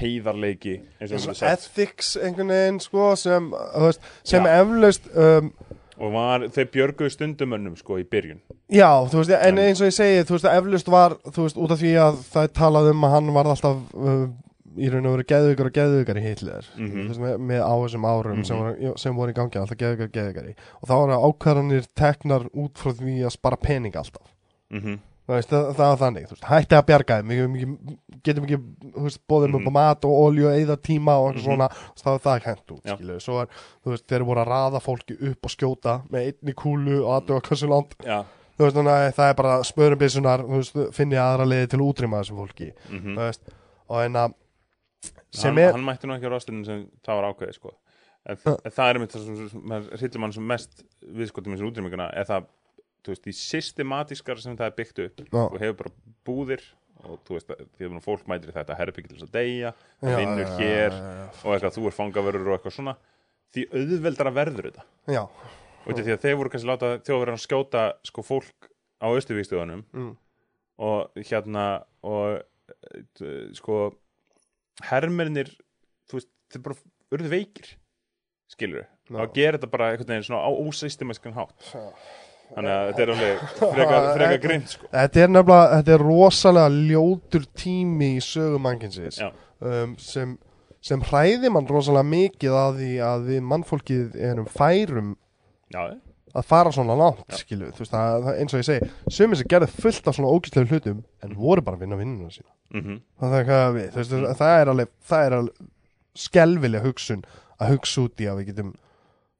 heiðarleiki 0.00 0.76
ethics 1.02 2.14
einhvern 2.20 2.54
veginn 2.54 2.80
sko 2.82 3.10
sem, 3.18 3.50
veist, 3.82 4.06
sem 4.26 4.46
eflaust 4.46 5.10
um, 5.12 5.50
og 6.00 6.14
var, 6.14 6.44
þeir 6.54 6.68
björguðu 6.74 7.12
stundumönnum 7.12 7.74
sko 7.76 7.98
í 8.00 8.06
byrjun. 8.08 8.38
Já, 8.72 8.88
veist, 9.12 9.32
en 9.36 9.58
eins 9.60 9.82
og 9.82 9.90
ég 9.90 9.96
segi 9.96 10.22
þú 10.24 10.36
veist, 10.38 10.46
eflaust 10.48 10.92
var, 10.92 11.16
þú 11.28 11.44
veist, 11.44 11.58
út 11.60 11.74
af 11.74 11.82
því 11.82 11.90
að 12.00 12.22
það 12.30 12.46
er 12.46 12.54
talað 12.56 12.88
um 12.94 13.04
að 13.04 13.14
hann 13.16 13.32
var 13.36 13.50
alltaf 13.52 13.82
uh, 13.98 14.22
í 14.78 14.90
raun 14.92 15.08
og 15.08 15.16
veru 15.16 15.26
geðvíkar 15.32 15.70
og 15.70 15.76
geðvíkar 15.78 16.20
í 16.20 16.24
Hitler. 16.24 16.70
Mhm. 16.76 16.90
þú 16.90 17.06
veist, 17.08 17.22
með, 17.24 17.36
með 17.50 17.62
á 17.66 17.74
þessum 17.74 18.08
árum 18.10 18.42
sem, 18.46 18.56
voru, 18.60 18.94
sem 19.02 19.16
voru 19.16 19.34
í 19.34 19.38
gangi 19.40 19.60
alltaf 19.60 19.80
geðvíkar 19.80 20.10
og 20.10 20.16
geðvíkar 20.16 20.50
og 20.80 20.88
þá 20.88 20.94
voru 20.94 21.20
ákvarðanir 21.28 21.86
teknar 21.98 22.48
út 22.54 22.78
frá 22.78 22.92
því 22.94 23.20
að 23.24 23.36
spara 23.36 23.56
pening 23.56 23.96
alltaf. 23.96 24.34
Mm 24.70 24.82
Þú 25.30 25.36
veist, 25.36 25.50
það, 25.52 25.66
það 25.78 25.90
var 25.90 25.98
þannig, 26.00 26.24
veist, 26.32 26.46
hætti 26.48 26.74
að 26.74 26.86
bjarga 26.88 27.16
þeim 27.20 27.28
við 27.30 27.74
getum 28.26 28.46
ekki, 28.48 28.56
bóðum 29.30 29.52
upp 29.60 29.68
á 29.70 29.72
mat 29.76 30.06
og 30.08 30.14
olju 30.24 30.48
eða 30.50 30.76
tíma 30.82 31.14
og 31.20 31.28
eitthvað 31.28 31.44
svona, 31.44 31.68
það 32.00 32.10
var 32.16 32.24
það 32.24 32.40
kent 32.46 32.72
út 32.74 32.90
er, 32.90 33.60
veist, 33.92 34.06
þeir 34.10 34.24
voru 34.26 34.42
að 34.42 34.50
raða 34.50 34.80
fólki 34.82 35.16
upp 35.30 35.46
og 35.46 35.54
skjóta 35.54 35.94
með 36.10 36.26
einni 36.32 36.56
kúlu 36.58 36.98
og 37.04 37.12
aðduga 37.20 37.44
hversu 37.46 37.70
langt, 37.70 37.94
já, 38.02 38.18
þú 38.56 38.66
veist, 38.66 38.78
þannig 38.80 38.96
að 38.96 39.06
það 39.20 39.30
er 39.30 39.38
bara 39.44 39.54
spörum 39.70 40.02
byssunar, 40.02 40.42
þú 40.48 40.58
veist, 40.64 40.82
finni 40.98 41.22
aðra 41.22 41.46
leiði 41.46 41.70
til 41.70 41.78
að 41.78 41.86
útrýma 41.86 42.24
þessum 42.24 42.42
fólki, 42.42 42.72
mm 42.90 43.06
þú 43.06 43.18
veist 43.22 43.54
og 43.90 44.02
en 44.02 44.18
að 44.24 44.34
sem 44.34 44.49
hann, 45.42 45.58
er, 45.58 45.72
hann 45.74 45.84
mætti 45.86 46.08
nú 46.08 46.16
ekki 46.16 46.28
á 46.28 46.32
rostinu 46.34 46.64
sem 46.66 46.82
það 47.06 47.20
var 47.20 47.28
ákveðið 47.30 47.56
sko 47.58 47.72
en, 48.28 48.40
en 48.44 48.74
það 48.74 48.90
er 48.90 49.00
það 49.14 49.28
sem 49.28 49.62
maður 49.72 50.00
hryllir 50.00 50.22
mann 50.24 50.34
sem 50.36 50.48
mest 50.50 50.82
viðskotum 51.20 51.54
eins 51.54 51.62
og 51.64 51.70
útrýminguna 51.70 52.10
er 52.20 52.28
það, 52.28 52.48
þú 53.06 53.14
veist, 53.14 53.30
í 53.30 53.36
systematískar 53.38 54.42
sem 54.42 54.58
það 54.58 54.68
er 54.70 54.76
byggt 54.80 55.02
upp 55.06 55.22
Já. 55.24 55.40
og 55.46 55.56
hefur 55.62 55.78
bara 55.84 55.94
búðir 56.28 56.66
og 57.08 57.22
þú 57.24 57.38
veist, 57.38 57.54
því 57.78 57.86
að 57.88 58.02
fólk 58.04 58.26
mætir 58.28 58.52
í 58.52 58.56
þetta 58.58 58.76
þess 58.76 59.24
að 59.24 59.32
deyja, 59.38 59.70
Já, 60.04 60.16
vinnur 60.20 60.44
já, 60.44 60.56
hér 60.58 60.92
já, 60.92 61.00
já, 61.00 61.24
og 61.40 61.54
eitthvað, 61.54 61.76
þú 61.78 61.86
er 61.88 61.96
fangavörur 61.96 62.50
og 62.50 62.58
eitthvað 62.58 62.76
svona 62.76 62.96
því 63.54 63.64
auðveldara 63.80 64.34
verður 64.36 64.68
þetta 64.68 64.84
já, 65.16 65.22
og 65.80 65.96
því 65.96 66.12
að 66.12 66.20
þeir 66.26 66.36
voru 66.42 66.52
kannski 66.52 66.68
láta 66.68 66.90
þjóðverðan 67.08 67.38
að 67.40 67.44
skjóta 67.46 67.84
sko 68.10 68.26
fólk 68.26 68.68
á 69.00 69.06
austuvíkstöðunum 69.08 69.86
Mm. 69.96 70.12
og 70.84 71.24
hérna 71.24 71.64
og 72.04 72.42
eh, 73.24 73.48
sko 73.56 73.80
hermernir 74.88 75.52
þú 76.10 76.18
veist, 76.18 76.30
þeir 76.52 76.64
bara 76.64 76.76
urðu 77.14 77.30
veikir 77.32 77.70
skilur 78.50 78.84
Já. 78.84 79.20
og 79.22 79.32
gera 79.34 79.58
þetta 79.58 79.70
bara 79.70 79.92
einhvern 79.92 80.12
veginn 80.14 80.26
svona 80.26 80.42
á 80.46 80.50
ósystemaskan 80.50 81.36
hátt. 81.36 81.70
Þannig 82.50 82.72
að 82.74 82.84
þetta 82.88 83.02
er 83.02 83.10
alveg 83.14 83.42
freka, 83.60 83.98
freka 84.16 84.38
grind 84.42 84.70
sko. 84.72 84.88
Þetta 84.90 85.20
er 85.22 85.28
nefnilega, 85.30 85.66
þetta 85.76 85.92
er 85.94 86.02
rosalega 86.02 86.70
ljótur 86.90 87.44
tími 87.62 88.08
í 88.16 88.22
sögu 88.26 88.58
mannkynsins 88.62 89.20
Já. 89.22 89.28
um, 89.62 89.92
sem, 90.02 90.32
sem 90.82 91.04
hræði 91.06 91.52
mann 91.54 91.70
rosalega 91.70 92.08
mikið 92.10 92.56
að 92.58 92.80
því 92.80 92.92
að 93.06 93.28
við 93.30 93.44
mannfólkið 93.52 94.18
erum 94.32 94.50
færum 94.50 95.12
já, 95.70 95.84
að 96.34 96.44
fara 96.46 96.70
svona 96.72 96.94
langt, 96.98 97.24
Já. 97.28 97.36
skilu 97.42 97.70
þú 97.74 97.78
veist, 97.84 97.92
það, 97.94 98.28
eins 98.38 98.54
og 98.54 98.60
ég 98.60 98.68
segi, 98.68 98.90
sumir 99.10 99.36
sem 99.40 99.48
gerði 99.50 99.68
fullt 99.80 100.06
af 100.08 100.14
svona 100.16 100.30
ógæstlegu 100.34 100.70
hlutum, 100.70 101.04
en 101.22 101.34
voru 101.34 101.62
bara 101.66 101.76
að 101.76 101.80
vinna 101.86 101.96
vinnuna 102.00 102.30
sína, 102.30 102.50
mm 102.74 103.00
það 103.20 103.38
er 103.40 103.48
hvað 103.50 103.74
við 103.74 103.96
veist, 103.98 104.14
það 104.38 104.54
er 104.60 104.68
alveg, 104.74 104.92
það 105.10 105.26
er 105.26 105.36
alveg 105.40 105.68
skelvileg 106.14 106.82
hugsun 106.84 107.24
að 107.60 107.74
hugsa 107.74 108.04
út 108.06 108.20
í 108.22 108.28
að 108.30 108.38
við 108.40 108.46
getum 108.52 108.70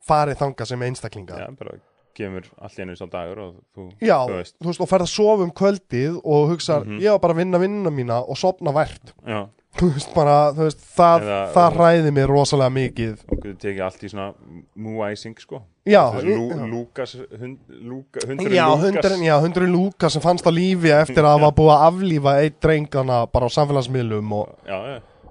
farið 0.06 0.38
þangað 0.40 0.66
sem 0.70 0.82
einstaklingar. 0.86 1.40
Já, 1.44 1.48
bara 1.58 1.78
kemur 2.16 2.46
allt 2.60 2.78
í 2.78 2.82
einu 2.82 2.96
sá 2.98 3.06
dagur 3.10 3.38
og 3.44 3.54
þú, 3.76 3.84
Já, 4.02 4.16
þú 4.26 4.34
veist. 4.40 4.56
þú 4.58 4.66
veist, 4.70 4.80
og 4.84 4.88
ferð 4.90 5.06
að 5.06 5.12
sofa 5.14 5.44
um 5.46 5.52
kvöldið 5.56 6.20
og 6.24 6.48
hugsa, 6.50 6.80
Mhm. 6.84 6.98
ég 7.00 7.10
var 7.14 7.18
bara 7.22 7.34
að 7.34 7.40
vinna 7.44 7.58
vinnuna 7.62 7.90
mína 7.94 8.18
og 8.28 8.36
sopna 8.36 8.72
vært, 8.74 9.12
já, 9.26 9.48
þú 9.78 9.88
veist, 9.94 10.10
bara, 10.14 10.36
þú 10.56 10.66
veist, 10.66 10.80
það, 10.96 11.22
Eða- 11.26 11.52
það 11.54 11.76
hræði 11.78 12.12
mér 12.16 12.26
rosalega 12.32 12.72
mikið. 12.74 13.20
og 13.30 13.38
þú 13.44 13.52
tekið 13.62 13.82
allt 13.86 14.02
í 14.02 14.08
svona 14.10 14.34
múæsing 14.76 15.38
sko. 15.40 15.62
Já, 15.86 16.02
ég-. 16.20 16.64
Lúkas 16.70 17.14
hund, 17.40 17.58
Lúka, 17.68 18.20
hundurinn 18.26 18.54
Já, 18.58 18.66
hundurinn, 18.76 19.22
já, 19.24 19.36
hundurinn 19.40 19.72
Lúkas 19.74 20.12
sem 20.12 20.22
fannst 20.22 20.44
á 20.46 20.52
lífi 20.52 20.90
eftir 20.92 21.22
að 21.24 21.38
hafa 21.38 21.52
búið 21.56 21.72
að 21.76 21.84
aflífa 21.88 22.34
eitt 22.42 22.58
drengana 22.60 23.20
bara 23.32 23.46
á 23.48 23.50
samfélagsmiðlum 23.56 24.32
og, 24.36 24.50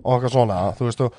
og 0.04 0.16
eitthvað 0.16 0.34
svona, 0.34 0.58
þú 0.80 0.88
veist, 0.90 1.02
og, 1.06 1.14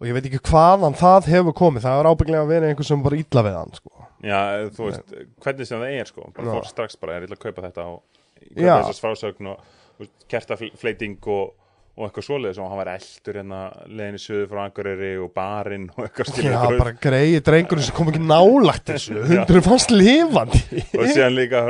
og 0.00 0.06
ég 0.10 0.12
veit 0.18 0.26
ekki 0.28 0.42
hvaðan 0.50 0.94
það 0.98 1.30
hefur 1.32 1.56
komið, 1.56 1.86
það 1.86 2.00
er 2.02 2.10
ábygglega 2.12 2.42
að 2.44 2.52
vera 2.52 2.68
einhver 2.68 2.84
sem 2.90 3.02
bara 3.06 3.16
illa 3.22 3.42
við 3.48 3.56
hann, 3.56 3.72
sko. 3.80 3.90
Já, 4.26 4.40
þú 4.76 4.90
veist, 4.90 5.16
hvernig 5.44 5.66
sem 5.70 5.80
það 5.80 5.96
er 6.00 6.10
sko. 6.12 6.28
Bara 6.36 6.54
fólk 6.58 6.68
strax 6.68 6.96
bara 7.00 7.16
er 7.16 7.26
illa 7.26 7.36
að 7.38 7.44
kaupa 7.46 7.62
þetta 7.70 7.86
og 7.86 8.02
kaupa 8.52 8.82
þessast 8.82 9.04
frásögn 9.06 9.50
og 9.54 10.08
kertafleiting 10.28 11.16
og, 11.32 11.54
og 11.96 12.04
eitthvað 12.10 12.26
svoleiðis 12.26 12.58
og 12.60 12.66
hann 12.68 12.80
var 12.82 12.90
eldur 12.92 13.38
hérna 13.40 13.60
leiðinni 13.88 14.20
söðu 14.20 14.48
frá 14.50 14.58
Akureyri 14.68 15.10
og 15.24 15.30
barinn 15.36 15.86
og 15.94 16.02
eitthvað 16.04 16.28
skilur 16.32 16.52
Já, 16.52 16.78
bara 16.82 16.92
greiði 17.06 17.38
drengurinn 17.46 17.86
sem 17.86 17.96
kom 17.96 18.10
ekki 18.12 18.20
nálagt 18.28 18.90
þessu, 18.92 19.16
hundurinn 19.30 19.64
fannst 19.64 19.94
lifandi. 19.96 20.60
og 20.92 21.08
síðan 21.08 21.34
líka 21.38 21.62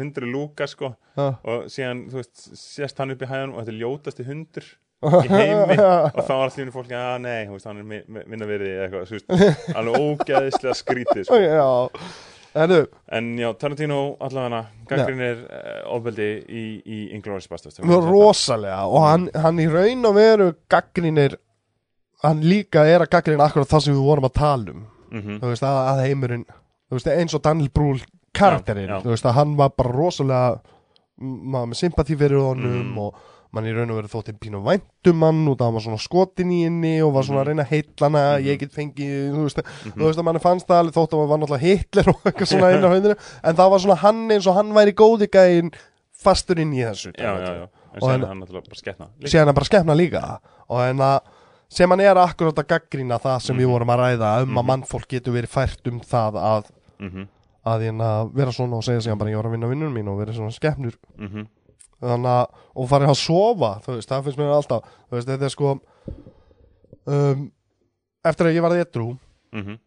hundri 0.00 0.30
Lúka 0.32 0.66
sko 0.72 0.94
Já. 1.16 1.26
og 1.44 1.68
síðan, 1.72 2.06
þú 2.12 2.22
veist, 2.22 2.48
sést 2.56 2.98
hann 3.04 3.12
upp 3.12 3.22
í 3.22 3.30
hæðan 3.30 3.52
og 3.52 3.60
þetta 3.62 3.74
er 3.74 3.80
ljótasti 3.84 4.26
hundur 4.30 4.70
í 5.26 5.28
heimi 5.28 5.76
og 5.76 6.22
þá 6.24 6.30
var 6.32 6.46
allir 6.48 6.70
fólk, 6.72 6.88
já, 6.96 7.04
nei, 7.20 7.42
þú 7.44 7.58
veist, 7.58 7.66
hann 7.68 7.82
er 7.82 7.88
mi- 7.92 8.04
mi- 8.08 8.24
minna 8.32 8.48
verið 8.48 8.78
eitthvað, 8.86 9.10
þú 9.10 9.18
veist, 9.18 9.74
alveg 9.76 10.06
ógeðislega 10.06 10.76
skrítið 10.80 11.26
sko. 11.28 11.40
Já, 11.44 11.68
En 13.12 13.32
já, 13.38 13.48
Tarantino 13.60 13.98
allavega 14.24 14.62
gaggrinir 14.88 15.42
uh, 15.44 15.94
ofbeldi 15.96 16.28
í, 16.48 16.64
í 16.82 16.98
Inglourious 17.16 17.48
Basterds. 17.50 17.80
Rosalega. 17.84 18.84
Og 18.88 19.04
hann, 19.04 19.26
hann 19.36 19.60
í 19.60 19.66
raun 19.70 20.04
og 20.08 20.14
veru 20.16 20.50
gaggrinir, 20.72 21.36
hann 22.24 22.40
líka 22.46 22.86
er 22.88 23.04
að 23.04 23.12
gaggrina 23.16 23.46
akkurat 23.50 23.68
það 23.74 23.84
sem 23.86 23.94
við 23.98 24.06
vorum 24.08 24.28
að 24.30 24.36
tala 24.40 24.72
um. 24.76 24.84
mm 25.12 25.40
þú 25.42 25.50
veist, 25.52 25.62
að, 25.68 25.80
að 25.92 26.00
heimurinn 26.08 26.46
veist, 26.96 27.10
eins 27.12 27.34
og 27.36 27.42
Daniel 27.44 27.68
Brühl 27.74 28.00
karakterinn, 28.36 28.90
þú 29.04 29.12
veist, 29.12 29.26
að 29.28 29.36
hann 29.38 29.52
var 29.58 29.70
bara 29.76 29.92
rosalega 29.94 30.56
maður 31.20 31.70
með 31.72 31.78
sympati 31.80 32.16
fyrir 32.20 32.42
honum 32.42 32.90
Mm. 32.90 32.98
og 33.00 33.14
mann 33.56 33.66
í 33.68 33.72
raun 33.74 33.90
og 33.94 33.98
veru 33.98 34.10
þótti 34.12 34.34
pínu 34.42 34.60
væntum 34.66 35.24
hann 35.26 35.40
og 35.50 35.56
það 35.60 35.72
var 35.76 35.84
svona 35.86 36.00
skotin 36.04 36.52
í 36.54 36.60
henni 36.66 36.92
og 37.06 37.12
var 37.16 37.26
svona 37.26 37.42
að 37.42 37.48
reyna 37.50 37.64
að 37.64 37.72
heitla 37.72 38.06
hana, 38.10 38.22
Mhm. 38.36 38.46
ég 38.46 38.58
get 38.60 38.72
fengið 38.76 39.32
þú 39.34 39.42
veist, 39.46 39.62
þú 39.96 40.04
veist 40.06 40.20
að 40.20 40.24
mann 40.28 40.38
fannst 40.44 40.66
það 40.68 40.80
alveg 40.84 40.94
þótt 40.98 41.12
að 41.16 41.20
hann 41.24 41.28
var 41.32 41.38
náttúrulega 41.42 41.66
Hitler 41.66 42.08
og 42.12 42.20
eitthvað 42.30 42.50
svona 42.52 42.70
inn 42.76 42.84
á 42.86 42.90
höndinu 42.94 43.16
en 43.42 43.56
það 43.56 43.70
var 43.70 43.78
svona 43.86 43.96
hann 44.04 44.22
eins 44.30 44.46
og 44.46 44.54
hann 44.60 44.72
væri 44.76 44.92
góði 44.94 45.28
gæinn 45.32 45.72
fastur 46.16 46.58
inn 46.62 46.72
í 46.72 46.84
þessu 46.84 47.12
Já, 47.16 47.32
já, 47.38 47.50
já, 47.60 47.66
en 47.96 48.10
en- 48.10 48.22
er 48.22 48.28
hann 48.28 48.40
náttúrulega 48.40 48.68
bara 48.68 48.76
líka. 48.76 49.08
síðan 49.26 49.48
að 49.50 49.54
bara 49.54 49.64
skefna 49.70 49.96
líka 49.96 50.22
og 50.68 50.80
en 50.80 50.98
að 50.98 51.20
sem 51.68 51.90
hann 51.90 52.00
er 52.00 52.14
akkurat 52.16 52.54
að 52.54 52.66
gaggrina 52.70 53.18
það 53.18 53.40
sem 53.42 53.56
við 53.56 53.66
Mhm. 53.66 53.72
vorum 53.72 53.88
að 53.90 53.98
ræða 54.04 54.42
um 54.42 54.54
að 54.54 54.62
Mhm. 54.62 54.66
mannfólk 54.70 55.08
getur 55.08 55.32
verið 55.34 55.50
fært 55.50 55.86
um 55.90 56.00
það 56.00 56.34
að 56.38 56.64
Mhm, 57.00 57.28
að 57.66 57.80
hérna 57.82 58.30
vera 58.32 58.50
svona 58.52 58.76
og 58.78 58.82
segja 58.84 59.02
sig 59.02 59.18
bara 59.18 59.30
ég 59.30 59.36
var 59.36 59.44
að 59.50 59.52
vinna 59.52 59.66
vinnunum 59.68 59.92
mín 59.92 60.08
og 60.08 60.18
vera 60.18 60.32
svona 60.32 60.54
skefnur 60.54 60.94
mhm, 61.18 61.46
þannig 62.02 62.30
að 62.32 62.62
og 62.76 62.88
farið 62.90 63.12
að 63.12 63.18
sofa 63.22 63.70
þú 63.84 63.96
veist, 63.96 64.10
það 64.10 64.26
finnst 64.26 64.40
mér 64.40 64.54
alltaf 64.56 64.90
þú 64.94 65.16
veist, 65.16 65.28
þetta 65.30 65.48
er 65.48 65.54
sko 65.54 65.74
um, 67.06 67.46
eftir 68.26 68.50
að 68.50 68.56
ég 68.58 68.66
varði 68.66 68.82
ettrú 68.84 69.06
mhm, 69.56 69.78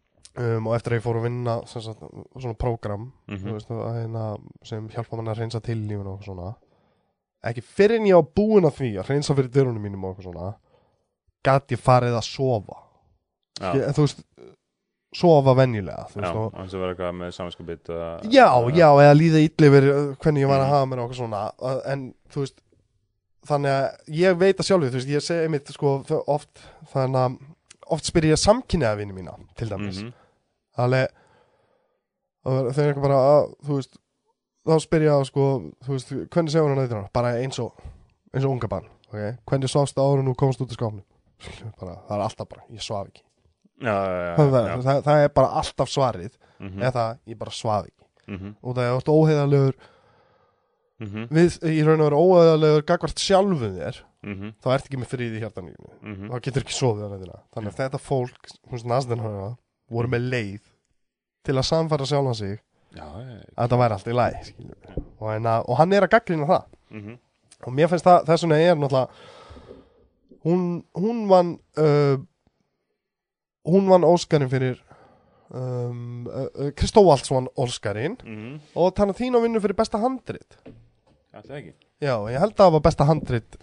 um, 0.44 0.70
og 0.70 0.74
eftir 0.76 0.94
að 0.94 1.00
ég 1.00 1.04
fór 1.06 1.20
að 1.20 1.26
vinna 1.28 1.56
sagt, 1.70 2.02
svona 2.36 2.56
prógram 2.58 3.06
þú 3.28 3.38
mhm 3.38 3.54
veist, 3.58 3.70
að, 3.70 4.00
hérna, 4.00 4.26
sem 4.66 4.88
hjálpa 4.94 5.20
mann 5.20 5.32
að 5.32 5.42
reynsa 5.44 5.62
til 5.64 5.78
lífinu 5.78 6.16
og 6.16 6.24
svona. 6.26 6.54
Ekki 7.46 7.62
fyrir 7.64 8.00
en 8.00 8.08
ég 8.10 8.18
var 8.18 8.32
búin 8.36 8.68
að 8.68 8.80
því 8.82 8.90
að 9.00 9.12
reynsa 9.14 9.36
fyrir 9.36 9.52
dyrunum 9.54 9.84
mínum 9.84 10.04
og 10.04 10.18
svona 10.20 10.54
gat 11.46 11.72
ég 11.72 11.80
farið 11.80 12.18
að 12.18 12.26
sofa. 12.28 12.82
Já, 13.60 13.70
ég, 13.76 13.86
þú 13.96 14.04
veist 14.04 14.24
sofa 15.12 15.54
venjulega 15.58 16.04
þú 16.12 16.20
já, 16.22 16.30
og, 16.38 16.52
hans 16.54 16.74
að 16.74 16.80
vera 16.84 16.92
eitthvað 16.94 17.14
með 17.18 17.30
samanskapit 17.34 17.88
já, 18.30 18.46
já, 18.76 18.88
eða 19.02 19.14
líða 19.18 19.40
ítli 19.46 19.70
yfir 19.70 19.86
uh, 19.90 20.02
hvernig 20.22 20.44
ég 20.44 20.50
var 20.52 20.60
að 20.60 20.66
Mhm. 20.68 20.74
hafa 20.74 20.86
mér 20.90 20.98
og 21.00 21.06
eitthvað 21.08 21.20
svona 21.22 21.40
uh, 21.58 21.80
en 21.92 22.04
þú 22.30 22.44
veist 22.44 22.60
þannig 23.50 23.72
að 23.72 24.14
ég 24.20 24.36
veit 24.38 24.60
að 24.60 24.68
sjálfur 24.68 24.92
þú 24.92 24.98
veist, 25.00 25.08
ég 25.16 25.24
segi 25.26 25.48
mitt 25.50 25.72
sko 25.74 25.94
oft 26.30 26.62
þannig 26.92 27.20
að 27.24 27.38
oft 27.90 28.06
spyr 28.06 28.28
ég 28.30 28.38
samkynniða 28.38 28.96
vinni 29.00 29.16
mína 29.16 29.32
til 29.58 29.66
dæmis. 29.72 29.98
Mhm, 30.04 30.12
alveg 30.78 31.08
og 32.46 32.70
þau 32.72 32.82
er 32.84 32.90
eitthvað 32.92 33.04
bara 33.08 33.20
að, 33.34 33.48
þú 33.66 33.78
veist 33.80 33.98
þá 34.70 34.74
spyr 34.84 35.04
ég 35.08 35.14
að 35.16 35.24
sko, 35.30 35.46
þú 35.84 35.96
veist, 35.96 36.12
hvernig 36.30 36.52
segur 36.54 36.70
hann 36.70 36.82
eitthvað 36.84 37.08
bara 37.16 37.32
eins 37.40 37.58
og, 37.58 37.72
eins 38.34 38.44
og 38.46 38.52
unga 38.54 38.68
bann 38.70 38.86
okay? 39.10 39.34
hvernig 39.48 39.72
svafst 39.72 39.98
áður 39.98 40.22
en 40.22 40.30
þú 40.30 40.36
komst 40.44 40.62
út 40.62 40.70
af 40.70 40.78
skápnum? 40.78 41.02
Bara, 41.80 41.96
það 42.06 42.14
er 42.18 42.22
alltaf 42.28 42.48
bara, 42.52 42.62
ég 42.70 42.84
svaf 42.84 43.08
ekki 43.08 43.22
Já, 43.80 43.94
já, 43.96 44.34
það, 44.36 44.84
það, 44.84 45.02
það 45.06 45.24
er 45.24 45.32
bara 45.40 45.54
alltaf 45.62 45.90
svarið. 45.90 46.36
Mhm, 46.60 46.82
eða 46.82 46.92
það, 46.98 47.18
ég 47.32 47.38
bara 47.40 47.56
svaf 47.56 47.86
ekki. 47.88 48.00
Mhm, 48.30 48.52
og 48.62 48.76
það 48.76 48.86
er 48.86 48.98
oft 48.98 49.10
óheðalegur 49.10 49.76
mhm, 51.00 51.26
við, 51.34 51.56
í 51.66 51.80
raun 51.86 52.02
og 52.02 52.06
veru 52.06 52.20
óheðalegur 52.26 52.86
gagvart 52.86 53.22
sjálfum 53.22 53.78
þér 53.78 54.00
mhm, 54.26 54.52
þá 54.62 54.68
ert 54.74 54.86
ekki 54.86 55.00
með 55.00 55.24
í 55.26 55.40
hjartanlífinu 55.42 55.94
mhm. 55.96 56.28
þá 56.30 56.44
getur 56.46 56.66
ekki 56.66 56.76
sofið 56.76 57.06
á 57.06 57.10
nættina 57.14 57.40
þannig 57.56 57.72
að 57.72 57.80
þetta 57.80 58.02
fólk, 58.04 58.52
hún 58.70 58.84
næstin 58.92 59.24
hana 59.24 59.48
voru 59.90 60.12
með 60.12 60.28
leið 60.34 60.62
til 61.46 61.56
að 61.56 61.68
samfæra 61.72 62.06
sjálfan 62.06 62.38
sig 62.38 62.56
Já, 62.90 63.06
já. 63.06 63.36
að 63.54 63.64
þetta 63.64 63.80
væri 63.80 63.96
allt 63.96 64.08
í 64.10 64.16
læg 64.18 64.54
og, 65.18 65.26
hérna, 65.30 65.58
og 65.62 65.76
hann 65.78 65.92
er 65.94 66.06
að 66.06 66.14
gaggrina 66.14 66.46
það. 66.48 66.64
Mhm, 66.90 67.18
og 67.60 67.76
mér 67.76 67.90
finnst 67.90 68.06
það, 68.06 68.24
þess 68.30 68.46
vegna 68.46 68.58
er 68.64 68.78
náttúrulega 68.78 69.28
hún, 70.46 70.64
hún 70.96 71.20
vann 71.30 71.52
uh, 71.78 72.16
hún 73.66 73.88
vann 73.90 74.04
Óskarinn 74.04 74.48
fyrir 74.50 74.78
um, 75.50 76.26
uh, 76.26 76.46
uh, 76.54 76.70
Kristóvalds 76.76 77.30
vann 77.32 77.48
Óskarinn. 77.58 78.16
Mhm. 78.24 78.60
og 78.76 78.94
Tarantino 78.94 79.40
vinnur 79.42 79.60
fyrir 79.60 79.76
besta 79.78 79.98
handrit. 79.98 80.56
Alltaf 81.34 81.56
ekki. 81.60 81.74
Já, 82.00 82.14
ég 82.32 82.38
held 82.40 82.54
að 82.54 82.62
það 82.64 82.72
var 82.72 82.80
besta 82.80 83.04
handrit. 83.06 83.56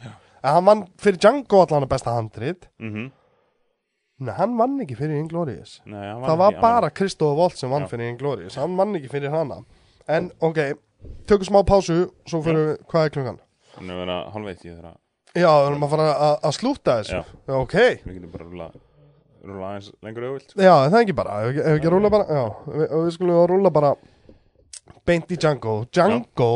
En 0.44 0.54
hann 0.54 0.66
vann 0.66 0.84
fyrir 1.02 1.18
Django 1.20 1.62
allan 1.64 1.84
að 1.88 1.90
besta 1.96 2.14
handrit. 2.16 2.68
Mhm. 2.80 3.12
Nei, 4.20 4.34
hann 4.34 4.58
vann 4.58 4.80
ekki 4.82 4.96
fyrir 4.98 5.20
hann 5.20 5.30
Það 5.30 6.38
var 6.38 6.52
ekki- 6.52 6.54
hann 6.56 6.62
bara 6.62 6.90
Kristóf 6.90 7.36
Volt 7.38 7.56
sem 7.58 7.70
vann 7.70 7.84
Já. 7.84 7.88
fyrir 7.92 8.10
Inglourious 8.10 8.56
Hann 8.56 8.76
vann 8.76 8.96
ekki 8.96 9.10
fyrir 9.12 9.30
hana. 9.30 9.60
En 10.08 10.32
ok, 10.42 10.74
tökum 11.28 11.46
smá 11.46 11.64
pásu 11.64 12.10
Svo 12.26 12.42
fyrir 12.42 12.78
við, 12.78 12.78
hvað 12.90 13.06
er 13.06 13.10
klukkan? 13.10 13.40
Hann 13.76 13.90
er 13.92 13.96
verið 13.96 14.16
að 14.26 14.32
hálfveit 14.34 14.66
í 14.66 14.70
þeirra. 14.74 14.96
Já, 15.36 15.52
við 15.54 15.68
erum 15.70 15.84
að 15.84 15.90
fara 15.90 16.08
að- 16.16 16.40
að 16.42 16.56
slúta 16.58 16.98
þessu. 16.98 17.12
Já. 17.14 17.24
Já, 17.48 17.54
ok. 17.62 17.74
Við 18.08 18.14
getum 18.18 18.32
bara 18.32 18.46
rúla 18.46 18.72
Rúla 19.48 19.70
aðeins 19.74 19.92
lengur 20.06 20.26
auðvilt 20.30 20.54
Já, 20.58 20.74
er 20.86 20.92
það 20.94 21.02
ekki 21.04 21.16
bara, 21.18 21.38
ef 21.44 21.50
ekki, 21.54 21.62
ef 21.64 21.78
ekki 21.80 21.92
rúla 21.94 22.12
bara 22.14 22.26
Já, 22.38 22.44
við, 22.74 22.84
við 23.06 23.12
skulum 23.18 23.40
að 23.42 23.48
rúla 23.54 23.72
bara 23.78 23.94
Beint 25.08 25.32
í 25.32 25.38
Django. 25.40 25.76
Django 25.96 26.50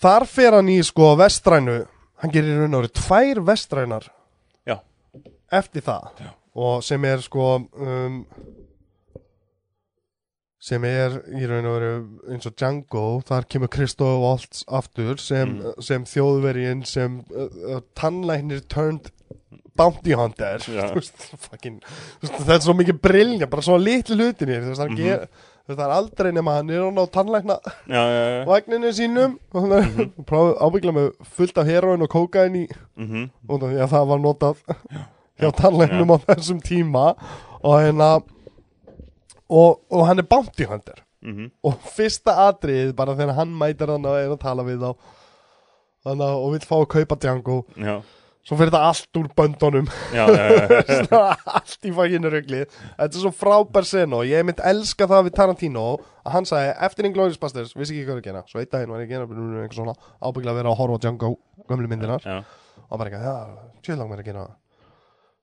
Þar 0.00 0.24
fer 0.28 0.54
hann 0.56 0.68
í 0.72 0.78
sko 0.84 1.10
vestrænu. 1.20 1.78
Hann 2.22 2.32
gerir 2.32 2.56
raun 2.62 2.76
og 2.78 2.82
veru 2.86 2.92
tvær 2.96 3.40
vestrænar 3.48 4.06
Já. 4.68 4.78
Eftir 5.52 5.84
það. 5.84 6.06
Já. 6.24 6.30
Og 6.60 6.80
sem 6.84 7.04
er 7.08 7.20
sko 7.24 7.46
um, 7.60 8.22
Sem 10.60 10.84
er 10.84 11.14
í 11.40 11.46
raun 11.48 11.68
og 11.68 11.76
veru 11.78 11.92
eins 12.34 12.48
og 12.48 12.56
Django. 12.60 13.04
Þar 13.28 13.46
kemur 13.52 13.70
Kristof 13.72 14.18
Waltz 14.20 14.64
aftur 14.68 15.16
Sem, 15.20 15.54
Mm. 15.60 15.80
sem 15.82 16.04
þjóðverjinn 16.04 16.82
Sem 16.86 17.20
uh, 17.32 17.46
uh, 17.76 17.80
tannlæknir 17.96 18.60
turned 18.68 19.08
Bounty 19.80 20.14
hunter 20.18 20.58
Já. 20.70 20.88
Það 22.22 22.52
er 22.56 22.64
svo 22.64 22.74
mikið 22.78 23.00
brilja 23.04 23.48
Bara 23.50 23.64
svona 23.66 23.82
litlu 23.84 24.16
hlutinir 24.20 24.66
hann 24.70 24.90
Mhm. 24.92 24.96
ger, 25.00 25.26
þú 25.64 25.70
veist, 25.70 25.78
það 25.80 25.86
er 25.86 25.94
aldrei 25.98 26.32
nema 26.36 26.54
hann 26.58 26.70
er 26.70 26.82
hann 26.84 26.98
á 27.00 27.06
Já, 27.88 28.02
já, 28.14 28.24
já. 28.30 28.44
vagninu 28.48 28.92
sínum. 28.96 29.38
Og 29.54 29.62
hann 29.62 29.72
er 29.78 30.10
prófið 30.28 30.58
ábyggla 30.66 30.92
með 30.96 31.10
fullt 31.36 31.58
af 31.62 31.66
heroin 31.66 32.02
og 32.02 32.08
kókain 32.10 32.56
í 32.56 32.66
Mhm, 32.98 33.30
út 33.48 33.62
af 33.62 33.70
því 33.70 33.80
að 33.84 33.92
það 33.94 34.06
var 34.12 34.18
notað 34.18 34.56
hjá 35.40 35.50
tannlæknum 35.60 36.10
á 36.14 36.16
þessum 36.26 36.60
tíma. 36.60 37.04
Og 37.64 37.78
hérna 37.80 38.22
og, 39.50 39.80
og 39.90 40.06
hann 40.06 40.18
er 40.18 40.22
bounty 40.28 40.64
hunter. 40.64 41.00
Mhm. 41.22 41.50
Og 41.64 41.74
fyrsta 41.96 42.32
atriðið 42.48 42.94
bara 42.96 43.14
þegar 43.14 43.34
hann 43.36 43.50
mætir 43.58 43.90
hann 43.92 44.06
og 44.06 44.16
er 44.16 44.30
að 44.32 44.40
tala 44.40 44.62
við 44.64 44.78
þá 44.80 44.94
þannig 46.06 46.30
og 46.40 46.52
vill 46.54 46.64
fá 46.64 46.76
að 46.80 46.86
kaupa 46.94 47.16
Django. 47.20 47.56
Já, 47.76 47.98
svo 48.46 48.56
fyrir 48.58 48.72
þetta 48.72 48.82
allt 48.88 49.18
úr 49.20 49.28
böndunum. 49.36 49.90
Já, 50.16 50.24
allt 51.58 51.88
í 51.88 51.92
faginu 51.96 52.32
rugli 52.32 52.62
þetta 52.64 53.10
er 53.10 53.18
svo 53.18 53.32
frábær 53.36 53.88
sen 53.88 54.16
og 54.16 54.24
ég 54.28 54.46
mynd 54.46 54.62
elska 54.72 55.08
það 55.10 55.28
við 55.28 55.36
Tarantino 55.38 55.86
að 56.24 56.34
hann 56.36 56.48
sagði 56.48 56.72
eftir 56.88 57.08
Inglourious 57.08 57.40
Basterds, 57.40 57.76
vissi 57.76 57.96
ekki 57.96 58.08
hvað 58.08 58.18
er 58.18 58.22
að 58.22 58.28
gera. 58.30 58.44
Svo 58.50 58.62
einn 58.62 58.72
daginn 58.72 58.94
var 58.94 59.04
ég 59.04 59.10
að 59.10 59.14
gera 59.14 59.62
eitthvað 59.64 59.78
svona 59.78 59.96
ábyggla 60.20 60.54
að 60.54 60.60
vera 60.60 60.72
að 60.72 60.80
horfa 60.82 61.00
Django 61.04 61.32
gömlu 61.70 61.90
myndinar 61.90 62.26
já. 62.26 62.38
og 62.88 63.00
bara 63.00 63.12
ekki, 63.12 63.22
já, 63.24 63.72
tjóðlang 63.86 64.12
mér 64.12 64.24
að 64.24 64.30
gera 64.32 64.46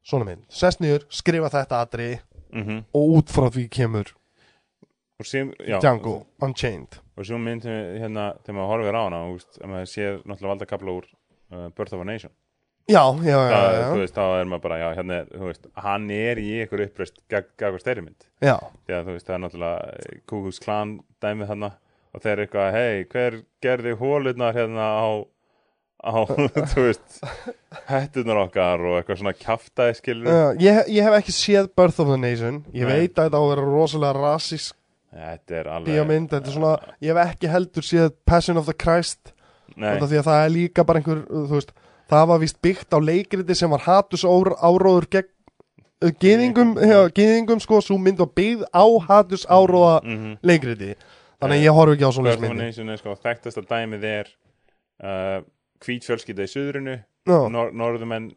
svona 0.07 0.29
mynd, 0.29 0.45
sest 0.53 0.79
niður, 0.83 1.03
skrifa 1.11 1.51
þetta 1.51 1.81
atri 1.83 2.13
mhm. 2.55 2.85
og 2.95 3.19
út 3.19 3.33
frá 3.33 3.49
því 3.51 3.67
kemur 3.73 4.13
Og 5.17 5.25
sem, 5.25 5.49
já. 5.65 5.79
Django 5.81 6.27
Unchained. 6.45 6.99
Og 7.17 7.25
svo 7.25 7.39
mynd 7.41 7.63
við, 7.65 7.95
hérna, 8.03 8.27
þegar 8.45 8.57
maður 8.59 8.67
horfir 8.69 8.97
á 8.97 9.01
hana, 9.01 9.21
að 9.25 9.71
maður 9.71 9.87
sér 9.89 10.19
náttúrulega 10.19 10.51
valda 10.51 10.67
kapla 10.69 10.93
úr 10.93 11.07
uh, 11.09 11.63
Birth 11.73 11.95
of 11.97 12.03
a 12.03 12.05
Nation. 12.05 12.33
Já, 12.87 13.01
já, 13.23 13.37
já, 13.37 13.51
Það, 13.51 13.77
já, 13.77 13.85
þú 13.91 14.01
veist, 14.01 14.15
þá 14.17 14.25
er 14.39 14.49
maður 14.51 14.63
bara, 14.63 14.77
já, 14.81 14.87
hérna, 14.97 15.17
er, 15.21 15.31
þú 15.33 15.49
veist, 15.49 15.65
hann 15.85 16.09
er 16.17 16.41
í 16.41 16.47
ykkur 16.63 16.83
uppreist 16.87 17.17
gagvar 17.31 17.83
stærri 17.83 18.03
mynd. 18.05 18.27
já, 18.39 18.55
að, 18.57 19.01
þú 19.09 19.15
veist, 19.17 19.27
það 19.27 19.35
er 19.37 19.41
náttúrulega 19.45 20.19
Kúkus 20.31 20.61
klan 20.63 20.93
dæmið 21.23 21.51
þarna 21.53 21.71
og 22.13 22.23
þeir 22.23 22.33
eru 22.33 22.45
eitthvað, 22.47 22.77
hei, 22.77 23.07
hver 23.11 23.39
gerði 23.65 23.95
hólurnar 23.99 24.57
hérna 24.57 24.87
á, 24.87 25.07
á, 26.01 26.13
þú 26.73 26.87
veist, 26.87 27.19
hættunar 27.91 28.41
okkar 28.45 28.83
og 28.87 28.99
eitthvað 29.01 29.21
svona 29.21 29.35
kjaftaði 29.37 29.97
skilur. 29.99 30.31
já 30.31 30.67
ég, 30.69 30.81
ég 30.97 31.07
hef 31.07 31.19
ekki 31.19 31.35
séð 31.35 31.71
Birth 31.77 32.01
of 32.03 32.11
the 32.13 32.19
Nation 32.21 32.61
ég 32.71 32.87
Nei. 32.87 33.03
veit 33.03 33.17
að 33.19 33.27
þetta 33.27 33.39
á 33.39 33.43
að 33.43 33.49
vera 33.53 33.69
rosalega 33.71 34.19
rasísk 34.21 34.75
Þetta 35.17 35.55
er 35.55 35.67
alveg... 35.71 35.95
bíómynd, 35.95 36.29
þetta 36.33 36.49
er 36.51 36.53
svona 36.53 36.71
ég 37.01 37.15
hef 37.15 37.31
ekki 37.31 37.49
heldur 37.49 37.85
séð 37.87 38.09
Passion 38.27 38.59
of 38.59 38.67
the 38.67 38.75
Christ 38.75 39.31
því 39.77 40.19
að 40.19 40.27
það 40.27 40.41
er 40.43 40.51
líka 40.53 40.83
bara 40.87 41.01
einhver 41.01 41.21
þú 41.29 41.53
veist, 41.53 41.71
það 42.11 42.29
var 42.31 42.41
vist 42.43 42.61
byggt 42.63 42.95
á 42.95 42.99
leikriti 43.01 43.57
sem 43.57 43.73
var 43.73 43.83
hatus 43.85 44.25
áróður 44.27 45.09
gegn 45.11 45.29
uh, 46.03 46.13
gyðingum, 46.21 46.73
já, 46.79 46.99
gyðingum 47.17 47.61
sko, 47.63 47.81
svo 47.83 47.99
mynd 48.01 48.21
var 48.23 48.31
byggð 48.37 48.65
á 48.71 48.85
hatus 49.09 49.45
áróða 49.49 49.99
mhm. 50.03 50.39
leikriti. 50.45 50.95
Þannig 51.37 51.59
að 51.59 51.67
ég 51.67 51.77
horf 51.77 51.93
ekki 51.93 52.09
á 52.09 52.11
svona 52.15 52.31
Birth 52.31 52.41
of 52.41 52.49
a 52.49 52.53
myndi 52.53 52.65
Nation 52.65 52.89
er 52.89 53.01
sko, 53.01 53.13
þekktasta 53.21 53.61
dæmið 53.69 54.07
er 54.09 54.31
uh, 55.05 55.37
hvít 55.85 56.07
fjölskylda 56.07 56.47
í 56.47 56.51
suðrunu 56.51 56.97
Nor 57.27 57.73
norðumenn, 57.75 58.31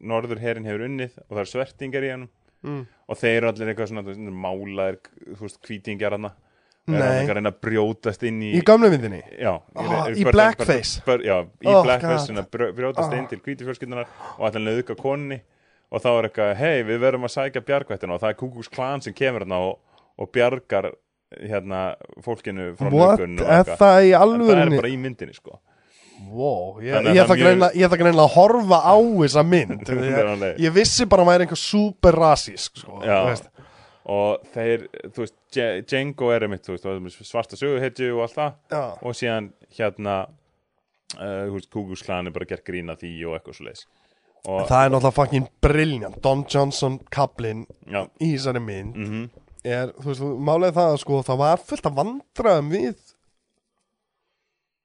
norðurherin 0.00 0.66
hefur 0.68 0.86
unnið 0.86 1.16
og 1.26 1.34
það 1.34 1.42
er 1.42 1.50
svertingar 1.50 2.06
í 2.06 2.12
hann 2.14 2.26
mm. 2.64 2.82
og 3.12 3.18
þeir 3.20 3.34
eru 3.34 3.50
allir 3.50 3.72
eitthvað 3.72 3.90
svona 3.92 4.34
málaðir, 4.44 5.00
hvítingjar 5.66 6.16
hann 6.16 6.30
og 6.30 6.32
hann 6.32 6.47
að 6.96 7.34
reyna 7.36 7.50
að 7.52 7.60
brjótast 7.66 8.22
inn 8.28 8.40
í, 8.42 8.52
í 8.58 8.62
gamlu 8.64 8.88
myndinni? 8.90 9.20
Já, 9.38 9.52
Ah, 9.76 10.06
er- 10.08 10.14
í 10.16 10.24
blackface. 10.24 11.02
já, 11.04 11.36
í 11.44 11.66
Oh, 11.68 11.82
blackface 11.84 12.32
brjó- 12.50 12.72
brjótast 12.74 13.12
Ah. 13.12 13.18
inn 13.18 13.26
til 13.28 13.38
hvíti 13.40 13.64
fjölskyldunar 13.66 14.06
og 14.38 14.46
allir 14.48 14.64
nauðka 14.64 14.96
konni 14.96 15.40
og 15.92 16.02
þá 16.02 16.08
er 16.18 16.28
eitthvað, 16.28 16.56
hei, 16.56 16.82
við 16.82 16.98
verðum 17.00 17.24
að 17.24 17.34
sækja 17.36 17.60
bjargvættina 17.64 18.14
og 18.14 18.20
það 18.20 18.28
er 18.30 18.34
Kúkus 18.40 18.68
klan 18.70 19.00
sem 19.02 19.12
kemur 19.12 19.40
hérna 19.44 19.60
og, 19.68 19.78
og 20.18 20.32
bjargar 20.32 20.92
hérna 21.42 21.94
fólkinu 22.24 22.74
frá 22.76 22.88
nauðgun 22.90 23.40
og 23.40 23.46
eitthvað. 23.46 23.80
en 24.34 24.40
það 24.40 24.62
er 24.72 24.76
bara 24.80 24.88
í 24.88 24.96
myndinni 24.98 25.34
sko. 25.34 25.58
Wow, 26.32 26.80
ég, 26.82 26.94
að 26.98 27.14
ég 27.14 27.22
ætla 27.22 27.36
ætla 27.86 27.98
greinilega 28.00 28.26
að 28.26 28.34
horfa 28.34 28.78
á 28.82 28.96
þessa 28.98 29.44
mynd. 29.46 29.84
Ég, 29.86 30.58
ég 30.58 30.72
vissi 30.74 31.06
bara 31.06 31.22
að 31.22 31.26
maður 31.28 31.34
er 31.40 31.44
einhver 31.46 31.60
super 31.62 32.12
rasísk 32.12 32.80
sko. 32.82 32.98
Og 34.08 34.44
þeir, 34.54 34.86
þú 35.12 35.24
veist, 35.24 35.36
Django 35.88 36.30
er 36.32 36.46
einmitt, 36.46 36.64
þú 36.66 36.76
veist, 36.76 37.22
svarta 37.28 37.58
söguhetju 37.58 38.14
og 38.16 38.24
allt 38.24 38.36
það. 38.38 38.54
Já. 38.72 38.82
og 39.02 39.16
síðan 39.16 39.50
hérna 39.76 40.16
uh, 41.18 41.44
þú 41.48 41.56
veist, 41.58 41.70
Kúkusklan 41.74 42.30
er 42.30 42.36
bara 42.36 42.48
gert 42.48 42.66
grína 42.66 42.96
því 42.98 43.12
og 43.28 43.36
eitthvað 43.38 43.58
svo 43.58 43.68
leis 43.68 43.84
og, 44.48 44.64
það 44.70 44.80
er 44.80 44.92
náttúrulega 44.94 45.16
fucking 45.16 45.46
brilliant. 45.60 46.18
Don 46.24 46.44
Johnson 46.48 47.00
kaplinn 47.12 47.66
í 47.90 48.30
þessari 48.30 48.62
mynd 48.64 48.96
mhm. 48.96 49.28
er, 49.66 49.92
þú 49.98 50.12
veist, 50.12 50.26
málega 50.48 50.78
það 50.78 50.92
að 50.94 51.00
sko, 51.04 51.22
það 51.26 51.40
var 51.42 51.64
fullt 51.70 51.88
af 51.90 51.96
vandræðum 51.98 52.74
við 52.74 53.00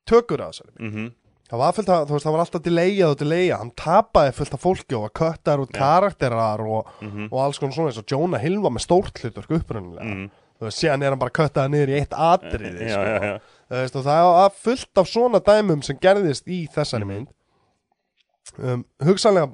tökur 0.10 0.44
að 0.44 0.56
þessari 0.56 0.74
mynd. 0.76 0.88
Mhm 0.90 1.12
það 1.54 1.62
var 1.62 1.74
fullt 1.78 1.90
af, 1.94 2.06
þú 2.10 2.16
veist, 2.16 2.26
það 2.26 2.34
var 2.36 2.42
alltaf 2.44 2.62
delayað 2.66 3.12
og 3.14 3.18
delayað 3.20 3.60
hann 3.62 3.72
tapaði 3.78 4.32
fullt 4.40 4.54
af 4.58 4.64
fólki 4.64 4.96
og 4.98 5.04
var 5.06 5.14
köttar 5.20 5.62
Já. 5.64 5.74
karakterar 5.78 6.64
og, 6.66 6.88
mhm. 7.04 7.28
og 7.30 7.40
alls 7.44 7.60
konar 7.62 7.76
svona 7.78 7.92
eins 7.92 8.00
og 8.02 8.10
Jonah 8.10 8.42
Hill 8.42 8.58
var 8.64 8.74
með 8.74 8.86
stórt 8.88 9.22
hlutur 9.22 9.46
upprunnilega, 9.50 10.08
mhm. 10.10 10.32
Þú 10.54 10.68
veist, 10.70 10.80
síðan 10.80 11.04
er 11.04 11.10
hann 11.12 11.20
bara 11.20 11.34
köttaði 11.34 11.72
niður 11.74 11.90
í 11.92 11.96
eitt 12.00 12.14
atriði, 12.14 12.90
sko. 12.94 13.40
Þú 13.74 13.80
veist, 13.82 13.96
og 14.00 14.04
það 14.06 14.28
var 14.30 14.52
fullt 14.64 15.00
af 15.02 15.08
svona 15.10 15.40
dæmum 15.44 15.82
sem 15.84 15.98
gerðist 16.00 16.48
í 16.48 16.60
þessari 16.72 17.04
Mhm. 17.04 17.08
mynd. 17.10 17.28
Um, 18.60 18.86
hugsanlega 19.04 19.50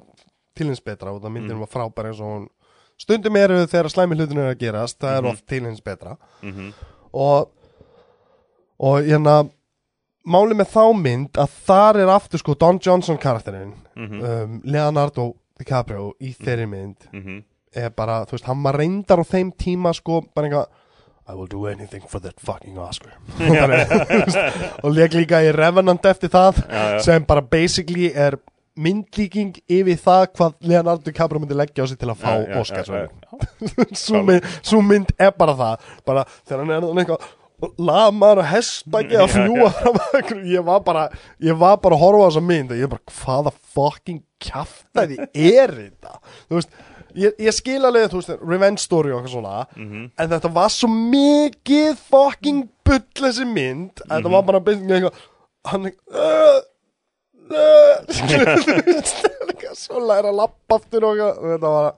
til 0.54 0.66
hins 0.66 0.80
betra 0.80 1.10
og 1.10 1.22
það 1.22 1.32
myndin 1.32 1.56
Mhm. 1.56 1.60
var 1.64 1.72
frábær 1.72 2.06
eins 2.10 2.20
og 2.20 2.26
hún 2.30 2.48
stundum 2.98 3.36
eru 3.36 3.66
þegar 3.66 3.88
slæmi 3.90 4.14
hlutin 4.16 4.38
er 4.38 4.54
að 4.54 4.58
gerast 4.60 4.98
það 5.00 5.16
er 5.16 5.22
Mhm. 5.22 5.30
oft 5.32 5.46
til 5.46 5.64
hins 5.64 5.80
betra. 5.80 6.16
Og 7.12 7.50
og 8.78 9.02
hérna 9.02 9.50
máli 10.26 10.56
með 10.58 10.72
þá 10.74 10.82
mynd 10.96 11.40
að 11.40 11.54
þar 11.68 12.00
er 12.02 12.12
aftur 12.12 12.42
sko 12.42 12.56
Don 12.58 12.80
Johnson 12.82 13.20
karakterinn 13.20 13.72
mhm. 13.96 14.20
um, 14.20 14.58
Leonardo 14.64 15.30
DiCaprio 15.60 16.12
í 16.20 16.34
þeirri 16.36 16.68
mynd 16.68 17.08
mhm. 17.12 17.40
er 17.76 17.90
bara, 17.96 18.22
þú 18.28 18.36
veist, 18.36 18.48
hann 18.50 18.62
var 18.64 18.80
reyndar 18.80 19.22
á 19.22 19.24
þeim 19.24 19.52
tíma 19.56 19.94
sko, 19.96 20.22
bara 20.34 20.50
eitthvað 20.50 20.78
I 21.30 21.34
will 21.34 21.46
do 21.46 21.66
anything 21.66 22.02
for 22.08 22.18
that 22.20 22.40
fucking 22.40 22.78
Oscar. 22.78 23.12
Og 24.84 24.90
leik 24.90 25.14
líka 25.14 25.38
í 25.46 25.52
Revenant 25.54 26.06
eftir 26.10 26.32
það 26.32 26.58
Já, 26.64 26.80
já. 26.96 27.02
sem 27.06 27.26
bara 27.28 27.44
basically 27.44 28.08
er 28.10 28.34
myndlíking 28.80 29.52
yfir 29.70 29.98
það 30.00 30.24
hvað 30.38 30.56
Leonardo 30.72 31.06
DiCaprio 31.06 31.42
myndi 31.42 31.54
leggja 31.58 31.84
á 31.84 31.90
sig 31.90 32.00
til 32.00 32.10
að 32.10 32.24
fá 32.24 32.32
já. 32.40 32.56
svo 34.02 34.82
mynd, 34.90 35.12
er 35.18 35.30
bara 35.36 35.54
það. 35.60 35.86
Bara 36.08 36.26
þegar 36.40 36.64
hann 36.64 36.74
er 36.74 36.88
eitthvað 37.04 37.28
lamar 37.78 38.40
að 38.42 39.30
fljúa 39.34 39.70
fram 39.76 39.98
að 40.00 40.14
einhverju. 40.20 40.44
ég 40.54 40.64
var 40.68 40.80
bara 40.86 41.08
ég 41.44 41.58
var 41.60 41.76
bara 41.82 41.96
að 41.98 42.02
horfa 42.04 42.22
á 42.24 42.28
þessa 42.30 42.44
mynd 42.50 42.70
og 42.74 42.78
ég 42.80 42.92
bara 42.92 43.16
hvaða 43.20 43.52
fucking 43.74 44.22
kjaftaði 44.40 45.18
er 45.34 45.74
þetta 45.76 46.14
þú 46.48 46.58
veist 46.60 46.70
ég, 47.18 47.34
ég 47.42 47.52
skil 47.56 47.80
alveg 47.84 48.10
þú 48.12 48.20
veist 48.22 48.32
revenge 48.48 48.80
story 48.84 49.10
og 49.12 49.20
eitthvað 49.20 49.34
svona 49.36 49.66
Mhm. 49.76 50.04
en 50.16 50.28
þetta 50.34 50.52
var 50.54 50.68
svo 50.72 50.88
mikið 50.94 51.96
fucking 52.10 52.68
bull 52.86 53.02
þessi 53.20 53.46
mynd 53.46 54.00
að 54.08 54.14
þetta 54.20 54.34
var 54.36 54.42
bara 54.48 54.60
basically 54.60 54.94
eitthvað 55.00 55.14
hann 55.70 55.90
uh, 55.90 56.60
uh, 57.50 57.96
svo 59.80 60.00
læra 60.04 60.30
að 60.32 60.38
lappa 60.40 60.78
aftur 60.80 61.04
og 61.08 61.18
eitthvað, 61.18 61.34
og 61.44 61.52
þetta 61.56 61.74
var 61.76 61.90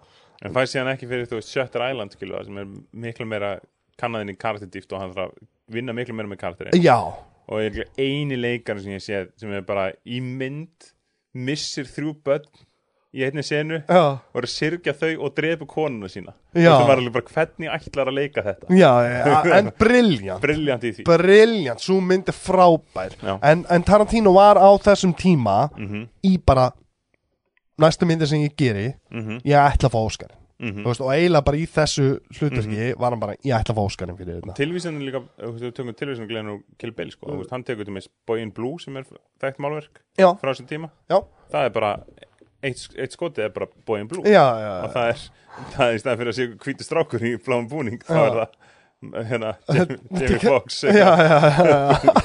En 0.42 0.50
fæst 0.56 0.74
síðan 0.74 0.88
ekki 0.90 1.06
fyrir, 1.06 1.28
þú 1.30 1.36
veist, 1.38 1.52
Shutter 1.54 1.82
Island, 1.86 2.10
skilu, 2.16 2.34
sem 2.42 2.56
er 2.58 2.64
miklu 3.04 3.22
meira 3.30 3.52
kannaðinn 4.00 4.32
í 4.34 4.38
karakterdýft 4.38 4.92
og 4.92 5.00
hann 5.02 5.12
þarf 5.14 5.28
að 5.28 5.46
vinna 5.72 5.92
miklu 5.96 6.14
meira 6.14 6.28
með 6.32 6.40
karakterinn. 6.44 6.82
já. 6.82 6.98
Og 7.52 7.58
er 7.60 7.84
eini 7.98 8.36
leikar 8.38 8.78
sem 8.80 8.92
ég 8.94 9.02
sé 9.02 9.24
sem 9.36 9.50
er 9.52 9.64
bara 9.66 9.90
í 10.06 10.20
mynd, 10.22 10.92
missir 11.34 11.84
þrjú 11.90 12.12
börn 12.24 12.44
í 13.12 13.24
einni 13.26 13.42
senu 13.44 13.82
já. 13.82 14.02
og 14.22 14.36
er 14.40 14.46
að 14.46 14.52
syrgja 14.52 14.94
þau 14.96 15.10
og 15.26 15.34
drepa 15.36 15.66
konuna 15.68 16.08
sína. 16.08 16.32
Það 16.54 16.86
var 16.88 16.96
alveg 17.02 17.12
bara 17.12 17.32
hvernig 17.34 17.68
ætlar 17.74 18.08
að 18.08 18.16
leika 18.16 18.44
þetta. 18.46 18.70
Já, 18.72 18.92
já, 19.04 19.40
en 19.58 19.72
briljant 19.78 20.40
Brilljant 20.40 20.86
í 20.88 20.92
því. 20.96 21.04
Briljant, 21.10 21.82
svo 21.84 21.98
mynd 22.00 22.30
er 22.32 22.36
frábær. 22.38 23.18
En, 23.42 23.66
en 23.68 23.84
Tarantino 23.84 24.32
var 24.38 24.56
á 24.56 24.70
þessum 24.80 25.12
tíma 25.18 25.66
Mhm, 25.76 26.06
í 26.24 26.38
bara 26.46 26.70
næstu 27.82 28.06
myndi 28.08 28.26
sem 28.30 28.40
ég 28.46 28.54
geri. 28.56 28.94
Mhm, 29.12 29.42
ég 29.44 29.58
ætla 29.60 29.90
að 29.90 29.96
fá 29.96 30.00
Óskar 30.06 30.32
mhm. 30.62 30.86
veist, 30.86 31.02
og 31.04 31.12
eiginlega 31.12 31.46
bara 31.48 31.60
í 31.60 31.66
þessu 31.76 32.06
hlutverki 32.38 32.88
var 33.02 33.14
hann 33.14 33.22
bara, 33.22 33.36
ég 33.42 33.54
ætla 33.58 33.74
að 33.74 33.78
fá 33.80 33.82
Óskarinn 33.84 34.18
fyrir 34.18 34.40
þetta 34.40 34.56
Tilvísaninn 34.58 35.06
líka, 35.06 35.22
þú 35.42 35.70
tökum 35.76 35.94
tilvísaninn 35.98 36.30
gleðin 36.30 36.52
og 36.54 36.64
Kill 36.80 36.94
Bill, 36.96 37.12
sko. 37.14 37.30
Veist, 37.38 37.54
hann 37.54 37.66
tekur 37.68 37.88
til 37.88 37.96
með 37.96 38.10
Boy 38.28 38.42
in 38.44 38.52
Blue 38.56 38.82
sem 38.82 38.96
er 39.00 39.06
þekkt 39.42 39.62
málverk 39.62 40.02
Já, 40.18 40.30
frá 40.40 40.52
þessum 40.52 40.70
tíma. 40.70 40.92
já, 41.10 41.18
Það 41.52 41.68
er 41.68 41.74
bara, 41.76 41.92
eitt, 42.62 42.84
eitt 42.96 43.16
skotið 43.16 43.48
er 43.48 43.54
bara 43.56 43.70
Boy 43.86 44.04
in 44.04 44.10
Blue. 44.10 44.24
já, 44.24 44.44
já, 44.62 44.72
og 44.86 44.94
það 44.96 45.12
er, 45.12 45.24
það 45.76 45.86
er 45.86 45.96
í 45.96 46.02
staðan 46.04 46.22
fyrir 46.22 46.34
að 46.34 46.38
sé 46.40 46.48
hvítu 46.66 46.88
strákur 46.88 47.26
í 47.26 47.34
bláum 47.42 47.68
búning 47.70 48.02
þá 48.06 48.18
er 48.22 48.38
það 48.40 48.60
hérna, 49.10 49.52
Jamie, 49.74 50.38
Foxx 50.38 50.84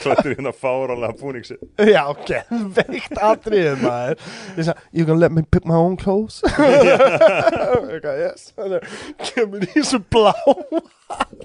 klættur 0.01 0.33
hérna 0.35 0.51
fárálega 0.53 1.13
búning 1.19 1.45
Já, 1.79 2.03
ok, 2.11 2.29
veikt 2.77 3.17
atriðið 3.17 3.81
maður. 3.81 4.21
Ég 4.57 4.67
sagði, 4.67 4.85
you 4.93 5.07
gonna 5.07 5.23
let 5.23 5.33
me 5.33 5.41
pick 5.41 5.65
my 5.65 5.77
own 5.77 5.97
clothes? 5.97 6.41
Ok, 7.97 8.05
yes. 8.21 8.51
Þannig, 8.57 8.85
Kemur 9.31 9.65
í 9.65 9.71
þessu 9.73 9.99
blá 10.13 10.33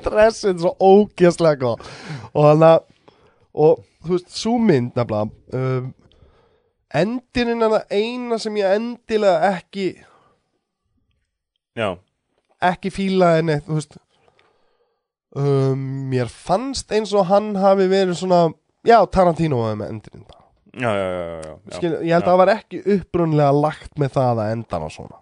Dressið 0.04 0.62
svo 0.62 0.74
ógeðslega 0.82 1.72
Og 1.74 2.46
hann 2.46 2.64
að 2.66 2.84
Og 3.52 3.82
þú 4.04 4.14
veist, 4.16 4.30
svo 4.36 4.54
mynd 4.60 4.96
nefnilega 4.96 5.58
um, 5.58 5.90
Endurinn 6.92 7.64
er 7.64 7.72
það 7.78 7.96
eina 7.96 8.38
sem 8.40 8.56
ég 8.60 8.76
endilega 8.76 9.52
ekki 9.56 9.90
já, 11.78 11.94
Ekki 12.62 12.92
fílaði 12.92 13.46
neitt, 13.48 13.64
þú 13.68 13.78
veist 13.78 13.96
um, 15.38 15.82
Mér 16.12 16.30
fannst 16.32 16.92
eins 16.92 17.12
og 17.16 17.26
hann 17.30 17.54
hafi 17.60 17.88
verið 17.90 18.18
svona 18.20 18.44
Já, 18.82 18.98
Tarantino 19.06 19.60
var 19.62 19.76
með 19.78 19.92
endurinn 19.94 20.24
bara. 20.26 20.40
Já, 20.72 20.90
já, 20.96 21.10
já. 21.44 21.52
Skil, 21.76 21.90
ég 22.02 22.14
held 22.16 22.24
að 22.24 22.30
það 22.32 22.40
var 22.40 22.50
ekki 22.56 22.80
upprunlega 22.96 23.52
lagt 23.54 24.00
með 24.00 24.16
það 24.16 24.40
að 24.42 24.54
enda 24.56 24.80
hann 24.80 24.90
svona. 24.90 25.18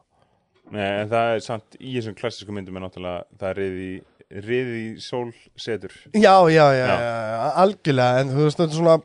Nei, 0.70 1.02
það 1.10 1.34
er 1.34 1.42
samt 1.44 1.76
í 1.80 1.96
þessum 1.96 2.16
klassísku 2.16 2.54
myndum 2.54 2.78
er 2.78 2.84
náttúrulega 2.86 3.24
það 3.40 3.48
er 3.50 3.58
riði, 3.58 3.88
riði 4.46 4.82
sól 5.02 5.26
setur 5.58 5.94
já, 6.14 6.34
já, 6.54 6.66
já, 6.78 6.90
algjörlega 7.64 8.22
en 8.22 8.30
þú 8.30 8.44
veist, 8.46 8.60
þetta 8.60 8.70
er 8.70 8.78
svona 8.78 8.98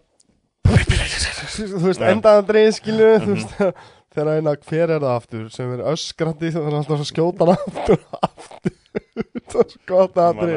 þú 1.56 1.82
veist, 1.88 2.04
Já. 2.04 2.12
endaðan 2.12 2.48
dreið 2.52 2.70
skilu 2.78 3.10
þú 3.24 3.32
veist, 3.32 3.56
þegar 4.16 4.40
eina 4.40 4.56
hver 4.56 4.90
er 4.96 5.00
það 5.04 5.12
aftur 5.20 5.46
sem 5.54 5.74
er 5.76 5.84
öskrandi 5.92 6.52
það 6.56 6.68
er 6.72 6.78
alltaf 6.80 7.04
að 7.04 7.10
skjóta 7.12 7.46
hann 7.46 7.56
aftur 7.60 8.00
og 8.00 8.20
aftur? 8.30 8.74
Það 9.46 9.60
er 9.62 9.70
svo 9.72 9.80
gott 9.88 10.16
aðri 10.20 10.54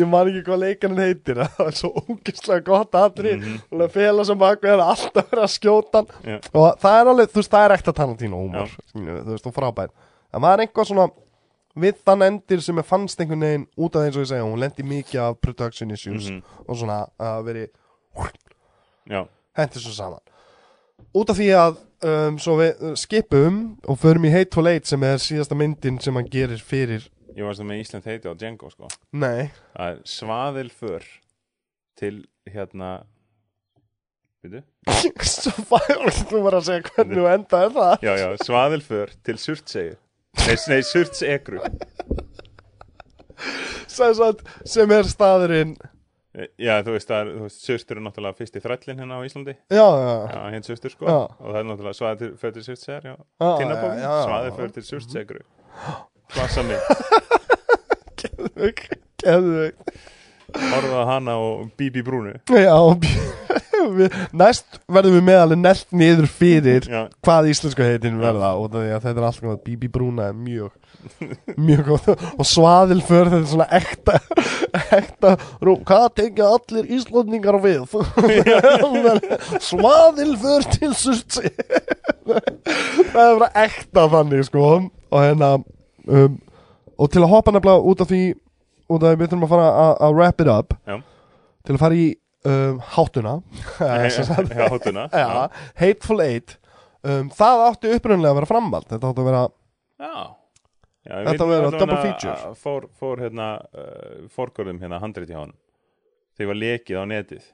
ég 0.00 0.08
man 0.08 0.28
ekki 0.30 0.40
hvað 0.46 0.60
leikarinn 0.62 1.00
heitir 1.00 1.38
það 1.42 1.60
er 1.66 1.76
svo 1.76 1.90
ógeðslega 2.02 2.64
gott 2.66 2.96
aðri 2.98 3.34
Mhm. 3.36 3.58
og 3.70 3.82
það 3.82 3.90
fela 3.94 4.24
sem 4.28 4.38
bak 4.40 4.62
við 4.64 4.72
er 4.74 4.82
alltaf 4.84 5.28
verið 5.30 5.44
að 5.44 5.52
skjóta 5.52 6.02
Já. 6.24 6.38
og 6.52 6.66
það 6.82 6.96
er 7.02 7.10
alveg, 7.12 7.30
þú 7.32 7.38
veist, 7.40 7.52
það 7.52 7.64
er 7.68 7.74
ekta 7.76 7.94
Tarantino 7.96 8.40
húmor, 8.42 8.72
skilju, 8.90 9.18
þú 9.26 9.30
veist, 9.36 9.46
og 9.46 9.54
frábær 9.56 9.92
en 10.32 10.40
maður 10.44 10.54
er 10.58 10.64
einhvað 10.66 10.88
svona 10.90 11.06
við 11.84 12.00
þann 12.04 12.26
endir 12.28 12.60
sem 12.64 12.80
ég 12.82 12.88
fannst 12.90 13.20
einhvern 13.22 13.46
veginn 13.46 13.66
út 13.78 13.96
af 13.96 14.04
eins 14.08 14.16
og 14.18 14.24
ég 14.26 14.30
segja, 14.32 14.48
hún 14.48 14.60
lendi 14.64 14.82
mikið 14.88 15.20
af 15.28 15.40
production 15.44 15.90
issues 15.96 16.28
Mhm. 16.30 16.42
og 16.68 16.76
svona 16.76 16.98
að 17.20 17.44
veri 17.44 17.66
hendur 19.56 19.80
svo 19.80 19.92
saman. 19.96 20.20
Út 21.14 21.30
af 21.30 21.36
því 21.36 21.48
að 21.56 21.76
um, 22.06 22.38
svo 22.42 22.58
við 22.60 22.84
skipum 23.00 23.62
og 23.88 23.98
förum 24.02 24.26
í 24.28 24.32
Hateful 24.34 24.68
Eight 24.70 24.88
sem 24.90 25.02
er 25.06 25.20
síðasta 25.22 25.58
myndin 25.58 26.00
sem 26.02 26.16
hann 26.18 26.30
gerir 26.30 26.62
fyrir 26.62 27.08
ég 27.36 27.46
varst 27.46 27.62
það 27.62 27.68
með 27.70 27.82
Ísland 27.82 28.08
heiti 28.10 28.28
á 28.28 28.34
Django 28.38 28.70
sko. 28.72 28.90
nei, 29.14 29.50
það 29.72 29.88
er 29.88 30.02
svaðilför 30.12 31.08
til 32.00 32.14
hérna 32.50 32.92
veitu? 34.42 34.62
fær 35.70 36.12
þú 36.28 36.42
var 36.44 36.58
að 36.58 36.68
segja 36.68 36.86
hvernig 36.90 37.20
þú 37.20 37.28
endaði 37.32 37.74
það 37.78 38.06
já, 38.08 38.12
já, 38.20 38.28
svaðilför 38.48 39.14
til 39.22 39.38
surtsegu 39.40 39.96
nei, 40.42 40.56
nei 40.72 40.82
surtsegru 40.88 41.62
sem, 43.86 44.14
sagt, 44.16 44.44
sem 44.68 44.94
er 44.94 45.08
staðurinn 45.08 45.76
já, 46.60 46.74
þú 46.86 46.94
veist, 46.96 47.10
er, 47.12 47.32
veist, 47.44 47.64
surstur 47.66 47.98
er 48.00 48.04
náttúrulega 48.06 48.38
fyrsti 48.38 48.62
þrællin 48.64 49.02
hérna 49.02 49.18
á 49.20 49.26
Íslandi. 49.26 49.54
Já, 49.68 49.84
já, 49.84 50.14
Já, 50.32 50.40
hinn 50.54 50.64
sustur 50.66 50.94
sko. 50.94 51.04
Já. 51.08 51.18
Og 51.38 51.50
það 51.50 51.60
er 51.60 51.68
náttúrulega 51.70 51.98
svaðið 51.98 52.22
til 52.22 52.32
fyrir 52.40 52.56
Já, 53.12 53.14
Já, 53.18 53.50
tinnabókin, 53.60 54.06
svaðið 54.06 54.58
fyrir 54.60 54.74
til 54.78 54.86
surtsegru 54.88 55.44
Klassa 56.32 56.62
mig, 56.64 56.80
geðveikt 58.22 59.26
horfða 59.26 59.72
á 60.56 61.02
hana 61.14 61.38
og 61.40 61.70
Bibi 61.78 62.02
Brúnu. 62.04 62.34
Já, 62.48 62.76
næst 64.42 64.78
verðum 64.86 65.18
við 65.18 65.24
með 65.26 65.40
alveg 65.42 65.58
nelt 65.58 65.88
niður 65.90 66.28
fyrir 66.30 66.86
Já, 66.86 67.00
hvað 67.24 67.48
íslensku 67.50 67.82
heitin 67.82 68.20
verða 68.22 68.52
og 68.54 68.70
þetta 68.76 69.10
er 69.10 69.26
alltaf 69.26 69.50
að 69.50 69.64
Bibi 69.66 69.90
Brúna 69.90 70.28
er 70.30 70.36
mjög 70.38 70.70
mjög 71.66 71.88
góð 71.88 72.10
og 72.14 72.46
svaðilför 72.46 73.32
þetta 73.32 73.40
er 73.40 73.48
svona 73.50 73.66
ekta 73.74 74.18
ekta, 74.96 75.34
rú, 75.64 75.76
hvað 75.86 76.06
tengja 76.20 76.48
allir 76.54 76.88
íslendingar 76.94 77.58
við? 77.62 77.96
Svaðilför 79.70 80.68
til 80.76 80.92
surtsi 80.96 81.50
það 82.22 83.24
er 83.24 83.36
bara 83.40 83.50
ekta 83.64 84.06
þannig 84.12 84.46
sko. 84.48 84.64
Og 85.12 85.20
hérna 85.20 85.56
um, 85.58 86.38
og 86.96 87.10
til 87.12 87.22
að 87.24 87.32
hoppa 87.32 87.54
nefnilega 87.54 87.90
út 87.92 88.02
af 88.04 88.10
því 88.10 88.22
út 88.96 89.02
af 89.06 89.12
því 89.14 89.20
við 89.22 89.30
þurfum 89.32 89.46
að 89.46 89.52
fara 89.54 89.68
að- 89.84 89.96
að 90.08 90.16
wrap 90.18 90.40
it 90.44 90.50
up 90.52 90.74
Já. 90.88 90.96
til 91.64 91.74
að 91.76 91.80
fara 91.84 91.98
í 92.02 92.06
um, 92.44 92.78
sagt. 94.28 94.52
já, 94.58 94.68
hóttuna 94.72 95.04
Já, 95.12 95.48
Hateful 95.82 96.20
Eight. 96.24 96.56
Um, 97.02 97.30
Það 97.34 97.64
átti 97.68 97.92
upprunnilega 97.96 98.30
að 98.34 98.38
vera 98.40 98.50
framvald. 98.52 98.86
Þetta 98.92 99.08
átti 99.10 99.22
að 99.24 99.28
vera 99.32 99.42
Þetta 101.26 101.30
veit 101.30 101.40
verður 101.40 101.64
allavega 101.66 101.78
double 101.82 101.96
að- 101.96 102.04
feature. 102.06 102.34
að 102.50 102.58
Fór, 102.62 102.84
fór 103.00 103.22
hérna 103.24 103.46
uh, 103.74 104.28
Fórgörðum 104.36 104.78
hérna 104.82 105.00
handrið 105.02 105.32
hjá 105.32 105.38
hann 105.40 105.54
Þegar 106.38 106.48
var 106.52 106.58
lekið 106.62 106.98
á 106.98 107.04
netið. 107.10 107.48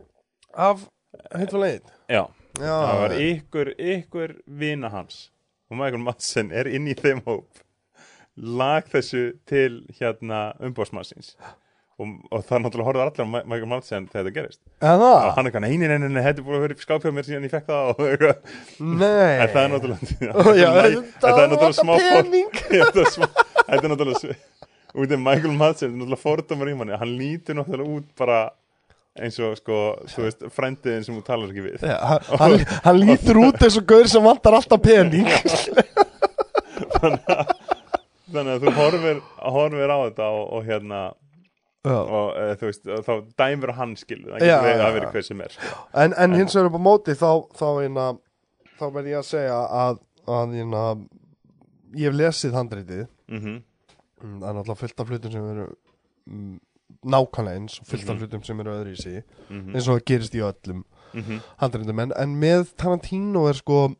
Af 0.68 0.84
Hateful 1.32 1.64
Eight? 1.66 1.88
Já, 2.12 2.26
Já, 2.58 2.74
það 2.74 3.00
var 3.02 3.14
ykkur, 3.24 3.70
ykkur 3.78 4.34
vina 4.60 4.88
hans. 4.92 5.30
Og 5.70 5.76
Michael 5.80 6.02
Madsen 6.04 6.52
er 6.52 6.68
inn 6.70 6.86
í 6.88 6.94
þeim 6.96 7.20
hóp 7.26 7.60
lag 8.38 8.86
þessu 8.92 9.32
til 9.48 9.82
hérna 9.98 10.52
umbóðsmassins 10.62 11.34
og, 11.98 12.10
og 12.30 12.44
það 12.46 12.60
náttúrulega 12.62 12.88
horfði 12.88 13.04
allir 13.04 13.26
á 13.26 13.32
Michael 13.50 13.70
Madsen 13.70 14.04
þegar 14.10 14.26
þetta 14.26 14.34
gerist. 14.36 14.60
En 14.78 14.92
og 14.94 15.00
það? 15.02 15.30
hann 15.38 15.48
er 15.48 15.54
kannan 15.54 15.72
einin 15.72 15.94
enn 15.96 16.18
þetta 16.18 16.42
er 16.42 16.46
búin 16.46 16.58
að 16.58 16.64
vera 16.66 16.76
í 16.76 16.84
skápjá 16.84 17.12
mér 17.14 17.26
síðan 17.26 17.48
ég 17.48 17.54
fekk 17.54 17.66
það. 17.72 17.88
Og 17.90 18.04
eitthvað. 18.06 18.36
En 18.78 19.50
það 19.54 19.62
er 19.62 19.72
náttúrulega 19.74 19.98
þetta 21.18 21.32
er 21.32 21.50
náttúrulega 21.50 21.74
smá 21.82 21.94
þetta 21.98 23.82
er 23.82 23.92
náttúrulega 23.92 24.38
út 24.98 25.12
af 25.12 25.20
Michael 25.20 25.58
Madsen, 25.58 25.90
er 25.90 25.98
náttúrulega 25.98 26.22
fordómar 26.22 26.70
í 26.70 26.78
manni. 26.78 26.98
Hann 27.02 27.16
lítur 27.18 27.58
náttúrulega 27.58 27.98
út 27.98 28.08
bara 28.18 28.40
eins 29.18 29.38
og 29.42 29.56
sko, 29.58 29.78
þú 30.12 30.26
veist, 30.28 30.44
frændiðin 30.54 31.02
sem 31.06 31.16
þú 31.18 31.24
talar 31.26 31.50
ekki 31.50 31.64
við. 31.66 31.82
Hann, 31.82 32.28
hann, 32.38 32.54
hann 32.84 33.00
lítur 33.02 33.40
út 33.42 33.58
eins 33.66 33.78
og 33.80 33.88
gaur 33.90 34.06
sem 34.10 34.22
vantar 34.22 34.54
alltaf 34.60 34.82
pening. 34.84 35.26
Þannig 36.94 37.34
að 37.34 37.67
þú 38.32 38.72
horfir, 38.76 39.20
horfir 39.38 39.90
á 39.94 39.98
þetta 40.08 40.28
og, 40.36 40.44
og 40.52 40.64
hérna 40.68 41.00
og 41.88 42.34
uh, 42.36 42.54
þú 42.60 42.66
veist, 42.68 42.84
þá 43.06 43.12
dæmur 43.38 43.72
hann 43.78 43.94
skilu 43.96 44.28
það 44.34 44.42
getur 44.42 44.66
verið 44.66 44.84
að 44.88 44.94
vera 44.98 45.10
hver 45.14 45.22
sem 45.24 45.40
er 45.40 45.54
sko. 45.54 45.76
En, 45.94 46.14
en 46.18 46.34
hins 46.36 46.54
vegar 46.56 46.68
upp 46.70 46.76
á 46.76 46.82
móti 46.88 47.14
þá, 47.16 47.30
þá, 47.56 47.66
einna, 47.84 48.06
þá 48.78 48.84
verð 48.92 49.08
ég 49.12 49.18
að 49.22 49.28
segja 49.30 49.58
að, 49.84 50.00
að 50.28 50.56
einna, 50.58 50.82
ég 51.96 52.10
hef 52.10 52.18
lesið 52.20 52.58
handreitið 52.58 53.06
mm 53.28 53.58
Mm, 54.18 54.40
það 54.42 54.48
er 54.48 54.54
náttúrulega 54.56 54.80
fullt 54.80 55.00
af 55.00 55.10
hlutum 55.12 55.30
sem 55.30 55.44
eru 55.52 55.64
mm, 56.26 56.54
nákvæmlega 57.06 57.58
eins 57.60 57.76
og 57.78 57.86
fullt 57.86 58.08
af 58.08 58.14
Mhm. 58.16 58.18
hlutum 58.24 58.42
sem 58.42 58.60
eru 58.60 58.72
öðru 58.72 58.90
í 58.90 58.96
sig 58.98 59.22
-hmm. 59.48 59.74
eins 59.74 59.86
og 59.88 59.94
það 60.00 60.04
gerist 60.10 60.34
í 60.34 60.40
öllum 60.42 60.80
Mm 61.14 61.22
-hmm. 61.22 61.38
handreitum 61.58 61.98
en, 62.00 62.12
en 62.16 62.34
með 62.40 62.74
Tarantino 62.76 63.46
er 63.48 63.52
sko 63.54 63.94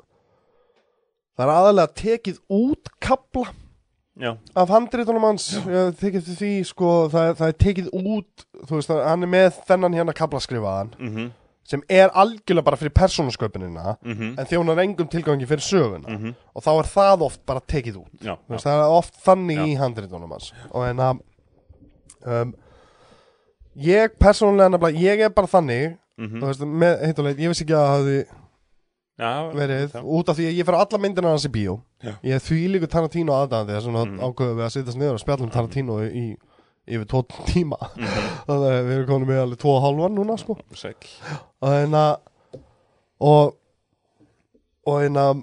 það 1.39 1.45
er 1.47 1.53
aðalega 1.55 1.95
tekið 1.95 2.41
út 2.51 2.91
kapla 3.01 3.47
já, 4.19 4.33
af 4.55 4.73
handreitunum 4.75 5.27
hans 5.29 5.51
tekið 6.01 6.33
því 6.39 6.53
sko 6.69 6.95
það, 7.13 7.35
það 7.41 7.53
er 7.53 7.59
tekið 7.65 7.93
út 7.95 8.49
þú 8.65 8.81
veist 8.81 8.95
að 8.95 9.05
hann 9.07 9.27
er 9.27 9.33
með 9.35 9.61
þennan 9.69 9.99
hérna 10.01 10.17
kapla 10.17 10.43
skrifaðan 10.43 10.97
mm 10.99 11.29
sem 11.69 11.83
er 11.93 12.09
algjörlega 12.17 12.65
bara 12.65 12.79
fyrir 12.81 12.95
persónusköpunina 12.97 13.97
-hmm. 14.01 14.39
en 14.41 14.47
þjónar 14.49 14.81
engum 14.83 15.09
tilgangi 15.09 15.47
fyrir 15.47 15.61
söguna. 15.61 16.09
Mhm. 16.09 16.35
og 16.55 16.63
þá 16.63 16.71
er 16.79 16.87
það 16.95 17.23
oft 17.23 17.47
bara 17.47 17.61
tekið 17.61 17.97
út. 17.97 18.13
Já, 18.21 18.37
veist, 18.49 18.65
já. 18.65 18.71
það 18.71 18.85
er 18.85 18.97
oft 18.97 19.15
þannig 19.25 19.59
í 19.59 19.77
handritunum 19.77 20.31
hans. 20.31 20.53
Og 20.71 20.89
en 20.89 20.97
að 20.97 21.21
um, 22.27 22.55
ég 23.77 24.11
persónulega 24.19 24.69
nefnilega, 24.69 24.99
ég 24.99 25.21
er 25.21 25.29
bara 25.29 25.47
þannig 25.47 25.99
Mm 26.19 26.41
þú 26.41 26.47
veist, 26.47 26.61
með 26.61 27.07
heit 27.07 27.19
og 27.19 27.25
leit, 27.25 27.39
ég 27.39 27.49
vissi 27.49 27.63
ekki 27.65 27.75
að 27.79 27.87
það 27.87 27.99
hafi 27.99 28.25
já 29.19 29.31
verið 29.53 29.97
út 30.05 30.29
af 30.31 30.37
því 30.39 30.45
að 30.49 30.59
ég 30.61 30.65
fer 30.69 30.77
á 30.79 30.83
alla 30.85 30.99
myndina 31.03 31.29
hans 31.33 31.47
í 31.49 31.51
bíó 31.51 31.81
Já. 32.03 32.13
ég 32.23 32.35
er 32.39 32.43
því 32.45 32.59
líka 32.75 32.87
Tarantino 32.93 33.33
aðdæðandi 33.35 33.75
þess 33.75 33.89
að 33.89 34.07
Mhm. 34.07 34.21
ákveðum 34.23 34.57
við 34.61 34.65
að 34.69 34.75
setjast 34.77 34.99
niður 35.01 35.15
og 35.19 35.23
spjalla 35.25 35.43
um 35.45 35.51
Tarantino 35.51 35.97
í, 36.07 36.37
yfir 36.89 37.07
tvo 37.11 37.23
tíma 37.51 37.79
Mhm. 37.97 38.07
þannig 38.47 38.69
að 38.71 38.85
við 38.87 38.93
erum 38.97 39.07
komin 39.11 39.29
með 39.29 39.43
alveg 39.43 39.59
tvo 39.59 39.75
og 39.77 39.83
hálfan 39.83 40.15
núna 40.15 40.39
sko 40.39 40.57
en 41.63 41.93
að 41.93 42.17
og 43.21 43.55
og 44.87 45.03
en 45.05 45.15
að 45.21 45.43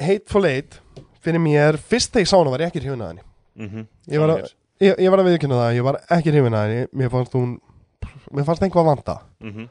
Hateful 0.00 0.44
Eight 0.46 0.78
fyrir 1.20 1.40
mér, 1.42 1.76
fyrst 1.76 2.12
þegar 2.14 2.22
ég 2.24 2.30
sá 2.30 2.36
hana 2.38 2.50
var 2.54 2.62
ég 2.62 2.70
ekki 2.70 2.80
hrifin 2.84 3.02
að 3.02 3.08
henni 3.08 3.24
Mhm. 3.58 3.86
Ég 4.08 4.20
var 4.22 4.28
að- 4.38 4.52
ég, 4.80 4.94
ég 5.02 5.10
var 5.10 5.18
að 5.18 5.26
viðkynna 5.26 5.56
það, 5.58 5.74
ég 5.74 5.82
var 5.82 5.96
ekki 6.14 6.30
hrifin 6.30 6.54
að 6.54 6.68
henni 6.68 6.86
mér 6.94 7.10
fannst 7.10 7.32
hún 7.34 7.58
mér 8.30 8.44
fannst 8.46 8.62
einhvað 8.62 8.86
vanta 8.86 9.16
Mhm. 9.42 9.68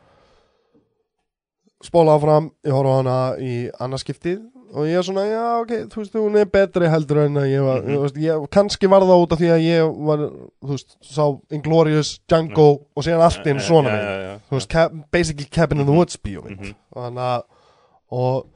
Spóla 1.87 2.13
áfram, 2.17 2.51
ég 2.67 2.75
horfa 2.75 2.93
á 2.93 2.97
hana 2.99 3.17
í 3.39 3.55
annarskiptið 3.79 4.43
og 4.77 4.83
ég 4.85 4.97
er 4.99 5.05
svona, 5.07 5.23
já 5.25 5.43
ok, 5.61 5.71
þú 5.91 6.01
veist, 6.01 6.15
hún 6.19 6.35
er 6.41 6.45
betri 6.51 6.89
heldur 6.91 7.21
en 7.23 7.39
að 7.39 7.47
ég 7.53 7.63
var, 7.63 7.81
Mhm. 7.81 7.93
þú 7.95 8.01
veist, 8.03 8.17
ég, 8.19 8.47
kannski 8.51 8.89
var 8.91 9.01
það 9.07 9.21
út 9.23 9.31
af 9.31 9.39
því 9.39 9.49
að 9.55 9.61
ég 9.63 10.05
var, 10.09 10.17
þú 10.61 10.71
veist, 10.73 10.97
sá 11.01 11.23
Inglourious, 11.55 12.19
Django 12.27 12.67
og 12.95 13.03
síðan 13.03 13.23
allt 13.23 13.47
einu 13.47 13.59
svona 13.63 13.89
mynd, 13.95 14.03
já, 14.03 14.19
já, 14.27 14.39
þú 14.49 14.55
veist, 14.59 14.69
cap, 14.69 14.91
basically 15.11 15.45
Cabin 15.49 15.79
in 15.79 15.85
the 15.85 15.93
Woods 15.95 16.17
bíómynd, 16.17 16.59
Mhm. 16.59 16.75
og 16.93 17.03
þannig 17.03 17.19
að 17.19 17.43
og 18.11 18.47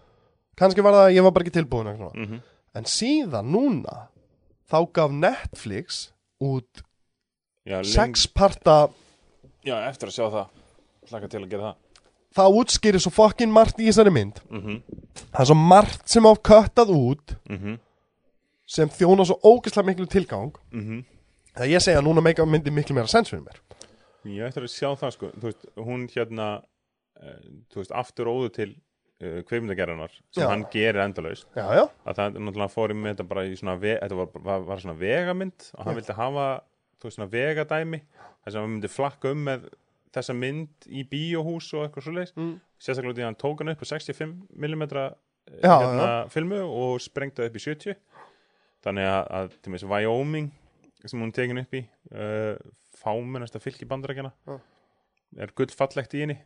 kannski 0.58 0.84
var 0.84 0.94
það 0.94 1.08
að 1.10 1.16
ég 1.16 1.24
var 1.24 1.32
bara 1.32 1.45
ekki 1.45 1.58
tilbúin 1.60 1.88
eitthvað. 1.88 2.16
Mhm. 2.16 2.41
en 2.76 2.84
síðan 2.84 3.52
núna 3.52 4.08
þá 4.72 4.91
gaf 4.94 5.12
Netflix 5.12 6.12
út 6.41 6.84
sexparta 7.84 8.90
Já, 9.66 9.76
eftir 9.90 10.10
að 10.10 10.16
sjá 10.16 10.26
það 10.34 10.48
Slaka 11.10 11.28
til 11.30 11.41
að 11.44 11.49
gera 11.52 11.64
það 11.72 11.76
það 12.36 12.58
útskýrir 12.62 12.99
svo 13.03 13.12
fokkin 13.12 13.52
margt 13.52 13.80
í 13.80 13.88
þessari 13.90 14.12
mynd 14.14 14.40
Mhm. 14.49 14.82
það 15.34 15.41
er 15.41 15.49
svo 15.52 15.56
margt 15.58 16.08
sem 16.10 16.24
á 16.24 16.34
köttað 16.36 16.90
út 16.95 17.36
Mhm. 17.49 17.80
sem 18.68 18.90
þjóna 18.90 19.26
svo 19.28 19.40
ógeðslega 19.44 19.86
miklu 19.90 20.08
tilgang 20.08 20.53
Mhm. 20.72 21.03
það 21.56 21.70
ég 21.70 21.82
segja 21.82 21.99
að 22.02 22.08
núna 22.08 22.22
meika 22.24 22.45
myndi 22.45 22.72
miklu 22.72 22.95
meira 22.95 23.08
sens 23.08 23.30
fyrir 23.30 23.44
mér 23.44 23.60
Ég 24.24 24.44
ætti 24.48 24.62
að 24.62 24.70
sjá 24.70 24.95
það 24.95 25.12
sko 25.14 25.32
veist, 25.41 25.66
hún 25.78 26.08
hérna 26.10 26.62
Þú 27.70 27.76
veist, 27.76 27.91
aftur 27.94 28.26
óðu 28.26 28.49
til 28.53 28.70
uh, 29.22 29.41
kveimdagerðanar 29.45 30.10
sem 30.32 30.41
Já. 30.44 30.48
hann 30.49 30.64
gerir 30.74 30.98
endalaust 31.03 31.45
já, 31.56 31.68
já, 31.78 31.84
að 32.08 32.16
það 32.18 32.38
náttúrulega 32.41 32.72
fór 32.74 32.90
í 32.90 32.95
með 32.98 33.12
þetta 33.16 33.28
bara 33.28 33.44
í 33.45 33.52
svona 33.60 33.76
þetta 34.02 34.16
var, 34.18 34.28
var, 34.41 34.60
var 34.66 34.78
svona 34.82 34.98
vegamynd 34.98 35.68
og 35.78 35.86
hann 35.86 35.95
vildi 35.99 36.14
hafa 36.18 36.62
veist 36.99 37.12
svona 37.14 37.30
vegadæmi 37.30 38.02
þess 38.45 38.56
að 38.56 38.60
hann 38.62 38.74
myndi 38.74 38.90
flakka 38.90 39.32
um 39.36 39.44
með 39.45 39.68
þessa 40.15 40.35
mynd 40.35 40.88
í 40.91 41.03
bíóhús 41.07 41.69
og 41.77 41.85
eitthvað 41.88 42.07
svoleiðis 42.07 42.33
Mm. 42.38 42.53
sérstaklega 42.81 43.17
því 43.17 43.23
að 43.25 43.29
hann 43.29 43.39
tók 43.43 43.61
hann 43.63 43.73
upp 43.75 43.83
á 43.83 43.88
65mm 43.91 45.13
Já, 45.61 45.73
hérna, 45.81 46.09
filmu 46.31 46.59
og 46.63 46.99
sprengtaði 47.01 47.49
upp 47.49 47.55
í 47.57 47.63
70 47.63 47.95
þannig 48.85 49.07
að, 49.09 49.23
að 49.39 49.49
til 49.61 49.71
með 49.73 49.79
þessi 49.81 49.89
Wyoming 49.91 50.51
sem 51.09 51.19
hún 51.23 51.31
tekin 51.33 51.57
upp 51.63 51.73
í 51.73 51.81
uh, 52.13 52.55
fámennasta 53.01 53.59
fylki 53.61 53.88
bandarækjana 53.89 54.31
Já. 54.47 54.59
er 55.41 55.53
gullfallegt 55.57 56.13
í 56.17 56.21
henni 56.25 56.38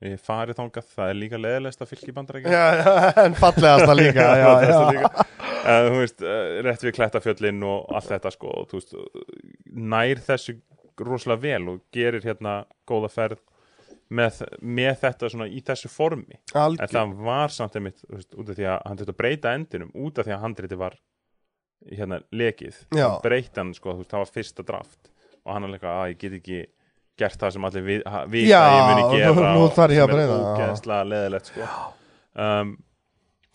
ég 0.00 0.16
farið 0.24 0.56
þangað, 0.56 0.86
það 0.96 1.10
er 1.12 1.18
líka 1.20 1.38
leðilegsta 1.40 1.86
fylki 1.90 2.14
bandarækjana 2.16 2.56
já, 2.56 2.80
já 2.80 3.22
en 3.26 3.34
fallegasta 3.36 3.96
líka 3.98 4.24
já, 4.40 4.50
já. 4.64 4.78
líka. 4.94 5.26
uh, 5.60 5.88
þú 5.90 5.98
veist, 6.00 6.24
uh, 6.24 6.60
rétt 6.64 6.86
við 6.88 6.94
klettafjöllin 6.96 7.62
og 7.68 7.92
allt 7.98 8.08
þetta 8.14 8.32
sko 8.32 8.54
og, 8.62 8.72
veist, 8.72 8.96
uh, 8.96 9.24
nær 9.92 10.22
þessu 10.24 10.56
rosalega 11.06 11.44
vel 11.44 11.74
og 11.74 11.80
gerir 11.94 12.24
hérna 12.24 12.60
góða 12.88 13.10
ferð 13.12 13.42
með, 14.10 14.40
með 14.60 14.96
þetta 15.04 15.30
svona 15.30 15.46
í 15.50 15.62
þessu 15.66 15.90
formi. 15.92 16.40
En 16.52 16.64
Algjör, 16.64 16.92
það 16.96 17.14
var 17.28 17.54
samt 17.54 17.78
einmitt 17.78 18.02
veist, 18.08 18.34
út 18.34 18.50
af 18.50 18.58
því 18.58 18.68
að 18.72 18.82
hann 18.88 19.00
þetta 19.04 19.16
breyta 19.22 19.54
endinum 19.58 19.94
út 19.94 20.18
af 20.18 20.26
því 20.26 20.36
að 20.36 20.44
handriti 20.44 20.80
var 20.80 20.98
hérna 21.88 22.20
lekið 22.36 22.82
hann 23.56 23.72
sko, 23.76 23.96
veist, 24.00 24.10
það 24.10 24.24
var 24.24 24.34
fyrsta 24.34 24.66
draft 24.66 25.10
og 25.40 25.54
hann 25.54 25.66
er 25.66 25.74
líka 25.76 25.94
að 25.94 26.12
ég 26.12 26.20
get 26.20 26.36
ekki 26.40 26.60
gert 27.20 27.40
það 27.40 27.54
sem 27.56 27.66
allir 27.68 27.86
við, 27.86 28.04
vita 28.32 28.50
Já, 28.50 28.60
að 28.60 28.74
ég 28.74 28.90
muni 28.90 29.18
gera 29.20 29.54
nú 29.54 29.64
og 29.64 29.74
þarf 29.76 29.94
ég 29.94 30.04
að 30.04 30.10
sem 30.10 30.20
er 30.20 30.30
breyta, 30.30 30.52
ógeðslega 30.54 31.08
leðilegt 31.10 31.50
sko. 31.50 31.68
Um, 32.40 32.74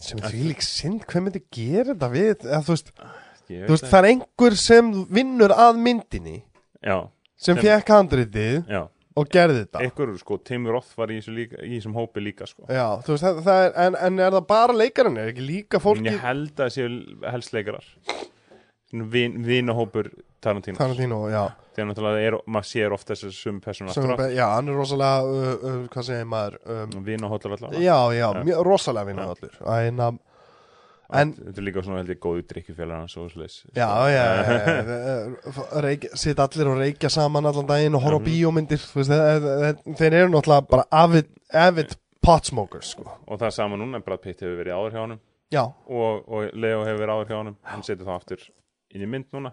sem 0.05 0.21
því 0.25 0.41
lík 0.49 0.65
synd 0.65 1.05
hvað 1.09 1.25
myndi 1.27 1.41
gera 1.55 1.93
þetta 1.93 2.09
við 2.13 2.31
eða, 2.33 2.61
þú, 2.65 2.75
veist, 2.75 2.91
þú 3.47 3.71
veist, 3.71 3.87
það 3.91 3.99
er 3.99 4.09
einhver 4.11 4.57
sem 4.59 4.91
vinnur 5.17 5.55
að 5.55 5.81
myndinni 5.85 6.37
já, 6.81 6.97
sem 7.35 7.55
Sem- 7.55 7.63
fekk 7.65 7.95
handritið 7.95 8.61
já 8.71 8.83
og 9.15 9.31
gerði 9.31 9.63
þetta 9.63 9.83
Ekkur, 9.87 10.13
sko, 10.19 10.37
Tim 10.43 10.67
Roth 10.67 10.95
var 10.99 11.11
í 11.13 11.19
þessu 11.21 11.33
líka, 11.35 11.59
í 11.63 11.77
þessum 11.77 11.95
hópi 11.95 12.23
líka, 12.23 12.47
sko. 12.49 12.67
Já, 12.67 12.99
þú 13.05 13.15
veist, 13.15 13.25
það, 13.25 13.41
það 13.47 13.65
er, 13.65 13.75
en, 13.85 13.97
en 14.07 14.23
er 14.27 14.35
það 14.35 14.47
bara 14.51 14.77
leikarinn, 14.81 15.19
er 15.21 15.31
ekki 15.31 15.45
líka 15.45 15.81
fólki 15.83 16.09
ég 16.09 16.23
held 16.23 16.51
að 16.55 16.63
það 16.63 16.73
séu 16.75 17.29
helst 17.31 17.55
leikarar. 17.55 17.91
Vin, 18.95 19.39
vinahópur 19.43 20.11
Tarantino. 20.43 20.77
Tarantino, 20.77 21.25
já 21.31 21.45
Þegar 21.75 21.87
náttúrulega 21.89 22.27
er, 22.29 22.35
maður 22.55 22.67
sér 22.69 22.93
oft 22.95 23.09
þessu 23.09 23.29
sum 23.35 23.57
á. 23.59 23.71
Já, 24.31 24.45
hann 24.53 24.69
er 24.71 24.77
rosalega, 24.79 25.25
uh, 25.27 25.55
uh, 25.55 25.79
hvað 25.91 26.05
segir 26.07 26.29
maður 26.31 26.55
um, 26.71 26.93
Vinahóttur 27.03 27.55
allavega. 27.57 27.81
Já, 27.83 27.97
já, 28.15 28.27
rosalega 28.63 29.11
um, 29.11 29.19
en 29.75 30.13
Þetta 31.05 31.59
er 31.61 31.65
líka 31.67 31.83
svona 31.85 31.99
held 32.01 32.09
ég 32.15 32.19
góðu 32.23 32.41
drikkjufélagar 32.49 33.03
hans 33.03 33.17
og 33.17 33.29
svoleiðis. 33.31 33.57
já, 33.75 33.89
já, 34.09 34.25
já 35.85 36.15
Sitt 36.17 36.39
allir 36.39 36.67
og 36.71 36.79
reykja 36.79 37.09
saman 37.13 37.45
allan 37.45 37.67
daginn 37.69 37.95
og 37.95 38.01
horfa 38.01 38.17
á 38.17 38.21
Mhm. 38.21 38.29
bíómyndir 38.31 38.81
þeir, 39.97 40.13
eru 40.13 40.29
náttúrulega 40.33 40.67
bara 40.69 40.85
avid, 40.91 41.27
avid 41.53 41.95
pot 42.21 42.45
smokers, 42.45 42.91
sko 42.95 43.05
Og 43.27 43.37
það 43.39 43.45
er 43.47 43.51
sama 43.51 43.75
núna, 43.77 44.01
Brad 44.03 44.21
Pitt 44.21 44.39
hefur 44.41 44.57
verið 44.63 44.73
áður 44.73 44.91
hjá 44.91 45.19
Já, 45.53 45.61
og, 45.87 46.23
og 46.27 46.49
Leo 46.57 46.81
hefur 46.83 46.99
verið 47.03 47.13
áður 47.13 47.27
hjá 47.29 47.37
honum. 47.37 47.55
Hann 47.69 47.83
setur 47.85 48.05
það 48.07 48.15
aftur 48.19 48.41
inn 48.95 49.01
í 49.05 49.07
mynd 49.07 49.25
núna. 49.31 49.51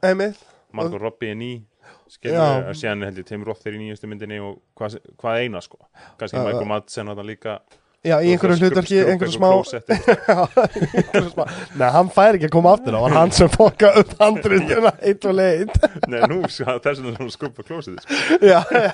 Margot 0.72 1.00
Robbie 1.02 1.30
er 1.30 1.36
ný. 1.36 1.50
Og 2.08 2.74
síðan 2.78 3.04
held 3.04 3.18
ég 3.20 3.26
Tim 3.28 3.44
Roth 3.44 3.66
er 3.66 3.76
í 3.76 3.80
nýjustu 3.82 4.08
myndinni 4.08 4.38
og 4.40 4.62
hvað, 4.78 4.96
eina, 5.42 5.60
sko. 5.60 5.78
Kannski 6.18 6.40
Michael 6.40 6.64
Madsen 6.70 7.08
og 7.12 7.18
það 7.18 7.28
líka. 7.28 7.58
Já, 8.02 8.16
í 8.18 8.32
einhverju 8.34 8.56
hlutverki, 8.58 8.96
einhverju 9.12 9.36
smá 9.36 9.50
Nei, 11.78 11.86
hann 11.94 12.08
fær 12.10 12.34
ekki 12.34 12.48
að 12.48 12.54
koma 12.56 12.72
aftur 12.74 12.96
Það 12.96 13.04
var 13.04 13.14
hann 13.14 13.34
sem 13.36 13.50
fokka 13.52 13.92
upp 14.00 14.16
handriðina 14.18 14.90
Eitt 15.06 15.28
og 15.30 15.36
leitt. 15.38 15.76
Nei, 16.10 16.18
nú, 16.30 16.40
þess 16.48 16.64
er 16.66 16.98
hann 16.98 17.12
að 17.14 17.30
skupa 17.36 17.62
klósið 17.66 18.00
sko. 18.02 18.40
já, 18.42 18.58
já. 18.74 18.90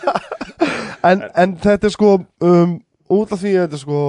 En, 1.08 1.24
en 1.32 1.56
þetta 1.62 1.88
er 1.88 1.94
sko 1.94 2.10
um, 2.44 2.76
út 3.16 3.32
af 3.32 3.40
því 3.40 3.54
að 3.54 3.64
þetta 3.64 3.78
er 3.78 3.84
sko 3.86 4.02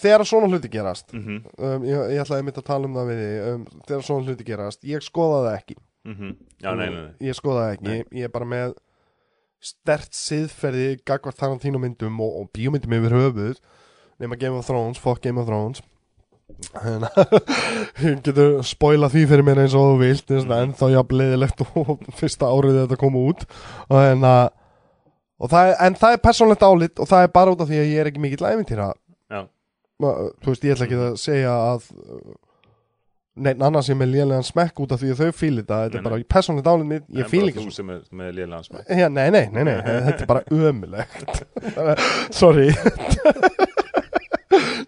þegar 0.00 0.26
svona 0.32 0.50
hluti 0.54 0.72
gerast 0.72 1.12
mm 1.12 1.38
um, 1.60 1.86
ég, 1.90 2.02
ég 2.16 2.24
ætlaði 2.24 2.48
mitt 2.48 2.60
að 2.62 2.68
tala 2.70 2.88
um 2.88 2.96
það 2.96 3.12
við 3.12 3.22
því 3.22 3.30
um, 3.52 3.68
þegar 3.90 4.08
svona 4.08 4.30
hluti 4.30 4.48
gerast, 4.48 4.84
ég 4.88 5.04
skoða 5.04 5.42
það 5.44 5.60
ekki. 5.60 5.76
Já, 6.62 6.70
nei, 6.72 6.86
nei, 6.86 7.00
nei. 7.02 7.14
Ég 7.28 7.36
skoða 7.36 7.66
það 7.66 7.76
ekki, 7.76 8.02
ég 8.22 8.28
er 8.28 8.32
bara 8.32 8.48
með 8.48 8.76
stert 9.66 10.14
siðferði 10.14 10.92
gagvart 11.04 11.38
Tarantino 11.40 11.80
myndum 11.82 12.20
og, 12.22 12.40
og 12.40 12.50
bíómyndum 12.54 12.94
yfir 13.00 13.16
höfuð 13.16 13.58
nema 14.22 14.38
Game 14.40 14.56
of 14.56 14.66
Thrones, 14.66 15.00
fuck 15.02 15.22
Game 15.24 15.40
of 15.40 15.48
Thrones. 15.48 15.82
Ég 18.06 18.20
getur 18.22 18.60
spoilað 18.64 19.16
því 19.16 19.24
fyrir 19.32 19.44
mér 19.44 19.64
eins 19.64 19.74
og 19.76 19.90
þú 19.90 19.96
vilt 20.04 20.30
mm. 20.30 20.54
en 20.54 20.76
þá 20.78 20.86
jafn 20.94 21.18
leiðilegt 21.20 21.64
og 21.66 21.90
fyrsta 22.20 22.48
árið 22.52 22.80
þetta 22.84 23.00
kom 23.00 23.18
út. 23.18 23.44
Og 23.90 23.98
er, 23.98 24.14
en 24.14 25.98
það 25.98 26.14
er 26.14 26.22
persónlegt 26.22 26.64
álit 26.64 27.02
og 27.02 27.10
það 27.10 27.26
er 27.26 27.34
bara 27.34 27.52
út 27.52 27.62
af 27.64 27.70
því 27.70 27.82
að 27.82 27.92
ég 27.92 28.00
er 28.00 28.10
ekki 28.10 28.22
mikill 28.22 28.46
æfintýra 28.46 28.88
Já. 29.28 29.42
þú 30.00 30.52
veist, 30.52 30.64
ég 30.64 30.76
ætla 30.76 30.86
ekki 30.86 31.00
að 31.02 31.18
segja 31.20 31.52
að 31.74 31.90
uh, 31.92 32.32
neitt 33.44 33.60
annar 33.60 33.84
sem 33.84 34.00
er 34.00 34.12
lélegan 34.14 34.46
smekk 34.46 34.80
út 34.86 34.94
af 34.96 35.02
því 35.02 35.12
að 35.12 35.20
þau 35.20 35.36
fíl 35.36 35.54
þetta. 35.58 35.82
Þetta 35.84 36.00
er 36.00 36.06
bara 36.06 36.22
persónlega 36.36 36.68
dálinn 36.70 36.92
mitt, 36.94 37.06
ég 37.10 37.28
bara 37.34 37.52
ekki 37.52 37.68
sem 37.74 37.92
er 37.92 38.02
með 38.16 38.32
liðlega 38.38 38.62
hans 38.62 39.00
Já, 39.02 39.08
nei, 39.10 39.28
nei, 39.34 39.44
nei, 39.52 39.62
nei, 39.66 39.76
þetta 40.08 40.20
er 40.22 40.30
bara 40.30 40.46
ömulegt 40.70 41.44
Sorry 42.40 42.70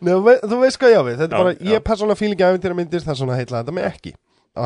Nei, 0.00 0.12
þú 0.14 0.22
vei- 0.26 0.40
þú 0.44 0.58
veist 0.62 0.78
hvað 0.82 0.92
ég 0.94 1.00
á 1.00 1.04
við. 1.08 1.16
Þetta 1.22 1.28
er 1.38 1.42
bara, 1.44 1.54
ég 1.72 1.84
persónulega 1.86 2.20
fíl 2.22 2.32
ekki 2.34 2.46
æfintýra 2.48 2.76
myndir 2.78 3.04
Það 3.04 3.14
er 3.14 3.20
svona 3.22 3.38
heitla 3.38 3.62
þetta 3.62 3.74
mig 3.78 3.88
ekki. 3.88 4.12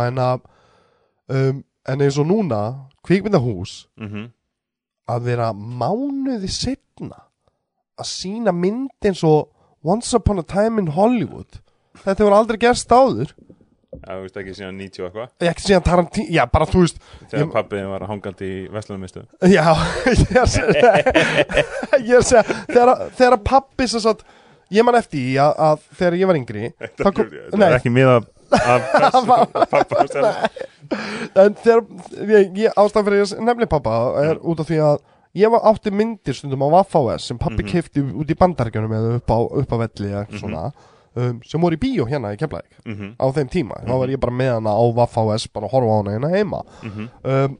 En 0.03 0.23
að 0.23 0.41
um, 1.33 1.63
En 1.93 2.05
eins 2.07 2.19
og 2.23 2.29
núna, 2.31 2.61
kvikmyndahús 3.07 3.87
mm 3.99 4.29
Að 5.13 5.25
vera 5.27 5.49
mánuði 5.53 6.47
setna 6.55 7.25
Að 7.99 8.07
sína 8.07 8.53
mynd 8.55 9.09
eins 9.09 9.25
og 9.27 9.49
Once 9.85 10.15
Upon 10.15 10.39
a 10.39 10.45
Time 10.47 10.79
in 10.79 10.93
Hollywood. 10.95 11.59
Þetta 12.05 12.23
hefur 12.23 12.37
aldrei 12.37 12.59
gerst 12.63 12.93
áður. 12.95 13.33
Já, 13.93 14.15
þú 14.15 14.21
veist 14.23 14.37
ekki 14.41 14.55
síðan 14.57 14.79
90 14.79 15.03
og 15.03 15.09
eitthvað. 15.11 15.33
Ekki 15.51 15.65
síðan 15.67 15.83
Tarantino, 15.85 16.29
já 16.33 16.45
bara 16.55 16.69
þú 16.71 16.85
veist 16.85 17.03
Þegar 17.29 17.49
pappiðin 17.53 17.91
var 17.93 18.05
hangandi 18.09 18.47
í 18.49 18.61
Vestlunarmistu 18.73 19.25
Já, 19.53 19.67
ég 20.07 20.33
er 20.33 20.41
að 20.41 20.53
segja 20.55 20.93
er 22.47 22.55
Þegar, 22.71 22.93
þegar 23.19 23.37
pappi 23.45 23.89
sem 23.93 24.01
sagt 24.07 24.23
Ég 24.73 24.85
man 24.89 24.97
eftir 24.99 25.19
því 25.21 25.33
að, 25.45 25.53
að 25.69 25.83
þegar 25.99 26.15
ég 26.21 26.31
var 26.31 26.39
yngri 26.41 26.69
þá 26.99 27.09
kom, 27.13 27.27
Það 27.33 27.59
Nei, 27.61 27.67
er 27.69 27.77
ekki 27.79 27.93
miða 27.93 28.15
af 28.53 28.83
pappa 29.73 30.07
en 31.41 31.55
þegar 31.63 31.83
ég, 32.29 32.51
ég, 32.67 32.75
Ástæðan 32.77 33.07
fyrir 33.09 33.23
ég 33.23 33.43
nefni 33.49 33.69
pappa 33.71 33.97
er 34.23 34.41
út 34.43 34.61
af 34.63 34.69
því 34.69 34.79
að 34.85 34.99
ég 35.41 35.53
var 35.55 35.63
átti 35.73 35.93
myndir 35.97 36.37
stundum 36.37 36.65
á 36.69 36.69
Vaffáes 36.79 37.29
sem 37.31 37.39
pappi 37.41 37.63
Mhm. 37.63 37.71
kefti 37.73 38.03
út 38.05 38.29
í 38.33 38.37
bandaríkjunum 38.37 38.93
eða 38.99 39.15
upp 39.21 39.31
á, 39.33 39.39
upp 39.63 39.73
á 39.73 39.77
velli 39.87 40.09
eða 40.11 40.25
eitthvað 40.27 40.37
Mhm. 40.37 40.43
svona 40.43 40.65
um, 41.17 41.41
sem 41.45 41.61
voru 41.61 41.77
í 41.77 41.81
bíó 41.81 42.05
hérna 42.09 42.33
í 42.35 42.39
Keflæk 42.41 42.69
Mhm, 42.87 43.17
á 43.21 43.27
þeim 43.33 43.49
tíma, 43.53 43.81
þá 43.85 43.93
var 43.99 44.09
ég 44.09 44.21
bara 44.21 44.33
með 44.33 44.53
hana 44.57 44.71
á 44.77 44.85
Vaffáes 44.97 45.47
bara 45.53 45.67
að 45.69 45.73
horfa 45.73 45.93
á 45.93 45.99
hana 46.01 46.17
hérna 46.17 46.31
heima 46.37 46.63
mhm. 46.83 47.09
um, 47.25 47.59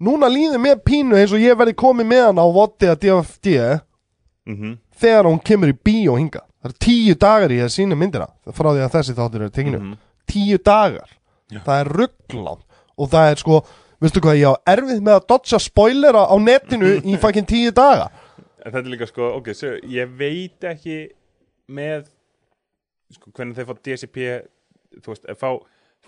Núna 0.00 0.28
líður 0.32 0.60
mér 0.64 0.78
pínu 0.80 1.12
eins 1.16 1.32
og 1.32 1.40
ég 1.40 1.56
verði 1.60 1.74
komið 1.76 2.06
með 2.08 2.22
hana 2.30 2.40
á 2.40 2.48
Votti 2.52 2.86
að 2.88 3.00
DFD 3.04 3.80
Mhm. 4.48 4.78
Þegar 5.00 5.28
hún 5.30 5.40
kemur 5.44 5.72
í 5.72 5.76
bíó 5.86 6.16
hinga 6.18 6.42
það 6.60 6.70
er 6.70 6.76
tíu 6.84 7.14
dagar 7.16 7.52
í 7.54 7.60
að 7.64 7.72
sína 7.74 7.96
myndina 7.98 8.26
frá 8.52 8.70
því 8.74 8.82
að 8.84 8.94
þessi 8.98 9.14
þáttur 9.18 9.44
er 9.46 9.52
tekinu 9.56 9.78
Mhm. 9.80 9.94
tíu 10.30 10.58
dagar, 10.62 11.08
Já. 11.50 11.58
það 11.66 11.80
er 11.80 11.88
rugglan 11.98 12.60
og 13.00 13.08
það 13.10 13.30
er 13.32 13.36
sko, 13.40 13.60
veistu 14.00 14.20
hvað 14.22 14.38
ég 14.38 14.52
á 14.52 14.54
erfið 14.76 15.00
með 15.02 15.14
að 15.18 15.26
dodja 15.32 15.58
spoilera 15.58 16.26
á 16.28 16.36
netinu 16.38 16.90
í 17.02 17.16
fucking 17.22 17.46
tíu 17.48 17.72
daga. 17.74 18.10
En 18.64 18.72
þetta 18.72 18.84
er 18.84 18.90
líka 18.92 19.08
sko, 19.08 19.30
ok, 19.40 19.48
svo, 19.56 19.72
ég 19.88 20.08
veit 20.20 20.60
ekki 20.68 20.98
með 21.72 22.06
sko, 23.16 23.30
hvernig 23.32 23.56
þeir 23.56 23.66
fá 23.66 23.74
DCP 23.80 24.28
þú 25.00 25.14
veist, 25.14 25.26
fá 25.40 25.50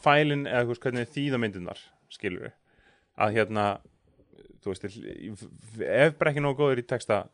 fælin 0.05 0.45
eða 0.47 0.67
veist, 0.69 0.83
hvernig 0.85 1.09
þýða 1.15 1.41
myndirnar 1.41 1.81
skilur 2.12 2.45
við, 2.47 2.53
að 3.19 3.33
hérna 3.39 3.67
þú 4.62 4.75
veist, 4.75 4.85
ef 5.81 6.19
bara 6.21 6.31
ekki 6.35 6.43
nógu 6.45 6.61
góður 6.61 6.83
í 6.83 6.87
texta 6.87 7.25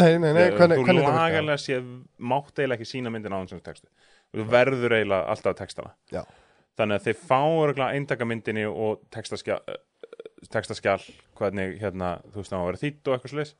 nei, 0.00 0.12
nei, 0.22 0.30
nei, 0.32 0.44
hvernig, 0.54 0.80
þú 0.80 0.86
hvernig 0.88 1.04
það 1.04 1.12
virkar? 1.12 1.18
lagalega 1.22 1.62
séð 1.64 1.90
mátt 2.32 2.54
eiginlega 2.54 2.78
ekki 2.78 2.90
sína 2.92 3.12
myndina 3.14 3.38
á 3.38 3.42
þessum 3.42 3.64
textu 3.66 3.90
þú 4.34 4.48
verður 4.52 4.96
eiginlega 4.98 5.34
alltaf 5.34 5.58
textana 5.58 5.94
Já. 6.14 6.22
þannig 6.78 7.00
að 7.00 7.08
þeir 7.08 7.20
fá 7.26 7.40
örgulega 7.42 7.98
eintaka 7.98 8.28
myndinni 8.28 8.66
og 8.68 9.04
textaskjál 9.14 9.60
textaskjál, 10.52 11.00
hvernig 11.38 11.78
hérna 11.82 12.18
þú 12.30 12.40
veist, 12.40 12.52
það 12.52 12.60
má 12.60 12.68
vera 12.68 12.80
þýtt 12.82 13.08
og 13.08 13.16
eitthvað 13.16 13.32
slis 13.34 13.54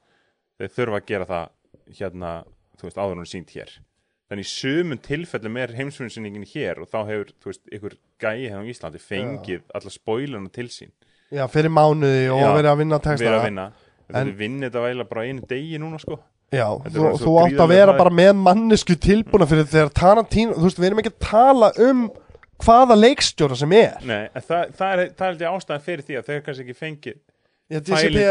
þeir 0.58 0.72
þurfa 0.76 1.00
að 1.00 1.08
gera 1.10 1.28
það 1.28 1.98
hérna, 1.98 2.32
þú 2.78 2.88
veist, 2.88 3.00
áður 3.00 3.20
hún 3.20 3.28
sínt 3.28 3.52
hér. 3.56 3.74
Þannig 4.28 4.44
í 4.44 4.50
sumum 4.50 5.00
tilfellum 5.00 5.58
er 5.62 5.74
heimsfyrirsyningin 5.78 6.48
hér 6.50 6.82
og 6.82 6.90
þá 6.92 6.98
hefur, 7.08 7.30
þú 7.40 7.50
veist, 7.50 7.62
ykkur 7.78 7.98
gæi 8.20 8.42
hérna 8.44 8.60
á 8.60 8.70
Íslandi 8.70 9.00
fengið 9.00 9.62
alla 9.78 9.92
spoilerna 9.92 10.52
til 10.52 10.68
sín. 10.72 10.92
Já, 11.32 11.44
fyrir 11.52 11.72
mánuði 11.72 12.28
og 12.32 12.42
Já, 12.42 12.48
verið 12.56 12.70
að 12.70 12.82
vinna 12.82 12.98
texta 13.04 13.24
verið 13.24 13.38
að 13.38 13.46
vinna 13.48 13.66
þetta 14.08 14.34
vinnið 14.38 14.68
þetta 14.68 14.84
vægilega 14.84 15.10
bara 15.12 15.26
einu 15.28 15.46
degi 15.52 15.80
núna 15.82 16.00
sko. 16.02 16.18
Já, 16.48 16.64
þú, 16.88 17.08
þú 17.20 17.34
átt 17.42 17.60
að 17.60 17.72
vera 17.74 17.94
bara 17.98 18.14
með 18.14 18.30
mannesku 18.40 18.96
tilbúna 18.96 19.48
fyrir 19.50 19.66
þegar 19.68 19.90
Tarantino, 19.92 20.56
þú 20.56 20.64
veist, 20.64 20.78
við 20.80 20.88
erum 20.88 21.02
ekki 21.02 21.12
að 21.12 21.26
tala 21.26 21.68
um 21.84 22.06
hvaða 22.64 22.96
leikstjóra 22.98 23.58
sem 23.60 23.74
er. 23.76 23.98
Nei, 24.08 24.22
það, 24.38 24.72
það 24.78 24.94
er, 24.94 25.02
er 25.04 25.26
held 25.26 25.44
ég 25.44 25.58
ástæðan 25.58 25.84
fyrir 25.84 26.06
því 26.08 26.16
að 26.18 26.30
þeir 26.30 26.40
kannski 26.46 26.64
ekki 26.64 26.78
fengið 26.78 27.18
DCP, 27.68 28.24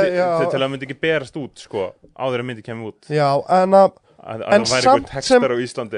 til, 0.49 0.59
að 0.65 0.72
myndi 0.73 0.88
ekki 0.89 0.97
berast 0.97 1.38
út 1.38 1.61
sko, 1.61 1.91
áður 2.17 2.41
að 2.41 2.47
myndi 2.49 2.65
kemur 2.65 2.95
út. 2.95 3.09
Já, 3.14 3.30
en 3.59 3.77
að 3.77 3.91
að, 4.27 4.41
að 4.41 4.56
En 4.56 4.65
samt 4.65 5.11
sem- 5.23 5.43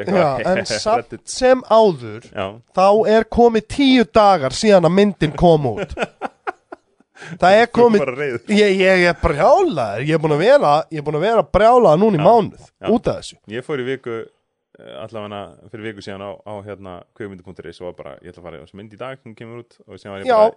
Já, 0.06 0.28
en 0.46 0.66
samt 0.84 1.16
sem 1.30 1.62
áður 1.72 2.28
Já, 2.30 2.46
þá 2.76 2.88
er 3.16 3.28
komið 3.32 3.68
tíu 3.76 4.06
dagar 4.14 4.56
síðan 4.56 4.90
að 4.90 4.96
myndin 5.00 5.36
kom 5.40 5.70
út 5.74 5.96
það 7.40 7.60
er 7.62 7.70
komið 7.76 8.04
ég, 8.56 8.82
ég 8.82 9.06
er 9.12 9.22
brjálaður 9.22 10.04
ég 10.08 10.18
er 10.18 10.24
búin 10.24 10.36
að 10.36 10.44
vera 10.46 10.74
er 10.90 11.22
vera 11.26 11.46
brjálaður 11.46 12.04
núna 12.04 12.20
í 12.20 12.26
mánuð 12.26 12.66
já. 12.66 12.90
út 12.90 13.10
af 13.12 13.22
þessu 13.22 13.40
Ég 13.54 13.66
fór 13.66 13.84
í 13.84 13.88
viku 13.88 14.18
eh, 14.20 14.96
allavega 15.04 15.42
fyrir 15.70 15.88
viku 15.90 16.06
síðan 16.06 16.26
á, 16.26 16.32
á 16.40 16.54
hérna 16.66 17.00
kveikmyndi.is 17.18 17.82
og 17.82 17.90
var 17.92 17.98
bara, 18.02 18.18
ég 18.24 18.34
ætla 18.34 18.44
að 18.44 18.50
fara 18.50 18.60
í 18.60 18.64
þessu 18.66 18.82
mynd 18.82 18.96
í 18.96 19.02
dag 19.02 19.24
hún 19.24 19.38
kemur 19.38 19.64
út 19.64 19.80
og 19.86 20.02
síðan 20.02 20.16
var 20.16 20.26
ég 20.26 20.34
bara 20.34 20.54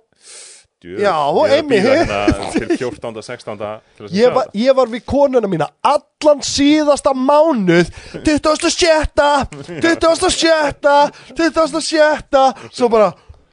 djöfull, 0.83 1.03
Já, 1.03 1.15
ég 1.23 1.53
er 1.53 1.63
að 1.63 1.69
bíða 1.71 1.97
hérna 1.97 2.21
til 2.57 2.69
14. 2.77 3.23
16. 3.23 3.67
til 3.99 4.15
ég 4.19 4.35
var, 4.35 4.49
ég 4.59 4.79
var 4.79 4.91
við 4.91 5.05
konuna 5.07 5.51
mína 5.51 5.69
allan 5.87 6.41
síðasta 6.47 7.13
mánuð 7.15 7.93
27. 8.27 9.13
27. 9.83 10.95
27. 11.37 12.47
svo 12.73 12.91
bara 12.93 13.13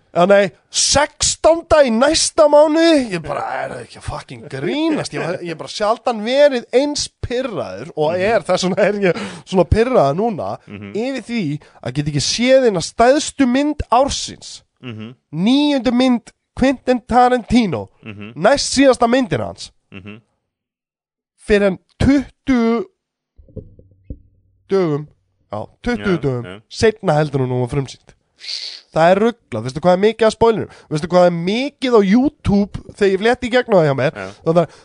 Já 0.09 0.25
nei, 0.25 0.49
16. 0.73 1.38
í 1.85 1.91
næsta 1.95 2.47
mánuði. 2.51 3.11
Ég 3.13 3.21
bara, 3.23 3.43
er 3.63 3.69
það 3.71 3.81
ekki 3.85 3.97
að 3.99 4.07
fucking 4.09 4.47
grínast? 4.51 5.13
Ég, 5.13 5.41
ég 5.47 5.57
bara 5.57 5.69
sjaldan 5.71 6.19
verið 6.25 6.65
eins 6.75 7.07
pyrraður 7.23 7.91
Og 7.95 8.15
er, 8.19 8.41
þess 8.43 8.63
vegna 8.67 8.83
er 8.83 8.97
ég 9.07 9.21
svona 9.47 9.65
pyrraður 9.69 10.17
núna 10.19 10.49
Yfir 10.67 11.23
því 11.29 11.43
að 11.83 11.93
get 11.95 12.07
ekki 12.11 12.23
séð 12.25 12.67
eina 12.69 12.81
stæðstu 12.83 13.47
mynd 13.47 13.85
ársins. 13.91 14.63
Mhm, 14.81 15.13
Níundu 15.31 15.91
mynd 15.95 16.31
Quentin 16.59 16.99
Tarantino. 17.07 17.85
Mhm, 18.03 18.33
Næst 18.35 18.73
síðasta 18.75 19.07
myndin 19.07 19.39
hans. 19.45 19.71
Mhm. 19.91 20.19
Fyrir 21.39 21.67
en 21.71 21.79
20 22.03 22.85
Dögum. 24.69 25.07
Já, 25.51 25.65
20 25.81 25.97
Já, 26.05 26.17
dögum. 26.21 26.43
já. 26.45 26.61
Setna 26.69 27.13
heldur 27.17 27.41
hún 27.41 27.49
nú 27.49 27.63
að 27.65 27.71
frumsýnt 27.73 28.13
Það 28.89 29.13
er 29.13 29.19
rugglað, 29.23 29.65
veistu 29.65 29.81
hvað 29.85 29.95
er 29.95 30.03
mikið 30.03 30.27
af 30.27 30.35
spoilerum? 30.35 30.77
Veistu 30.89 31.09
hvað 31.11 31.25
er 31.29 31.33
mikið 31.35 31.97
á 31.97 32.01
YouTube 32.01 32.85
Þegar 32.97 33.11
ég 33.11 33.23
fletti 33.23 33.49
í 33.49 33.51
gegnum 33.53 33.79
það 33.79 33.89
hjá 33.89 33.97
mér? 33.99 34.15
Já. 34.17 34.29
Það 34.47 34.61
er 34.61 34.77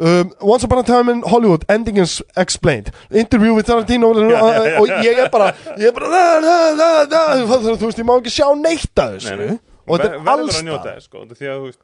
um, 0.00 0.32
Once 0.50 0.66
upon 0.66 0.80
a 0.82 0.86
time 0.88 1.14
in 1.14 1.22
Hollywood 1.22 1.66
Ending 1.70 2.00
is 2.02 2.18
explained. 2.36 2.90
Interview 3.10 3.54
with 3.54 3.70
Tarantino 3.70 4.10
Já, 4.18 4.26
já, 4.34 4.64
já. 4.66 4.80
Og 4.80 4.94
ég 5.06 5.22
er 5.24 5.30
bara 5.30 5.52
Ég 5.76 5.90
er 5.90 5.94
bara 5.94 6.24
da, 6.42 6.56
da, 6.74 6.90
da, 7.06 7.22
Þú 7.44 7.86
veist, 7.86 8.02
ég 8.02 8.08
má 8.08 8.16
ekki 8.18 8.34
sjá 8.34 8.48
neitt 8.58 8.98
af 8.98 9.14
þessu. 9.18 9.36
Nei, 9.36 9.52
nei. 9.52 9.60
Og 9.86 9.98
þetta 9.98 10.10
er 10.10 10.18
verður 10.18 10.32
alls 10.34 10.58
að 10.58 10.66
njóta 10.66 10.96
þess 10.96 11.08
sko, 11.10 11.22
því 11.30 11.46
að 11.50 11.60
þú 11.60 11.68
veist 11.68 11.80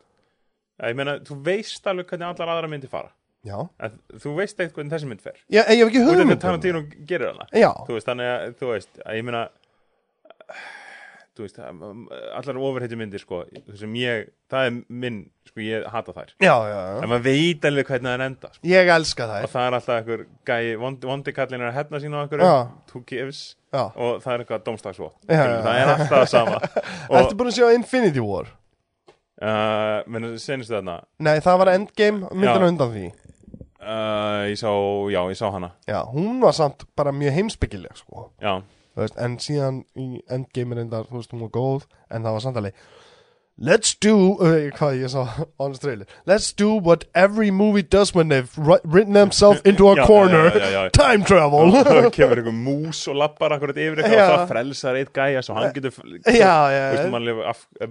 að 0.77 0.93
ég 0.93 0.99
meina, 0.99 1.15
þú 1.25 1.37
veist 1.47 1.87
alveg 1.89 2.11
hvernig 2.11 2.27
allar 2.29 2.53
aðra 2.53 2.69
myndi 2.71 2.91
fara. 2.91 3.09
Já, 3.47 3.57
að, 3.81 3.95
þú 4.23 4.33
veist 4.41 4.59
eitthvað 4.59 4.81
hvernig 4.81 4.93
þessi 4.93 5.09
mynd 5.09 5.23
fer. 5.25 5.37
Ég, 5.55 5.71
ég 5.71 5.81
hef 5.81 5.91
ekki 5.93 6.03
hugmynd 6.05 6.35
um 6.35 6.41
Tarantino 6.43 6.83
gerir 7.09 7.31
hana. 7.31 7.47
Já, 7.55 7.71
veist, 7.89 8.09
þannig 8.09 8.33
að, 8.33 8.57
þú 8.61 8.73
veist, 8.73 8.91
að 9.05 9.19
ég 9.21 9.27
meina 9.29 9.45
veist, 11.45 11.61
allar 11.61 12.59
ofurheitju 12.63 12.99
myndir, 13.01 13.23
sko, 13.23 13.43
ég 13.53 14.29
það 14.51 14.69
er 14.71 14.75
minn, 14.89 15.21
sko, 15.49 15.61
ég 15.65 15.87
hata 15.93 16.15
þær. 16.17 16.35
Já, 16.41 16.55
já, 16.71 16.77
já. 16.77 16.99
en 17.03 17.13
maður 17.13 17.25
veit 17.29 17.69
alveg 17.71 17.91
hvernig 17.91 18.09
það 18.09 18.19
er 18.19 18.27
enda 18.27 18.53
sko. 18.53 18.63
Ég 18.73 18.93
elska 18.97 19.31
það 19.31 19.47
og 19.49 19.55
það 19.55 19.69
er 19.69 19.79
alltaf 19.81 19.97
einhver 20.01 20.27
gæi, 20.51 20.77
vondi, 20.83 21.11
vondi 21.13 21.37
kallin 21.37 21.65
er 21.65 21.71
að 21.73 21.79
hefna 21.81 22.03
sín 22.03 22.17
á 22.17 22.19
einhverju, 22.25 22.53
who 22.93 23.05
gives? 23.09 23.43
Og 23.77 24.23
það 24.25 24.33
er 24.33 24.45
eitthvað 24.45 24.69
domstagsvot 24.71 25.27
það 25.29 25.73
er 25.75 25.91
alltaf 25.97 26.15
það 26.15 26.31
sama. 26.33 26.63
Ertu 27.21 27.37
búin 27.37 27.53
að 27.53 27.59
sjá 27.61 27.75
Infinity 27.77 28.25
War? 28.25 28.55
uh, 29.43 30.01
menn, 30.11 30.35
senustu 30.41 30.77
þarna. 30.77 31.01
Nei, 31.25 31.37
það 31.45 31.59
var 31.63 31.73
Endgame 31.75 32.31
myndin 32.33 32.65
Já. 32.65 32.69
undan 32.71 32.93
því. 32.95 33.07
Uh, 33.87 34.47
ég 34.51 34.59
sá, 34.59 34.71
já, 35.13 35.21
ég 35.31 35.39
sá 35.39 35.47
hana. 35.55 35.71
Já, 35.87 36.01
hún 36.11 36.41
var 36.43 36.57
samt 36.57 36.87
bara 36.99 37.13
mjög 37.15 37.37
heimsbyggileg 37.37 37.99
sko. 38.01 38.31
já, 38.43 38.57
veist, 39.05 39.19
En 39.19 39.39
síðan 39.43 39.83
í 39.97 40.21
Endgame 40.33 40.81
endar, 40.85 41.05
þú 41.11 41.21
veist, 41.21 41.33
hún 41.35 41.45
var 41.47 41.53
góð 41.57 41.89
En 42.11 42.23
það 42.25 42.33
var 42.39 42.47
samt 42.47 42.57
alveg 42.63 42.87
Let's 43.57 43.95
do, 43.97 44.13
uh, 44.45 44.67
hvað 44.77 44.99
ég 45.01 45.09
sá 45.09 45.23
honest 45.63 45.81
trailer. 45.81 46.05
Let's 46.29 46.51
do 46.53 46.75
what 46.77 47.07
every 47.17 47.49
movie 47.51 47.81
does 47.81 48.11
when 48.15 48.29
they've 48.29 48.51
ri- 48.59 48.83
written 48.85 49.15
themselves 49.17 49.63
into 49.71 49.89
a 49.89 49.95
Já, 49.97 50.05
corner. 50.05 50.51
já, 50.53 50.69
já. 50.75 50.83
Time 50.93 51.25
travel. 51.25 51.73
Það 51.73 52.11
kemur 52.13 52.43
einhver 52.43 52.53
mús 52.53 53.01
og 53.09 53.17
lappar 53.17 53.55
akkurat 53.57 53.81
yfir 53.81 54.03
eitthvað 54.05 54.21
og 54.27 54.35
það 54.35 54.53
frelsar 54.53 55.01
eitt 55.01 55.13
gæja 55.17 55.41
svo 55.47 55.57
hann 55.57 55.73
getur 55.73 55.97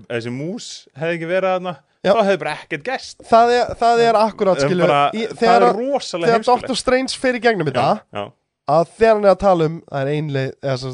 þessi 0.06 0.34
mús 0.38 0.70
hefði 0.94 1.18
ekki 1.18 1.30
verið 1.34 1.70
Já. 2.06 2.12
þá 2.14 2.22
hefði 2.22 2.40
bara 2.46 2.56
ekkert 2.62 2.86
gest 2.86 3.26
Það 3.26 3.54
er, 3.58 3.76
það 3.82 4.02
er 4.06 4.20
akkurat, 4.22 4.62
í, 4.62 4.70
það 4.70 5.40
Þegar, 5.42 5.64
er 5.66 5.80
rosalega 5.82 6.30
þegar 6.30 6.38
heimskulegt. 6.38 6.50
Doctor 6.52 6.78
Strange 6.86 7.18
fer 7.26 7.40
í 7.40 7.42
gegnum 7.42 7.72
þetta 7.72 8.28
að 8.72 8.88
þegar 8.98 9.16
hann 9.16 9.26
er 9.26 9.34
að 9.36 9.42
tala 9.44 9.68
um 9.70 9.76
það 9.86 10.02
er 10.02 10.12
einleið, 10.16 10.54
eða 10.64 10.78
svo 10.82 10.94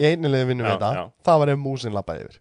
í 0.00 0.10
einleið 0.10 0.46
vinnum 0.50 0.68
þetta, 0.70 0.90
já. 0.96 1.02
það 1.28 1.42
var 1.42 1.52
ef 1.52 1.60
músin 1.60 1.96
lappaði 1.96 2.26
yfir. 2.26 2.40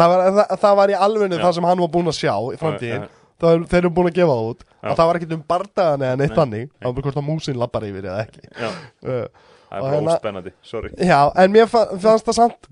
Það 0.00 0.12
var, 0.12 0.22
það, 0.32 0.52
það 0.62 0.76
var 0.78 0.90
í 0.90 0.94
alvegnu 1.06 1.36
Já. 1.36 1.42
það 1.42 1.56
sem 1.56 1.66
hann 1.68 1.82
var 1.82 1.90
búinn 1.92 2.08
að 2.08 2.14
sjá 2.16 2.32
í 2.32 2.58
framtíðin. 2.60 3.02
það 3.42 3.56
er, 3.56 3.64
þeir 3.68 3.78
eru 3.82 3.90
búin 3.92 4.08
að 4.08 4.14
gefa 4.16 4.36
það 4.36 4.46
út 4.52 4.62
að 4.82 4.94
það 5.00 5.08
var 5.10 5.18
ekkert 5.18 5.34
um 5.36 5.42
bardaðan 5.52 6.04
eða 6.06 6.18
neitt 6.20 6.32
Nei. 6.32 6.38
þannig. 6.38 6.70
það 6.72 6.86
var 6.86 6.94
bara 6.96 7.06
hvort 7.06 7.20
að 7.20 7.26
músin 7.26 7.58
lappar 7.60 7.84
yfir 7.88 8.06
eða 8.08 8.22
ekki. 8.24 8.46
Uh, 8.56 9.26
það 9.68 9.88
er 9.90 9.96
hérna- 9.96 10.14
óspennandi, 10.16 10.54
sorry. 10.64 10.92
Já, 10.96 11.18
en 11.44 11.52
mér 11.52 11.68
fa 11.70 11.84
fannst 11.92 12.30
það 12.30 12.38
samt 12.38 12.70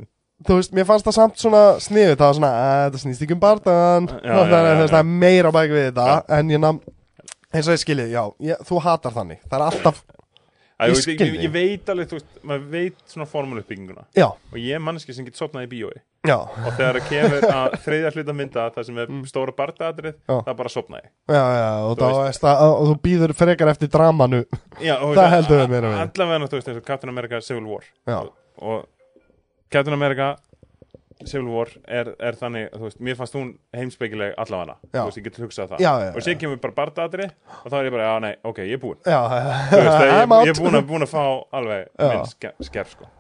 þú 0.49 0.57
veist, 0.57 0.73
mér 0.77 0.89
fannst 0.89 1.09
það 1.11 1.17
samt 1.19 1.43
svona 1.43 1.63
sniðið 1.85 2.15
það 2.15 2.25
var 2.27 2.39
svona, 2.39 2.53
að 2.65 2.85
þetta 2.87 3.03
snýst 3.05 3.27
ekki 3.27 3.37
um 3.37 3.43
bardaðan 3.43 4.09
það, 4.15 4.57
er, 4.61 4.83
það 4.95 5.13
meira 5.27 5.53
bæk 5.59 5.75
við 5.75 5.87
þetta. 5.91 6.07
En 6.39 6.55
ég 6.55 6.63
nam 6.65 6.81
eins 7.51 7.69
og 7.69 7.77
ég 7.77 7.83
skiljið, 7.83 8.15
já, 8.15 8.23
ég, 8.49 8.65
þú 8.65 8.81
hatar 8.87 9.17
þannig. 9.17 9.43
Það 9.45 9.59
er 9.59 9.67
alltaf, 9.67 10.01
Ég 10.89 11.09
ég, 11.11 11.21
ég, 11.21 11.43
ég, 11.45 11.51
veit 11.53 11.91
alveg, 11.93 12.09
þú 12.11 12.17
veist, 12.17 12.29
maður 12.47 12.69
veit 12.73 13.03
svona 13.11 13.27
formúluppbygginguna. 13.29 14.05
Já, 14.17 14.27
og 14.33 14.57
ég 14.57 14.77
er 14.79 14.83
manneski 14.85 15.13
sem 15.17 15.27
getur 15.27 15.43
sopnað 15.45 15.67
í 15.67 15.71
bíói. 15.75 15.99
Já. 16.29 16.37
Og 16.37 16.71
þegar 16.77 16.99
það 17.01 17.09
kemur 17.11 17.47
að 17.49 17.77
þriðja 17.85 18.13
hluta 18.17 18.35
mynda 18.37 18.65
það 18.75 18.87
sem 18.89 18.99
er 19.01 19.13
stóra 19.31 19.55
Mm. 19.57 20.17
Já. 20.29 20.35
það 20.45 20.51
er 20.53 20.59
bara 20.59 20.73
sopnaði 20.73 21.07
Já, 21.33 21.45
já, 21.61 21.71
og, 21.89 22.03
að, 22.51 22.65
og 22.77 22.87
þú 22.91 22.97
býður 23.07 23.35
frekar 23.37 23.73
eftir 23.73 23.89
dramanu. 23.93 24.43
Já, 24.81 24.95
og 25.01 25.15
Það 25.19 25.31
heldur 25.37 25.63
við 25.63 25.73
meira 25.75 25.93
við. 25.95 26.03
Allavega, 26.05 26.49
þú 26.51 26.61
veist, 26.61 26.69
eins 26.73 26.81
og 26.83 26.87
Captain 26.87 27.13
America 27.15 27.41
Civil 27.45 27.67
War. 27.71 27.85
Já. 28.09 28.19
og, 28.21 28.33
og 28.61 28.87
Captain 29.73 29.97
America 29.97 30.37
Civil 31.29 31.49
War 31.53 31.69
er, 31.85 32.13
er 32.19 32.39
þannig, 32.41 32.71
þú 32.73 32.87
veist, 32.87 33.01
mér 33.05 33.17
fannst 33.19 33.35
hún 33.37 33.51
heimsbyggileg 33.77 34.35
allavega, 34.41 34.77
Já. 34.89 35.03
þú 35.03 35.07
veist, 35.11 35.21
ég 35.21 35.27
get 35.29 35.39
hugsað 35.43 35.69
það. 35.75 35.85
Já, 35.85 35.93
já, 36.07 36.11
og 36.17 36.25
sér 36.27 36.39
kemur 36.41 36.61
bara 36.63 36.77
bardaðatri 36.81 37.29
og 37.61 37.67
þá 37.69 37.77
er 37.81 37.89
ég 37.91 37.95
bara, 37.97 38.09
já, 38.09 38.15
nei, 38.25 38.33
ok, 38.51 38.59
ég 38.65 38.79
er 38.79 38.83
búinn. 38.83 39.01
Já, 39.05 39.21
Þú 39.71 39.83
veist, 39.85 40.03
ég, 40.07 40.35
ég 40.49 40.55
er 40.55 40.61
búinn 40.63 40.81
að, 40.81 40.87
búinn 40.91 41.07
að 41.07 41.13
fá 41.13 41.25
alveg 41.61 41.89
minn 42.01 42.29
sker, 42.33 42.55
sker 42.71 42.93
sko. 42.95 43.11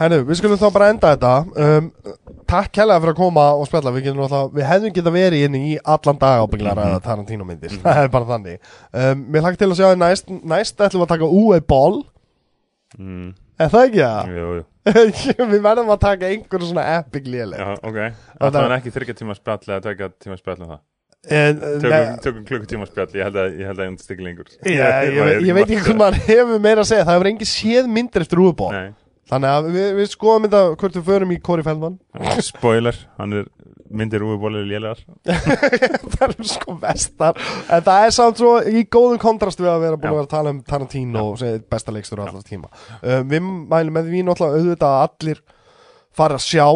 Herru, 0.00 0.22
við 0.28 0.38
skulum 0.40 0.58
þá 0.60 0.66
bara 0.72 0.86
enda 0.92 1.10
þetta. 1.12 1.32
Um, 1.60 1.90
Takk 2.48 2.70
kærlega 2.72 3.00
fyrir 3.02 3.12
að 3.12 3.18
koma 3.18 3.42
og 3.58 3.66
spjalla. 3.68 3.90
Við, 3.92 4.06
getum 4.06 4.20
náttúrulega- 4.22 4.54
við 4.56 4.66
hefðum 4.70 4.92
geta 4.96 5.12
verið 5.12 5.44
inn 5.46 5.56
í 5.58 5.76
allan 5.84 6.18
dag 6.20 6.42
ábygglega 6.44 6.72
að 6.72 6.80
ræða 6.80 7.00
Tarantino 7.04 7.44
myndir. 7.48 7.74
Það 7.82 8.00
er 8.02 8.08
bara 8.12 8.28
þannig. 8.30 8.58
Um, 8.92 9.24
Mér 9.34 9.44
hlakka 9.44 9.60
til 9.60 9.68
að 9.68 9.76
sjá 9.80 9.86
þið 9.90 10.00
næst. 10.02 10.30
Næst 10.52 10.80
ætlum 10.86 11.02
við 11.02 11.06
að 11.06 11.12
taka 11.12 11.28
úi 11.28 11.60
ból 11.72 11.96
mm, 12.98 13.28
Er 13.56 13.70
það 13.72 13.86
ekki 13.86 14.02
það? 14.02 14.32
Jú, 14.36 14.48
jú, 14.56 15.46
við 15.52 15.62
verðum 15.64 15.94
að 15.94 16.02
taka 16.02 16.28
einhverju 16.32 16.68
svona 16.70 16.84
epic 16.98 17.30
léleg. 17.30 17.62
Já, 17.62 17.78
ok. 17.80 17.96
Það- 18.42 18.58
er 18.66 18.74
ekki 18.76 18.92
þryggja 18.96 19.16
tíma 19.22 19.36
spjall 19.38 19.64
eða 19.64 19.80
tvekja 19.86 20.10
tíma 20.26 20.36
spjall 20.40 20.60
um 20.60 20.74
það? 20.74 20.82
En, 21.26 21.56
Tökum, 21.58 22.18
tökum 22.22 22.42
klukkutíma 22.46 22.86
spjall, 22.86 23.08
ég 23.18 23.26
held 23.26 23.38
að 23.40 23.56
ég 23.58 23.66
held 23.66 23.80
að 23.80 23.88
ég 23.88 24.02
stikki 24.04 24.26
lengur. 24.26 24.50
Já, 24.62 24.90
ég, 25.08 25.16
ég, 25.16 25.40
ég 25.48 25.56
veit 25.56 25.64
ekki 25.66 25.80
hvað 25.88 25.98
maður 25.98 26.20
hefur 26.28 26.60
meira 26.62 26.84
að 26.84 26.90
segja 26.92 27.06
Það 27.08 27.16
hefur 27.16 27.30
engin 27.32 27.50
séð 27.50 27.88
myndir 27.96 28.26
eftir 28.26 28.42
Nei, 28.76 28.92
Þannig 29.26 29.50
að 29.50 29.68
við, 29.74 29.86
við 29.98 30.08
skoðum 30.12 30.44
þetta 30.46 30.60
hvort 30.78 30.96
við 31.00 31.06
förum 31.08 31.32
í 31.34 31.38
Corey 31.42 31.66
Feldman. 31.66 31.96
Spoiler, 32.50 32.98
hann 33.18 33.34
er 33.40 33.48
myndir 33.90 34.22
úr 34.26 34.38
bólið 34.42 34.66
lélegar. 34.70 35.00
Það 36.16 36.24
er 36.26 36.48
sko 36.50 36.74
vestar. 36.82 37.38
En 37.70 37.84
það 37.86 38.06
er 38.06 38.14
samt 38.14 38.40
svo 38.40 38.52
í 38.66 38.84
góðum 38.90 39.20
kontrast 39.22 39.60
við 39.62 39.70
að 39.70 39.84
vera 39.84 40.00
búin 40.00 40.10
að 40.10 40.18
vera 40.18 40.26
að 40.26 40.32
tala 40.34 40.52
um 40.54 40.60
Tarantino 40.66 41.24
og 41.32 41.44
besta 41.70 41.94
leikstur 41.94 42.22
á 42.22 42.26
allar 42.26 42.46
tíma. 42.46 42.70
Um, 43.02 43.26
við 43.30 43.46
mælum 43.46 43.94
með 43.98 44.10
því 44.10 44.24
náttúrulega 44.26 44.62
auðvitað 44.62 44.96
að 44.96 45.06
allir 45.06 45.42
fara 46.16 46.38
að 46.38 46.46
sjá 46.46 46.66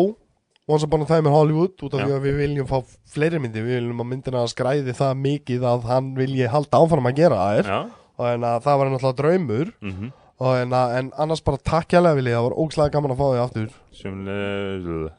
Once 0.71 0.87
Upon 0.87 1.03
a 1.03 1.07
Time 1.09 1.27
in 1.27 1.35
Hollywood 1.35 1.83
út 1.83 1.95
af 1.99 2.05
því 2.05 2.15
að 2.15 2.27
við 2.29 2.37
viljum 2.45 2.71
fá 2.71 2.79
fleiri 3.11 3.41
myndir. 3.43 3.67
Við 3.67 3.81
viljum 3.81 4.03
að 4.05 4.11
myndina 4.13 4.45
skræði 4.51 4.95
það 4.95 5.17
mikið 5.25 5.67
að 5.67 5.87
hann 5.91 6.13
vilji 6.19 6.51
halda 6.53 6.83
áfram 6.83 7.11
að 7.11 7.19
gera 7.19 7.41
Já, 7.59 7.81
og 8.21 8.27
en 8.31 8.47
að 8.47 8.61
það 8.69 8.79
var 8.83 8.93
náttúrulega 8.95 9.21
draumur. 9.23 9.73
Mhm. 9.83 10.11
og 10.15 10.20
en, 10.41 10.73
að, 10.73 10.95
en 11.01 11.11
annars 11.21 11.43
bara 11.45 11.61
takk 11.61 11.93
hjálpa 11.93 12.15
vilja 12.17 12.39
það 12.39 12.47
var 12.49 12.57
ógslag 12.65 12.95
gaman 12.95 13.13
að 13.13 13.21
fá 13.21 13.27
því 13.27 13.43
aftur. 13.45 13.69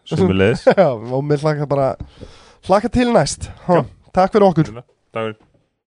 Sumulegis 0.10 0.66
og 1.16 1.22
mér 1.28 1.46
hlaka 1.46 1.70
bara 1.70 1.94
hlaka 2.66 2.90
til 2.90 3.12
næst. 3.14 3.52
Ha, 3.68 3.84
takk 4.16 4.34
fyrir 4.34 4.50
okkur. 4.50 4.76
Takk 5.14 5.22
fyrir 5.22 5.51